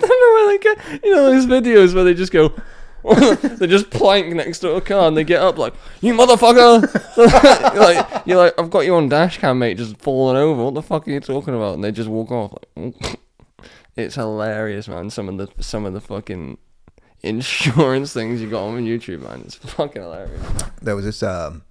don't 0.00 0.02
know 0.02 0.32
where 0.34 0.48
they 0.48 0.58
get. 0.58 1.04
You 1.04 1.14
know 1.14 1.30
those 1.30 1.46
videos 1.46 1.94
where 1.94 2.04
they 2.04 2.14
just 2.14 2.32
go. 2.32 2.52
they 3.04 3.66
just 3.66 3.90
plank 3.90 4.34
next 4.34 4.60
to 4.60 4.72
a 4.72 4.80
car 4.80 5.08
and 5.08 5.16
they 5.16 5.24
get 5.24 5.40
up 5.40 5.56
like, 5.56 5.74
"You 6.00 6.14
motherfucker!" 6.14 6.82
you're 7.16 7.26
like, 7.82 8.26
you're 8.26 8.38
like, 8.38 8.58
"I've 8.58 8.70
got 8.70 8.80
you 8.80 8.96
on 8.96 9.08
dash 9.08 9.38
cam, 9.38 9.60
mate, 9.60 9.76
just 9.76 9.98
falling 9.98 10.36
over. 10.36 10.64
What 10.64 10.74
the 10.74 10.82
fuck 10.82 11.06
are 11.06 11.10
you 11.10 11.20
talking 11.20 11.54
about?" 11.54 11.74
And 11.74 11.84
they 11.84 11.92
just 11.92 12.08
walk 12.08 12.32
off. 12.32 12.54
Like, 12.76 13.20
it's 13.96 14.16
hilarious, 14.16 14.88
man. 14.88 15.10
Some 15.10 15.28
of 15.28 15.36
the 15.36 15.62
some 15.62 15.84
of 15.84 15.92
the 15.92 16.00
fucking 16.00 16.58
insurance 17.22 18.12
things 18.12 18.40
you 18.40 18.50
got 18.50 18.64
on 18.64 18.84
YouTube, 18.84 19.22
man. 19.22 19.42
It's 19.44 19.54
fucking 19.56 20.02
hilarious. 20.02 20.42
There 20.80 20.96
was 20.96 21.04
this 21.04 21.22
um, 21.22 21.62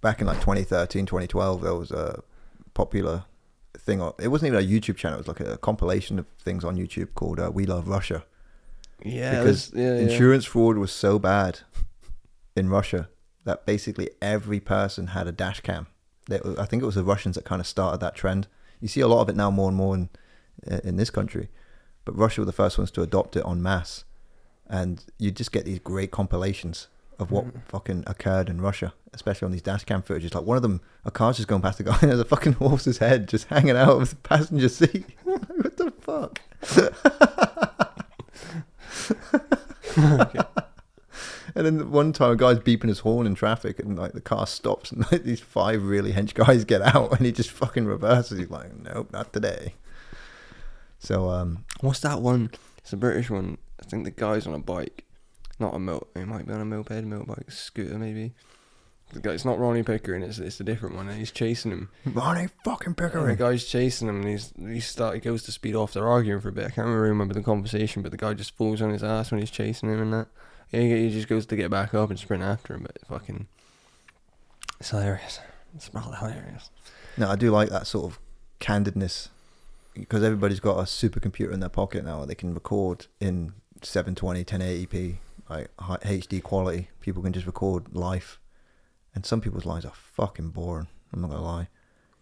back 0.00 0.20
in 0.20 0.26
like 0.26 0.40
2013, 0.40 1.06
2012. 1.06 1.62
There 1.62 1.74
was 1.74 1.90
a 1.90 2.22
popular 2.74 3.24
thing. 3.78 4.00
On, 4.00 4.12
it 4.20 4.28
wasn't 4.28 4.52
even 4.54 4.64
a 4.64 4.68
YouTube 4.68 4.96
channel. 4.96 5.18
It 5.18 5.26
was 5.26 5.28
like 5.28 5.40
a 5.40 5.56
compilation 5.58 6.18
of 6.18 6.26
things 6.40 6.64
on 6.64 6.76
YouTube 6.76 7.14
called 7.14 7.40
uh, 7.40 7.50
"We 7.52 7.66
Love 7.66 7.88
Russia." 7.88 8.24
Yeah, 9.04 9.40
because 9.40 9.70
there's- 9.70 10.00
yeah, 10.00 10.04
yeah. 10.06 10.10
insurance 10.12 10.44
fraud 10.44 10.76
was 10.78 10.92
so 10.92 11.18
bad 11.18 11.60
in 12.56 12.68
Russia 12.68 13.08
that 13.44 13.66
basically 13.66 14.08
every 14.22 14.60
person 14.60 15.08
had 15.08 15.26
a 15.26 15.32
dash 15.32 15.60
cam. 15.60 15.86
I 16.30 16.64
think 16.64 16.82
it 16.82 16.86
was 16.86 16.94
the 16.94 17.04
Russians 17.04 17.34
that 17.34 17.44
kind 17.44 17.60
of 17.60 17.66
started 17.66 18.00
that 18.00 18.14
trend. 18.14 18.46
You 18.80 18.88
see 18.88 19.00
a 19.02 19.08
lot 19.08 19.20
of 19.20 19.28
it 19.28 19.36
now, 19.36 19.50
more 19.50 19.68
and 19.68 19.76
more 19.76 19.94
in 19.94 20.08
in 20.82 20.96
this 20.96 21.10
country, 21.10 21.48
but 22.06 22.16
Russia 22.16 22.40
were 22.40 22.46
the 22.46 22.52
first 22.52 22.78
ones 22.78 22.90
to 22.92 23.02
adopt 23.02 23.36
it 23.36 23.44
en 23.46 23.60
masse, 23.62 24.04
and 24.68 25.04
you 25.18 25.30
just 25.30 25.52
get 25.52 25.64
these 25.64 25.78
great 25.78 26.10
compilations 26.10 26.88
of 27.18 27.30
what 27.30 27.44
Mm. 27.46 27.62
fucking 27.68 28.04
occurred 28.06 28.48
in 28.48 28.60
Russia, 28.60 28.92
especially 29.12 29.46
on 29.46 29.52
these 29.52 29.62
dash 29.62 29.84
cam 29.84 30.02
footages. 30.02 30.34
Like 30.34 30.44
one 30.44 30.56
of 30.56 30.62
them, 30.62 30.80
a 31.04 31.10
car's 31.10 31.36
just 31.36 31.46
going 31.48 31.62
past 31.62 31.78
the 31.78 31.84
guy, 31.84 31.96
and 32.02 32.10
there's 32.10 32.18
a 32.20 32.24
fucking 32.24 32.54
horse's 32.54 32.98
head 32.98 33.28
just 33.28 33.46
hanging 33.48 33.76
out 33.76 34.00
of 34.02 34.10
the 34.10 34.16
passenger 34.16 34.68
seat. 34.68 35.06
what 35.24 35.76
the 35.76 35.92
fuck? 36.00 36.40
And 41.56 41.64
then 41.64 41.92
one 41.92 42.12
time, 42.12 42.32
a 42.32 42.36
guy's 42.36 42.58
beeping 42.58 42.88
his 42.88 43.00
horn 43.00 43.28
in 43.28 43.36
traffic, 43.36 43.78
and 43.78 43.96
like 43.96 44.12
the 44.12 44.20
car 44.20 44.44
stops, 44.44 44.90
and 44.90 45.04
like 45.12 45.22
these 45.22 45.38
five 45.38 45.84
really 45.84 46.12
hench 46.12 46.34
guys 46.34 46.64
get 46.64 46.82
out, 46.82 47.12
and 47.16 47.24
he 47.24 47.30
just 47.30 47.50
fucking 47.52 47.84
reverses. 47.86 48.38
He's 48.40 48.50
like, 48.50 48.74
"Nope, 48.76 49.12
not 49.12 49.32
today." 49.32 49.74
So, 50.98 51.28
um, 51.30 51.64
What's 51.80 52.00
that 52.00 52.20
one? 52.22 52.50
It's 52.78 52.92
a 52.92 52.96
British 52.96 53.30
one. 53.30 53.58
I 53.80 53.84
think 53.84 54.04
the 54.04 54.10
guy's 54.10 54.46
on 54.46 54.54
a 54.54 54.58
bike, 54.58 55.04
not 55.58 55.74
a 55.74 55.78
moped. 55.78 56.16
He 56.16 56.24
might 56.24 56.46
be 56.46 56.52
on 56.52 56.60
a 56.60 56.64
moped, 56.64 56.90
motorbike, 56.90 57.52
scooter 57.52 57.98
maybe. 57.98 58.34
The 59.12 59.20
guy, 59.20 59.30
it's 59.30 59.44
not 59.44 59.58
Ronnie 59.58 59.82
Pickering. 59.82 60.22
It's 60.22 60.38
it's 60.38 60.58
a 60.60 60.64
different 60.64 60.96
one. 60.96 61.08
And 61.08 61.18
he's 61.18 61.30
chasing 61.30 61.70
him. 61.70 61.88
Ronnie 62.06 62.48
fucking 62.64 62.96
And 62.98 63.30
the 63.30 63.36
guy's 63.36 63.64
chasing 63.64 64.08
him, 64.08 64.22
and 64.22 64.28
he's 64.28 64.52
he 64.58 64.80
start 64.80 65.14
he 65.14 65.20
goes 65.20 65.42
to 65.44 65.52
speed 65.52 65.76
off. 65.76 65.92
They're 65.92 66.08
arguing 66.08 66.40
for 66.40 66.48
a 66.48 66.52
bit. 66.52 66.64
I 66.64 66.70
can't 66.70 66.86
remember, 66.86 67.02
remember 67.02 67.34
the 67.34 67.42
conversation, 67.42 68.02
but 68.02 68.10
the 68.10 68.18
guy 68.18 68.34
just 68.34 68.56
falls 68.56 68.82
on 68.82 68.90
his 68.90 69.04
ass 69.04 69.30
when 69.30 69.40
he's 69.40 69.50
chasing 69.50 69.90
him 69.90 70.00
and 70.00 70.12
that. 70.12 70.28
He, 70.70 71.04
he 71.04 71.10
just 71.10 71.28
goes 71.28 71.46
to 71.46 71.56
get 71.56 71.70
back 71.70 71.94
up 71.94 72.10
and 72.10 72.18
sprint 72.18 72.42
after 72.42 72.74
him, 72.74 72.82
but 72.82 72.98
fucking, 73.06 73.46
it's 74.80 74.90
hilarious. 74.90 75.38
It's 75.76 75.92
rather 75.94 76.16
hilarious. 76.16 76.70
No, 77.16 77.28
I 77.28 77.36
do 77.36 77.50
like 77.50 77.68
that 77.68 77.86
sort 77.86 78.06
of 78.06 78.18
candidness 78.60 79.28
because 79.92 80.24
everybody's 80.24 80.60
got 80.60 80.78
a 80.78 80.82
supercomputer 80.82 81.52
in 81.52 81.60
their 81.60 81.68
pocket 81.68 82.04
now. 82.04 82.18
Where 82.18 82.26
they 82.26 82.34
can 82.34 82.54
record 82.54 83.06
in 83.20 83.52
720, 83.86 84.44
1080p, 84.44 85.16
like 85.48 85.68
HD 85.76 86.42
quality. 86.42 86.88
People 87.00 87.22
can 87.22 87.32
just 87.32 87.46
record 87.46 87.94
life, 87.94 88.38
and 89.14 89.24
some 89.24 89.40
people's 89.40 89.66
lives 89.66 89.84
are 89.84 89.92
fucking 89.94 90.50
boring. 90.50 90.88
I'm 91.12 91.20
not 91.20 91.30
gonna 91.30 91.42
lie. 91.42 91.68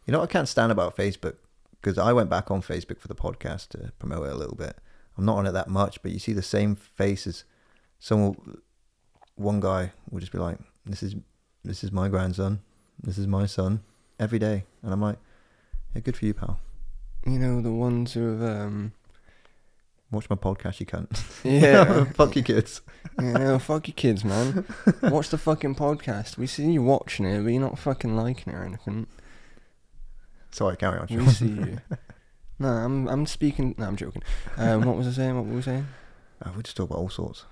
You 0.06 0.12
know 0.12 0.18
what 0.18 0.30
I 0.30 0.32
can't 0.32 0.48
stand 0.48 0.72
about 0.72 0.96
Facebook 0.96 1.36
because 1.80 1.98
I 1.98 2.12
went 2.12 2.30
back 2.30 2.50
on 2.50 2.62
Facebook 2.62 3.00
for 3.00 3.08
the 3.08 3.14
podcast 3.14 3.68
to 3.70 3.92
promote 3.98 4.26
it 4.26 4.32
a 4.32 4.36
little 4.36 4.56
bit. 4.56 4.76
I'm 5.16 5.24
not 5.24 5.36
on 5.36 5.46
it 5.46 5.52
that 5.52 5.68
much, 5.68 6.02
but 6.02 6.12
you 6.12 6.18
see 6.18 6.32
the 6.32 6.42
same 6.42 6.74
faces. 6.74 7.44
Someone, 7.98 8.60
one 9.34 9.60
guy 9.60 9.92
will 10.10 10.20
just 10.20 10.32
be 10.32 10.38
like, 10.38 10.58
"This 10.86 11.02
is 11.02 11.16
this 11.64 11.84
is 11.84 11.92
my 11.92 12.08
grandson. 12.08 12.60
This 13.02 13.18
is 13.18 13.26
my 13.26 13.46
son." 13.46 13.82
Every 14.18 14.38
day, 14.38 14.64
and 14.82 14.92
I'm 14.92 15.00
like, 15.00 15.18
"Yeah, 15.94 16.00
good 16.00 16.16
for 16.16 16.26
you, 16.26 16.34
pal. 16.34 16.60
You 17.26 17.38
know 17.38 17.60
the 17.60 17.72
ones 17.72 18.14
who 18.14 18.38
have 18.38 18.42
um 18.42 18.92
Watch 20.12 20.28
my 20.30 20.36
podcast, 20.36 20.78
you 20.78 20.86
cunt. 20.86 21.10
yeah 21.42 22.04
fuck 22.12 22.36
your 22.36 22.44
kids." 22.44 22.80
know 23.18 23.58
fuck 23.58 23.88
your 23.88 23.94
kids 23.94 24.24
man. 24.24 24.64
Watch 25.02 25.30
the 25.30 25.38
fucking 25.38 25.74
podcast. 25.74 26.36
We 26.38 26.46
see 26.46 26.70
you 26.70 26.82
watching 26.82 27.26
it, 27.26 27.42
but 27.42 27.48
you're 27.48 27.60
not 27.60 27.78
fucking 27.78 28.14
liking 28.16 28.52
it 28.52 28.56
or 28.56 28.64
anything. 28.64 29.06
Sorry, 30.50 30.76
carry 30.76 30.98
on. 30.98 31.06
We 31.10 31.26
see 31.28 31.46
you. 31.46 31.78
No, 32.58 32.68
I'm 32.68 33.08
I'm 33.08 33.26
speaking. 33.26 33.74
No, 33.76 33.86
I'm 33.86 33.96
joking. 33.96 34.22
Um, 34.56 34.82
what 34.84 34.96
was 34.96 35.08
I 35.08 35.10
saying? 35.10 35.34
What 35.36 35.46
were 35.46 35.56
we 35.56 35.62
saying? 35.62 35.84
Uh, 36.44 36.50
we 36.56 36.62
just 36.62 36.76
talk 36.76 36.90
about 36.90 37.00
all 37.00 37.08
sorts, 37.08 37.44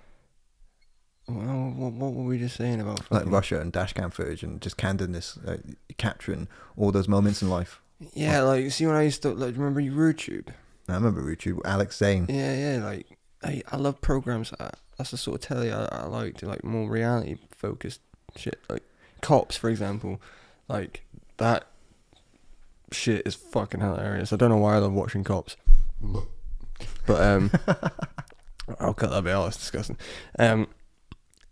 Well, 1.26 1.72
what, 1.76 1.92
what 1.94 2.12
were 2.12 2.22
we 2.24 2.38
just 2.38 2.54
saying 2.56 2.80
about 2.80 3.00
like 3.10 3.22
fucking- 3.22 3.30
Russia 3.32 3.60
and 3.60 3.72
dashcam 3.72 4.12
footage 4.12 4.44
and 4.44 4.60
just 4.60 4.76
candidness, 4.76 5.36
uh, 5.48 5.56
capturing 5.98 6.46
all 6.76 6.92
those 6.92 7.08
moments 7.08 7.42
in 7.42 7.48
life. 7.50 7.80
Yeah, 8.14 8.42
like 8.42 8.62
you 8.62 8.70
see 8.70 8.86
when 8.86 8.94
I 8.94 9.02
used 9.02 9.22
to 9.22 9.30
like 9.30 9.56
remember 9.56 9.80
YouTube. 9.80 10.48
I 10.90 10.94
remember 10.94 11.22
YouTube, 11.22 11.60
Alex 11.64 11.96
Zane. 11.96 12.26
Yeah, 12.28 12.54
yeah, 12.54 12.84
like 12.84 13.18
I 13.42 13.62
I 13.70 13.76
love 13.76 14.00
programs. 14.00 14.50
That, 14.58 14.76
that's 14.98 15.10
the 15.10 15.16
sort 15.16 15.36
of 15.36 15.48
telly 15.48 15.72
I, 15.72 15.84
I 15.86 16.06
like 16.06 16.36
to 16.38 16.46
like 16.46 16.64
more 16.64 16.88
reality 16.90 17.36
focused 17.56 18.00
shit. 18.36 18.58
Like 18.68 18.82
Cops, 19.20 19.56
for 19.56 19.70
example, 19.70 20.20
like 20.68 21.04
that 21.38 21.66
shit 22.92 23.26
is 23.26 23.34
fucking 23.34 23.80
hilarious. 23.80 24.32
I 24.32 24.36
don't 24.36 24.50
know 24.50 24.56
why 24.56 24.74
I 24.74 24.78
love 24.78 24.92
watching 24.92 25.24
Cops, 25.24 25.56
but 27.06 27.20
um, 27.20 27.50
I'll 28.80 28.94
cut 28.94 29.10
that 29.10 29.24
bit 29.24 29.34
out. 29.34 29.48
It's 29.48 29.56
disgusting. 29.56 29.98
Um, 30.38 30.68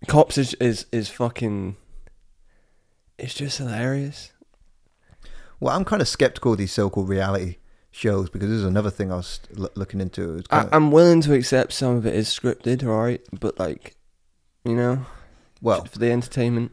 Cops 0.07 0.39
is 0.39 0.55
is 0.55 0.87
is 0.93 1.09
fucking. 1.09 1.77
It's 3.19 3.35
just 3.35 3.59
hilarious. 3.59 4.33
Well, 5.61 5.77
I'm 5.77 5.85
kind 5.85 6.01
of 6.01 6.07
skeptical 6.07 6.53
of 6.53 6.59
these 6.59 6.73
so-called 6.73 7.09
reality 7.09 7.57
shows 7.99 8.31
because 8.31 8.49
this 8.49 8.59
is 8.59 8.65
another 8.65 8.91
thing 8.91 9.13
I 9.13 9.17
was 9.17 9.41
l- 9.59 9.71
looking 9.75 10.01
into. 10.01 10.43
I, 10.51 10.63
of, 10.63 10.69
I'm 10.73 10.91
willing 10.91 11.21
to 11.23 11.35
accept 11.35 11.73
some 11.73 11.97
of 11.97 12.07
it 12.07 12.15
is 12.15 12.29
scripted, 12.29 12.85
alright, 12.85 13.21
but 13.39 13.59
like, 13.59 13.97
you 14.65 14.75
know, 14.75 15.05
well, 15.61 15.85
for 15.85 15.99
the 15.99 16.11
entertainment. 16.11 16.73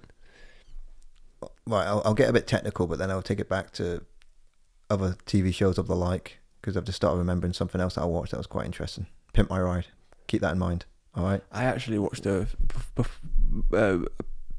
right. 1.66 1.86
I'll, 1.86 2.02
I'll 2.06 2.14
get 2.14 2.30
a 2.30 2.34
bit 2.34 2.48
technical, 2.48 2.88
but 2.88 3.00
then 3.00 3.10
I'll 3.10 3.22
take 3.22 3.40
it 3.40 3.50
back 3.50 3.72
to 3.74 4.04
other 4.90 5.18
TV 5.26 5.54
shows 5.54 5.78
of 5.78 5.88
the 5.88 5.96
like 5.96 6.40
because 6.62 6.78
I've 6.78 6.86
just 6.86 6.96
started 6.96 7.18
remembering 7.18 7.54
something 7.54 7.82
else 7.82 7.96
that 7.96 8.02
I 8.02 8.06
watched 8.06 8.32
that 8.32 8.38
was 8.38 8.48
quite 8.48 8.66
interesting. 8.66 9.08
Pimp 9.34 9.50
My 9.50 9.60
Ride. 9.60 9.88
Keep 10.28 10.42
that 10.42 10.52
in 10.54 10.60
mind. 10.60 10.86
All 11.16 11.24
right. 11.24 11.42
I 11.52 11.64
actually 11.64 12.00
watched 12.00 12.26
a, 12.26 12.48
uh, 13.74 14.00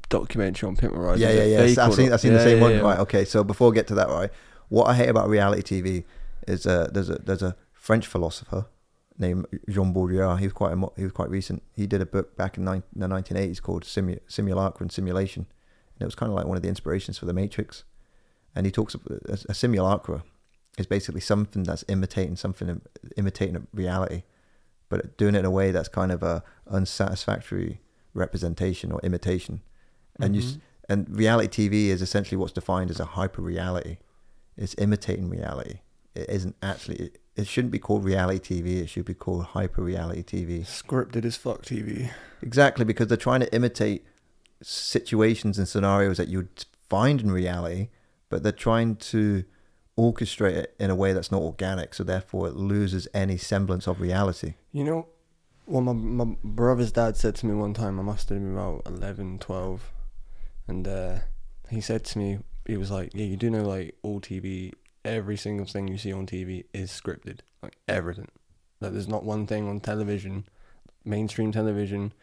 documentary 0.09 0.67
on 0.67 0.75
Pimp 0.75 0.93
My 0.93 0.99
Ride. 0.99 1.19
Yeah, 1.19 1.31
yeah, 1.31 1.65
yeah. 1.65 1.83
I've 1.83 1.93
seen. 1.93 2.11
I've 2.11 2.21
seen 2.21 2.33
the 2.33 2.43
same 2.43 2.57
yeah, 2.57 2.63
one. 2.63 2.71
yeah. 2.73 2.79
Right. 2.79 2.99
Okay. 2.99 3.25
So 3.25 3.43
before 3.43 3.71
I 3.71 3.75
get 3.75 3.87
to 3.87 3.95
that, 3.95 4.09
right, 4.09 4.29
what 4.69 4.85
I 4.85 4.95
hate 4.95 5.09
about 5.09 5.29
reality 5.29 5.81
TV 5.81 6.03
is 6.47 6.65
uh, 6.65 6.89
there's 6.91 7.09
a 7.09 7.15
there's 7.15 7.41
a 7.43 7.55
French 7.73 8.05
philosopher 8.07 8.65
named 9.17 9.45
Jean 9.69 9.93
Baudrillard. 9.93 10.39
He 10.39 10.45
was 10.45 10.53
quite 10.53 10.73
a, 10.73 10.89
he 10.95 11.03
was 11.03 11.11
quite 11.11 11.29
recent. 11.29 11.63
He 11.73 11.87
did 11.87 12.01
a 12.01 12.05
book 12.05 12.35
back 12.37 12.57
in 12.57 12.63
nine, 12.65 12.83
the 12.95 13.07
1980s 13.07 13.61
called 13.61 13.83
Simu- 13.83 14.19
Simulacra 14.27 14.83
and 14.83 14.91
Simulation, 14.91 15.47
and 15.95 16.01
it 16.01 16.05
was 16.05 16.15
kind 16.15 16.31
of 16.31 16.35
like 16.35 16.45
one 16.45 16.57
of 16.57 16.63
the 16.63 16.69
inspirations 16.69 17.17
for 17.17 17.25
the 17.25 17.33
Matrix. 17.33 17.83
And 18.55 18.65
he 18.65 18.71
talks 18.71 18.93
about 18.95 19.19
a, 19.27 19.37
a 19.49 19.53
simulacra 19.53 20.23
is 20.77 20.85
basically 20.87 21.21
something 21.21 21.63
that's 21.63 21.83
imitating 21.87 22.35
something 22.35 22.81
imitating 23.15 23.55
a 23.55 23.61
reality, 23.73 24.23
but 24.89 25.17
doing 25.17 25.35
it 25.35 25.39
in 25.39 25.45
a 25.45 25.51
way 25.51 25.71
that's 25.71 25.89
kind 25.89 26.11
of 26.11 26.21
a 26.23 26.43
unsatisfactory 26.69 27.81
representation 28.13 28.91
or 28.91 28.99
imitation. 29.03 29.61
And 30.19 30.35
you 30.35 30.41
s- 30.41 30.51
Mhm. 30.53 30.61
and 30.89 31.15
reality 31.17 31.67
TV 31.69 31.89
is 31.89 32.01
essentially 32.01 32.37
what's 32.37 32.53
defined 32.53 32.89
as 32.89 32.99
a 32.99 33.05
hyper 33.05 33.41
reality. 33.41 33.97
It's 34.55 34.73
imitating 34.79 35.29
reality. 35.29 35.81
It 36.17 36.29
isn't 36.29 36.55
actually. 36.61 36.95
It, 36.97 37.21
it 37.35 37.47
shouldn't 37.47 37.71
be 37.71 37.79
called 37.79 38.03
reality 38.03 38.61
TV. 38.61 38.81
It 38.81 38.89
should 38.89 39.05
be 39.05 39.13
called 39.13 39.45
hyper 39.45 39.83
reality 39.83 40.23
TV. 40.23 40.61
Scripted 40.61 41.23
as 41.23 41.35
fuck 41.35 41.61
TV. 41.61 42.09
Exactly 42.41 42.83
because 42.83 43.07
they're 43.07 43.17
trying 43.17 43.41
to 43.41 43.53
imitate 43.53 44.05
situations 44.61 45.59
and 45.59 45.67
scenarios 45.67 46.17
that 46.17 46.29
you'd 46.29 46.65
find 46.89 47.21
in 47.21 47.31
reality, 47.31 47.89
but 48.29 48.41
they're 48.41 48.51
trying 48.51 48.95
to 48.95 49.43
orchestrate 49.97 50.53
it 50.53 50.75
in 50.79 50.89
a 50.89 50.95
way 50.95 51.13
that's 51.13 51.31
not 51.31 51.41
organic, 51.41 51.93
so 51.93 52.03
therefore 52.03 52.47
it 52.47 52.55
loses 52.55 53.07
any 53.13 53.37
semblance 53.37 53.87
of 53.87 53.99
reality. 53.99 54.55
You 54.71 54.83
know, 54.83 55.07
well, 55.65 55.81
my 55.81 55.93
my 55.93 56.35
brother's 56.43 56.91
dad 56.91 57.17
said 57.17 57.35
to 57.35 57.45
me 57.45 57.53
one 57.53 57.73
time. 57.73 57.99
I 57.99 58.03
must 58.03 58.29
have 58.29 58.37
been 58.39 58.53
about 58.53 58.83
11, 58.85 59.39
12, 59.39 59.91
and 60.67 60.87
uh, 60.87 61.19
he 61.69 61.81
said 61.81 62.03
to 62.05 62.19
me, 62.19 62.39
he 62.65 62.77
was 62.77 62.91
like, 62.91 63.11
"Yeah, 63.13 63.25
you 63.25 63.37
do 63.37 63.49
know, 63.49 63.63
like 63.63 63.95
all 64.01 64.21
TV, 64.21 64.73
every 65.07 65.37
single 65.37 65.65
thing 65.65 65.87
you 65.87 65.97
see 65.97 66.13
on 66.13 66.27
TV 66.27 66.65
is 66.73 66.91
scripted, 66.91 67.39
like 67.63 67.77
everything. 67.87 68.27
Like 68.79 68.91
there's 68.91 69.07
not 69.07 69.23
one 69.23 69.47
thing 69.47 69.67
on 69.67 69.79
television, 69.79 70.45
mainstream 71.05 71.51
television." 71.51 72.13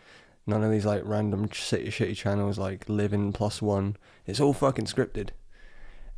None 0.47 0.63
of 0.63 0.71
these 0.71 0.85
like 0.85 1.03
random 1.07 1.49
city 1.53 1.89
shitty 1.89 2.17
channels 2.17 2.59
like 2.59 2.87
Living 2.89 3.33
Plus 3.33 3.63
One. 3.63 3.97
It's 4.27 4.41
all 4.41 4.53
fucking 4.53 4.85
scripted. 4.85 5.31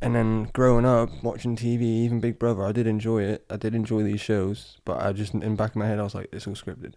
And 0.01 0.15
then 0.15 0.49
growing 0.53 0.85
up, 0.85 1.09
watching 1.23 1.55
TV, 1.55 1.81
even 1.81 2.19
Big 2.19 2.37
Brother, 2.37 2.63
I 2.63 2.71
did 2.71 2.87
enjoy 2.87 3.23
it. 3.23 3.45
I 3.49 3.55
did 3.55 3.73
enjoy 3.73 4.03
these 4.03 4.21
shows, 4.21 4.79
but 4.85 5.01
I 5.01 5.13
just 5.13 5.33
in 5.33 5.39
the 5.39 5.49
back 5.51 5.71
of 5.71 5.75
my 5.77 5.87
head, 5.87 5.99
I 5.99 6.03
was 6.03 6.13
like, 6.13 6.29
it's 6.31 6.45
all 6.45 6.55
scripted. 6.55 6.93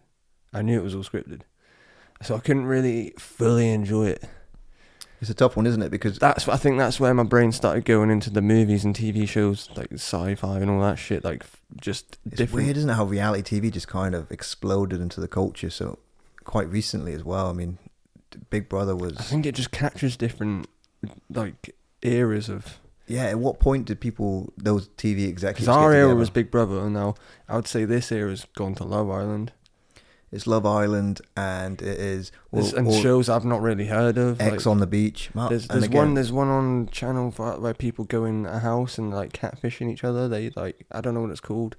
I 0.53 0.63
knew 0.63 0.79
it 0.79 0.83
was 0.83 0.95
all 0.95 1.05
scripted, 1.05 1.43
so 2.21 2.35
I 2.35 2.41
couldn't 2.41 2.67
really 2.67 3.15
fully 3.17 3.71
enjoy 3.71 4.09
it. 4.09 4.25
It's 5.21 5.29
a 5.29 5.35
tough 5.35 5.57
one, 5.57 5.67
isn't 5.67 5.83
it? 5.83 5.91
Because 5.91 6.19
That's 6.19 6.49
I 6.49 6.57
think 6.57 6.79
that's 6.79 6.99
where 6.99 7.13
my 7.13 7.25
brain 7.25 7.53
started 7.53 7.85
going 7.85 8.11
into 8.11 8.31
the 8.31 8.41
movies 8.41 8.85
and 8.85 8.95
TV 8.95 9.29
shows 9.29 9.69
like 9.77 9.93
sci-fi 9.93 10.59
and 10.59 10.71
all 10.71 10.81
that 10.81 10.99
shit. 10.99 11.25
Like 11.25 11.45
just 11.79 12.19
it's 12.25 12.37
different. 12.37 12.65
weird, 12.65 12.77
isn't 12.79 12.91
it? 12.91 12.95
How 12.95 13.05
reality 13.05 13.61
TV 13.61 13.71
just 13.71 13.89
kind 13.89 14.15
of 14.15 14.31
exploded 14.31 15.01
into 15.01 15.21
the 15.21 15.29
culture 15.29 15.69
so 15.69 15.99
quite 16.45 16.69
recently 16.69 17.13
as 17.13 17.23
well. 17.23 17.49
I 17.49 17.53
mean, 17.53 17.77
Big 18.49 18.69
Brother 18.69 18.97
was. 18.97 19.19
I 19.19 19.23
think 19.23 19.45
it 19.45 19.55
just 19.55 19.71
captures 19.71 20.17
different 20.17 20.69
like 21.29 21.75
eras 22.03 22.49
of 22.49 22.79
yeah. 23.07 23.25
At 23.25 23.39
what 23.39 23.61
point 23.61 23.87
did 23.87 24.01
people, 24.01 24.53
those 24.57 24.89
TV 24.89 25.29
executives, 25.29 25.67
because 25.67 25.69
our 25.69 25.93
era 25.93 26.15
was 26.15 26.31
Big 26.31 26.51
Brother, 26.51 26.79
and 26.79 26.95
now 26.95 27.15
I 27.49 27.57
would 27.57 27.69
say 27.69 27.85
this 27.85 28.11
era's 28.11 28.47
gone 28.57 28.75
to 28.77 28.85
Love 28.85 29.11
Island. 29.11 29.53
It's 30.33 30.47
Love 30.47 30.65
Island, 30.65 31.21
and 31.37 31.83
it 31.83 31.99
is 31.99 32.31
There's, 32.53 32.73
and 32.73 32.93
shows 32.95 33.29
I've 33.29 33.45
not 33.45 33.63
really 33.63 33.87
heard 33.87 34.17
of. 34.17 34.41
X 34.41 34.65
like, 34.65 34.67
on 34.67 34.79
the 34.79 34.87
beach. 34.87 35.31
There's 35.35 35.63
and 35.65 35.71
there's 35.71 35.85
again, 35.85 35.99
one 35.99 36.15
there's 36.15 36.31
one 36.33 36.49
on 36.49 36.89
channel 36.89 37.33
for, 37.33 37.59
where 37.59 37.75
people 37.75 38.05
go 38.05 38.25
in 38.25 38.47
a 38.47 38.61
house 38.61 38.97
and 38.97 39.13
like 39.13 39.33
catfishing 39.33 39.91
each 39.91 40.05
other. 40.05 40.29
They 40.29 40.51
like 40.51 40.87
I 40.93 41.01
don't 41.01 41.15
know 41.15 41.23
what 41.23 41.31
it's 41.31 41.41
called. 41.41 41.75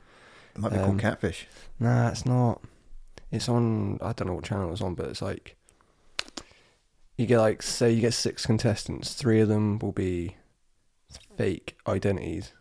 it 0.54 0.60
might 0.60 0.74
be 0.74 0.80
um, 0.80 0.86
called 0.86 1.00
Catfish. 1.00 1.48
Nah, 1.80 2.10
it's 2.10 2.26
not. 2.26 2.62
It's 3.32 3.48
on 3.48 4.00
I 4.02 4.12
don't 4.12 4.28
know 4.28 4.34
what 4.34 4.44
channel 4.44 4.74
it's 4.74 4.82
on, 4.82 4.96
but 4.96 5.08
it's 5.08 5.22
like 5.22 5.56
you 7.16 7.26
get 7.26 7.40
like 7.40 7.62
say 7.62 7.92
you 7.92 8.02
get 8.02 8.14
six 8.14 8.46
contestants, 8.46 9.14
three 9.14 9.40
of 9.40 9.48
them 9.48 9.80
will 9.80 9.94
be 9.94 10.36
fake 11.38 11.78
identities, 11.88 12.52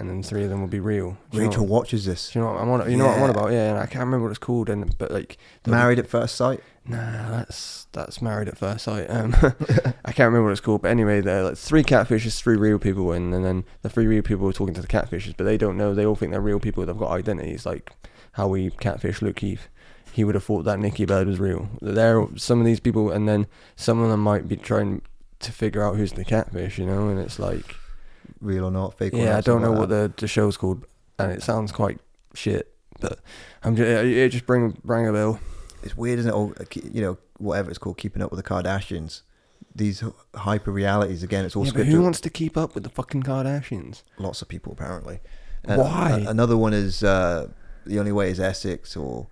and 0.00 0.08
then 0.08 0.22
three 0.22 0.42
of 0.42 0.50
them 0.50 0.60
will 0.60 0.68
be 0.68 0.80
real. 0.80 1.16
Do 1.30 1.36
you 1.38 1.44
know 1.44 1.48
Rachel 1.50 1.66
what- 1.66 1.80
watches 1.82 2.04
this. 2.06 2.30
do 2.32 2.38
you 2.40 2.44
know 2.44 2.52
what 2.52 2.60
I'm 2.60 2.68
on? 2.70 2.90
You 2.90 2.96
know 2.96 3.06
what 3.06 3.16
I'm 3.18 3.22
on 3.22 3.28
Yeah. 3.28 3.36
about? 3.40 3.52
Yeah, 3.52 3.70
and 3.70 3.78
I 3.78 3.86
can't 3.86 4.04
remember 4.06 4.24
what 4.24 4.30
it's 4.30 4.38
called. 4.38 4.68
And 4.68 4.96
but 4.98 5.12
like 5.12 5.36
Married 5.66 5.98
at 6.00 6.08
First 6.08 6.34
Sight. 6.34 6.60
Nah, 6.86 6.96
that's 7.30 7.86
that's 7.92 8.20
married 8.22 8.48
at 8.48 8.56
first 8.56 8.84
sight. 8.84 9.06
Um, 9.10 9.34
I 10.04 10.12
can't 10.12 10.26
remember 10.30 10.44
what 10.44 10.52
it's 10.52 10.60
called, 10.62 10.82
but 10.82 10.90
anyway, 10.90 11.20
they're 11.20 11.44
like 11.44 11.56
three 11.58 11.84
catfishes, 11.84 12.40
three 12.40 12.56
real 12.56 12.78
people 12.78 13.12
in, 13.12 13.32
and 13.34 13.44
then 13.44 13.64
the 13.82 13.90
three 13.90 14.06
real 14.06 14.22
people 14.22 14.48
are 14.48 14.52
talking 14.52 14.74
to 14.74 14.80
the 14.80 14.88
catfishes, 14.88 15.34
but 15.36 15.44
they 15.44 15.58
don't 15.58 15.76
know. 15.76 15.94
They 15.94 16.06
all 16.06 16.16
think 16.16 16.32
they're 16.32 16.40
real 16.40 16.58
people. 16.58 16.84
They've 16.84 16.96
got 16.96 17.10
identities, 17.10 17.66
like 17.66 17.92
how 18.32 18.48
we 18.48 18.70
catfish 18.70 19.20
Luke 19.20 19.36
Keith. 19.36 19.68
He 20.10 20.24
would 20.24 20.34
have 20.34 20.42
thought 20.42 20.62
that 20.64 20.78
Nicky 20.80 21.04
Bird 21.04 21.28
was 21.28 21.38
real. 21.38 21.68
There, 21.82 22.26
some 22.36 22.58
of 22.60 22.64
these 22.66 22.80
people, 22.80 23.10
and 23.10 23.28
then 23.28 23.46
some 23.76 24.00
of 24.00 24.08
them 24.10 24.20
might 24.20 24.48
be 24.48 24.56
trying 24.56 25.02
to 25.40 25.52
figure 25.52 25.84
out 25.84 25.96
who's 25.96 26.12
the 26.14 26.24
catfish, 26.24 26.78
you 26.78 26.86
know. 26.86 27.08
And 27.08 27.20
it's 27.20 27.38
like, 27.38 27.76
Real 28.40 28.64
or 28.64 28.70
not, 28.70 28.96
fake 28.96 29.12
or 29.14 29.18
yeah. 29.18 29.36
I 29.36 29.40
don't 29.40 29.60
know 29.62 29.72
what 29.72 29.88
the 29.90 30.12
the 30.16 30.26
show's 30.28 30.56
called, 30.56 30.86
and 31.18 31.30
it 31.32 31.42
sounds 31.42 31.72
quite 31.72 31.98
shit, 32.34 32.72
but 33.00 33.18
I'm 33.62 33.76
just 33.76 33.88
it 33.88 34.28
just 34.30 34.46
bring 34.46 34.78
bring 34.84 35.06
a 35.06 35.12
bell. 35.12 35.38
It's 35.82 35.96
weird, 35.96 36.18
isn't 36.18 36.30
it? 36.30 36.34
Or, 36.34 36.52
uh, 36.60 36.64
you 36.92 37.00
know, 37.02 37.18
whatever 37.38 37.70
it's 37.70 37.78
called, 37.78 37.96
keeping 37.98 38.20
up 38.22 38.30
with 38.30 38.42
the 38.42 38.48
Kardashians. 38.48 39.22
These 39.74 40.02
hyper 40.34 40.70
realities 40.72 41.22
again. 41.22 41.44
It's 41.44 41.54
all 41.56 41.64
Yeah, 41.64 41.72
scripted. 41.72 41.86
who 41.86 42.02
wants 42.02 42.20
to 42.22 42.30
keep 42.30 42.56
up 42.56 42.74
with 42.74 42.82
the 42.84 42.90
fucking 42.90 43.22
Kardashians? 43.22 44.02
Lots 44.18 44.42
of 44.42 44.48
people 44.48 44.72
apparently. 44.72 45.20
Why? 45.64 46.22
a- 46.26 46.30
another 46.30 46.56
one 46.56 46.72
is 46.74 47.02
uh, 47.04 47.48
the 47.86 47.98
only 47.98 48.12
way 48.12 48.30
is 48.30 48.40
Essex 48.40 48.96
or 48.96 49.28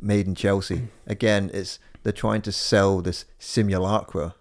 Made 0.00 0.26
in 0.26 0.34
Chelsea. 0.34 0.88
Again, 1.06 1.50
it's 1.52 1.78
they're 2.02 2.12
trying 2.12 2.42
to 2.42 2.52
sell 2.52 3.00
this 3.02 3.24
simulacra. 3.38 4.34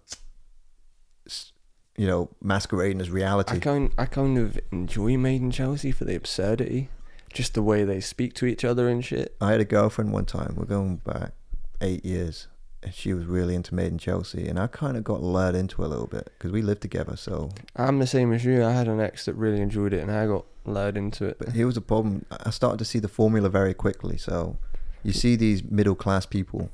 You 2.02 2.08
know, 2.08 2.30
masquerading 2.42 3.00
as 3.00 3.12
reality. 3.12 3.58
I 3.58 3.60
kind 3.60 3.92
I 3.96 4.08
kind 4.08 4.36
of 4.36 4.60
enjoy 4.72 5.18
Made 5.18 5.40
in 5.40 5.52
Chelsea 5.52 5.92
for 5.92 6.04
the 6.04 6.16
absurdity, 6.16 6.90
just 7.32 7.54
the 7.54 7.62
way 7.62 7.84
they 7.84 8.02
speak 8.02 8.34
to 8.38 8.48
each 8.48 8.66
other 8.66 8.90
and 8.90 9.06
shit. 9.06 9.36
I 9.40 9.52
had 9.52 9.62
a 9.62 9.66
girlfriend 9.66 10.12
one 10.12 10.26
time. 10.26 10.56
We're 10.58 10.66
going 10.66 10.96
back 10.96 11.34
eight 11.80 12.04
years, 12.04 12.48
and 12.82 12.92
she 12.92 13.14
was 13.14 13.26
really 13.26 13.54
into 13.54 13.76
Made 13.76 13.92
in 13.92 14.00
Chelsea, 14.00 14.48
and 14.48 14.58
I 14.58 14.66
kind 14.66 14.98
of 14.98 15.04
got 15.04 15.22
lured 15.22 15.54
into 15.54 15.84
it 15.84 15.86
a 15.86 15.90
little 15.90 16.08
bit 16.08 16.32
because 16.36 16.52
we 16.52 16.64
lived 16.64 16.82
together. 16.82 17.16
So, 17.16 17.52
I'm 17.76 18.00
the 18.00 18.08
same 18.08 18.34
as 18.34 18.44
you. 18.44 18.66
I 18.66 18.72
had 18.72 18.88
an 18.88 19.00
ex 19.00 19.26
that 19.26 19.36
really 19.36 19.62
enjoyed 19.62 19.94
it, 19.94 20.02
and 20.02 20.10
I 20.12 20.26
got 20.26 20.46
lured 20.66 20.98
into 20.98 21.26
it. 21.26 21.38
but 21.38 21.50
here 21.50 21.68
was 21.68 21.78
a 21.78 21.82
problem. 21.82 22.26
I 22.32 22.50
started 22.50 22.80
to 22.80 22.86
see 22.86 22.98
the 22.98 23.10
formula 23.10 23.48
very 23.48 23.76
quickly. 23.76 24.18
So, 24.18 24.58
you 25.04 25.14
see 25.14 25.36
these 25.36 25.62
middle 25.64 25.94
class 25.94 26.26
people 26.26 26.72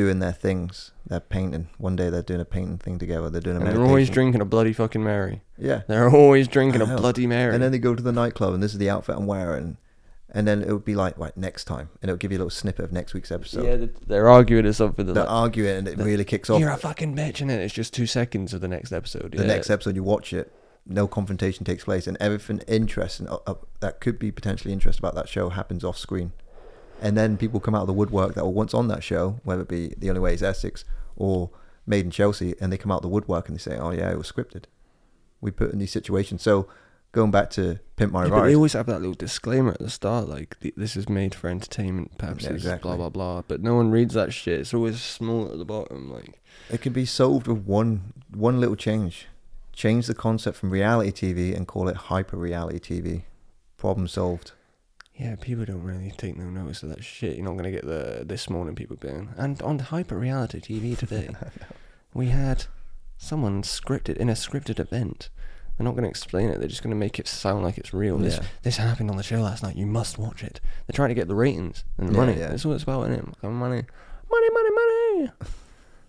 doing 0.00 0.18
their 0.18 0.32
things. 0.32 0.92
They're 1.06 1.20
painting. 1.20 1.68
One 1.78 1.96
day 1.96 2.08
they're 2.10 2.22
doing 2.22 2.40
a 2.40 2.44
painting 2.44 2.78
thing 2.78 2.98
together. 2.98 3.28
They're 3.30 3.40
doing 3.40 3.56
a 3.56 3.60
And 3.60 3.66
they're 3.66 3.74
meditation. 3.74 3.90
always 3.90 4.10
drinking 4.10 4.40
a 4.40 4.44
bloody 4.44 4.72
fucking 4.72 5.02
Mary. 5.02 5.42
Yeah. 5.58 5.82
They're 5.88 6.08
always 6.10 6.48
drinking 6.48 6.80
I 6.82 6.84
a 6.84 6.88
know. 6.88 6.96
bloody 6.96 7.26
Mary. 7.26 7.52
And 7.54 7.62
then 7.62 7.72
they 7.72 7.78
go 7.78 7.94
to 7.94 8.02
the 8.02 8.12
nightclub, 8.12 8.54
and 8.54 8.62
this 8.62 8.72
is 8.72 8.78
the 8.78 8.88
outfit 8.88 9.16
I'm 9.16 9.26
wearing. 9.26 9.76
And 10.32 10.46
then 10.46 10.62
it 10.62 10.72
would 10.72 10.84
be 10.84 10.94
like, 10.94 11.18
right, 11.18 11.36
next 11.36 11.64
time. 11.64 11.88
And 12.00 12.08
it'll 12.08 12.16
give 12.16 12.30
you 12.32 12.38
a 12.38 12.40
little 12.40 12.50
snippet 12.50 12.84
of 12.84 12.92
next 12.92 13.12
week's 13.14 13.32
episode. 13.32 13.64
yeah, 13.64 13.76
they're, 13.76 13.90
they're 14.06 14.28
arguing 14.28 14.64
or 14.64 14.72
something. 14.72 15.04
They're 15.04 15.14
They're 15.14 15.24
like, 15.24 15.32
arguing, 15.32 15.76
and 15.78 15.88
it 15.88 15.98
really 15.98 16.24
kicks 16.24 16.48
off. 16.48 16.60
You're 16.60 16.70
a 16.70 16.76
fucking 16.76 17.16
bitch, 17.16 17.40
and 17.40 17.50
then 17.50 17.60
it's 17.60 17.74
just 17.74 17.92
two 17.92 18.06
seconds 18.06 18.54
of 18.54 18.60
the 18.60 18.68
next 18.68 18.92
episode. 18.92 19.32
the 19.32 19.42
yeah. 19.42 19.48
next 19.48 19.68
episode 19.70 19.96
you 19.96 20.04
watch 20.04 20.32
it 20.32 20.52
no 20.86 21.06
confrontation 21.06 21.62
takes 21.64 21.84
place 21.84 22.06
and 22.06 22.16
everything 22.20 22.58
interesting 22.66 23.28
uh, 23.28 23.36
uh, 23.46 23.54
that 23.80 24.00
could 24.00 24.18
be 24.18 24.32
potentially 24.32 24.72
interesting 24.72 25.00
about 25.04 25.14
that 25.14 25.28
show 25.28 25.50
happens 25.50 25.84
off 25.84 25.96
screen 25.98 26.32
and 27.00 27.16
then 27.16 27.36
people 27.36 27.60
come 27.60 27.74
out 27.74 27.82
of 27.82 27.86
the 27.86 27.92
woodwork 27.92 28.34
that 28.34 28.44
were 28.44 28.50
once 28.50 28.74
on 28.74 28.88
that 28.88 29.02
show 29.02 29.40
whether 29.44 29.62
it 29.62 29.68
be 29.68 29.94
the 29.98 30.08
only 30.08 30.20
way 30.20 30.34
is 30.34 30.42
essex 30.42 30.84
or 31.16 31.50
made 31.86 32.04
in 32.04 32.10
chelsea 32.10 32.54
and 32.60 32.72
they 32.72 32.78
come 32.78 32.92
out 32.92 32.96
of 32.96 33.02
the 33.02 33.08
woodwork 33.08 33.48
and 33.48 33.56
they 33.56 33.60
say 33.60 33.76
oh 33.76 33.90
yeah 33.90 34.10
it 34.10 34.18
was 34.18 34.30
scripted 34.30 34.64
we 35.40 35.50
put 35.50 35.72
in 35.72 35.78
these 35.78 35.92
situations 35.92 36.42
so 36.42 36.68
going 37.12 37.30
back 37.30 37.50
to 37.50 37.80
pimp 37.96 38.12
my 38.12 38.26
Yeah, 38.26 38.32
ride 38.32 38.48
they 38.48 38.54
always 38.54 38.74
have 38.74 38.86
that 38.86 39.00
little 39.00 39.14
disclaimer 39.14 39.72
at 39.72 39.80
the 39.80 39.90
start, 39.90 40.28
like 40.28 40.56
this 40.76 40.96
is 40.96 41.08
made 41.08 41.34
for 41.34 41.48
entertainment 41.48 42.16
purposes, 42.18 42.50
exactly. 42.50 42.88
blah 42.88 42.96
blah 42.96 43.08
blah. 43.08 43.42
But 43.46 43.62
no 43.62 43.74
one 43.74 43.90
reads 43.90 44.14
that 44.14 44.32
shit. 44.32 44.60
It's 44.60 44.74
always 44.74 45.00
small 45.00 45.50
at 45.50 45.58
the 45.58 45.64
bottom, 45.64 46.12
like. 46.12 46.40
it 46.70 46.80
can 46.80 46.92
be 46.92 47.04
solved 47.04 47.46
with 47.48 47.64
one 47.64 48.12
one 48.32 48.60
little 48.60 48.76
change 48.76 49.26
change 49.72 50.06
the 50.06 50.14
concept 50.14 50.56
from 50.56 50.70
reality 50.70 51.10
tv 51.10 51.56
and 51.56 51.66
call 51.66 51.88
it 51.88 51.96
hyper 51.96 52.36
reality 52.36 52.78
tv 52.78 53.22
problem 53.76 54.06
solved 54.06 54.52
Yeah, 55.20 55.36
people 55.36 55.64
don't 55.66 55.82
really 55.82 56.12
take 56.16 56.36
no 56.38 56.44
notice 56.48 56.82
of 56.82 56.88
that 56.88 57.04
shit. 57.04 57.36
You're 57.36 57.44
not 57.44 57.56
gonna 57.56 57.70
get 57.70 57.84
the 57.86 58.22
this 58.24 58.48
morning 58.48 58.74
people 58.74 58.96
being 58.96 59.28
and 59.36 59.60
on 59.62 59.78
hyper 59.78 60.18
reality 60.18 60.60
TV 60.60 60.96
today, 61.04 61.28
we 62.14 62.26
had 62.28 62.64
someone 63.18 63.62
scripted 63.62 64.16
in 64.16 64.30
a 64.30 64.32
scripted 64.34 64.80
event. 64.80 65.28
They're 65.76 65.84
not 65.84 65.94
gonna 65.94 66.08
explain 66.08 66.48
it. 66.48 66.58
They're 66.58 66.68
just 66.68 66.82
gonna 66.82 66.94
make 66.94 67.18
it 67.18 67.28
sound 67.28 67.62
like 67.64 67.76
it's 67.76 67.92
real. 67.92 68.16
This 68.18 68.36
Yeah. 68.38 68.44
this 68.62 68.76
happened 68.78 69.10
on 69.10 69.16
the 69.18 69.22
show 69.22 69.42
last 69.42 69.62
night. 69.62 69.76
You 69.76 69.86
must 69.86 70.18
watch 70.18 70.42
it. 70.42 70.60
They're 70.86 70.94
trying 70.96 71.10
to 71.10 71.14
get 71.14 71.28
the 71.28 71.34
ratings 71.34 71.84
and 71.98 72.08
the 72.08 72.12
Yeah, 72.12 72.18
money. 72.18 72.38
yeah. 72.38 72.48
That's 72.48 72.64
what 72.64 72.74
it's 72.74 72.82
about, 72.84 73.10
isn't 73.10 73.14
it? 73.42 73.42
Money, 73.42 73.82
money, 74.30 74.50
money, 74.52 74.70
money. 74.70 75.30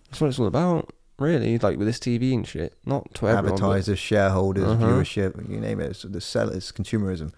That's 0.08 0.20
what 0.20 0.28
it's 0.28 0.38
all 0.38 0.46
about, 0.46 0.90
really. 1.18 1.58
Like 1.58 1.76
with 1.78 1.86
this 1.86 1.98
TV 1.98 2.32
and 2.34 2.46
shit. 2.46 2.74
Not 2.86 3.12
to 3.16 3.28
everyone. 3.28 3.44
but- 3.44 3.52
advertisers, 3.62 3.98
shareholders, 3.98 4.64
Uh-huh. 4.64 4.86
viewership, 4.86 5.48
you 5.50 5.58
name 5.60 5.80
it. 5.80 5.90
It's 5.90 6.02
the 6.02 6.20
sellers, 6.20 6.72
consumerism. 6.72 7.32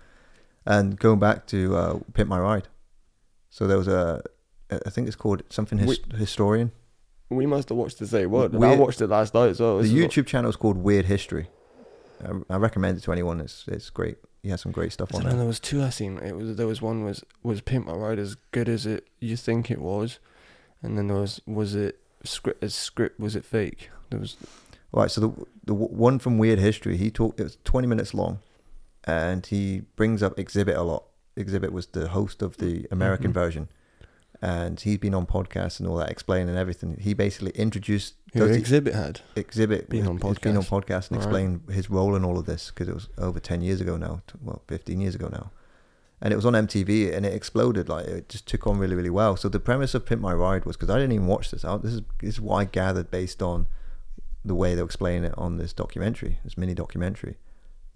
And 0.66 0.98
going 0.98 1.18
back 1.18 1.46
to 1.48 1.76
uh, 1.76 1.98
Pimp 2.14 2.28
My 2.30 2.38
Ride. 2.38 2.68
So 3.50 3.66
there 3.66 3.76
was 3.78 3.88
a, 3.88 4.22
I 4.70 4.90
think 4.90 5.06
it's 5.06 5.16
called 5.16 5.42
something 5.50 5.78
his, 5.78 6.00
historian. 6.16 6.72
We 7.28 7.46
must 7.46 7.68
have 7.68 7.78
watched 7.78 7.98
the 7.98 8.06
same 8.06 8.30
one. 8.30 8.62
I 8.62 8.76
watched 8.76 9.00
it 9.00 9.08
last 9.08 9.34
night 9.34 9.48
as 9.50 9.60
well. 9.60 9.76
The 9.76 9.82
This 9.82 9.92
is 9.92 10.00
what- 10.02 10.10
YouTube 10.10 10.26
channel 10.26 10.50
is 10.50 10.56
called 10.56 10.78
Weird 10.78 11.06
History. 11.06 11.48
I, 12.24 12.54
I 12.54 12.56
recommend 12.56 12.98
it 12.98 13.02
to 13.02 13.12
anyone. 13.12 13.40
It's 13.40 13.64
it's 13.68 13.90
great. 13.90 14.16
He 14.42 14.50
has 14.50 14.60
some 14.60 14.72
great 14.72 14.92
stuff 14.92 15.10
I 15.12 15.16
on 15.18 15.22
don't 15.22 15.32
know. 15.32 15.38
there. 15.38 15.46
Was 15.46 15.60
two 15.60 15.82
I 15.82 15.90
seen. 15.90 16.18
It 16.18 16.36
was 16.36 16.56
there 16.56 16.66
was 16.66 16.80
one 16.80 17.04
was 17.04 17.24
was 17.42 17.60
Pimp 17.60 17.86
My 17.86 17.92
Ride 17.94 18.18
as 18.18 18.36
good 18.52 18.68
as 18.68 18.86
it 18.86 19.06
you 19.20 19.36
think 19.36 19.70
it 19.70 19.80
was, 19.80 20.18
and 20.82 20.96
then 20.96 21.08
there 21.08 21.16
was 21.18 21.40
was 21.46 21.74
it 21.74 21.98
script 22.24 22.62
as 22.62 22.74
script 22.74 23.18
was 23.20 23.34
it 23.36 23.44
fake? 23.44 23.90
There 24.10 24.20
was 24.20 24.36
Right. 24.92 25.10
So 25.10 25.20
the 25.20 25.46
the 25.64 25.74
one 25.74 26.18
from 26.18 26.38
Weird 26.38 26.60
History, 26.60 26.96
he 26.96 27.10
talked. 27.10 27.40
It 27.40 27.44
was 27.44 27.58
twenty 27.64 27.88
minutes 27.88 28.14
long, 28.14 28.38
and 29.06 29.44
he 29.46 29.82
brings 29.96 30.22
up 30.22 30.36
Xzibit 30.36 30.76
a 30.76 30.82
lot. 30.82 31.04
Xzibit 31.36 31.70
was 31.72 31.86
the 31.88 32.08
host 32.08 32.42
of 32.42 32.56
the 32.58 32.86
American 32.90 33.30
Mhm. 33.30 33.34
version, 33.34 33.68
and 34.40 34.78
he's 34.80 34.98
been 34.98 35.14
on 35.14 35.26
podcasts 35.26 35.80
and 35.80 35.88
all 35.88 35.96
that, 35.96 36.10
explaining 36.10 36.56
everything. 36.56 36.96
He 37.00 37.14
basically 37.14 37.50
introduced 37.52 38.14
Who 38.34 38.40
Xzibit 38.48 38.94
had? 38.94 39.20
Xzibit 39.36 39.88
Been 39.88 40.06
on 40.06 40.18
has 40.20 40.38
been 40.38 40.56
on 40.56 40.62
podcast. 40.64 40.68
podcast 40.68 41.08
and 41.10 41.16
explained 41.16 41.62
his 41.70 41.88
role 41.90 42.14
in 42.16 42.24
all 42.24 42.38
of 42.38 42.46
this 42.46 42.70
because 42.70 42.88
it 42.88 42.94
was 42.94 43.08
over 43.18 43.38
10 43.40 43.62
years 43.62 43.80
ago 43.80 43.96
now 43.96 44.22
well 44.42 44.62
15 44.66 45.00
years 45.00 45.14
ago 45.14 45.28
now 45.28 45.50
and 46.20 46.32
it 46.32 46.36
was 46.36 46.44
on 46.44 46.54
mtv 46.54 47.12
and 47.14 47.24
it 47.24 47.32
exploded 47.32 47.88
like 47.88 48.06
it 48.06 48.28
just 48.28 48.46
took 48.48 48.66
on 48.66 48.76
really 48.78 48.96
really 48.96 49.10
well 49.10 49.36
so 49.36 49.48
the 49.48 49.60
premise 49.60 49.94
of 49.94 50.04
pimp 50.04 50.20
my 50.20 50.32
ride 50.34 50.64
was 50.64 50.76
because 50.76 50.90
i 50.90 50.96
didn't 50.98 51.12
even 51.12 51.28
watch 51.28 51.50
this 51.52 51.64
out 51.64 51.82
this 51.82 51.92
is, 51.92 52.00
this 52.20 52.34
is 52.34 52.40
what 52.40 52.56
i 52.56 52.64
gathered 52.64 53.08
based 53.10 53.40
on 53.40 53.66
the 54.44 54.54
way 54.54 54.74
they 54.74 54.82
were 54.82 54.86
explaining 54.86 55.24
it 55.24 55.34
on 55.38 55.58
this 55.58 55.72
documentary 55.72 56.38
this 56.42 56.58
mini 56.58 56.74
documentary 56.74 57.36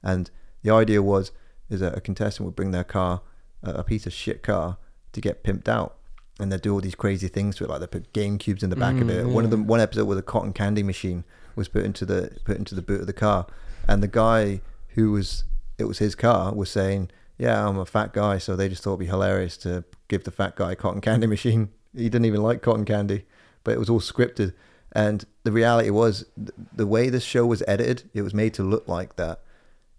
and 0.04 0.30
the 0.62 0.70
idea 0.70 1.02
was 1.02 1.32
is 1.70 1.80
that 1.80 1.96
a 1.96 2.00
contestant 2.00 2.46
would 2.46 2.56
bring 2.56 2.70
their 2.70 2.84
car 2.84 3.20
a 3.62 3.82
piece 3.84 4.06
of 4.06 4.12
shit 4.12 4.42
car 4.42 4.78
to 5.12 5.20
get 5.20 5.42
pimped 5.44 5.68
out. 5.68 5.96
And 6.40 6.52
they'd 6.52 6.60
do 6.62 6.72
all 6.72 6.80
these 6.80 6.94
crazy 6.94 7.26
things 7.28 7.56
to 7.56 7.64
it 7.64 7.70
like 7.70 7.80
they 7.80 7.86
put 7.88 8.12
game 8.12 8.38
cubes 8.38 8.62
in 8.62 8.70
the 8.70 8.76
back 8.76 8.94
of 9.00 9.08
Mm, 9.08 9.10
it. 9.10 9.26
One 9.26 9.44
of 9.44 9.50
yeah. 9.50 9.56
them 9.56 9.66
one 9.66 9.80
episode 9.80 10.04
with 10.04 10.18
a 10.18 10.22
cotton 10.22 10.52
candy 10.52 10.84
machine 10.84 11.24
was 11.56 11.66
put 11.68 11.84
into 11.84 12.06
the 12.06 12.38
put 12.44 12.56
into 12.56 12.74
the 12.76 12.82
boot 12.82 13.00
of 13.00 13.06
the 13.08 13.12
car. 13.12 13.46
And 13.88 14.02
the 14.02 14.08
guy 14.08 14.60
who 14.90 15.10
was 15.10 15.42
it 15.78 15.84
was 15.84 15.98
his 15.98 16.14
car 16.14 16.54
was 16.54 16.70
saying 16.70 17.10
yeah 17.38 17.66
i'm 17.68 17.76
a 17.78 17.84
fat 17.86 18.12
guy. 18.12 18.38
So 18.38 18.54
they 18.54 18.68
just 18.68 18.82
thought 18.84 18.90
it'd 18.92 19.00
be 19.00 19.06
hilarious 19.06 19.56
to 19.58 19.84
give 20.06 20.22
the 20.24 20.30
fat 20.30 20.54
guy 20.56 20.72
a 20.72 20.76
cotton 20.76 21.00
candy 21.00 21.26
machine. 21.36 21.70
He 21.94 22.04
didn't 22.08 22.26
even 22.26 22.42
like 22.42 22.62
cotton 22.62 22.84
candy 22.84 23.24
but 23.64 23.72
it 23.72 23.78
was 23.80 23.90
all 23.90 24.00
scripted. 24.00 24.54
And 24.92 25.24
the 25.42 25.50
reality 25.52 25.90
was 25.90 26.24
th- 26.36 26.50
the 26.72 26.86
way 26.86 27.10
this 27.10 27.24
show 27.24 27.44
was 27.46 27.62
edited 27.66 28.08
it 28.14 28.22
was 28.22 28.32
made 28.32 28.54
to 28.54 28.62
look 28.62 28.86
like 28.86 29.16
that 29.16 29.40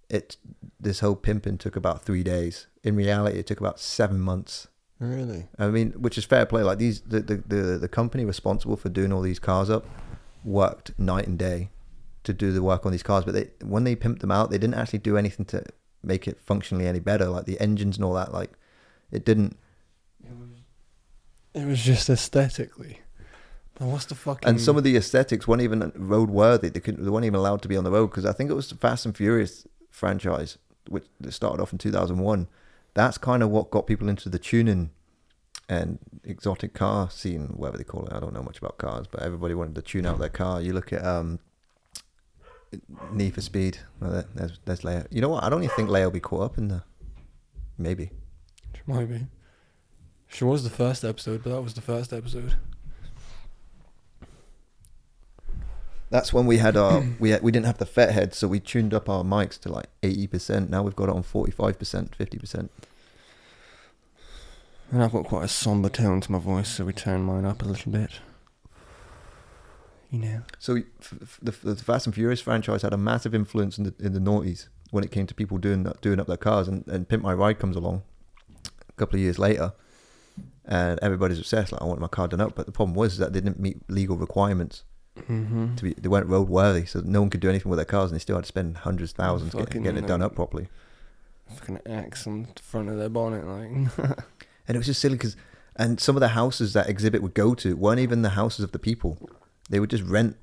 it 0.10 0.38
this 0.80 1.02
whole 1.02 1.16
pimping 1.16 1.58
took 1.58 1.76
about 1.76 2.04
three 2.04 2.24
days 2.24 2.68
in 2.84 2.96
reality 2.96 3.38
it 3.38 3.48
took 3.48 3.60
about 3.60 3.80
seven 3.80 4.20
months 4.20 4.68
Really? 5.00 5.48
I 5.58 5.68
mean, 5.68 5.92
which 5.94 6.18
is 6.18 6.26
fair 6.26 6.46
play. 6.46 6.62
Like 6.62 6.78
these, 6.78 7.02
the, 7.02 7.22
the 7.22 7.36
the 7.48 7.78
the 7.78 7.88
company 7.88 8.26
responsible 8.26 8.76
for 8.76 8.90
doing 8.90 9.14
all 9.14 9.22
these 9.22 9.40
cars 9.40 9.70
up 9.70 9.86
worked 10.44 10.98
night 11.00 11.26
and 11.26 11.40
day 11.40 11.70
to 12.24 12.34
do 12.34 12.52
the 12.52 12.62
work 12.62 12.86
on 12.86 12.92
these 12.92 13.04
cars. 13.04 13.24
But 13.24 13.34
they, 13.34 13.50
when 13.64 13.86
they 13.86 13.96
pimped 13.96 14.20
them 14.20 14.32
out, 14.32 14.52
they 14.52 14.58
didn't 14.58 14.76
actually 14.76 15.00
do 15.00 15.18
anything 15.18 15.46
to 15.48 15.64
make 16.04 16.28
it 16.28 16.40
functionally 16.42 16.86
any 16.86 17.00
better. 17.00 17.28
Like 17.28 17.46
the 17.46 17.60
engines 17.62 17.96
and 17.96 18.04
all 18.04 18.14
that. 18.16 18.34
Like 18.34 18.52
it 19.10 19.24
didn't. 19.24 19.58
It 21.54 21.66
was 21.66 21.82
just 21.82 22.10
aesthetically. 22.10 23.00
But 23.76 23.88
what's 23.88 24.06
the 24.06 24.16
fucking? 24.16 24.50
And 24.50 24.60
some 24.60 24.76
of 24.76 24.84
the 24.84 24.98
aesthetics 24.98 25.48
weren't 25.48 25.62
even 25.62 25.94
road 25.96 26.30
worthy. 26.30 26.68
They 26.68 26.82
couldn't. 26.82 27.06
They 27.06 27.10
weren't 27.10 27.26
even 27.26 27.40
allowed 27.40 27.62
to 27.62 27.70
be 27.70 27.78
on 27.78 27.86
the 27.86 27.92
road 27.92 28.08
because 28.08 28.26
I 28.26 28.34
think 28.34 28.52
it 28.52 28.54
was 28.54 28.70
Fast 28.74 29.06
and 29.06 29.16
Furious 29.16 29.66
franchise, 30.00 30.58
which 30.88 31.06
started 31.30 31.62
off 31.62 31.72
in 31.72 31.78
two 31.78 31.92
thousand 31.92 32.18
one. 32.18 32.48
That's 32.96 33.18
kind 33.18 33.44
of 33.44 33.50
what 33.50 33.70
got 33.70 33.86
people 33.86 34.10
into 34.10 34.30
the 34.30 34.40
tuning 34.40 34.90
and 35.68 36.00
exotic 36.24 36.74
car 36.74 37.10
scene, 37.12 37.54
whatever 37.56 37.78
they 37.78 37.84
call 37.84 38.06
it. 38.08 38.14
I 38.14 38.20
don't 38.20 38.34
know 38.34 38.42
much 38.42 38.58
about 38.58 38.80
cars, 38.80 39.06
but 39.06 39.22
everybody 39.22 39.54
wanted 39.54 39.76
to 39.76 39.84
tune 39.84 40.08
out 40.08 40.18
their 40.18 40.30
car. 40.30 40.60
You 40.60 40.74
look 40.74 40.92
at 40.92 41.06
um, 41.06 41.40
Need 43.12 43.36
for 43.36 43.42
Speed. 43.42 43.78
Well, 44.00 44.26
there's 44.34 44.60
there's 44.66 44.82
Leia. 44.82 45.06
You 45.12 45.22
know 45.22 45.30
what? 45.30 45.44
I 45.44 45.50
don't 45.50 45.64
even 45.64 45.76
think 45.76 45.90
Leia 45.90 46.06
will 46.06 46.12
be 46.12 46.20
caught 46.20 46.44
up 46.44 46.58
in 46.58 46.70
the. 46.70 46.84
Maybe. 47.78 48.10
She 48.74 48.82
might 48.88 49.08
be. 49.08 49.28
She 50.28 50.44
was 50.44 50.64
the 50.64 50.70
first 50.70 51.04
episode, 51.04 51.44
but 51.44 51.52
that 51.52 51.62
was 51.62 51.76
the 51.76 51.82
first 51.82 52.12
episode. 52.14 52.56
That's 56.10 56.34
when 56.34 56.46
we 56.46 56.58
had 56.58 56.76
our 56.76 57.04
we 57.20 57.32
had, 57.32 57.42
we 57.42 57.52
didn't 57.52 57.68
have 57.68 57.78
the 57.78 57.86
FetHead, 57.86 58.34
so 58.34 58.48
we 58.48 58.60
tuned 58.60 58.94
up 58.94 59.10
our 59.10 59.24
mics 59.24 59.60
to 59.62 59.72
like 59.72 59.88
eighty 60.04 60.28
percent. 60.28 60.70
Now 60.70 60.84
we've 60.84 60.96
got 60.96 61.10
it 61.10 61.16
on 61.16 61.24
forty 61.24 61.52
five 61.52 61.78
percent, 61.78 62.16
fifty 62.16 62.38
percent. 62.38 62.72
And 64.92 65.04
I've 65.04 65.12
got 65.12 65.26
quite 65.26 65.46
a 65.46 65.48
somber 65.48 65.90
tone 65.90 66.20
to 66.22 66.32
my 66.32 66.40
voice, 66.40 66.70
so 66.70 66.86
we 66.86 66.94
turned 66.94 67.26
mine 67.26 67.46
up 67.46 67.62
a 67.62 67.66
little 67.66 67.92
bit. 67.92 68.12
You 70.10 70.20
know. 70.20 70.42
So 70.58 70.78
f- 71.00 71.14
f- 71.22 71.40
the, 71.44 71.52
the 71.52 71.76
Fast 71.76 72.08
and 72.08 72.16
Furious 72.16 72.42
franchise 72.42 72.82
had 72.82 72.94
a 72.94 72.98
massive 72.98 73.36
influence 73.36 73.78
in 73.78 73.84
the 73.84 73.94
in 74.00 74.14
the 74.14 74.20
noughties 74.20 74.68
when 74.90 75.04
it 75.04 75.12
came 75.12 75.28
to 75.28 75.36
people 75.36 75.60
doing 75.60 75.84
that, 75.84 76.02
doing 76.02 76.20
up 76.20 76.26
their 76.26 76.38
cars, 76.38 76.68
and, 76.68 76.88
and 76.88 77.08
Pimp 77.08 77.22
My 77.22 77.34
Ride 77.34 77.60
comes 77.60 77.76
along 77.76 78.02
a 78.66 78.94
couple 78.94 79.18
of 79.18 79.22
years 79.22 79.38
later, 79.38 79.74
and 80.66 80.98
everybody's 81.04 81.38
obsessed. 81.38 81.72
Like 81.72 81.84
I 81.84 81.86
want 81.86 82.00
my 82.00 82.08
car 82.08 82.28
done 82.28 82.42
up, 82.42 82.56
but 82.56 82.66
the 82.66 82.72
problem 82.72 82.96
was 82.96 83.20
that 83.20 83.32
they 83.34 83.42
didn't 83.42 83.60
meet 83.60 83.88
legal 83.88 84.18
requirements 84.18 84.84
Mm-hmm. 85.28 85.76
to 85.76 85.84
be. 85.84 85.94
They 85.94 86.10
weren't 86.10 86.28
roadworthy, 86.28 86.88
so 86.88 87.02
no 87.04 87.22
one 87.22 87.30
could 87.30 87.40
do 87.40 87.50
anything 87.50 87.70
with 87.70 87.78
their 87.78 87.86
cars, 87.86 88.12
and 88.12 88.16
they 88.16 88.22
still 88.22 88.36
had 88.36 88.46
to 88.46 88.48
spend 88.48 88.78
hundreds, 88.78 89.12
of 89.12 89.18
thousands 89.18 89.54
get, 89.54 89.70
getting 89.70 89.98
it 89.98 90.08
done 90.08 90.22
um, 90.22 90.28
up 90.28 90.36
properly. 90.36 90.68
Fucking 91.54 91.80
axe 91.86 92.28
on 92.28 92.48
the 92.56 92.62
front 92.62 92.90
of 92.90 92.98
their 92.98 93.10
bonnet, 93.10 93.46
like. 93.48 94.18
And 94.70 94.76
it 94.76 94.78
was 94.78 94.86
just 94.86 95.02
silly 95.02 95.16
because, 95.16 95.36
and 95.76 96.00
some 96.00 96.16
of 96.16 96.20
the 96.20 96.30
houses 96.30 96.74
that 96.74 96.88
Xzibit 96.88 97.22
would 97.22 97.34
go 97.34 97.56
to 97.56 97.76
weren't 97.76 98.00
even 98.00 98.22
the 98.22 98.30
houses 98.30 98.64
of 98.64 98.72
the 98.72 98.78
people. 98.78 99.18
They 99.68 99.80
would 99.80 99.90
just 99.90 100.04
rent 100.04 100.38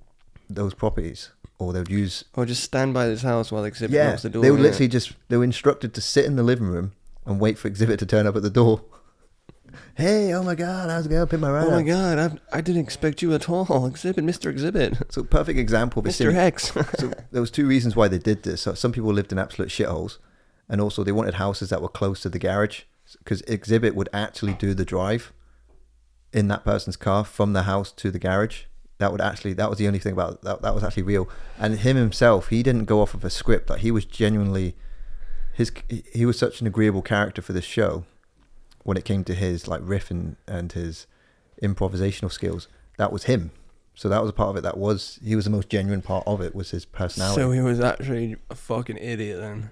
those 0.50 0.74
properties, 0.74 1.30
or 1.60 1.72
they 1.72 1.78
would 1.78 1.90
use 1.90 2.24
or 2.34 2.44
just 2.44 2.64
stand 2.64 2.92
by 2.92 3.06
this 3.06 3.22
house 3.22 3.52
while 3.52 3.62
Xzibit 3.62 3.90
yeah, 3.90 4.10
knocks 4.10 4.22
the 4.22 4.30
door. 4.30 4.42
they 4.42 4.50
would 4.50 4.60
literally 4.60 4.88
just 4.88 5.12
they 5.28 5.36
were 5.36 5.44
instructed 5.44 5.94
to 5.94 6.00
sit 6.00 6.24
in 6.24 6.34
the 6.34 6.42
living 6.42 6.66
room 6.66 6.92
and 7.24 7.38
wait 7.38 7.56
for 7.56 7.70
Xzibit 7.70 7.98
to 7.98 8.06
turn 8.06 8.26
up 8.26 8.34
at 8.34 8.42
the 8.42 8.50
door. 8.50 8.82
Hey, 9.94 10.32
oh 10.34 10.42
my 10.42 10.54
god, 10.54 10.90
how's 10.90 11.06
it 11.06 11.08
going? 11.10 11.26
Pin 11.26 11.40
my 11.40 11.50
ride. 11.50 11.66
Oh 11.66 11.70
my 11.70 11.80
out." 11.80 11.86
god, 11.86 12.18
I, 12.52 12.58
I 12.58 12.60
didn't 12.60 12.82
expect 12.82 13.22
you 13.22 13.34
at 13.34 13.48
all. 13.48 13.66
Xzibit, 13.66 14.24
Mr. 14.24 14.54
Xzibit. 14.54 15.12
So 15.12 15.22
perfect 15.24 15.58
example 15.58 16.00
of 16.00 16.06
a 16.06 16.08
Mr. 16.10 16.12
sim- 16.12 16.34
Hex. 16.34 16.72
so 16.98 17.12
there 17.30 17.40
was 17.40 17.50
two 17.50 17.66
reasons 17.66 17.96
why 17.96 18.08
they 18.08 18.18
did 18.18 18.42
this. 18.42 18.62
So 18.62 18.74
some 18.74 18.92
people 18.92 19.12
lived 19.12 19.32
in 19.32 19.38
absolute 19.38 19.68
shitholes, 19.68 20.18
and 20.68 20.80
also 20.80 21.02
they 21.02 21.12
wanted 21.12 21.34
houses 21.34 21.70
that 21.70 21.82
were 21.82 21.88
close 21.88 22.20
to 22.22 22.28
the 22.28 22.38
garage 22.38 22.82
because 23.18 23.42
Xzibit 23.42 23.94
would 23.94 24.08
actually 24.12 24.54
do 24.54 24.74
the 24.74 24.84
drive 24.84 25.32
in 26.32 26.48
that 26.48 26.64
person's 26.64 26.96
car 26.96 27.24
from 27.24 27.52
the 27.52 27.62
house 27.62 27.92
to 27.92 28.10
the 28.10 28.18
garage. 28.18 28.64
That 28.98 29.12
would 29.12 29.20
actually 29.20 29.52
that 29.54 29.68
was 29.68 29.78
the 29.78 29.86
only 29.86 29.98
thing 29.98 30.12
about 30.12 30.42
that 30.42 30.62
that 30.62 30.74
was 30.74 30.82
actually 30.82 31.02
real. 31.04 31.28
And 31.58 31.78
him 31.78 31.96
himself, 31.96 32.48
he 32.48 32.62
didn't 32.62 32.84
go 32.86 33.00
off 33.02 33.14
of 33.14 33.24
a 33.24 33.30
script. 33.30 33.70
Like 33.70 33.80
he 33.80 33.90
was 33.90 34.04
genuinely 34.04 34.74
his 35.52 35.70
he 36.12 36.24
was 36.26 36.38
such 36.38 36.60
an 36.60 36.66
agreeable 36.66 37.02
character 37.02 37.42
for 37.42 37.52
this 37.52 37.64
show 37.64 38.04
when 38.86 38.96
it 38.96 39.04
came 39.04 39.24
to 39.24 39.34
his 39.34 39.66
like 39.66 39.80
riff 39.82 40.12
and, 40.12 40.36
and 40.46 40.70
his 40.72 41.08
improvisational 41.60 42.30
skills. 42.30 42.68
That 42.98 43.12
was 43.12 43.24
him. 43.24 43.50
So 43.94 44.08
that 44.08 44.20
was 44.22 44.30
a 44.30 44.32
part 44.32 44.50
of 44.50 44.56
it. 44.56 44.60
That 44.60 44.78
was 44.78 45.18
he 45.24 45.34
was 45.34 45.44
the 45.44 45.50
most 45.50 45.68
genuine 45.68 46.02
part 46.02 46.22
of 46.24 46.40
it 46.40 46.54
was 46.54 46.70
his 46.70 46.84
personality. 46.84 47.40
so 47.40 47.50
he 47.50 47.60
was 47.60 47.80
actually 47.80 48.36
a 48.48 48.54
fucking 48.54 48.96
idiot 48.98 49.40
then. 49.40 49.70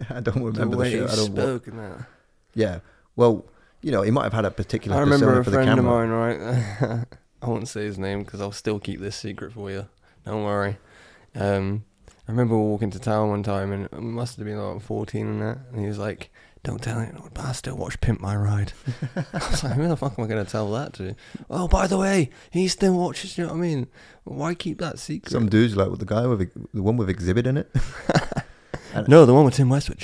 I 0.10 0.20
don't 0.20 0.42
remember 0.42 0.76
the 0.76 0.76
way 0.78 0.96
the, 0.96 0.96
show. 0.96 1.06
he 1.06 1.12
I 1.12 1.16
don't 1.16 1.36
spoke 1.36 1.64
that. 1.66 2.06
Yeah. 2.54 2.78
Well, 3.16 3.44
you 3.82 3.92
know, 3.92 4.00
he 4.00 4.10
might 4.10 4.24
have 4.24 4.32
had 4.32 4.46
a 4.46 4.50
particular 4.50 4.96
I 4.96 5.00
remember 5.00 5.38
a 5.38 5.44
for 5.44 5.50
the 5.50 5.56
friend 5.56 5.78
of 5.78 5.84
camera. 5.84 6.06
mine, 6.06 6.10
right? 6.10 7.04
I 7.42 7.46
won't 7.46 7.68
say 7.68 7.84
his 7.84 7.98
name 7.98 8.22
because 8.22 8.40
I'll 8.40 8.50
still 8.50 8.78
keep 8.78 9.00
this 9.00 9.16
secret 9.16 9.52
for 9.52 9.70
you. 9.70 9.88
Don't 10.24 10.42
worry. 10.42 10.78
Um, 11.34 11.84
I 12.26 12.32
remember 12.32 12.56
walking 12.56 12.90
to 12.92 12.98
town 12.98 13.28
one 13.28 13.42
time 13.42 13.72
and 13.72 13.88
I 13.92 13.98
must 13.98 14.38
have 14.38 14.46
been 14.46 14.58
like 14.58 14.80
14 14.80 15.26
and 15.26 15.42
that. 15.42 15.58
And 15.70 15.80
he 15.80 15.86
was 15.86 15.98
like, 15.98 16.30
Don't 16.66 16.82
tell 16.82 16.98
anyone, 16.98 17.30
but 17.32 17.44
I 17.44 17.52
still 17.52 17.76
watch 17.76 18.00
Pimp 18.00 18.20
My 18.20 18.34
Ride. 18.34 18.72
I 19.16 19.24
was 19.32 19.62
like, 19.62 19.74
Who 19.74 19.86
the 19.86 19.96
fuck 19.96 20.18
am 20.18 20.24
I 20.24 20.26
going 20.26 20.44
to 20.44 20.50
tell 20.50 20.68
that 20.72 20.94
to? 20.94 21.14
Oh, 21.48 21.68
by 21.68 21.86
the 21.86 21.96
way, 21.96 22.30
he 22.50 22.66
still 22.66 22.94
watches, 22.94 23.38
you 23.38 23.44
know 23.44 23.52
what 23.52 23.58
I 23.58 23.60
mean? 23.60 23.86
Why 24.24 24.52
keep 24.56 24.78
that 24.78 24.98
secret? 24.98 25.30
Some 25.30 25.48
dude's 25.48 25.76
like, 25.76 25.86
well, 25.86 25.94
the 25.94 26.04
guy 26.04 26.26
with 26.26 26.50
the 26.74 26.82
one 26.82 26.96
with 26.96 27.08
Xzibit 27.08 27.46
in 27.46 27.58
it. 27.58 27.70
no, 29.08 29.24
the 29.24 29.32
one 29.32 29.44
with 29.44 29.54
Tim 29.54 29.68
Westwood. 29.68 30.02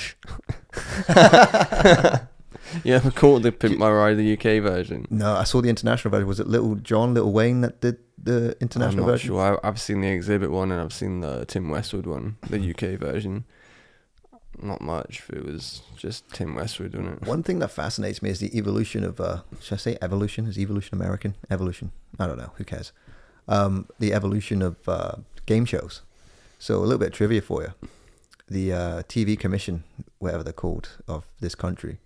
yeah, 2.85 3.01
we 3.03 3.11
caught 3.11 3.41
the 3.41 3.51
Pimp 3.51 3.77
My 3.77 3.91
Ride 3.91 4.15
the 4.15 4.31
UK 4.31 4.63
version. 4.63 5.05
No, 5.09 5.35
I 5.35 5.43
saw 5.43 5.61
the 5.61 5.67
international 5.67 6.11
version. 6.11 6.29
Was 6.29 6.39
it 6.39 6.47
Little 6.47 6.75
John, 6.75 7.13
Little 7.13 7.33
Wayne 7.33 7.59
that 7.59 7.81
did 7.81 7.97
the 8.17 8.55
international 8.61 9.03
I'm 9.03 9.07
not 9.07 9.11
version? 9.11 9.27
sure. 9.27 9.59
I, 9.61 9.67
I've 9.67 9.81
seen 9.81 9.99
the 9.99 10.07
Xzibit 10.07 10.49
one 10.49 10.71
and 10.71 10.79
I've 10.79 10.93
seen 10.93 11.19
the 11.19 11.43
Tim 11.45 11.67
Westwood 11.69 12.05
one, 12.05 12.37
the 12.49 12.69
UK 12.69 12.97
version. 12.97 13.43
Not 14.61 14.81
much. 14.81 15.23
It 15.31 15.45
was 15.45 15.81
just 15.97 16.29
Tim 16.33 16.55
Westwood, 16.55 16.95
wasn't 16.95 17.21
it? 17.21 17.27
One 17.27 17.43
thing 17.43 17.59
that 17.59 17.69
fascinates 17.71 18.21
me 18.21 18.29
is 18.29 18.39
the 18.39 18.55
evolution 18.57 19.03
of, 19.03 19.19
uh, 19.19 19.41
should 19.61 19.75
I 19.75 19.77
say 19.77 19.97
evolution? 20.01 20.45
Is 20.47 20.57
evolution 20.57 20.95
American? 20.97 21.35
Evolution. 21.49 21.91
I 22.19 22.27
don't 22.27 22.37
know. 22.37 22.51
Who 22.55 22.63
cares? 22.63 22.91
Um, 23.47 23.87
the 23.99 24.13
evolution 24.13 24.61
of 24.61 24.77
uh, 24.87 25.15
game 25.45 25.65
shows. 25.65 26.01
So 26.59 26.77
a 26.77 26.81
little 26.85 26.97
bit 26.99 27.07
of 27.09 27.13
trivia 27.13 27.41
for 27.41 27.61
you. 27.63 27.73
The 28.47 28.73
uh, 28.73 29.03
TV 29.03 29.37
commission, 29.39 29.83
whatever 30.19 30.43
they're 30.43 30.53
called, 30.53 30.89
of 31.07 31.25
this 31.39 31.55
country, 31.55 31.99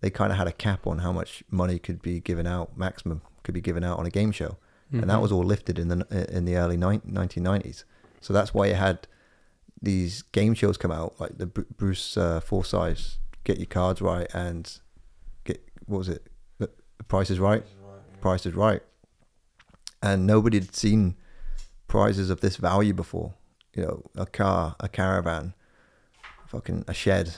they 0.00 0.10
kind 0.10 0.30
of 0.30 0.38
had 0.38 0.46
a 0.46 0.52
cap 0.52 0.86
on 0.86 0.98
how 0.98 1.12
much 1.12 1.42
money 1.50 1.78
could 1.78 2.02
be 2.02 2.20
given 2.20 2.46
out, 2.46 2.76
maximum 2.76 3.22
could 3.42 3.54
be 3.54 3.60
given 3.60 3.82
out 3.82 3.98
on 3.98 4.06
a 4.06 4.10
game 4.10 4.30
show. 4.32 4.56
and 4.92 5.10
that 5.10 5.16
Mhm. 5.18 5.22
was 5.22 5.32
all 5.32 5.42
lifted 5.42 5.76
in 5.76 5.88
the 5.88 6.06
in 6.36 6.44
the 6.44 6.56
early 6.56 6.76
nine- 6.76 7.02
1990s. 7.04 7.84
So 8.20 8.32
that's 8.32 8.54
why 8.54 8.66
you 8.66 8.74
had 8.74 9.08
these 9.84 10.22
game 10.22 10.54
shows 10.54 10.76
come 10.76 10.90
out, 10.92 11.18
like 11.20 11.38
the 11.38 11.46
Bruce 11.46 12.16
uh, 12.16 12.40
Forsyth 12.40 13.18
"Get 13.44 13.58
Your 13.58 13.66
Cards 13.66 14.00
Right" 14.00 14.26
and 14.34 14.78
get 15.44 15.62
what 15.86 15.98
was 15.98 16.08
it? 16.08 16.26
The 16.58 16.70
The 16.98 17.04
Price 17.04 17.30
is 17.30 17.38
Right. 17.38 17.64
Price 18.20 18.46
is 18.46 18.54
Right, 18.54 18.80
and 20.02 20.26
nobody 20.26 20.58
had 20.58 20.74
seen 20.74 21.16
prizes 21.88 22.30
of 22.30 22.40
this 22.40 22.56
value 22.56 22.92
before. 22.94 23.34
You 23.74 23.82
know, 23.82 24.02
a 24.16 24.26
car, 24.26 24.76
a 24.80 24.88
caravan, 24.88 25.52
fucking 26.46 26.84
a 26.88 26.94
shed, 26.94 27.34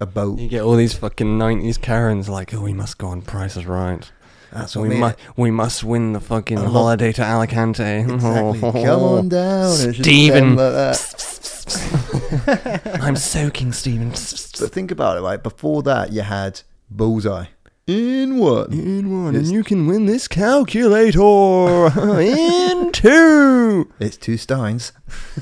a 0.00 0.06
boat. 0.06 0.38
You 0.38 0.48
get 0.48 0.62
all 0.62 0.74
these 0.76 0.94
fucking 0.94 1.38
90s 1.38 1.80
Karens 1.80 2.28
like, 2.28 2.52
oh, 2.52 2.60
we 2.60 2.72
must 2.72 2.98
go 2.98 3.08
on 3.08 3.22
Price 3.22 3.56
is 3.56 3.64
Right. 3.66 4.10
That's 4.52 4.76
what 4.76 4.82
we 4.82 4.88
me- 4.90 5.00
must 5.00 5.16
we 5.36 5.50
must 5.50 5.82
win 5.84 6.12
the 6.12 6.20
fucking 6.20 6.58
lot- 6.58 6.72
holiday 6.72 7.12
to 7.12 7.22
Alicante. 7.22 8.00
Exactly. 8.00 8.60
Come 8.84 9.02
on 9.02 9.28
down. 9.30 9.70
and 9.80 9.88
it's 9.90 9.98
Stephen. 9.98 10.56
like 10.56 10.72
that. 10.72 11.38
I'm 13.02 13.16
soaking, 13.16 13.72
Stephen. 13.72 14.10
But 14.10 14.72
think 14.72 14.90
about 14.90 15.16
it, 15.16 15.20
right? 15.20 15.42
Before 15.42 15.82
that, 15.82 16.12
you 16.12 16.22
had 16.22 16.60
Bullseye. 16.90 17.46
In 17.88 18.38
one. 18.38 18.72
In 18.72 19.10
one, 19.24 19.34
It's- 19.34 19.48
and 19.48 19.52
you 19.56 19.64
can 19.64 19.88
win 19.88 20.06
this 20.06 20.28
calculator. 20.28 21.18
in 22.20 22.92
two. 22.92 23.90
It's 23.98 24.16
two 24.16 24.36
Steins. 24.36 24.92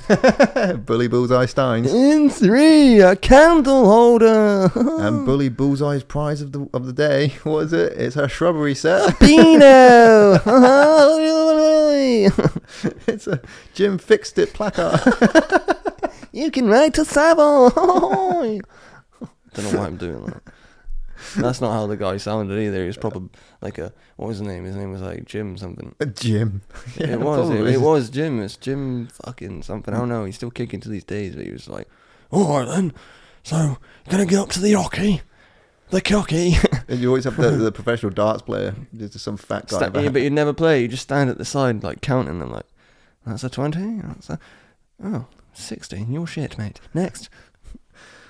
Bully 0.87 1.07
Bullseye 1.07 1.45
Steins. 1.45 1.93
In 1.93 2.31
three, 2.31 3.01
a 3.01 3.15
candle 3.15 3.85
holder. 3.85 4.71
And 4.75 5.27
Bully 5.27 5.51
Bullseye's 5.51 6.03
prize 6.03 6.41
of 6.41 6.53
the 6.53 6.67
of 6.73 6.87
the 6.87 6.95
day, 6.95 7.35
what 7.45 7.67
is 7.67 7.73
it? 7.75 7.93
It's 7.93 8.15
her 8.17 8.27
shrubbery 8.27 8.75
set. 8.75 9.19
Beano. 9.21 10.41
it's 13.07 13.27
a 13.27 13.41
Jim 13.75 13.99
fixed 13.99 14.39
it 14.39 14.55
placard. 14.55 14.99
You 16.41 16.51
can 16.51 16.69
write 16.69 16.95
to 16.95 17.05
Savoy. 17.05 17.69
Don't 19.55 19.73
know 19.73 19.79
why 19.79 19.87
I'm 19.87 19.97
doing 19.97 20.25
that. 20.27 20.43
That's 21.37 21.61
not 21.61 21.73
how 21.73 21.87
the 21.87 21.97
guy 21.97 22.17
sounded 22.17 22.59
either. 22.59 22.81
He 22.81 22.87
was 22.87 22.97
probably 22.97 23.29
like 23.61 23.79
a 23.79 23.93
what 24.17 24.29
was 24.29 24.39
his 24.39 24.47
name? 24.47 24.65
His 24.65 24.75
name 24.75 24.91
was 24.91 25.03
like 25.03 25.27
Jim 25.27 25.57
something. 25.59 25.95
A 26.01 26.07
Jim. 26.07 26.63
Yeah, 26.97 27.09
it 27.09 27.21
was. 27.21 27.51
It, 27.51 27.67
it 27.67 27.81
was 27.81 28.11
Jim. 28.11 28.41
It's 28.41 28.57
Jim 28.57 29.09
fucking 29.09 29.63
something. 29.63 29.93
I 29.93 29.99
don't 29.99 30.09
know. 30.09 30.25
He's 30.25 30.37
still 30.37 30.51
kicking 30.51 30.81
to 30.81 30.89
these 30.89 31.05
days, 31.05 31.37
but 31.37 31.45
he 31.45 31.53
was 31.53 31.69
like, 31.69 31.89
"All 32.31 32.59
right 32.59 32.67
then. 32.67 32.95
So 33.43 33.57
you're 33.57 33.79
gonna 34.09 34.27
get 34.27 34.39
up 34.39 34.49
to 34.51 34.61
the 34.61 34.73
hockey, 34.73 35.23
the 35.91 36.01
cocky." 36.01 36.57
And 36.89 36.99
you 36.99 37.07
always 37.07 37.23
have 37.23 37.37
the, 37.37 37.51
the 37.51 37.71
professional 37.71 38.11
darts 38.11 38.43
player. 38.43 38.75
There's 38.93 39.13
just 39.13 39.25
some 39.25 39.37
fat 39.37 39.69
guy. 39.69 39.77
Sta- 39.77 40.01
yeah, 40.01 40.09
but 40.09 40.23
you'd 40.23 40.33
never 40.33 40.53
play. 40.53 40.83
You 40.83 40.89
just 40.89 41.05
stand 41.05 41.31
at 41.31 41.39
the 41.39 41.45
side, 41.45 41.85
like 41.85 42.01
counting 42.01 42.41
them, 42.41 42.51
like 42.51 42.67
that's 43.25 43.45
a 43.45 43.49
twenty. 43.49 44.01
That's 44.01 44.29
a 44.29 44.41
oh, 45.05 45.27
60. 45.55 46.07
You're 46.09 46.27
shit, 46.27 46.59
mate. 46.59 46.81
Next. 46.95 47.29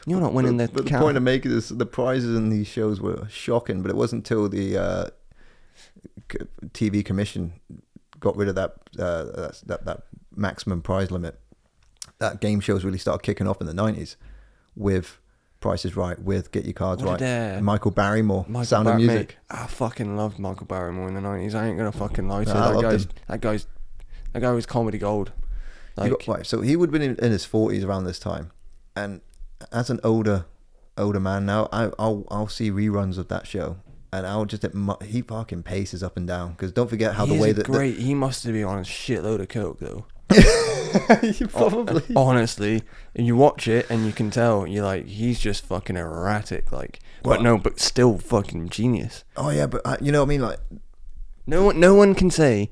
You're 0.06 0.20
not 0.20 0.32
winning 0.32 0.56
but, 0.56 0.68
the 0.68 0.82
but 0.82 0.84
the 0.90 0.98
point 0.98 1.16
I'm 1.16 1.24
making 1.24 1.52
is 1.52 1.68
the 1.68 1.86
prizes 1.86 2.36
in 2.36 2.48
these 2.48 2.66
shows 2.66 3.00
were 3.00 3.28
shocking, 3.28 3.82
but 3.82 3.90
it 3.90 3.96
wasn't 3.96 4.20
until 4.28 4.48
the 4.48 4.76
uh, 4.78 5.06
TV 6.72 7.04
commission 7.04 7.52
got 8.18 8.36
rid 8.36 8.48
of 8.48 8.54
that, 8.54 8.76
uh, 8.98 9.24
that 9.24 9.60
that 9.66 9.84
that 9.84 10.02
maximum 10.34 10.80
prize 10.82 11.10
limit 11.10 11.38
that 12.18 12.40
game 12.40 12.60
shows 12.60 12.84
really 12.84 12.98
started 12.98 13.22
kicking 13.22 13.48
off 13.48 13.60
in 13.60 13.66
the 13.66 13.72
90s 13.72 14.16
with 14.76 15.18
Prices 15.60 15.96
Right, 15.96 16.18
with 16.18 16.52
Get 16.52 16.64
Your 16.64 16.74
Cards 16.74 17.02
Right, 17.02 17.18
did, 17.18 17.58
uh, 17.58 17.60
Michael 17.62 17.90
Barrymore, 17.90 18.44
Michael 18.48 18.64
Sound 18.66 18.84
Bar- 18.84 18.94
of 18.94 19.00
Music. 19.00 19.18
mate, 19.18 19.36
I 19.50 19.66
fucking 19.66 20.16
loved 20.16 20.38
Michael 20.38 20.66
Barrymore 20.66 21.08
in 21.08 21.14
the 21.14 21.20
nineties. 21.20 21.54
I 21.54 21.66
ain't 21.66 21.76
gonna 21.78 21.92
fucking 21.92 22.28
lie 22.28 22.44
to 22.44 22.54
No, 22.54 22.68
you. 22.68 22.74
That 22.74 22.82
guy's 22.82 23.04
him. 23.04 23.10
that 23.28 23.40
guy's 23.40 23.66
that 24.32 24.40
guy 24.40 24.52
was 24.52 24.66
comedy 24.66 24.98
gold. 24.98 25.32
Like 25.96 26.10
got- 26.10 26.26
right, 26.28 26.46
so 26.46 26.60
he 26.60 26.76
would 26.76 26.88
have 26.88 26.92
been 26.92 27.02
in, 27.10 27.16
in 27.24 27.32
his 27.32 27.46
40s 27.46 27.84
around 27.84 28.04
this 28.04 28.18
time, 28.18 28.50
and 28.96 29.20
as 29.72 29.90
an 29.90 30.00
older 30.04 30.46
older 30.96 31.20
man 31.20 31.46
now, 31.46 31.68
I, 31.72 31.90
I'll 31.98 32.24
I'll 32.30 32.48
see 32.48 32.70
reruns 32.70 33.18
of 33.18 33.28
that 33.28 33.46
show. 33.46 33.76
And 34.12 34.26
I'll 34.26 34.44
just 34.44 34.66
he 35.04 35.22
fucking 35.22 35.62
paces 35.62 36.02
up 36.02 36.16
and 36.16 36.26
down 36.26 36.50
because 36.52 36.72
don't 36.72 36.90
forget 36.90 37.14
how 37.14 37.26
he 37.26 37.36
the 37.36 37.40
way 37.40 37.52
that 37.52 37.64
the- 37.66 37.72
great. 37.72 37.96
he 37.98 38.12
must 38.12 38.42
have 38.42 38.52
been 38.54 38.64
on 38.64 38.78
a 38.78 38.82
shitload 38.82 39.40
of 39.40 39.48
coke 39.48 39.78
though. 39.78 40.06
You 41.22 41.46
probably. 41.46 42.02
Honestly, 42.16 42.82
and 43.14 43.24
you 43.24 43.36
watch 43.36 43.68
it 43.68 43.88
and 43.88 44.04
you 44.06 44.12
can 44.12 44.30
tell 44.32 44.66
you're 44.66 44.84
like 44.84 45.06
he's 45.06 45.38
just 45.38 45.64
fucking 45.64 45.96
erratic. 45.96 46.72
Like, 46.72 46.98
Well- 47.24 47.36
but 47.36 47.42
no, 47.44 47.58
but 47.58 47.78
still 47.78 48.18
fucking 48.18 48.70
genius. 48.70 49.22
Oh 49.36 49.50
yeah, 49.50 49.66
but 49.66 49.82
uh, 49.84 49.96
you 50.00 50.10
know 50.10 50.20
what 50.22 50.26
I 50.26 50.28
mean. 50.30 50.40
Like, 50.42 50.58
No 51.46 51.64
one, 51.66 51.78
no 51.78 51.94
one 51.94 52.16
can 52.16 52.30
say 52.30 52.70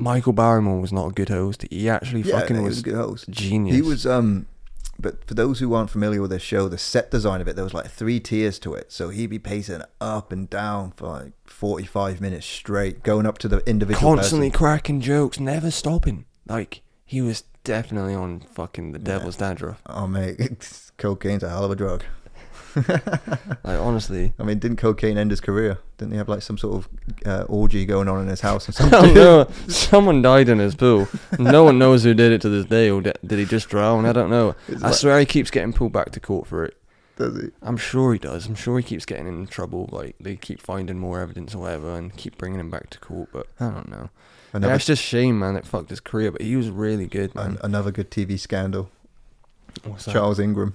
Michael 0.00 0.32
Barrymore 0.32 0.80
was 0.80 0.92
not 0.92 1.10
a 1.10 1.12
good 1.12 1.28
host. 1.28 1.64
He 1.70 1.88
actually 1.88 2.22
yeah, 2.22 2.40
fucking 2.40 2.62
was, 2.62 2.70
was 2.70 2.78
a 2.78 2.82
good 2.82 2.94
host. 2.94 3.28
genius. 3.28 3.76
He 3.76 3.82
was 3.82 4.06
um, 4.06 4.46
but 4.98 5.24
for 5.24 5.34
those 5.34 5.60
who 5.60 5.74
aren't 5.74 5.90
familiar 5.90 6.20
with 6.20 6.30
the 6.30 6.38
show, 6.38 6.68
the 6.68 6.78
set 6.78 7.10
design 7.10 7.40
of 7.40 7.48
it, 7.48 7.56
there 7.56 7.64
was 7.64 7.74
like 7.74 7.90
three 7.90 8.18
tiers 8.20 8.58
to 8.60 8.74
it. 8.74 8.92
So 8.92 9.10
he'd 9.10 9.28
be 9.28 9.38
pacing 9.38 9.82
up 10.00 10.32
and 10.32 10.48
down 10.48 10.92
for 10.92 11.06
like 11.06 11.32
forty-five 11.44 12.20
minutes 12.20 12.46
straight, 12.46 13.02
going 13.02 13.26
up 13.26 13.38
to 13.38 13.48
the 13.48 13.58
individual. 13.68 14.16
constantly 14.16 14.50
person. 14.50 14.58
cracking 14.58 15.00
jokes, 15.00 15.38
never 15.38 15.70
stopping. 15.70 16.24
Like 16.46 16.82
he 17.04 17.20
was 17.20 17.44
definitely 17.62 18.14
on 18.14 18.40
fucking 18.40 18.92
the 18.92 18.98
devil's 18.98 19.36
dandruff. 19.36 19.82
Oh 19.86 20.06
mate, 20.06 20.92
cocaine's 20.96 21.42
a 21.42 21.50
hell 21.50 21.64
of 21.64 21.70
a 21.70 21.76
drug. 21.76 22.04
Like 22.76 23.78
honestly, 23.78 24.32
I 24.38 24.42
mean, 24.42 24.58
didn't 24.58 24.78
cocaine 24.78 25.18
end 25.18 25.30
his 25.30 25.40
career? 25.40 25.78
Didn't 25.98 26.12
he 26.12 26.18
have 26.18 26.28
like 26.28 26.42
some 26.42 26.56
sort 26.58 26.76
of 26.84 26.88
uh, 27.26 27.42
orgy 27.44 27.84
going 27.84 28.08
on 28.08 28.20
in 28.20 28.28
his 28.28 28.40
house 28.40 28.68
or 28.68 28.72
something? 28.72 29.14
don't. 29.14 29.50
Someone 29.70 30.22
died 30.22 30.48
in 30.48 30.58
his 30.58 30.74
pool. 30.74 31.08
No 31.38 31.64
one 31.64 31.78
knows 31.78 32.04
who 32.04 32.14
did 32.14 32.32
it 32.32 32.40
to 32.42 32.48
this 32.48 32.64
day, 32.66 32.90
or 32.90 33.00
di- 33.02 33.12
did 33.26 33.38
he 33.38 33.44
just 33.44 33.68
drown? 33.68 34.06
I 34.06 34.12
don't 34.12 34.30
know. 34.30 34.54
It's 34.68 34.82
I 34.82 34.88
like- 34.88 34.96
swear 34.96 35.20
he 35.20 35.26
keeps 35.26 35.50
getting 35.50 35.72
pulled 35.72 35.92
back 35.92 36.10
to 36.12 36.20
court 36.20 36.46
for 36.46 36.64
it. 36.64 36.76
Does 37.16 37.36
he? 37.40 37.48
I'm 37.60 37.76
sure 37.76 38.12
he 38.14 38.18
does. 38.18 38.46
I'm 38.46 38.54
sure 38.54 38.78
he 38.78 38.82
keeps 38.82 39.04
getting 39.04 39.26
in 39.26 39.46
trouble. 39.46 39.88
Like 39.92 40.16
they 40.18 40.36
keep 40.36 40.60
finding 40.60 40.98
more 40.98 41.20
evidence 41.20 41.54
or 41.54 41.58
whatever, 41.62 41.94
and 41.96 42.16
keep 42.16 42.38
bringing 42.38 42.60
him 42.60 42.70
back 42.70 42.88
to 42.90 42.98
court. 42.98 43.28
But 43.32 43.46
I 43.60 43.68
don't 43.70 43.88
know. 43.90 44.08
Yeah, 44.58 44.74
it's 44.74 44.86
just 44.86 45.02
shame, 45.02 45.38
man. 45.38 45.54
It 45.56 45.64
fucked 45.66 45.90
his 45.90 46.00
career, 46.00 46.32
but 46.32 46.40
he 46.40 46.56
was 46.56 46.70
really 46.70 47.06
good, 47.06 47.34
man. 47.34 47.52
an- 47.52 47.58
another 47.62 47.92
good 47.92 48.10
TV 48.10 48.38
scandal. 48.40 48.90
What's 49.84 50.06
that? 50.06 50.12
Charles 50.12 50.40
Ingram, 50.40 50.74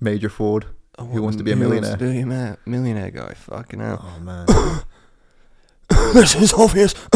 Major 0.00 0.28
Fraud. 0.28 0.66
Oh, 0.98 1.04
Who 1.06 1.22
Wants 1.22 1.36
to 1.38 1.44
Be 1.44 1.52
a 1.52 1.56
Who 1.56 1.68
Wants 1.68 1.88
to 1.90 1.96
Millionaire? 1.96 2.12
Be 2.14 2.20
a 2.20 2.26
Ma- 2.50 2.56
millionaire 2.66 3.10
guy. 3.10 3.34
Fucking 3.34 3.80
hell. 3.80 4.04
Oh 4.04 4.20
man. 4.20 4.46
this 6.14 6.34
is 6.34 6.52
obvious. 6.52 6.94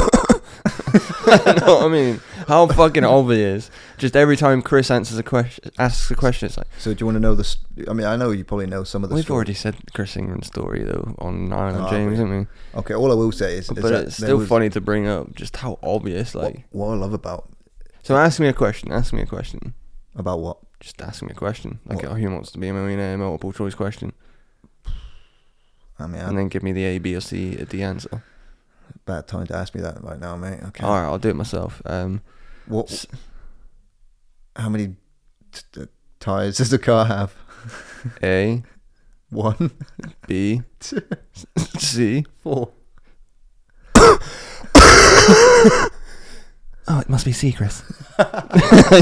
no, 1.27 1.81
I 1.85 1.89
mean, 1.89 2.21
how 2.47 2.67
fucking 2.69 3.05
obvious. 3.05 3.71
Just 3.99 4.15
every 4.15 4.37
time 4.37 4.63
Chris 4.63 4.91
answers 4.91 5.19
a 5.19 5.23
question, 5.23 5.71
asks 5.79 6.11
a 6.11 6.15
question, 6.15 6.47
it's 6.47 6.57
like 6.57 6.69
So 6.79 6.95
do 6.95 7.01
you 7.03 7.07
want 7.07 7.17
to 7.17 7.21
know 7.21 7.35
this? 7.35 7.57
I 7.89 7.93
mean, 7.93 8.07
I 8.07 8.17
know 8.17 8.31
you 8.31 8.45
probably 8.45 8.67
know 8.67 8.85
some 8.85 9.03
of 9.03 9.11
the. 9.11 9.15
we've 9.15 9.25
story. 9.25 9.37
already 9.37 9.55
said 9.55 9.77
Chris 9.95 10.17
Ingram's 10.17 10.47
story 10.47 10.85
though 10.85 11.15
on 11.19 11.53
ah, 11.53 11.59
Ireland 11.59 11.87
Oh, 11.87 11.91
James, 11.91 12.19
have 12.19 12.29
haven't 12.29 12.49
we? 12.75 12.79
Okay, 12.81 12.95
all 12.95 13.11
I 13.11 13.15
will 13.15 13.33
say 13.33 13.55
is, 13.59 13.71
is 13.71 13.79
But 13.79 13.93
it's 13.93 14.17
still 14.17 14.39
was- 14.39 14.49
funny 14.49 14.69
to 14.71 14.81
bring 14.81 15.07
up 15.09 15.35
just 15.35 15.57
how 15.57 15.79
obvious. 15.83 16.35
What, 16.35 16.45
Like, 16.45 16.65
what 16.71 16.89
I 16.89 16.95
love 16.95 17.13
about 17.13 17.49
so 18.03 18.17
ask 18.17 18.41
me 18.41 18.49
a 18.49 18.53
question. 18.53 18.91
Ask 18.91 19.13
me 19.13 19.23
a 19.23 19.27
question. 19.27 19.75
About 20.15 20.41
what? 20.41 20.59
Just 20.81 21.01
ask 21.03 21.23
me 21.23 21.31
a 21.31 21.35
question. 21.35 21.79
Like, 21.87 22.05
oh, 22.05 22.15
who 22.15 22.31
wants 22.31 22.51
to 22.53 22.59
be 22.59 22.69
a 22.69 22.75
millionaire? 22.75 23.17
Multiple 23.17 23.53
choice 23.53 23.75
question, 23.75 24.13
I 25.99 26.07
mean, 26.07 26.21
and 26.21 26.37
then 26.37 26.49
give 26.49 26.63
me 26.63 26.73
the 26.73 26.85
A, 26.85 26.99
B, 26.99 27.15
or 27.15 27.21
C 27.21 27.57
at 27.59 27.69
the 27.71 27.83
answer. 27.83 28.23
bad 29.05 29.27
time 29.29 29.47
to 29.47 29.57
ask 29.57 29.75
me 29.75 29.81
that 29.83 30.03
right 30.03 30.19
now, 30.19 30.37
mate. 30.37 30.61
Okay. 30.69 30.85
All 30.85 30.95
right, 30.95 31.05
I'll 31.05 31.19
do 31.19 31.29
it 31.31 31.37
myself. 31.37 31.81
Um, 31.87 32.21
What? 32.67 32.91
s- 32.91 33.07
How 34.57 34.69
many 34.69 34.97
t- 35.53 35.63
t- 35.73 35.87
tires 36.21 36.59
does 36.59 36.71
the 36.71 36.79
car 36.79 37.07
have? 37.07 37.35
A, 38.23 38.63
One, 39.31 39.71
B, 40.27 40.63
two, 40.81 41.03
C. 41.79 42.25
four. 42.41 42.71
Oh, 46.89 46.99
it 46.99 47.09
must 47.09 47.25
be 47.25 47.33
C, 47.33 47.53
Chris. 47.53 47.83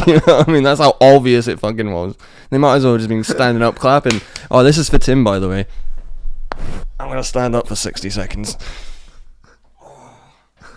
you 0.06 0.14
know 0.14 0.20
what 0.26 0.48
I 0.48 0.52
mean? 0.52 0.62
That's 0.62 0.80
how 0.80 0.96
obvious 1.00 1.48
it 1.48 1.58
fucking 1.58 1.90
was. 1.90 2.16
They 2.50 2.58
might 2.58 2.76
as 2.76 2.84
well 2.84 2.92
have 2.92 3.00
just 3.00 3.08
been 3.08 3.24
standing 3.24 3.62
up 3.62 3.76
clapping. 3.76 4.20
Oh, 4.50 4.62
this 4.62 4.78
is 4.78 4.90
for 4.90 4.98
Tim, 4.98 5.24
by 5.24 5.38
the 5.38 5.48
way. 5.48 5.66
I'm 6.98 7.08
gonna 7.08 7.24
stand 7.24 7.54
up 7.54 7.66
for 7.66 7.74
60 7.74 8.10
seconds. 8.10 8.58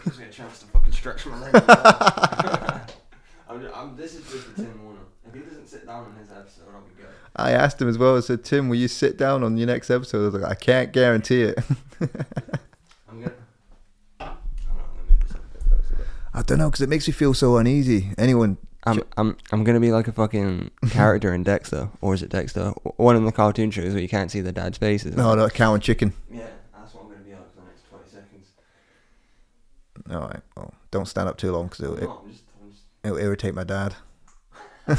gives 0.03 0.17
me 0.17 0.25
a 0.25 0.29
chance 0.29 0.59
to 0.59 0.65
fucking 0.67 0.93
stretch 0.93 1.25
my 1.25 1.37
legs. 1.37 1.65
I'm, 3.49 3.67
I'm, 3.75 3.95
this 3.97 4.15
is 4.15 4.23
just 4.31 4.45
for 4.47 4.55
Tim 4.55 4.83
Warner. 4.83 4.99
If 5.27 5.33
he 5.33 5.41
doesn't 5.41 5.67
sit 5.67 5.85
down 5.85 6.05
in 6.11 6.15
his 6.21 6.31
episode, 6.31 6.63
I'll 6.73 6.81
be 6.81 6.95
good. 6.95 7.07
I 7.35 7.51
asked 7.51 7.81
him 7.81 7.89
as 7.89 7.97
well. 7.97 8.15
I 8.15 8.21
said, 8.21 8.45
Tim, 8.45 8.69
will 8.69 8.77
you 8.77 8.87
sit 8.87 9.17
down 9.17 9.43
on 9.43 9.57
your 9.57 9.67
next 9.67 9.89
episode? 9.89 10.21
I 10.21 10.25
was 10.25 10.33
like, 10.35 10.51
I 10.51 10.55
can't 10.55 10.93
guarantee 10.93 11.41
it. 11.41 11.59
I'm 11.99 13.21
gonna. 13.21 13.33
I'm 14.19 14.27
not 14.27 14.37
gonna 14.69 15.09
move 15.09 15.19
this 15.19 15.31
up 15.31 15.41
a 15.43 15.57
bit 15.57 15.69
closer. 15.69 16.07
I 16.33 16.41
don't 16.41 16.57
know 16.57 16.69
because 16.69 16.81
it 16.81 16.89
makes 16.89 17.07
me 17.07 17.13
feel 17.13 17.33
so 17.33 17.57
uneasy. 17.57 18.09
Anyone? 18.17 18.57
I'm 18.85 19.01
I'm 19.17 19.37
I'm 19.51 19.63
gonna 19.63 19.79
be 19.79 19.91
like 19.91 20.07
a 20.07 20.11
fucking 20.11 20.71
character 20.89 21.33
in 21.33 21.43
Dexter, 21.43 21.89
or 22.01 22.13
is 22.13 22.21
it 22.23 22.29
Dexter? 22.29 22.69
One 22.97 23.15
of 23.15 23.23
the 23.23 23.31
cartoon 23.31 23.71
shows 23.71 23.93
where 23.93 24.01
you 24.01 24.09
can't 24.09 24.29
see 24.31 24.41
the 24.41 24.51
dad's 24.51 24.77
faces. 24.77 25.15
No, 25.15 25.35
no, 25.35 25.47
cow 25.49 25.73
and 25.73 25.81
chicken. 25.81 26.13
Yeah, 26.29 26.47
that's 26.77 26.93
what 26.93 27.03
I'm 27.05 27.09
gonna 27.11 27.23
be 27.23 27.31
like 27.31 27.49
for 27.53 27.61
the 27.61 27.67
next 27.67 27.83
twenty 27.89 28.09
seconds. 28.09 28.47
All 30.11 30.27
right. 30.27 30.41
Well, 30.57 30.73
don't 30.91 31.07
stand 31.07 31.29
up 31.29 31.37
too 31.37 31.51
long 31.53 31.67
because 31.67 31.79
it'll, 31.81 31.95
No, 31.97 32.21
I'm 32.25 32.31
just, 32.31 32.43
it'll 33.05 33.17
irritate 33.17 33.53
my 33.55 33.63
dad. 33.63 33.95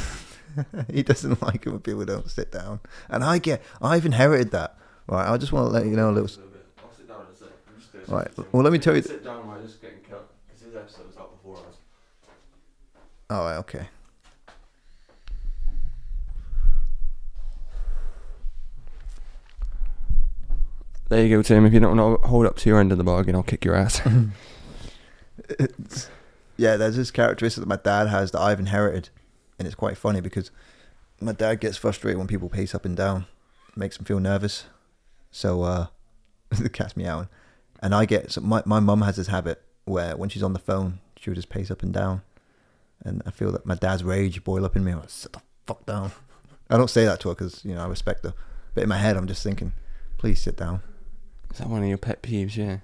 he 0.91 1.03
doesn't 1.03 1.43
like 1.43 1.67
it 1.67 1.71
when 1.71 1.81
people 1.81 2.05
don't 2.07 2.31
sit 2.31 2.51
down, 2.53 2.81
and 3.11 3.23
I 3.23 3.37
get. 3.39 3.61
I've 3.83 4.07
inherited 4.07 4.51
that. 4.53 4.79
Right. 5.07 5.29
I 5.29 5.37
just 5.37 5.53
want 5.53 5.67
to 5.67 5.71
let 5.71 5.85
you 5.85 5.91
know 5.97 6.09
a 6.09 6.13
little. 6.13 6.23
a 6.27 6.33
little 6.41 6.47
bit. 6.53 6.65
I'll 6.83 6.91
sit 6.97 7.07
down 7.07 7.27
in 7.29 7.35
a 7.35 7.37
sec. 7.37 7.49
I'm 7.69 7.79
just 7.99 8.09
Right, 8.11 8.29
well, 8.55 8.63
let 8.63 8.73
me 8.73 8.79
tell 8.79 8.97
you- 8.97 9.03
Sit 9.03 9.23
down 9.23 9.47
while 9.47 9.61
just 9.61 9.83
getting 9.83 9.99
cut 10.09 10.27
because 10.47 10.63
his 10.65 10.75
episode 10.75 11.07
was 11.09 11.17
out 11.19 11.37
before 11.37 11.57
us. 11.59 11.77
Right. 13.43 13.57
Okay. 13.59 13.87
There 21.09 21.25
you 21.25 21.37
go, 21.37 21.43
Tim. 21.43 21.67
If 21.67 21.73
you 21.73 21.81
don't 21.81 21.97
want 21.97 22.23
to 22.23 22.29
hold 22.29 22.47
up 22.47 22.57
to 22.57 22.69
your 22.69 22.81
end 22.81 22.91
of 22.93 22.99
the 22.99 23.05
bargain, 23.05 23.35
I'll 23.35 23.43
kick 23.43 23.65
your 23.65 23.75
ass. 23.75 24.01
It's- 25.49 26.09
yeah, 26.57 26.77
there's 26.77 26.97
this 26.97 27.11
characteristic 27.11 27.63
that 27.63 27.69
my 27.69 27.77
dad 27.77 28.09
has 28.09 28.31
that 28.33 28.41
I've 28.41 28.59
inherited, 28.59 29.11
and 29.59 29.67
it's 29.67 29.75
quite 29.75 29.97
funny 29.97 30.21
because 30.21 30.51
my 31.21 31.33
dad 31.33 31.61
gets 31.61 31.77
frustrated 31.77 32.19
when 32.19 32.27
people 32.27 32.49
pace 32.49 32.75
up 32.75 32.85
and 32.85 32.97
down, 32.97 33.27
makes 33.77 33.99
him 33.99 34.05
feel 34.05 34.21
nervous. 34.21 34.65
So 35.31 35.63
uh, 35.63 35.87
the 36.51 36.69
cat's 36.71 36.97
meowing, 36.97 37.29
and 37.81 37.95
I 37.95 38.07
get 38.07 38.33
so 38.33 38.41
my 38.41 38.63
my 38.65 38.81
mum 38.81 39.03
has 39.03 39.17
this 39.17 39.27
habit 39.27 39.63
where 39.85 40.17
when 40.17 40.31
she's 40.31 40.43
on 40.43 40.53
the 40.55 40.59
phone, 40.59 41.01
she'll 41.19 41.35
just 41.35 41.51
pace 41.51 41.71
up 41.71 41.83
and 41.83 41.93
down, 41.93 42.23
and 43.05 43.23
I 43.27 43.31
feel 43.31 43.53
that 43.53 43.67
my 43.67 43.75
dad's 43.75 44.05
rage 44.05 44.43
boil 44.45 44.65
up 44.65 44.77
in 44.77 44.85
me. 44.85 44.93
I'm 44.93 45.01
like, 45.01 45.11
sit 45.11 45.33
the 45.33 45.43
fuck 45.67 45.85
down. 45.87 46.13
I 46.71 46.77
don't 46.77 46.91
say 46.91 47.05
that 47.05 47.21
to 47.21 47.29
her 47.29 47.35
because 47.35 47.65
you 47.65 47.75
know 47.75 47.83
I 47.83 47.87
respect 47.87 48.25
her, 48.25 48.35
but 48.75 48.83
in 48.83 48.89
my 48.89 48.99
head 48.99 49.17
I'm 49.17 49.27
just 49.27 49.43
thinking, 49.43 49.73
please 50.19 50.41
sit 50.41 50.57
down. 50.57 50.83
Is 51.53 51.59
that 51.59 51.69
one 51.69 51.83
of 51.83 51.89
your 51.89 51.99
pet 51.99 52.23
peeves? 52.23 52.57
Yeah. 52.57 52.79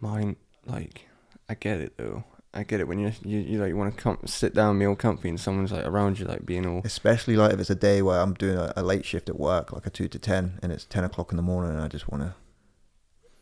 Mine, 0.00 0.36
like, 0.66 1.08
I 1.48 1.54
get 1.54 1.80
it 1.80 1.96
though. 1.98 2.24
I 2.54 2.64
get 2.64 2.80
it 2.80 2.88
when 2.88 2.98
you 2.98 3.12
you, 3.24 3.38
you 3.38 3.58
like 3.58 3.74
want 3.74 3.96
to 3.96 4.02
come 4.02 4.18
sit 4.26 4.54
down, 4.54 4.78
be 4.78 4.86
all 4.86 4.94
comfy, 4.94 5.28
and 5.28 5.40
someone's 5.40 5.72
like 5.72 5.86
around 5.86 6.18
you, 6.18 6.26
like 6.26 6.44
being 6.44 6.66
all. 6.66 6.82
Especially 6.84 7.34
like 7.34 7.52
if 7.52 7.60
it's 7.60 7.70
a 7.70 7.74
day 7.74 8.02
where 8.02 8.20
I'm 8.20 8.34
doing 8.34 8.56
a, 8.56 8.72
a 8.76 8.82
late 8.82 9.06
shift 9.06 9.28
at 9.28 9.38
work, 9.38 9.72
like 9.72 9.86
a 9.86 9.90
two 9.90 10.08
to 10.08 10.18
ten, 10.18 10.58
and 10.62 10.70
it's 10.70 10.84
ten 10.84 11.04
o'clock 11.04 11.32
in 11.32 11.36
the 11.36 11.42
morning, 11.42 11.72
and 11.72 11.80
I 11.80 11.88
just 11.88 12.08
want 12.08 12.22
to, 12.24 12.34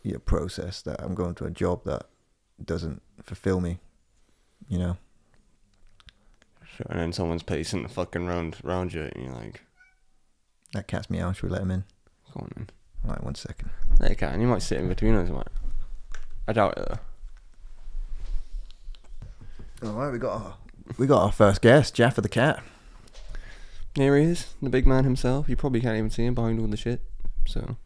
you 0.02 0.12
know, 0.12 0.20
process 0.20 0.80
that 0.82 1.02
I'm 1.02 1.14
going 1.14 1.34
to 1.36 1.44
a 1.44 1.50
job 1.50 1.84
that 1.84 2.06
doesn't 2.64 3.02
fulfill 3.22 3.60
me, 3.60 3.80
you 4.68 4.78
know. 4.78 4.96
And 6.88 6.98
then 7.00 7.12
someone's 7.12 7.42
pacing 7.42 7.82
the 7.82 7.88
fucking 7.88 8.26
round 8.26 8.56
round 8.62 8.92
you, 8.94 9.02
and 9.14 9.24
you're 9.24 9.34
like, 9.34 9.62
That 10.72 10.86
cat's 10.88 11.10
meow. 11.10 11.32
Should 11.32 11.44
we 11.44 11.50
let 11.50 11.62
him 11.62 11.70
in? 11.70 11.84
"Go 12.32 12.40
on, 12.40 12.50
then." 12.56 12.70
All 13.04 13.10
right, 13.12 13.24
one 13.24 13.34
second. 13.34 13.70
There 13.98 14.10
you 14.10 14.16
can. 14.16 14.40
You 14.40 14.46
might 14.46 14.62
sit 14.62 14.78
in 14.78 14.88
between 14.88 15.14
us. 15.14 15.28
Like, 15.30 15.46
I 16.48 16.52
doubt 16.52 16.78
it 16.78 16.88
though. 16.88 16.98
All 19.88 19.94
right, 19.94 20.12
we 20.12 20.18
got 20.18 20.32
our, 20.40 20.54
we 20.98 21.06
got 21.06 21.22
our 21.22 21.32
first 21.32 21.62
guest, 21.62 21.94
Jaffa 21.94 22.20
the 22.20 22.28
cat. 22.28 22.62
Here 23.94 24.16
he 24.16 24.24
is, 24.24 24.54
the 24.62 24.70
big 24.70 24.86
man 24.86 25.04
himself. 25.04 25.48
You 25.48 25.56
probably 25.56 25.80
can't 25.80 25.96
even 25.96 26.10
see 26.10 26.24
him 26.24 26.34
behind 26.34 26.60
all 26.60 26.66
the 26.66 26.76
shit. 26.76 27.00
So 27.46 27.76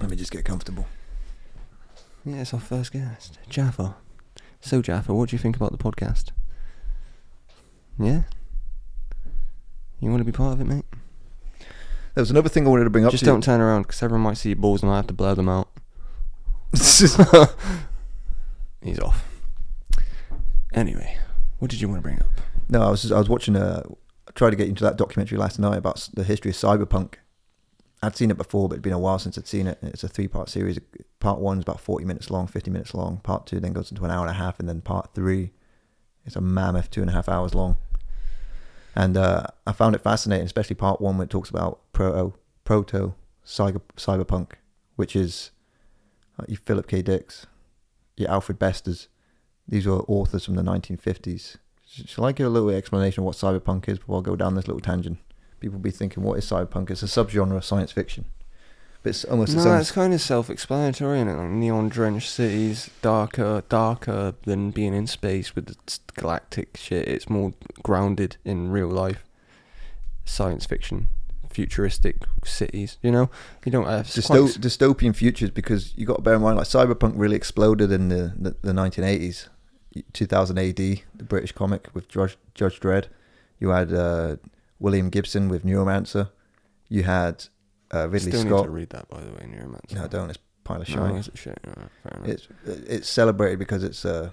Let 0.00 0.10
me 0.10 0.16
just 0.16 0.32
get 0.32 0.44
comfortable. 0.44 0.86
yeah, 2.24 2.40
it's 2.42 2.52
our 2.52 2.60
first 2.60 2.92
guest, 2.92 3.38
Jaffa. 3.48 3.96
So 4.60 4.82
Jaffa, 4.82 5.14
what 5.14 5.28
do 5.30 5.36
you 5.36 5.38
think 5.40 5.56
about 5.56 5.72
the 5.72 5.78
podcast? 5.78 6.30
Yeah. 7.98 8.22
You 10.00 10.10
want 10.10 10.20
to 10.20 10.24
be 10.24 10.32
part 10.32 10.52
of 10.54 10.60
it, 10.60 10.64
mate? 10.66 10.84
There 12.14 12.22
was 12.22 12.30
another 12.30 12.48
thing 12.48 12.66
I 12.66 12.70
wanted 12.70 12.84
to 12.84 12.90
bring 12.90 13.04
up. 13.04 13.10
Just 13.12 13.24
to 13.24 13.30
don't 13.30 13.42
turn 13.42 13.60
around, 13.60 13.82
because 13.82 14.02
everyone 14.02 14.22
might 14.22 14.36
see 14.38 14.50
your 14.50 14.56
balls 14.56 14.82
and 14.82 14.90
I 14.90 14.96
have 14.96 15.06
to 15.08 15.12
blur 15.14 15.34
them 15.34 15.48
out. 15.48 15.68
He's 18.82 18.98
off. 19.00 19.24
Anyway, 20.72 21.18
what 21.58 21.70
did 21.70 21.80
you 21.80 21.88
want 21.88 21.98
to 21.98 22.02
bring 22.02 22.18
up? 22.20 22.26
no, 22.68 22.82
I 22.82 22.90
was 22.90 23.10
I 23.10 23.18
was 23.18 23.28
watching 23.28 23.56
a. 23.56 23.82
I 24.28 24.30
tried 24.34 24.50
to 24.50 24.56
get 24.56 24.68
into 24.68 24.84
that 24.84 24.96
documentary 24.98 25.38
last 25.38 25.58
night 25.58 25.78
about 25.78 25.96
s- 25.96 26.08
the 26.08 26.22
history 26.24 26.50
of 26.50 26.56
cyberpunk. 26.56 27.14
I'd 28.02 28.14
seen 28.16 28.30
it 28.30 28.36
before, 28.36 28.68
but 28.68 28.74
it'd 28.74 28.82
been 28.82 28.92
a 28.92 28.98
while 28.98 29.18
since 29.18 29.38
I'd 29.38 29.46
seen 29.48 29.66
it. 29.66 29.78
It's 29.82 30.04
a 30.04 30.08
three-part 30.08 30.48
series. 30.50 30.78
Part 31.20 31.40
one 31.40 31.58
is 31.58 31.62
about 31.62 31.80
forty 31.80 32.04
minutes 32.04 32.30
long, 32.30 32.46
fifty 32.46 32.70
minutes 32.70 32.94
long. 32.94 33.18
Part 33.18 33.46
two 33.46 33.60
then 33.60 33.72
goes 33.72 33.90
into 33.90 34.04
an 34.04 34.10
hour 34.10 34.22
and 34.26 34.30
a 34.30 34.38
half, 34.38 34.60
and 34.60 34.68
then 34.68 34.80
part 34.80 35.10
three 35.14 35.50
is 36.24 36.36
a 36.36 36.40
mammoth 36.40 36.90
two 36.90 37.00
and 37.00 37.10
a 37.10 37.12
half 37.12 37.28
hours 37.28 37.54
long. 37.54 37.76
And 38.94 39.16
uh, 39.16 39.46
I 39.66 39.72
found 39.72 39.94
it 39.94 40.02
fascinating, 40.02 40.46
especially 40.46 40.74
part 40.76 41.00
one, 41.00 41.16
where 41.18 41.24
it 41.24 41.30
talks 41.30 41.50
about 41.50 41.80
proto 41.92 42.34
proto 42.64 43.14
cyber, 43.44 43.80
cyberpunk, 43.96 44.52
which 44.96 45.16
is 45.16 45.50
uh, 46.38 46.44
your 46.48 46.58
Philip 46.58 46.86
K. 46.86 47.02
Dicks, 47.02 47.46
your 48.16 48.30
Alfred 48.30 48.58
Besters. 48.58 49.08
These 49.66 49.86
were 49.86 50.00
authors 50.02 50.44
from 50.44 50.54
the 50.54 50.62
1950s. 50.62 51.56
Sh- 51.86 52.02
Shall 52.06 52.24
I 52.24 52.32
give 52.32 52.46
a 52.46 52.50
little 52.50 52.70
explanation 52.70 53.20
of 53.22 53.26
what 53.26 53.36
cyberpunk 53.36 53.88
is 53.88 53.98
before 53.98 54.20
I 54.20 54.22
go 54.22 54.36
down 54.36 54.54
this 54.54 54.66
little 54.66 54.80
tangent? 54.80 55.18
People 55.60 55.78
will 55.78 55.82
be 55.82 55.90
thinking, 55.90 56.22
what 56.22 56.38
is 56.38 56.46
cyberpunk? 56.46 56.90
It's 56.90 57.02
a 57.02 57.06
subgenre 57.06 57.56
of 57.56 57.64
science 57.64 57.92
fiction. 57.92 58.24
But 59.08 59.14
it's 59.14 59.24
almost 59.24 59.56
No, 59.56 59.76
it's 59.78 59.90
kind 59.90 60.12
of 60.12 60.20
self-explanatory, 60.20 61.20
is 61.20 61.28
it? 61.28 61.30
Like 61.30 61.48
neon-drenched 61.48 62.28
cities, 62.28 62.90
darker, 63.00 63.62
darker 63.70 64.34
than 64.42 64.70
being 64.70 64.92
in 64.92 65.06
space 65.06 65.54
with 65.54 65.64
the 65.66 65.98
galactic 66.14 66.76
shit. 66.76 67.08
It's 67.08 67.30
more 67.30 67.54
grounded 67.82 68.36
in 68.44 68.70
real 68.70 68.88
life, 68.88 69.24
science 70.26 70.66
fiction, 70.66 71.08
futuristic 71.48 72.16
cities. 72.44 72.98
You 73.00 73.10
know, 73.10 73.30
you 73.64 73.72
don't 73.72 73.86
have 73.86 74.12
it's 74.14 74.26
quite 74.26 74.40
dystopian 74.40 75.16
futures 75.16 75.50
because 75.50 75.96
you 75.96 76.04
got 76.04 76.16
to 76.16 76.22
bear 76.22 76.34
in 76.34 76.42
mind 76.42 76.58
like 76.58 76.66
cyberpunk 76.66 77.14
really 77.16 77.36
exploded 77.36 77.90
in 77.90 78.10
the, 78.10 78.34
the, 78.38 78.56
the 78.60 78.72
1980s 78.72 79.48
2000 80.12 80.58
AD 80.58 80.76
the 80.76 81.00
British 81.24 81.52
comic 81.52 81.88
with 81.94 82.08
Judge, 82.08 82.36
Judge 82.54 82.78
Dredd 82.78 83.06
you 83.58 83.70
had 83.70 83.90
uh, 83.90 84.36
William 84.78 85.08
Gibson 85.08 85.48
with 85.48 85.64
Neuromancer 85.64 86.28
you 86.88 87.04
had 87.04 87.46
uh, 87.94 88.08
Ridley 88.08 88.30
Still 88.30 88.44
need 88.44 88.50
Scott 88.50 88.64
to 88.64 88.70
read 88.70 88.90
that, 88.90 89.08
by 89.08 89.20
the 89.20 89.30
way, 89.30 89.40
in 89.44 89.52
your 89.52 89.62
Neuromancer. 89.62 89.94
no 89.94 90.06
don't 90.08 90.30
it's 90.30 90.38
pile 90.64 90.82
of 90.82 90.88
No, 90.88 90.94
shite 90.94 91.14
is 91.16 91.28
it 91.28 91.38
shit? 91.38 91.58
Enough. 91.64 92.28
it's 92.28 92.48
it's 92.66 93.08
celebrated 93.08 93.58
because 93.58 93.82
it's 93.82 94.04
a, 94.04 94.32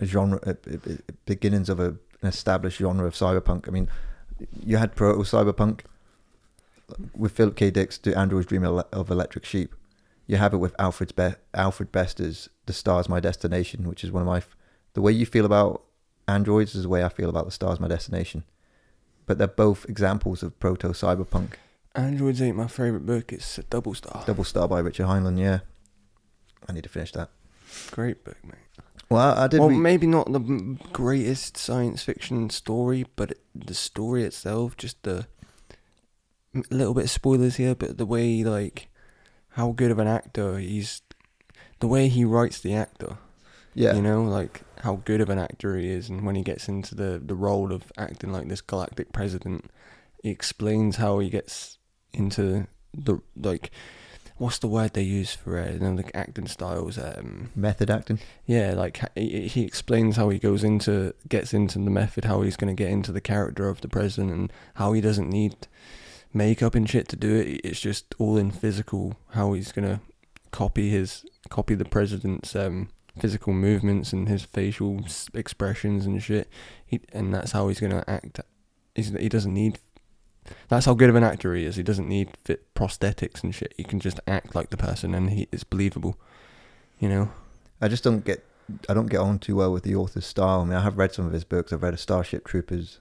a 0.00 0.06
genre 0.06 0.40
a, 0.44 0.56
a- 0.66 0.98
beginnings 1.26 1.68
of 1.68 1.78
a, 1.80 1.88
an 2.20 2.28
established 2.28 2.78
genre 2.78 3.06
of 3.06 3.14
cyberpunk 3.14 3.68
I 3.68 3.70
mean 3.70 3.88
you 4.64 4.76
had 4.78 4.94
proto 4.96 5.20
cyberpunk 5.22 5.80
with 7.16 7.32
Philip 7.32 7.56
K. 7.56 7.70
Dick's 7.70 7.98
"Do 7.98 8.12
Androids 8.14 8.46
Dream 8.46 8.64
of 8.64 8.84
of 8.92 9.10
Electric 9.10 9.44
Sheep." 9.44 9.74
You 10.26 10.36
have 10.36 10.54
it 10.54 10.58
with 10.58 10.74
Alfred's 10.78 11.12
Be- 11.12 11.34
Alfred 11.54 11.90
Bester's 11.92 12.48
"The 12.66 12.72
Star's 12.72 13.08
My 13.08 13.20
Destination," 13.20 13.88
which 13.88 14.04
is 14.04 14.10
one 14.10 14.22
of 14.22 14.26
my. 14.26 14.38
F- 14.38 14.56
the 14.94 15.00
way 15.00 15.12
you 15.12 15.24
feel 15.26 15.44
about 15.44 15.82
androids 16.28 16.74
is 16.74 16.82
the 16.82 16.88
way 16.88 17.02
I 17.04 17.08
feel 17.08 17.28
about 17.28 17.44
"The 17.46 17.50
Star's 17.50 17.80
My 17.80 17.88
Destination," 17.88 18.44
but 19.26 19.38
they're 19.38 19.46
both 19.46 19.88
examples 19.88 20.42
of 20.42 20.58
proto 20.60 20.88
cyberpunk. 20.88 21.52
Androids 21.94 22.40
ain't 22.40 22.56
my 22.56 22.68
favorite 22.68 23.04
book. 23.06 23.32
It's 23.32 23.58
a 23.58 23.62
double 23.64 23.94
star. 23.94 24.24
Double 24.26 24.44
Star 24.44 24.66
by 24.66 24.80
Richard 24.80 25.06
Heinlein. 25.06 25.38
Yeah, 25.38 25.60
I 26.68 26.72
need 26.72 26.84
to 26.84 26.88
finish 26.88 27.12
that. 27.12 27.30
Great 27.90 28.24
book, 28.24 28.36
mate. 28.44 28.54
Well, 29.10 29.20
I, 29.38 29.44
I 29.44 29.46
did. 29.46 29.60
well, 29.60 29.68
read- 29.68 29.76
maybe 29.78 30.06
not 30.06 30.32
the 30.32 30.78
greatest 30.92 31.56
science 31.56 32.02
fiction 32.02 32.48
story, 32.50 33.04
but 33.14 33.32
it, 33.32 33.40
the 33.54 33.74
story 33.74 34.24
itself, 34.24 34.76
just 34.76 35.02
the 35.02 35.26
a 36.54 36.62
little 36.74 36.94
bit 36.94 37.04
of 37.04 37.10
spoilers 37.10 37.56
here, 37.56 37.74
but 37.74 37.98
the 37.98 38.06
way 38.06 38.42
like 38.44 38.88
how 39.50 39.72
good 39.72 39.90
of 39.90 39.98
an 39.98 40.08
actor 40.08 40.58
he's, 40.58 41.02
the 41.80 41.88
way 41.88 42.08
he 42.08 42.24
writes 42.24 42.60
the 42.60 42.74
actor, 42.74 43.18
yeah, 43.74 43.94
you 43.94 44.02
know, 44.02 44.22
like 44.22 44.62
how 44.80 44.96
good 45.04 45.20
of 45.20 45.28
an 45.28 45.38
actor 45.38 45.76
he 45.76 45.90
is, 45.90 46.08
and 46.08 46.24
when 46.24 46.34
he 46.34 46.42
gets 46.42 46.68
into 46.68 46.94
the 46.94 47.20
the 47.22 47.34
role 47.34 47.70
of 47.72 47.92
acting 47.98 48.32
like 48.32 48.48
this 48.48 48.62
galactic 48.62 49.12
president, 49.12 49.70
he 50.22 50.30
explains 50.30 50.96
how 50.96 51.18
he 51.18 51.28
gets 51.30 51.78
into 52.12 52.66
the 52.94 53.20
like. 53.36 53.70
What's 54.38 54.58
the 54.58 54.66
word 54.66 54.94
they 54.94 55.02
use 55.02 55.34
for 55.34 55.56
it? 55.58 55.74
You 55.74 55.80
know, 55.80 55.94
the 55.94 56.16
acting 56.16 56.48
styles. 56.48 56.98
Um, 56.98 57.50
method 57.54 57.90
acting. 57.90 58.18
yeah, 58.44 58.72
like 58.74 59.00
he, 59.14 59.46
he 59.46 59.62
explains 59.62 60.16
how 60.16 60.30
he 60.30 60.38
goes 60.38 60.64
into 60.64 61.14
gets 61.28 61.54
into 61.54 61.78
the 61.78 61.90
method, 61.90 62.24
how 62.24 62.42
he's 62.42 62.56
going 62.56 62.74
to 62.74 62.82
get 62.82 62.90
into 62.90 63.12
the 63.12 63.20
character 63.20 63.68
of 63.68 63.82
the 63.82 63.88
president, 63.88 64.32
and 64.32 64.52
how 64.74 64.94
he 64.94 65.00
doesn't 65.00 65.30
need 65.30 65.68
makeup 66.32 66.74
and 66.74 66.88
shit 66.90 67.08
to 67.08 67.16
do 67.16 67.36
it. 67.36 67.60
It's 67.62 67.80
just 67.80 68.14
all 68.18 68.36
in 68.36 68.50
physical. 68.50 69.16
How 69.30 69.52
he's 69.52 69.70
going 69.70 69.88
to 69.88 70.00
copy 70.50 70.90
his 70.90 71.24
copy 71.48 71.74
the 71.74 71.84
president's 71.84 72.56
um, 72.56 72.88
physical 73.18 73.52
movements 73.52 74.12
and 74.12 74.28
his 74.28 74.42
facial 74.42 75.04
expressions 75.34 76.06
and 76.06 76.22
shit. 76.22 76.48
He, 76.86 77.00
and 77.12 77.34
that's 77.34 77.52
how 77.52 77.68
he's 77.68 77.80
going 77.80 77.92
to 77.92 78.08
act. 78.08 78.40
He's, 78.94 79.10
he 79.10 79.28
doesn't 79.28 79.52
need. 79.52 79.78
That's 80.68 80.86
how 80.86 80.94
good 80.94 81.10
of 81.10 81.16
an 81.16 81.24
actor 81.24 81.54
he 81.54 81.64
is. 81.64 81.76
He 81.76 81.82
doesn't 81.82 82.08
need 82.08 82.36
fit 82.44 82.74
prosthetics 82.74 83.42
and 83.42 83.54
shit. 83.54 83.74
He 83.76 83.84
can 83.84 84.00
just 84.00 84.20
act 84.26 84.54
like 84.54 84.70
the 84.70 84.76
person, 84.76 85.14
and 85.14 85.30
he 85.30 85.48
it's 85.52 85.64
believable. 85.64 86.16
You 86.98 87.08
know. 87.08 87.30
I 87.80 87.88
just 87.88 88.04
don't 88.04 88.24
get. 88.24 88.44
I 88.88 88.94
don't 88.94 89.08
get 89.10 89.18
on 89.18 89.40
too 89.40 89.56
well 89.56 89.72
with 89.72 89.82
the 89.82 89.96
author's 89.96 90.24
style. 90.24 90.60
I 90.60 90.64
mean, 90.64 90.74
I 90.74 90.82
have 90.82 90.96
read 90.96 91.12
some 91.12 91.26
of 91.26 91.32
his 91.32 91.42
books. 91.42 91.72
I've 91.72 91.82
read 91.82 91.94
a 91.94 91.98
Starship 91.98 92.46
Troopers, 92.46 93.00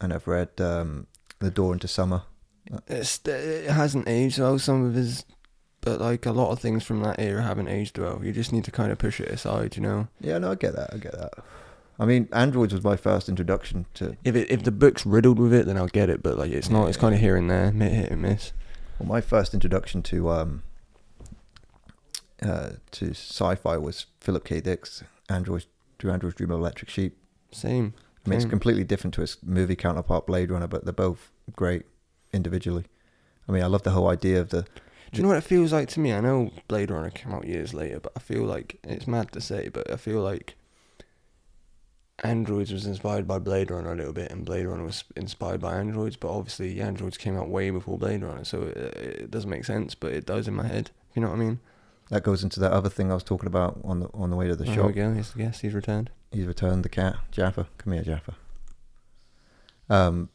and 0.00 0.12
I've 0.12 0.26
read 0.26 0.48
um, 0.58 1.06
The 1.38 1.52
Door 1.52 1.74
into 1.74 1.86
Summer. 1.86 2.22
It's, 2.88 3.20
it 3.26 3.70
hasn't 3.70 4.08
aged 4.08 4.40
well. 4.40 4.58
Some 4.58 4.84
of 4.84 4.94
his, 4.94 5.24
but 5.80 6.00
like 6.00 6.26
a 6.26 6.32
lot 6.32 6.50
of 6.50 6.58
things 6.58 6.82
from 6.84 7.00
that 7.04 7.20
era 7.20 7.44
haven't 7.44 7.68
aged 7.68 7.96
well. 7.96 8.20
You 8.22 8.32
just 8.32 8.52
need 8.52 8.64
to 8.64 8.72
kind 8.72 8.90
of 8.90 8.98
push 8.98 9.20
it 9.20 9.28
aside, 9.28 9.76
you 9.76 9.82
know. 9.82 10.08
Yeah, 10.20 10.38
no, 10.38 10.50
I 10.50 10.54
get 10.56 10.74
that. 10.74 10.92
I 10.92 10.98
get 10.98 11.12
that. 11.12 11.34
I 11.98 12.04
mean, 12.06 12.28
Androids 12.32 12.72
was 12.72 12.84
my 12.84 12.96
first 12.96 13.28
introduction 13.28 13.86
to. 13.94 14.16
If 14.24 14.36
it 14.36 14.50
if 14.50 14.62
the 14.62 14.70
book's 14.70 15.04
riddled 15.04 15.38
with 15.38 15.52
it, 15.52 15.66
then 15.66 15.76
I'll 15.76 15.88
get 15.88 16.08
it. 16.08 16.22
But 16.22 16.38
like 16.38 16.52
it's 16.52 16.70
not. 16.70 16.86
It's 16.88 16.96
Yeah. 16.96 17.00
kind 17.02 17.14
of 17.14 17.20
here 17.20 17.36
and 17.36 17.50
there, 17.50 17.70
hit 17.72 18.10
and 18.10 18.22
miss. 18.22 18.52
Well, 18.98 19.08
my 19.08 19.20
first 19.20 19.52
introduction 19.54 20.02
to 20.04 20.30
um, 20.30 20.62
uh, 22.42 22.70
to 22.92 23.10
sci-fi 23.10 23.76
was 23.76 24.06
Philip 24.18 24.44
K. 24.44 24.60
Dick's 24.60 25.02
Androids 25.28 25.66
to 25.98 26.10
Androids 26.10 26.36
Dream 26.36 26.50
of 26.50 26.60
Electric 26.60 26.88
Sheep. 26.90 27.16
Same. 27.50 27.94
I 28.26 28.30
mean, 28.30 28.36
it's 28.40 28.48
completely 28.48 28.84
different 28.84 29.14
to 29.14 29.22
its 29.22 29.38
movie 29.42 29.74
counterpart 29.76 30.26
Blade 30.26 30.50
Runner, 30.50 30.66
but 30.66 30.84
they're 30.84 30.92
both 30.92 31.30
great 31.56 31.82
individually. 32.32 32.84
I 33.48 33.52
mean, 33.52 33.62
I 33.62 33.66
love 33.66 33.82
the 33.84 33.90
whole 33.92 34.08
idea 34.08 34.40
of 34.40 34.50
the 34.50 34.62
Do 35.12 35.16
you 35.16 35.22
know 35.22 35.28
what 35.28 35.38
it 35.38 35.44
feels 35.44 35.72
like 35.72 35.88
to 35.90 36.00
me? 36.00 36.12
I 36.12 36.20
know 36.20 36.50
Blade 36.68 36.90
Runner 36.90 37.10
came 37.10 37.32
out 37.32 37.46
years 37.46 37.72
later, 37.72 37.98
but 38.00 38.12
I 38.14 38.20
feel 38.20 38.44
like 38.44 38.78
it's 38.84 39.06
mad 39.06 39.32
to 39.32 39.40
say, 39.40 39.68
but 39.70 39.90
I 39.90 39.96
feel 39.96 40.20
like 40.20 40.56
Androids 42.24 42.72
was 42.72 42.84
inspired 42.84 43.28
by 43.28 43.38
Blade 43.38 43.70
Runner 43.70 43.92
a 43.92 43.96
little 43.96 44.12
bit, 44.12 44.32
and 44.32 44.44
Blade 44.44 44.66
Runner 44.66 44.82
was 44.84 45.04
inspired 45.14 45.60
by 45.60 45.76
Androids. 45.76 46.16
But 46.16 46.36
obviously, 46.36 46.80
Androids 46.80 47.16
came 47.16 47.36
out 47.36 47.48
way 47.48 47.70
before 47.70 47.96
Blade 47.96 48.22
Runner, 48.22 48.44
so 48.44 48.62
it, 48.62 48.76
it 48.76 49.30
doesn't 49.30 49.50
make 49.50 49.64
sense. 49.64 49.94
But 49.94 50.12
it 50.12 50.26
does 50.26 50.48
in 50.48 50.54
my 50.54 50.66
head. 50.66 50.90
You 51.14 51.22
know 51.22 51.28
what 51.28 51.36
I 51.36 51.38
mean? 51.38 51.60
That 52.10 52.22
goes 52.22 52.42
into 52.42 52.58
that 52.60 52.72
other 52.72 52.88
thing 52.88 53.10
I 53.10 53.14
was 53.14 53.22
talking 53.22 53.46
about 53.46 53.80
on 53.84 54.00
the 54.00 54.08
on 54.14 54.30
the 54.30 54.36
way 54.36 54.48
to 54.48 54.56
the 54.56 54.64
Oh, 54.64 54.66
shop. 54.66 54.74
Here 54.74 54.86
we 54.86 54.92
go. 54.92 55.12
Here's 55.12 55.30
the 55.32 55.38
guest. 55.38 55.60
He's 55.60 55.74
returned. 55.74 56.10
He's 56.32 56.46
returned 56.46 56.84
the 56.84 56.88
cat, 56.88 57.16
Jaffa. 57.30 57.68
Come 57.78 57.92
here, 57.92 58.02
Jaffa. 58.02 58.34
Um, 59.88 60.28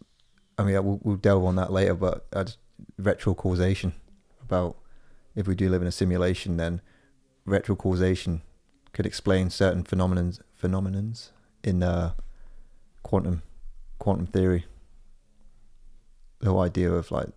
I 0.57 0.63
mean, 0.63 0.83
we'll, 0.83 0.99
we'll 1.03 1.15
delve 1.17 1.43
on 1.45 1.55
that 1.57 1.71
later, 1.71 1.93
but 1.93 2.25
just, 2.31 2.57
retro 2.97 3.33
causation 3.33 3.93
about 4.41 4.77
if 5.35 5.47
we 5.47 5.55
do 5.55 5.69
live 5.69 5.81
in 5.81 5.87
a 5.87 5.91
simulation, 5.91 6.57
then 6.57 6.81
retro 7.45 7.75
causation 7.75 8.41
could 8.93 9.05
explain 9.05 9.49
certain 9.49 9.83
phenomenons 9.83 10.39
phenomenons 10.59 11.29
in 11.63 11.83
uh, 11.83 12.13
quantum 13.03 13.43
quantum 13.99 14.25
theory. 14.25 14.65
The 16.39 16.51
whole 16.51 16.61
idea 16.61 16.91
of 16.91 17.11
like 17.11 17.29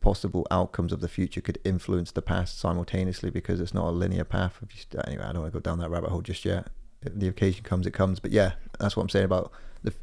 possible 0.00 0.46
outcomes 0.50 0.92
of 0.92 1.00
the 1.00 1.08
future 1.08 1.40
could 1.40 1.58
influence 1.64 2.12
the 2.12 2.22
past 2.22 2.58
simultaneously 2.58 3.30
because 3.30 3.60
it's 3.60 3.74
not 3.74 3.88
a 3.88 3.90
linear 3.90 4.24
path. 4.24 4.58
Anyway, 5.06 5.22
I 5.22 5.32
don't 5.32 5.42
want 5.42 5.52
to 5.52 5.58
go 5.58 5.62
down 5.62 5.78
that 5.78 5.90
rabbit 5.90 6.10
hole 6.10 6.22
just 6.22 6.44
yet. 6.44 6.68
If 7.02 7.14
the 7.14 7.28
occasion 7.28 7.64
comes, 7.64 7.86
it 7.86 7.92
comes. 7.92 8.20
But 8.20 8.30
yeah, 8.30 8.52
that's 8.78 8.96
what 8.96 9.02
I'm 9.02 9.08
saying 9.08 9.24
about 9.24 9.52
the 9.82 9.94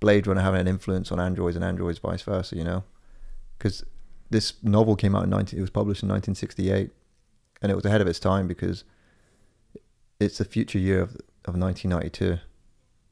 Blade 0.00 0.26
Runner 0.26 0.40
having 0.40 0.60
an 0.60 0.68
influence 0.68 1.10
on 1.10 1.20
androids 1.20 1.56
and 1.56 1.64
androids 1.64 1.98
vice 1.98 2.22
versa. 2.22 2.56
You 2.56 2.64
know, 2.64 2.84
because 3.58 3.84
this 4.30 4.54
novel 4.62 4.96
came 4.96 5.14
out 5.14 5.24
in 5.24 5.30
19. 5.30 5.58
It 5.58 5.62
was 5.62 5.70
published 5.70 6.02
in 6.02 6.08
1968, 6.08 6.90
and 7.62 7.72
it 7.72 7.74
was 7.74 7.84
ahead 7.84 8.00
of 8.00 8.06
its 8.06 8.20
time 8.20 8.46
because 8.46 8.84
it's 10.20 10.38
the 10.38 10.44
future 10.44 10.78
year 10.78 11.00
of 11.00 11.16
of 11.46 11.56
1992. 11.56 12.38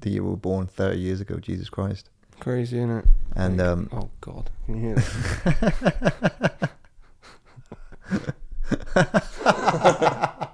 the 0.00 0.10
year 0.10 0.22
we 0.22 0.30
were 0.30 0.36
born 0.36 0.66
30 0.66 0.98
years 0.98 1.20
ago. 1.20 1.38
Jesus 1.38 1.68
Christ! 1.68 2.08
Crazy, 2.40 2.78
isn't 2.78 2.90
it? 2.90 3.04
And 3.36 3.58
Like, 3.58 3.66
um, 3.68 3.88
oh 3.92 4.10
god, 4.20 4.50
can 4.66 4.76
you 4.76 4.82
hear 4.82 4.94
that? 4.94 6.70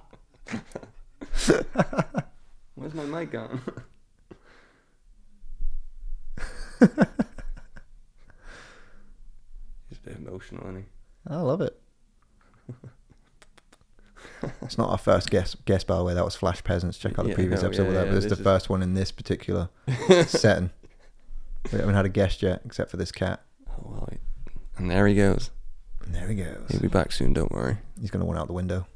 Where's 2.75 2.95
my 2.95 3.05
mic 3.05 3.33
gone? 3.33 3.61
He's 6.81 6.89
a 9.99 10.01
bit 10.05 10.17
emotional, 10.17 10.63
isn't 10.65 10.77
he? 10.77 10.85
I 11.29 11.37
love 11.37 11.61
it. 11.61 11.79
It's 14.63 14.79
not 14.79 14.91
our 14.91 14.99
first 14.99 15.31
guest, 15.31 15.65
guest 15.65 15.87
by 15.87 15.97
the 15.97 16.05
way. 16.05 16.15
That 16.15 16.25
was 16.25 16.35
Flash 16.37 16.63
Peasants. 16.65 16.99
Check 16.99 17.19
out 17.19 17.25
the 17.25 17.31
Yeah, 17.31 17.35
previous 17.35 17.63
no, 17.63 17.69
episode 17.69 17.85
yeah, 17.87 17.91
that. 17.93 18.05
yeah, 18.07 18.13
but 18.13 18.17
it's 18.17 18.27
the 18.27 18.33
is- 18.33 18.41
first 18.41 18.69
one 18.69 18.83
in 18.83 18.95
this 18.95 19.11
particular 19.13 19.69
setting. 20.27 20.71
We 21.73 21.79
haven't 21.79 21.95
had 21.95 22.05
a 22.07 22.11
guest 22.11 22.43
yet, 22.43 22.63
except 22.65 22.91
for 22.91 22.97
this 22.97 23.13
cat. 23.13 23.43
Oh 23.71 23.83
well, 23.91 24.09
and 24.77 24.91
there 24.91 25.07
he 25.07 25.15
goes. 25.15 25.51
And 26.05 26.15
there 26.15 26.29
he 26.29 26.35
goes. 26.37 26.65
He'll 26.71 26.81
be 26.81 26.89
back 26.89 27.13
soon. 27.13 27.33
Don't 27.35 27.53
worry. 27.53 27.79
He's 28.01 28.11
going 28.11 28.21
to 28.21 28.27
want 28.27 28.39
out 28.39 28.47
the 28.47 28.53
window. 28.55 28.87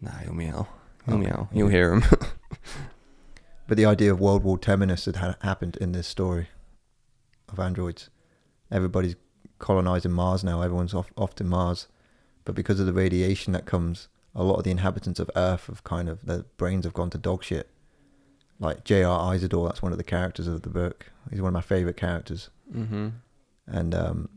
Nah, 0.00 0.10
he'll 0.18 0.32
meow. 0.34 0.66
He'll 1.04 1.14
Okay. 1.16 1.26
meow. 1.26 1.48
You'll 1.52 1.68
hear 1.68 1.92
him. 1.92 2.02
But 3.68 3.76
the 3.76 3.84
idea 3.86 4.12
of 4.12 4.20
World 4.20 4.44
War 4.44 4.58
Terminus 4.58 5.06
had 5.06 5.16
ha- 5.16 5.34
happened 5.42 5.76
in 5.80 5.90
this 5.92 6.06
story 6.06 6.48
of 7.48 7.58
androids. 7.58 8.10
Everybody's 8.70 9.16
colonizing 9.58 10.12
Mars 10.12 10.44
now. 10.44 10.62
Everyone's 10.62 10.94
off, 10.94 11.10
off 11.16 11.34
to 11.36 11.44
Mars. 11.44 11.88
But 12.44 12.54
because 12.54 12.78
of 12.78 12.86
the 12.86 12.92
radiation 12.92 13.52
that 13.54 13.66
comes, 13.66 14.06
a 14.36 14.44
lot 14.44 14.56
of 14.56 14.64
the 14.64 14.70
inhabitants 14.70 15.18
of 15.18 15.30
Earth 15.34 15.66
have 15.66 15.82
kind 15.82 16.08
of, 16.08 16.24
their 16.24 16.44
brains 16.56 16.84
have 16.84 16.94
gone 16.94 17.10
to 17.10 17.18
dog 17.18 17.42
shit. 17.42 17.68
Like 18.60 18.84
J.R. 18.84 19.34
Isidore, 19.34 19.66
that's 19.66 19.82
one 19.82 19.92
of 19.92 19.98
the 19.98 20.04
characters 20.04 20.46
of 20.46 20.62
the 20.62 20.70
book. 20.70 21.10
He's 21.30 21.42
one 21.42 21.48
of 21.48 21.54
my 21.54 21.60
favorite 21.60 21.96
characters. 21.96 22.50
mm-hmm. 22.72 23.08
And 23.66 23.94
um, 23.94 24.28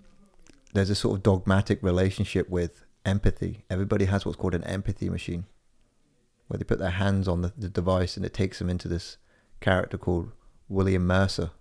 there's 0.74 0.90
a 0.90 0.96
sort 0.96 1.18
of 1.18 1.24
dogmatic 1.24 1.84
relationship 1.84 2.50
with 2.50 2.84
empathy. 3.06 3.66
Everybody 3.70 4.06
has 4.06 4.26
what's 4.26 4.38
called 4.38 4.56
an 4.56 4.64
empathy 4.64 5.10
machine, 5.10 5.46
where 6.48 6.58
they 6.58 6.64
put 6.64 6.80
their 6.80 6.90
hands 6.90 7.28
on 7.28 7.42
the, 7.42 7.54
the 7.58 7.70
device 7.70 8.18
and 8.18 8.26
it 8.26 8.34
takes 8.34 8.58
them 8.58 8.70
into 8.70 8.88
this 8.88 9.18
character 9.62 9.98
called 9.98 10.32
William 10.68 11.06
Mercer, 11.06 11.52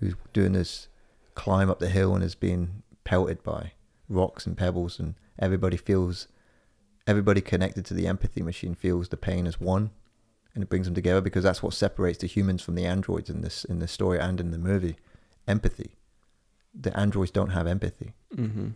who's 0.00 0.14
doing 0.32 0.52
this 0.52 0.88
climb 1.34 1.68
up 1.70 1.78
the 1.80 1.88
hill 1.88 2.14
and 2.14 2.22
is 2.22 2.34
being 2.34 2.82
pelted 3.02 3.42
by 3.42 3.72
rocks 4.08 4.46
and 4.46 4.56
pebbles, 4.56 4.98
and 4.98 5.14
everybody 5.38 5.76
feels, 5.76 6.28
everybody 7.06 7.40
connected 7.40 7.84
to 7.86 7.94
the 7.94 8.06
empathy 8.06 8.42
machine 8.42 8.74
feels 8.74 9.08
the 9.08 9.16
pain 9.16 9.46
as 9.46 9.60
one, 9.60 9.90
and 10.54 10.62
it 10.62 10.68
brings 10.68 10.86
them 10.86 10.94
together 10.94 11.20
because 11.20 11.44
that's 11.44 11.62
what 11.62 11.74
separates 11.74 12.18
the 12.18 12.26
humans 12.26 12.62
from 12.62 12.74
the 12.74 12.86
androids 12.86 13.30
in 13.30 13.40
this 13.40 13.64
in 13.64 13.78
this 13.78 13.92
story 13.92 14.18
and 14.18 14.40
in 14.40 14.50
the 14.50 14.58
movie, 14.58 14.96
empathy 15.46 15.96
the 16.74 16.98
androids 16.98 17.30
don't 17.30 17.50
have 17.50 17.66
empathy. 17.66 18.14
Mm-hmm. 18.34 18.70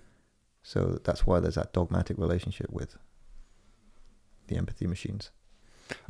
So 0.63 1.01
that's 1.03 1.27
why 1.27 1.41
there's 1.41 1.57
that 1.57 1.73
dogmatic 1.73 2.19
relationship 2.19 2.71
with 2.71 2.97
the 4.47 4.57
empathy 4.57 4.87
machines. 4.87 5.31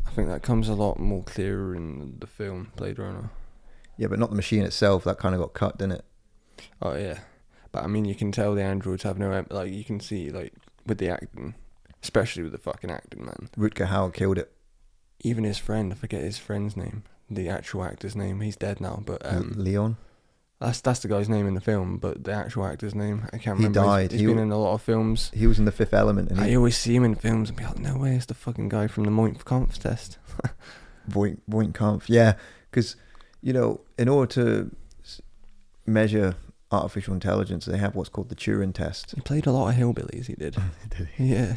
I 0.06 0.10
think 0.10 0.28
that 0.28 0.42
comes 0.42 0.68
a 0.68 0.74
lot 0.74 0.98
more 0.98 1.22
clearer 1.22 1.74
in 1.74 2.16
the 2.18 2.26
film 2.26 2.72
Blade 2.76 2.98
Runner. 2.98 3.30
Yeah, 3.96 4.08
but 4.08 4.18
not 4.18 4.30
the 4.30 4.36
machine 4.36 4.62
itself. 4.62 5.04
That 5.04 5.18
kind 5.18 5.34
of 5.34 5.40
got 5.40 5.54
cut, 5.54 5.78
didn't 5.78 5.92
it? 5.92 6.04
Oh 6.82 6.96
yeah, 6.96 7.20
but 7.72 7.84
I 7.84 7.86
mean, 7.86 8.04
you 8.04 8.14
can 8.14 8.32
tell 8.32 8.54
the 8.54 8.62
androids 8.62 9.04
have 9.04 9.18
no 9.18 9.44
like. 9.50 9.72
You 9.72 9.84
can 9.84 10.00
see 10.00 10.30
like 10.30 10.52
with 10.86 10.98
the 10.98 11.08
acting, 11.08 11.54
especially 12.02 12.42
with 12.42 12.52
the 12.52 12.58
fucking 12.58 12.90
acting, 12.90 13.24
man. 13.24 13.48
Rutger 13.56 13.88
Hauer 13.88 14.12
killed 14.12 14.38
it. 14.38 14.52
Even 15.20 15.44
his 15.44 15.58
friend, 15.58 15.92
I 15.92 15.96
forget 15.96 16.22
his 16.22 16.38
friend's 16.38 16.76
name, 16.76 17.02
the 17.30 17.48
actual 17.48 17.84
actor's 17.84 18.14
name. 18.14 18.40
He's 18.40 18.56
dead 18.56 18.80
now, 18.80 19.02
but 19.04 19.20
um, 19.26 19.52
Leon. 19.56 19.96
that's 20.60 20.80
that's 20.80 21.00
the 21.00 21.08
guy's 21.08 21.28
name 21.28 21.46
in 21.48 21.54
the 21.54 21.60
film. 21.60 21.98
But 21.98 22.22
the 22.22 22.32
actual 22.32 22.64
actor's 22.66 22.94
name, 22.94 23.26
I 23.32 23.38
can't 23.38 23.56
remember. 23.58 23.80
He's- 23.80 23.86
died. 23.88 24.12
he's 24.12 24.20
He 24.20 24.26
been 24.26 24.38
in 24.38 24.52
a 24.52 24.58
lot 24.58 24.74
of 24.74 24.82
films. 24.82 25.32
He 25.34 25.46
was 25.48 25.58
in 25.58 25.64
the 25.64 25.72
Fifth 25.72 25.92
Element, 25.92 26.30
and 26.30 26.40
I 26.40 26.48
he 26.50 26.56
always 26.56 26.76
see 26.76 26.94
him 26.94 27.04
in 27.04 27.16
films 27.16 27.48
and 27.50 27.58
be 27.58 27.64
like, 27.64 27.78
no 27.78 27.96
way, 27.96 28.14
it's 28.14 28.26
the 28.26 28.34
fucking 28.34 28.68
guy 28.68 28.86
from 28.86 29.04
the 29.04 29.10
Moink 29.10 29.44
Kampf 29.44 29.78
test. 29.80 30.18
Voight 31.08 31.74
Kampf. 31.74 32.08
Yeah, 32.08 32.34
because 32.70 32.94
you 33.40 33.52
know, 33.52 33.80
in 33.98 34.08
order 34.08 34.30
to 34.34 34.70
measure 35.86 36.36
artificial 36.70 37.14
intelligence, 37.14 37.64
they 37.64 37.78
have 37.78 37.94
what's 37.94 38.08
called 38.08 38.28
the 38.28 38.34
Turing 38.34 38.74
test. 38.74 39.12
He 39.14 39.20
played 39.20 39.46
a 39.46 39.52
lot 39.52 39.70
of 39.70 39.74
hillbillies. 39.76 40.26
He 40.26 40.34
did. 40.34 40.56
yeah. 41.18 41.56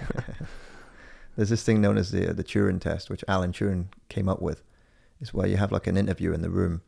There's 1.36 1.50
this 1.50 1.64
thing 1.64 1.82
known 1.82 1.98
as 1.98 2.12
the 2.12 2.34
the 2.34 2.44
Turing 2.44 2.80
test, 2.80 3.10
which 3.10 3.24
Alan 3.28 3.52
Turing 3.52 3.88
came 4.10 4.28
up 4.28 4.42
with. 4.42 4.64
It's 5.20 5.34
where 5.34 5.48
you 5.48 5.58
have 5.58 5.72
like 5.72 5.88
an 5.88 5.98
interview 5.98 6.34
in 6.34 6.42
the 6.42 6.50
room, 6.50 6.82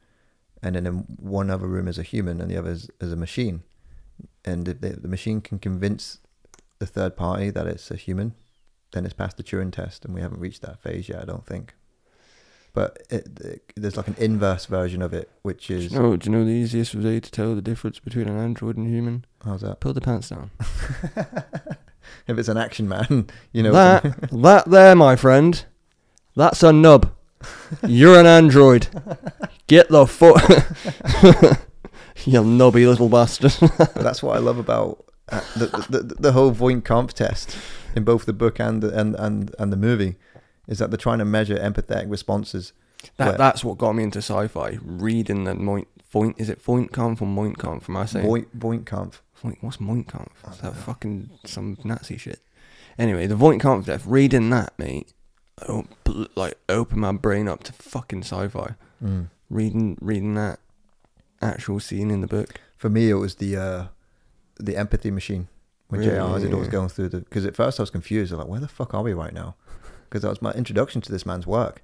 and 0.62 0.76
then 0.76 0.86
in 0.86 0.94
one 1.20 1.50
other 1.50 1.68
room 1.68 1.88
is 1.88 1.98
a 1.98 2.04
human, 2.04 2.42
and 2.42 2.50
the 2.50 2.58
other 2.58 2.72
is, 2.72 2.90
is 3.00 3.12
a 3.12 3.18
machine. 3.18 3.64
And 4.44 4.68
if 4.68 4.82
the, 4.82 4.90
the 4.90 5.08
machine 5.08 5.40
can 5.40 5.60
convince 5.60 6.20
the 6.80 6.86
third 6.86 7.16
party 7.16 7.50
that 7.52 7.68
it's 7.68 7.92
a 7.92 7.96
human, 7.96 8.34
then 8.92 9.06
it's 9.06 9.14
passed 9.14 9.38
the 9.38 9.44
Turing 9.44 9.72
test, 9.72 10.04
and 10.04 10.14
we 10.14 10.22
haven't 10.22 10.40
reached 10.40 10.62
that 10.64 10.82
phase 10.82 11.08
yet, 11.08 11.22
I 11.22 11.26
don't 11.26 11.46
think. 11.46 11.76
But 12.74 13.04
it, 13.12 13.28
it, 13.40 13.74
there's 13.76 13.98
like 13.98 14.08
an 14.08 14.16
inverse 14.18 14.66
version 14.66 15.04
of 15.04 15.14
it, 15.14 15.30
which 15.44 15.68
Do 15.68 15.76
is 15.76 15.94
you, 15.94 16.00
know, 16.00 16.18
do 16.18 16.30
you 16.30 16.36
know 16.36 16.44
the 16.44 16.52
easiest 16.52 16.96
way 16.96 17.20
to 17.20 17.32
tell 17.32 17.54
the 17.54 17.62
difference 17.62 18.00
between 18.00 18.28
an 18.28 18.38
android 18.38 18.78
and 18.78 18.88
human? 18.88 19.26
how's 19.46 19.62
that? 19.62 19.80
Pull 19.80 19.94
the 19.94 20.02
pants 20.02 20.30
down. 20.30 20.50
if 22.28 22.38
it's 22.38 22.48
an 22.48 22.58
action 22.58 22.88
man, 22.88 23.28
you 23.52 23.62
know, 23.62 23.72
that 23.72 24.04
that 24.32 24.66
there, 24.66 24.96
my 24.96 25.16
friend, 25.16 25.66
that's 26.36 26.64
a 26.64 26.74
nub. 26.74 27.14
You're 27.86 28.20
an 28.20 28.26
android. 28.26 28.88
Get 29.68 29.90
the 29.90 30.08
foot, 30.08 30.42
you 32.26 32.40
nubby 32.40 32.88
little 32.88 33.10
bastard. 33.10 33.52
That's 33.96 34.24
what 34.24 34.36
I 34.36 34.40
love 34.40 34.58
about 34.58 35.06
uh, 35.30 35.42
the, 35.58 35.66
the, 35.90 36.00
the 36.00 36.16
the 36.16 36.32
whole 36.32 36.52
Voight 36.52 36.86
Kampf 36.86 37.14
test 37.14 37.58
in 37.96 38.04
both 38.04 38.26
the 38.26 38.34
book 38.34 38.60
and 38.60 38.82
the, 38.82 38.98
and 38.98 39.16
and 39.16 39.54
and 39.60 39.72
the 39.72 39.78
movie 39.78 40.16
is 40.68 40.80
that 40.80 40.92
they're 40.92 40.98
trying 40.98 41.20
to 41.20 41.26
measure 41.26 41.56
empathetic 41.58 42.10
responses. 42.10 42.74
That 43.18 43.28
Where- 43.30 43.38
that's 43.38 43.64
what 43.64 43.78
got 43.78 43.94
me 43.94 44.04
into 44.04 44.20
sci-fi. 44.20 44.80
Reading 44.82 45.44
the 45.44 45.56
Moint 45.56 45.88
Foint 46.10 46.36
is 46.40 46.50
it 46.50 46.62
Foint 46.62 46.94
Kampf 46.94 47.22
or 47.22 47.28
Moint 47.28 47.58
Kampf? 47.58 47.90
Am 47.90 47.98
I 47.98 48.06
saying? 48.06 48.26
Voight 48.26 48.48
Voight 48.54 48.86
Kampf. 48.86 49.22
Foint, 49.34 49.58
what's 49.62 49.80
Moint 49.80 50.08
Kampf? 50.08 50.32
Is 50.52 50.60
that 50.60 50.76
know. 50.76 50.80
fucking 50.80 51.30
some 51.46 51.78
Nazi 51.84 52.18
shit? 52.18 52.40
Anyway, 52.98 53.26
the 53.28 53.36
Voight 53.36 53.60
Kampf 53.60 53.88
death. 53.88 54.06
Reading 54.06 54.50
that, 54.52 54.74
mate, 54.78 55.12
like 56.36 56.58
open 56.70 57.00
my 57.00 57.12
brain 57.12 57.48
up 57.48 57.64
to 57.64 57.74
fucking 57.74 58.22
sci-fi. 58.24 58.76
Mm. 59.04 59.28
Reading 59.50 59.98
reading 60.02 60.36
that 60.36 60.60
actual 61.42 61.80
scene 61.80 62.10
in 62.12 62.22
the 62.22 62.28
book. 62.28 62.60
For 62.78 62.90
me, 62.90 63.10
it 63.10 63.16
was 63.16 63.36
the 63.36 63.58
uh, 63.58 63.86
the 64.60 64.78
empathy 64.78 65.12
machine 65.12 65.48
when 65.88 66.02
Really? 66.02 66.14
J.R. 66.14 66.38
Isidore 66.38 66.60
was 66.60 66.70
going 66.70 66.90
through 66.90 67.10
the. 67.10 67.20
Because 67.20 67.46
at 67.46 67.56
first 67.56 67.80
I 67.80 67.84
was 67.84 67.90
confused. 67.90 68.32
I 68.32 68.38
was 68.38 68.46
like, 68.46 68.52
where 68.52 68.60
the 68.60 68.68
fuck 68.68 68.94
are 68.94 69.04
we 69.04 69.14
right 69.14 69.34
now? 69.34 69.56
Because 70.14 70.22
that 70.22 70.30
was 70.30 70.44
my 70.44 70.52
introduction 70.52 71.02
to 71.02 71.12
this 71.12 71.26
man's 71.26 71.48
work. 71.48 71.82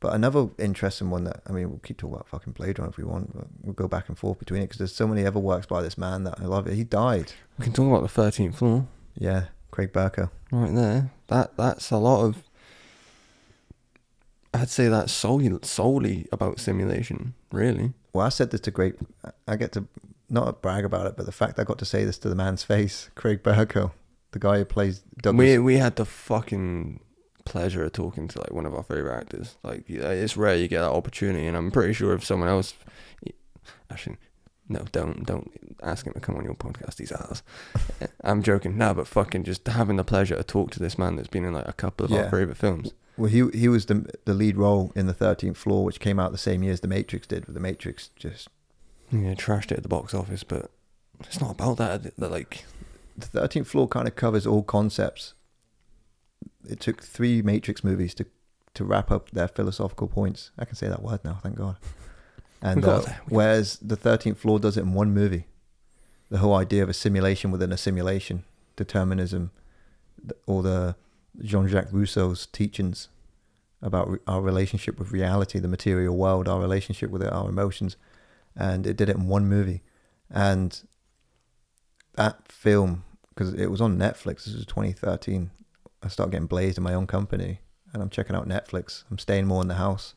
But 0.00 0.12
another 0.12 0.48
interesting 0.58 1.08
one 1.08 1.24
that 1.24 1.40
I 1.46 1.52
mean, 1.52 1.70
we'll 1.70 1.78
keep 1.78 1.96
talking 1.96 2.12
about 2.14 2.28
fucking 2.28 2.52
Blade 2.52 2.78
Runner 2.78 2.90
if 2.90 2.98
we 2.98 3.04
want. 3.04 3.34
But 3.34 3.46
we'll 3.62 3.72
go 3.72 3.88
back 3.88 4.08
and 4.08 4.18
forth 4.18 4.38
between 4.38 4.60
it 4.60 4.64
because 4.66 4.76
there's 4.76 4.94
so 4.94 5.06
many 5.06 5.24
other 5.24 5.40
works 5.40 5.64
by 5.64 5.80
this 5.80 5.96
man 5.96 6.24
that 6.24 6.34
I 6.38 6.44
love. 6.44 6.66
It. 6.66 6.74
He 6.74 6.84
died. 6.84 7.32
We 7.58 7.64
can 7.64 7.72
talk 7.72 7.88
about 7.88 8.02
the 8.02 8.08
thirteenth 8.08 8.58
floor 8.58 8.86
Yeah, 9.16 9.44
Craig 9.70 9.94
Bierko. 9.94 10.28
right 10.52 10.74
there. 10.74 11.10
That 11.28 11.56
that's 11.56 11.90
a 11.90 11.96
lot 11.96 12.26
of. 12.26 12.42
I'd 14.52 14.68
say 14.68 14.88
that's 14.88 15.10
solely 15.12 15.58
solely 15.62 16.26
about 16.32 16.60
simulation, 16.60 17.32
really. 17.50 17.94
Well, 18.12 18.26
I 18.26 18.28
said 18.28 18.50
this 18.50 18.60
to 18.62 18.70
great. 18.70 18.96
I 19.48 19.56
get 19.56 19.72
to 19.72 19.86
not 20.28 20.60
brag 20.60 20.84
about 20.84 21.06
it, 21.06 21.16
but 21.16 21.24
the 21.24 21.32
fact 21.32 21.58
I 21.58 21.64
got 21.64 21.78
to 21.78 21.86
say 21.86 22.04
this 22.04 22.18
to 22.18 22.28
the 22.28 22.34
man's 22.34 22.62
face, 22.62 23.08
Craig 23.14 23.42
Bierko, 23.42 23.92
the 24.32 24.38
guy 24.38 24.58
who 24.58 24.66
plays 24.66 25.02
Douglas. 25.22 25.38
We 25.38 25.58
we 25.58 25.76
had 25.78 25.96
the 25.96 26.04
fucking 26.04 27.00
pleasure 27.44 27.84
of 27.84 27.92
talking 27.92 28.28
to 28.28 28.38
like 28.38 28.52
one 28.52 28.66
of 28.66 28.74
our 28.74 28.82
favorite 28.82 29.16
actors. 29.16 29.56
Like 29.62 29.88
it's 29.88 30.36
rare 30.36 30.56
you 30.56 30.68
get 30.68 30.80
that 30.80 30.90
opportunity, 30.90 31.46
and 31.46 31.56
I'm 31.56 31.70
pretty 31.70 31.92
sure 31.92 32.12
if 32.14 32.24
someone 32.24 32.48
else, 32.48 32.74
actually, 33.90 34.16
no, 34.68 34.84
don't 34.92 35.24
don't 35.26 35.50
ask 35.82 36.06
him 36.06 36.12
to 36.14 36.20
come 36.20 36.36
on 36.36 36.44
your 36.44 36.54
podcast. 36.54 36.98
He's 36.98 37.12
ours. 37.12 37.42
I'm 38.24 38.42
joking. 38.42 38.78
No, 38.78 38.94
but 38.94 39.06
fucking 39.08 39.44
just 39.44 39.66
having 39.66 39.96
the 39.96 40.04
pleasure 40.04 40.36
to 40.36 40.44
talk 40.44 40.70
to 40.72 40.78
this 40.80 40.98
man 40.98 41.16
that's 41.16 41.28
been 41.28 41.44
in 41.44 41.52
like 41.54 41.68
a 41.68 41.72
couple 41.72 42.04
of 42.06 42.12
Yeah. 42.12 42.24
our 42.24 42.30
favorite 42.30 42.56
films. 42.56 42.92
Well, 43.16 43.30
he 43.30 43.48
he 43.52 43.68
was 43.68 43.86
the 43.86 44.08
the 44.24 44.34
lead 44.34 44.56
role 44.56 44.92
in 44.94 45.06
the 45.06 45.14
Thirteenth 45.14 45.56
Floor, 45.58 45.84
which 45.84 46.00
came 46.00 46.18
out 46.20 46.32
the 46.32 46.38
same 46.38 46.62
year 46.62 46.72
as 46.72 46.80
The 46.80 46.88
Matrix 46.88 47.26
did. 47.26 47.44
But 47.46 47.54
The 47.54 47.60
Matrix 47.60 48.08
just 48.16 48.48
Yeah, 49.10 49.34
trashed 49.34 49.72
it 49.72 49.78
at 49.78 49.82
the 49.82 49.88
box 49.88 50.14
office, 50.14 50.44
but 50.44 50.70
it's 51.20 51.40
not 51.40 51.50
about 51.52 51.76
that. 51.78 52.16
That 52.16 52.30
like 52.30 52.64
the 53.18 53.26
Thirteenth 53.26 53.68
Floor 53.68 53.88
kind 53.88 54.06
of 54.08 54.14
covers 54.16 54.46
all 54.46 54.62
concepts. 54.62 55.34
It 56.68 56.80
took 56.80 57.02
three 57.02 57.42
Matrix 57.42 57.82
movies 57.84 58.14
to 58.14 58.26
to 58.74 58.84
wrap 58.84 59.10
up 59.10 59.30
their 59.30 59.48
philosophical 59.48 60.06
points. 60.06 60.52
I 60.58 60.64
can 60.64 60.76
say 60.76 60.88
that 60.88 61.02
word 61.02 61.20
now, 61.24 61.38
thank 61.42 61.56
God. 61.56 61.76
And 62.62 62.84
uh, 62.84 62.98
there, 62.98 62.98
we 62.98 63.04
got 63.06 63.14
whereas 63.28 63.78
the 63.78 63.96
Thirteenth 63.96 64.38
Floor 64.38 64.58
does 64.58 64.76
it 64.76 64.82
in 64.82 64.92
one 64.92 65.14
movie, 65.14 65.46
the 66.28 66.36
whole 66.36 66.54
idea 66.54 66.82
of 66.82 66.90
a 66.90 66.92
simulation 66.92 67.50
within 67.50 67.72
a 67.72 67.78
simulation, 67.78 68.44
determinism, 68.76 69.50
all 70.44 70.60
the 70.60 70.94
Jean-Jacques 71.40 71.90
Rousseau's 71.90 72.44
teachings 72.44 73.08
about 73.80 74.10
re- 74.10 74.18
our 74.26 74.42
relationship 74.42 74.98
with 74.98 75.10
reality, 75.10 75.58
the 75.58 75.68
material 75.68 76.14
world, 76.14 76.48
our 76.48 76.60
relationship 76.60 77.10
with 77.10 77.22
it, 77.22 77.32
our 77.32 77.48
emotions, 77.48 77.96
and 78.54 78.86
it 78.86 78.98
did 78.98 79.08
it 79.08 79.16
in 79.16 79.26
one 79.26 79.48
movie, 79.48 79.80
and 80.28 80.82
that 82.16 82.52
film 82.52 83.04
because 83.30 83.54
it 83.54 83.70
was 83.70 83.80
on 83.80 83.96
Netflix. 83.96 84.44
This 84.44 84.54
was 84.54 84.66
2013. 84.66 85.50
I 86.02 86.08
started 86.08 86.32
getting 86.32 86.46
blazed 86.46 86.78
in 86.78 86.84
my 86.84 86.94
own 86.94 87.06
company, 87.06 87.60
and 87.92 88.02
I'm 88.02 88.10
checking 88.10 88.34
out 88.36 88.48
Netflix. 88.48 89.04
I'm 89.10 89.18
staying 89.18 89.46
more 89.46 89.62
in 89.62 89.68
the 89.68 89.74
house, 89.74 90.14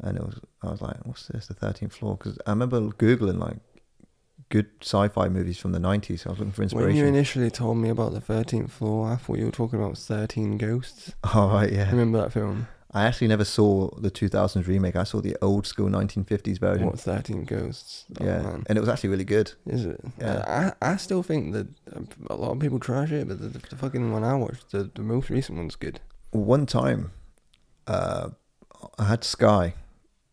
and 0.00 0.16
it 0.16 0.24
was 0.24 0.40
I 0.62 0.70
was 0.70 0.80
like, 0.80 0.96
"What's 1.04 1.26
this? 1.28 1.46
The 1.46 1.54
13th 1.54 1.92
floor?" 1.92 2.16
Because 2.16 2.38
I 2.46 2.50
remember 2.50 2.80
googling 2.80 3.38
like 3.38 3.58
good 4.48 4.68
sci-fi 4.82 5.28
movies 5.28 5.58
from 5.58 5.72
the 5.72 5.78
90s. 5.78 6.26
I 6.26 6.30
was 6.30 6.38
looking 6.38 6.52
for 6.52 6.62
inspiration. 6.62 6.88
when 6.88 6.96
you 6.96 7.06
initially 7.06 7.50
told 7.50 7.78
me 7.78 7.88
about 7.88 8.12
the 8.12 8.20
thirteenth 8.20 8.72
floor, 8.72 9.12
I 9.12 9.16
thought 9.16 9.38
you 9.38 9.46
were 9.46 9.50
talking 9.50 9.80
about 9.80 9.96
Thirteen 9.96 10.58
Ghosts. 10.58 11.14
oh 11.34 11.48
right, 11.48 11.72
yeah. 11.72 11.90
Remember 11.90 12.20
that 12.20 12.32
film? 12.32 12.68
I 12.92 13.04
actually 13.04 13.28
never 13.28 13.44
saw 13.44 13.88
the 13.96 14.10
2000s 14.10 14.66
remake. 14.66 14.96
I 14.96 15.04
saw 15.04 15.20
the 15.20 15.36
old 15.40 15.66
school 15.66 15.88
1950s 15.88 16.58
version. 16.58 16.86
What 16.86 16.98
Thirteen 16.98 17.44
Ghosts? 17.44 18.04
Oh, 18.20 18.24
yeah, 18.24 18.42
man. 18.42 18.64
and 18.66 18.76
it 18.76 18.80
was 18.80 18.88
actually 18.88 19.10
really 19.10 19.24
good. 19.24 19.52
Is 19.66 19.84
it? 19.86 20.00
Yeah. 20.18 20.72
I 20.82 20.92
I 20.92 20.96
still 20.96 21.22
think 21.22 21.52
that 21.52 21.68
um, 21.94 22.08
a 22.28 22.34
lot 22.34 22.50
of 22.50 22.58
people 22.58 22.80
trash 22.80 23.12
it, 23.12 23.28
but 23.28 23.40
the, 23.40 23.48
the, 23.48 23.58
the 23.60 23.76
fucking 23.76 24.12
one 24.12 24.24
I 24.24 24.34
watched, 24.34 24.72
the, 24.72 24.90
the 24.94 25.02
most 25.02 25.30
recent 25.30 25.58
one's 25.58 25.76
good. 25.76 26.00
One 26.32 26.66
time, 26.66 27.12
uh, 27.86 28.30
I 28.98 29.04
had 29.04 29.22
Sky 29.24 29.74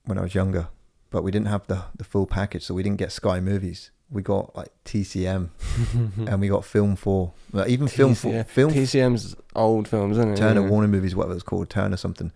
when 0.06 0.18
I 0.18 0.22
was 0.22 0.34
younger, 0.34 0.70
but 1.12 1.24
we 1.24 1.30
didn't 1.32 1.48
have 1.48 1.68
the 1.68 1.86
the 1.96 2.04
full 2.04 2.26
package, 2.26 2.64
so 2.64 2.74
we 2.74 2.82
didn't 2.82 2.98
get 2.98 3.12
Sky 3.12 3.40
movies. 3.40 3.92
We 4.10 4.22
got 4.22 4.56
like 4.56 4.70
TCM 4.86 5.50
and 6.28 6.40
we 6.42 6.48
got 6.48 6.64
Film 6.64 6.96
Four. 6.96 7.34
Like, 7.52 7.70
even 7.70 7.88
Film 7.88 8.16
Four. 8.16 8.44
Film 8.46 8.72
TCM's 8.72 9.36
old 9.56 9.88
films, 9.88 10.18
isn't 10.18 10.34
it? 10.34 10.38
Turner 10.38 10.62
Yeah. 10.62 10.70
Warner 10.70 10.88
Movies, 10.88 11.16
whatever 11.16 11.34
it's 11.34 11.44
called, 11.44 11.70
Turner 11.70 11.98
something. 11.98 12.32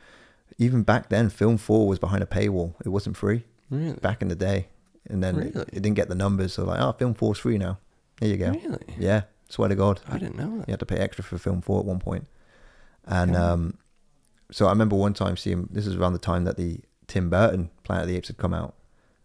Even 0.57 0.83
back 0.83 1.07
then, 1.09 1.29
Film 1.29 1.57
Four 1.57 1.87
was 1.87 1.97
behind 1.97 2.23
a 2.23 2.25
paywall. 2.25 2.73
It 2.85 2.89
wasn't 2.89 3.15
free 3.17 3.45
Really? 3.69 3.93
back 3.93 4.21
in 4.21 4.27
the 4.27 4.35
day, 4.35 4.67
and 5.09 5.23
then 5.23 5.35
it, 5.39 5.53
Really? 5.55 5.65
it 5.71 5.81
didn't 5.81 5.93
get 5.95 6.09
the 6.09 6.15
numbers. 6.15 6.53
So 6.53 6.65
like, 6.65 6.81
oh, 6.81 6.91
Film 6.91 7.13
Four's 7.13 7.37
free 7.39 7.57
now. 7.57 7.79
There 8.19 8.29
you 8.29 8.37
go. 8.37 8.51
Really? 8.51 8.83
Yeah, 8.99 9.21
swear 9.49 9.69
to 9.69 9.75
God. 9.75 10.01
I 10.09 10.17
didn't 10.17 10.35
know 10.37 10.57
that. 10.59 10.67
You 10.67 10.73
had 10.73 10.79
to 10.81 10.85
pay 10.85 10.97
extra 10.97 11.23
for 11.23 11.37
film 11.37 11.61
four 11.61 11.79
at 11.79 11.85
one 11.85 11.99
point. 11.99 12.27
And 13.05 13.31
Yeah. 13.31 13.51
um, 13.53 13.77
so 14.51 14.65
I 14.67 14.69
remember 14.71 14.97
one 14.97 15.13
time 15.13 15.37
seeing 15.37 15.69
this 15.71 15.87
is 15.87 15.95
around 15.95 16.13
the 16.13 16.19
time 16.19 16.43
that 16.43 16.57
the 16.57 16.81
Tim 17.07 17.29
Burton 17.29 17.69
Planet 17.83 18.03
of 18.03 18.09
the 18.09 18.17
Apes 18.17 18.27
had 18.27 18.37
come 18.37 18.53
out. 18.53 18.75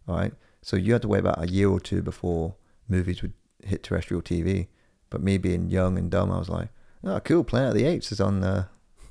All 0.09 0.15
right. 0.17 0.33
So 0.67 0.75
you 0.77 0.95
had 0.95 1.03
to 1.03 1.09
wait 1.09 1.21
about 1.21 1.41
a 1.41 1.47
year 1.47 1.69
or 1.71 1.79
two 1.79 2.03
before 2.03 2.57
movies 2.89 3.23
would 3.23 3.35
hit 3.63 3.85
terrestrial 3.85 4.21
TV. 4.21 4.67
But 5.11 5.23
me 5.23 5.39
being 5.39 5.71
young 5.71 5.97
and 5.97 6.11
dumb, 6.11 6.33
I 6.33 6.39
was 6.41 6.49
like, 6.49 6.71
oh, 7.05 7.21
cool. 7.21 7.45
Planet 7.45 7.69
of 7.69 7.75
the 7.77 7.85
Apes 7.85 8.11
is 8.11 8.21
on, 8.21 8.43
uh, 8.43 8.65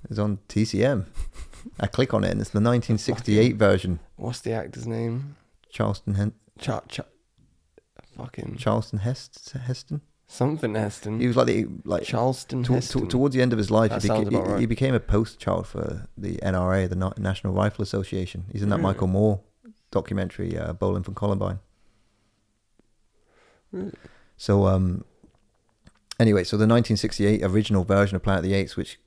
is 0.10 0.19
on 0.19 0.40
TCM. 0.49 1.06
I 1.80 1.88
click 1.88 2.14
on 2.14 2.26
it 2.26 2.32
and 2.32 2.41
it's 2.41 2.49
the 2.49 2.57
1968 2.60 3.56
version. 3.56 4.02
What's 4.18 4.41
the 4.41 4.52
actor's 4.52 4.86
name? 4.86 5.38
Charleston, 5.69 6.15
Hen- 6.15 6.34
Cha 6.60 6.82
Cha. 6.90 7.03
Fucking 8.18 8.57
Charleston 8.57 8.99
Hest- 8.99 9.52
Heston. 9.52 10.02
something 10.27 10.76
Heston. 10.76 11.22
He 11.22 11.27
was 11.27 11.38
like 11.38 11.48
the, 11.48 11.68
like 11.86 12.03
Charleston 12.03 12.64
To- 12.64 12.68
to- 12.68 12.73
Heston. 12.73 13.07
towards 13.07 13.34
the 13.34 13.41
end 13.41 13.53
of 13.53 13.57
his 13.57 13.72
life, 13.72 13.91
he, 13.94 14.10
beca- 14.10 14.30
he, 14.30 14.36
right. 14.38 14.60
he 14.60 14.65
became 14.65 14.94
a 14.94 14.99
poster 14.99 15.40
child 15.40 15.68
for 15.68 16.06
the 16.18 16.36
NRA, 16.44 16.90
the 16.90 16.98
Na- 16.98 17.14
National 17.18 17.53
Rifle 17.53 17.82
Association. 17.84 18.44
He's 18.52 18.61
in 18.61 18.68
that 18.69 18.76
Really? 18.80 18.84
Michael 18.94 19.07
Moore 19.07 19.40
documentary, 19.96 20.58
uh, 20.58 20.74
Bowling 20.74 21.04
for 21.04 21.14
Columbine. 21.14 21.60
Really? 23.72 23.94
So, 24.38 24.68
um, 24.68 25.06
anyway, 26.20 26.44
so 26.44 26.58
the 26.58 26.68
1968 26.68 27.42
original 27.44 27.84
version 27.86 28.16
of 28.18 28.22
Planet 28.24 28.44
of 28.44 28.50
the 28.50 28.54
Apes, 28.54 28.76
which 28.76 29.00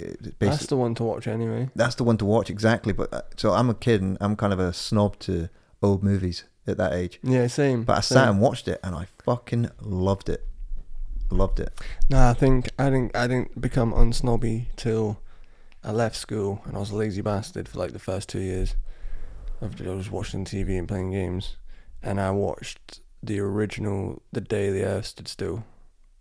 uh, 0.00 0.04
basically 0.20 0.48
That's 0.48 0.66
the 0.66 0.76
one 0.76 0.94
to 0.94 1.04
watch 1.04 1.26
anyway. 1.26 1.68
that's 1.74 1.96
the 1.96 2.04
one 2.04 2.16
to 2.18 2.24
watch 2.24 2.48
exactly. 2.50 2.92
But 2.92 3.12
uh, 3.12 3.22
so 3.36 3.52
I'm 3.52 3.68
a 3.68 3.74
kid 3.74 4.00
and 4.02 4.16
I'm 4.20 4.36
kind 4.36 4.52
of 4.52 4.60
a 4.60 4.72
snob 4.72 5.18
to 5.20 5.48
old 5.82 6.02
movies 6.02 6.44
at 6.66 6.76
that 6.78 6.92
age. 6.92 7.18
Yeah, 7.22 7.46
same. 7.48 7.82
But 7.84 7.98
I 7.98 8.00
same. 8.00 8.16
sat 8.16 8.28
and 8.28 8.40
watched 8.40 8.68
it 8.68 8.80
and 8.82 8.94
I 8.94 9.06
fucking 9.24 9.70
loved 9.80 10.28
it. 10.28 10.46
Loved 11.30 11.58
it. 11.58 11.72
No, 12.08 12.28
I 12.28 12.34
think 12.34 12.70
I 12.78 12.84
didn't. 12.90 13.16
I 13.16 13.26
didn't 13.26 13.60
become 13.60 13.92
unsnobby 13.92 14.66
till 14.76 15.20
I 15.82 15.90
left 15.90 16.16
school, 16.16 16.62
and 16.64 16.76
I 16.76 16.80
was 16.80 16.90
a 16.90 16.96
lazy 16.96 17.22
bastard 17.22 17.66
for 17.68 17.78
like 17.78 17.92
the 17.92 17.98
first 17.98 18.28
two 18.28 18.40
years. 18.40 18.76
Of 19.64 19.86
I 19.86 19.90
was 19.90 20.10
watching 20.10 20.44
TV 20.44 20.78
and 20.78 20.88
playing 20.88 21.12
games, 21.12 21.56
and 22.02 22.20
I 22.20 22.30
watched 22.30 23.00
the 23.22 23.40
original 23.40 24.22
"The 24.32 24.40
Day 24.40 24.70
the 24.70 24.84
Earth 24.84 25.06
Stood 25.06 25.28
Still" 25.28 25.64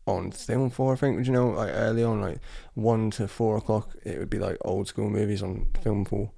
on 0.06 0.32
Film 0.32 0.70
Four. 0.70 0.94
I 0.94 0.96
think 0.96 1.26
you 1.26 1.32
know, 1.32 1.50
like 1.50 1.72
early 1.74 2.04
on, 2.04 2.22
like 2.22 2.40
one 2.74 3.12
to 3.12 3.28
four 3.28 3.58
o'clock, 3.58 3.96
it 4.04 4.18
would 4.18 4.30
be 4.30 4.40
like 4.40 4.58
old 4.62 4.88
school 4.88 5.10
movies 5.10 5.44
on 5.44 5.68
Film 5.82 6.06
Four. 6.06 6.32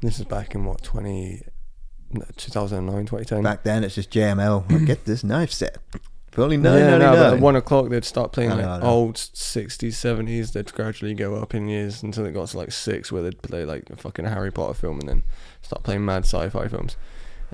This 0.00 0.18
is 0.18 0.24
back 0.24 0.54
in 0.54 0.64
what 0.64 0.82
20, 0.82 1.42
2009, 2.36 3.06
2010. 3.06 3.42
Back 3.42 3.62
then, 3.64 3.84
it's 3.84 3.94
just 3.94 4.10
JML. 4.10 4.86
Get 4.86 5.04
this 5.04 5.22
knife 5.22 5.52
set 5.52 5.78
for 6.30 6.42
only 6.42 6.56
Yeah, 6.56 6.98
no, 6.98 7.12
but 7.12 7.34
at 7.34 7.40
one 7.40 7.56
o'clock 7.56 7.88
they'd 7.88 8.04
start 8.04 8.32
playing 8.32 8.50
like 8.50 8.60
know, 8.60 8.80
old 8.82 9.18
sixties, 9.18 9.98
seventies. 9.98 10.52
They'd 10.52 10.72
gradually 10.72 11.14
go 11.14 11.34
up 11.36 11.54
in 11.54 11.68
years 11.68 12.02
until 12.02 12.24
it 12.24 12.32
got 12.32 12.48
to 12.48 12.58
like 12.58 12.72
six, 12.72 13.10
where 13.10 13.22
they'd 13.22 13.42
play 13.42 13.64
like 13.64 13.90
a 13.90 13.96
fucking 13.96 14.26
Harry 14.26 14.52
Potter 14.52 14.74
film, 14.74 15.00
and 15.00 15.08
then 15.08 15.22
start 15.62 15.82
playing 15.82 16.04
mad 16.04 16.24
sci-fi 16.24 16.68
films. 16.68 16.96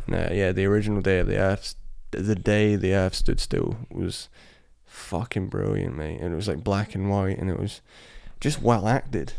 And 0.07 0.15
uh, 0.15 0.29
yeah, 0.33 0.53
the 0.53 0.67
original 0.67 1.01
Day 1.01 1.19
of 1.19 1.27
the 1.27 1.39
Earth, 1.39 1.75
the 2.11 2.35
day 2.35 2.77
the 2.77 2.95
Earth 2.95 3.15
stood 3.15 3.41
still, 3.41 3.79
was 3.91 4.29
fucking 4.85 5.49
brilliant, 5.49 5.97
mate. 5.97 6.21
And 6.21 6.33
it 6.33 6.37
was 6.37 6.49
like 6.49 6.63
black 6.63 6.95
and 6.95 7.09
white, 7.09 7.39
and 7.39 7.49
it 7.49 7.59
was 7.59 7.81
just 8.41 8.61
well 8.61 8.89
acted. 8.89 9.33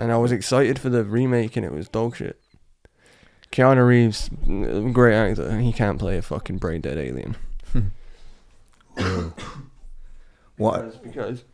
And 0.00 0.10
I 0.10 0.16
was 0.16 0.32
excited 0.32 0.80
for 0.80 0.88
the 0.88 1.04
remake, 1.04 1.56
and 1.56 1.64
it 1.64 1.72
was 1.72 1.88
dog 1.88 2.16
shit. 2.16 2.40
Keanu 3.52 3.86
Reeves, 3.86 4.30
mm, 4.30 4.92
great 4.92 5.14
actor, 5.14 5.46
and 5.46 5.62
he 5.62 5.72
can't 5.72 5.98
play 5.98 6.16
a 6.16 6.22
fucking 6.22 6.56
brain 6.56 6.80
dead 6.80 6.98
alien. 6.98 7.36
What 10.56 10.82
Because, 10.84 10.96
because 10.98 11.44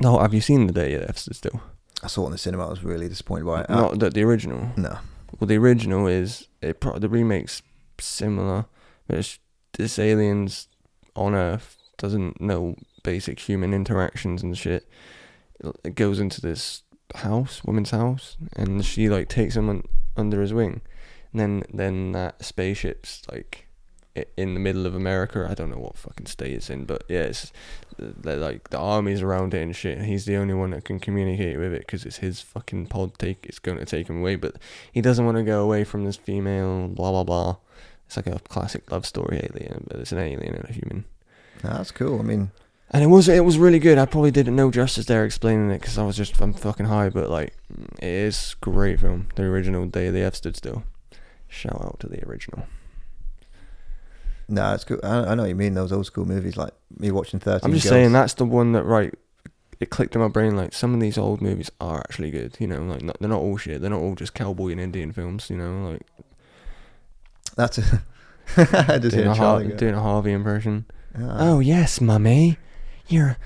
no, 0.00 0.18
have 0.18 0.34
you 0.34 0.40
seen 0.40 0.66
the 0.66 0.72
day 0.72 0.94
of 0.94 1.18
Stood 1.18 1.36
Still? 1.36 1.60
I 2.02 2.06
saw 2.06 2.22
it 2.24 2.26
in 2.26 2.32
the 2.32 2.38
cinema, 2.38 2.66
I 2.66 2.70
was 2.70 2.84
really 2.84 3.08
disappointed 3.08 3.46
by 3.46 3.62
it. 3.62 3.70
Not 3.70 3.98
the, 3.98 4.10
the 4.10 4.22
original. 4.22 4.70
no, 4.76 4.98
Well, 5.38 5.48
the 5.48 5.56
original 5.56 6.06
is 6.06 6.46
it. 6.62 6.80
Pro- 6.80 6.98
the 6.98 7.08
remake's 7.08 7.62
similar, 8.00 8.66
but 9.08 9.18
it's 9.18 9.38
this 9.76 9.98
aliens 9.98 10.68
on 11.16 11.34
Earth 11.34 11.76
doesn't 11.96 12.40
know 12.40 12.76
basic 13.02 13.40
human 13.40 13.72
interactions 13.74 14.42
and 14.42 14.56
shit. 14.56 14.88
It 15.84 15.96
goes 15.96 16.20
into 16.20 16.40
this 16.40 16.82
house, 17.16 17.64
woman's 17.64 17.90
house, 17.90 18.36
and 18.54 18.84
she 18.84 19.08
like 19.08 19.28
takes 19.28 19.56
him 19.56 19.68
un- 19.68 19.82
under 20.16 20.40
his 20.40 20.52
wing. 20.54 20.80
And 21.32 21.40
then 21.40 21.62
then 21.72 22.12
that 22.12 22.44
spaceship's 22.44 23.22
like 23.32 23.66
i- 23.66 23.67
in 24.36 24.54
the 24.54 24.60
middle 24.60 24.86
of 24.86 24.94
America. 24.94 25.46
I 25.48 25.54
don't 25.54 25.70
know 25.70 25.78
what 25.78 25.96
fucking 25.96 26.26
state 26.26 26.52
it's 26.52 26.70
in, 26.70 26.84
but 26.84 27.04
yeah, 27.08 27.22
it's 27.22 27.52
like 28.24 28.70
the 28.70 28.78
army's 28.78 29.22
around 29.22 29.54
it 29.54 29.62
and 29.62 29.74
shit. 29.74 29.98
And 29.98 30.06
he's 30.06 30.24
the 30.24 30.36
only 30.36 30.54
one 30.54 30.70
that 30.70 30.84
can 30.84 30.98
communicate 31.00 31.58
with 31.58 31.72
it 31.72 31.80
because 31.80 32.04
it's 32.04 32.18
his 32.18 32.40
fucking 32.40 32.86
pod 32.86 33.18
take. 33.18 33.44
It's 33.46 33.58
going 33.58 33.78
to 33.78 33.84
take 33.84 34.08
him 34.08 34.20
away, 34.20 34.36
but 34.36 34.56
he 34.92 35.00
doesn't 35.00 35.24
want 35.24 35.36
to 35.36 35.42
go 35.44 35.62
away 35.62 35.84
from 35.84 36.04
this 36.04 36.16
female. 36.16 36.88
Blah 36.88 37.10
blah 37.10 37.24
blah. 37.24 37.56
It's 38.06 38.16
like 38.16 38.26
a 38.26 38.38
classic 38.40 38.90
love 38.90 39.04
story 39.04 39.38
alien, 39.52 39.86
but 39.88 40.00
it's 40.00 40.12
an 40.12 40.18
alien 40.18 40.54
and 40.54 40.64
a 40.68 40.72
human. 40.72 41.04
That's 41.62 41.90
cool. 41.90 42.20
I 42.20 42.22
mean, 42.22 42.50
And 42.90 43.02
it 43.04 43.08
was 43.08 43.28
it 43.28 43.44
was 43.44 43.58
really 43.58 43.78
good. 43.78 43.98
I 43.98 44.06
probably 44.06 44.30
didn't 44.30 44.56
know 44.56 44.70
justice 44.70 45.06
there 45.06 45.24
explaining 45.24 45.70
it 45.70 45.80
because 45.80 45.98
I 45.98 46.04
was 46.04 46.16
just 46.16 46.40
I'm 46.40 46.54
fucking 46.54 46.86
high. 46.86 47.10
But 47.10 47.28
like, 47.28 47.54
it 47.98 48.08
is 48.08 48.56
great 48.60 49.00
film. 49.00 49.28
The 49.34 49.42
original 49.42 49.86
Day 49.86 50.06
of 50.06 50.14
the 50.14 50.22
F 50.22 50.36
stood 50.36 50.56
still. 50.56 50.84
Shout 51.48 51.80
out 51.82 52.00
to 52.00 52.08
the 52.08 52.26
original. 52.26 52.66
No, 54.48 54.74
it's 54.74 54.84
cool. 54.84 54.98
I, 55.02 55.18
I 55.18 55.34
know 55.34 55.42
what 55.42 55.48
you 55.48 55.54
mean. 55.54 55.74
Those 55.74 55.92
old 55.92 56.06
school 56.06 56.24
movies, 56.24 56.56
like 56.56 56.72
me 56.98 57.10
watching 57.10 57.38
Thirteen. 57.40 57.66
I'm 57.70 57.74
just 57.74 57.84
Girls. 57.84 57.90
saying 57.92 58.12
that's 58.12 58.34
the 58.34 58.44
one 58.44 58.72
that 58.72 58.84
right. 58.84 59.14
It 59.80 59.90
clicked 59.90 60.16
in 60.16 60.20
my 60.20 60.26
brain 60.28 60.56
like 60.56 60.72
some 60.72 60.92
of 60.92 60.98
these 61.00 61.16
old 61.16 61.40
movies 61.40 61.70
are 61.80 61.98
actually 62.00 62.30
good. 62.32 62.56
You 62.58 62.66
know, 62.66 62.82
like 62.82 63.02
not, 63.02 63.18
they're 63.20 63.28
not 63.28 63.40
all 63.40 63.56
shit. 63.56 63.80
They're 63.80 63.90
not 63.90 64.00
all 64.00 64.14
just 64.16 64.34
cowboy 64.34 64.72
and 64.72 64.80
Indian 64.80 65.12
films. 65.12 65.48
You 65.50 65.56
know, 65.58 65.90
like 65.90 66.02
That's 67.56 67.78
a. 67.78 68.02
I 68.56 68.98
just 68.98 69.14
doing 69.14 69.26
a, 69.28 69.34
Har- 69.34 69.62
doing 69.62 69.94
a 69.94 70.00
Harvey 70.00 70.32
impression. 70.32 70.86
Ah, 71.16 71.36
Oh 71.50 71.60
yes, 71.60 72.00
mummy, 72.00 72.56
you're. 73.06 73.36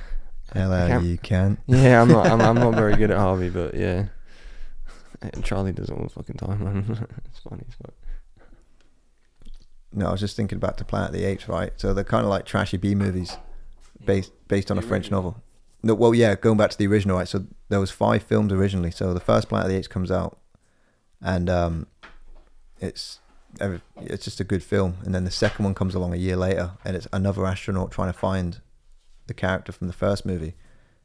hello, 0.54 0.86
can't- 0.88 1.04
you 1.04 1.18
can. 1.18 1.58
Yeah, 1.66 2.00
I'm 2.02 2.08
not. 2.08 2.26
I'm, 2.26 2.40
I'm 2.40 2.54
not 2.54 2.74
very 2.74 2.94
good 3.00 3.10
at 3.10 3.18
Harvey, 3.18 3.50
but 3.50 3.74
yeah. 3.74 4.06
And 5.20 5.44
Charlie 5.44 5.72
does 5.72 5.88
it 5.90 5.92
all 5.96 6.02
the 6.04 6.08
fucking 6.10 6.36
time, 6.36 6.64
man. 6.64 7.06
it's 7.26 7.40
funny 7.40 7.62
as 7.68 7.74
fuck. 7.74 7.94
No, 9.92 10.06
I 10.08 10.12
was 10.12 10.20
just 10.20 10.36
thinking 10.36 10.58
back 10.58 10.76
to 10.78 10.84
Planet 10.84 11.10
of 11.10 11.14
the 11.14 11.24
Apes, 11.24 11.48
right? 11.48 11.72
So 11.76 11.92
they're 11.92 12.04
kind 12.04 12.24
of 12.24 12.30
like 12.30 12.46
trashy 12.46 12.76
B 12.76 12.94
movies, 12.94 13.36
based 14.04 14.32
based 14.48 14.70
on 14.70 14.78
a 14.78 14.82
French 14.82 15.06
original. 15.06 15.22
novel. 15.22 15.42
No, 15.82 15.94
well, 15.94 16.14
yeah, 16.14 16.34
going 16.34 16.56
back 16.56 16.70
to 16.70 16.78
the 16.78 16.86
original, 16.86 17.16
right? 17.16 17.28
So 17.28 17.44
there 17.68 17.80
was 17.80 17.90
five 17.90 18.22
films 18.22 18.52
originally. 18.52 18.90
So 18.90 19.12
the 19.12 19.20
first 19.20 19.48
Planet 19.48 19.66
of 19.66 19.72
the 19.72 19.78
Apes 19.78 19.88
comes 19.88 20.10
out, 20.10 20.38
and 21.20 21.50
um, 21.50 21.86
it's 22.80 23.20
it's 23.60 24.24
just 24.24 24.40
a 24.40 24.44
good 24.44 24.62
film. 24.62 24.96
And 25.04 25.14
then 25.14 25.24
the 25.24 25.30
second 25.30 25.64
one 25.64 25.74
comes 25.74 25.94
along 25.94 26.14
a 26.14 26.18
year 26.18 26.36
later, 26.36 26.72
and 26.84 26.96
it's 26.96 27.08
another 27.12 27.46
astronaut 27.46 27.90
trying 27.90 28.12
to 28.12 28.18
find 28.18 28.60
the 29.26 29.34
character 29.34 29.72
from 29.72 29.86
the 29.86 29.92
first 29.92 30.24
movie. 30.24 30.54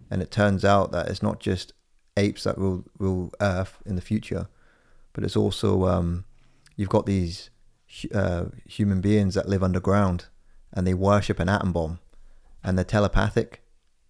And 0.10 0.22
it 0.22 0.32
turns 0.32 0.64
out 0.64 0.92
that 0.92 1.10
it's 1.10 1.22
not 1.22 1.40
just 1.40 1.74
apes 2.16 2.44
that 2.44 2.58
rule 2.58 2.86
rule 2.98 3.34
Earth 3.42 3.80
in 3.86 3.96
the 3.96 4.02
future, 4.02 4.48
but 5.14 5.24
it's 5.24 5.36
also 5.36 5.86
um, 5.86 6.26
you've 6.76 6.90
got 6.90 7.06
these 7.06 7.50
uh, 8.14 8.46
human 8.66 9.02
beings 9.02 9.36
that 9.36 9.50
live 9.50 9.64
underground, 9.64 10.26
and 10.74 10.86
they 10.86 10.94
worship 10.94 11.40
an 11.40 11.50
atom 11.50 11.74
bomb, 11.74 12.00
and 12.64 12.78
they're 12.78 12.86
telepathic, 12.86 13.62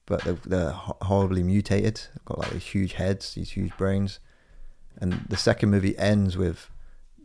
but 0.06 0.24
they're, 0.24 0.34
they're 0.45 0.72
horribly 0.72 1.44
mutated. 1.44 2.02
Got 2.26 2.40
like 2.40 2.52
these 2.52 2.66
huge 2.66 2.94
heads, 2.94 3.34
these 3.34 3.52
huge 3.52 3.76
brains, 3.78 4.20
and 4.99 5.26
the 5.30 5.38
second 5.38 5.70
movie 5.70 5.98
ends 5.98 6.38
with 6.38 6.70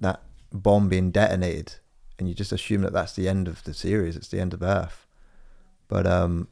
that 0.00 0.22
bomb 0.52 0.88
being 0.88 1.10
detonated, 1.10 1.74
and 2.18 2.28
you 2.28 2.34
just 2.34 2.52
assume 2.52 2.82
that 2.82 2.92
that's 2.92 3.14
the 3.14 3.28
end 3.28 3.48
of 3.48 3.64
the 3.64 3.74
series. 3.74 4.16
It's 4.16 4.28
the 4.28 4.40
end 4.40 4.52
of 4.52 4.62
Earth, 4.62 5.06
but 5.88 6.06
um, 6.06 6.48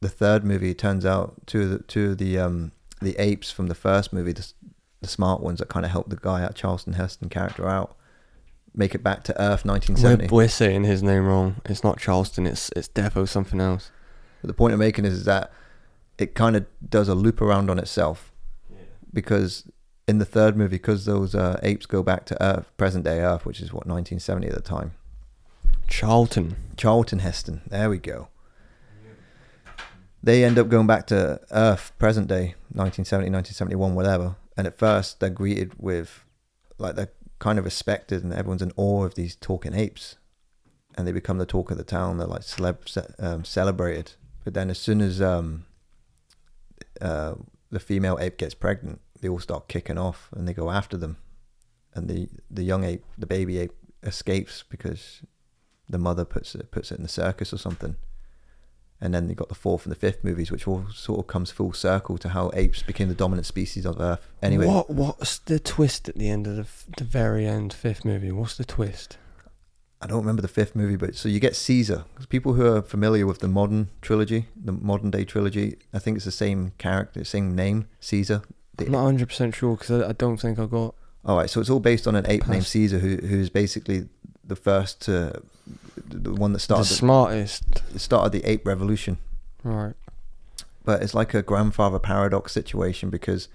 the 0.00 0.08
third 0.08 0.44
movie 0.44 0.74
turns 0.74 1.04
out 1.04 1.46
two 1.46 1.62
of 1.62 1.70
the 1.70 1.78
two 1.80 2.10
of 2.10 2.18
the 2.18 2.38
um 2.38 2.72
the 3.00 3.16
apes 3.18 3.50
from 3.50 3.68
the 3.68 3.74
first 3.74 4.12
movie, 4.12 4.32
the, 4.32 4.52
the 5.00 5.08
smart 5.08 5.40
ones 5.40 5.58
that 5.60 5.68
kind 5.68 5.86
of 5.86 5.92
helped 5.92 6.10
the 6.10 6.16
guy 6.16 6.42
out, 6.42 6.54
Charleston 6.54 6.94
Heston 6.94 7.28
character 7.28 7.68
out, 7.68 7.96
make 8.78 8.94
it 8.94 9.02
back 9.02 9.24
to 9.24 9.32
Earth 9.32 9.64
We're, 9.64 9.72
1970. 9.72 10.28
we're 10.28 10.48
saying 10.48 10.84
his 10.84 11.02
name 11.02 11.26
wrong. 11.26 11.60
It's 11.66 11.84
not 11.84 11.98
Charleston. 11.98 12.46
It's 12.46 12.70
it's 12.74 12.88
defo 12.88 13.28
something 13.28 13.60
else. 13.60 13.90
But 14.40 14.48
the 14.48 14.54
point 14.54 14.72
I'm 14.72 14.78
making 14.78 15.04
is, 15.04 15.14
is 15.14 15.24
that 15.24 15.52
it 16.16 16.34
kind 16.34 16.56
of 16.56 16.66
does 16.88 17.08
a 17.08 17.14
loop 17.14 17.40
around 17.42 17.70
on 17.70 17.78
itself 17.78 18.32
because 19.12 19.68
in 20.06 20.18
the 20.18 20.24
third 20.24 20.56
movie, 20.56 20.76
because 20.76 21.04
those 21.04 21.34
uh, 21.34 21.60
apes 21.62 21.84
go 21.86 22.02
back 22.02 22.24
to 22.26 22.42
Earth, 22.42 22.70
present 22.76 23.04
day 23.04 23.20
Earth, 23.20 23.44
which 23.44 23.60
is 23.60 23.72
what 23.72 23.86
1970 23.86 24.46
at 24.46 24.54
the 24.54 24.60
time. 24.60 24.92
Charlton. 25.86 26.56
Charlton 26.76 27.18
Heston, 27.18 27.62
there 27.66 27.90
we 27.90 27.98
go. 27.98 28.28
They 30.22 30.44
end 30.44 30.58
up 30.58 30.68
going 30.68 30.86
back 30.86 31.06
to 31.08 31.40
Earth, 31.50 31.92
present 31.98 32.26
day, 32.26 32.54
1970, 32.72 33.30
1971, 33.30 33.94
whatever. 33.94 34.36
And 34.56 34.66
at 34.66 34.78
first, 34.78 35.20
they're 35.20 35.30
greeted 35.30 35.72
with, 35.78 36.24
like, 36.78 36.96
they're 36.96 37.12
kind 37.38 37.58
of 37.58 37.64
respected, 37.64 38.22
and 38.24 38.32
everyone's 38.32 38.62
in 38.62 38.72
awe 38.76 39.04
of 39.04 39.14
these 39.14 39.36
talking 39.36 39.74
apes. 39.74 40.16
And 40.96 41.06
they 41.06 41.12
become 41.12 41.38
the 41.38 41.46
talk 41.46 41.70
of 41.70 41.78
the 41.78 41.84
town. 41.84 42.18
They're 42.18 42.26
like 42.26 42.42
celeb, 42.42 43.14
um, 43.22 43.44
celebrated. 43.44 44.12
But 44.44 44.54
then, 44.54 44.68
as 44.70 44.78
soon 44.78 45.00
as 45.00 45.22
um, 45.22 45.66
uh, 47.00 47.34
the 47.70 47.78
female 47.80 48.18
ape 48.20 48.36
gets 48.36 48.54
pregnant, 48.54 49.00
they 49.20 49.28
all 49.28 49.38
start 49.38 49.68
kicking 49.68 49.98
off, 49.98 50.28
and 50.32 50.48
they 50.48 50.54
go 50.54 50.70
after 50.70 50.96
them. 50.96 51.18
And 51.94 52.08
the 52.08 52.28
the 52.50 52.64
young 52.64 52.84
ape, 52.84 53.04
the 53.16 53.26
baby 53.26 53.58
ape, 53.58 53.72
escapes 54.02 54.64
because 54.68 55.22
the 55.88 55.98
mother 55.98 56.24
puts 56.24 56.54
it 56.54 56.70
puts 56.70 56.90
it 56.90 56.96
in 56.96 57.02
the 57.02 57.08
circus 57.08 57.52
or 57.52 57.58
something. 57.58 57.96
And 59.00 59.14
then 59.14 59.28
they 59.28 59.34
got 59.34 59.48
the 59.48 59.54
fourth 59.54 59.84
and 59.86 59.92
the 59.92 59.96
fifth 59.98 60.24
movies, 60.24 60.50
which 60.50 60.66
all 60.66 60.84
sort 60.92 61.20
of 61.20 61.26
comes 61.28 61.52
full 61.52 61.72
circle 61.72 62.18
to 62.18 62.30
how 62.30 62.50
apes 62.54 62.82
became 62.82 63.08
the 63.08 63.14
dominant 63.14 63.46
species 63.46 63.86
of 63.86 64.00
Earth. 64.00 64.28
Anyway, 64.42 64.66
what 64.66 64.90
what's 64.90 65.38
the 65.38 65.60
twist 65.60 66.08
at 66.08 66.16
the 66.16 66.28
end 66.28 66.48
of 66.48 66.56
the, 66.56 66.62
f- 66.62 66.84
the 66.96 67.04
very 67.04 67.46
end 67.46 67.72
fifth 67.72 68.04
movie? 68.04 68.32
What's 68.32 68.56
the 68.56 68.64
twist? 68.64 69.16
I 70.02 70.06
don't 70.08 70.18
remember 70.20 70.42
the 70.42 70.48
fifth 70.48 70.74
movie, 70.76 70.96
but 70.96 71.14
so 71.16 71.28
you 71.28 71.38
get 71.40 71.54
Caesar. 71.56 72.04
'Cause 72.16 72.26
people 72.26 72.54
who 72.54 72.66
are 72.66 72.82
familiar 72.82 73.24
with 73.26 73.38
the 73.38 73.48
modern 73.48 73.88
trilogy, 74.02 74.46
the 74.56 74.72
modern 74.72 75.10
day 75.10 75.24
trilogy, 75.24 75.76
I 75.92 75.98
think 76.00 76.16
it's 76.16 76.24
the 76.24 76.30
same 76.32 76.72
character, 76.78 77.22
same 77.24 77.54
name, 77.54 77.86
Caesar. 78.00 78.42
The- 78.76 78.86
I'm 78.86 78.92
not 78.92 79.02
100 79.04 79.28
percent 79.28 79.54
sure 79.54 79.76
because 79.76 80.02
I, 80.02 80.08
I 80.08 80.12
don't 80.12 80.38
think 80.38 80.58
I 80.58 80.66
got. 80.66 80.94
All 81.24 81.36
right, 81.36 81.50
so 81.50 81.60
it's 81.60 81.70
all 81.70 81.80
based 81.80 82.06
on 82.08 82.14
an 82.16 82.26
ape 82.28 82.46
named 82.48 82.66
Caesar, 82.66 82.98
who 82.98 83.16
who's 83.26 83.48
basically 83.50 84.08
the 84.48 84.56
first 84.56 85.02
to, 85.02 85.42
the 86.08 86.32
one 86.32 86.52
that 86.54 86.58
started 86.60 86.88
The 86.90 86.94
smartest. 86.94 87.92
the, 87.92 87.98
started 87.98 88.32
the 88.32 88.44
ape 88.50 88.66
revolution. 88.66 89.18
Right. 89.62 89.94
but 90.84 91.02
it's 91.02 91.14
like 91.14 91.34
a 91.34 91.42
grandfather 91.42 91.98
paradox 91.98 92.52
situation 92.52 93.10
because 93.10 93.48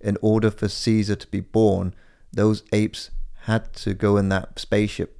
in 0.00 0.16
order 0.22 0.50
for 0.50 0.68
Caesar 0.68 1.16
to 1.16 1.26
be 1.26 1.40
born, 1.40 1.94
those 2.32 2.62
apes 2.72 3.10
had 3.46 3.72
to 3.72 3.94
go 3.94 4.16
in 4.16 4.28
that 4.28 4.58
spaceship 4.58 5.18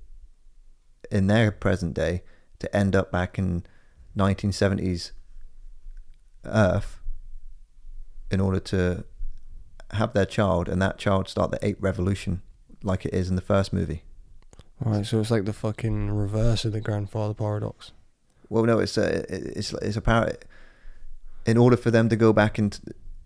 in 1.10 1.26
their 1.26 1.50
present 1.50 1.94
day 1.94 2.22
to 2.60 2.76
end 2.76 2.94
up 2.94 3.10
back 3.10 3.38
in 3.38 3.64
1970s 4.16 5.12
Earth 6.44 7.00
in 8.30 8.40
order 8.40 8.60
to 8.60 9.04
have 9.92 10.12
their 10.12 10.26
child 10.26 10.68
and 10.68 10.80
that 10.82 10.98
child 10.98 11.28
start 11.28 11.50
the 11.50 11.66
ape 11.66 11.78
revolution 11.80 12.42
like 12.82 13.06
it 13.06 13.14
is 13.14 13.30
in 13.30 13.36
the 13.36 13.42
first 13.42 13.72
movie. 13.72 14.02
Right. 14.80 15.04
So 15.04 15.20
it's 15.20 15.30
like 15.30 15.44
the 15.44 15.52
fucking 15.52 16.10
reverse 16.10 16.64
of 16.64 16.72
the 16.72 16.80
grandfather 16.80 17.34
paradox. 17.34 17.92
Well, 18.48 18.64
no, 18.64 18.78
it's 18.78 18.96
a 18.96 19.24
it's 19.30 19.72
it's 19.74 19.96
a 19.96 20.00
par. 20.00 20.32
In 21.46 21.56
order 21.56 21.76
for 21.76 21.90
them 21.90 22.08
to 22.08 22.16
go 22.16 22.32
back 22.32 22.58
into, 22.58 22.80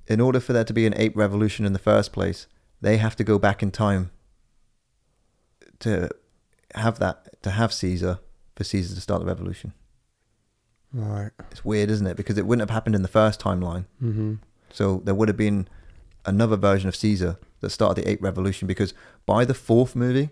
in 0.06 0.20
order 0.20 0.40
for 0.40 0.52
there 0.52 0.64
to 0.64 0.72
be 0.72 0.86
an 0.86 0.94
ape 0.96 1.16
revolution 1.16 1.66
in 1.66 1.72
the 1.72 1.78
first 1.78 2.12
place, 2.12 2.46
they 2.80 2.96
have 2.96 3.16
to 3.16 3.24
go 3.24 3.38
back 3.38 3.62
in 3.62 3.70
time. 3.70 4.10
To 5.80 6.08
have 6.74 7.00
that, 7.00 7.42
to 7.42 7.50
have 7.50 7.72
Caesar, 7.72 8.20
for 8.54 8.62
Caesar 8.64 8.94
to 8.94 9.00
start 9.00 9.20
the 9.20 9.26
revolution. 9.26 9.72
Right. 10.92 11.32
It's 11.50 11.64
weird, 11.64 11.90
isn't 11.90 12.06
it? 12.06 12.16
Because 12.16 12.38
it 12.38 12.46
wouldn't 12.46 12.68
have 12.68 12.74
happened 12.74 12.94
in 12.94 13.02
the 13.02 13.08
first 13.08 13.40
timeline. 13.40 13.86
Mm-hmm. 14.00 14.34
So 14.70 15.02
there 15.04 15.14
would 15.14 15.28
have 15.28 15.36
been 15.36 15.68
another 16.24 16.56
version 16.56 16.88
of 16.88 16.94
Caesar 16.94 17.38
that 17.60 17.70
started 17.70 18.04
the 18.04 18.10
ape 18.10 18.22
revolution. 18.22 18.68
Because 18.68 18.94
by 19.26 19.44
the 19.44 19.54
fourth 19.54 19.96
movie, 19.96 20.30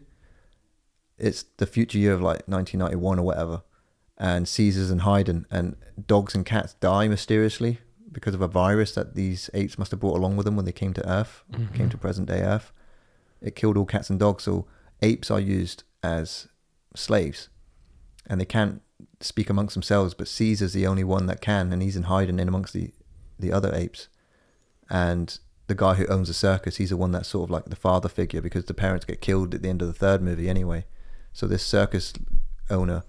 it's 1.20 1.44
the 1.58 1.66
future 1.66 1.98
year 1.98 2.12
of 2.12 2.20
like 2.20 2.46
1991 2.46 3.18
or 3.18 3.22
whatever, 3.22 3.62
and 4.18 4.48
Caesar's 4.48 4.90
and 4.90 5.02
hiding, 5.02 5.46
and 5.50 5.76
dogs 6.06 6.34
and 6.34 6.44
cats 6.44 6.74
die 6.74 7.08
mysteriously 7.08 7.78
because 8.12 8.34
of 8.34 8.42
a 8.42 8.48
virus 8.48 8.94
that 8.94 9.14
these 9.14 9.48
apes 9.54 9.78
must 9.78 9.90
have 9.92 10.00
brought 10.00 10.16
along 10.16 10.36
with 10.36 10.44
them 10.44 10.56
when 10.56 10.64
they 10.64 10.72
came 10.72 10.92
to 10.94 11.08
Earth, 11.08 11.44
mm-hmm. 11.52 11.74
came 11.74 11.88
to 11.88 11.98
present 11.98 12.28
day 12.28 12.40
Earth. 12.40 12.72
It 13.40 13.56
killed 13.56 13.76
all 13.76 13.86
cats 13.86 14.10
and 14.10 14.18
dogs, 14.18 14.44
so 14.44 14.66
apes 15.00 15.30
are 15.30 15.40
used 15.40 15.84
as 16.02 16.48
slaves, 16.94 17.48
and 18.26 18.40
they 18.40 18.44
can't 18.44 18.82
speak 19.20 19.48
amongst 19.48 19.74
themselves. 19.74 20.14
But 20.14 20.28
Caesar's 20.28 20.72
the 20.72 20.86
only 20.86 21.04
one 21.04 21.26
that 21.26 21.40
can, 21.40 21.72
and 21.72 21.82
he's 21.82 21.96
in 21.96 22.04
hiding 22.04 22.38
in 22.38 22.48
amongst 22.48 22.72
the 22.72 22.92
the 23.38 23.52
other 23.52 23.74
apes. 23.74 24.08
And 24.90 25.38
the 25.66 25.74
guy 25.74 25.94
who 25.94 26.06
owns 26.06 26.28
the 26.28 26.34
circus, 26.34 26.76
he's 26.76 26.90
the 26.90 26.96
one 26.96 27.12
that's 27.12 27.28
sort 27.28 27.44
of 27.44 27.50
like 27.50 27.66
the 27.66 27.76
father 27.76 28.08
figure 28.08 28.40
because 28.40 28.64
the 28.64 28.74
parents 28.74 29.04
get 29.04 29.20
killed 29.20 29.54
at 29.54 29.62
the 29.62 29.68
end 29.68 29.82
of 29.82 29.88
the 29.88 29.94
third 29.94 30.20
movie 30.20 30.48
anyway. 30.48 30.84
So 31.32 31.46
this 31.46 31.62
circus 31.64 32.12
owner 32.68 33.04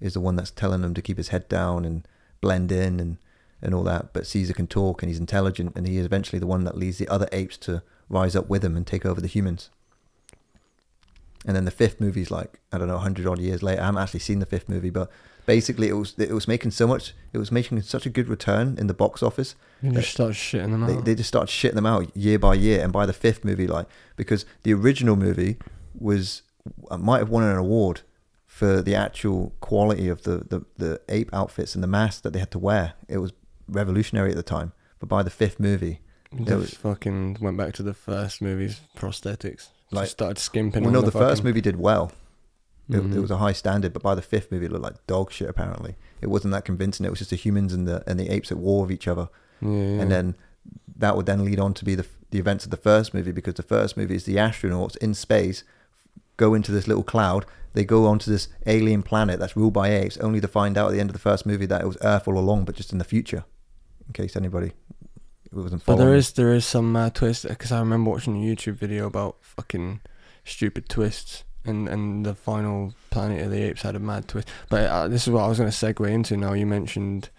is 0.00 0.14
the 0.14 0.20
one 0.20 0.36
that's 0.36 0.50
telling 0.50 0.82
him 0.82 0.94
to 0.94 1.02
keep 1.02 1.16
his 1.16 1.28
head 1.28 1.48
down 1.48 1.84
and 1.84 2.06
blend 2.40 2.72
in 2.72 2.98
and, 3.00 3.18
and 3.60 3.74
all 3.74 3.84
that. 3.84 4.12
But 4.12 4.26
Caesar 4.26 4.52
can 4.52 4.66
talk 4.66 5.02
and 5.02 5.08
he's 5.08 5.18
intelligent 5.20 5.72
and 5.76 5.86
he 5.86 5.96
is 5.96 6.04
eventually 6.06 6.38
the 6.40 6.46
one 6.46 6.64
that 6.64 6.76
leads 6.76 6.98
the 6.98 7.08
other 7.08 7.28
apes 7.32 7.56
to 7.58 7.82
rise 8.08 8.34
up 8.36 8.48
with 8.48 8.64
him 8.64 8.76
and 8.76 8.86
take 8.86 9.06
over 9.06 9.20
the 9.20 9.28
humans. 9.28 9.70
and 11.46 11.56
then 11.56 11.64
the 11.64 11.70
fifth 11.70 12.00
movie's 12.00 12.30
like 12.30 12.60
I 12.72 12.78
don't 12.78 12.88
know, 12.88 12.98
hundred 12.98 13.26
odd 13.26 13.38
years 13.38 13.62
later. 13.62 13.80
I 13.82 13.86
haven't 13.86 14.02
actually 14.02 14.20
seen 14.20 14.38
the 14.38 14.46
fifth 14.46 14.68
movie, 14.68 14.90
but 14.90 15.10
basically 15.46 15.88
it 15.88 15.94
was 15.94 16.14
it 16.18 16.32
was 16.32 16.46
making 16.46 16.70
so 16.72 16.86
much, 16.86 17.14
it 17.32 17.38
was 17.38 17.50
making 17.50 17.80
such 17.82 18.06
a 18.06 18.10
good 18.10 18.28
return 18.28 18.76
in 18.78 18.86
the 18.86 18.94
box 18.94 19.22
office. 19.22 19.54
You 19.82 19.92
just 19.92 20.10
start 20.12 20.32
shitting 20.34 20.70
them 20.72 20.86
They, 20.86 20.94
out. 20.94 21.04
they 21.04 21.14
just 21.14 21.28
started 21.28 21.50
shitting 21.50 21.74
them 21.74 21.86
out 21.86 22.16
year 22.16 22.38
by 22.38 22.54
year, 22.54 22.82
and 22.82 22.92
by 22.92 23.06
the 23.06 23.12
fifth 23.12 23.44
movie, 23.44 23.66
like 23.66 23.86
because 24.16 24.44
the 24.62 24.72
original 24.74 25.16
movie 25.16 25.56
was 25.98 26.42
might 26.98 27.18
have 27.18 27.28
won 27.30 27.42
an 27.42 27.56
award 27.56 28.02
for 28.46 28.82
the 28.82 28.94
actual 28.94 29.54
quality 29.60 30.08
of 30.08 30.22
the, 30.24 30.38
the, 30.38 30.64
the 30.76 31.00
ape 31.08 31.30
outfits 31.32 31.74
and 31.74 31.82
the 31.82 31.88
masks 31.88 32.20
that 32.20 32.32
they 32.32 32.38
had 32.38 32.50
to 32.50 32.58
wear. 32.58 32.92
It 33.08 33.18
was 33.18 33.32
revolutionary 33.68 34.30
at 34.30 34.36
the 34.36 34.42
time. 34.42 34.72
But 35.00 35.08
by 35.08 35.22
the 35.22 35.30
fifth 35.30 35.58
movie, 35.58 36.00
They 36.32 36.54
was- 36.54 36.74
fucking 36.74 37.38
went 37.40 37.56
back 37.56 37.72
to 37.74 37.82
the 37.82 37.94
first 37.94 38.40
movie's 38.42 38.80
prosthetics. 38.96 39.68
Like- 39.90 40.04
just 40.04 40.12
started 40.12 40.38
skimping. 40.38 40.84
well, 40.84 40.92
no, 40.92 41.00
the, 41.00 41.06
the 41.06 41.12
first 41.12 41.40
fucking- 41.40 41.44
movie 41.50 41.60
did 41.60 41.78
well. 41.78 42.12
It, 42.90 42.96
Mhm. 42.96 43.14
it 43.16 43.20
was 43.20 43.30
a 43.30 43.38
high 43.38 43.52
standard, 43.52 43.92
but 43.92 44.02
by 44.02 44.14
the 44.14 44.22
fifth 44.22 44.50
movie, 44.52 44.66
it 44.66 44.72
looked 44.72 44.84
like 44.84 45.06
dog 45.06 45.30
shit. 45.30 45.48
Apparently, 45.48 45.96
it 46.20 46.26
wasn't 46.28 46.52
that 46.52 46.64
convincing. 46.64 47.06
It 47.06 47.10
was 47.10 47.20
just 47.20 47.30
the 47.30 47.36
humans 47.36 47.72
and 47.72 47.86
the 47.88 48.02
and 48.08 48.18
the 48.20 48.28
apes 48.28 48.50
at 48.50 48.58
war 48.58 48.82
with 48.82 48.90
each 48.92 49.06
other, 49.08 49.28
Yeah, 49.62 49.68
yeah. 49.70 50.02
and 50.02 50.10
then 50.10 50.34
that 50.98 51.16
would 51.16 51.24
then 51.26 51.44
lead 51.44 51.58
on 51.60 51.74
to 51.74 51.84
be 51.84 51.94
the 51.94 52.04
the 52.30 52.38
events 52.38 52.64
of 52.64 52.70
the 52.70 52.76
first 52.76 53.14
movie 53.14 53.30
because 53.32 53.54
the 53.54 53.62
first 53.62 53.96
movie 53.96 54.16
is 54.16 54.24
the 54.24 54.36
astronauts 54.36 54.96
in 54.98 55.14
space 55.14 55.62
go 56.36 56.54
into 56.54 56.72
this 56.72 56.86
little 56.86 57.04
cloud. 57.04 57.46
They 57.74 57.84
go 57.84 58.06
onto 58.06 58.30
this 58.30 58.48
alien 58.66 59.02
planet 59.02 59.40
that's 59.40 59.56
ruled 59.56 59.72
by 59.72 59.90
apes, 59.90 60.18
only 60.18 60.40
to 60.40 60.48
find 60.48 60.76
out 60.76 60.88
at 60.88 60.92
the 60.92 61.00
end 61.00 61.08
of 61.08 61.14
the 61.14 61.20
first 61.20 61.46
movie 61.46 61.66
that 61.66 61.80
it 61.80 61.86
was 61.86 61.96
Earth 62.02 62.28
all 62.28 62.38
along, 62.38 62.64
but 62.64 62.74
just 62.74 62.92
in 62.92 62.98
the 62.98 63.04
future. 63.04 63.44
In 64.06 64.12
case 64.12 64.36
anybody 64.36 64.72
wasn't 65.52 65.84
But 65.84 65.96
there 65.96 66.14
is 66.14 66.32
there 66.32 66.52
is 66.52 66.64
some 66.64 66.94
uh, 66.96 67.10
twist 67.10 67.46
because 67.48 67.72
I 67.72 67.78
remember 67.78 68.10
watching 68.10 68.36
a 68.36 68.46
YouTube 68.46 68.74
video 68.74 69.06
about 69.06 69.36
fucking 69.40 70.00
stupid 70.44 70.88
twists, 70.88 71.44
and 71.64 71.88
and 71.88 72.26
the 72.26 72.34
final 72.34 72.94
Planet 73.10 73.44
of 73.44 73.50
the 73.50 73.62
Apes 73.62 73.82
had 73.82 73.96
a 73.96 74.00
mad 74.00 74.28
twist. 74.28 74.48
But 74.68 74.86
uh, 74.90 75.08
this 75.08 75.22
is 75.22 75.30
what 75.30 75.42
I 75.42 75.48
was 75.48 75.58
going 75.58 75.70
to 75.70 75.76
segue 75.76 76.10
into. 76.10 76.36
Now 76.36 76.52
you 76.52 76.66
mentioned, 76.66 77.30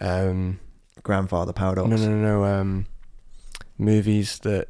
um, 0.00 0.60
grandfather 1.02 1.52
paradox. 1.52 1.88
no 1.88 1.96
no 1.96 2.08
no 2.08 2.22
no 2.22 2.44
um, 2.44 2.86
movies 3.78 4.38
that 4.40 4.68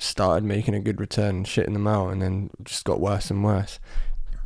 started 0.00 0.44
making 0.44 0.74
a 0.74 0.80
good 0.80 0.98
return, 0.98 1.44
shitting 1.44 1.74
them 1.74 1.86
out, 1.86 2.08
and 2.08 2.22
then 2.22 2.50
just 2.64 2.84
got 2.84 3.00
worse 3.00 3.30
and 3.30 3.44
worse. 3.44 3.78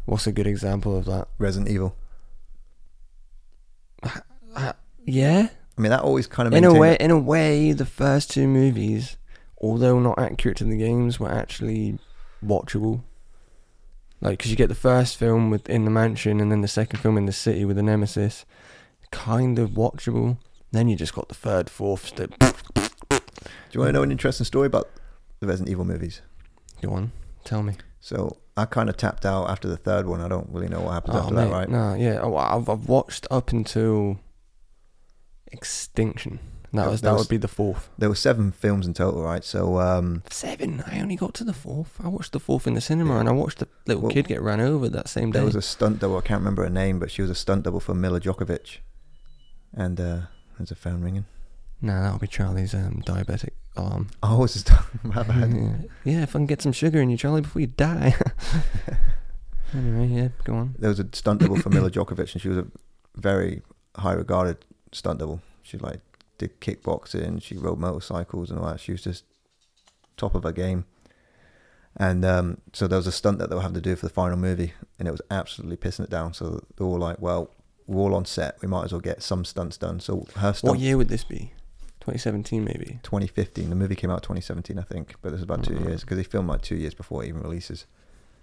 What's 0.04 0.26
a 0.26 0.32
good 0.32 0.46
example 0.46 0.96
of 0.96 1.04
that? 1.06 1.28
Resident 1.38 1.70
Evil. 1.70 1.96
Uh, 4.54 4.72
yeah, 5.04 5.48
I 5.76 5.80
mean, 5.80 5.90
that 5.90 6.02
always 6.02 6.26
kind 6.26 6.46
of 6.46 6.54
in 6.54 6.64
a 6.64 6.74
way, 6.74 6.96
in 7.00 7.10
a 7.10 7.18
way, 7.18 7.72
the 7.72 7.86
first 7.86 8.30
two 8.30 8.46
movies, 8.46 9.16
although 9.60 9.98
not 9.98 10.18
accurate 10.18 10.58
to 10.58 10.64
the 10.64 10.76
games, 10.76 11.18
were 11.18 11.32
actually 11.32 11.98
watchable. 12.44 13.02
Like, 14.20 14.38
because 14.38 14.50
you 14.50 14.56
get 14.56 14.68
the 14.68 14.74
first 14.74 15.16
film 15.16 15.50
with 15.50 15.68
in 15.68 15.84
the 15.84 15.90
mansion, 15.90 16.40
and 16.40 16.50
then 16.50 16.60
the 16.60 16.68
second 16.68 16.98
film 16.98 17.16
in 17.16 17.26
the 17.26 17.32
city 17.32 17.64
with 17.64 17.76
the 17.76 17.82
nemesis, 17.82 18.44
kind 19.10 19.58
of 19.58 19.70
watchable. 19.70 20.38
Then 20.72 20.88
you 20.88 20.96
just 20.96 21.14
got 21.14 21.28
the 21.28 21.34
third, 21.34 21.70
fourth. 21.70 22.14
That 22.16 22.38
Do 22.38 22.50
you 23.72 23.80
want 23.80 23.88
to 23.88 23.92
know 23.92 24.02
an 24.02 24.12
interesting 24.12 24.44
story 24.44 24.66
about 24.66 24.90
the 25.44 25.50
Resident 25.50 25.70
Evil 25.70 25.84
movies? 25.84 26.20
go 26.82 26.90
on, 26.92 27.12
tell 27.44 27.62
me. 27.62 27.74
So 28.00 28.36
I 28.56 28.64
kind 28.66 28.88
of 28.90 28.96
tapped 28.96 29.24
out 29.24 29.48
after 29.48 29.68
the 29.68 29.76
third 29.76 30.06
one. 30.06 30.20
I 30.20 30.28
don't 30.28 30.48
really 30.50 30.68
know 30.68 30.80
what 30.80 30.92
happens 30.92 31.16
Oh, 31.16 31.20
after 31.20 31.34
mate, 31.34 31.44
that, 31.46 31.52
right? 31.52 31.68
No, 31.68 31.94
yeah, 31.94 32.20
oh, 32.22 32.36
I've, 32.36 32.68
I've 32.68 32.88
watched 32.88 33.26
up 33.30 33.50
until 33.52 34.18
Extinction. 35.46 36.40
That 36.72 36.90
was 36.90 37.02
that 37.02 37.12
was- 37.12 37.22
would 37.22 37.28
be 37.28 37.36
the 37.36 37.46
fourth. 37.48 37.88
There 37.96 38.08
were 38.08 38.16
seven 38.16 38.50
films 38.50 38.84
in 38.86 38.94
total, 38.94 39.22
right? 39.22 39.44
So 39.44 39.78
um, 39.78 40.24
Seven. 40.30 40.82
I 40.86 41.00
only 41.00 41.14
got 41.14 41.32
to 41.34 41.44
the 41.44 41.52
fourth. 41.52 41.96
I 42.02 42.08
watched 42.08 42.32
the 42.32 42.40
fourth 42.40 42.66
in 42.66 42.74
the 42.74 42.80
cinema, 42.80 43.18
and 43.20 43.28
I 43.28 43.32
watched 43.32 43.60
the 43.60 43.68
little 43.86 44.02
Well, 44.02 44.10
kid 44.12 44.26
get 44.26 44.42
ran 44.42 44.60
over 44.60 44.88
that 44.88 45.08
same 45.08 45.30
day. 45.30 45.38
there 45.38 45.46
was 45.46 45.54
a 45.54 45.62
stunt 45.62 46.00
double. 46.00 46.18
I 46.18 46.22
can't 46.22 46.40
remember 46.40 46.64
her 46.64 46.70
name, 46.70 46.98
but 46.98 47.12
she 47.12 47.22
was 47.22 47.30
a 47.30 47.34
stunt 47.36 47.62
double 47.62 47.78
for 47.78 47.94
Milla 47.94 48.20
Jovovich. 48.20 48.78
And 49.72 50.00
uh, 50.00 50.20
there's 50.58 50.72
a 50.72 50.74
phone 50.74 51.02
ringing. 51.02 51.26
Nah, 51.80 52.02
that'll 52.02 52.18
be 52.18 52.26
Charlie's 52.26 52.74
um, 52.74 53.02
diabetic 53.06 53.50
arm. 53.76 54.08
Oh, 54.22 54.44
it's 54.44 54.54
just 54.54 54.70
my 55.02 55.22
bad. 55.22 55.52
yeah. 55.52 55.72
yeah, 56.04 56.22
if 56.22 56.30
I 56.30 56.38
can 56.38 56.46
get 56.46 56.62
some 56.62 56.72
sugar 56.72 57.00
in 57.00 57.10
you, 57.10 57.16
Charlie, 57.16 57.40
before 57.42 57.60
you 57.60 57.66
die. 57.68 58.14
anyway, 59.74 60.06
yeah, 60.06 60.28
go 60.44 60.54
on. 60.54 60.74
There 60.78 60.88
was 60.90 61.00
a 61.00 61.08
stunt 61.12 61.40
double 61.40 61.56
for 61.56 61.70
Milla 61.70 61.90
Jovovich, 61.90 62.32
and 62.32 62.42
she 62.42 62.48
was 62.48 62.58
a 62.58 62.66
very 63.16 63.62
high 63.96 64.12
regarded 64.14 64.58
stunt 64.92 65.18
double. 65.18 65.40
She 65.62 65.78
like 65.78 66.00
did 66.38 66.60
kickboxing, 66.60 67.42
she 67.42 67.56
rode 67.56 67.78
motorcycles 67.78 68.50
and 68.50 68.58
all 68.58 68.66
that. 68.66 68.80
She 68.80 68.92
was 68.92 69.02
just 69.02 69.24
top 70.16 70.34
of 70.34 70.42
her 70.42 70.52
game. 70.52 70.84
And 71.96 72.24
um, 72.24 72.58
so 72.72 72.88
there 72.88 72.98
was 72.98 73.06
a 73.06 73.12
stunt 73.12 73.38
that 73.38 73.50
they 73.50 73.56
were 73.56 73.62
having 73.62 73.76
to 73.76 73.80
do 73.80 73.94
for 73.94 74.06
the 74.06 74.12
final 74.12 74.36
movie, 74.36 74.72
and 74.98 75.06
it 75.06 75.12
was 75.12 75.22
absolutely 75.30 75.76
pissing 75.76 76.04
it 76.04 76.10
down. 76.10 76.34
So 76.34 76.64
they 76.76 76.84
were 76.84 76.90
all 76.90 76.98
like, 76.98 77.20
"Well, 77.20 77.50
we're 77.86 78.02
all 78.02 78.16
on 78.16 78.24
set. 78.24 78.56
We 78.60 78.66
might 78.66 78.84
as 78.84 78.92
well 78.92 79.00
get 79.00 79.22
some 79.22 79.44
stunts 79.44 79.76
done." 79.76 80.00
So 80.00 80.26
her 80.36 80.48
What 80.48 80.56
stunt, 80.56 80.80
year 80.80 80.96
would 80.96 81.08
this 81.08 81.22
be? 81.22 81.52
2017, 82.04 82.62
maybe. 82.62 82.98
2015. 83.02 83.70
The 83.70 83.74
movie 83.76 83.94
came 83.94 84.10
out 84.10 84.22
2017, 84.22 84.78
I 84.78 84.82
think, 84.82 85.14
but 85.22 85.28
it 85.28 85.32
was 85.32 85.42
about 85.42 85.64
two 85.64 85.72
Mhm. 85.74 85.86
years 85.86 86.00
because 86.02 86.18
they 86.18 86.22
filmed 86.22 86.48
like 86.50 86.60
two 86.60 86.76
years 86.76 86.92
before 86.92 87.24
it 87.24 87.28
even 87.28 87.40
releases. 87.40 87.86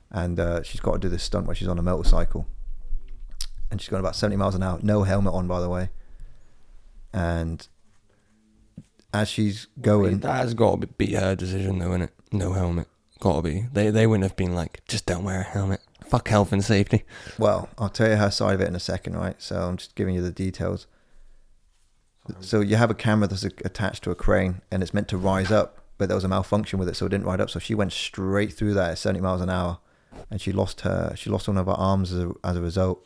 And 0.09 0.39
uh, 0.39 0.63
she's 0.63 0.81
got 0.81 0.93
to 0.93 0.97
do 0.99 1.09
this 1.09 1.23
stunt 1.23 1.45
where 1.45 1.55
she's 1.55 1.67
on 1.67 1.77
a 1.77 1.83
motorcycle, 1.83 2.47
and 3.69 3.79
she's 3.79 3.87
going 3.89 3.99
about 3.99 4.15
70 4.15 4.35
miles 4.35 4.55
an 4.55 4.63
hour, 4.63 4.79
no 4.81 5.03
helmet 5.03 5.33
on, 5.33 5.47
by 5.47 5.61
the 5.61 5.69
way. 5.69 5.89
And 7.13 7.67
as 9.13 9.29
she's 9.29 9.67
going, 9.79 10.19
That 10.19 10.37
has 10.37 10.53
got 10.55 10.81
to 10.81 10.87
be 10.87 11.13
her 11.13 11.35
decision, 11.35 11.77
though, 11.79 11.89
innit? 11.91 12.09
No 12.31 12.53
helmet. 12.53 12.87
Got 13.19 13.35
to 13.37 13.41
be. 13.43 13.67
They 13.71 13.91
they 13.91 14.07
wouldn't 14.07 14.23
have 14.23 14.35
been 14.35 14.55
like, 14.55 14.81
just 14.87 15.05
don't 15.05 15.23
wear 15.23 15.41
a 15.41 15.43
helmet. 15.43 15.81
Fuck 16.07 16.27
health 16.29 16.51
and 16.51 16.63
safety. 16.65 17.03
well, 17.37 17.69
I'll 17.77 17.89
tell 17.89 18.09
you 18.09 18.15
her 18.15 18.31
side 18.31 18.55
of 18.55 18.61
it 18.61 18.67
in 18.67 18.75
a 18.75 18.79
second, 18.79 19.15
right? 19.15 19.39
So 19.39 19.61
I'm 19.61 19.77
just 19.77 19.93
giving 19.93 20.15
you 20.15 20.21
the 20.23 20.31
details. 20.31 20.87
So 22.39 22.61
you 22.61 22.75
have 22.75 22.91
a 22.91 22.95
camera 22.95 23.27
that's 23.27 23.43
attached 23.43 24.03
to 24.03 24.11
a 24.11 24.15
crane, 24.15 24.61
and 24.71 24.81
it's 24.83 24.93
meant 24.93 25.07
to 25.09 25.17
rise 25.17 25.51
up, 25.51 25.79
but 25.97 26.07
there 26.07 26.15
was 26.15 26.23
a 26.23 26.27
malfunction 26.27 26.77
with 26.79 26.87
it, 26.87 26.95
so 26.95 27.05
it 27.05 27.09
didn't 27.09 27.25
ride 27.25 27.41
up. 27.41 27.49
So 27.49 27.59
she 27.59 27.73
went 27.75 27.91
straight 27.93 28.53
through 28.53 28.73
that 28.75 28.91
at 28.91 28.97
70 28.97 29.21
miles 29.21 29.41
an 29.41 29.49
hour, 29.49 29.79
and 30.29 30.39
she 30.39 30.51
lost 30.51 30.81
her. 30.81 31.13
She 31.15 31.29
lost 31.29 31.47
one 31.47 31.57
of 31.57 31.65
her 31.65 31.71
arms 31.73 32.11
as 32.13 32.23
a, 32.25 32.31
as 32.43 32.55
a 32.57 32.61
result, 32.61 33.01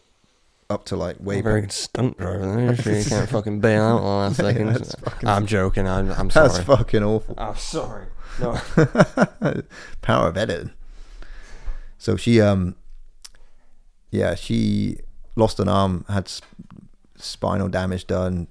up 0.70 0.84
to 0.86 0.96
like 0.96 1.18
way 1.20 1.42
very 1.42 1.62
good 1.62 1.72
stunt 1.72 2.18
driver, 2.18 2.56
there. 2.56 2.76
she? 2.82 2.98
You 3.00 3.06
can't 3.06 3.30
fucking 3.30 3.60
bail 3.62 3.84
out 3.84 4.02
on 4.02 4.20
last 4.24 4.36
second. 4.38 4.86
fucking- 5.04 5.30
I'm 5.30 5.46
joking. 5.46 5.88
I'm, 5.88 6.12
I'm 6.12 6.30
sorry. 6.30 6.50
That's 6.50 6.60
fucking 6.64 7.04
awful. 7.04 7.36
I'm 7.38 7.56
sorry. 7.56 8.08
No. 8.40 8.54
Power 10.02 10.28
of 10.28 10.38
editing. 10.38 10.72
So 11.98 12.18
she, 12.18 12.42
um, 12.42 12.76
yeah, 14.12 14.36
she 14.36 14.98
lost 15.36 15.60
an 15.60 15.70
arm, 15.70 16.06
had 16.10 16.28
sp- 16.30 16.46
spinal 17.18 17.70
damage 17.70 18.08
done, 18.08 18.48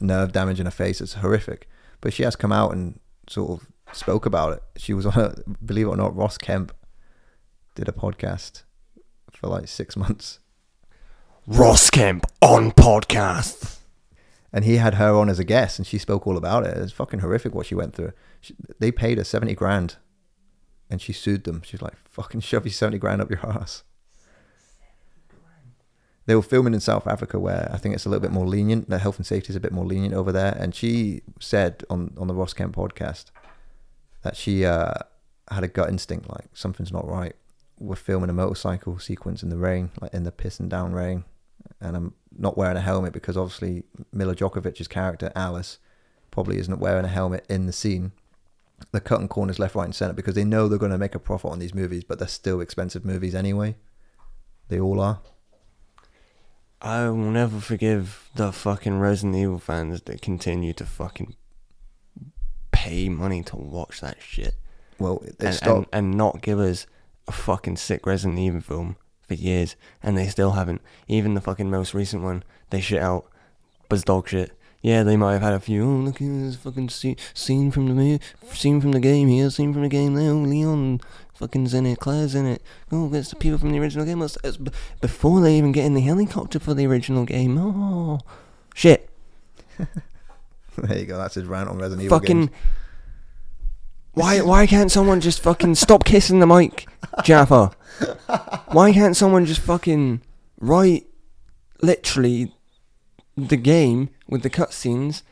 nerve 0.00 0.32
damage 0.32 0.60
in 0.60 0.66
her 0.66 0.70
face. 0.72 1.00
It's 1.00 1.14
horrific. 1.14 1.68
But 2.00 2.12
she 2.12 2.22
has 2.22 2.36
come 2.36 2.52
out 2.52 2.72
and 2.72 2.98
sort 3.28 3.60
of 3.60 3.68
spoke 3.92 4.26
about 4.26 4.52
it. 4.54 4.62
She 4.76 4.94
was 4.94 5.06
on 5.06 5.18
a, 5.18 5.34
believe 5.64 5.86
it 5.86 5.90
or 5.90 5.96
not, 5.96 6.16
Ross 6.16 6.38
Kemp 6.38 6.74
did 7.74 7.88
a 7.88 7.92
podcast 7.92 8.62
for 9.32 9.48
like 9.48 9.68
six 9.68 9.96
months. 9.96 10.38
Ross 11.46 11.90
Kemp 11.90 12.26
on 12.42 12.72
podcast. 12.72 13.78
and 14.52 14.64
he 14.64 14.76
had 14.76 14.94
her 14.94 15.14
on 15.14 15.28
as 15.28 15.38
a 15.38 15.44
guest, 15.44 15.78
and 15.78 15.86
she 15.86 15.98
spoke 15.98 16.26
all 16.26 16.36
about 16.36 16.66
it. 16.66 16.76
It's 16.76 16.92
fucking 16.92 17.20
horrific 17.20 17.54
what 17.54 17.66
she 17.66 17.74
went 17.74 17.94
through. 17.94 18.12
She, 18.40 18.54
they 18.78 18.90
paid 18.92 19.18
her 19.18 19.24
seventy 19.24 19.54
grand, 19.54 19.96
and 20.88 21.00
she 21.00 21.12
sued 21.12 21.44
them. 21.44 21.62
She's 21.64 21.82
like, 21.82 21.96
"Fucking 21.96 22.40
shove 22.40 22.64
your 22.64 22.72
seventy 22.72 22.98
grand 22.98 23.20
up 23.20 23.30
your 23.30 23.44
ass." 23.46 23.82
They 26.30 26.36
were 26.36 26.42
filming 26.42 26.74
in 26.74 26.80
South 26.80 27.08
Africa, 27.08 27.40
where 27.40 27.68
I 27.72 27.76
think 27.76 27.92
it's 27.92 28.06
a 28.06 28.08
little 28.08 28.20
bit 28.20 28.30
more 28.30 28.46
lenient. 28.46 28.88
The 28.88 29.00
health 29.00 29.16
and 29.16 29.26
safety 29.26 29.50
is 29.50 29.56
a 29.56 29.60
bit 29.66 29.72
more 29.72 29.84
lenient 29.84 30.14
over 30.14 30.30
there. 30.30 30.56
And 30.56 30.72
she 30.72 31.22
said 31.40 31.82
on 31.90 32.14
on 32.16 32.28
the 32.28 32.34
Ross 32.36 32.52
Kemp 32.52 32.76
podcast 32.76 33.32
that 34.22 34.36
she 34.36 34.64
uh, 34.64 34.94
had 35.50 35.64
a 35.64 35.66
gut 35.66 35.88
instinct, 35.88 36.30
like 36.30 36.46
something's 36.52 36.92
not 36.92 37.04
right. 37.04 37.34
We're 37.80 37.96
filming 37.96 38.30
a 38.30 38.32
motorcycle 38.32 39.00
sequence 39.00 39.42
in 39.42 39.48
the 39.48 39.56
rain, 39.56 39.90
like 40.00 40.14
in 40.14 40.22
the 40.22 40.30
pissing 40.30 40.68
down 40.68 40.92
rain, 40.92 41.24
and 41.80 41.96
I'm 41.96 42.14
not 42.38 42.56
wearing 42.56 42.76
a 42.76 42.80
helmet 42.80 43.12
because 43.12 43.36
obviously 43.36 43.82
Milla 44.12 44.36
Jovovich's 44.36 44.86
character 44.86 45.32
Alice 45.34 45.78
probably 46.30 46.58
isn't 46.58 46.78
wearing 46.78 47.06
a 47.06 47.08
helmet 47.08 47.44
in 47.48 47.66
the 47.66 47.72
scene. 47.72 48.12
They're 48.92 49.00
cutting 49.00 49.26
corners 49.26 49.58
left, 49.58 49.74
right, 49.74 49.86
and 49.86 49.94
center 49.96 50.14
because 50.14 50.36
they 50.36 50.44
know 50.44 50.68
they're 50.68 50.78
going 50.78 50.92
to 50.92 51.06
make 51.06 51.16
a 51.16 51.18
profit 51.18 51.50
on 51.50 51.58
these 51.58 51.74
movies, 51.74 52.04
but 52.04 52.20
they're 52.20 52.28
still 52.28 52.60
expensive 52.60 53.04
movies 53.04 53.34
anyway. 53.34 53.74
They 54.68 54.78
all 54.78 55.00
are. 55.00 55.18
I 56.82 57.04
will 57.08 57.16
never 57.16 57.60
forgive 57.60 58.30
the 58.34 58.52
fucking 58.52 58.98
Resident 58.98 59.36
Evil 59.36 59.58
fans 59.58 60.00
that 60.02 60.22
continue 60.22 60.72
to 60.74 60.86
fucking 60.86 61.34
pay 62.72 63.08
money 63.08 63.42
to 63.42 63.56
watch 63.56 64.00
that 64.00 64.16
shit 64.22 64.54
Well, 64.98 65.22
and, 65.38 65.54
stopped. 65.54 65.88
and, 65.92 66.06
and 66.10 66.16
not 66.16 66.40
give 66.40 66.58
us 66.58 66.86
a 67.28 67.32
fucking 67.32 67.76
sick 67.76 68.06
Resident 68.06 68.38
Evil 68.38 68.60
film 68.60 68.96
for 69.20 69.34
years, 69.34 69.76
and 70.02 70.16
they 70.16 70.26
still 70.28 70.52
haven't. 70.52 70.80
Even 71.06 71.34
the 71.34 71.40
fucking 71.40 71.70
most 71.70 71.92
recent 71.94 72.22
one, 72.22 72.42
they 72.70 72.80
shit 72.80 73.02
out 73.02 73.26
was 73.90 74.02
dog 74.02 74.28
shit. 74.28 74.52
Yeah, 74.82 75.02
they 75.02 75.18
might 75.18 75.34
have 75.34 75.42
had 75.42 75.52
a 75.52 75.60
few. 75.60 75.84
Oh, 75.84 75.96
look 75.96 76.22
at 76.22 76.26
this 76.26 76.56
fucking 76.56 76.88
scene, 76.88 77.16
scene 77.34 77.70
from 77.70 77.94
the 77.94 78.18
scene 78.52 78.80
from 78.80 78.92
the 78.92 79.00
game 79.00 79.28
here, 79.28 79.50
scene 79.50 79.74
from 79.74 79.82
the 79.82 79.88
game 79.90 80.14
there. 80.14 80.30
Oh, 80.30 80.36
Leon 80.38 81.00
fucking's 81.40 81.72
in 81.74 81.86
it, 81.86 81.98
Claire's 81.98 82.34
in 82.34 82.46
it. 82.46 82.62
Oh, 82.92 83.12
it's 83.14 83.30
the 83.30 83.36
people 83.36 83.58
from 83.58 83.72
the 83.72 83.78
original 83.78 84.04
game. 84.04 84.20
It's, 84.22 84.36
it's 84.44 84.58
b- 84.58 84.70
before 85.00 85.40
they 85.40 85.56
even 85.56 85.72
get 85.72 85.86
in 85.86 85.94
the 85.94 86.00
helicopter 86.02 86.58
for 86.58 86.74
the 86.74 86.86
original 86.86 87.24
game. 87.24 87.56
Oh, 87.58 88.20
shit. 88.74 89.08
there 89.78 90.98
you 90.98 91.06
go. 91.06 91.16
That's 91.16 91.34
his 91.34 91.46
rant 91.46 91.70
on 91.70 91.78
Resident 91.78 92.04
Evil 92.04 92.18
fucking. 92.18 92.38
games. 92.46 92.50
Why 94.12 94.40
why 94.42 94.66
can't 94.66 94.90
someone 94.90 95.20
just 95.20 95.40
fucking 95.40 95.76
stop 95.76 96.04
kissing 96.04 96.40
the 96.40 96.46
mic, 96.46 96.86
Jaffa? 97.24 97.72
Why 98.72 98.92
can't 98.92 99.16
someone 99.16 99.46
just 99.46 99.60
fucking 99.60 100.20
write 100.60 101.06
literally 101.82 102.52
the 103.36 103.56
game 103.56 104.10
with 104.28 104.42
the 104.42 104.50
cutscenes? 104.50 105.22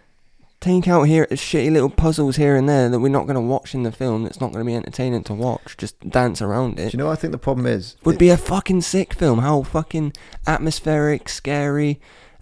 Take 0.60 0.88
out 0.88 1.04
here 1.04 1.24
shitty 1.30 1.70
little 1.70 1.88
puzzles 1.90 2.34
here 2.34 2.56
and 2.56 2.68
there 2.68 2.88
that 2.88 2.98
we're 2.98 3.08
not 3.10 3.26
going 3.28 3.36
to 3.36 3.40
watch 3.40 3.74
in 3.74 3.84
the 3.84 3.92
film. 3.92 4.24
That's 4.24 4.40
not 4.40 4.52
going 4.52 4.64
to 4.64 4.68
be 4.68 4.74
entertaining 4.74 5.22
to 5.24 5.34
watch. 5.34 5.76
Just 5.76 6.00
dance 6.10 6.42
around 6.42 6.76
Do 6.76 6.82
it. 6.82 6.92
you 6.92 6.98
know 6.98 7.06
what 7.06 7.12
I 7.12 7.16
think 7.20 7.30
the 7.30 7.38
problem 7.38 7.64
is? 7.66 7.94
Would 8.04 8.16
It- 8.16 8.18
be 8.18 8.28
a 8.30 8.36
fucking 8.36 8.80
sick 8.80 9.14
film. 9.14 9.38
How 9.38 9.62
fucking 9.62 10.14
atmospheric, 10.48 11.28
scary, 11.28 12.00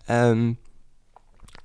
um, 0.08 0.56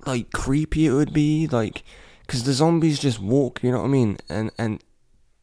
like 0.04 0.30
creepy 0.32 0.86
it 0.86 0.92
would 0.92 1.14
be. 1.14 1.46
Like, 1.46 1.84
because 2.26 2.44
the 2.44 2.52
zombies 2.52 2.98
just 2.98 3.18
walk. 3.18 3.62
You 3.62 3.70
know 3.72 3.78
what 3.78 3.84
I 3.86 3.88
mean? 3.88 4.18
And 4.28 4.50
and 4.58 4.82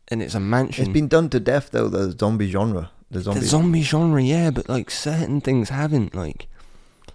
and 0.10 0.22
it's 0.22 0.36
a 0.36 0.40
mansion. 0.40 0.86
It's 0.86 0.94
been 0.94 1.08
done 1.08 1.30
to 1.30 1.40
death 1.40 1.70
though. 1.72 1.88
The 1.88 2.12
zombie 2.18 2.52
genre. 2.52 2.92
The 3.10 3.22
zombie. 3.22 3.40
the 3.40 3.46
zombie 3.48 3.82
genre, 3.82 4.22
yeah, 4.22 4.52
but 4.52 4.70
like 4.70 4.92
certain 4.92 5.42
things 5.42 5.70
haven't. 5.70 6.14
Like, 6.14 6.42
Do 6.42 6.46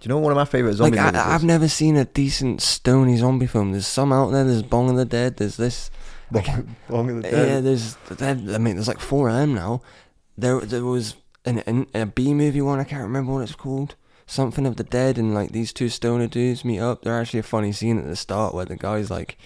you 0.05 0.09
know 0.09 0.19
one 0.19 0.31
of 0.31 0.35
my 0.35 0.45
favorite 0.45 0.73
zombie 0.73 0.97
like 0.97 1.13
movies 1.13 1.19
I, 1.19 1.33
I've 1.33 1.41
is? 1.41 1.45
never 1.45 1.67
seen 1.67 1.97
a 1.97 2.05
decent 2.05 2.61
stony 2.61 3.17
zombie 3.17 3.47
film. 3.47 3.71
There's 3.71 3.87
some 3.87 4.13
out 4.13 4.31
there. 4.31 4.43
There's 4.43 4.61
Bong 4.61 4.89
of 4.91 4.97
the 4.97 5.05
Dead. 5.05 5.37
There's 5.37 5.57
this. 5.57 5.89
Bong, 6.31 6.75
Bong 6.87 7.09
of 7.09 7.15
the 7.17 7.21
Dead. 7.23 7.47
Yeah, 7.47 7.59
there's. 7.61 7.97
I 8.21 8.57
mean, 8.59 8.75
there's 8.75 8.87
like 8.87 8.99
four 8.99 9.29
of 9.29 9.35
them 9.35 9.55
now. 9.55 9.81
There, 10.37 10.61
there 10.61 10.83
was 10.83 11.15
an, 11.43 11.59
an 11.59 11.87
a 11.95 12.05
B 12.05 12.33
movie 12.33 12.61
one. 12.61 12.79
I 12.79 12.83
can't 12.83 13.01
remember 13.01 13.33
what 13.33 13.41
it's 13.41 13.55
called. 13.55 13.95
Something 14.27 14.65
of 14.65 14.75
the 14.75 14.83
Dead, 14.83 15.17
and 15.17 15.33
like 15.33 15.51
these 15.51 15.73
two 15.73 15.89
stoner 15.89 16.27
dudes 16.27 16.63
meet 16.63 16.79
up. 16.79 17.01
They're 17.01 17.19
actually 17.19 17.39
a 17.39 17.43
funny 17.43 17.71
scene 17.71 17.97
at 17.97 18.05
the 18.05 18.15
start 18.15 18.53
where 18.53 18.65
the 18.65 18.75
guy's 18.75 19.09
like, 19.09 19.37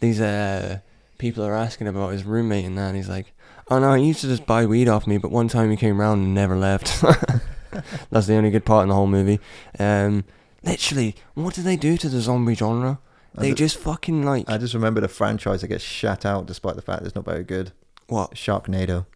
these 0.00 0.20
uh 0.20 0.78
people 1.18 1.44
are 1.44 1.54
asking 1.54 1.88
about 1.88 2.12
his 2.12 2.24
roommate 2.24 2.64
and 2.64 2.78
that, 2.78 2.88
and 2.88 2.96
he's 2.96 3.08
like, 3.08 3.32
oh 3.70 3.78
no, 3.78 3.94
he 3.94 4.06
used 4.06 4.20
to 4.20 4.28
just 4.28 4.46
buy 4.46 4.66
weed 4.66 4.88
off 4.88 5.06
me, 5.06 5.18
but 5.18 5.30
one 5.30 5.48
time 5.48 5.70
he 5.70 5.76
came 5.76 6.00
round 6.00 6.22
and 6.22 6.34
never 6.34 6.56
left. 6.56 7.02
That's 8.10 8.26
the 8.26 8.34
only 8.34 8.50
good 8.50 8.64
part 8.64 8.82
in 8.84 8.88
the 8.88 8.94
whole 8.94 9.06
movie. 9.06 9.40
Um, 9.78 10.24
literally, 10.62 11.14
what 11.34 11.54
do 11.54 11.62
they 11.62 11.76
do 11.76 11.96
to 11.96 12.08
the 12.08 12.20
zombie 12.20 12.54
genre? 12.54 12.98
They 13.34 13.50
ju- 13.50 13.54
just 13.56 13.76
fucking 13.78 14.24
like 14.24 14.48
I 14.48 14.56
just 14.58 14.72
remember 14.74 15.00
the 15.00 15.08
franchise 15.08 15.60
that 15.60 15.68
gets 15.68 15.84
shat 15.84 16.24
out 16.24 16.46
despite 16.46 16.76
the 16.76 16.82
fact 16.82 17.04
it's 17.04 17.14
not 17.14 17.24
very 17.26 17.44
good. 17.44 17.72
what? 18.08 18.32
Sharknado. 18.34 19.06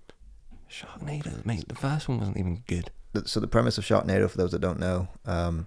Sharknado, 0.71 1.45
mate. 1.45 1.67
The 1.69 1.75
first 1.75 2.09
one 2.09 2.19
wasn't 2.19 2.37
even 2.39 2.63
good. 2.67 2.91
So 3.25 3.41
the 3.41 3.49
premise 3.49 3.77
of 3.79 3.85
Sharknado, 3.85 4.31
for 4.31 4.37
those 4.37 4.53
that 4.53 4.61
don't 4.61 4.79
know, 4.79 5.09
um, 5.25 5.67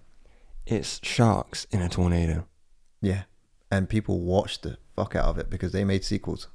It's 0.65 0.99
sharks 1.03 1.65
in 1.71 1.81
a 1.81 1.89
tornado. 1.89 2.47
yeah, 3.01 3.23
and 3.69 3.89
people 3.89 4.21
watched 4.21 4.61
the 4.63 4.77
fuck 4.95 5.15
out 5.15 5.25
of 5.25 5.37
it 5.37 5.49
because 5.49 5.71
they 5.73 5.83
made 5.83 6.05
sequels. 6.05 6.47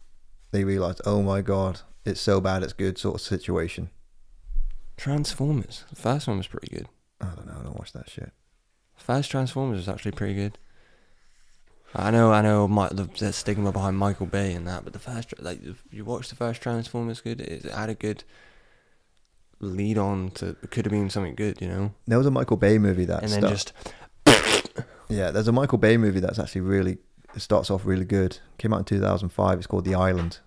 They 0.50 0.64
realized, 0.64 1.02
oh 1.04 1.20
my 1.22 1.42
god, 1.42 1.80
it's 2.06 2.20
so 2.22 2.40
bad 2.40 2.62
it's 2.62 2.72
good 2.72 2.96
sort 2.96 3.16
of 3.16 3.20
situation. 3.20 3.90
Transformers. 4.98 5.84
The 5.88 5.96
first 5.96 6.28
one 6.28 6.36
was 6.36 6.46
pretty 6.46 6.68
good. 6.74 6.88
I 7.20 7.26
don't 7.34 7.46
know. 7.46 7.56
I 7.58 7.62
don't 7.62 7.78
watch 7.78 7.92
that 7.92 8.10
shit. 8.10 8.32
First 8.96 9.30
Transformers 9.30 9.78
was 9.78 9.88
actually 9.88 10.12
pretty 10.12 10.34
good. 10.34 10.58
I 11.94 12.10
know, 12.10 12.32
I 12.32 12.42
know, 12.42 12.68
my, 12.68 12.88
the, 12.88 13.04
the 13.04 13.32
stigma 13.32 13.72
behind 13.72 13.96
Michael 13.96 14.26
Bay 14.26 14.52
and 14.52 14.66
that, 14.68 14.84
but 14.84 14.92
the 14.92 14.98
first, 14.98 15.32
like, 15.40 15.60
you 15.90 16.04
watch 16.04 16.28
the 16.28 16.36
first 16.36 16.60
Transformers, 16.60 17.22
good. 17.22 17.40
It, 17.40 17.64
had 17.64 17.88
a 17.88 17.94
good 17.94 18.24
lead 19.60 19.96
on 19.96 20.30
to. 20.32 20.48
It 20.62 20.70
could 20.70 20.84
have 20.84 20.92
been 20.92 21.08
something 21.08 21.34
good, 21.34 21.62
you 21.62 21.68
know. 21.68 21.94
There 22.06 22.18
was 22.18 22.26
a 22.26 22.30
Michael 22.30 22.56
Bay 22.56 22.78
movie 22.78 23.04
that 23.06 23.22
and 23.22 23.32
then 23.32 23.42
just 23.42 23.72
yeah, 25.08 25.30
there's 25.30 25.48
a 25.48 25.52
Michael 25.52 25.78
Bay 25.78 25.96
movie 25.96 26.20
that's 26.20 26.38
actually 26.38 26.60
really 26.62 26.98
it 27.34 27.40
starts 27.40 27.70
off 27.70 27.86
really 27.86 28.04
good. 28.04 28.38
Came 28.58 28.72
out 28.72 28.80
in 28.80 28.84
2005. 28.84 29.58
It's 29.58 29.66
called 29.66 29.84
The 29.84 29.94
Island. 29.94 30.38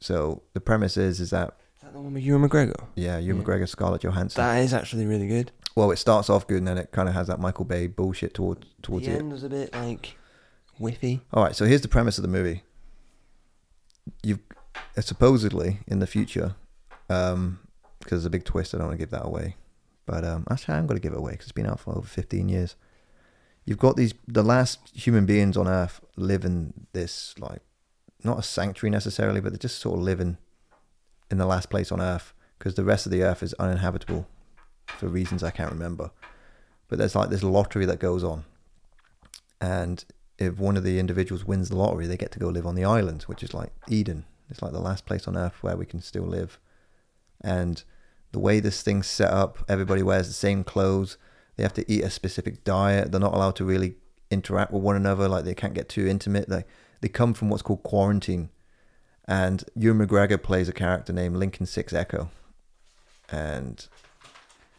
So 0.00 0.42
the 0.54 0.60
premise 0.60 0.96
is 0.96 1.20
is 1.20 1.30
that 1.30 1.56
that 1.92 1.98
the 1.98 2.02
one 2.02 2.14
with 2.14 2.22
Ewan 2.22 2.48
McGregor. 2.48 2.86
yeah, 2.96 3.18
Ewan 3.18 3.40
Yeah. 3.40 3.46
McGregor, 3.46 3.68
Scarlett 3.68 4.02
Johansson. 4.02 4.42
That 4.42 4.62
is 4.62 4.72
actually 4.74 5.06
really 5.06 5.28
good. 5.28 5.52
well, 5.76 5.90
it 5.90 5.96
starts 5.96 6.28
off 6.30 6.46
good 6.46 6.58
and 6.58 6.66
then 6.68 6.78
it 6.78 6.90
kind 6.92 7.08
of 7.08 7.14
has 7.14 7.26
that 7.28 7.40
Michael 7.40 7.64
Bay 7.64 7.86
bullshit 7.86 8.34
towards 8.34 8.66
towards 8.82 9.06
the 9.06 9.12
it. 9.12 9.18
end 9.18 9.32
was 9.32 9.42
a 9.44 9.48
bit 9.48 9.72
like 9.74 10.16
whiffy. 10.80 11.20
All 11.32 11.42
right, 11.42 11.54
so 11.56 11.64
here's 11.64 11.80
the 11.82 11.88
premise 11.88 12.18
of 12.18 12.22
the 12.22 12.28
movie. 12.28 12.62
You've 14.22 14.40
uh, 14.96 15.00
supposedly 15.00 15.78
in 15.86 15.98
the 16.00 16.06
future, 16.06 16.54
um, 17.08 17.60
because 17.98 18.18
there's 18.18 18.26
a 18.26 18.30
big 18.30 18.44
twist. 18.44 18.74
I 18.74 18.78
don't 18.78 18.88
want 18.88 18.98
to 18.98 19.02
give 19.02 19.10
that 19.10 19.24
away, 19.24 19.56
but 20.06 20.24
um, 20.24 20.44
actually, 20.50 20.74
I'm 20.74 20.86
going 20.86 20.98
to 20.98 21.02
give 21.02 21.12
it 21.12 21.18
away 21.18 21.32
because 21.32 21.46
it's 21.46 21.52
been 21.52 21.66
out 21.66 21.80
for 21.80 21.96
over 21.96 22.06
15 22.06 22.48
years. 22.48 22.74
You've 23.64 23.78
got 23.78 23.96
these 23.96 24.12
the 24.26 24.42
last 24.42 24.80
human 24.92 25.24
beings 25.24 25.56
on 25.56 25.68
Earth 25.68 26.00
live 26.16 26.44
in 26.44 26.72
this 26.92 27.34
like 27.38 27.60
not 28.24 28.38
a 28.38 28.42
sanctuary 28.42 28.90
necessarily, 28.90 29.40
but 29.40 29.52
they're 29.52 29.58
just 29.58 29.78
sort 29.78 29.98
of 29.98 30.04
living 30.04 30.36
in 31.32 31.38
the 31.38 31.46
last 31.46 31.70
place 31.70 31.90
on 31.90 32.00
Earth 32.00 32.32
because 32.58 32.74
the 32.74 32.84
rest 32.84 33.06
of 33.06 33.12
the 33.12 33.22
Earth 33.22 33.42
is 33.42 33.54
uninhabitable 33.54 34.28
for 34.86 35.08
reasons 35.08 35.42
I 35.42 35.50
can't 35.50 35.72
remember. 35.72 36.10
But 36.88 36.98
there's 36.98 37.16
like 37.16 37.30
this 37.30 37.42
lottery 37.42 37.86
that 37.86 37.98
goes 37.98 38.22
on, 38.22 38.44
and 39.60 40.04
if 40.38 40.58
one 40.58 40.76
of 40.76 40.84
the 40.84 40.98
individuals 40.98 41.44
wins 41.44 41.68
the 41.68 41.76
lottery, 41.76 42.06
they 42.06 42.16
get 42.16 42.32
to 42.32 42.38
go 42.38 42.48
live 42.48 42.66
on 42.66 42.74
the 42.74 42.84
island, 42.84 43.22
which 43.22 43.42
is 43.42 43.54
like 43.54 43.72
Eden. 43.88 44.24
It's 44.50 44.60
like 44.60 44.72
the 44.72 44.80
last 44.80 45.06
place 45.06 45.26
on 45.26 45.36
earth 45.36 45.62
where 45.62 45.76
we 45.76 45.86
can 45.86 46.02
still 46.02 46.24
live. 46.24 46.58
And 47.42 47.82
the 48.32 48.38
way 48.38 48.60
this 48.60 48.82
thing's 48.82 49.06
set 49.06 49.30
up, 49.30 49.64
everybody 49.68 50.02
wears 50.02 50.28
the 50.28 50.34
same 50.34 50.64
clothes. 50.64 51.16
They 51.56 51.62
have 51.62 51.74
to 51.74 51.90
eat 51.90 52.04
a 52.04 52.10
specific 52.10 52.64
diet. 52.64 53.10
They're 53.10 53.20
not 53.20 53.34
allowed 53.34 53.56
to 53.56 53.64
really 53.64 53.94
interact 54.30 54.72
with 54.72 54.82
one 54.82 54.96
another. 54.96 55.28
Like 55.28 55.44
they 55.44 55.54
can't 55.54 55.74
get 55.74 55.88
too 55.88 56.06
intimate. 56.06 56.48
They 56.48 56.64
they 57.00 57.08
come 57.08 57.34
from 57.34 57.48
what's 57.48 57.62
called 57.62 57.82
quarantine. 57.82 58.50
And 59.32 59.64
Ewan 59.74 60.06
McGregor 60.06 60.42
plays 60.42 60.68
a 60.68 60.72
character 60.72 61.12
named 61.12 61.36
Lincoln 61.36 61.66
Six 61.66 61.92
Echo, 61.92 62.28
and 63.30 63.86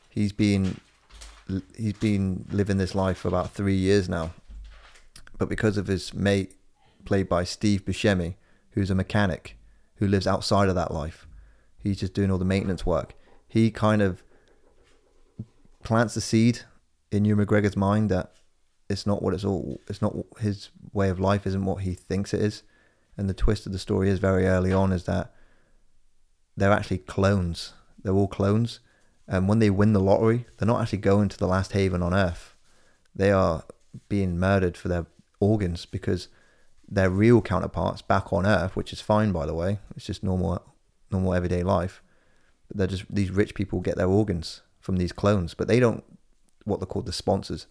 he's 0.10 0.32
been 0.32 0.80
he's 1.76 1.94
been 1.94 2.46
living 2.52 2.78
this 2.78 2.96
life 2.96 3.18
for 3.18 3.28
about 3.28 3.52
three 3.52 3.76
years 3.76 4.08
now 4.08 4.32
but 5.38 5.50
because 5.50 5.78
of 5.78 5.88
his 5.88 6.14
mate, 6.14 6.56
played 7.06 7.28
by 7.28 7.44
Steve 7.44 7.84
Buscemi, 7.86 8.36
who's 8.72 8.90
a 8.90 8.96
mechanic 8.96 9.58
who 9.96 10.08
lives 10.08 10.28
outside 10.28 10.70
of 10.70 10.76
that 10.76 10.94
life, 10.94 11.28
he's 11.78 12.00
just 12.00 12.14
doing 12.14 12.32
all 12.32 12.38
the 12.38 12.46
maintenance 12.46 12.86
work. 12.86 13.14
He 13.48 13.72
kind 13.72 14.02
of 14.02 14.24
plants 15.84 16.14
the 16.14 16.22
seed 16.22 16.62
in 17.12 17.26
Ewan 17.26 17.46
McGregor's 17.46 17.76
mind 17.76 18.10
that 18.10 18.32
it's 18.90 19.06
not 19.06 19.22
what 19.22 19.34
it's 19.34 19.44
all. 19.44 19.82
It's 19.88 20.02
not 20.02 20.16
his 20.40 20.70
way 20.94 21.10
of 21.10 21.20
life. 21.20 21.46
Isn't 21.46 21.66
what 21.66 21.84
he 21.84 21.94
thinks 21.94 22.34
it 22.34 22.42
is. 22.42 22.64
And 23.18 23.30
the 23.30 23.34
twist 23.34 23.66
of 23.66 23.72
the 23.72 23.80
story 23.80 24.10
is 24.10 24.20
very 24.20 24.46
early 24.46 24.74
on 24.74 24.92
is 24.92 25.04
that 25.06 25.34
they're 26.58 26.72
actually 26.72 27.00
clones. 27.00 27.74
They're 28.04 28.14
all 28.14 28.28
clones. 28.28 28.80
And 29.28 29.48
when 29.48 29.60
they 29.60 29.70
win 29.70 29.94
the 29.94 30.00
lottery, 30.00 30.46
they're 30.58 30.68
not 30.68 30.82
actually 30.82 31.00
going 31.00 31.30
to 31.30 31.38
the 31.38 31.48
last 31.48 31.72
haven 31.72 32.02
on 32.02 32.14
Earth. 32.14 32.56
They 33.16 33.32
are 33.32 33.64
being 34.10 34.40
murdered 34.40 34.76
for 34.76 34.88
their 34.88 35.06
organs 35.40 35.86
because 35.86 36.28
their 36.88 37.10
real 37.10 37.42
counterparts 37.42 38.02
back 38.02 38.34
on 38.34 38.46
Earth, 38.46 38.76
which 38.76 38.92
is 38.92 39.02
fine 39.02 39.32
by 39.32 39.46
the 39.46 39.54
way, 39.54 39.80
it's 39.96 40.06
just 40.06 40.24
normal, 40.24 40.62
normal 41.12 41.34
everyday 41.34 41.64
life. 41.64 42.02
But 42.68 42.78
they're 42.78 42.88
just 42.88 43.06
these 43.10 43.32
rich 43.32 43.56
people 43.56 43.80
get 43.80 43.98
their 43.98 44.08
organs 44.08 44.62
from 44.80 44.98
these 44.98 45.14
clones, 45.14 45.54
but 45.54 45.68
they 45.68 45.80
don't 45.80 46.04
what 46.66 46.80
they're 46.80 46.88
called 46.88 47.06
the 47.06 47.14
sponsors. 47.14 47.68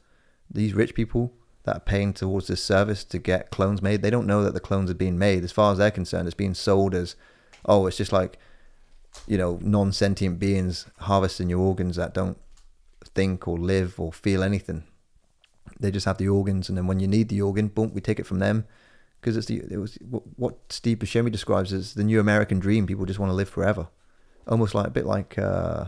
These 0.51 0.75
rich 0.75 0.95
people 0.95 1.33
that 1.65 1.77
are 1.77 1.81
paying 1.81 2.13
towards 2.13 2.47
this 2.49 2.63
service 2.63 3.05
to 3.05 3.19
get 3.19 3.51
clones 3.51 3.83
made, 3.83 4.03
they 4.03 4.11
don't 4.11 4.27
know 4.27 4.43
that 4.43 4.55
the 4.55 4.61
clones 4.61 4.91
are 4.91 4.95
being 4.95 5.19
made. 5.19 5.45
As 5.45 5.53
far 5.53 5.73
as 5.73 5.79
they're 5.79 5.91
concerned, 5.91 6.27
it's 6.27 6.35
being 6.35 6.55
sold 6.55 6.95
as, 6.95 7.17
oh, 7.65 7.87
it's 7.87 7.97
just 7.97 8.13
like, 8.13 8.39
you 9.27 9.39
know, 9.39 9.59
non-sentient 9.63 10.39
beings 10.39 10.87
harvesting 11.01 11.51
your 11.51 11.61
organs 11.61 11.97
that 11.97 12.15
don't 12.15 12.39
think 13.15 13.47
or 13.47 13.59
live 13.59 14.01
or 14.01 14.13
feel 14.13 14.43
anything 14.43 14.85
they 15.83 15.91
just 15.91 16.07
have 16.07 16.19
the 16.19 16.29
organs, 16.29 16.69
and 16.69 16.79
then 16.79 16.87
when 16.87 17.01
you 17.01 17.09
need 17.09 17.29
the 17.29 17.43
organ, 17.43 17.69
boom, 17.69 17.93
we 17.93 18.01
take 18.01 18.21
it 18.21 18.27
from 18.27 18.39
them. 18.39 18.65
Because 19.21 19.37
it's 19.37 19.47
the 19.47 19.63
it 19.71 19.79
was 19.79 19.99
what- 20.37 20.59
Steve 20.73 20.99
Buscemi 20.99 21.31
describes 21.31 21.73
as 21.73 21.95
the 21.95 22.03
new 22.03 22.19
American 22.19 22.59
dream. 22.59 22.87
People 22.87 23.05
just 23.05 23.21
want 23.21 23.31
to 23.31 23.35
live 23.35 23.49
forever, 23.49 23.89
almost 24.49 24.75
like 24.75 24.87
a 24.87 24.91
bit 24.91 25.07
like 25.07 25.39
uh, 25.39 25.87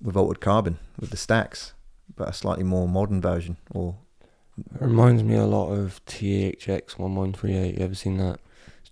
with 0.00 0.16
altered 0.16 0.40
carbon 0.40 0.78
with 0.98 1.10
the 1.10 1.16
stacks, 1.16 1.72
but 2.14 2.28
a 2.28 2.32
slightly 2.32 2.62
more 2.62 2.88
modern 2.88 3.20
version. 3.20 3.56
Or 3.70 3.96
reminds 4.80 5.22
me 5.22 5.34
a 5.36 5.46
lot 5.46 5.72
of 5.72 6.04
THX 6.06 6.98
one 6.98 7.14
one 7.14 7.32
three 7.32 7.54
eight. 7.56 7.78
You 7.78 7.84
ever 7.84 7.94
seen 7.94 8.16
that? 8.18 8.40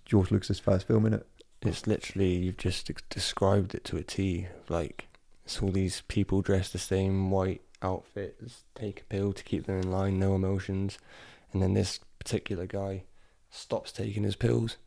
George 0.05 0.31
Lucas's 0.31 0.59
first 0.59 0.87
film 0.87 1.05
in 1.05 1.13
it. 1.13 1.25
It's 1.61 1.87
literally 1.87 2.35
you've 2.35 2.57
just 2.57 2.91
described 3.09 3.73
it 3.73 3.83
to 3.85 3.97
a 3.97 4.03
T. 4.03 4.47
Like 4.69 5.07
it's 5.45 5.61
all 5.61 5.71
these 5.71 6.01
people 6.07 6.41
dressed 6.41 6.73
the 6.73 6.79
same 6.79 7.31
white 7.31 7.61
outfits, 7.81 8.63
take 8.75 9.01
a 9.01 9.03
pill 9.05 9.33
to 9.33 9.43
keep 9.43 9.65
them 9.65 9.79
in 9.79 9.91
line, 9.91 10.19
no 10.19 10.35
emotions, 10.35 10.97
and 11.51 11.61
then 11.61 11.73
this 11.73 11.99
particular 12.19 12.65
guy 12.65 13.03
stops 13.49 13.91
taking 13.91 14.23
his 14.23 14.35
pills 14.35 14.77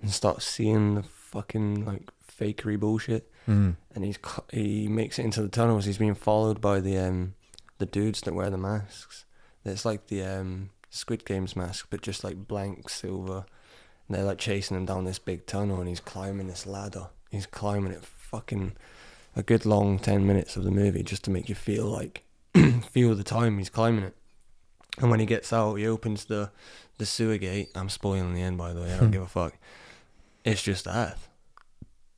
and 0.00 0.10
starts 0.10 0.44
seeing 0.44 0.94
the 0.96 1.02
fucking 1.02 1.84
like 1.84 2.08
fakery 2.26 2.78
bullshit, 2.78 3.30
Mm. 3.46 3.76
and 3.94 4.04
he's 4.04 4.18
he 4.52 4.88
makes 4.88 5.18
it 5.18 5.24
into 5.24 5.42
the 5.42 5.48
tunnels. 5.48 5.84
He's 5.84 5.98
being 5.98 6.14
followed 6.14 6.60
by 6.60 6.80
the 6.80 6.96
um 6.98 7.34
the 7.78 7.86
dudes 7.86 8.22
that 8.22 8.34
wear 8.34 8.48
the 8.50 8.56
masks. 8.56 9.23
It's 9.64 9.84
like 9.84 10.06
the 10.08 10.22
um 10.22 10.70
Squid 10.90 11.24
Games 11.24 11.56
mask, 11.56 11.88
but 11.90 12.02
just 12.02 12.22
like 12.24 12.46
blank 12.48 12.88
silver. 12.88 13.46
And 14.06 14.16
they're 14.16 14.24
like 14.24 14.38
chasing 14.38 14.76
him 14.76 14.84
down 14.84 15.04
this 15.04 15.18
big 15.18 15.46
tunnel, 15.46 15.80
and 15.80 15.88
he's 15.88 16.00
climbing 16.00 16.46
this 16.46 16.66
ladder. 16.66 17.08
He's 17.30 17.46
climbing 17.46 17.92
it 17.92 18.04
fucking 18.04 18.76
a 19.34 19.42
good 19.42 19.66
long 19.66 19.98
ten 19.98 20.26
minutes 20.26 20.56
of 20.56 20.64
the 20.64 20.70
movie 20.70 21.02
just 21.02 21.24
to 21.24 21.30
make 21.30 21.48
you 21.48 21.54
feel 21.54 21.86
like 21.86 22.22
feel 22.90 23.14
the 23.14 23.24
time 23.24 23.58
he's 23.58 23.70
climbing 23.70 24.04
it. 24.04 24.16
And 24.98 25.10
when 25.10 25.20
he 25.20 25.26
gets 25.26 25.52
out, 25.52 25.74
he 25.76 25.86
opens 25.86 26.26
the 26.26 26.50
the 26.98 27.06
sewer 27.06 27.38
gate. 27.38 27.70
I'm 27.74 27.88
spoiling 27.88 28.34
the 28.34 28.42
end, 28.42 28.58
by 28.58 28.72
the 28.72 28.80
way. 28.80 28.92
I 28.92 28.98
don't 28.98 29.10
give 29.10 29.22
a 29.22 29.26
fuck. 29.26 29.54
It's 30.44 30.62
just 30.62 30.86
Earth. 30.86 31.28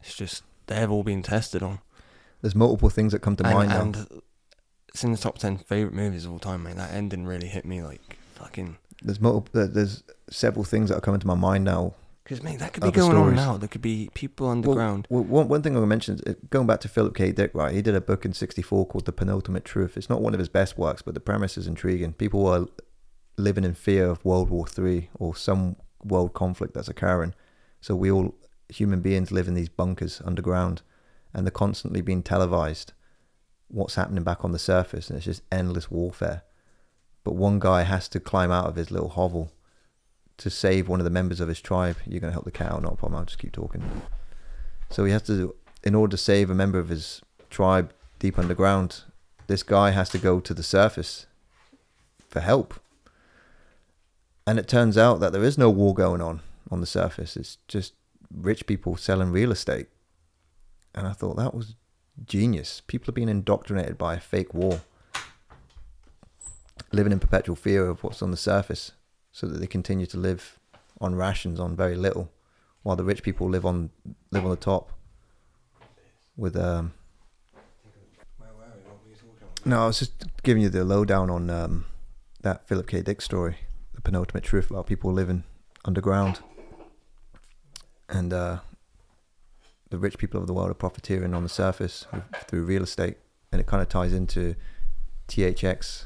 It's 0.00 0.14
just 0.14 0.42
they've 0.66 0.90
all 0.90 1.02
been 1.02 1.22
tested 1.22 1.62
on. 1.62 1.78
There's 2.42 2.54
multiple 2.54 2.90
things 2.90 3.12
that 3.12 3.20
come 3.20 3.36
to 3.36 3.46
and, 3.46 3.54
mind 3.54 3.92
now. 3.92 4.20
It's 4.96 5.04
in 5.04 5.12
the 5.12 5.18
top 5.18 5.36
ten 5.36 5.58
favorite 5.58 5.92
movies 5.92 6.24
of 6.24 6.32
all 6.32 6.38
time, 6.38 6.62
mate. 6.62 6.76
That 6.76 6.90
ending 6.90 7.26
really 7.26 7.48
hit 7.48 7.66
me 7.66 7.82
like 7.82 8.16
fucking. 8.36 8.78
There's 9.02 9.20
multiple. 9.20 9.68
There's 9.68 10.02
several 10.30 10.64
things 10.64 10.88
that 10.88 10.96
are 10.96 11.02
coming 11.02 11.20
to 11.20 11.26
my 11.26 11.34
mind 11.34 11.64
now. 11.64 11.92
Because 12.24 12.42
mate, 12.42 12.60
that 12.60 12.72
could 12.72 12.82
be 12.82 12.88
Other 12.88 13.00
going 13.00 13.10
on 13.10 13.22
stories. 13.24 13.36
now. 13.36 13.56
There 13.58 13.68
could 13.68 13.82
be 13.82 14.08
people 14.14 14.48
underground. 14.48 15.06
Well, 15.10 15.22
one, 15.22 15.48
one 15.48 15.60
thing 15.60 15.72
I'm 15.72 15.80
going 15.80 15.84
to 15.84 15.86
mention 15.86 16.14
is 16.14 16.22
uh, 16.22 16.38
going 16.48 16.66
back 16.66 16.80
to 16.80 16.88
Philip 16.88 17.14
K. 17.14 17.30
Dick, 17.30 17.50
right? 17.52 17.74
He 17.74 17.82
did 17.82 17.94
a 17.94 18.00
book 18.00 18.24
in 18.24 18.32
'64 18.32 18.86
called 18.86 19.04
The 19.04 19.12
Penultimate 19.12 19.66
Truth. 19.66 19.98
It's 19.98 20.08
not 20.08 20.22
one 20.22 20.32
of 20.32 20.38
his 20.38 20.48
best 20.48 20.78
works, 20.78 21.02
but 21.02 21.12
the 21.12 21.20
premise 21.20 21.58
is 21.58 21.66
intriguing. 21.66 22.14
People 22.14 22.42
were 22.42 22.66
living 23.36 23.64
in 23.64 23.74
fear 23.74 24.08
of 24.08 24.24
World 24.24 24.48
War 24.48 24.66
Three 24.66 25.10
or 25.16 25.36
some 25.36 25.76
world 26.02 26.32
conflict 26.32 26.72
that's 26.72 26.88
occurring. 26.88 27.34
So 27.82 27.94
we 27.94 28.10
all, 28.10 28.34
human 28.70 29.02
beings, 29.02 29.30
live 29.30 29.46
in 29.46 29.52
these 29.52 29.68
bunkers 29.68 30.22
underground, 30.24 30.80
and 31.34 31.44
they're 31.44 31.50
constantly 31.50 32.00
being 32.00 32.22
televised. 32.22 32.94
What's 33.68 33.96
happening 33.96 34.24
back 34.24 34.44
on 34.44 34.52
the 34.52 34.58
surface, 34.58 35.08
and 35.08 35.16
it's 35.16 35.26
just 35.26 35.42
endless 35.50 35.90
warfare. 35.90 36.42
But 37.24 37.34
one 37.34 37.58
guy 37.58 37.82
has 37.82 38.08
to 38.08 38.20
climb 38.20 38.52
out 38.52 38.66
of 38.66 38.76
his 38.76 38.90
little 38.90 39.08
hovel 39.08 39.50
to 40.38 40.50
save 40.50 40.88
one 40.88 41.00
of 41.00 41.04
the 41.04 41.10
members 41.10 41.40
of 41.40 41.48
his 41.48 41.60
tribe. 41.60 41.96
You're 42.06 42.20
going 42.20 42.30
to 42.30 42.34
help 42.34 42.44
the 42.44 42.50
cow, 42.50 42.78
not 42.78 42.98
problem. 42.98 43.18
I'll 43.18 43.24
just 43.24 43.38
keep 43.38 43.52
talking. 43.52 44.02
So 44.90 45.04
he 45.04 45.12
has 45.12 45.22
to, 45.22 45.54
in 45.82 45.94
order 45.94 46.12
to 46.12 46.22
save 46.22 46.50
a 46.50 46.54
member 46.54 46.78
of 46.78 46.88
his 46.88 47.22
tribe 47.50 47.92
deep 48.18 48.38
underground, 48.38 49.02
this 49.46 49.62
guy 49.62 49.90
has 49.90 50.08
to 50.10 50.18
go 50.18 50.40
to 50.40 50.54
the 50.54 50.62
surface 50.62 51.26
for 52.28 52.40
help. 52.40 52.74
And 54.46 54.58
it 54.58 54.68
turns 54.68 54.96
out 54.96 55.18
that 55.20 55.32
there 55.32 55.42
is 55.42 55.58
no 55.58 55.70
war 55.70 55.94
going 55.94 56.20
on 56.20 56.40
on 56.70 56.80
the 56.80 56.86
surface. 56.86 57.36
It's 57.36 57.58
just 57.66 57.94
rich 58.32 58.66
people 58.66 58.96
selling 58.96 59.32
real 59.32 59.50
estate. 59.50 59.88
And 60.94 61.06
I 61.06 61.12
thought 61.12 61.36
that 61.36 61.54
was 61.54 61.74
genius. 62.24 62.82
People 62.86 63.10
are 63.10 63.14
being 63.14 63.28
indoctrinated 63.28 63.98
by 63.98 64.14
a 64.14 64.20
fake 64.20 64.54
war, 64.54 64.80
living 66.92 67.12
in 67.12 67.18
perpetual 67.18 67.56
fear 67.56 67.86
of 67.86 68.02
what's 68.02 68.22
on 68.22 68.30
the 68.30 68.36
surface 68.36 68.92
so 69.32 69.46
that 69.46 69.58
they 69.58 69.66
continue 69.66 70.06
to 70.06 70.16
live 70.16 70.58
on 71.00 71.14
rations 71.14 71.60
on 71.60 71.76
very 71.76 71.94
little, 71.94 72.30
while 72.82 72.96
the 72.96 73.04
rich 73.04 73.22
people 73.22 73.48
live 73.48 73.66
on 73.66 73.90
live 74.30 74.44
on 74.44 74.50
the 74.50 74.56
top. 74.56 74.92
With 76.36 76.56
um, 76.56 76.94
no, 79.64 79.82
I 79.82 79.86
was 79.86 79.98
just 79.98 80.12
giving 80.42 80.62
you 80.62 80.68
the 80.68 80.84
lowdown 80.84 81.28
on 81.28 81.50
um, 81.50 81.86
that 82.42 82.66
Philip 82.68 82.86
K. 82.86 83.02
Dick 83.02 83.20
story, 83.20 83.58
the 83.94 84.00
penultimate 84.00 84.44
truth 84.44 84.70
about 84.70 84.86
people 84.86 85.12
living 85.12 85.44
underground, 85.84 86.40
and 88.08 88.32
uh, 88.32 88.58
the 89.90 89.98
rich 89.98 90.18
people 90.18 90.40
of 90.40 90.46
the 90.46 90.52
world 90.52 90.70
are 90.70 90.74
profiteering 90.74 91.34
on 91.34 91.42
the 91.42 91.48
surface 91.48 92.06
through 92.48 92.64
real 92.64 92.82
estate, 92.82 93.16
and 93.52 93.60
it 93.60 93.66
kind 93.66 93.82
of 93.82 93.88
ties 93.88 94.12
into 94.12 94.54
THX, 95.28 96.04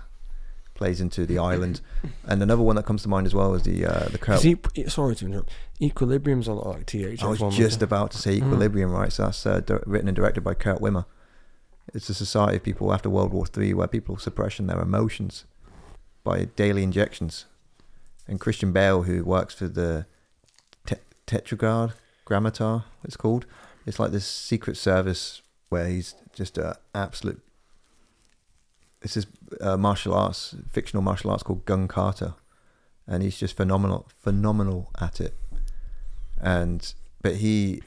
plays 0.74 1.01
into 1.01 1.27
the 1.27 1.39
island, 1.39 1.81
and 2.27 2.43
another 2.43 2.62
one 2.62 2.77
that 2.77 2.85
comes 2.86 3.02
to 3.02 3.09
mind 3.09 3.27
as 3.27 3.35
well 3.35 3.55
is 3.55 3.62
the 3.62 3.85
uh, 3.86 4.09
the 4.09 4.19
Kurt. 4.19 4.36
Is 4.36 4.43
he, 4.74 4.89
sorry 4.89 5.15
to 5.16 5.27
interrupt. 5.27 5.51
Equilibrium's 5.81 6.47
a 6.48 6.52
lot 6.52 6.66
like 6.66 6.86
TH. 6.86 7.23
I 7.23 7.27
was 7.27 7.57
just 7.57 7.82
about 7.82 8.11
to 8.12 8.19
say 8.19 8.39
Mm. 8.40 8.47
Equilibrium, 8.47 8.90
right? 8.90 9.12
So 9.12 9.24
that's 9.24 9.44
uh, 9.47 9.61
di- 9.61 9.78
written 9.86 10.09
and 10.09 10.16
directed 10.16 10.43
by 10.43 10.55
Kurt 10.55 10.81
Wimmer. 10.81 11.07
It's 11.94 12.09
a 12.09 12.15
society 12.15 12.57
of 12.57 12.62
people 12.62 12.93
after 12.93 13.11
World 13.11 13.32
War 13.32 13.47
Three 13.47 13.74
where 13.74 13.89
people 13.89 14.16
suppression 14.19 14.66
their 14.66 14.81
emotions 14.81 15.44
by 16.23 16.44
daily 16.44 16.82
injections. 16.82 17.47
And 18.28 18.39
Christian 18.39 18.70
Bale, 18.73 19.02
who 19.02 19.24
works 19.24 19.55
for 19.55 19.66
the 19.66 20.07
te- 20.86 20.97
Tetragard 21.27 21.94
Grammatar, 22.27 22.85
it's 23.02 23.16
called. 23.16 23.44
It's 23.86 23.98
like 23.98 24.12
this 24.12 24.27
secret 24.27 24.77
service 24.77 25.43
where 25.69 25.86
he's 25.86 26.15
just 26.35 26.59
a 26.59 26.77
absolute. 26.94 27.40
This 29.01 29.16
is 29.16 29.27
uh, 29.61 29.77
martial 29.77 30.15
arts, 30.15 30.55
fictional 30.70 31.02
martial 31.02 31.31
arts 31.31 31.43
called 31.43 31.65
Gun 31.65 31.89
Kata, 31.89 32.35
and 33.07 33.23
he's 33.23 33.39
just 33.39 33.57
phenomenal, 33.57 34.09
phenomenal 34.19 34.90
at 35.01 35.20
it. 35.20 35.35
And 36.40 36.93
but 37.23 37.36
he 37.36 37.82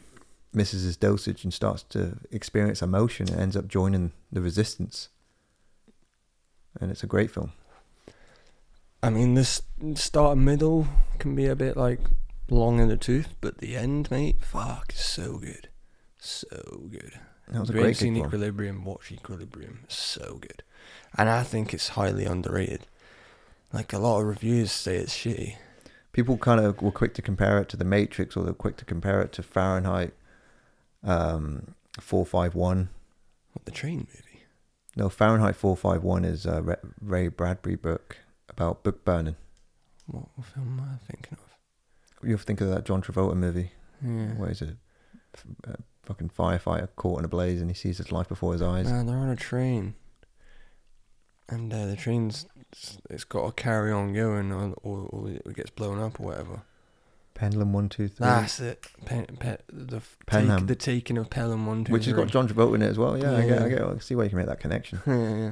misses 0.53 0.83
his 0.83 0.97
dosage 0.97 1.43
and 1.43 1.53
starts 1.53 1.83
to 1.83 2.17
experience 2.31 2.81
emotion 2.81 3.29
and 3.29 3.39
ends 3.39 3.57
up 3.57 3.67
joining 3.67 4.11
the 4.31 4.41
resistance. 4.41 5.09
And 6.79 6.91
it's 6.91 7.03
a 7.03 7.07
great 7.07 7.31
film. 7.31 7.53
I 9.01 9.09
mean, 9.09 9.33
this 9.33 9.61
start 9.95 10.37
and 10.37 10.45
middle 10.45 10.87
can 11.19 11.35
be 11.35 11.47
a 11.47 11.55
bit 11.55 11.75
like 11.75 11.99
long 12.49 12.79
in 12.79 12.87
the 12.87 12.97
tooth, 12.97 13.35
but 13.41 13.57
the 13.57 13.75
end, 13.75 14.09
mate, 14.09 14.37
fuck, 14.41 14.93
is 14.93 15.01
so 15.01 15.37
good, 15.37 15.67
so 16.23 16.87
good. 16.89 17.19
That 17.49 17.59
was 17.59 17.69
a 17.69 17.73
great 17.73 17.99
good. 17.99 18.17
Equilibrium, 18.17 18.85
watch 18.85 19.11
Equilibrium. 19.11 19.85
So 19.87 20.37
good, 20.41 20.63
and 21.17 21.29
I 21.29 21.43
think 21.43 21.73
it's 21.73 21.89
highly 21.89 22.25
underrated. 22.25 22.87
Like 23.71 23.91
a 23.91 23.99
lot 23.99 24.21
of 24.21 24.27
reviews 24.27 24.71
say 24.71 24.97
it's 24.97 25.15
shitty. 25.15 25.55
People 26.11 26.37
kind 26.37 26.59
of 26.59 26.81
were 26.81 26.91
quick 26.91 27.13
to 27.15 27.21
compare 27.21 27.59
it 27.59 27.69
to 27.69 27.77
The 27.77 27.85
Matrix, 27.85 28.37
or 28.37 28.43
they're 28.43 28.53
quick 28.53 28.77
to 28.77 28.85
compare 28.85 29.21
it 29.21 29.31
to 29.33 29.43
Fahrenheit 29.43 30.13
um, 31.03 31.73
451. 31.99 32.89
What 33.53 33.65
the 33.65 33.71
train 33.71 34.07
movie? 34.13 34.43
No, 34.95 35.09
Fahrenheit 35.09 35.55
451 35.55 36.23
is 36.23 36.45
a 36.45 36.77
Ray 37.01 37.27
Bradbury 37.27 37.75
book 37.75 38.17
about 38.47 38.83
book 38.83 39.03
burning. 39.03 39.35
What 40.05 40.27
film 40.53 40.79
am 40.79 40.81
I 40.81 40.97
thinking 41.11 41.37
of? 41.41 42.27
You 42.27 42.37
think 42.37 42.61
of 42.61 42.69
that 42.69 42.85
John 42.85 43.01
Travolta 43.01 43.35
movie. 43.35 43.71
Yeah. 44.01 44.33
What 44.35 44.51
is 44.51 44.61
it? 44.61 44.75
Fucking 46.05 46.29
firefighter 46.37 46.89
caught 46.95 47.19
in 47.19 47.25
a 47.25 47.29
blaze 47.29 47.61
and 47.61 47.69
he 47.69 47.75
sees 47.75 47.97
his 47.97 48.11
life 48.11 48.27
before 48.27 48.51
his 48.53 48.61
eyes. 48.61 48.87
Man, 48.91 49.05
they're 49.05 49.17
on 49.17 49.29
a 49.29 49.35
train, 49.37 49.95
and 51.47 51.73
uh, 51.73 51.85
the 51.85 51.95
train's 51.95 52.45
it's 53.09 53.23
got 53.23 53.45
to 53.45 53.61
carry 53.63 53.91
on 53.91 54.13
going, 54.13 54.51
or, 54.51 54.73
or, 54.83 55.07
or 55.11 55.29
it 55.29 55.55
gets 55.55 55.69
blown 55.69 55.99
up 55.99 56.19
or 56.19 56.23
whatever. 56.27 56.61
Pendulum 57.35 57.73
123. 57.73 58.15
That's 58.25 58.59
it. 58.59 58.85
Pen, 59.05 59.25
pe, 59.39 59.57
the 59.71 60.01
Penham. 60.27 60.59
take, 60.59 60.67
the 60.67 60.75
taking 60.75 61.17
of 61.17 61.29
Pelham 61.29 61.65
one 61.65 61.83
two 61.83 61.91
which 61.93 62.05
has 62.05 62.13
got 62.13 62.23
three. 62.23 62.31
John 62.31 62.47
Travolta 62.47 62.75
in 62.75 62.81
it 62.83 62.89
as 62.89 62.97
well. 62.99 63.17
Yeah, 63.17 63.31
I 63.31 63.39
Yeah, 63.39 63.45
get, 63.47 63.61
I 63.61 63.63
yeah. 63.63 63.69
get. 63.69 63.81
I 63.81 63.97
see 63.99 64.15
where 64.15 64.25
you 64.25 64.29
can 64.29 64.37
make 64.37 64.47
that 64.47 64.59
connection. 64.59 65.01
yeah, 65.07 65.35
yeah. 65.37 65.51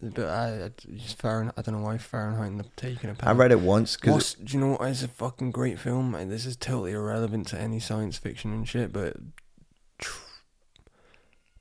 But 0.00 0.26
I, 0.28 0.64
I 0.64 0.70
just 0.96 1.18
Fahrenheit. 1.18 1.54
I 1.56 1.62
don't 1.62 1.76
know 1.76 1.84
why 1.84 1.98
Fahrenheit 1.98 2.50
and 2.50 2.60
the 2.60 2.66
taking 2.76 3.10
of 3.10 3.18
I 3.22 3.32
read 3.32 3.52
it 3.52 3.60
once 3.60 3.96
because 3.96 4.12
What's, 4.14 4.34
do 4.34 4.56
you 4.56 4.60
know 4.60 4.76
what? 4.76 4.88
It's 4.88 5.02
a 5.02 5.08
fucking 5.08 5.50
great 5.50 5.78
film? 5.78 6.14
And 6.14 6.30
this 6.30 6.46
is 6.46 6.56
totally 6.56 6.92
irrelevant 6.92 7.48
to 7.48 7.60
any 7.60 7.78
science 7.80 8.16
fiction 8.16 8.52
and 8.52 8.68
shit, 8.68 8.92
but 8.92 9.16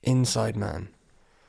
Inside 0.03 0.55
Man 0.55 0.89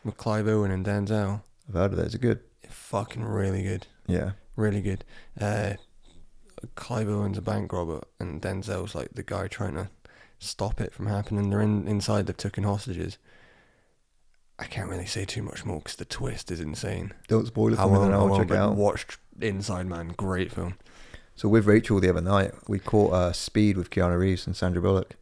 with 0.04 0.16
Clive 0.16 0.46
Owen 0.48 0.70
and 0.70 0.84
Denzel, 0.84 1.42
I've 1.68 1.74
heard 1.74 1.92
of 1.92 1.98
it. 1.98 2.06
It's 2.06 2.14
good. 2.16 2.40
fucking 2.68 3.24
really 3.24 3.62
good, 3.62 3.86
Yeah, 4.06 4.32
really 4.56 4.80
good. 4.82 5.04
Uh, 5.40 5.74
Clive 6.74 7.08
Owen's 7.08 7.38
a 7.38 7.42
bank 7.42 7.72
robber, 7.72 8.02
and 8.20 8.40
Denzel's 8.42 8.94
like 8.94 9.10
the 9.14 9.22
guy 9.22 9.48
trying 9.48 9.74
to 9.74 9.88
stop 10.38 10.80
it 10.80 10.92
from 10.92 11.06
happening. 11.06 11.50
They're 11.50 11.60
in 11.60 11.88
inside. 11.88 12.26
They've 12.26 12.36
taken 12.36 12.64
hostages. 12.64 13.18
I 14.58 14.64
can't 14.66 14.88
really 14.88 15.06
say 15.06 15.24
too 15.24 15.42
much 15.42 15.64
more 15.64 15.78
because 15.78 15.96
the 15.96 16.04
twist 16.04 16.50
is 16.50 16.60
insane. 16.60 17.12
don't 17.26 17.46
spoil 17.46 17.72
it 17.72 17.76
for 17.76 17.88
me. 17.88 17.98
Then 17.98 18.12
I 18.12 18.16
I'll 18.16 18.36
check 18.36 18.50
it 18.50 18.56
out. 18.56 18.76
watch 18.76 19.18
Inside 19.40 19.86
Man, 19.86 20.08
great 20.16 20.52
film. 20.52 20.74
So 21.34 21.48
with 21.48 21.64
Rachel 21.66 21.98
the 21.98 22.10
other 22.10 22.20
night, 22.20 22.52
we 22.68 22.78
caught 22.78 23.12
uh, 23.12 23.32
Speed 23.32 23.76
with 23.76 23.90
Keanu 23.90 24.18
Reeves 24.18 24.46
and 24.46 24.54
Sandra 24.54 24.82
Bullock. 24.82 25.16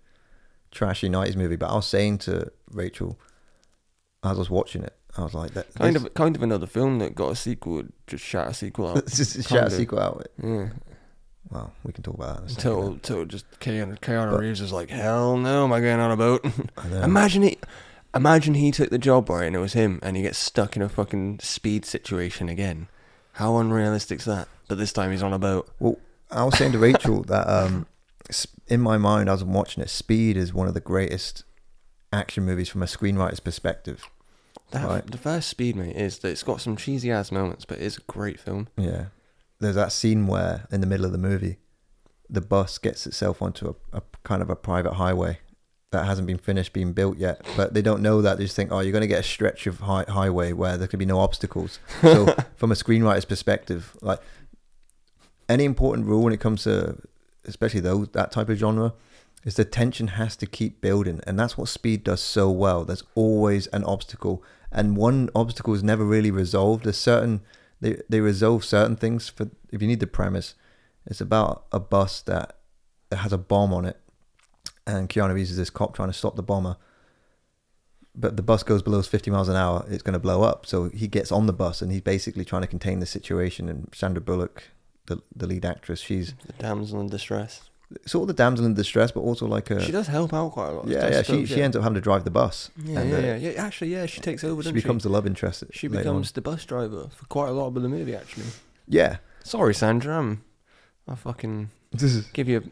Trashy 0.73 1.09
'90s 1.09 1.37
movie. 1.37 1.57
But 1.57 1.71
I 1.71 1.77
was 1.77 1.87
saying 1.87 2.19
to 2.19 2.51
Rachel, 2.73 3.19
as 4.25 4.37
I 4.37 4.39
was 4.39 4.51
watching 4.51 4.83
it, 4.83 4.95
I 5.17 5.23
was 5.23 5.35
like, 5.35 5.53
that 5.55 5.75
Kind 5.75 5.97
this- 5.97 6.05
of, 6.05 6.15
kind 6.15 6.37
of 6.37 6.43
another 6.43 6.67
film 6.67 6.99
that 7.01 7.15
got 7.15 7.31
a 7.33 7.37
sequel, 7.37 7.83
just 8.07 8.25
shot 8.25 8.49
a 8.49 8.55
sequel 8.55 8.89
out. 8.89 9.07
just 9.09 9.49
kind 9.49 9.67
a 9.67 9.71
sequel 9.71 9.99
out. 9.99 10.27
yeah, 10.43 10.69
Well, 11.51 11.73
we 11.85 11.93
can 11.93 12.03
talk 12.03 12.15
about 12.15 12.37
that. 12.37 12.43
In 12.43 12.47
a 12.47 12.49
second. 12.51 12.71
until, 12.73 12.89
until 12.93 13.25
just 13.25 13.51
Keanu, 13.61 13.99
Keanu 14.01 14.31
But- 14.33 14.41
Reeves 14.41 14.61
is 14.61 14.73
like, 14.73 14.91
hell 14.91 15.37
no, 15.37 15.65
am 15.65 15.73
I 15.73 15.81
going 15.81 16.01
on 16.01 16.11
a 16.13 16.17
boat? 16.17 16.47
Imagine 17.03 17.43
he, 17.43 17.59
imagine 18.15 18.55
he 18.55 18.71
took 18.71 18.91
the 18.91 18.99
job 18.99 19.29
right 19.31 19.45
and 19.47 19.57
it 19.57 19.61
was 19.61 19.73
him, 19.73 19.99
and 20.03 20.17
he 20.17 20.23
gets 20.23 20.39
stuck 20.39 20.77
in 20.77 20.83
a 20.83 20.89
fucking 20.89 21.41
speed 21.41 21.85
situation 21.85 22.49
again. 22.49 22.89
How 23.35 23.57
unrealistic 23.57 24.21
is 24.21 24.25
that? 24.27 24.49
But 24.69 24.79
this 24.79 24.93
time 24.93 25.11
he's 25.11 25.23
on 25.23 25.33
a 25.33 25.39
boat. 25.39 25.69
Well, 25.81 25.97
I 26.31 26.45
was 26.45 26.57
saying 26.57 26.73
to 26.73 26.79
Rachel 26.79 27.23
that 27.25 27.49
um, 27.49 27.87
in 28.69 28.81
my 28.81 28.97
mind, 28.99 29.29
as 29.29 29.43
I'm 29.43 29.53
watching 29.53 29.83
it, 29.83 29.91
Speed 29.91 30.37
is 30.37 30.55
one 30.55 30.69
of 30.69 30.75
the 30.75 30.81
greatest 30.81 31.43
action 32.13 32.45
movies 32.45 32.69
from 32.69 32.83
a 32.83 32.87
screenwriter's 32.87 33.41
perspective. 33.41 34.05
That, 34.71 34.87
Right. 34.87 35.07
The 35.07 35.19
first 35.19 35.49
Speed, 35.49 35.77
mate, 35.77 35.97
is 35.97 36.19
that 36.19 36.29
it's 36.31 36.43
got 36.43 36.61
some 36.61 36.77
cheesy 36.77 37.11
ass 37.11 37.33
moments, 37.33 37.65
but 37.65 37.79
it's 37.79 37.99
a 37.99 38.03
great 38.03 38.39
film. 38.39 38.69
Yeah. 38.77 39.07
There's 39.59 39.75
that 39.75 39.93
scene 39.93 40.27
where, 40.27 40.67
in 40.71 40.81
the 40.81 40.87
middle 40.87 41.07
of 41.07 41.13
the 41.13 41.19
movie, 41.19 41.59
the 42.29 42.41
bus 42.41 42.79
gets 42.79 43.07
itself 43.07 43.43
onto 43.43 43.69
a, 43.69 43.99
a 43.99 44.03
kind 44.23 44.43
of 44.43 44.49
a 44.51 44.57
private 44.57 44.95
highway 44.95 45.39
that 45.91 46.07
hasn't 46.07 46.27
been 46.27 46.39
finished 46.39 46.73
being 46.73 46.93
built 46.93 47.19
yet. 47.19 47.45
But 47.57 47.75
they 47.75 47.83
don't 47.83 48.01
know 48.01 48.23
that. 48.23 48.39
They 48.39 48.45
just 48.45 48.55
think, 48.55 48.71
oh, 48.73 48.79
you're 48.79 48.93
going 48.93 49.03
to 49.03 49.09
get 49.09 49.19
a 49.21 49.25
stretch 49.25 49.67
of 49.67 49.81
hi- 49.81 50.05
highway 50.09 50.53
where 50.53 50.77
there 50.79 50.87
could 50.87 51.01
be 51.01 51.07
no 51.07 51.19
obstacles. 51.19 51.81
So, 52.01 52.27
from 52.57 52.71
a 52.71 52.77
screenwriter's 52.77 53.25
perspective, 53.25 53.97
like 54.01 54.21
any 55.49 55.65
important 55.65 56.07
rule 56.07 56.23
when 56.23 56.33
it 56.33 56.39
comes 56.41 56.63
to, 56.63 56.97
especially 57.45 57.81
though 57.81 58.05
that 58.05 58.31
type 58.31 58.49
of 58.49 58.57
genre, 58.57 58.93
is 59.45 59.55
the 59.55 59.65
tension 59.65 60.09
has 60.09 60.37
to 60.37 60.47
keep 60.47 60.81
building, 60.81 61.21
and 61.27 61.39
that's 61.39 61.57
what 61.57 61.69
Speed 61.69 62.05
does 62.05 62.21
so 62.21 62.51
well. 62.51 62.85
There's 62.85 63.05
always 63.15 63.67
an 63.69 63.85
obstacle, 63.85 64.43
and 64.71 64.97
one 64.97 65.31
obstacle 65.35 65.75
is 65.75 65.83
never 65.83 66.05
really 66.05 66.31
resolved. 66.31 66.85
There's 66.85 66.99
certain 66.99 67.43
they 67.81 68.01
they 68.09 68.21
resolve 68.21 68.65
certain 68.65 68.97
things 68.97 69.29
for 69.29 69.51
if 69.71 69.81
you 69.81 69.89
need 69.89 70.01
the 70.01 70.07
premise. 70.07 70.55
It's 71.07 71.21
about 71.21 71.65
a 71.73 71.81
bus 71.81 72.21
that, 72.23 72.59
has 73.11 73.33
a 73.33 73.39
bomb 73.39 73.73
on 73.73 73.85
it, 73.87 73.99
and 74.87 75.09
Keanu 75.09 75.35
Reeves 75.35 75.51
is 75.51 75.57
this 75.57 75.71
cop 75.71 75.95
trying 75.95 76.11
to 76.11 76.17
stop 76.17 76.37
the 76.37 76.43
bomber. 76.43 76.77
But 78.15 78.37
the 78.37 78.43
bus 78.43 78.63
goes 78.63 78.83
below 78.83 79.01
50 79.03 79.31
miles 79.31 79.49
an 79.49 79.57
hour, 79.57 79.87
it's 79.89 80.03
going 80.03 80.15
to 80.15 80.19
blow 80.19 80.43
up. 80.43 80.67
So 80.67 80.89
he 80.89 81.07
gets 81.07 81.31
on 81.31 81.47
the 81.47 81.53
bus 81.53 81.81
and 81.81 81.93
he's 81.93 82.01
basically 82.01 82.45
trying 82.45 82.63
to 82.63 82.69
contain 82.69 82.99
the 82.99 83.07
situation. 83.07 83.69
And 83.69 83.89
Sandra 83.95 84.21
Bullock, 84.21 84.65
the 85.07 85.23
the 85.35 85.47
lead 85.47 85.65
actress, 85.65 86.01
she's 86.01 86.35
The 86.47 86.53
damsel 86.55 87.01
in 87.01 87.09
distress. 87.09 87.70
Sort 88.07 88.23
of 88.23 88.29
the 88.29 88.35
damsel 88.43 88.65
in 88.67 88.75
distress, 88.75 89.11
but 89.13 89.21
also 89.21 89.47
like 89.47 89.71
a 89.71 89.83
she 89.85 89.93
does 89.93 90.07
help 90.07 90.33
out 90.33 90.53
quite 90.53 90.69
a 90.69 90.73
lot. 90.73 90.87
yeah, 90.89 91.09
yeah. 91.11 91.23
She 91.23 91.47
she 91.47 91.63
ends 91.63 91.77
up 91.77 91.83
having 91.83 91.95
to 91.97 92.01
drive 92.01 92.25
the 92.25 92.31
bus. 92.31 92.71
Yeah, 92.77 93.01
and, 93.01 93.11
yeah, 93.11 93.17
uh, 93.17 93.21
yeah, 93.21 93.37
yeah. 93.37 93.51
Actually, 93.65 93.93
yeah, 93.93 94.07
she 94.07 94.21
takes 94.21 94.45
over. 94.45 94.63
She 94.63 94.73
becomes 94.73 95.03
the 95.03 95.09
love 95.09 95.27
interest. 95.27 95.65
She 95.73 95.89
later 95.89 96.01
on. 96.09 96.15
becomes 96.17 96.33
the 96.33 96.41
bus 96.41 96.65
driver 96.65 97.09
for 97.15 97.27
quite 97.27 97.49
a 97.49 97.53
lot 97.53 97.67
of 97.67 97.75
the 97.75 97.89
movie. 97.89 98.15
Actually, 98.15 98.47
yeah. 98.87 99.19
sorry, 99.45 99.75
Sandra. 99.75 100.19
I'm, 100.19 100.45
I 101.09 101.15
fucking 101.17 101.71
give 102.33 102.49
you 102.49 102.71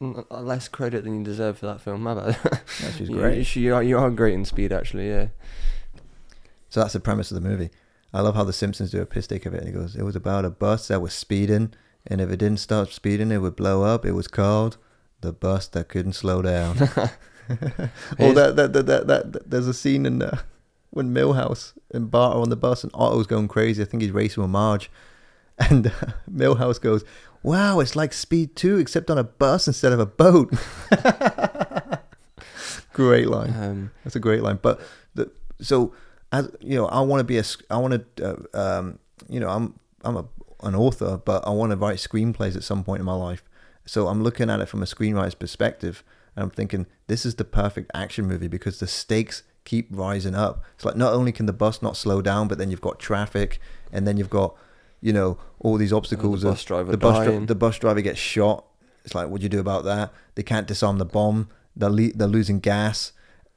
a, 0.00 0.24
a 0.30 0.42
less 0.42 0.68
credit 0.68 1.04
than 1.04 1.18
you 1.18 1.24
deserve 1.24 1.58
for 1.58 1.66
that 1.66 1.80
film. 1.80 2.02
My 2.02 2.14
bad. 2.14 2.36
yeah, 2.44 2.90
she's 2.92 3.08
You- 3.08 3.16
great. 3.16 3.44
She, 3.46 3.60
you 3.60 3.74
are, 3.74 3.82
you 3.82 3.96
are 3.98 4.10
great 4.10 4.34
in 4.34 4.44
Speed. 4.44 4.72
Actually, 4.72 5.08
yeah. 5.08 5.28
So 6.68 6.80
that's 6.80 6.92
the 6.92 7.00
premise 7.00 7.30
of 7.30 7.42
the 7.42 7.48
movie. 7.48 7.70
I 8.12 8.20
love 8.20 8.34
how 8.34 8.44
the 8.44 8.52
Simpsons 8.52 8.90
do 8.90 9.00
a 9.00 9.06
piss 9.06 9.26
take 9.26 9.46
of 9.46 9.54
it. 9.54 9.58
And 9.62 9.66
he 9.68 9.72
goes, 9.72 9.96
"It 9.96 10.02
was 10.02 10.16
about 10.16 10.44
a 10.44 10.50
bus 10.50 10.88
that 10.88 11.00
was 11.00 11.12
speeding, 11.14 11.72
and 12.06 12.20
if 12.20 12.30
it 12.30 12.38
didn't 12.38 12.60
stop 12.60 12.90
speeding, 12.90 13.32
it 13.32 13.38
would 13.38 13.56
blow 13.56 13.82
up. 13.82 14.04
It 14.04 14.12
was 14.12 14.28
called 14.28 14.76
the 15.20 15.32
bus 15.32 15.66
that 15.68 15.88
couldn't 15.88 16.14
slow 16.14 16.42
down." 16.42 16.88
oh, 18.18 18.32
that 18.32 18.56
that, 18.56 18.72
that 18.72 18.86
that 18.86 19.06
that 19.06 19.50
there's 19.50 19.66
a 19.66 19.74
scene 19.74 20.04
in 20.04 20.22
uh, 20.22 20.38
when 20.90 21.14
Milhouse 21.14 21.72
and 21.92 22.10
Bart 22.10 22.36
are 22.36 22.42
on 22.42 22.50
the 22.50 22.56
bus, 22.56 22.84
and 22.84 22.92
Otto's 22.94 23.26
going 23.26 23.48
crazy. 23.48 23.82
I 23.82 23.86
think 23.86 24.02
he's 24.02 24.12
racing 24.12 24.42
with 24.42 24.50
Marge, 24.50 24.90
and 25.58 25.86
uh, 25.86 25.90
Milhouse 26.30 26.80
goes, 26.80 27.04
"Wow, 27.42 27.80
it's 27.80 27.96
like 27.96 28.12
Speed 28.12 28.54
Two, 28.54 28.76
except 28.78 29.10
on 29.10 29.16
a 29.18 29.24
bus 29.24 29.66
instead 29.66 29.92
of 29.92 30.00
a 30.00 30.06
boat." 30.06 30.52
great 32.92 33.28
line. 33.28 33.54
Um, 33.54 33.90
That's 34.04 34.16
a 34.16 34.20
great 34.20 34.42
line. 34.42 34.58
But 34.60 34.80
the 35.14 35.30
so 35.60 35.94
as 36.32 36.50
you 36.60 36.76
know, 36.76 36.86
I 36.86 37.00
want 37.00 37.20
to 37.20 37.24
be 37.24 37.38
a 37.38 37.44
I 37.70 37.78
want 37.78 38.16
to 38.16 38.48
uh, 38.54 38.78
um, 38.78 38.98
you 39.28 39.40
know 39.40 39.48
I'm 39.48 39.78
I'm 40.04 40.16
a 40.18 40.26
an 40.62 40.74
author, 40.74 41.20
but 41.24 41.46
I 41.46 41.50
want 41.50 41.70
to 41.70 41.76
write 41.76 41.98
screenplays 41.98 42.56
at 42.56 42.64
some 42.64 42.84
point 42.84 43.00
in 43.00 43.06
my 43.06 43.14
life. 43.14 43.42
So 43.84 44.08
I'm 44.08 44.22
looking 44.22 44.50
at 44.50 44.60
it 44.60 44.66
from 44.68 44.82
a 44.82 44.86
screenwriter's 44.86 45.34
perspective, 45.34 46.04
and 46.36 46.44
I'm 46.44 46.50
thinking 46.50 46.86
this 47.06 47.24
is 47.24 47.36
the 47.36 47.44
perfect 47.44 47.90
action 47.94 48.26
movie 48.26 48.48
because 48.48 48.80
the 48.80 48.86
stakes 48.86 49.42
keep 49.64 49.88
rising 49.90 50.34
up. 50.34 50.62
It's 50.74 50.84
like 50.84 50.96
not 50.96 51.12
only 51.12 51.32
can 51.32 51.46
the 51.46 51.52
bus 51.52 51.80
not 51.82 51.96
slow 51.96 52.20
down, 52.20 52.48
but 52.48 52.58
then 52.58 52.70
you've 52.70 52.80
got 52.80 52.98
traffic, 52.98 53.60
and 53.92 54.06
then 54.06 54.16
you've 54.16 54.30
got 54.30 54.54
you 55.00 55.12
know 55.12 55.38
all 55.60 55.76
these 55.76 55.92
obstacles. 55.92 56.42
the 56.42 56.50
bus 56.50 56.64
driver 56.64 56.90
the 56.90 56.98
bus 56.98 57.24
dri- 57.24 57.46
the 57.46 57.54
bus 57.54 57.78
driver 57.78 58.00
gets 58.00 58.18
shot. 58.18 58.64
It's 59.04 59.14
like, 59.14 59.28
what 59.28 59.40
do 59.40 59.44
you 59.44 59.48
do 59.48 59.60
about 59.60 59.84
that? 59.84 60.12
They 60.34 60.42
can't 60.42 60.66
disarm 60.66 60.98
the 60.98 61.06
bomb. 61.06 61.48
They're 61.74 61.88
le- 61.88 62.12
they're 62.12 62.28
losing 62.28 62.60
gas. 62.60 63.12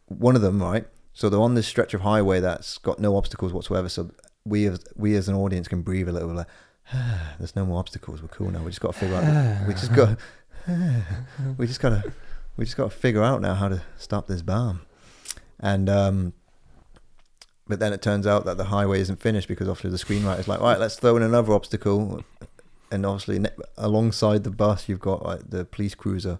One 0.07 0.35
of 0.35 0.41
them, 0.41 0.61
right? 0.61 0.85
So 1.13 1.29
they're 1.29 1.41
on 1.41 1.55
this 1.55 1.67
stretch 1.67 1.93
of 1.93 2.01
highway 2.01 2.39
that's 2.39 2.77
got 2.77 2.99
no 2.99 3.17
obstacles 3.17 3.51
whatsoever. 3.51 3.89
So 3.89 4.11
we 4.45 4.65
as 4.67 4.79
we 4.95 5.15
as 5.15 5.27
an 5.27 5.35
audience 5.35 5.67
can 5.67 5.81
breathe 5.81 6.07
a 6.07 6.11
little. 6.11 6.33
Like, 6.33 6.47
there's 7.39 7.55
no 7.55 7.65
more 7.65 7.79
obstacles. 7.79 8.21
We're 8.21 8.27
cool 8.27 8.51
now. 8.51 8.63
We 8.63 8.71
just 8.71 8.81
got 8.81 8.93
to 8.93 8.99
figure 8.99 9.15
out. 9.15 9.23
we 9.67 9.73
just 9.73 9.93
got. 9.93 10.17
we 11.57 11.67
just 11.67 11.79
gotta. 11.79 12.13
We 12.57 12.65
just 12.65 12.77
got 12.77 12.91
to 12.91 12.97
figure 12.97 13.23
out 13.23 13.41
now 13.41 13.55
how 13.55 13.69
to 13.69 13.81
stop 13.97 14.27
this 14.27 14.41
bomb. 14.41 14.81
And 15.59 15.89
um, 15.89 16.33
but 17.67 17.79
then 17.79 17.93
it 17.93 18.01
turns 18.01 18.27
out 18.27 18.45
that 18.45 18.57
the 18.57 18.65
highway 18.65 18.99
isn't 18.99 19.21
finished 19.21 19.47
because 19.47 19.69
obviously 19.69 19.91
the 19.91 19.97
screenwriter's 19.97 20.47
like, 20.47 20.59
right, 20.59 20.79
let's 20.79 20.97
throw 20.97 21.15
in 21.15 21.23
another 21.23 21.53
obstacle. 21.53 22.23
And 22.91 23.05
obviously, 23.05 23.39
ne- 23.39 23.49
alongside 23.77 24.43
the 24.43 24.49
bus, 24.49 24.89
you've 24.89 24.99
got 24.99 25.23
like 25.23 25.49
the 25.49 25.63
police 25.63 25.95
cruiser, 25.95 26.39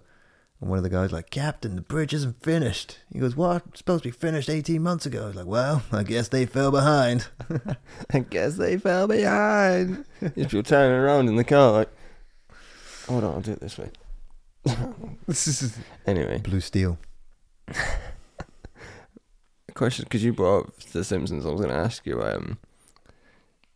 and 0.62 0.70
one 0.70 0.78
of 0.78 0.84
the 0.84 0.90
guys 0.90 1.10
like, 1.10 1.28
Captain, 1.30 1.74
the 1.74 1.82
bridge 1.82 2.14
isn't 2.14 2.40
finished. 2.40 2.98
He 3.12 3.18
goes, 3.18 3.34
what? 3.34 3.64
It's 3.70 3.78
supposed 3.78 4.04
to 4.04 4.10
be 4.10 4.12
finished 4.16 4.48
18 4.48 4.80
months 4.80 5.04
ago. 5.04 5.26
He's 5.26 5.34
like, 5.34 5.46
well, 5.46 5.82
I 5.92 6.04
guess 6.04 6.28
they 6.28 6.46
fell 6.46 6.70
behind. 6.70 7.26
I 8.12 8.20
guess 8.20 8.56
they 8.56 8.78
fell 8.78 9.08
behind. 9.08 10.04
if 10.20 10.52
you're 10.52 10.62
turning 10.62 10.96
around 10.96 11.26
in 11.28 11.34
the 11.34 11.42
car, 11.42 11.72
like, 11.72 11.88
hold 13.08 13.24
on, 13.24 13.34
I'll 13.34 13.40
do 13.40 13.50
it 13.50 13.60
this 13.60 13.76
way. 13.76 13.90
anyway, 16.06 16.38
Blue 16.38 16.60
steel. 16.60 16.96
question 19.74 20.04
because 20.04 20.22
you 20.22 20.32
brought 20.32 20.66
up 20.66 20.76
The 20.78 21.02
Simpsons. 21.02 21.44
I 21.44 21.48
was 21.48 21.60
going 21.60 21.74
to 21.74 21.80
ask 21.80 22.06
you, 22.06 22.22
um, 22.22 22.58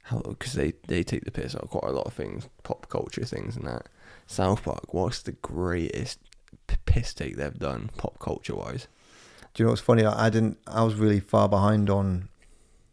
how 0.05 0.21
because 0.21 0.53
they 0.53 0.73
they 0.87 1.03
take 1.03 1.25
the 1.25 1.33
piss 1.33 1.57
out 1.57 1.63
of 1.65 1.71
quite 1.71 1.91
a 1.91 1.93
lot 1.97 2.07
of 2.07 2.13
things, 2.13 2.49
pop 2.63 2.89
culture 2.89 3.25
things, 3.25 3.57
and 3.57 3.67
that. 3.67 3.89
South 4.29 4.65
Park, 4.65 4.93
what's 4.95 5.23
the 5.23 5.33
greatest 5.33 6.19
piss 6.87 7.15
take 7.15 7.37
they've 7.37 7.59
done, 7.59 7.91
pop 7.97 8.19
culture 8.19 8.55
wise? 8.55 8.89
Do 9.55 9.63
you 9.63 9.65
know 9.67 9.71
what's 9.73 9.83
funny? 9.83 10.05
I, 10.05 10.27
I 10.27 10.31
didn't. 10.31 10.59
I 10.67 10.83
was 10.85 10.95
really 10.95 11.21
far 11.21 11.49
behind 11.49 11.89
on 11.91 12.29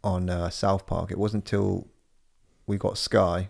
on 0.04 0.30
uh, 0.30 0.50
South 0.50 0.86
Park. 0.86 1.12
It 1.12 1.18
wasn't 1.18 1.44
until 1.46 1.88
we 2.68 2.78
got 2.78 2.98
Sky, 2.98 3.50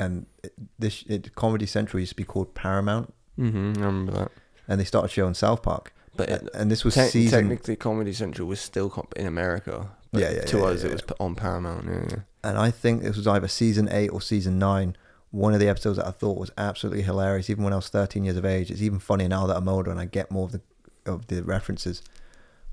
and 0.00 0.26
it, 0.42 0.52
this 0.78 1.02
it, 1.08 1.34
Comedy 1.34 1.66
Central 1.66 2.00
used 2.00 2.10
to 2.12 2.16
be 2.16 2.24
called 2.24 2.54
Paramount, 2.54 3.12
Mm-hmm, 3.38 3.82
I 3.82 3.86
remember 3.86 4.12
that. 4.12 4.30
and 4.68 4.80
they 4.80 4.84
started 4.84 5.10
showing 5.10 5.34
South 5.34 5.62
Park. 5.62 5.92
But 6.16 6.28
and, 6.30 6.42
it, 6.48 6.54
and 6.54 6.70
this 6.70 6.84
was 6.84 6.94
te- 6.94 7.08
season. 7.08 7.40
technically, 7.48 7.76
Comedy 7.76 8.12
Central 8.12 8.46
was 8.48 8.60
still 8.60 8.88
comp- 8.88 9.14
in 9.16 9.26
America. 9.26 9.90
But 10.12 10.22
Yeah, 10.22 10.30
yeah, 10.30 10.40
To 10.42 10.58
yeah, 10.58 10.64
us, 10.64 10.82
yeah, 10.84 10.90
it 10.90 10.92
was 10.92 11.02
on 11.18 11.34
Paramount. 11.34 11.86
Yeah, 11.86 12.04
yeah. 12.08 12.16
and 12.44 12.56
I 12.56 12.70
think 12.70 13.02
this 13.02 13.16
was 13.16 13.26
either 13.26 13.48
season 13.48 13.88
eight 13.90 14.10
or 14.10 14.20
season 14.22 14.58
nine. 14.58 14.96
One 15.34 15.52
of 15.52 15.58
the 15.58 15.68
episodes 15.68 15.96
that 15.96 16.06
I 16.06 16.12
thought 16.12 16.38
was 16.38 16.52
absolutely 16.56 17.02
hilarious, 17.02 17.50
even 17.50 17.64
when 17.64 17.72
I 17.72 17.76
was 17.76 17.88
13 17.88 18.22
years 18.22 18.36
of 18.36 18.44
age. 18.44 18.70
It's 18.70 18.80
even 18.80 19.00
funny 19.00 19.26
now 19.26 19.48
that 19.48 19.56
I'm 19.56 19.68
older 19.68 19.90
and 19.90 19.98
I 19.98 20.04
get 20.04 20.30
more 20.30 20.44
of 20.44 20.52
the 20.52 20.60
of 21.06 21.26
the 21.26 21.42
references. 21.42 22.02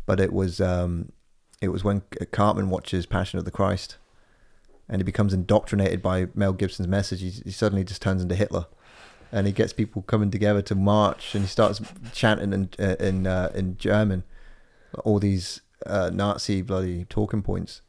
But 0.05 0.19
it 0.19 0.31
was 0.31 0.61
um, 0.61 1.11
it 1.59 1.69
was 1.69 1.83
when 1.83 2.03
Cartman 2.31 2.69
watches 2.69 3.07
Passion 3.07 3.39
of 3.39 3.45
the 3.45 3.51
Christ, 3.51 3.97
and 4.87 4.99
he 4.99 5.03
becomes 5.03 5.33
indoctrinated 5.33 6.03
by 6.03 6.27
Mel 6.35 6.53
Gibson's 6.53 6.87
message. 6.87 7.21
He, 7.21 7.29
he 7.29 7.51
suddenly 7.51 7.83
just 7.83 8.01
turns 8.01 8.21
into 8.21 8.35
Hitler, 8.35 8.67
and 9.31 9.47
he 9.47 9.53
gets 9.53 9.73
people 9.73 10.03
coming 10.03 10.29
together 10.29 10.61
to 10.61 10.75
march, 10.75 11.33
and 11.33 11.43
he 11.43 11.47
starts 11.47 11.81
chanting 12.13 12.53
in 12.53 12.69
uh, 12.77 12.95
in 12.99 13.25
uh, 13.25 13.51
in 13.55 13.75
German 13.77 14.23
all 15.03 15.17
these 15.17 15.61
uh, 15.87 16.11
Nazi 16.13 16.61
bloody 16.61 17.05
talking 17.05 17.41
points 17.41 17.81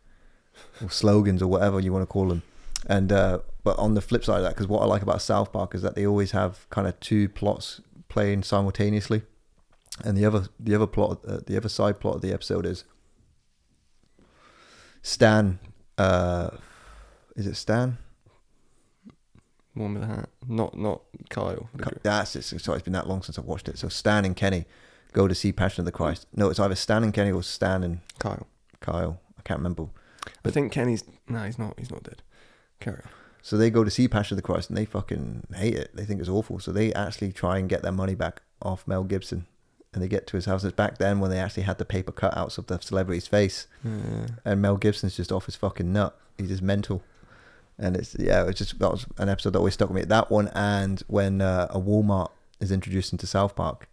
or 0.81 0.91
slogans 0.91 1.43
or 1.43 1.49
whatever 1.49 1.79
you 1.79 1.93
want 1.93 2.03
to 2.03 2.07
call 2.07 2.29
them. 2.29 2.43
And 2.87 3.13
uh, 3.13 3.41
but 3.65 3.79
on 3.79 3.95
the 3.95 4.01
flip 4.01 4.25
side 4.25 4.39
of 4.39 4.43
that, 4.43 4.51
because 4.51 4.67
what 4.67 4.83
I 4.83 4.87
like 4.87 5.03
about 5.03 5.23
South 5.23 5.53
Park 5.53 5.75
is 5.75 5.83
that 5.83 5.95
they 5.95 6.07
always 6.07 6.33
have 6.33 6.69
kind 6.71 6.87
of 6.89 6.99
two 7.01 7.29
plots 7.29 7.81
playing 8.09 8.43
simultaneously, 8.43 9.23
and 10.05 10.17
the 10.17 10.25
other 10.25 10.49
the 10.59 10.75
other 10.75 10.87
plot 10.87 11.21
uh, 11.27 11.39
the 11.47 11.57
other 11.57 11.69
side 11.69 12.01
plot 12.01 12.17
of 12.17 12.23
the 12.23 12.33
episode 12.33 12.67
is 12.67 12.85
Stan. 15.03 15.59
Uh, 15.97 16.51
is 17.37 17.47
it 17.47 17.55
Stan? 17.55 17.99
One 19.75 19.95
with 19.95 20.03
a 20.03 20.07
hat. 20.07 20.29
Not 20.47 20.77
not 20.77 21.03
Kyle. 21.31 21.71
That's 22.03 22.37
it. 22.37 22.43
Sorry, 22.43 22.77
it's 22.77 22.85
been 22.85 22.93
that 22.93 23.09
long 23.09 23.23
since 23.23 23.39
I've 23.39 23.47
watched 23.47 23.69
it. 23.69 23.79
So 23.79 23.89
Stan 23.89 24.25
and 24.25 24.37
Kenny 24.37 24.67
go 25.13 25.29
to 25.29 25.35
see 25.35 25.53
Passion 25.53 25.83
of 25.83 25.87
the 25.87 25.93
Christ. 25.93 26.27
No, 26.35 26.51
it's 26.51 26.61
either 26.61 26.75
Stan 26.75 27.05
and 27.05 27.15
Kenny 27.15 27.31
or 27.31 27.43
Stan 27.43 27.83
and 27.83 28.01
Kyle. 28.19 28.47
Kyle. 28.81 29.21
I 29.39 29.43
can't 29.43 29.61
remember. 29.61 29.87
I 30.45 30.51
think 30.51 30.73
Kenny's. 30.73 31.05
No, 31.29 31.45
he's 31.45 31.59
not. 31.59 31.79
He's 31.79 31.91
not 31.91 32.03
dead. 32.03 32.23
Carry 32.83 32.99
on. 32.99 33.11
So 33.41 33.57
they 33.57 33.71
go 33.71 33.83
to 33.83 33.91
see 33.91 34.07
Passion 34.07 34.35
of 34.35 34.37
the 34.37 34.47
Christ 34.47 34.69
and 34.69 34.79
they 34.79 34.85
fucking 34.85 35.49
hate 35.55 35.75
it. 35.75 35.91
They 35.95 36.05
think 36.05 36.21
it's 36.21 36.29
awful. 36.29 36.61
So 36.61 36.71
they 36.71 36.93
actually 36.93 37.33
try 37.33 37.59
and 37.59 37.69
get 37.69 37.83
their 37.83 37.91
money 37.91 38.15
back 38.15 38.43
off 38.61 38.87
Mel 38.87 39.05
Gibson. 39.05 39.47
And 39.93 40.03
they 40.03 40.09
get 40.09 40.27
to 40.29 40.37
his 40.37 40.47
house. 40.47 40.65
It's 40.65 40.75
back 40.75 40.99
then 40.99 41.21
when 41.21 41.31
they 41.31 41.39
actually 41.39 41.65
had 41.65 41.79
the 41.79 41.85
paper 41.85 42.13
cutouts 42.13 42.57
of 42.57 42.67
the 42.67 42.79
celebrity's 42.79 43.27
face. 43.27 43.67
Yeah. 43.85 44.27
And 44.45 44.63
Mel 44.63 44.77
Gibson's 44.77 45.17
just 45.17 45.33
off 45.33 45.47
his 45.47 45.57
fucking 45.57 45.93
nut. 45.93 46.17
He's 46.39 46.49
just 46.49 46.63
mental. 46.63 47.03
And 47.79 47.97
it's, 47.97 48.17
yeah, 48.19 48.47
it's 48.47 48.59
just, 48.59 48.79
that 48.79 48.91
was 48.91 49.07
an 49.19 49.29
episode 49.29 49.51
that 49.51 49.59
always 49.59 49.75
stuck 49.75 49.91
with 49.91 49.97
me. 49.97 50.05
That 50.05 50.31
one 50.31 50.49
and 50.55 51.03
when 51.09 51.41
uh, 51.41 51.67
a 51.71 51.81
Walmart 51.81 52.31
is 52.61 52.71
introduced 52.71 53.13
into 53.13 53.27
South 53.27 53.55
Park, 53.57 53.89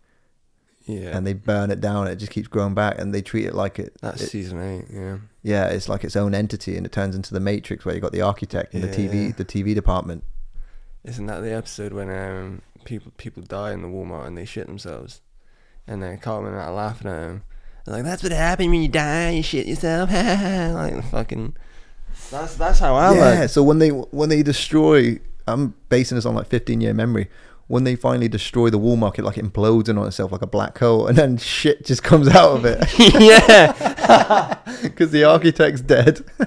Yeah. 0.90 1.16
and 1.16 1.26
they 1.28 1.34
burn 1.34 1.70
it 1.72 1.82
down. 1.82 2.08
It 2.08 2.16
just 2.16 2.32
keeps 2.32 2.48
growing 2.48 2.74
back, 2.74 2.98
and 3.00 3.14
they 3.14 3.22
treat 3.22 3.46
it 3.46 3.54
like 3.54 3.78
it. 3.80 3.96
That's 4.02 4.22
it- 4.22 4.30
season 4.30 4.62
eight. 4.62 4.86
Yeah. 4.92 5.18
yeah, 5.44 5.66
it's 5.68 5.88
like 5.88 6.04
its 6.04 6.16
own 6.16 6.34
entity, 6.34 6.76
and 6.78 6.86
it 6.86 6.92
turns 6.92 7.16
into 7.16 7.34
the 7.34 7.40
Matrix, 7.40 7.86
where 7.86 7.94
you 7.94 8.02
got 8.02 8.12
the 8.12 8.22
architect 8.22 8.74
and 8.74 8.84
the 8.84 8.88
Yeah. 8.88 9.10
TV, 9.10 9.36
the 9.38 9.46
TV 9.46 9.76
department. 9.76 10.24
Isn't 11.04 11.28
that 11.28 11.42
the 11.42 11.54
episode 11.54 11.94
when 11.94 12.10
um 12.10 12.62
people 12.86 13.12
people 13.18 13.44
die 13.44 13.72
in 13.74 13.82
the 13.82 13.88
Walmart 13.88 14.26
and 14.28 14.38
they 14.38 14.46
shit 14.46 14.68
themselves, 14.68 15.22
and 15.88 16.02
then 16.04 16.18
Cartman 16.18 16.54
are 16.54 16.72
laughing 16.74 17.10
at 17.12 17.22
him, 17.22 17.44
They're 17.86 17.96
like 17.96 18.04
that's 18.04 18.24
what 18.24 18.32
happens 18.32 18.70
when 18.70 18.82
you 18.82 18.90
die, 18.90 19.30
you 19.32 19.44
shit 19.44 19.68
yourself, 19.68 20.12
like 20.12 21.04
fucking. 21.12 21.56
That's 22.32 22.56
that's 22.56 22.80
how 22.80 22.96
I 22.96 23.14
yeah. 23.16 23.40
like. 23.42 23.50
So 23.50 23.64
when 23.64 23.80
they 23.80 23.90
when 23.90 24.30
they 24.30 24.44
destroy, 24.44 25.20
I'm 25.48 25.74
basing 25.90 26.16
this 26.16 26.26
on 26.26 26.36
like 26.36 26.48
15 26.48 26.82
year 26.82 26.94
memory. 26.94 27.30
When 27.70 27.84
they 27.84 27.96
finally 27.96 28.28
destroy 28.28 28.70
the 28.72 28.80
wall 28.80 28.96
market, 28.96 29.24
like 29.24 29.38
it 29.38 29.46
implodes 29.46 29.88
in 29.90 29.98
on 30.00 30.08
itself 30.08 30.32
like 30.32 30.42
a 30.42 30.48
black 30.48 30.78
hole, 30.80 31.06
and 31.06 31.16
then 31.16 31.38
shit 31.38 31.86
just 31.86 32.04
comes 32.04 32.28
out 32.28 32.58
of 32.58 32.66
it 32.66 32.84
yeah. 33.14 34.58
because 34.82 35.12
the 35.12 35.24
architect's 35.24 35.80
dead. 35.80 36.26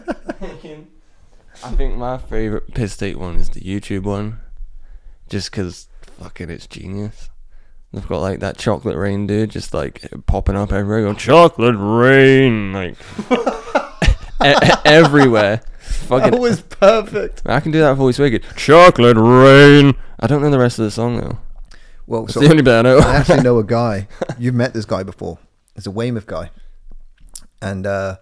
I 1.65 1.70
think 1.77 1.97
my 1.97 2.19
favorite 2.19 2.74
piss 2.74 2.97
take 2.97 3.16
one 3.16 3.36
is 3.36 3.51
the 3.51 3.61
YouTube 3.61 4.03
one, 4.03 4.40
just 5.28 5.53
because 5.53 5.86
fucking 6.19 6.51
it's 6.51 6.66
genius. 6.66 7.31
They've 7.93 8.09
got 8.09 8.20
like 8.20 8.40
that 8.40 8.59
chocolate 8.59 8.97
rain 8.97 9.28
dude 9.28 9.51
just 9.51 9.73
like 9.73 10.05
popping 10.27 10.57
up 10.57 10.73
everywhere, 10.73 11.05
going 11.05 11.15
chocolate 11.16 11.77
rain 11.78 12.73
like 12.73 12.97
everywhere. 14.85 15.61
Fucking, 15.93 16.31
that 16.32 16.40
was 16.40 16.60
perfect. 16.62 17.43
I 17.47 17.60
can 17.60 17.73
do 17.73 17.81
that 17.81 17.94
voice 17.94 18.19
wicked. 18.19 18.44
Chocolate 18.56 19.16
rain. 19.16 19.94
I 20.20 20.27
don't 20.27 20.43
know 20.43 20.51
the 20.51 20.59
rest 20.59 20.78
of 20.78 20.85
the 20.85 20.90
song 20.90 21.20
though. 21.20 21.39
Well, 22.06 22.27
so 22.28 22.40
the 22.40 22.51
only 22.51 22.62
bit 22.62 22.74
I 22.78 22.82
know. 22.82 22.98
I 22.98 23.16
actually 23.16 23.43
know 23.43 23.59
a 23.59 23.64
guy. 23.81 24.09
You've 24.39 24.55
met 24.55 24.74
this 24.74 24.85
guy 24.85 25.02
before. 25.02 25.39
It's 25.77 25.86
a 25.86 25.90
Weymouth 25.90 26.27
guy, 26.27 26.51
and 27.62 27.86
uh, 27.86 28.16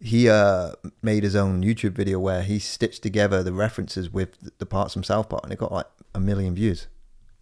he 0.00 0.28
uh, 0.28 0.72
made 1.02 1.22
his 1.22 1.36
own 1.36 1.62
YouTube 1.62 1.92
video 1.92 2.18
where 2.18 2.42
he 2.42 2.58
stitched 2.58 3.02
together 3.02 3.42
the 3.42 3.52
references 3.52 4.10
with 4.10 4.58
the 4.58 4.66
parts 4.66 4.94
from 4.94 5.04
South 5.04 5.28
Park, 5.28 5.42
and 5.44 5.52
it 5.52 5.58
got 5.58 5.70
like 5.72 5.86
a 6.14 6.20
million 6.20 6.54
views. 6.54 6.88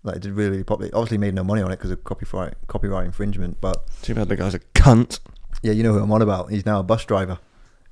Like 0.02 0.16
it 0.16 0.22
did 0.22 0.32
really, 0.32 0.50
really 0.50 0.64
popular. 0.64 0.90
Obviously, 0.94 1.18
made 1.18 1.34
no 1.34 1.44
money 1.44 1.62
on 1.62 1.70
it 1.72 1.76
because 1.76 1.90
of 1.90 2.04
copyright 2.04 2.54
copyright 2.66 3.06
infringement. 3.06 3.60
But 3.60 3.86
Too 4.02 4.14
bad 4.14 4.28
the 4.28 4.36
guy's 4.36 4.54
a 4.54 4.60
cunt. 4.74 5.20
yeah, 5.62 5.72
you 5.72 5.82
know 5.82 5.92
who 5.92 6.00
I'm 6.00 6.12
on 6.12 6.20
about. 6.22 6.50
He's 6.50 6.66
now 6.66 6.80
a 6.80 6.82
bus 6.82 7.04
driver, 7.04 7.38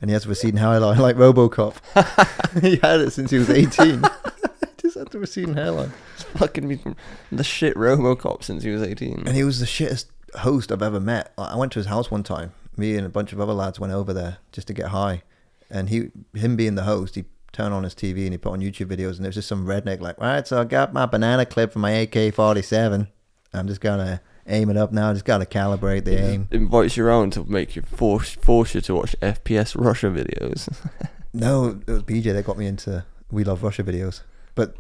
and 0.01 0.11
he 0.11 0.13
has 0.13 0.27
a 0.27 0.29
receding 0.29 0.59
hairline 0.59 0.99
like 0.99 1.17
RoboCop. 1.17 2.61
he 2.63 2.77
had 2.77 3.01
it 3.01 3.13
since 3.13 3.31
he 3.31 3.39
was 3.39 3.51
18. 3.51 4.03
Just 4.79 4.99
had 4.99 5.09
the 5.09 5.19
receding 5.19 5.55
hairline. 5.55 5.93
Fucking 6.37 6.69
me 6.69 6.77
from 6.77 6.97
the 7.33 7.45
shit 7.45 7.75
RoboCop 7.77 8.45
since 8.45 8.63
he 8.63 8.71
was 8.71 8.83
eighteen. 8.83 9.23
And 9.27 9.35
he 9.35 9.43
was 9.43 9.59
the 9.59 9.67
shittest 9.67 10.07
host 10.35 10.71
I've 10.71 10.83
ever 10.83 11.01
met. 11.01 11.33
Like, 11.37 11.53
I 11.53 11.57
went 11.57 11.73
to 11.73 11.79
his 11.79 11.87
house 11.87 12.11
one 12.11 12.23
time. 12.23 12.53
Me 12.77 12.95
and 12.97 13.07
a 13.07 13.09
bunch 13.09 13.33
of 13.33 13.41
other 13.41 13.55
lads 13.55 13.81
went 13.81 13.93
over 13.93 14.13
there 14.13 14.39
just 14.53 14.67
to 14.69 14.75
get 14.75 14.89
high. 14.89 15.23
And 15.71 15.89
he, 15.89 16.11
him 16.35 16.57
being 16.57 16.75
the 16.75 16.83
host, 16.83 17.15
he 17.15 17.25
turned 17.53 17.73
on 17.73 17.85
his 17.85 17.95
TV 17.95 18.25
and 18.25 18.33
he 18.33 18.39
put 18.39 18.53
on 18.53 18.61
YouTube 18.61 18.87
videos. 18.87 19.17
And 19.17 19.21
there 19.21 19.31
was 19.31 19.37
just 19.37 19.49
some 19.49 19.67
redneck 19.67 20.01
like, 20.01 20.21
right, 20.21 20.47
so 20.47 20.61
I 20.61 20.65
got 20.65 20.93
my 20.93 21.07
banana 21.07 21.47
clip 21.47 21.73
from 21.73 21.83
my 21.83 21.91
AK-47. 21.91 23.09
I'm 23.55 23.67
just 23.67 23.81
gonna 23.81 24.21
aim 24.49 24.71
it 24.71 24.77
up 24.77 24.93
now. 24.93 25.13
Just 25.13 25.25
gotta 25.25 25.45
calibrate 25.47 26.05
the 26.05 26.19
aim. 26.19 26.49
invites 26.51 26.97
you 26.97 27.05
around 27.07 27.33
to 27.35 27.45
make 27.45 27.77
you 27.77 27.83
force 27.83 28.31
force 28.35 28.75
you 28.75 28.81
to 28.83 28.95
watch 28.95 29.17
FPS 29.21 29.75
Russia 29.79 30.07
videos. 30.07 30.69
No, 31.33 31.81
it 31.87 31.91
was 31.91 32.03
BJ 32.05 32.33
that 32.33 32.47
got 32.47 32.57
me 32.57 32.67
into 32.67 33.05
We 33.31 33.45
Love 33.45 33.63
Russia 33.63 33.85
videos. 33.85 34.23
But 34.55 34.75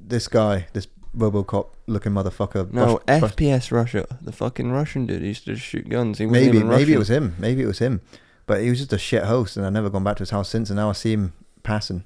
this 0.00 0.28
guy, 0.28 0.68
this 0.72 0.86
RoboCop 1.16 1.66
looking 1.88 2.12
motherfucker. 2.12 2.72
no, 2.72 3.00
Rush- 3.08 3.22
FPS 3.22 3.72
Russia. 3.72 4.06
The 4.22 4.30
fucking 4.30 4.70
Russian 4.70 5.06
dude 5.06 5.22
He 5.22 5.28
used 5.28 5.46
to 5.46 5.54
just 5.54 5.66
shoot 5.66 5.88
guns. 5.88 6.18
He 6.18 6.26
maybe 6.26 6.62
maybe 6.62 6.92
it 6.92 6.98
was 6.98 7.10
him. 7.10 7.34
Maybe 7.40 7.62
it 7.62 7.66
was 7.66 7.80
him. 7.80 8.02
But 8.46 8.60
he 8.60 8.70
was 8.70 8.78
just 8.78 8.92
a 8.92 8.98
shit 8.98 9.24
host, 9.24 9.56
and 9.56 9.66
I've 9.66 9.72
never 9.72 9.90
gone 9.90 10.04
back 10.04 10.18
to 10.18 10.22
his 10.22 10.30
house 10.30 10.48
since. 10.48 10.70
And 10.70 10.76
now 10.76 10.90
I 10.90 10.92
see 10.92 11.12
him 11.14 11.32
passing 11.64 12.04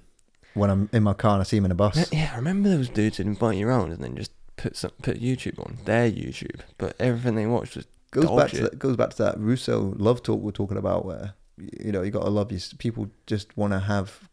when 0.55 0.71
I'm 0.71 0.89
in 0.95 1.03
my 1.03 1.13
car 1.13 1.35
and 1.35 1.43
I 1.43 1.45
see 1.45 1.59
him 1.59 1.67
in 1.67 1.71
a 1.71 1.75
bus. 1.75 2.11
Yeah, 2.11 2.31
I 2.33 2.37
remember 2.37 2.71
those 2.71 2.89
dudes 2.89 3.19
who'd 3.19 3.27
invite 3.27 3.59
you 3.59 3.69
around 3.69 3.93
and 3.93 4.03
then 4.03 4.17
just 4.17 4.33
put 4.61 4.77
some, 4.77 4.91
put 5.03 5.21
YouTube 5.21 5.59
on 5.59 5.79
their 5.85 6.11
YouTube, 6.11 6.61
but 6.79 6.95
everything 7.01 7.35
they 7.35 7.47
watched 7.47 7.77
was 7.77 7.87
goes 8.11 8.25
dog 8.25 8.39
back 8.39 8.51
to 8.51 8.63
that, 8.63 8.79
goes 8.79 8.97
back 8.97 9.11
to 9.11 9.23
that 9.23 9.39
Russo 9.39 9.95
love 9.97 10.23
talk 10.23 10.41
we're 10.41 10.51
talking 10.51 10.77
about, 10.77 11.05
where 11.05 11.35
you 11.57 11.93
know 11.93 12.03
you 12.03 12.11
got 12.11 12.25
to 12.25 12.31
love 12.31 12.53
your 12.53 12.61
people. 12.79 13.11
Just 13.27 13.57
want 13.57 13.73
to 13.73 13.81
have 13.81 14.29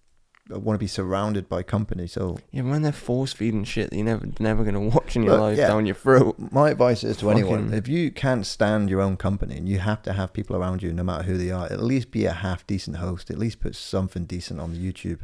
uh, 0.54 0.60
want 0.60 0.76
to 0.76 0.80
be 0.80 0.88
surrounded 0.88 1.48
by 1.48 1.64
company. 1.64 2.08
So 2.08 2.40
yeah. 2.52 2.64
When 2.64 2.82
they're 2.82 2.92
force 2.92 3.34
feeding 3.34 3.64
shit 3.64 3.90
that 3.90 3.96
you're 3.96 4.06
never 4.06 4.28
never 4.40 4.64
gonna 4.64 4.82
watch 4.82 5.16
in 5.16 5.24
your 5.24 5.34
Look, 5.34 5.42
life 5.42 5.58
yeah. 5.58 5.68
down 5.68 5.86
your 5.86 5.96
throat. 5.96 6.36
my 6.52 6.72
advice 6.72 7.04
is 7.04 7.18
to 7.18 7.32
anyone: 7.32 7.74
if 7.74 7.88
you 7.88 8.12
can't 8.12 8.46
stand 8.46 8.90
your 8.90 9.02
own 9.02 9.16
company 9.16 9.58
and 9.58 9.70
you 9.70 9.80
have 9.80 10.02
to 10.04 10.14
have 10.14 10.34
people 10.34 10.56
around 10.56 10.84
you, 10.84 10.92
no 10.92 11.04
matter 11.04 11.24
who 11.24 11.38
they 11.38 11.52
are, 11.52 11.66
at 11.66 11.82
least 11.82 12.12
be 12.12 12.26
a 12.26 12.34
half 12.34 12.68
decent 12.68 12.98
host. 12.98 13.32
At 13.32 13.38
least 13.38 13.62
put 13.62 13.76
something 13.76 14.26
decent 14.26 14.60
on 14.60 14.76
YouTube 14.76 15.22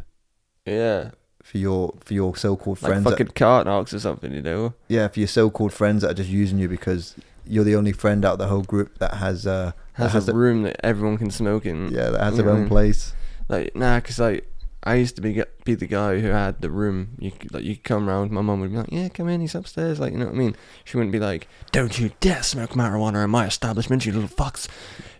Yeah, 0.66 1.12
for 1.44 1.57
your 1.60 1.94
for 2.03 2.14
your 2.15 2.36
so-called 2.36 2.82
like 2.82 2.90
friends. 2.90 3.03
that- 3.03 3.11
fucking 3.11 3.28
cart 3.36 3.68
knocks 3.68 3.94
or 3.94 3.99
something, 3.99 4.34
you 4.34 4.41
know. 4.41 4.74
Yeah, 4.88 5.07
for 5.10 5.20
your 5.20 5.28
so-called 5.28 5.74
friends 5.74 6.02
that 6.02 6.10
are 6.11 6.15
just 6.15 6.30
using 6.30 6.57
you 6.57 6.68
because 6.68 7.14
you're 7.45 7.64
the 7.65 7.76
only 7.76 7.91
friend 7.91 8.24
out 8.26 8.34
of 8.34 8.40
the 8.40 8.48
whole 8.48 8.64
group 8.64 8.98
that 8.99 9.15
has 9.15 9.45
uh 9.45 9.74
that 9.98 10.03
Has, 10.03 10.14
has 10.14 10.30
a 10.30 10.34
room 10.34 10.64
that 10.64 10.78
everyone 10.84 11.18
can 11.20 11.30
smoke 11.30 11.65
in. 11.68 11.91
yeah 11.91 12.10
that 12.10 12.22
has 12.22 12.38
their 12.38 12.45
know 12.45 12.52
what 12.52 12.56
I 12.56 12.57
own 12.57 12.60
mean? 12.64 12.70
place. 12.70 13.14
Like 13.49 13.76
nah, 13.76 13.99
'cause 13.99 14.18
like 14.20 14.49
I 14.86 14.95
used 14.95 15.15
to 15.18 15.22
be 15.22 15.41
be 15.64 15.76
the 15.76 15.86
guy 15.88 16.20
who 16.20 16.28
had 16.28 16.60
the 16.61 16.70
room. 16.70 17.10
You 17.20 17.32
like 17.52 17.64
you 17.64 17.78
come 17.78 18.07
round. 18.10 18.32
My 18.32 18.41
mum 18.41 18.60
would 18.61 18.72
be 18.72 18.78
like, 18.78 18.91
"Yeah, 18.91 19.07
come 19.07 19.30
in. 19.30 19.40
He's 19.40 19.56
upstairs." 19.56 19.98
Like 19.98 20.11
you 20.11 20.20
know 20.20 20.26
what 20.26 20.36
I 20.36 20.38
mean. 20.38 20.56
She 20.84 20.98
wouldn't 20.98 21.14
be 21.14 21.20
like, 21.20 21.48
"Don't 21.72 21.98
you 21.99 22.11
dare 22.20 22.44
smoke 22.44 22.72
marijuana 22.72 23.24
in 23.24 23.30
my 23.30 23.45
establishment, 23.45 24.06
you 24.06 24.11
little 24.11 24.28
fucks." 24.28 24.68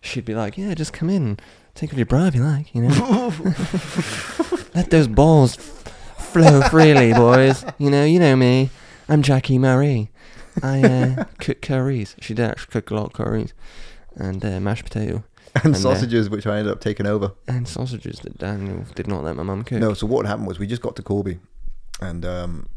She'd 0.02 0.26
be 0.26 0.36
like, 0.36 0.58
"Yeah, 0.58 0.74
just 0.74 0.92
come 0.92 1.10
in. 1.10 1.38
Take 1.76 1.92
off 1.94 1.98
your 1.98 2.06
bra 2.06 2.26
if 2.26 2.36
you 2.36 2.44
like. 2.44 2.76
You 2.76 2.82
know, 2.90 3.34
let 4.76 4.90
those 4.90 5.08
balls 5.08 5.56
flow 6.34 6.62
freely, 6.64 7.14
boys. 7.14 7.64
You 7.78 7.92
know, 7.92 8.04
you 8.04 8.20
know 8.20 8.36
me. 8.36 8.72
I'm 9.08 9.22
Jackie 9.22 9.60
Marie. 9.60 10.10
I 10.64 10.82
uh, 10.82 11.24
cook 11.40 11.62
curries. 11.62 12.16
She 12.22 12.34
did 12.34 12.50
actually 12.50 12.72
cook 12.72 12.90
a 12.90 12.96
lot 12.96 13.06
of 13.08 13.14
curries 13.14 13.54
and 14.16 14.44
uh, 14.44 14.60
mashed 14.60 14.84
potato 14.84 15.24
and 15.64 15.76
uh, 15.76 15.78
sausages, 15.78 16.32
which 16.32 16.48
I 16.48 16.58
ended 16.58 16.74
up 16.74 16.80
taking 16.80 17.06
over. 17.06 17.34
and 17.48 17.68
sausages 17.68 18.20
that 18.22 18.40
Daniel 18.40 18.84
did 18.96 19.06
not 19.06 19.24
let 19.24 19.36
my 19.36 19.44
mum 19.44 19.64
cook. 19.64 19.80
No, 19.80 19.94
so 19.94 20.08
what 20.08 20.26
happened 20.26 20.48
was 20.48 20.58
we 20.58 20.66
just 20.66 20.82
got 20.82 20.96
to 20.96 21.04
Corby, 21.04 21.38
and 22.02 22.26
um, 22.26 22.68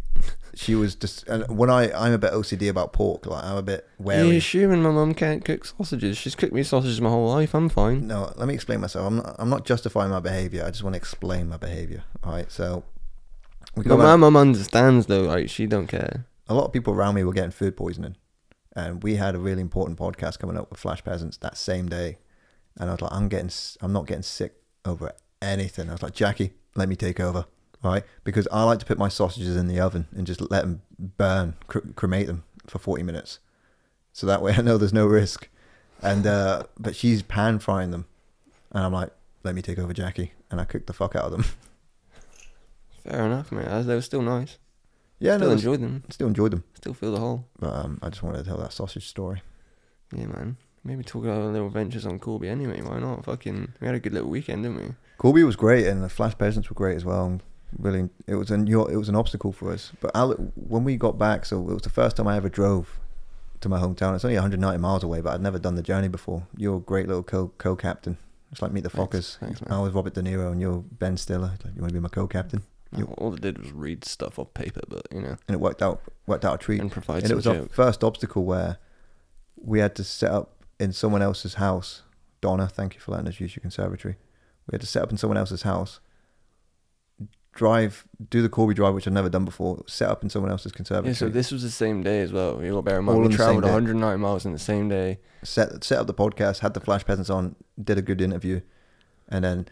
she 0.54 0.74
was 0.74 0.94
just. 0.94 1.26
And 1.26 1.46
when 1.56 1.70
I 1.70 1.90
I'm 1.92 2.12
a 2.12 2.18
bit 2.18 2.32
OCD 2.32 2.68
about 2.68 2.92
pork, 2.92 3.24
like 3.24 3.42
I'm 3.42 3.56
a 3.56 3.62
bit 3.62 3.88
wary. 3.98 4.28
You're 4.28 4.36
assuming 4.36 4.82
my 4.82 4.90
mum 4.90 5.14
can't 5.14 5.42
cook 5.42 5.64
sausages? 5.64 6.18
She's 6.18 6.34
cooked 6.34 6.52
me 6.52 6.62
sausages 6.62 7.00
my 7.00 7.08
whole 7.08 7.28
life. 7.28 7.54
I'm 7.54 7.70
fine. 7.70 8.06
No, 8.06 8.34
let 8.36 8.48
me 8.48 8.52
explain 8.52 8.82
myself. 8.82 9.06
I'm 9.06 9.16
not, 9.16 9.36
I'm 9.38 9.48
not 9.48 9.64
justifying 9.64 10.10
my 10.10 10.20
behavior. 10.20 10.62
I 10.62 10.70
just 10.70 10.82
want 10.82 10.92
to 10.92 10.98
explain 10.98 11.48
my 11.48 11.56
behavior. 11.56 12.04
All 12.22 12.32
right, 12.32 12.52
so 12.52 12.84
But 13.76 13.98
my 13.98 14.04
back- 14.12 14.18
mum 14.20 14.36
understands 14.36 15.06
though. 15.06 15.22
Like 15.22 15.48
she 15.48 15.66
don't 15.66 15.86
care. 15.86 16.26
a 16.48 16.54
lot 16.54 16.64
of 16.64 16.72
people 16.72 16.94
around 16.94 17.14
me 17.14 17.24
were 17.24 17.32
getting 17.32 17.50
food 17.50 17.76
poisoning, 17.76 18.16
and 18.74 19.02
we 19.02 19.16
had 19.16 19.34
a 19.34 19.38
really 19.38 19.60
important 19.60 19.98
podcast 19.98 20.38
coming 20.38 20.56
up 20.56 20.70
with 20.70 20.78
Flash 20.80 21.04
Peasants 21.04 21.36
that 21.38 21.56
same 21.56 21.88
day, 21.88 22.18
and 22.78 22.88
I 22.88 22.92
was 22.92 23.02
like, 23.02 23.12
I'm 23.12 23.28
getting, 23.28 23.50
I'm 23.80 23.92
not 23.92 24.06
getting 24.06 24.22
sick 24.22 24.54
over 24.84 25.12
anything. 25.42 25.88
I 25.88 25.92
was 25.92 26.02
like, 26.02 26.14
Jackie, 26.14 26.52
let 26.74 26.88
me 26.88 26.96
take 26.96 27.20
over, 27.20 27.44
all 27.84 27.92
right? 27.92 28.04
Because 28.24 28.48
I 28.50 28.62
like 28.64 28.78
to 28.80 28.86
put 28.86 28.96
my 28.98 29.08
sausages 29.08 29.56
in 29.56 29.66
the 29.68 29.80
oven 29.80 30.06
and 30.16 30.26
just 30.26 30.40
let 30.50 30.62
them 30.62 30.82
burn, 30.98 31.54
cr- 31.66 31.80
cremate 31.96 32.26
them 32.28 32.44
for 32.66 32.78
40 32.78 33.02
minutes, 33.02 33.40
so 34.12 34.26
that 34.26 34.40
way 34.42 34.54
I 34.56 34.62
know 34.62 34.78
there's 34.78 34.92
no 34.94 35.06
risk. 35.06 35.48
And 36.02 36.26
uh, 36.26 36.64
but 36.78 36.94
she's 36.94 37.22
pan 37.22 37.58
frying 37.58 37.90
them, 37.90 38.06
and 38.72 38.84
I'm 38.84 38.92
like, 38.92 39.10
let 39.44 39.54
me 39.54 39.62
take 39.62 39.78
over, 39.78 39.92
Jackie, 39.92 40.32
and 40.50 40.60
I 40.60 40.64
cooked 40.64 40.86
the 40.86 40.92
fuck 40.92 41.14
out 41.16 41.24
of 41.24 41.30
them. 41.32 41.44
Fair 43.08 43.26
enough, 43.26 43.52
mate. 43.52 43.66
They 43.86 43.94
were 43.94 44.00
still 44.00 44.22
nice. 44.22 44.58
yeah, 45.18 45.36
still 45.36 45.48
no, 45.48 45.54
enjoyed 45.54 45.80
them. 45.80 46.02
still 46.10 46.28
enjoyed 46.28 46.50
them, 46.52 46.64
Still 46.74 46.94
feel 46.94 47.12
the 47.12 47.20
hole. 47.20 47.46
but 47.58 47.72
um, 47.72 47.98
I 48.02 48.08
just 48.10 48.22
wanted 48.22 48.38
to 48.38 48.44
tell 48.44 48.58
that 48.58 48.72
sausage 48.72 49.06
story. 49.08 49.42
Yeah, 50.14 50.26
man. 50.26 50.56
Maybe 50.84 51.02
talk 51.02 51.24
about 51.24 51.40
our 51.42 51.48
little 51.52 51.68
ventures 51.68 52.06
on 52.06 52.18
Corby 52.20 52.48
anyway. 52.48 52.80
Why 52.80 53.00
not? 53.00 53.24
Fucking, 53.24 53.72
we 53.80 53.86
had 53.86 53.96
a 53.96 54.00
good 54.00 54.12
little 54.12 54.30
weekend, 54.30 54.62
didn't 54.62 54.78
we? 54.78 54.94
Corby 55.18 55.42
was 55.42 55.56
great, 55.56 55.86
and 55.86 56.02
the 56.02 56.08
Flash 56.08 56.36
Peasants 56.38 56.68
were 56.70 56.74
great 56.74 56.96
as 56.96 57.04
well. 57.04 57.26
and 57.26 57.42
Really, 57.78 58.08
it 58.28 58.36
was 58.36 58.50
an 58.52 58.68
it 58.68 58.96
was 58.96 59.08
an 59.08 59.16
obstacle 59.16 59.50
for 59.52 59.72
us. 59.72 59.90
But 60.00 60.12
Ale 60.14 60.34
when 60.54 60.84
we 60.84 60.96
got 60.96 61.18
back, 61.18 61.44
so 61.44 61.58
it 61.68 61.72
was 61.74 61.82
the 61.82 61.90
first 61.90 62.16
time 62.16 62.28
I 62.28 62.36
ever 62.36 62.48
drove 62.48 63.00
to 63.60 63.68
my 63.68 63.80
hometown. 63.80 64.14
It's 64.14 64.24
only 64.24 64.36
190 64.36 64.78
miles 64.78 65.02
away, 65.02 65.20
but 65.20 65.34
I'd 65.34 65.40
never 65.42 65.58
done 65.58 65.74
the 65.74 65.82
journey 65.82 66.06
before. 66.08 66.46
You're 66.56 66.76
a 66.76 66.80
great 66.80 67.08
little 67.08 67.24
co 67.24 67.50
co 67.58 67.74
captain. 67.74 68.18
It's 68.52 68.62
like 68.62 68.70
meet 68.72 68.84
the 68.84 68.90
Fockers. 68.90 69.38
thanks, 69.38 69.60
man. 69.60 69.72
I 69.76 69.80
was 69.82 69.92
Robert 69.92 70.14
De 70.14 70.22
Niro, 70.22 70.52
and 70.52 70.60
you're 70.60 70.84
Ben 70.98 71.16
Stiller. 71.16 71.54
Like, 71.64 71.74
you 71.74 71.80
want 71.82 71.88
to 71.90 71.94
be 71.94 72.00
my 72.00 72.08
co 72.08 72.28
captain? 72.28 72.62
You- 72.96 73.06
All 73.18 73.32
I 73.32 73.36
did 73.36 73.58
was 73.58 73.72
read 73.72 74.04
stuff 74.04 74.38
off 74.38 74.52
paper, 74.54 74.80
but 74.88 75.06
you 75.12 75.20
know, 75.20 75.36
And 75.48 75.54
it 75.54 75.60
worked 75.60 75.82
out 75.82 76.02
worked 76.26 76.44
out 76.44 76.54
a 76.54 76.58
treat. 76.58 76.80
and 76.80 76.90
provide 76.90 77.22
and 77.22 77.30
it 77.32 77.34
was 77.34 77.46
our 77.46 77.66
first 77.68 78.04
obstacle 78.04 78.44
where 78.44 78.78
we 79.56 79.78
had 79.80 79.94
to 79.96 80.04
set 80.04 80.30
up 80.30 80.62
in 80.78 80.92
someone 80.92 81.22
else's 81.22 81.54
house. 81.54 82.02
Donna, 82.40 82.68
thank 82.68 82.94
you 82.94 83.00
for 83.00 83.12
letting 83.12 83.28
us 83.28 83.40
use 83.40 83.56
your 83.56 83.60
conservatory. 83.62 84.16
We 84.66 84.72
had 84.74 84.80
to 84.82 84.86
set 84.86 85.02
up 85.02 85.10
in 85.10 85.16
someone 85.16 85.36
else's 85.38 85.62
house, 85.62 86.00
drive, 87.52 88.04
do 88.30 88.42
the 88.42 88.48
Corby 88.48 88.74
drive, 88.74 88.94
which 88.94 89.06
I've 89.06 89.12
never 89.14 89.28
done 89.30 89.44
before. 89.44 89.82
Set 89.86 90.08
up 90.08 90.22
in 90.22 90.30
someone 90.30 90.50
else's 90.50 90.72
conservatory. 90.72 91.12
Yeah, 91.12 91.18
so 91.18 91.28
this 91.28 91.50
was 91.50 91.62
the 91.62 91.70
same 91.70 92.02
day 92.02 92.20
as 92.20 92.32
well. 92.32 92.62
You 92.62 92.70
got 92.72 92.76
to 92.76 92.82
bear 92.82 92.98
in 92.98 93.04
mind, 93.06 93.18
on 93.18 93.28
we 93.28 93.34
traveled 93.34 93.62
day. 93.64 93.70
190 93.70 94.18
miles 94.20 94.44
in 94.44 94.52
the 94.52 94.58
same 94.58 94.88
day. 94.88 95.18
set 95.42 95.82
set 95.84 95.98
up 95.98 96.06
the 96.06 96.14
podcast, 96.14 96.58
had 96.60 96.74
the 96.74 96.80
Flash 96.80 97.04
Peasants 97.06 97.30
on, 97.30 97.56
did 97.82 97.96
a 97.98 98.02
good 98.02 98.20
interview, 98.20 98.60
and 99.28 99.44
then 99.44 99.66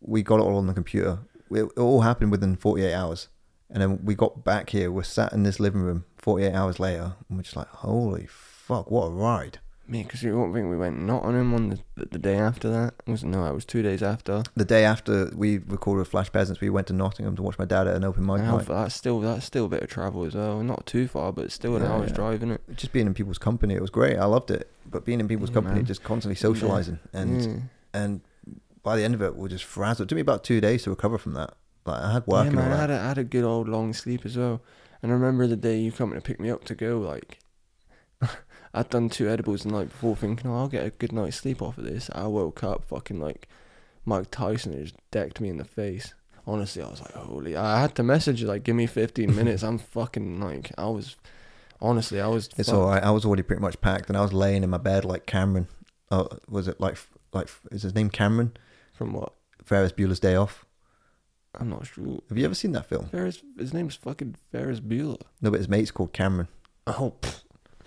we 0.00 0.22
got 0.22 0.36
it 0.40 0.42
all 0.42 0.56
on 0.58 0.66
the 0.66 0.74
computer. 0.74 1.20
It, 1.50 1.64
it 1.64 1.78
all 1.78 2.00
happened 2.02 2.30
within 2.30 2.56
48 2.56 2.92
hours, 2.94 3.28
and 3.70 3.82
then 3.82 4.04
we 4.04 4.14
got 4.14 4.44
back 4.44 4.70
here. 4.70 4.90
We're 4.90 5.02
sat 5.02 5.32
in 5.32 5.42
this 5.42 5.60
living 5.60 5.82
room 5.82 6.04
48 6.18 6.52
hours 6.52 6.78
later, 6.80 7.14
and 7.28 7.38
we're 7.38 7.42
just 7.42 7.56
like, 7.56 7.68
"Holy 7.68 8.26
fuck, 8.28 8.90
what 8.90 9.06
a 9.06 9.10
ride!" 9.10 9.58
Me, 9.86 10.02
because 10.02 10.22
you 10.22 10.34
won't 10.34 10.54
think 10.54 10.70
we 10.70 10.78
went 10.78 10.98
not 11.02 11.22
on 11.24 11.68
the, 11.68 11.78
the, 11.94 12.06
the 12.12 12.18
day 12.18 12.36
after 12.38 12.70
that. 12.70 12.94
It 13.06 13.10
was 13.10 13.22
no, 13.22 13.44
it 13.44 13.54
was 13.54 13.66
two 13.66 13.82
days 13.82 14.02
after. 14.02 14.42
The 14.56 14.64
day 14.64 14.82
after 14.82 15.30
we 15.36 15.58
recorded 15.58 16.06
Flash 16.06 16.32
Peasants, 16.32 16.62
we 16.62 16.70
went 16.70 16.86
to 16.86 16.94
Nottingham 16.94 17.36
to 17.36 17.42
watch 17.42 17.58
my 17.58 17.66
dad 17.66 17.86
at 17.86 17.94
an 17.94 18.02
open 18.02 18.24
mic 18.24 18.40
night. 18.40 18.64
that's 18.66 18.94
still 18.94 19.20
that's 19.20 19.44
still 19.44 19.66
a 19.66 19.68
bit 19.68 19.82
of 19.82 19.90
travel 19.90 20.24
as 20.24 20.34
well. 20.34 20.62
Not 20.62 20.86
too 20.86 21.06
far, 21.06 21.34
but 21.34 21.52
still 21.52 21.76
an 21.76 21.82
Yeah, 21.82 21.92
hour's 21.92 22.08
yeah. 22.08 22.16
driving 22.16 22.50
it. 22.52 22.62
Just 22.74 22.94
being 22.94 23.06
in 23.06 23.12
people's 23.12 23.36
company, 23.36 23.74
it 23.74 23.82
was 23.82 23.90
great. 23.90 24.16
I 24.16 24.24
loved 24.24 24.50
it, 24.50 24.70
but 24.90 25.04
being 25.04 25.20
in 25.20 25.28
people's 25.28 25.50
Yeah, 25.50 25.54
company, 25.56 25.76
man. 25.80 25.84
just 25.84 26.02
constantly 26.02 26.36
socializing, 26.36 26.98
and 27.12 27.42
yeah. 27.44 27.56
and 27.92 28.20
by 28.84 28.96
the 28.96 29.02
end 29.02 29.14
of 29.14 29.22
it, 29.22 29.34
we 29.34 29.46
are 29.46 29.48
just 29.48 29.64
frazzled. 29.64 30.06
It 30.06 30.08
took 30.10 30.16
me 30.16 30.20
about 30.20 30.44
two 30.44 30.60
days 30.60 30.84
to 30.84 30.90
recover 30.90 31.18
from 31.18 31.32
that. 31.32 31.54
Like 31.84 32.00
I 32.00 32.12
had 32.12 32.26
work 32.26 32.44
yeah, 32.44 32.50
man, 32.52 32.72
I 32.72 32.76
had 32.76 32.90
a, 32.90 33.00
I 33.00 33.08
had 33.08 33.18
a 33.18 33.24
good 33.24 33.44
old 33.44 33.68
long 33.68 33.92
sleep 33.92 34.24
as 34.24 34.36
well. 34.36 34.62
And 35.02 35.10
I 35.10 35.14
remember 35.14 35.46
the 35.46 35.56
day 35.56 35.78
you 35.78 35.90
coming 35.90 36.14
to 36.14 36.20
pick 36.20 36.40
me 36.40 36.50
up 36.50 36.64
to 36.64 36.74
go, 36.74 36.98
like, 36.98 37.40
I'd 38.74 38.88
done 38.90 39.08
two 39.08 39.28
edibles 39.28 39.64
the 39.64 39.70
night 39.70 39.88
before 39.88 40.16
thinking, 40.16 40.50
oh, 40.50 40.56
I'll 40.56 40.68
get 40.68 40.86
a 40.86 40.90
good 40.90 41.12
night's 41.12 41.36
sleep 41.36 41.60
off 41.60 41.76
of 41.76 41.84
this. 41.84 42.08
I 42.14 42.26
woke 42.26 42.62
up 42.62 42.84
fucking 42.84 43.20
like 43.20 43.48
Mike 44.04 44.30
Tyson 44.30 44.72
had 44.72 44.82
just 44.82 44.96
decked 45.10 45.40
me 45.40 45.48
in 45.48 45.58
the 45.58 45.64
face. 45.64 46.14
Honestly, 46.46 46.82
I 46.82 46.88
was 46.88 47.00
like, 47.00 47.12
holy. 47.12 47.56
I 47.56 47.80
had 47.80 47.94
to 47.96 48.02
message 48.02 48.42
you 48.42 48.46
like, 48.46 48.64
give 48.64 48.76
me 48.76 48.86
15 48.86 49.34
minutes. 49.36 49.62
I'm 49.62 49.78
fucking, 49.78 50.40
like, 50.40 50.72
I 50.76 50.86
was, 50.86 51.16
honestly, 51.80 52.20
I 52.20 52.28
was. 52.28 52.50
It's 52.58 52.68
fucked. 52.68 52.78
all 52.78 52.88
right. 52.88 53.02
I 53.02 53.10
was 53.10 53.24
already 53.24 53.42
pretty 53.42 53.62
much 53.62 53.80
packed, 53.80 54.08
and 54.08 54.16
I 54.16 54.20
was 54.20 54.34
laying 54.34 54.62
in 54.62 54.70
my 54.70 54.78
bed 54.78 55.06
like 55.06 55.24
Cameron. 55.24 55.68
Oh, 56.10 56.28
was 56.48 56.68
it 56.68 56.80
like 56.80 56.98
like 57.32 57.48
is 57.70 57.82
his 57.82 57.94
name 57.94 58.10
Cameron? 58.10 58.52
From 58.94 59.12
what? 59.12 59.34
Ferris 59.64 59.92
Bueller's 59.92 60.20
Day 60.20 60.36
Off. 60.36 60.64
I'm 61.58 61.68
not 61.68 61.86
sure. 61.86 62.20
Have 62.28 62.38
you 62.38 62.44
ever 62.44 62.54
seen 62.54 62.72
that 62.72 62.86
film? 62.86 63.06
Ferris, 63.06 63.42
his 63.58 63.72
name's 63.72 63.94
fucking 63.94 64.36
Ferris 64.50 64.80
Bueller. 64.80 65.20
No, 65.40 65.50
but 65.50 65.60
his 65.60 65.68
mate's 65.68 65.90
called 65.90 66.12
Cameron. 66.12 66.48
Oh. 66.86 67.14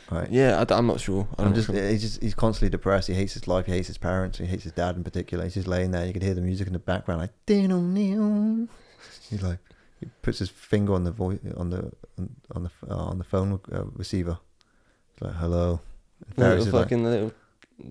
Right. 0.09 0.31
yeah, 0.31 0.63
I, 0.69 0.77
am 0.77 0.87
not 0.87 1.01
sure. 1.01 1.27
I'm, 1.37 1.47
I'm 1.47 1.51
not 1.51 1.55
just, 1.55 1.67
sure. 1.67 1.89
he's 1.89 2.01
just, 2.01 2.21
he's 2.21 2.33
constantly 2.33 2.69
depressed. 2.69 3.09
He 3.09 3.13
hates 3.13 3.33
his 3.33 3.45
life. 3.45 3.65
He 3.65 3.73
hates 3.73 3.87
his 3.87 3.97
parents. 3.97 4.37
He 4.37 4.45
hates 4.45 4.63
his 4.63 4.71
dad 4.71 4.95
in 4.95 5.03
particular. 5.03 5.43
He's 5.43 5.55
just 5.55 5.67
laying 5.67 5.91
there. 5.91 6.05
You 6.05 6.13
could 6.13 6.23
hear 6.23 6.33
the 6.33 6.41
music 6.41 6.67
in 6.67 6.73
the 6.73 6.79
background, 6.79 7.19
like 7.19 7.33
"Ding-dong-ding." 7.45 8.69
He's 9.29 9.41
like, 9.41 9.59
he 9.99 10.05
puts 10.21 10.39
his 10.39 10.49
finger 10.49 10.93
on 10.93 11.03
the 11.03 11.11
voice 11.11 11.39
on 11.57 11.69
the 11.69 11.91
on, 12.55 12.63
the 12.63 12.71
uh, 12.89 12.95
on 12.95 13.17
the 13.17 13.23
phone 13.25 13.59
uh, 13.71 13.83
receiver. 13.93 14.37
He's 15.15 15.27
like, 15.27 15.35
hello. 15.35 15.81
And 16.25 16.35
The 16.35 16.41
Ferris 16.41 16.65
little 16.65 16.67
is 16.67 16.73
like, 16.73 16.83
fucking 16.85 17.03
little 17.03 17.33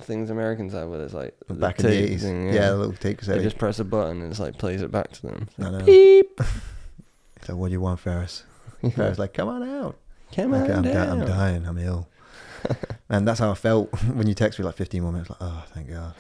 things 0.01 0.31
Americans 0.31 0.73
have 0.73 0.89
where 0.89 1.03
it's 1.03 1.15
like 1.15 1.35
the 1.49 1.55
back 1.55 1.79
in 1.81 1.87
the 1.87 1.93
tape 1.93 2.05
eighties, 2.05 2.23
thing, 2.23 2.53
yeah. 2.53 2.71
the 2.71 2.77
little 2.77 2.93
tape 2.93 3.03
They 3.03 3.15
cassette. 3.15 3.43
just 3.43 3.59
press 3.59 3.79
a 3.79 3.85
button 3.85 4.21
and 4.23 4.31
it's 4.31 4.41
like 4.41 4.59
plays 4.59 4.83
it 4.83 4.91
back 4.91 5.13
to 5.13 5.23
them. 5.23 5.49
I 5.59 5.71
know. 5.71 5.85
Beep. 5.85 6.41
Like, 7.49 7.59
what 7.59 7.69
do 7.69 7.73
you 7.75 7.81
want, 7.81 8.01
Ferris? 8.01 8.43
Ferris 8.97 9.21
like, 9.21 9.33
come 9.33 9.47
on 9.49 9.63
out. 9.63 9.97
Come 10.35 10.51
Like, 10.51 10.69
on 10.69 10.79
I'm, 10.79 10.83
down. 10.83 11.21
I'm 11.21 11.27
dying. 11.29 11.65
I'm 11.65 11.79
ill. 11.79 12.09
and 13.09 13.29
that's 13.29 13.39
how 13.39 13.53
I 13.53 13.55
felt 13.55 13.89
when 14.15 14.27
you 14.27 14.35
text 14.35 14.59
me 14.59 14.65
like 14.65 14.75
15 14.75 15.01
more 15.01 15.13
minutes. 15.13 15.31
Like, 15.31 15.39
oh, 15.43 15.65
thank 15.73 15.89
God. 15.89 16.15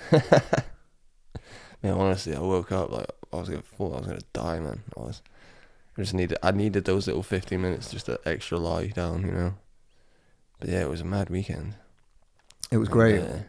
Man, 1.83 1.95
honestly, 1.95 2.35
I 2.37 2.39
woke 2.39 2.71
up 2.71 2.93
like 2.93 3.07
I 3.33 3.37
was 3.37 3.49
gonna 3.49 3.63
thought 3.63 3.95
I 3.95 3.99
was 3.99 4.07
gonna 4.07 4.21
die, 4.33 4.61
man. 4.61 4.83
I 4.97 5.01
was. 5.01 5.21
I 5.99 6.03
just 6.03 6.15
needed. 6.15 6.39
I 6.45 6.53
needed 6.53 6.85
those 6.85 7.07
little 7.09 7.25
15 7.25 7.61
minutes 7.61 7.91
just 7.91 8.07
to 8.07 8.21
extra 8.25 8.59
lie 8.59 8.87
down, 8.89 9.23
you 9.27 9.33
know. 9.33 9.55
But 10.61 10.69
yeah, 10.69 10.83
it 10.83 10.89
was 10.89 11.01
a 11.01 11.05
mad 11.05 11.29
weekend. 11.29 11.75
It 12.71 12.79
was 12.79 12.89
great. 12.89 13.17
And, 13.21 13.33
uh, 13.35 13.43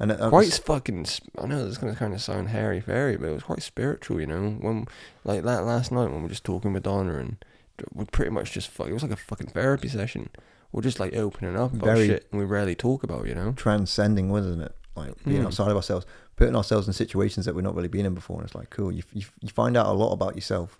And 0.00 0.12
it, 0.12 0.20
I 0.20 0.28
quite 0.28 0.46
was- 0.46 0.58
fucking. 0.58 1.06
I 1.38 1.46
know 1.46 1.58
this 1.64 1.72
is 1.72 1.78
gonna 1.78 1.96
kind 1.96 2.14
of 2.14 2.20
sound 2.22 2.48
hairy 2.48 2.80
fairy, 2.80 3.16
but 3.16 3.28
it 3.30 3.34
was 3.34 3.42
quite 3.42 3.62
spiritual, 3.62 4.20
you 4.20 4.26
know. 4.26 4.50
When 4.60 4.86
like 5.24 5.42
that 5.42 5.64
last 5.64 5.90
night 5.90 6.04
when 6.10 6.16
we 6.16 6.22
were 6.22 6.28
just 6.28 6.44
talking 6.44 6.72
with 6.72 6.84
Donna 6.84 7.16
and 7.18 7.44
we 7.92 8.04
pretty 8.06 8.30
much 8.30 8.52
just 8.52 8.68
fuck. 8.68 8.88
It 8.88 8.92
was 8.92 9.02
like 9.02 9.12
a 9.12 9.16
fucking 9.16 9.48
therapy 9.48 9.88
session. 9.88 10.28
We're 10.72 10.82
just 10.82 11.00
like 11.00 11.14
opening 11.16 11.56
up 11.56 11.72
about 11.72 11.96
shit 11.98 12.26
we 12.32 12.44
rarely 12.44 12.74
talk 12.74 13.02
about, 13.02 13.26
you 13.26 13.34
know. 13.34 13.52
transcending, 13.52 14.28
wasn't 14.30 14.62
it? 14.62 14.74
Like 14.94 15.14
being 15.24 15.42
Mm. 15.42 15.46
outside 15.46 15.70
of 15.70 15.76
ourselves, 15.76 16.04
putting 16.36 16.54
ourselves 16.56 16.86
in 16.86 16.92
situations 16.92 17.46
that 17.46 17.54
we're 17.54 17.62
not 17.62 17.74
really 17.74 17.88
been 17.88 18.04
in 18.06 18.14
before. 18.14 18.36
And 18.38 18.46
it's 18.46 18.54
like, 18.54 18.68
cool. 18.70 18.92
You, 18.92 19.02
you, 19.14 19.24
you 19.40 19.48
find 19.48 19.76
out 19.76 19.86
a 19.86 19.92
lot 19.92 20.12
about 20.12 20.34
yourself 20.34 20.78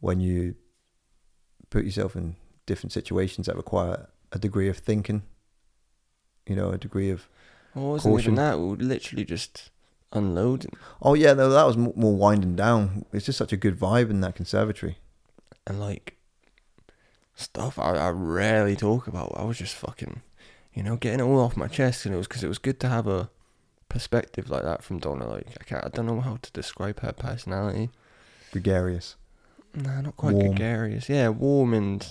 when 0.00 0.18
you 0.20 0.54
put 1.70 1.84
yourself 1.84 2.16
in 2.16 2.36
different 2.66 2.92
situations 2.92 3.46
that 3.48 3.56
require 3.56 4.08
a 4.32 4.38
degree 4.38 4.68
of 4.68 4.78
thinking, 4.78 5.22
you 6.46 6.56
know, 6.56 6.70
a 6.70 6.78
degree 6.78 7.10
of 7.10 7.28
Well, 7.74 7.86
it 7.86 7.88
wasn't 7.90 8.14
Caution. 8.14 8.32
even 8.32 8.34
that. 8.36 8.58
We 8.58 8.66
were 8.68 8.76
literally 8.76 9.24
just 9.24 9.70
unloading. 10.12 10.72
Oh 11.00 11.14
yeah, 11.14 11.32
no, 11.32 11.48
that 11.50 11.64
was 11.66 11.76
m- 11.76 11.92
more 11.96 12.14
winding 12.14 12.54
down. 12.56 13.04
It's 13.12 13.26
just 13.26 13.38
such 13.38 13.52
a 13.52 13.56
good 13.56 13.78
vibe 13.78 14.10
in 14.10 14.20
that 14.20 14.34
conservatory. 14.34 14.98
and 15.66 15.80
like 15.80 16.16
stuff 17.34 17.78
I, 17.78 17.92
I 17.92 18.10
rarely 18.10 18.76
talk 18.76 19.06
about. 19.06 19.32
I 19.36 19.44
was 19.44 19.58
just 19.58 19.74
fucking, 19.74 20.20
you 20.74 20.82
know, 20.82 20.96
getting 20.96 21.20
it 21.20 21.22
all 21.22 21.40
off 21.40 21.56
my 21.56 21.68
chest, 21.68 22.04
and 22.04 22.14
it 22.14 22.18
was 22.18 22.28
because 22.28 22.44
it 22.44 22.48
was 22.48 22.58
good 22.58 22.78
to 22.80 22.88
have 22.88 23.06
a 23.06 23.30
perspective 23.88 24.50
like 24.50 24.62
that 24.64 24.82
from 24.82 24.98
Donna. 24.98 25.26
Like 25.26 25.46
I 25.60 25.64
can't, 25.64 25.84
I 25.84 25.88
don't 25.88 26.06
know 26.06 26.20
how 26.20 26.38
to 26.42 26.52
describe 26.52 27.00
her 27.00 27.12
personality. 27.12 27.90
Gregarious. 28.52 29.16
Nah, 29.74 30.02
not 30.02 30.16
quite 30.18 30.34
Warm. 30.34 30.48
gregarious. 30.48 31.08
Yeah, 31.08 31.28
warm 31.30 31.72
and 31.72 32.06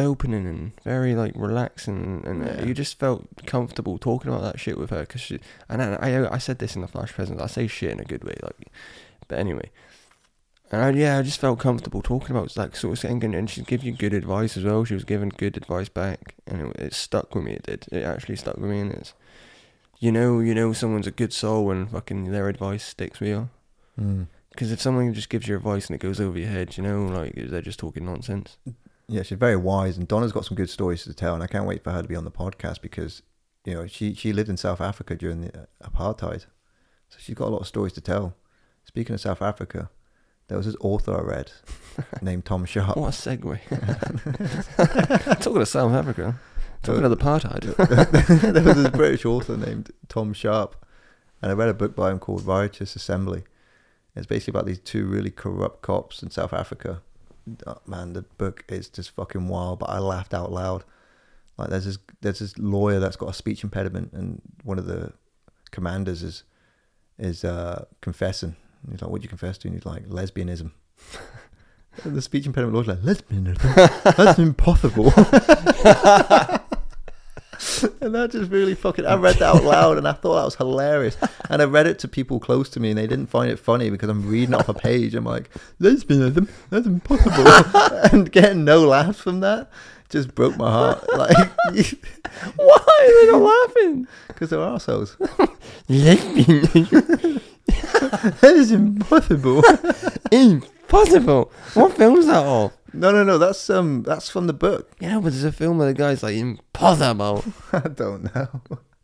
opening 0.00 0.46
and 0.46 0.72
very 0.84 1.14
like 1.14 1.32
relaxing, 1.36 2.22
and 2.26 2.42
uh, 2.42 2.52
Yeah. 2.58 2.64
you 2.64 2.74
just 2.74 2.98
felt 2.98 3.26
comfortable 3.46 3.98
talking 3.98 4.30
about 4.30 4.42
that 4.42 4.58
shit 4.60 4.78
with 4.78 4.90
her. 4.90 5.04
Cause 5.06 5.20
she, 5.20 5.40
and 5.68 5.82
I, 5.82 5.94
I, 5.94 6.34
I 6.34 6.38
said 6.38 6.58
this 6.58 6.74
in 6.74 6.82
the 6.82 6.88
flash 6.88 7.12
present. 7.12 7.40
I 7.40 7.46
say 7.46 7.66
shit 7.66 7.90
in 7.92 8.00
a 8.00 8.04
good 8.04 8.24
way, 8.24 8.34
like, 8.42 8.68
but 9.28 9.38
anyway. 9.38 9.70
And 10.72 10.82
I, 10.82 10.90
yeah, 10.90 11.18
I 11.18 11.22
just 11.22 11.40
felt 11.40 11.58
comfortable 11.58 12.00
talking 12.00 12.30
about 12.36 12.56
like 12.56 12.76
sort 12.76 12.92
of 12.92 12.98
saying, 13.00 13.24
and, 13.24 13.34
and 13.34 13.50
she'd 13.50 13.66
give 13.66 13.82
you 13.82 13.90
good 13.92 14.14
advice 14.14 14.56
as 14.56 14.62
well. 14.64 14.84
She 14.84 14.94
was 14.94 15.04
giving 15.04 15.30
good 15.30 15.56
advice 15.56 15.88
back, 15.88 16.34
and 16.46 16.60
it, 16.68 16.76
it 16.80 16.94
stuck 16.94 17.34
with 17.34 17.44
me. 17.44 17.52
It 17.54 17.62
did. 17.64 17.86
It 17.90 18.04
actually 18.04 18.36
stuck 18.36 18.56
with 18.56 18.70
me, 18.70 18.80
and 18.80 18.92
it's, 18.92 19.12
you 19.98 20.12
know, 20.12 20.38
you 20.38 20.54
know, 20.54 20.72
someone's 20.72 21.08
a 21.08 21.10
good 21.10 21.32
soul 21.32 21.66
when 21.66 21.86
fucking 21.88 22.30
their 22.30 22.48
advice 22.48 22.84
sticks 22.84 23.18
with 23.18 23.28
you. 23.30 23.48
Mm. 24.00 24.26
Because 24.50 24.70
if 24.72 24.80
someone 24.80 25.12
just 25.14 25.28
gives 25.28 25.46
you 25.48 25.56
advice 25.56 25.86
and 25.88 25.94
it 25.94 26.00
goes 26.00 26.20
over 26.20 26.38
your 26.38 26.48
head, 26.48 26.76
you 26.76 26.82
know, 26.82 27.04
like 27.06 27.34
they're 27.36 27.62
just 27.62 27.78
talking 27.78 28.04
nonsense. 28.04 28.56
Yeah, 29.10 29.24
she's 29.24 29.38
very 29.38 29.56
wise, 29.56 29.98
and 29.98 30.06
Donna's 30.06 30.30
got 30.30 30.44
some 30.44 30.54
good 30.54 30.70
stories 30.70 31.02
to 31.02 31.12
tell, 31.12 31.34
and 31.34 31.42
I 31.42 31.48
can't 31.48 31.66
wait 31.66 31.82
for 31.82 31.90
her 31.90 32.00
to 32.00 32.06
be 32.06 32.14
on 32.14 32.22
the 32.22 32.30
podcast 32.30 32.80
because, 32.80 33.22
you 33.64 33.74
know, 33.74 33.88
she 33.88 34.14
she 34.14 34.32
lived 34.32 34.48
in 34.48 34.56
South 34.56 34.80
Africa 34.80 35.16
during 35.16 35.40
the 35.40 35.62
uh, 35.62 35.64
apartheid, 35.82 36.46
so 37.08 37.18
she's 37.18 37.34
got 37.34 37.48
a 37.48 37.50
lot 37.50 37.62
of 37.62 37.66
stories 37.66 37.92
to 37.94 38.00
tell. 38.00 38.36
Speaking 38.84 39.14
of 39.14 39.20
South 39.20 39.42
Africa, 39.42 39.90
there 40.46 40.56
was 40.56 40.66
this 40.66 40.76
author 40.80 41.18
I 41.18 41.22
read 41.22 41.50
named 42.22 42.44
Tom 42.44 42.64
Sharpe. 42.64 42.96
What 42.96 43.08
a 43.08 43.36
segue. 43.36 43.58
talking 45.42 45.62
of 45.62 45.68
South 45.68 45.92
Africa, 45.92 46.38
talking 46.84 47.02
of 47.02 47.10
the 47.10 47.16
apartheid. 47.16 48.52
there 48.52 48.62
was 48.62 48.76
this 48.76 48.90
British 48.90 49.24
author 49.24 49.56
named 49.56 49.90
Tom 50.08 50.32
Sharpe, 50.32 50.76
and 51.42 51.50
I 51.50 51.54
read 51.56 51.68
a 51.68 51.74
book 51.74 51.96
by 51.96 52.12
him 52.12 52.20
called 52.20 52.46
Riotous 52.46 52.94
Assembly. 52.94 53.42
It's 54.14 54.26
basically 54.26 54.52
about 54.52 54.66
these 54.66 54.78
two 54.78 55.06
really 55.06 55.30
corrupt 55.32 55.82
cops 55.82 56.22
in 56.22 56.30
South 56.30 56.52
Africa. 56.52 57.02
Oh, 57.66 57.78
man, 57.86 58.12
the 58.12 58.22
book 58.22 58.64
is 58.68 58.88
just 58.88 59.10
fucking 59.10 59.48
wild, 59.48 59.78
but 59.80 59.90
I 59.90 59.98
laughed 59.98 60.34
out 60.34 60.52
loud. 60.52 60.84
Like 61.56 61.70
there's 61.70 61.84
this 61.84 61.98
there's 62.20 62.38
this 62.38 62.58
lawyer 62.58 63.00
that's 63.00 63.16
got 63.16 63.30
a 63.30 63.34
speech 63.34 63.62
impediment, 63.64 64.12
and 64.12 64.40
one 64.64 64.78
of 64.78 64.86
the 64.86 65.12
commanders 65.70 66.22
is 66.22 66.44
is 67.18 67.44
uh, 67.44 67.84
confessing. 68.00 68.56
And 68.82 68.92
he's 68.92 69.02
like, 69.02 69.10
"What 69.10 69.20
do 69.20 69.24
you 69.24 69.28
confess 69.28 69.58
to?" 69.58 69.68
And 69.68 69.76
he's 69.76 69.86
like, 69.86 70.06
"Lesbianism." 70.06 70.72
The 72.04 72.22
speech 72.22 72.46
impediment 72.46 72.74
lawyer's 72.74 72.86
like, 72.86 73.00
"Lesbianism? 73.00 74.04
That's 74.16 74.38
impossible." 74.38 75.12
and 78.00 78.14
that 78.14 78.30
just 78.32 78.50
really 78.50 78.74
fucking. 78.74 79.04
I 79.06 79.14
read 79.16 79.36
that 79.36 79.54
out 79.56 79.64
loud, 79.64 79.98
and 79.98 80.08
I 80.08 80.12
thought 80.12 80.36
that 80.36 80.44
was 80.44 80.54
hilarious. 80.54 81.16
And 81.48 81.60
I 81.60 81.66
read 81.66 81.86
it 81.86 81.98
to 82.00 82.08
people 82.08 82.40
close 82.40 82.68
to 82.70 82.80
me, 82.80 82.90
and 82.90 82.98
they 82.98 83.06
didn't 83.06 83.26
find 83.26 83.50
it 83.50 83.58
funny 83.58 83.90
because 83.90 84.08
I'm 84.08 84.28
reading 84.28 84.54
off 84.54 84.68
a 84.68 84.74
page. 84.74 85.14
I'm 85.14 85.24
like, 85.24 85.50
lesbianism? 85.80 86.48
That's 86.70 86.86
impossible. 86.86 88.08
and 88.12 88.30
getting 88.32 88.64
no 88.64 88.86
laughs 88.86 89.20
from 89.20 89.40
that 89.40 89.70
just 90.10 90.34
broke 90.34 90.56
my 90.56 90.70
heart. 90.70 91.04
Like, 91.16 91.36
Why 92.56 92.78
are 93.00 93.26
they 93.26 93.32
not 93.32 93.42
laughing? 93.42 94.06
because 94.28 94.50
they're 94.50 94.60
assholes. 94.60 95.16
Lesbian. 95.88 96.62
that 97.66 98.52
is 98.56 98.72
impossible. 98.72 99.62
Impossible. 100.32 101.52
What 101.74 101.96
film's 101.96 102.26
that 102.26 102.44
of? 102.44 102.72
No, 102.92 103.10
no, 103.12 103.24
no. 103.24 103.38
That's 103.38 103.70
um, 103.70 104.02
that's 104.02 104.28
from 104.28 104.46
the 104.46 104.52
book. 104.52 104.92
Yeah, 105.00 105.16
but 105.16 105.32
there's 105.32 105.44
a 105.44 105.52
film 105.52 105.78
where 105.78 105.88
the 105.88 105.94
guy's 105.94 106.22
like, 106.22 106.36
impossible. 106.36 107.44
I 107.72 107.80
don't 107.88 108.34
know. 108.34 108.60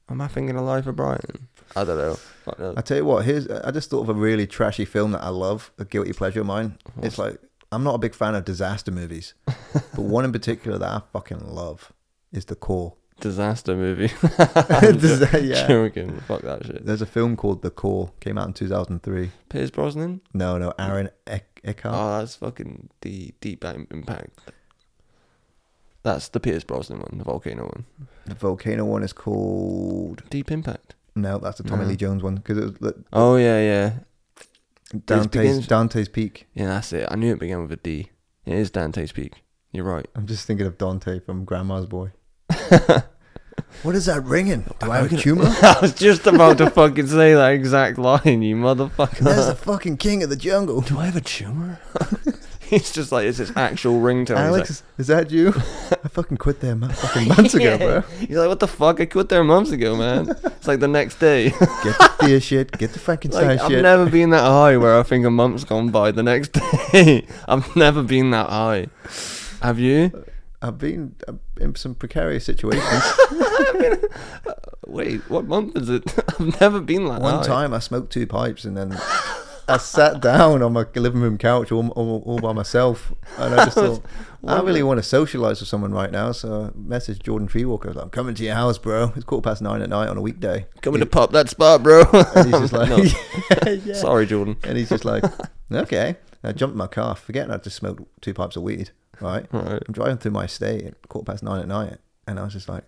Am 0.09 0.21
I 0.21 0.29
thinking 0.29 0.57
of 0.57 0.65
Life 0.65 0.87
of 0.87 0.97
Brian? 0.97 1.49
I 1.75 1.85
don't 1.85 1.99
know. 1.99 2.15
Fuck 2.15 2.59
knows. 2.59 2.77
I 2.77 2.81
tell 2.81 2.97
you 2.97 3.05
what, 3.05 3.25
here's 3.25 3.49
I 3.49 3.71
just 3.71 3.91
thought 3.91 4.03
of 4.03 4.09
a 4.09 4.15
really 4.15 4.47
trashy 4.47 4.85
film 4.85 5.13
that 5.13 5.23
I 5.23 5.29
love, 5.29 5.73
a 5.79 5.85
guilty 5.85 6.13
pleasure 6.13 6.41
of 6.41 6.47
mine. 6.47 6.79
It's 7.03 7.19
like 7.19 7.39
I'm 7.73 7.83
not 7.83 7.95
a 7.95 7.99
big 7.99 8.15
fan 8.15 8.35
of 8.35 8.45
disaster 8.45 8.93
movies, 8.93 9.35
but 9.45 9.99
one 9.99 10.25
in 10.25 10.33
particular 10.33 10.79
that 10.79 10.89
I 10.89 11.03
fucking 11.13 11.41
love 11.41 11.93
is 12.33 12.45
The 12.45 12.55
Core. 12.55 12.95
Disaster 13.21 13.75
movie. 13.75 14.09
Disa- 14.99 15.41
yeah. 15.43 15.67
Joking. 15.67 16.21
Fuck 16.21 16.43
that 16.43 16.67
shit. 16.67 16.85
There's 16.85 17.03
a 17.03 17.07
film 17.07 17.37
called 17.37 17.63
The 17.63 17.71
Core, 17.71 18.13
came 18.21 18.37
out 18.39 18.47
in 18.49 18.53
2003. 18.53 19.31
Pierce 19.49 19.71
Brosnan. 19.71 20.21
No, 20.35 20.59
no, 20.59 20.73
Aaron 20.79 21.09
Eck- 21.27 21.61
Eckhart. 21.65 21.95
Oh, 21.97 22.19
that's 22.19 22.37
fucking 22.37 22.91
the 23.01 23.33
Deep 23.41 23.65
Impact. 23.65 24.39
That's 26.03 26.29
the 26.29 26.39
Pierce 26.41 26.63
Brosnan 26.63 27.01
one, 27.01 27.19
the 27.19 27.25
volcano 27.25 27.65
one. 27.65 27.85
The 28.27 28.35
volcano 28.35 28.85
one 28.85 29.03
is 29.03 29.13
called. 29.13 30.23
Deep 30.31 30.53
Impact. 30.53 30.95
No, 31.17 31.39
that's 31.39 31.59
the 31.59 31.65
Tommy 31.65 31.85
No. 31.85 31.89
Lee 31.91 31.97
Jones 31.97 32.23
one 32.23 32.37
because 32.37 32.59
it 32.59 32.65
was 32.65 32.75
the, 32.75 33.05
Oh 33.13 33.37
yeah, 33.37 33.59
yeah, 33.61 33.93
Dante's, 35.07 35.27
begins- 35.29 35.67
Dante's 35.67 36.09
Peak. 36.09 36.47
yeah. 36.55 36.67
That's 36.67 36.93
it. 36.93 37.09
I 37.11 37.17
knew 37.17 37.33
it 37.33 37.41
began 37.41 37.63
with 37.63 37.73
a 37.73 37.77
D. 37.77 38.11
It 38.45 38.55
is 38.55 38.71
Dante's 38.71 39.11
Peak. 39.13 39.43
You're 39.73 39.85
right. 39.85 40.07
I'm 40.15 40.27
just 40.27 40.47
thinking 40.47 40.67
of 40.67 40.79
Dante 40.79 41.19
from 41.19 41.45
Grandma's 41.45 41.87
Boy. 41.87 42.13
what 43.83 43.95
is 43.95 44.07
that 44.07 44.23
ringing? 44.25 44.65
Do 44.81 44.91
I 44.91 44.99
have 44.99 45.13
a 45.13 45.17
tumor? 45.17 45.45
I 45.63 45.79
was 45.81 45.95
just 45.95 46.27
about 46.27 46.59
to 46.59 46.71
fucking 46.71 47.07
say 47.07 47.35
that 47.35 47.53
exact 47.53 47.99
line, 47.99 48.43
you 48.43 48.57
motherfucker. 48.57 49.19
There's 49.19 49.47
the 49.47 49.55
fucking 49.55 49.97
king 49.99 50.23
of 50.23 50.31
the 50.31 50.37
jungle. 50.37 50.81
Do 50.81 50.99
I 50.99 51.07
have 51.07 51.17
a 51.17 51.21
tumor? 51.21 51.81
He's 52.61 52.91
just 52.91 53.13
like, 53.13 53.27
it's 53.27 53.39
his 53.39 53.57
actual 53.57 54.01
ringtone. 54.01 54.31
He's 54.31 54.39
Alex, 54.39 54.83
is 54.99 55.07
that 55.07 55.31
you? 55.31 55.51
I 55.55 56.09
fucking 56.09 56.37
quit 56.39 56.59
there 56.59 56.75
mo- 56.75 56.89
fucking 56.89 57.29
months 57.29 57.55
ago, 57.55 57.79
bro. 57.79 57.95
like, 57.95 58.09
He's 58.19 58.37
like, 58.37 58.49
what 58.49 58.59
the 58.59 58.67
fuck? 58.67 59.01
I 59.01 59.07
quit 59.07 59.29
there 59.29 59.45
months 59.45 59.71
ago, 59.71 59.97
man. 59.97 60.31
It's 60.31 60.67
like 60.67 60.81
the 60.81 60.89
next 60.89 61.21
day. 61.21 61.51
Get 61.51 61.61
the 61.61 62.15
fear 62.19 62.41
shit. 62.41 62.73
Get 62.73 62.93
the 62.93 62.99
Frankenstein 62.99 63.47
like, 63.47 63.61
I've 63.61 63.71
shit. 63.71 63.83
never 63.83 64.11
been 64.11 64.31
that 64.31 64.41
high 64.43 64.77
where 64.79 64.99
I 64.99 65.05
think 65.05 65.25
a 65.25 65.31
month's 65.31 65.63
gone 65.63 65.91
by 65.91 66.11
the 66.11 66.25
next 66.25 66.55
day. 66.55 67.25
I've 67.47 67.77
never 67.77 68.03
been 68.03 68.31
that 68.31 68.49
high. 68.49 68.89
Have 69.63 69.79
you? 69.79 70.25
I've 70.63 70.79
been 70.79 71.17
in 71.61 71.75
some 71.75 71.95
precarious 71.95 72.45
situations. 72.45 73.03
Wait, 74.87 75.29
what 75.29 75.47
month 75.47 75.77
is 75.77 75.89
it? 75.89 76.03
I've 76.41 76.61
never 76.61 76.81
been 76.81 77.07
like 77.07 77.21
that 77.21 77.25
One 77.25 77.45
time 77.45 77.75
I 77.75 77.79
smoked 77.79 78.13
two 78.13 78.27
pipes 78.27 78.65
and 78.65 78.77
then 78.77 78.99
I 79.69 79.79
sat 79.79 80.21
down 80.21 80.63
on 80.63 80.73
my 80.73 80.87
living 80.95 81.21
room 81.21 81.39
couch 81.39 81.73
all, 81.73 81.89
all, 81.91 82.23
all 82.25 82.39
by 82.39 82.53
myself. 82.53 83.13
And 83.37 83.55
I 83.55 83.65
just 83.65 83.77
thought, 83.77 84.03
I 84.47 84.61
really 84.61 84.83
want 84.83 84.99
to 84.99 85.03
socialize 85.03 85.61
with 85.61 85.69
someone 85.69 85.93
right 85.93 86.11
now. 86.11 86.33
So 86.33 86.67
I 86.67 86.79
messaged 86.79 87.25
Jordan 87.25 87.49
Treewalker. 87.49 87.87
I 87.87 87.89
was 87.89 87.97
like, 87.97 88.05
I'm 88.05 88.11
coming 88.11 88.35
to 88.37 88.45
your 88.45 88.55
house, 88.55 88.79
bro. 88.79 89.13
It's 89.17 89.25
quarter 89.25 89.43
past 89.43 89.61
nine 89.61 89.83
at 89.83 89.89
night 89.89 90.09
on 90.09 90.17
a 90.17 90.23
weekday. 90.23 90.67
Coming 90.83 91.01
to 91.01 91.07
pop 91.07 91.33
that 91.33 91.51
spot, 91.51 91.83
bro. 91.83 92.05
And 92.13 92.47
he's 92.47 92.71
just 92.71 92.73
like, 92.73 93.13
yeah, 93.51 93.71
yeah. 93.71 93.95
Sorry, 93.95 94.25
Jordan. 94.27 94.57
And 94.63 94.79
he's 94.79 94.89
just 94.89 95.05
like, 95.05 95.25
okay. 95.73 96.17
And 96.43 96.51
I 96.51 96.53
jumped 96.53 96.75
in 96.75 96.79
my 96.79 96.87
car, 96.87 97.17
forgetting 97.17 97.51
I 97.51 97.57
just 97.59 97.77
smoked 97.77 98.05
two 98.23 98.35
pipes 98.35 98.55
of 98.55 98.63
weed, 98.63 98.91
right? 99.21 99.47
Right. 99.53 99.83
I'm 99.87 99.93
driving 99.93 100.19
through 100.19 100.33
my 100.33 100.45
estate 100.45 100.85
at 100.85 101.09
quarter 101.09 101.33
past 101.33 101.43
nine 101.43 101.61
at 101.61 101.69
night, 101.69 101.99
and 102.27 102.39
I 102.39 102.45
was 102.45 102.53
just 102.53 102.69
like, 102.69 102.85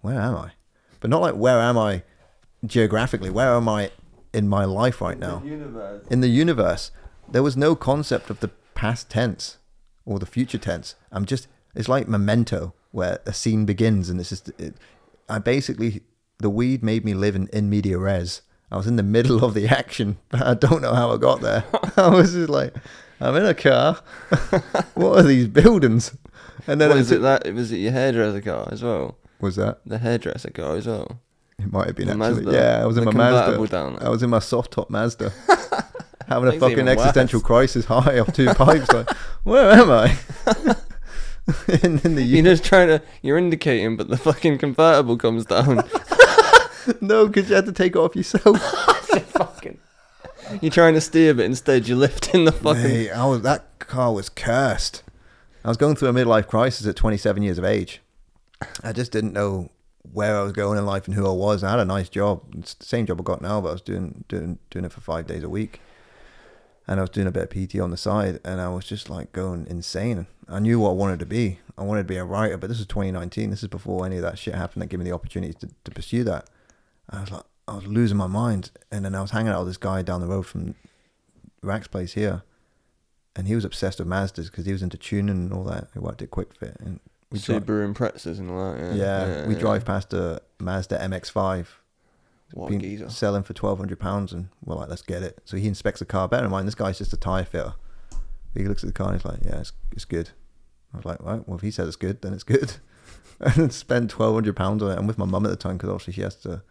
where 0.00 0.20
am 0.20 0.36
I? 0.36 0.52
But 1.00 1.10
not 1.10 1.20
like, 1.20 1.34
where 1.34 1.60
am 1.60 1.76
I 1.78 2.02
geographically? 2.64 3.30
Where 3.30 3.54
am 3.54 3.68
I 3.68 3.90
in 4.32 4.48
my 4.48 4.64
life 4.64 5.00
right 5.00 5.18
now? 5.18 5.42
In 6.10 6.20
the 6.20 6.28
universe, 6.28 6.90
there 7.30 7.42
was 7.42 7.56
no 7.56 7.74
concept 7.74 8.30
of 8.30 8.40
the 8.40 8.48
past 8.74 9.10
tense 9.10 9.58
or 10.04 10.18
the 10.18 10.26
future 10.26 10.58
tense. 10.58 10.94
I'm 11.10 11.24
just, 11.24 11.48
it's 11.74 11.88
like 11.88 12.08
memento, 12.08 12.74
where 12.92 13.18
a 13.26 13.32
scene 13.32 13.66
begins, 13.66 14.08
and 14.08 14.20
it's 14.20 14.30
just, 14.30 14.48
it, 14.58 14.74
I 15.28 15.38
basically, 15.38 16.02
the 16.38 16.50
weed 16.50 16.82
made 16.82 17.04
me 17.04 17.14
live 17.14 17.34
in, 17.36 17.48
in 17.48 17.68
media 17.68 17.98
res. 17.98 18.42
I 18.70 18.76
was 18.76 18.86
in 18.86 18.96
the 18.96 19.02
middle 19.02 19.44
of 19.44 19.54
the 19.54 19.68
action, 19.80 20.18
but 20.28 20.42
I 20.42 20.54
don't 20.54 20.82
know 20.82 20.94
how 20.94 21.12
I 21.12 21.16
got 21.18 21.40
there. 21.40 21.64
I 21.96 22.08
was 22.08 22.32
just 22.32 22.48
like, 22.48 22.74
I'm 23.20 23.34
in 23.36 23.46
a 23.46 23.54
car. 23.54 23.94
what 24.94 25.18
are 25.18 25.22
these 25.22 25.48
buildings? 25.48 26.16
And 26.66 26.80
then 26.80 26.88
What 26.90 26.98
it 26.98 27.00
is 27.00 27.12
it 27.12 27.22
that 27.22 27.52
was 27.54 27.72
it 27.72 27.78
your 27.78 27.92
hairdresser 27.92 28.40
car 28.40 28.68
as 28.72 28.82
well? 28.82 29.16
was 29.40 29.56
that? 29.56 29.80
The 29.86 29.98
hairdresser 29.98 30.50
car 30.50 30.76
as 30.76 30.86
well. 30.86 31.20
It 31.58 31.72
might 31.72 31.86
have 31.86 31.96
been 31.96 32.06
The 32.08 32.12
actually. 32.24 32.44
Mazda. 32.44 32.52
Yeah, 32.52 32.82
I 32.82 32.86
was 32.86 32.96
in 32.98 33.04
The 33.04 33.12
my 33.12 33.30
Mazda. 33.30 33.66
down. 33.68 33.98
I 34.00 34.08
was 34.08 34.22
in 34.22 34.30
my 34.30 34.38
soft 34.40 34.72
top 34.72 34.90
Mazda, 34.90 35.32
having 36.28 36.48
a 36.54 36.58
fucking 36.58 36.88
existential 36.88 37.38
worse. 37.38 37.46
crisis 37.46 37.84
high 37.86 38.18
off 38.18 38.32
two 38.34 38.52
pipes. 38.54 38.90
Like, 38.92 39.10
where 39.44 39.70
am 39.70 39.90
I? 39.90 40.16
in, 41.82 41.98
in 42.00 42.14
the 42.16 42.22
You're 42.22 42.44
just 42.44 42.64
trying 42.64 42.88
to. 42.88 43.02
You're 43.22 43.38
indicating, 43.38 43.96
but 43.96 44.08
the 44.08 44.16
fucking 44.18 44.58
convertible 44.58 45.16
comes 45.16 45.46
down. 45.46 45.76
no, 47.00 47.26
because 47.26 47.48
you 47.48 47.54
had 47.54 47.66
to 47.66 47.72
take 47.72 47.92
it 47.96 47.98
off 47.98 48.14
yourself. 48.16 48.60
fucking. 49.30 49.78
You're 50.60 50.72
trying 50.72 50.94
to 50.94 51.00
steer, 51.00 51.34
but 51.34 51.44
instead 51.44 51.88
you're 51.88 51.96
lifting 51.96 52.44
the 52.44 52.52
fucking. 52.52 52.82
Mate, 52.82 53.10
I 53.10 53.26
was 53.26 53.42
that 53.42 53.78
car 53.78 54.12
was 54.12 54.28
cursed. 54.28 55.02
I 55.64 55.68
was 55.68 55.76
going 55.76 55.96
through 55.96 56.08
a 56.08 56.12
midlife 56.12 56.46
crisis 56.46 56.86
at 56.86 56.96
27 56.96 57.42
years 57.42 57.58
of 57.58 57.64
age. 57.64 58.00
I 58.82 58.92
just 58.92 59.12
didn't 59.12 59.32
know 59.32 59.70
where 60.12 60.38
I 60.38 60.42
was 60.42 60.52
going 60.52 60.78
in 60.78 60.86
life 60.86 61.06
and 61.06 61.14
who 61.14 61.26
I 61.26 61.32
was. 61.32 61.64
I 61.64 61.70
had 61.70 61.80
a 61.80 61.84
nice 61.84 62.08
job, 62.08 62.42
same 62.64 63.06
job 63.06 63.20
I 63.20 63.24
got 63.24 63.42
now, 63.42 63.60
but 63.60 63.70
I 63.70 63.72
was 63.72 63.82
doing 63.82 64.24
doing 64.28 64.58
doing 64.70 64.84
it 64.84 64.92
for 64.92 65.00
five 65.00 65.26
days 65.26 65.42
a 65.42 65.48
week, 65.48 65.80
and 66.86 67.00
I 67.00 67.02
was 67.02 67.10
doing 67.10 67.26
a 67.26 67.32
bit 67.32 67.42
of 67.42 67.50
PT 67.50 67.80
on 67.80 67.90
the 67.90 67.96
side, 67.96 68.40
and 68.44 68.60
I 68.60 68.68
was 68.68 68.84
just 68.84 69.10
like 69.10 69.32
going 69.32 69.66
insane. 69.68 70.26
I 70.48 70.60
knew 70.60 70.78
what 70.80 70.90
I 70.90 70.94
wanted 70.94 71.18
to 71.20 71.26
be. 71.26 71.58
I 71.76 71.82
wanted 71.82 72.02
to 72.02 72.08
be 72.08 72.16
a 72.16 72.24
writer, 72.24 72.56
but 72.56 72.68
this 72.68 72.80
is 72.80 72.86
2019. 72.86 73.50
This 73.50 73.62
is 73.62 73.68
before 73.68 74.06
any 74.06 74.16
of 74.16 74.22
that 74.22 74.38
shit 74.38 74.54
happened 74.54 74.82
that 74.82 74.86
gave 74.86 75.00
me 75.00 75.04
the 75.04 75.12
opportunity 75.12 75.52
to, 75.54 75.68
to 75.84 75.90
pursue 75.90 76.24
that. 76.24 76.48
I 77.10 77.20
was 77.20 77.30
like, 77.30 77.44
I 77.68 77.74
was 77.74 77.86
losing 77.86 78.16
my 78.16 78.26
mind, 78.26 78.70
and 78.90 79.04
then 79.04 79.14
I 79.14 79.20
was 79.20 79.32
hanging 79.32 79.52
out 79.52 79.60
with 79.60 79.68
this 79.68 79.76
guy 79.76 80.02
down 80.02 80.20
the 80.20 80.26
road 80.26 80.46
from 80.46 80.74
Rack's 81.62 81.88
place 81.88 82.12
here, 82.12 82.42
and 83.34 83.48
he 83.48 83.54
was 83.54 83.64
obsessed 83.64 83.98
with 83.98 84.08
Mazdas 84.08 84.46
because 84.50 84.66
he 84.66 84.72
was 84.72 84.82
into 84.82 84.96
tuning 84.96 85.30
and 85.30 85.52
all 85.52 85.64
that. 85.64 85.88
He 85.92 85.98
worked 85.98 86.22
at 86.22 86.30
Kwik 86.30 86.54
Fit, 86.56 86.76
and 86.80 87.00
we 87.30 87.38
dri- 87.38 87.56
Subaru 87.56 87.92
Imprezas 87.92 88.38
and 88.38 88.50
all 88.50 88.72
that. 88.72 88.94
Yeah, 88.94 89.26
yeah, 89.26 89.46
we 89.46 89.54
drive 89.56 89.84
past 89.84 90.12
a 90.12 90.40
Mazda 90.60 90.98
MX-5, 90.98 91.66
What 92.54 92.70
been 92.70 92.80
geezer. 92.80 93.10
selling 93.10 93.42
for 93.42 93.52
twelve 93.52 93.78
hundred 93.78 93.98
pounds, 93.98 94.32
and 94.32 94.48
we're 94.64 94.76
like, 94.76 94.88
let's 94.88 95.02
get 95.02 95.22
it. 95.24 95.40
So 95.44 95.56
he 95.56 95.66
inspects 95.66 95.98
the 95.98 96.06
car. 96.06 96.28
Bear 96.28 96.44
in 96.44 96.50
mind, 96.50 96.68
this 96.68 96.74
guy's 96.76 96.98
just 96.98 97.12
a 97.12 97.16
tire 97.16 97.44
fitter. 97.44 97.74
He 98.54 98.64
looks 98.64 98.82
at 98.82 98.86
the 98.86 98.92
car 98.94 99.08
and 99.08 99.16
he's 99.20 99.24
like, 99.26 99.40
yeah, 99.44 99.60
it's, 99.60 99.72
it's 99.92 100.06
good. 100.06 100.30
I 100.94 100.96
was 100.96 101.04
like, 101.04 101.22
right, 101.22 101.46
well, 101.46 101.56
if 101.58 101.62
he 101.62 101.70
says 101.70 101.88
it's 101.88 101.96
good, 101.96 102.22
then 102.22 102.32
it's 102.32 102.42
good. 102.44 102.72
and 103.40 103.52
then 103.54 103.70
spent 103.70 104.08
twelve 104.08 104.34
hundred 104.34 104.54
pounds 104.56 104.82
on 104.82 104.92
it. 104.92 104.98
I'm 104.98 105.06
with 105.08 105.18
my 105.18 105.26
mum 105.26 105.44
at 105.44 105.50
the 105.50 105.56
time 105.56 105.76
because 105.76 105.90
obviously 105.90 106.12
she 106.14 106.22
has 106.22 106.36
to, 106.36 106.62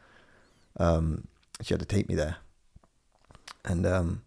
um, 0.78 1.28
she 1.62 1.74
had 1.74 1.80
to 1.80 1.86
take 1.86 2.10
me 2.10 2.16
there, 2.16 2.38
and 3.64 3.86
um, 3.86 4.24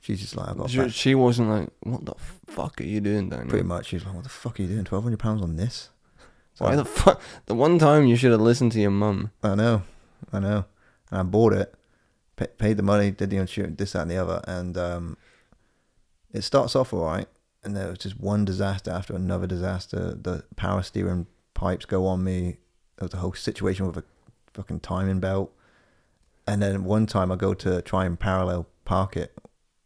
she's 0.00 0.20
just 0.20 0.36
like, 0.36 0.48
I 0.48 0.54
got 0.54 0.70
She, 0.70 0.88
she 0.88 1.14
wasn't 1.14 1.50
like, 1.50 1.68
what 1.80 2.04
the 2.04 2.14
fuck 2.46 2.80
are 2.80 2.84
you 2.84 3.00
doing 3.00 3.28
down 3.28 3.48
pretty 3.48 3.64
much. 3.64 3.86
She's 3.86 4.04
like, 4.04 4.14
what 4.14 4.24
the 4.24 4.30
fuck 4.30 4.58
are 4.58 4.62
you 4.62 4.68
doing? 4.68 4.84
Twelve 4.84 5.04
hundred 5.04 5.18
pounds 5.18 5.42
on 5.42 5.56
this? 5.56 5.90
Why 6.58 6.74
the 6.74 6.86
fuck? 6.86 7.20
The 7.44 7.54
one 7.54 7.78
time 7.78 8.06
you 8.06 8.16
should 8.16 8.32
have 8.32 8.40
listened 8.40 8.72
to 8.72 8.80
your 8.80 8.90
mum. 8.90 9.30
I 9.42 9.54
know, 9.54 9.82
I 10.32 10.40
know. 10.40 10.64
And 11.10 11.20
I 11.20 11.22
bought 11.22 11.52
it, 11.52 11.74
pa 12.36 12.46
paid 12.56 12.78
the 12.78 12.82
money, 12.82 13.10
did 13.10 13.30
the 13.30 13.36
insurance, 13.36 13.76
this, 13.76 13.92
that, 13.92 14.02
and 14.02 14.10
the 14.10 14.16
other, 14.16 14.40
and 14.48 14.76
um, 14.78 15.16
it 16.32 16.42
starts 16.42 16.74
off 16.74 16.92
all 16.92 17.04
right, 17.04 17.28
and 17.62 17.76
there 17.76 17.88
was 17.88 17.98
just 17.98 18.18
one 18.18 18.44
disaster 18.44 18.90
after 18.90 19.14
another 19.14 19.46
disaster. 19.46 20.14
The 20.14 20.44
power 20.56 20.82
steering 20.82 21.26
pipes 21.54 21.84
go 21.84 22.06
on 22.06 22.24
me. 22.24 22.56
There 22.96 23.06
was 23.06 23.14
a 23.14 23.18
whole 23.18 23.34
situation 23.34 23.86
with 23.86 23.98
a 23.98 24.04
fucking 24.54 24.80
timing 24.80 25.20
belt, 25.20 25.54
and 26.46 26.62
then 26.62 26.84
one 26.84 27.06
time 27.06 27.30
I 27.32 27.36
go 27.36 27.54
to 27.54 27.82
try 27.82 28.04
and 28.04 28.18
parallel 28.18 28.66
park 28.84 29.16
it. 29.16 29.36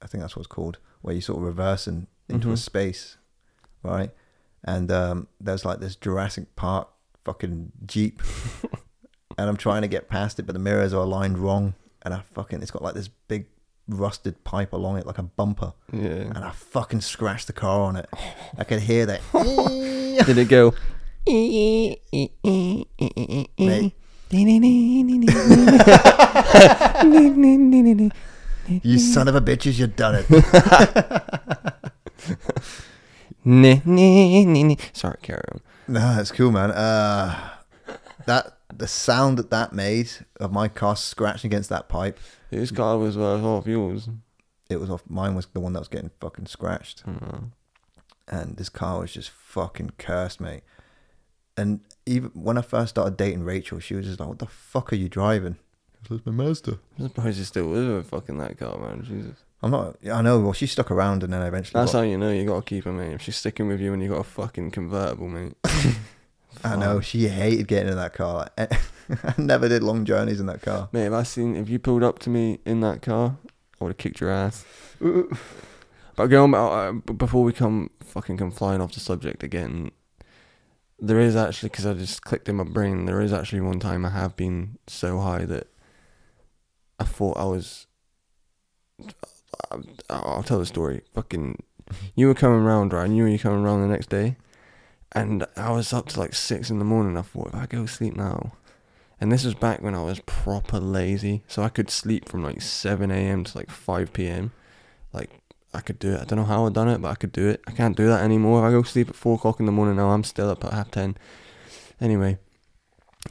I 0.03 0.07
think 0.07 0.23
that's 0.23 0.35
what 0.37 0.41
it's 0.41 0.47
called, 0.55 0.79
where 1.03 1.15
you 1.15 1.21
sort 1.21 1.39
of 1.39 1.45
reversing 1.45 2.07
into 2.29 2.51
a 2.51 2.55
Mhm. 2.55 2.59
space, 2.59 3.17
right? 3.83 4.11
And 4.65 4.91
um, 4.93 5.29
there's 5.41 5.65
like 5.65 5.81
this 5.81 5.97
Jurassic 5.97 6.55
Park 6.57 6.89
fucking 7.25 7.73
jeep 7.87 8.23
and 9.39 9.49
I'm 9.49 9.57
trying 9.57 9.83
to 9.83 9.89
get 9.89 10.09
past 10.09 10.39
it, 10.39 10.45
but 10.45 10.53
the 10.53 10.59
mirrors 10.59 10.93
are 10.93 11.03
aligned 11.03 11.39
wrong, 11.39 11.75
and 12.03 12.13
I 12.15 12.23
fucking 12.35 12.61
it's 12.63 12.71
got 12.71 12.83
like 12.83 12.95
this 12.95 13.09
big 13.09 13.47
rusted 13.89 14.45
pipe 14.45 14.73
along 14.73 14.99
it, 14.99 15.07
like 15.07 15.19
a 15.19 15.23
bumper, 15.23 15.73
Yeah. 15.93 16.31
and 16.35 16.39
I 16.39 16.51
fucking 16.51 17.01
scratched 17.01 17.47
the 17.47 17.53
car 17.53 17.81
on 17.83 17.97
it. 17.97 18.09
I 18.59 18.65
could 18.65 18.81
hear 18.81 19.07
that. 19.07 19.21
Did 20.27 20.39
it 20.39 20.49
go? 20.49 20.75
Mate, 23.59 23.95
you 28.83 28.99
son 28.99 29.27
of 29.29 29.35
a 29.35 29.41
bitches, 29.41 29.79
you've 29.79 29.97
done 29.97 30.15
it. 30.15 30.27
Sorry, 34.93 35.17
carry 35.23 35.43
on. 35.53 35.61
No, 35.89 36.17
it's 36.21 36.31
cool, 36.31 36.53
man. 36.53 36.71
Uh, 36.71 37.51
that 38.27 38.59
the 38.73 38.87
sound 38.87 39.39
that 39.39 39.51
that 39.51 39.73
made 39.73 40.11
of 40.39 40.53
my 40.53 40.69
car 40.69 40.95
scratching 40.97 41.49
against 41.49 41.69
that 41.71 41.89
pipe, 41.89 42.19
Whose 42.51 42.71
car 42.71 42.99
was 42.99 43.17
worth 43.17 43.43
off 43.43 43.67
yours? 43.67 44.09
it 44.69 44.77
was 44.79 44.91
off. 44.91 45.03
Mine 45.09 45.35
was 45.35 45.47
the 45.47 45.61
one 45.61 45.73
that 45.73 45.81
was 45.81 45.89
getting 45.89 46.11
fucking 46.21 46.47
scratched. 46.47 47.03
Oh. 47.07 47.45
and 48.29 48.57
this 48.57 48.69
car 48.69 49.01
was 49.01 49.13
just 49.13 49.31
fucking 49.31 49.93
cursed, 49.99 50.41
mate. 50.41 50.63
And 51.61 51.81
even 52.07 52.31
when 52.35 52.57
I 52.59 52.63
first 52.63 52.91
started 52.91 53.17
dating 53.17 53.45
Rachel, 53.45 53.79
she 53.81 53.95
was 53.95 54.07
just 54.07 54.19
like, 54.21 54.29
"What 54.29 54.39
the 54.39 54.47
fuck 54.47 54.93
are 54.93 54.97
you 54.97 55.09
driving?" 55.09 55.57
That's 56.09 56.25
my 56.25 56.33
Mazda. 56.33 56.79
I'm 56.99 57.09
surprised 57.09 57.39
you 57.39 57.45
still 57.45 57.69
with 57.69 57.85
her 57.85 58.03
fucking 58.03 58.39
that 58.39 58.59
car, 58.59 58.79
man. 58.79 59.05
Jesus. 59.05 59.37
I'm 59.63 59.71
not. 59.71 59.97
I 60.11 60.23
know. 60.23 60.41
Well, 60.41 60.55
she 60.55 60.67
stuck 60.67 60.91
around, 60.91 61.23
and 61.23 61.33
then 61.33 61.43
I 61.43 61.49
eventually. 61.49 61.79
That's 61.79 61.93
got- 61.93 61.99
how 61.99 62.05
you 62.05 62.17
know 62.17 62.31
you 62.31 62.47
gotta 62.47 62.63
keep 62.65 62.85
her, 62.85 62.93
mate. 62.93 63.13
If 63.13 63.23
she's 63.23 63.37
sticking 63.37 63.69
with 63.69 63.81
you 63.81 63.93
and 63.93 64.03
you 64.03 64.09
got 64.09 64.21
a 64.21 64.25
fucking 64.25 64.71
convertible, 64.71 65.29
mate. 65.29 65.55
I 66.65 66.77
know 66.77 67.01
she 67.01 67.29
hated 67.29 67.69
getting 67.69 67.91
in 67.91 67.97
that 67.97 68.13
car. 68.15 68.49
I 68.59 69.35
never 69.39 69.69
did 69.69 69.83
long 69.83 70.05
journeys 70.05 70.41
in 70.41 70.47
that 70.47 70.63
car. 70.63 70.89
Mate, 70.93 71.07
if 71.07 71.13
I 71.13 71.23
seen 71.23 71.57
if 71.57 71.69
you 71.69 71.79
pulled 71.79 72.03
up 72.03 72.19
to 72.21 72.31
me 72.31 72.59
in 72.65 72.81
that 72.81 73.03
car, 73.03 73.37
I 73.81 73.85
would 73.85 73.91
have 73.91 73.99
kicked 73.99 74.21
your 74.21 74.31
ass. 74.31 74.65
But 76.17 76.27
going 76.27 76.51
back, 76.51 76.61
uh, 76.61 76.93
before 77.15 77.43
we 77.45 77.53
come 77.55 77.89
fucking 78.01 78.37
come 78.37 78.51
flying 78.51 78.83
off 78.83 78.93
the 78.93 79.01
subject 79.01 79.43
again, 79.43 79.91
there 81.01 81.21
is 81.21 81.35
actually 81.35 81.71
because 81.71 81.87
I 81.87 81.95
just 81.95 82.23
clicked 82.23 82.49
in 82.49 82.57
my 82.57 82.65
brain. 82.65 83.07
There 83.07 83.21
is 83.21 83.33
actually 83.33 83.63
one 83.63 83.81
time 83.81 84.05
I 84.05 84.11
have 84.11 84.37
been 84.37 84.79
so 84.87 85.21
high 85.21 85.45
that 85.47 85.67
I 86.99 87.05
thought 87.05 87.39
I 87.39 87.45
was. 87.45 87.87
I'll, 90.11 90.43
tell 90.43 90.59
the 90.59 90.67
story. 90.67 91.03
Fucking, 91.15 91.63
you 92.15 92.27
were 92.27 92.35
coming 92.35 92.65
round, 92.65 92.93
right? 92.93 93.07
And 93.07 93.17
you 93.17 93.25
were 93.25 93.39
coming 93.39 93.63
round 93.63 93.83
the 93.83 93.89
next 93.89 94.11
day, 94.11 94.37
and 95.13 95.47
I 95.57 95.71
was 95.71 95.93
up 95.93 96.09
to 96.09 96.21
like 96.21 96.35
six 96.35 96.71
in 96.71 96.79
the 96.79 96.85
morning. 96.85 97.17
I 97.17 97.23
thought 97.23 97.49
if 97.49 97.55
I 97.55 97.67
go 97.67 97.87
sleep 97.87 98.17
now, 98.17 98.53
and 99.21 99.33
this 99.33 99.45
was 99.45 99.55
back 99.55 99.83
when 99.83 99.95
I 99.95 100.03
was 100.03 100.21
proper 100.21 100.79
lazy, 100.79 101.43
so 101.49 101.63
I 101.63 101.71
could 101.71 101.91
sleep 101.91 102.29
from 102.29 102.43
like 102.45 102.61
seven 102.61 103.11
a.m. 103.11 103.45
to 103.45 103.59
like 103.59 103.71
five 103.71 104.13
p.m. 104.13 104.53
Like 105.13 105.40
I 105.73 105.81
could 105.81 105.99
do 105.99 106.13
it. 106.15 106.21
I 106.21 106.25
don't 106.25 106.39
know 106.39 106.45
how 106.45 106.67
I 106.67 106.71
done 106.71 106.89
it, 106.89 107.01
but 107.01 107.09
I 107.11 107.15
could 107.15 107.33
do 107.33 107.49
it. 107.49 107.61
I 107.67 107.71
can't 107.73 107.97
do 107.97 108.07
that 108.09 108.23
anymore. 108.23 108.61
If 108.61 108.69
I 108.69 108.71
go 108.73 108.83
sleep 108.83 109.09
at 109.09 109.15
four 109.15 109.37
o'clock 109.37 109.61
in 109.61 109.67
the 109.67 109.73
morning 109.73 109.97
now, 109.97 110.11
I'm 110.11 110.25
still 110.25 110.51
up 110.51 110.65
at 110.65 110.73
half 110.73 110.91
ten. 110.91 111.17
Anyway, 112.01 112.39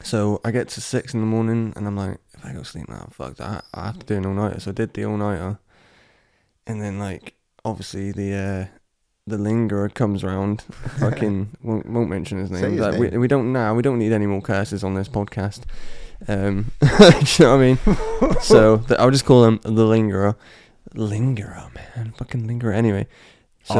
so 0.02 0.40
I 0.44 0.50
get 0.50 0.68
to 0.70 0.80
six 0.80 1.12
in 1.12 1.20
the 1.20 1.26
morning, 1.26 1.72
and 1.76 1.86
I'm 1.86 1.96
like, 1.96 2.18
if 2.34 2.44
I 2.46 2.52
go 2.52 2.62
sleep 2.62 2.88
now, 2.88 3.08
fuck 3.12 3.36
that. 3.36 3.64
I 3.74 3.86
have 3.86 3.98
to 3.98 4.06
do 4.06 4.16
an 4.16 4.26
all 4.26 4.32
nighter. 4.34 4.60
So 4.60 4.70
I 4.70 4.74
did 4.74 4.94
the 4.94 5.04
all 5.04 5.16
nighter, 5.16 5.58
and 6.66 6.80
then 6.80 6.98
like 6.98 7.34
obviously 7.64 8.10
the 8.12 8.34
uh, 8.34 8.76
the 9.26 9.36
lingerer 9.38 9.88
comes 9.90 10.24
round. 10.24 10.62
Fucking 10.98 11.56
won't, 11.62 11.86
won't 11.90 12.08
mention 12.10 12.38
his 12.38 12.50
name. 12.50 12.72
his 12.72 12.80
Like, 12.80 12.98
We, 12.98 13.08
name. 13.10 13.20
we 13.20 13.28
don't 13.28 13.52
now. 13.52 13.74
we 13.74 13.82
don't 13.82 13.98
need 13.98 14.12
any 14.12 14.26
more 14.26 14.40
curses 14.40 14.82
on 14.82 14.94
this 14.94 15.08
podcast. 15.08 15.62
Um, 16.28 16.70
do 16.80 16.86
you 16.88 17.44
know 17.44 17.56
what 17.56 17.58
I 17.58 17.58
mean? 17.58 17.78
so 18.40 18.76
the, 18.78 18.98
I'll 19.00 19.10
just 19.10 19.24
call 19.26 19.44
him 19.44 19.60
the 19.62 19.84
lingerer. 19.84 20.36
Lingerer, 20.94 21.56
oh, 21.56 21.70
man, 21.96 22.12
fucking 22.16 22.46
lingerer. 22.46 22.72
Anyway, 22.72 23.06
so 23.62 23.74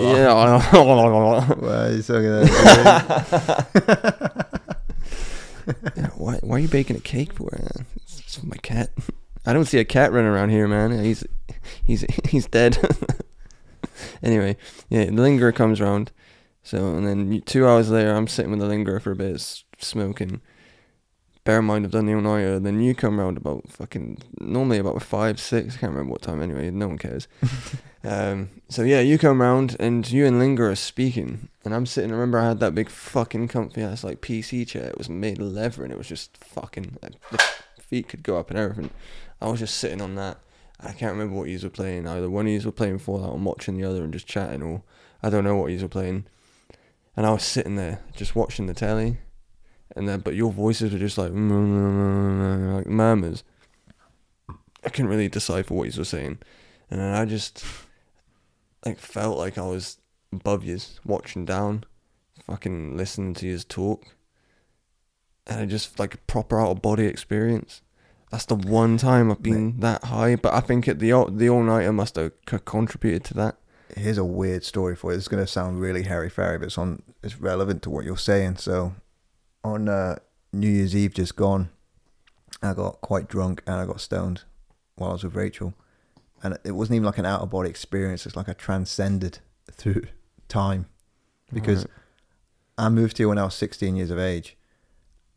yeah. 0.00 0.60
Oh, 0.72 1.56
well, 1.58 1.92
he's 1.92 2.06
so 2.10 2.20
good. 2.20 2.50
Yeah, 5.96 6.08
why, 6.16 6.36
why 6.42 6.56
are 6.56 6.58
you 6.58 6.68
baking 6.68 6.96
a 6.96 7.00
cake 7.00 7.32
for? 7.32 7.48
Man? 7.52 7.86
It's 7.96 8.20
just 8.20 8.40
for 8.40 8.46
my 8.46 8.56
cat. 8.56 8.90
I 9.46 9.52
don't 9.52 9.66
see 9.66 9.78
a 9.78 9.84
cat 9.84 10.12
running 10.12 10.30
around 10.30 10.50
here, 10.50 10.66
man. 10.66 11.04
He's 11.04 11.24
he's 11.84 12.04
he's 12.28 12.46
dead. 12.46 12.78
anyway, 14.22 14.56
yeah, 14.88 15.06
the 15.06 15.12
lingerer 15.12 15.52
comes 15.52 15.80
round. 15.80 16.12
So 16.62 16.94
and 16.94 17.06
then 17.06 17.42
two 17.46 17.66
hours 17.66 17.90
later, 17.90 18.12
I'm 18.12 18.26
sitting 18.26 18.50
with 18.50 18.60
the 18.60 18.66
lingerer 18.66 19.00
for 19.00 19.12
a 19.12 19.16
bit, 19.16 19.40
smoking. 19.78 20.40
Bear 21.44 21.60
in 21.60 21.64
mind, 21.64 21.86
I've 21.86 21.90
done 21.90 22.06
the 22.06 22.14
all 22.14 22.20
nighter. 22.20 22.60
Then 22.60 22.80
you 22.80 22.94
come 22.94 23.18
round 23.18 23.36
about 23.38 23.68
fucking 23.68 24.18
normally 24.40 24.78
about 24.78 25.02
five, 25.02 25.40
six. 25.40 25.76
I 25.76 25.78
can't 25.78 25.92
remember 25.92 26.12
what 26.12 26.22
time 26.22 26.42
anyway. 26.42 26.70
No 26.70 26.88
one 26.88 26.98
cares. 26.98 27.28
um, 28.04 28.50
so 28.68 28.82
yeah, 28.82 29.00
you 29.00 29.18
come 29.18 29.40
round 29.40 29.74
and 29.80 30.10
you 30.10 30.26
and 30.26 30.38
Linger 30.38 30.70
are 30.70 30.76
speaking, 30.76 31.48
and 31.64 31.74
I'm 31.74 31.86
sitting. 31.86 32.10
I 32.10 32.14
remember 32.14 32.38
I 32.38 32.48
had 32.48 32.60
that 32.60 32.74
big 32.74 32.90
fucking 32.90 33.48
comfy 33.48 33.82
ass 33.82 34.04
like 34.04 34.20
PC 34.20 34.66
chair. 34.68 34.88
It 34.88 34.98
was 34.98 35.08
made 35.08 35.40
of 35.40 35.46
leather, 35.46 35.82
and 35.82 35.92
it 35.92 35.98
was 35.98 36.08
just 36.08 36.36
fucking. 36.36 36.98
The 37.00 37.38
feet 37.80 38.08
could 38.08 38.22
go 38.22 38.38
up 38.38 38.50
and 38.50 38.58
everything. 38.58 38.90
I 39.40 39.48
was 39.48 39.60
just 39.60 39.76
sitting 39.76 40.02
on 40.02 40.16
that. 40.16 40.38
I 40.78 40.92
can't 40.92 41.12
remember 41.12 41.34
what 41.34 41.48
yous 41.48 41.64
were 41.64 41.70
playing. 41.70 42.06
Either 42.06 42.30
one 42.30 42.46
of 42.46 42.52
yous 42.52 42.64
were 42.64 42.72
playing 42.72 42.98
Fallout 42.98 43.34
and 43.34 43.44
watching 43.44 43.76
the 43.76 43.84
other 43.84 44.02
and 44.02 44.12
just 44.12 44.26
chatting, 44.26 44.62
or 44.62 44.82
I 45.22 45.30
don't 45.30 45.44
know 45.44 45.56
what 45.56 45.70
yous 45.70 45.82
were 45.82 45.88
playing. 45.88 46.26
And 47.16 47.26
I 47.26 47.32
was 47.32 47.42
sitting 47.42 47.76
there 47.76 48.00
just 48.14 48.36
watching 48.36 48.66
the 48.66 48.74
telly, 48.74 49.18
and 49.96 50.08
then 50.08 50.20
but 50.20 50.34
your 50.34 50.52
voices 50.52 50.92
were 50.92 50.98
just 50.98 51.18
like 51.18 51.32
mm, 51.32 51.50
mm, 51.50 52.40
mm, 52.40 52.74
like 52.76 52.86
murmurs. 52.86 53.44
I 54.84 54.88
couldn't 54.88 55.10
really 55.10 55.28
decipher 55.28 55.74
what 55.74 55.92
you 55.94 56.00
were 56.00 56.04
saying, 56.04 56.38
and 56.90 57.00
then 57.00 57.14
I 57.14 57.24
just 57.24 57.64
like 58.86 58.98
felt 58.98 59.36
like 59.36 59.58
I 59.58 59.66
was 59.66 59.98
above 60.32 60.64
yous, 60.64 61.00
watching 61.04 61.44
down, 61.44 61.84
fucking 62.46 62.96
listening 62.96 63.34
to 63.34 63.46
yous 63.46 63.64
talk, 63.64 64.04
and 65.46 65.60
I 65.60 65.66
just 65.66 65.98
like 65.98 66.14
a 66.14 66.18
proper 66.18 66.60
out 66.60 66.70
of 66.70 66.82
body 66.82 67.06
experience. 67.06 67.82
That's 68.30 68.44
the 68.46 68.54
one 68.54 68.96
time 68.96 69.30
I've 69.30 69.42
been 69.42 69.80
that 69.80 70.04
high, 70.04 70.36
but 70.36 70.54
I 70.54 70.60
think 70.60 70.86
it, 70.86 71.00
the 71.00 71.10
all- 71.12 71.30
the 71.30 71.50
all 71.50 71.64
nighter 71.64 71.92
must 71.92 72.14
have 72.16 72.30
c- 72.48 72.58
contributed 72.64 73.24
to 73.24 73.34
that. 73.34 73.56
Here's 73.96 74.18
a 74.18 74.24
weird 74.24 74.62
story 74.64 74.94
for 74.94 75.10
you. 75.10 75.18
It's 75.18 75.26
going 75.26 75.42
to 75.42 75.48
sound 75.50 75.80
really 75.80 76.04
hairy 76.04 76.30
fairy, 76.30 76.56
but 76.58 76.66
it's 76.66 76.78
on. 76.78 77.02
It's 77.24 77.40
relevant 77.40 77.82
to 77.82 77.90
what 77.90 78.04
you're 78.04 78.16
saying. 78.16 78.58
So, 78.58 78.94
on 79.64 79.88
uh, 79.88 80.16
New 80.52 80.68
Year's 80.68 80.96
Eve 80.96 81.14
just 81.14 81.36
gone, 81.36 81.70
I 82.62 82.74
got 82.74 83.00
quite 83.00 83.28
drunk 83.28 83.62
and 83.66 83.76
I 83.76 83.86
got 83.86 84.00
stoned 84.00 84.42
while 84.96 85.10
I 85.10 85.12
was 85.14 85.24
with 85.24 85.34
Rachel, 85.34 85.74
and 86.42 86.58
it 86.64 86.72
wasn't 86.72 86.96
even 86.96 87.06
like 87.06 87.18
an 87.18 87.26
out 87.26 87.40
of 87.40 87.50
body 87.50 87.70
experience. 87.70 88.26
It's 88.26 88.36
like 88.36 88.48
I 88.48 88.52
transcended 88.52 89.38
through 89.70 90.04
time 90.48 90.86
because 91.52 91.84
Alright. 91.84 91.98
I 92.78 92.88
moved 92.88 93.18
here 93.18 93.28
when 93.28 93.38
I 93.38 93.44
was 93.44 93.54
16 93.54 93.96
years 93.96 94.10
of 94.10 94.18
age, 94.18 94.56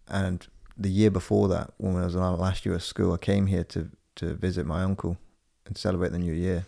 and 0.08 0.46
the 0.78 0.90
year 0.90 1.12
before 1.12 1.48
that, 1.50 1.74
when 1.78 1.98
I 1.98 2.06
was 2.06 2.16
in 2.16 2.22
my 2.22 2.30
last 2.30 2.66
year 2.66 2.76
of 2.76 2.84
school, 2.84 3.14
I 3.14 3.18
came 3.18 3.48
here 3.48 3.64
to 3.66 3.90
to 4.16 4.36
visit 4.36 4.66
my 4.68 4.84
uncle 4.84 5.18
and 5.66 5.76
celebrate 5.76 6.12
the 6.12 6.20
new 6.20 6.34
year. 6.34 6.68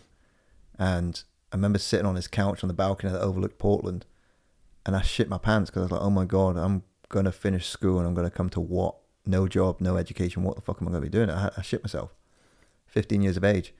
And 0.78 1.22
I 1.52 1.56
remember 1.56 1.78
sitting 1.78 2.06
on 2.06 2.16
his 2.16 2.26
couch 2.26 2.64
on 2.64 2.68
the 2.68 2.74
balcony 2.74 3.12
that 3.12 3.20
overlooked 3.20 3.58
Portland, 3.58 4.04
and 4.84 4.96
I 4.96 5.02
shit 5.02 5.28
my 5.28 5.38
pants 5.38 5.70
because 5.70 5.80
I 5.80 5.84
was 5.84 5.92
like, 5.92 6.02
"Oh 6.02 6.10
my 6.10 6.24
god, 6.24 6.56
I'm 6.56 6.82
gonna 7.08 7.32
finish 7.32 7.66
school 7.68 7.98
and 7.98 8.06
I'm 8.06 8.14
gonna 8.14 8.30
come 8.30 8.48
to 8.50 8.60
what? 8.60 8.96
No 9.26 9.48
job, 9.48 9.80
no 9.80 9.96
education. 9.96 10.42
What 10.42 10.56
the 10.56 10.62
fuck 10.62 10.78
am 10.80 10.88
I 10.88 10.90
gonna 10.90 11.02
be 11.02 11.08
doing?" 11.08 11.30
I, 11.30 11.50
I 11.56 11.62
shit 11.62 11.82
myself. 11.82 12.14
15 12.86 13.20
years 13.22 13.36
of 13.36 13.44
age, 13.44 13.74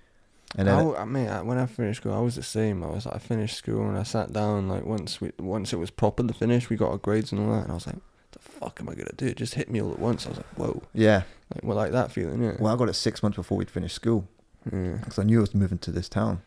and 0.56 0.68
then 0.68 0.74
I, 0.94 1.02
I 1.02 1.04
mean, 1.04 1.28
when 1.46 1.58
I 1.58 1.66
finished 1.66 2.00
school, 2.02 2.12
I 2.12 2.20
was 2.20 2.34
the 2.36 2.42
same. 2.42 2.82
I 2.82 2.88
was 2.88 3.06
like, 3.06 3.14
I 3.14 3.18
finished 3.18 3.56
school 3.56 3.88
and 3.88 3.96
I 3.96 4.02
sat 4.02 4.32
down. 4.32 4.68
Like 4.68 4.84
once 4.84 5.20
we, 5.20 5.32
once 5.38 5.72
it 5.72 5.76
was 5.76 5.90
proper 5.90 6.22
to 6.26 6.34
finish, 6.34 6.68
we 6.68 6.76
got 6.76 6.90
our 6.90 6.98
grades 6.98 7.32
and 7.32 7.40
all 7.40 7.52
that, 7.54 7.62
and 7.62 7.70
I 7.70 7.74
was 7.74 7.86
like, 7.86 7.96
"The 8.32 8.38
fuck 8.40 8.78
am 8.80 8.88
I 8.88 8.94
gonna 8.94 9.12
do?" 9.16 9.26
It 9.26 9.36
just 9.36 9.54
hit 9.54 9.70
me 9.70 9.80
all 9.80 9.92
at 9.92 9.98
once. 9.98 10.26
I 10.26 10.30
was 10.30 10.38
like, 10.38 10.54
"Whoa!" 10.58 10.82
yeah, 10.92 11.22
Like, 11.54 11.62
well, 11.64 11.76
like 11.76 11.92
that 11.92 12.12
feeling, 12.12 12.42
yeah. 12.42 12.56
well, 12.58 12.74
I 12.74 12.76
got 12.76 12.88
it 12.88 12.94
six 12.94 13.22
months 13.22 13.36
before 13.36 13.56
we'd 13.58 13.70
finished 13.70 13.94
school. 13.94 14.28
yeah. 14.70 14.96
because 14.98 15.18
I 15.18 15.22
knew 15.22 15.38
I 15.38 15.40
was 15.42 15.54
moving 15.54 15.78
to 15.78 15.90
this 15.92 16.08
town. 16.08 16.42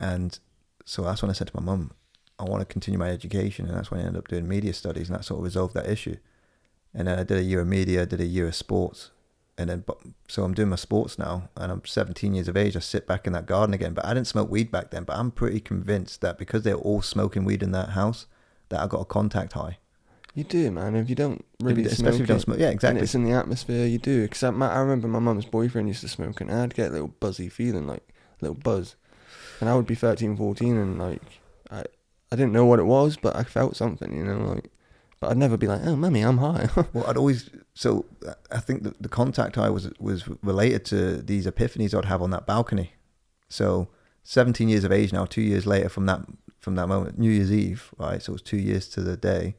And 0.00 0.38
so 0.84 1.02
that's 1.02 1.20
when 1.22 1.30
I 1.30 1.34
said 1.34 1.48
to 1.48 1.56
my 1.56 1.62
mum, 1.62 1.90
I 2.38 2.44
want 2.44 2.60
to 2.60 2.66
continue 2.66 2.98
my 2.98 3.10
education. 3.10 3.66
And 3.66 3.76
that's 3.76 3.90
when 3.90 4.00
I 4.00 4.04
ended 4.04 4.18
up 4.18 4.28
doing 4.28 4.48
media 4.48 4.72
studies. 4.72 5.08
And 5.08 5.18
that 5.18 5.24
sort 5.24 5.40
of 5.40 5.44
resolved 5.44 5.74
that 5.74 5.88
issue. 5.88 6.16
And 6.94 7.08
then 7.08 7.18
I 7.18 7.24
did 7.24 7.38
a 7.38 7.42
year 7.42 7.60
of 7.60 7.66
media, 7.66 8.06
did 8.06 8.20
a 8.20 8.26
year 8.26 8.48
of 8.48 8.54
sports. 8.54 9.10
And 9.56 9.68
then, 9.68 9.84
but, 9.86 9.98
so 10.28 10.44
I'm 10.44 10.54
doing 10.54 10.68
my 10.68 10.76
sports 10.76 11.18
now 11.18 11.48
and 11.56 11.72
I'm 11.72 11.84
17 11.84 12.34
years 12.34 12.46
of 12.46 12.56
age. 12.56 12.76
I 12.76 12.80
sit 12.80 13.08
back 13.08 13.26
in 13.26 13.32
that 13.32 13.46
garden 13.46 13.74
again. 13.74 13.92
But 13.92 14.04
I 14.04 14.14
didn't 14.14 14.28
smoke 14.28 14.50
weed 14.50 14.70
back 14.70 14.90
then. 14.90 15.04
But 15.04 15.16
I'm 15.16 15.30
pretty 15.30 15.60
convinced 15.60 16.20
that 16.20 16.38
because 16.38 16.62
they're 16.62 16.74
all 16.74 17.02
smoking 17.02 17.44
weed 17.44 17.62
in 17.62 17.72
that 17.72 17.90
house, 17.90 18.26
that 18.68 18.80
I 18.80 18.86
got 18.86 19.00
a 19.00 19.04
contact 19.04 19.54
high. 19.54 19.78
You 20.34 20.44
do, 20.44 20.70
man. 20.70 20.94
If 20.94 21.08
you 21.08 21.16
don't 21.16 21.44
If 21.58 21.66
really 21.66 21.82
smoke 21.82 21.92
especially 21.92 22.14
if 22.14 22.20
you 22.20 22.26
don't 22.26 22.40
smoke. 22.40 22.58
Yeah, 22.60 22.70
exactly. 22.70 23.02
it's 23.02 23.16
in 23.16 23.24
the 23.24 23.32
atmosphere, 23.32 23.86
you 23.86 23.98
do. 23.98 24.22
Because 24.22 24.44
I, 24.44 24.50
I 24.50 24.78
remember 24.78 25.08
my 25.08 25.18
mum's 25.18 25.44
boyfriend 25.44 25.88
used 25.88 26.02
to 26.02 26.08
smoke, 26.08 26.40
and 26.40 26.48
I'd 26.48 26.74
get 26.74 26.90
a 26.90 26.92
little 26.92 27.08
buzzy 27.08 27.48
feeling, 27.48 27.88
like 27.88 28.06
a 28.40 28.44
little 28.44 28.54
buzz. 28.54 28.94
And 29.60 29.68
I 29.68 29.74
would 29.74 29.86
be 29.86 29.96
13, 29.96 30.36
14, 30.36 30.76
and 30.76 30.96
like 30.96 31.40
I, 31.72 31.84
I 32.30 32.36
didn't 32.36 32.52
know 32.52 32.64
what 32.66 32.78
it 32.78 32.84
was, 32.84 33.16
but 33.16 33.36
I 33.36 33.42
felt 33.42 33.76
something, 33.76 34.14
you 34.14 34.24
know, 34.24 34.38
like. 34.38 34.70
But 35.20 35.32
I'd 35.32 35.36
never 35.36 35.56
be 35.56 35.66
like, 35.66 35.80
"Oh, 35.84 35.96
mummy, 35.96 36.20
I'm 36.20 36.38
high." 36.38 36.68
Well, 36.92 37.04
I'd 37.06 37.16
always 37.16 37.50
so 37.74 38.06
I 38.52 38.60
think 38.60 38.84
that 38.84 39.02
the 39.02 39.08
contact 39.08 39.56
high 39.56 39.70
was 39.70 39.90
was 39.98 40.28
related 40.42 40.84
to 40.86 41.22
these 41.22 41.46
epiphanies 41.46 41.96
I'd 41.96 42.04
have 42.04 42.22
on 42.22 42.30
that 42.30 42.46
balcony. 42.46 42.92
So, 43.48 43.88
17 44.24 44.68
years 44.68 44.84
of 44.84 44.92
age 44.92 45.12
now, 45.12 45.24
two 45.24 45.42
years 45.42 45.66
later 45.66 45.88
from 45.88 46.06
that 46.06 46.20
from 46.60 46.74
that 46.76 46.86
moment, 46.86 47.18
New 47.18 47.30
Year's 47.30 47.52
Eve, 47.52 47.92
right? 47.98 48.22
So 48.22 48.32
it 48.32 48.34
was 48.34 48.42
two 48.42 48.58
years 48.58 48.88
to 48.90 49.00
the 49.00 49.16
day. 49.16 49.56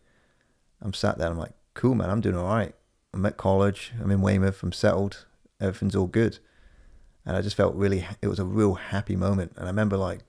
I'm 0.82 0.94
sat 0.94 1.18
there. 1.18 1.30
I'm 1.30 1.38
like, 1.38 1.54
cool, 1.74 1.96
man. 1.96 2.10
I'm 2.10 2.22
doing 2.22 2.38
all 2.38 2.48
right. 2.48 2.74
I'm 3.14 3.26
at 3.26 3.38
college. 3.38 3.92
I'm 4.02 4.12
in 4.12 4.22
Weymouth. 4.22 4.62
I'm 4.64 4.72
settled. 4.72 5.26
Everything's 5.60 5.96
all 5.96 6.08
good. 6.08 6.40
And 7.26 7.36
I 7.36 7.42
just 7.42 7.56
felt 7.56 7.76
really. 7.76 8.06
It 8.22 8.28
was 8.28 8.40
a 8.40 8.46
real 8.46 8.76
happy 8.76 9.16
moment. 9.16 9.54
And 9.56 9.66
I 9.66 9.70
remember 9.70 9.98
like 9.98 10.20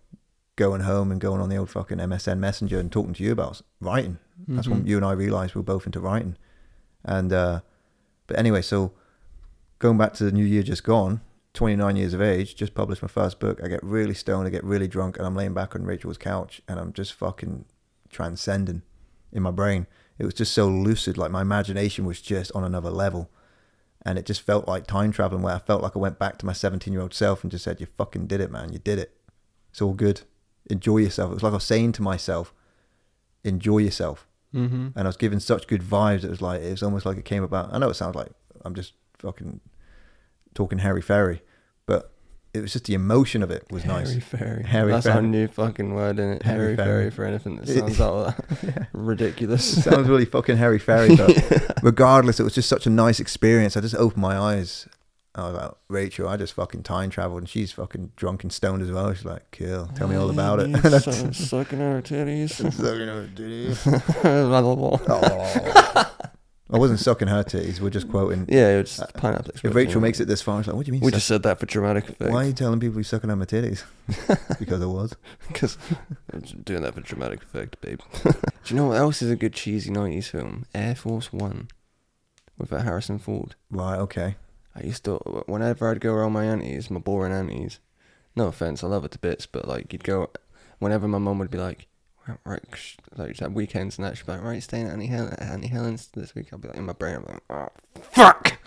going 0.61 0.83
home 0.83 1.11
and 1.11 1.21
going 1.21 1.41
on 1.41 1.49
the 1.49 1.57
old 1.57 1.71
fucking 1.71 1.99
MSN 1.99 2.39
Messenger 2.39 2.79
and 2.79 2.93
talking 2.93 3.15
to 3.15 3.23
you 3.25 3.33
about 3.33 3.63
writing. 3.81 4.19
That's 4.47 4.69
when 4.69 4.85
Mhm. 4.85 4.89
you 4.89 4.97
and 4.97 5.05
I 5.07 5.13
realized 5.13 5.55
we 5.55 5.61
were 5.61 5.65
both 5.75 5.87
into 5.87 6.01
writing. 6.01 6.37
And 7.05 7.33
uh, 7.33 7.61
but 8.27 8.39
anyway, 8.39 8.61
so 8.63 8.93
going 9.79 9.97
back 9.99 10.13
to 10.15 10.25
the 10.25 10.33
new 10.33 10.45
year 10.45 10.63
just 10.63 10.85
gone, 10.85 11.23
29 11.55 11.97
years 11.97 12.15
of 12.15 12.21
age, 12.23 12.55
just 12.55 12.75
published 12.75 13.03
my 13.03 13.09
first 13.09 13.41
book. 13.41 13.59
I 13.65 13.69
get 13.69 13.83
really 13.83 14.15
stoned, 14.15 14.47
I 14.47 14.51
get 14.51 14.63
really 14.63 14.87
drunk, 14.87 15.17
and 15.17 15.27
I'm 15.27 15.35
laying 15.35 15.55
back 15.55 15.75
on 15.75 15.85
Rachel's 15.85 16.19
couch, 16.19 16.61
and 16.69 16.79
I'm 16.79 16.93
just 16.93 17.13
fucking 17.15 17.65
transcending 18.11 18.83
in 19.33 19.43
my 19.43 19.51
brain. 19.51 19.87
It 20.19 20.25
was 20.27 20.35
just 20.35 20.53
so 20.53 20.69
lucid. 20.69 21.17
Like 21.17 21.31
my 21.31 21.41
imagination 21.43 22.05
was 22.05 22.21
just 22.21 22.53
on 22.53 22.65
another 22.65 22.91
level. 22.91 23.31
And 24.03 24.19
it 24.19 24.25
just 24.27 24.41
felt 24.43 24.67
like 24.69 24.87
time 24.87 25.13
traveling 25.13 25.43
where 25.43 25.55
I 25.55 25.59
felt 25.59 25.83
like 25.83 25.95
I 25.97 25.99
went 25.99 26.19
back 26.19 26.39
to 26.39 26.47
my 26.47 26.53
17 26.55 26.93
year 26.93 27.03
old 27.03 27.13
self 27.15 27.43
and 27.43 27.51
just 27.51 27.65
said, 27.65 27.81
You 27.81 27.87
fucking 27.87 28.27
did 28.27 28.41
it, 28.41 28.51
man. 28.51 28.73
You 28.73 28.79
did 28.79 28.99
it. 28.99 29.13
It's 29.71 29.81
all 29.83 29.93
good. 29.95 30.23
Enjoy 30.69 30.99
yourself. 30.99 31.31
It 31.31 31.35
was 31.35 31.43
like 31.43 31.53
I 31.53 31.55
was 31.55 31.65
saying 31.65 31.93
to 31.93 32.03
myself, 32.03 32.53
Enjoy 33.45 33.79
yourself. 33.79 34.27
Mm-hmm. 34.55 34.89
And 34.97 34.99
I 34.99 35.07
was 35.07 35.17
given 35.17 35.41
such 35.41 35.67
good 35.67 35.83
vibes. 35.83 36.25
It 36.25 36.31
was 36.31 36.43
like, 36.43 36.61
it 36.61 36.71
was 36.71 36.83
almost 36.83 37.07
like 37.07 37.17
it 37.17 37.25
came 37.25 37.43
about. 37.43 37.73
I 37.73 37.79
know 37.79 37.89
it 37.89 37.95
sounds 37.95 38.17
like 38.17 38.29
I'm 38.65 38.75
just 38.75 38.95
fucking 39.19 39.61
talking 40.55 40.79
Harry 40.79 41.01
Ferry, 41.03 41.43
but 41.87 42.13
it 42.53 42.61
was 42.61 42.73
just 42.73 42.87
the 42.87 42.95
emotion 42.95 43.43
of 43.45 43.51
it 43.53 43.65
was 43.71 43.85
Harry 43.85 44.03
nice. 44.05 44.25
Fairy. 44.25 44.65
Harry 44.65 44.91
That's 44.91 45.07
our 45.07 45.23
new 45.23 45.47
fucking 45.47 45.95
word 45.95 46.19
in 46.19 46.33
it. 46.33 46.43
Harry 46.43 46.59
Harry, 46.65 46.77
Fairy. 46.77 46.89
Fairy 46.89 47.11
for 47.11 47.25
anything 47.25 47.57
that 47.57 47.69
sounds 47.79 48.01
all 48.01 48.25
that 48.25 48.45
Yeah. 48.63 48.87
ridiculous. 48.93 49.77
It 49.79 49.83
sounds 49.83 50.09
really 50.09 50.25
fucking 50.25 50.57
Harry 50.57 50.81
Ferry, 50.81 51.15
but 51.17 51.75
regardless, 51.83 52.41
it 52.41 52.43
was 52.43 52.55
just 52.55 52.69
such 52.69 52.87
a 52.87 52.91
nice 52.91 53.21
experience. 53.21 53.77
I 53.77 53.81
just 53.81 53.95
opened 53.95 54.21
my 54.23 54.37
eyes. 54.37 54.89
I 55.35 55.43
was 55.49 55.55
like, 55.55 55.71
Rachel, 55.89 56.29
I 56.29 56.37
just 56.37 56.53
fucking 56.55 56.83
time 56.83 57.11
traveled, 57.11 57.43
and 57.43 57.49
she's 57.49 57.73
fucking 57.73 58.13
drunk 58.17 58.43
and 58.43 58.53
stoned 58.53 58.83
as 58.83 58.91
well. 58.91 59.13
She's 59.15 59.25
like, 59.25 59.51
cool, 59.53 59.87
tell 59.95 60.09
me 60.09 60.17
all 60.17 60.31
about 60.31 60.61
it. 60.61 60.77
Su- 61.03 61.33
sucking 61.33 61.81
our 61.81 62.03
titties. 62.03 62.61
Oh. 65.09 66.07
I 66.73 66.79
wasn't 66.79 67.01
sucking 67.01 67.27
her 67.27 67.43
titties. 67.43 67.81
We're 67.81 67.91
just 67.91 68.09
quoting. 68.09 68.47
yeah, 68.49 68.79
it's 68.79 68.99
just 68.99 69.13
pineapple. 69.15 69.53
If 69.63 69.75
Rachel 69.75 70.01
makes 70.01 70.21
it 70.21 70.29
this 70.29 70.41
far, 70.41 70.63
she's 70.63 70.69
like, 70.69 70.77
what 70.77 70.87
do 70.87 70.91
you 70.91 70.93
mean? 70.93 71.01
we 71.01 71.09
suck- 71.11 71.15
just 71.17 71.27
said 71.27 71.43
that 71.43 71.59
for 71.59 71.67
dramatic 71.67 72.09
effect. 72.09 72.31
Why 72.31 72.45
are 72.45 72.47
you 72.47 72.53
telling 72.53 72.79
people 72.79 72.97
you're 72.97 73.03
sucking 73.05 73.29
on 73.29 73.41
my 73.41 73.45
titties? 73.45 73.83
because 74.59 74.81
I 74.81 74.87
was. 74.87 75.17
Because 75.49 75.77
I'm 76.33 76.43
just 76.43 76.65
doing 76.65 76.83
that 76.83 76.95
for 76.95 77.01
dramatic 77.01 77.43
effect, 77.43 77.81
babe. 77.81 78.01
Do 78.23 78.33
you 78.67 78.77
know 78.77 78.87
what 78.87 78.99
else 78.99 79.21
is 79.21 79.33
a 79.33 79.37
good 79.37 79.53
cheesy 79.53 79.91
'90s 79.91 80.27
film? 80.27 80.65
Air 80.73 80.95
Force 80.95 81.33
One, 81.33 81.69
with 82.57 82.73
uh, 82.73 82.83
Harrison 82.83 83.19
Ford. 83.19 83.57
Right, 83.71 83.99
okay. 83.99 84.37
I 84.81 84.87
used 84.87 85.05
to, 85.05 85.17
whenever 85.47 85.91
I'd 85.91 86.01
go 86.01 86.13
around 86.13 86.33
my 86.33 86.45
aunties, 86.45 86.91
my 86.91 87.01
boring 87.01 87.33
aunties. 87.33 87.81
No 88.37 88.47
offense, 88.47 88.83
I 88.83 88.87
love 88.87 89.05
it 89.05 89.11
to 89.13 89.19
bits, 89.19 89.47
but 89.47 89.67
like 89.67 89.93
you'd 89.93 90.05
go, 90.05 90.31
whenever 90.79 91.09
my 91.09 91.19
mum 91.19 91.39
would 91.39 91.51
be 91.51 91.59
like, 91.59 91.89
right, 92.45 92.63
like 93.17 93.43
at 93.43 93.53
weekends 93.53 93.99
and 93.99 94.07
that, 94.07 94.17
she'd 94.17 94.27
be 94.27 94.33
like, 94.33 94.43
right, 94.43 94.63
staying 94.63 94.87
at 94.87 94.93
Annie, 94.93 95.07
Helen, 95.07 95.35
Auntie 95.35 95.69
Helen's 95.69 96.09
this 96.09 96.35
week. 96.35 96.49
I'll 96.53 96.59
be 96.59 96.69
like 96.69 96.77
in 96.77 96.87
my 96.87 96.93
brain, 96.93 97.17
I'm 97.17 97.25
like, 97.25 97.43
oh 97.51 97.69
fuck, 98.01 98.59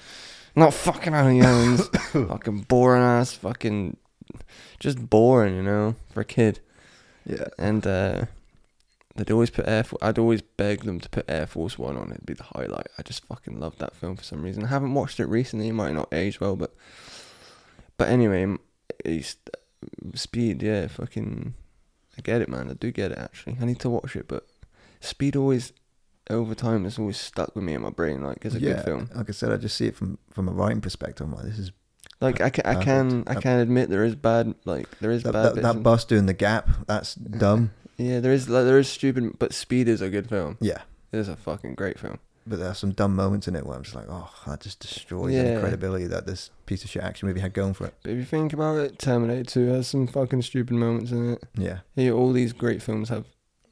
not 0.56 0.74
fucking 0.74 1.14
Annie 1.14 1.40
Helen's, 1.40 1.88
fucking 2.11 2.61
boring 2.64 3.01
ass, 3.01 3.33
fucking, 3.33 3.98
just 4.80 5.09
boring, 5.09 5.56
you 5.56 5.64
know, 5.64 5.95
for 6.09 6.22
a 6.22 6.25
kid. 6.25 6.59
Yeah. 7.25 7.48
And 7.58 7.88
uh, 7.88 8.25
they'd 9.16 9.32
always 9.32 9.50
put 9.50 9.67
Air. 9.67 9.83
Fo- 9.83 9.98
I'd 10.01 10.17
always 10.19 10.42
beg 10.42 10.83
them 10.83 11.00
to 11.00 11.09
put 11.09 11.30
Air 11.30 11.45
Force 11.48 11.77
One 11.77 11.98
on. 11.98 12.11
It'd 12.11 12.25
be 12.25 12.33
the 12.33 12.43
highlight. 12.43 12.88
I 12.98 13.01
just 13.03 13.25
fucking 13.25 13.59
loved 13.59 13.80
that 13.80 13.95
film 13.95 14.16
for 14.16 14.24
some 14.24 14.42
reason. 14.42 14.64
I 14.66 14.67
haven't 14.67 14.93
watched 14.93 15.19
it 15.19 15.25
recently. 15.27 15.67
It 15.69 15.74
might 15.74 15.93
not 15.93 16.14
age 16.14 16.40
well, 16.40 16.56
but 16.56 16.74
but 17.98 18.09
anyway, 18.09 18.56
it's 19.03 19.38
Speed. 20.16 20.61
Yeah, 20.64 20.88
fucking. 20.88 21.53
I 22.17 22.22
get 22.22 22.42
it, 22.42 22.50
man. 22.50 22.69
I 22.69 22.74
do 22.74 22.92
get 22.92 23.11
it. 23.11 23.17
Actually, 23.17 23.58
I 23.59 23.66
need 23.66 23.80
to 23.80 23.90
watch 23.90 24.16
it, 24.16 24.27
but 24.27 24.48
Speed 25.00 25.35
always. 25.35 25.74
Over 26.30 26.56
time, 26.56 26.85
has 26.85 26.98
always 26.98 27.17
stuck 27.17 27.53
with 27.53 27.66
me 27.66 27.74
in 27.74 27.82
my 27.82 27.90
brain. 27.90 28.24
Like 28.24 28.45
it's 28.45 28.56
a 28.56 28.59
yeah, 28.59 28.75
good 28.75 28.85
film. 28.85 29.09
Like 29.14 29.27
I 29.27 29.33
said, 29.33 29.51
I 29.51 29.58
just 29.58 29.75
see 29.75 29.88
it 29.88 29.95
from 29.95 30.17
from 30.32 30.48
a 30.48 30.53
writing 30.53 30.80
perspective. 30.80 31.27
I'm 31.27 31.33
like, 31.33 31.43
this 31.43 31.59
is 31.59 31.72
Like 32.22 32.40
I 32.40 32.50
can, 32.50 32.66
I 32.66 32.82
can, 32.82 33.24
I 33.27 33.33
Uh, 33.35 33.42
can 33.42 33.59
admit 33.59 33.90
there 33.90 34.06
is 34.06 34.16
bad. 34.16 34.56
Like 34.64 34.88
there 35.01 35.11
is 35.11 35.24
that, 35.24 35.33
bad 35.33 35.56
that, 35.56 35.61
that 35.64 35.83
bus 35.83 36.06
doing 36.06 36.25
the 36.25 36.33
gap. 36.33 36.69
That's 36.88 37.16
dumb. 37.16 37.72
Yeah, 37.97 38.19
there 38.19 38.33
is. 38.33 38.49
Like, 38.49 38.65
there 38.65 38.80
is 38.80 38.89
stupid, 38.89 39.38
but 39.39 39.53
Speed 39.53 39.88
is 39.88 40.01
a 40.01 40.09
good 40.09 40.27
film. 40.30 40.57
Yeah, 40.61 40.81
It 41.11 41.17
is 41.19 41.27
a 41.30 41.35
fucking 41.35 41.75
great 41.75 41.99
film. 41.99 42.19
but 42.45 42.59
there 42.59 42.67
are 42.69 42.73
some 42.75 42.91
dumb 42.91 43.15
moments 43.15 43.47
in 43.47 43.55
it 43.55 43.65
where 43.65 43.77
I'm 43.77 43.83
just 43.83 43.95
like, 43.95 44.07
oh, 44.09 44.30
that 44.47 44.59
just 44.61 44.80
destroys 44.80 45.33
any 45.33 45.59
credibility 45.59 46.07
that 46.07 46.25
this 46.25 46.49
piece 46.65 46.83
of 46.83 46.89
shit 46.89 47.01
action 47.03 47.27
movie 47.27 47.39
had 47.39 47.53
going 47.53 47.73
for 47.73 47.85
it. 47.88 47.93
But 48.03 48.11
if 48.11 48.17
you 48.17 48.25
think 48.25 48.51
about 48.51 48.77
it, 48.80 48.99
Terminator 48.99 49.43
2 49.49 49.67
has 49.67 49.88
some 49.88 50.07
fucking 50.07 50.41
stupid 50.41 50.73
moments 50.75 51.11
in 51.11 51.33
it. 51.33 51.43
Yeah, 51.57 51.80
Here, 51.95 52.13
all 52.13 52.33
these 52.33 52.51
great 52.51 52.81
films 52.81 53.07
have 53.09 53.25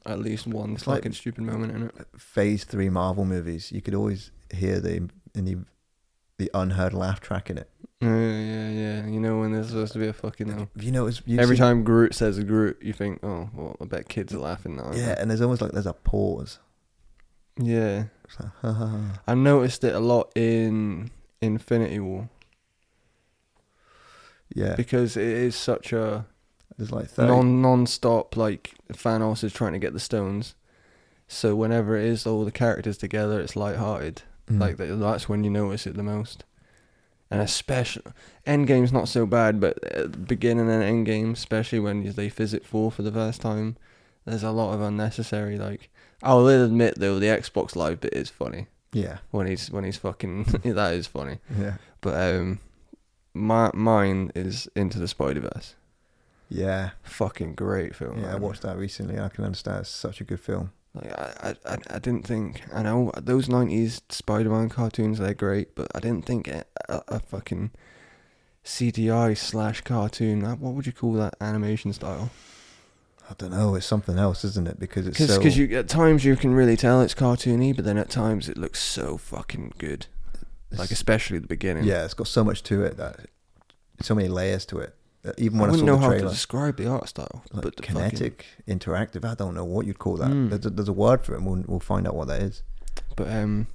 at 0.06 0.18
least 0.20 0.46
one 0.46 0.72
It's 0.74 0.86
like- 0.86 1.00
fucking 1.02 1.12
stupid 1.12 1.44
moment 1.44 1.72
in 1.76 1.82
it. 1.82 1.94
Phase 2.16 2.64
three 2.64 2.88
Marvel 2.88 3.24
movies, 3.24 3.70
you 3.72 3.82
could 3.82 3.94
always 3.94 4.30
hear 4.54 4.80
the 4.80 5.08
in 5.34 5.44
the 5.44 5.56
the 6.38 6.50
unheard 6.54 6.92
laugh 6.94 7.20
track 7.20 7.50
in 7.50 7.58
it. 7.58 7.68
Yeah, 8.02 8.40
yeah, 8.40 8.68
yeah. 8.70 9.06
You 9.06 9.20
know 9.20 9.38
when 9.40 9.52
there's 9.52 9.68
supposed 9.68 9.92
to 9.92 9.98
be 9.98 10.08
a 10.08 10.12
fucking. 10.12 10.50
Uh, 10.50 10.58
Have 10.74 10.82
you 10.82 10.90
noticed? 10.92 11.22
you've 11.24 11.40
every 11.40 11.56
seen- 11.56 11.62
time 11.62 11.84
Groot 11.84 12.14
says 12.14 12.38
Groot, 12.42 12.78
you 12.82 12.92
think, 12.92 13.20
oh, 13.22 13.48
well, 13.54 13.76
I 13.80 13.84
bet 13.84 14.08
kids 14.08 14.34
are 14.34 14.38
laughing 14.38 14.76
now. 14.76 14.90
Yeah, 14.92 15.14
and 15.18 15.30
there's 15.30 15.40
almost 15.40 15.62
like 15.62 15.72
there's 15.72 15.86
a 15.86 15.92
pause. 15.92 16.58
Yeah. 17.58 18.04
Like, 18.40 18.50
ha, 18.62 18.72
ha, 18.72 18.86
ha. 18.86 19.20
I 19.26 19.34
noticed 19.34 19.84
it 19.84 19.94
a 19.94 20.00
lot 20.00 20.32
in 20.34 21.10
Infinity 21.42 22.00
War 22.00 22.30
Yeah, 24.54 24.74
because 24.74 25.16
it 25.16 25.26
is 25.26 25.54
such 25.54 25.92
a 25.92 26.26
there's 26.78 26.90
like 26.90 27.08
30, 27.08 27.28
non 27.30 27.62
non-stop 27.62 28.36
like 28.36 28.74
Thanos 28.92 29.44
is 29.44 29.52
trying 29.52 29.74
to 29.74 29.78
get 29.78 29.92
the 29.92 30.00
stones. 30.00 30.54
So 31.28 31.54
whenever 31.54 31.96
it 31.96 32.04
is 32.06 32.26
all 32.26 32.44
the 32.44 32.50
characters 32.50 32.96
together, 32.98 33.40
it's 33.40 33.54
light-hearted. 33.56 34.22
Mm. 34.50 34.60
Like 34.60 34.76
that's 34.78 35.28
when 35.28 35.44
you 35.44 35.50
notice 35.50 35.86
it 35.86 35.94
the 35.94 36.02
most. 36.02 36.44
And 37.32 37.40
especially 37.40 38.02
Endgame's 38.46 38.92
not 38.92 39.08
so 39.08 39.26
bad, 39.26 39.60
but 39.60 39.82
at 39.84 40.12
the 40.12 40.18
beginning 40.18 40.70
and 40.70 40.82
Endgame, 41.06 41.32
especially 41.32 41.78
when 41.80 42.12
they 42.12 42.28
visit 42.28 42.64
four 42.64 42.90
for 42.92 43.02
the 43.02 43.12
first 43.12 43.40
time, 43.40 43.76
there's 44.24 44.42
a 44.42 44.50
lot 44.50 44.74
of 44.74 44.80
unnecessary. 44.80 45.58
Like 45.58 45.90
I'll 46.22 46.46
admit 46.46 46.94
though, 46.98 47.18
the 47.18 47.26
Xbox 47.26 47.74
Live 47.74 48.00
bit 48.00 48.12
is 48.14 48.28
funny 48.30 48.66
yeah, 48.92 49.18
when 49.30 49.46
he's 49.46 49.70
when 49.70 49.84
he's 49.84 49.96
fucking 49.96 50.44
that 50.64 50.92
is 50.94 51.06
funny. 51.06 51.38
yeah, 51.58 51.74
But 52.02 52.34
um, 52.34 52.60
my 53.34 53.70
mine 53.72 54.30
is 54.34 54.68
Into 54.76 54.98
the 54.98 55.08
Spider 55.08 55.40
Verse. 55.40 55.74
yeah, 56.50 56.90
Fucking 57.02 57.54
great 57.54 57.94
film. 57.94 58.20
yeah. 58.22 58.32
I 58.34 58.36
watched 58.36 58.62
that 58.62 58.76
recently. 58.76 59.18
I 59.18 59.28
can 59.30 59.44
understand. 59.44 59.80
It's 59.80 59.90
such 59.90 60.20
a 60.20 60.24
good 60.24 60.40
film. 60.40 60.72
Like 60.94 61.12
I, 61.18 61.54
I, 61.64 61.78
I, 61.88 61.98
didn't 61.98 62.26
think. 62.26 62.62
I 62.72 62.82
know 62.82 63.12
those 63.16 63.48
'90s 63.48 64.02
Spider-Man 64.10 64.68
cartoons 64.68 65.18
they're 65.18 65.32
great, 65.32 65.74
but 65.74 65.88
I 65.94 66.00
didn't 66.00 66.26
think 66.26 66.48
a, 66.48 66.64
a, 66.88 67.02
a 67.08 67.18
fucking 67.18 67.70
CGI 68.64 69.36
slash 69.36 69.80
cartoon. 69.80 70.42
What 70.42 70.74
would 70.74 70.86
you 70.86 70.92
call 70.92 71.14
that 71.14 71.34
animation 71.40 71.92
style? 71.92 72.30
I 73.30 73.34
don't 73.38 73.52
know. 73.52 73.74
It's 73.74 73.86
something 73.86 74.18
else, 74.18 74.44
isn't 74.44 74.68
it? 74.68 74.78
Because 74.78 75.06
it's 75.06 75.18
Because 75.18 75.54
so. 75.54 75.60
you 75.60 75.78
at 75.78 75.88
times 75.88 76.24
you 76.24 76.36
can 76.36 76.52
really 76.52 76.76
tell 76.76 77.00
it's 77.00 77.14
cartoony, 77.14 77.74
but 77.74 77.86
then 77.86 77.96
at 77.96 78.10
times 78.10 78.48
it 78.50 78.58
looks 78.58 78.82
so 78.82 79.16
fucking 79.16 79.72
good. 79.78 80.06
Like 80.70 80.90
especially 80.90 81.38
the 81.38 81.46
beginning. 81.46 81.84
yeah, 81.84 82.04
it's 82.04 82.14
got 82.14 82.28
so 82.28 82.44
much 82.44 82.62
to 82.64 82.82
it 82.82 82.96
that 82.96 83.26
so 84.00 84.14
many 84.14 84.28
layers 84.28 84.66
to 84.66 84.78
it. 84.78 84.94
That 85.22 85.38
Even 85.38 85.58
when 85.58 85.68
I, 85.70 85.72
wouldn't 85.72 85.86
saw 85.88 85.92
know 85.94 85.96
the 85.96 86.02
how 86.02 86.10
to 86.10 86.16
trailer, 86.18 86.30
describe 86.32 86.76
the 86.76 86.86
art 86.88 87.08
style, 87.08 87.42
like 87.52 87.62
but 87.62 87.76
the 87.76 87.82
fucking- 87.82 87.96
kinetic, 88.10 88.44
interactive. 88.66 89.24
I 89.24 89.34
don't 89.34 89.54
know 89.54 89.64
what 89.64 89.86
you'd 89.86 89.98
call 89.98 90.16
that. 90.16 90.30
Mm. 90.30 90.50
There's, 90.50 90.66
a, 90.66 90.70
there's 90.70 90.88
a 90.88 90.92
word 90.92 91.24
for 91.24 91.34
it. 91.34 91.38
And 91.38 91.46
we'll 91.46 91.64
we'll 91.66 91.80
find 91.80 92.06
out 92.08 92.14
what 92.16 92.28
that 92.28 92.42
is. 92.42 92.62
but 93.16 93.28
um, 93.30 93.68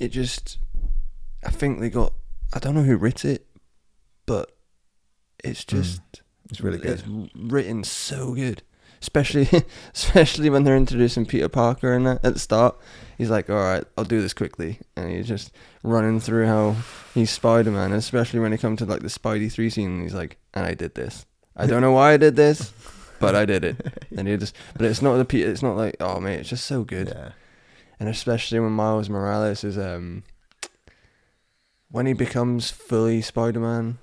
it 0.00 0.08
just, 0.08 0.58
I 1.44 1.50
think 1.50 1.80
they 1.80 1.90
got. 1.90 2.12
I 2.52 2.58
don't 2.58 2.74
know 2.74 2.82
who 2.82 2.96
writ 2.96 3.24
it, 3.24 3.46
but 4.26 4.56
it's 5.42 5.62
Hmm. 5.64 5.76
just. 5.76 6.00
It's 6.50 6.60
really 6.60 6.78
good. 6.78 7.00
It's 7.00 7.04
written 7.34 7.84
so 7.84 8.34
good, 8.34 8.62
especially 9.04 9.46
especially 9.94 10.48
when 10.48 10.64
they're 10.64 10.76
introducing 10.76 11.26
Peter 11.26 11.48
Parker 11.50 11.92
and 11.92 12.06
that 12.06 12.24
at 12.24 12.32
the 12.32 12.38
start. 12.38 12.74
He's 13.18 13.28
like, 13.28 13.50
"All 13.50 13.56
right, 13.56 13.84
I'll 13.98 14.04
do 14.04 14.22
this 14.22 14.32
quickly," 14.32 14.80
and 14.96 15.10
he's 15.10 15.28
just 15.28 15.52
running 15.82 16.20
through 16.20 16.46
how 16.46 16.76
he's 17.12 17.30
Spider 17.30 17.70
Man. 17.70 17.92
Especially 17.92 18.40
when 18.40 18.54
it 18.54 18.58
comes 18.58 18.78
to 18.78 18.86
like 18.86 19.02
the 19.02 19.08
Spidey 19.08 19.52
three 19.52 19.68
scene, 19.68 20.02
he's 20.02 20.14
like, 20.14 20.38
"And 20.54 20.64
I 20.64 20.72
did 20.72 20.94
this. 20.94 21.26
I 21.54 21.66
don't 21.66 21.82
know 21.82 21.92
why 21.92 22.14
I 22.14 22.16
did 22.16 22.34
this, 22.34 22.72
but 23.20 23.34
I 23.34 23.44
did 23.44 23.62
it." 23.64 23.76
And 24.16 24.28
he 24.28 24.36
just, 24.36 24.54
but 24.76 24.86
it's 24.86 25.02
not 25.02 25.16
the 25.16 25.24
Peter. 25.24 25.50
It's 25.50 25.62
not 25.62 25.76
like, 25.76 25.96
oh 26.00 26.20
mate, 26.20 26.38
it's 26.40 26.48
just 26.48 26.66
so 26.66 26.84
good. 26.84 27.08
Yeah, 27.08 27.32
And 27.98 28.08
especially 28.08 28.60
when 28.60 28.72
Miles 28.72 29.10
Morales 29.10 29.64
is 29.64 29.76
um 29.76 30.22
when 31.90 32.06
he 32.06 32.12
becomes 32.12 32.70
fully 32.70 33.20
Spider 33.20 33.60
Man, 33.60 33.98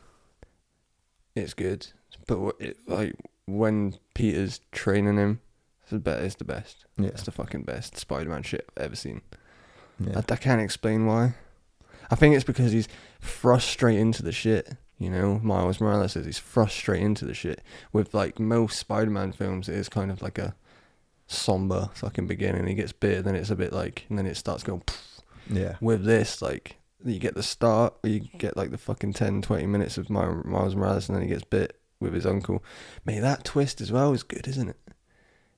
it's 1.34 1.54
good. 1.54 1.88
But 2.28 2.56
it, 2.60 2.78
like 2.88 3.16
when 3.58 3.96
Peter's 4.14 4.60
training 4.72 5.18
him, 5.18 5.42
it's 5.84 5.92
the 5.92 6.00
best. 6.00 6.24
It's 6.24 6.36
the 6.36 6.44
best. 6.46 6.86
yeah, 6.98 7.08
It's 7.10 7.24
the 7.24 7.32
fucking 7.32 7.64
best 7.64 7.98
Spider 7.98 8.30
Man 8.30 8.44
shit 8.44 8.70
I've 8.78 8.84
ever 8.86 8.96
seen. 8.96 9.22
yeah. 10.00 10.22
I, 10.30 10.34
I 10.34 10.36
can't 10.38 10.62
explain 10.62 11.06
why. 11.06 11.36
I 12.10 12.16
think 12.16 12.36
it's 12.36 12.44
because 12.44 12.72
he's 12.72 12.88
frustrated 13.20 14.02
into 14.02 14.24
the 14.24 14.32
shit. 14.32 14.76
You 14.98 15.10
know, 15.10 15.40
Miles 15.42 15.80
Morales 15.82 16.16
is 16.16 16.26
he's 16.26 16.38
frustrated 16.38 17.06
into 17.06 17.26
the 17.26 17.34
shit. 17.34 17.62
With 17.94 18.14
like 18.14 18.40
most 18.40 18.78
Spider-Man 18.78 19.32
films, 19.32 19.68
it 19.70 19.76
is 19.76 19.90
kind 19.90 20.12
of 20.12 20.22
like 20.22 20.38
a 20.38 20.54
somber 21.28 21.90
fucking 21.94 22.28
beginning. 22.28 22.68
He 22.68 22.74
gets 22.74 22.92
bit, 22.92 23.24
then 23.24 23.36
it's 23.36 23.50
a 23.50 23.56
bit 23.56 23.74
like, 23.74 24.06
and 24.10 24.18
then 24.18 24.26
it 24.28 24.36
starts 24.38 24.64
going. 24.64 24.84
yeah. 25.50 25.76
With 25.82 26.04
this, 26.04 26.42
like, 26.42 26.78
you 27.04 27.18
get 27.18 27.34
the 27.34 27.42
start, 27.44 27.96
or 28.04 28.10
you 28.10 28.20
get 28.38 28.56
like 28.56 28.70
the 28.72 28.78
fucking 28.78 29.14
10, 29.14 29.42
20 29.42 29.66
minutes 29.66 29.98
of 29.98 30.10
Mi- 30.10 30.44
Miles 30.46 30.76
Morales, 30.76 31.10
and 31.10 31.16
then 31.16 31.24
he 31.24 31.30
gets 31.30 31.44
bit 31.44 31.80
with 32.02 32.14
his 32.14 32.26
uncle. 32.26 32.64
Mate, 33.06 33.20
that 33.22 33.44
twist 33.46 33.80
as 33.80 33.92
well 33.92 34.12
is 34.14 34.24
good, 34.24 34.48
isn't 34.48 34.70
it? 34.70 34.78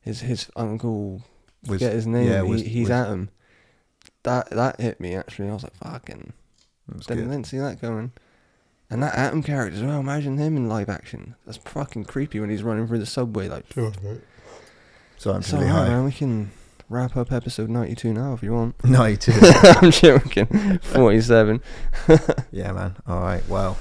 His 0.01 0.21
his 0.21 0.49
uncle 0.55 1.21
was 1.67 1.79
Forget 1.79 1.93
his 1.93 2.05
name. 2.05 2.27
yeah, 2.29 2.43
he, 2.45 2.61
he's 2.63 2.89
was- 2.89 2.91
Aaron. 3.07 3.29
That 4.23 4.49
that 4.51 4.79
hit 4.79 4.99
me 4.99 5.15
actually. 5.15 5.49
I 5.49 5.53
was 5.53 5.63
like, 5.63 5.75
fucking. 5.75 6.33
was 6.93 7.05
Didn't, 7.07 7.23
good. 7.25 7.31
didn't 7.31 7.47
see 7.47 7.57
that 7.59 7.79
coming. 7.81 8.11
And 8.89 9.01
that 9.01 9.17
Aaron 9.17 9.41
character 9.41 9.77
as 9.77 9.83
well. 9.83 9.99
Imagine 9.99 10.37
him 10.37 10.55
in 10.55 10.69
live 10.69 10.87
action. 10.89 11.35
That's 11.45 11.57
fucking 11.57 12.05
creepy 12.05 12.39
when 12.39 12.49
he's 12.49 12.61
running 12.63 12.85
through 12.87 12.99
the 12.99 13.05
subway 13.05 13.47
like. 13.49 13.65
So 15.17 15.31
I'm 15.33 15.41
So 15.41 15.57
pretty 15.57 15.71
high. 15.71 15.87
man, 15.87 16.03
we 16.03 16.11
can 16.11 16.51
wrap 16.89 17.15
up 17.17 17.31
episode 17.31 17.69
ninety 17.69 17.95
two 17.95 18.13
now 18.13 18.33
if 18.33 18.43
you 18.43 18.53
want. 18.53 18.83
No, 18.83 19.05
you 19.05 19.17
too. 19.17 19.31
I'm 19.81 19.89
joking. 19.91 20.79
Forty 20.79 21.21
seven. 21.21 21.61
yeah, 22.51 22.71
man. 22.73 22.95
All 23.07 23.21
right. 23.21 23.47
Well, 23.47 23.77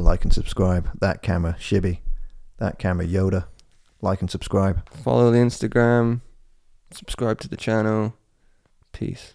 like 0.00 0.24
and 0.24 0.32
subscribe. 0.32 0.90
That 1.00 1.22
camera, 1.22 1.56
Shibby. 1.58 2.00
That 2.58 2.78
camera, 2.78 3.06
Yoda. 3.06 3.46
Like 4.02 4.20
and 4.20 4.30
subscribe. 4.30 4.88
Follow 4.90 5.30
the 5.30 5.38
Instagram. 5.38 6.20
Subscribe 6.90 7.38
to 7.40 7.48
the 7.48 7.56
channel. 7.56 8.14
Peace. 8.92 9.34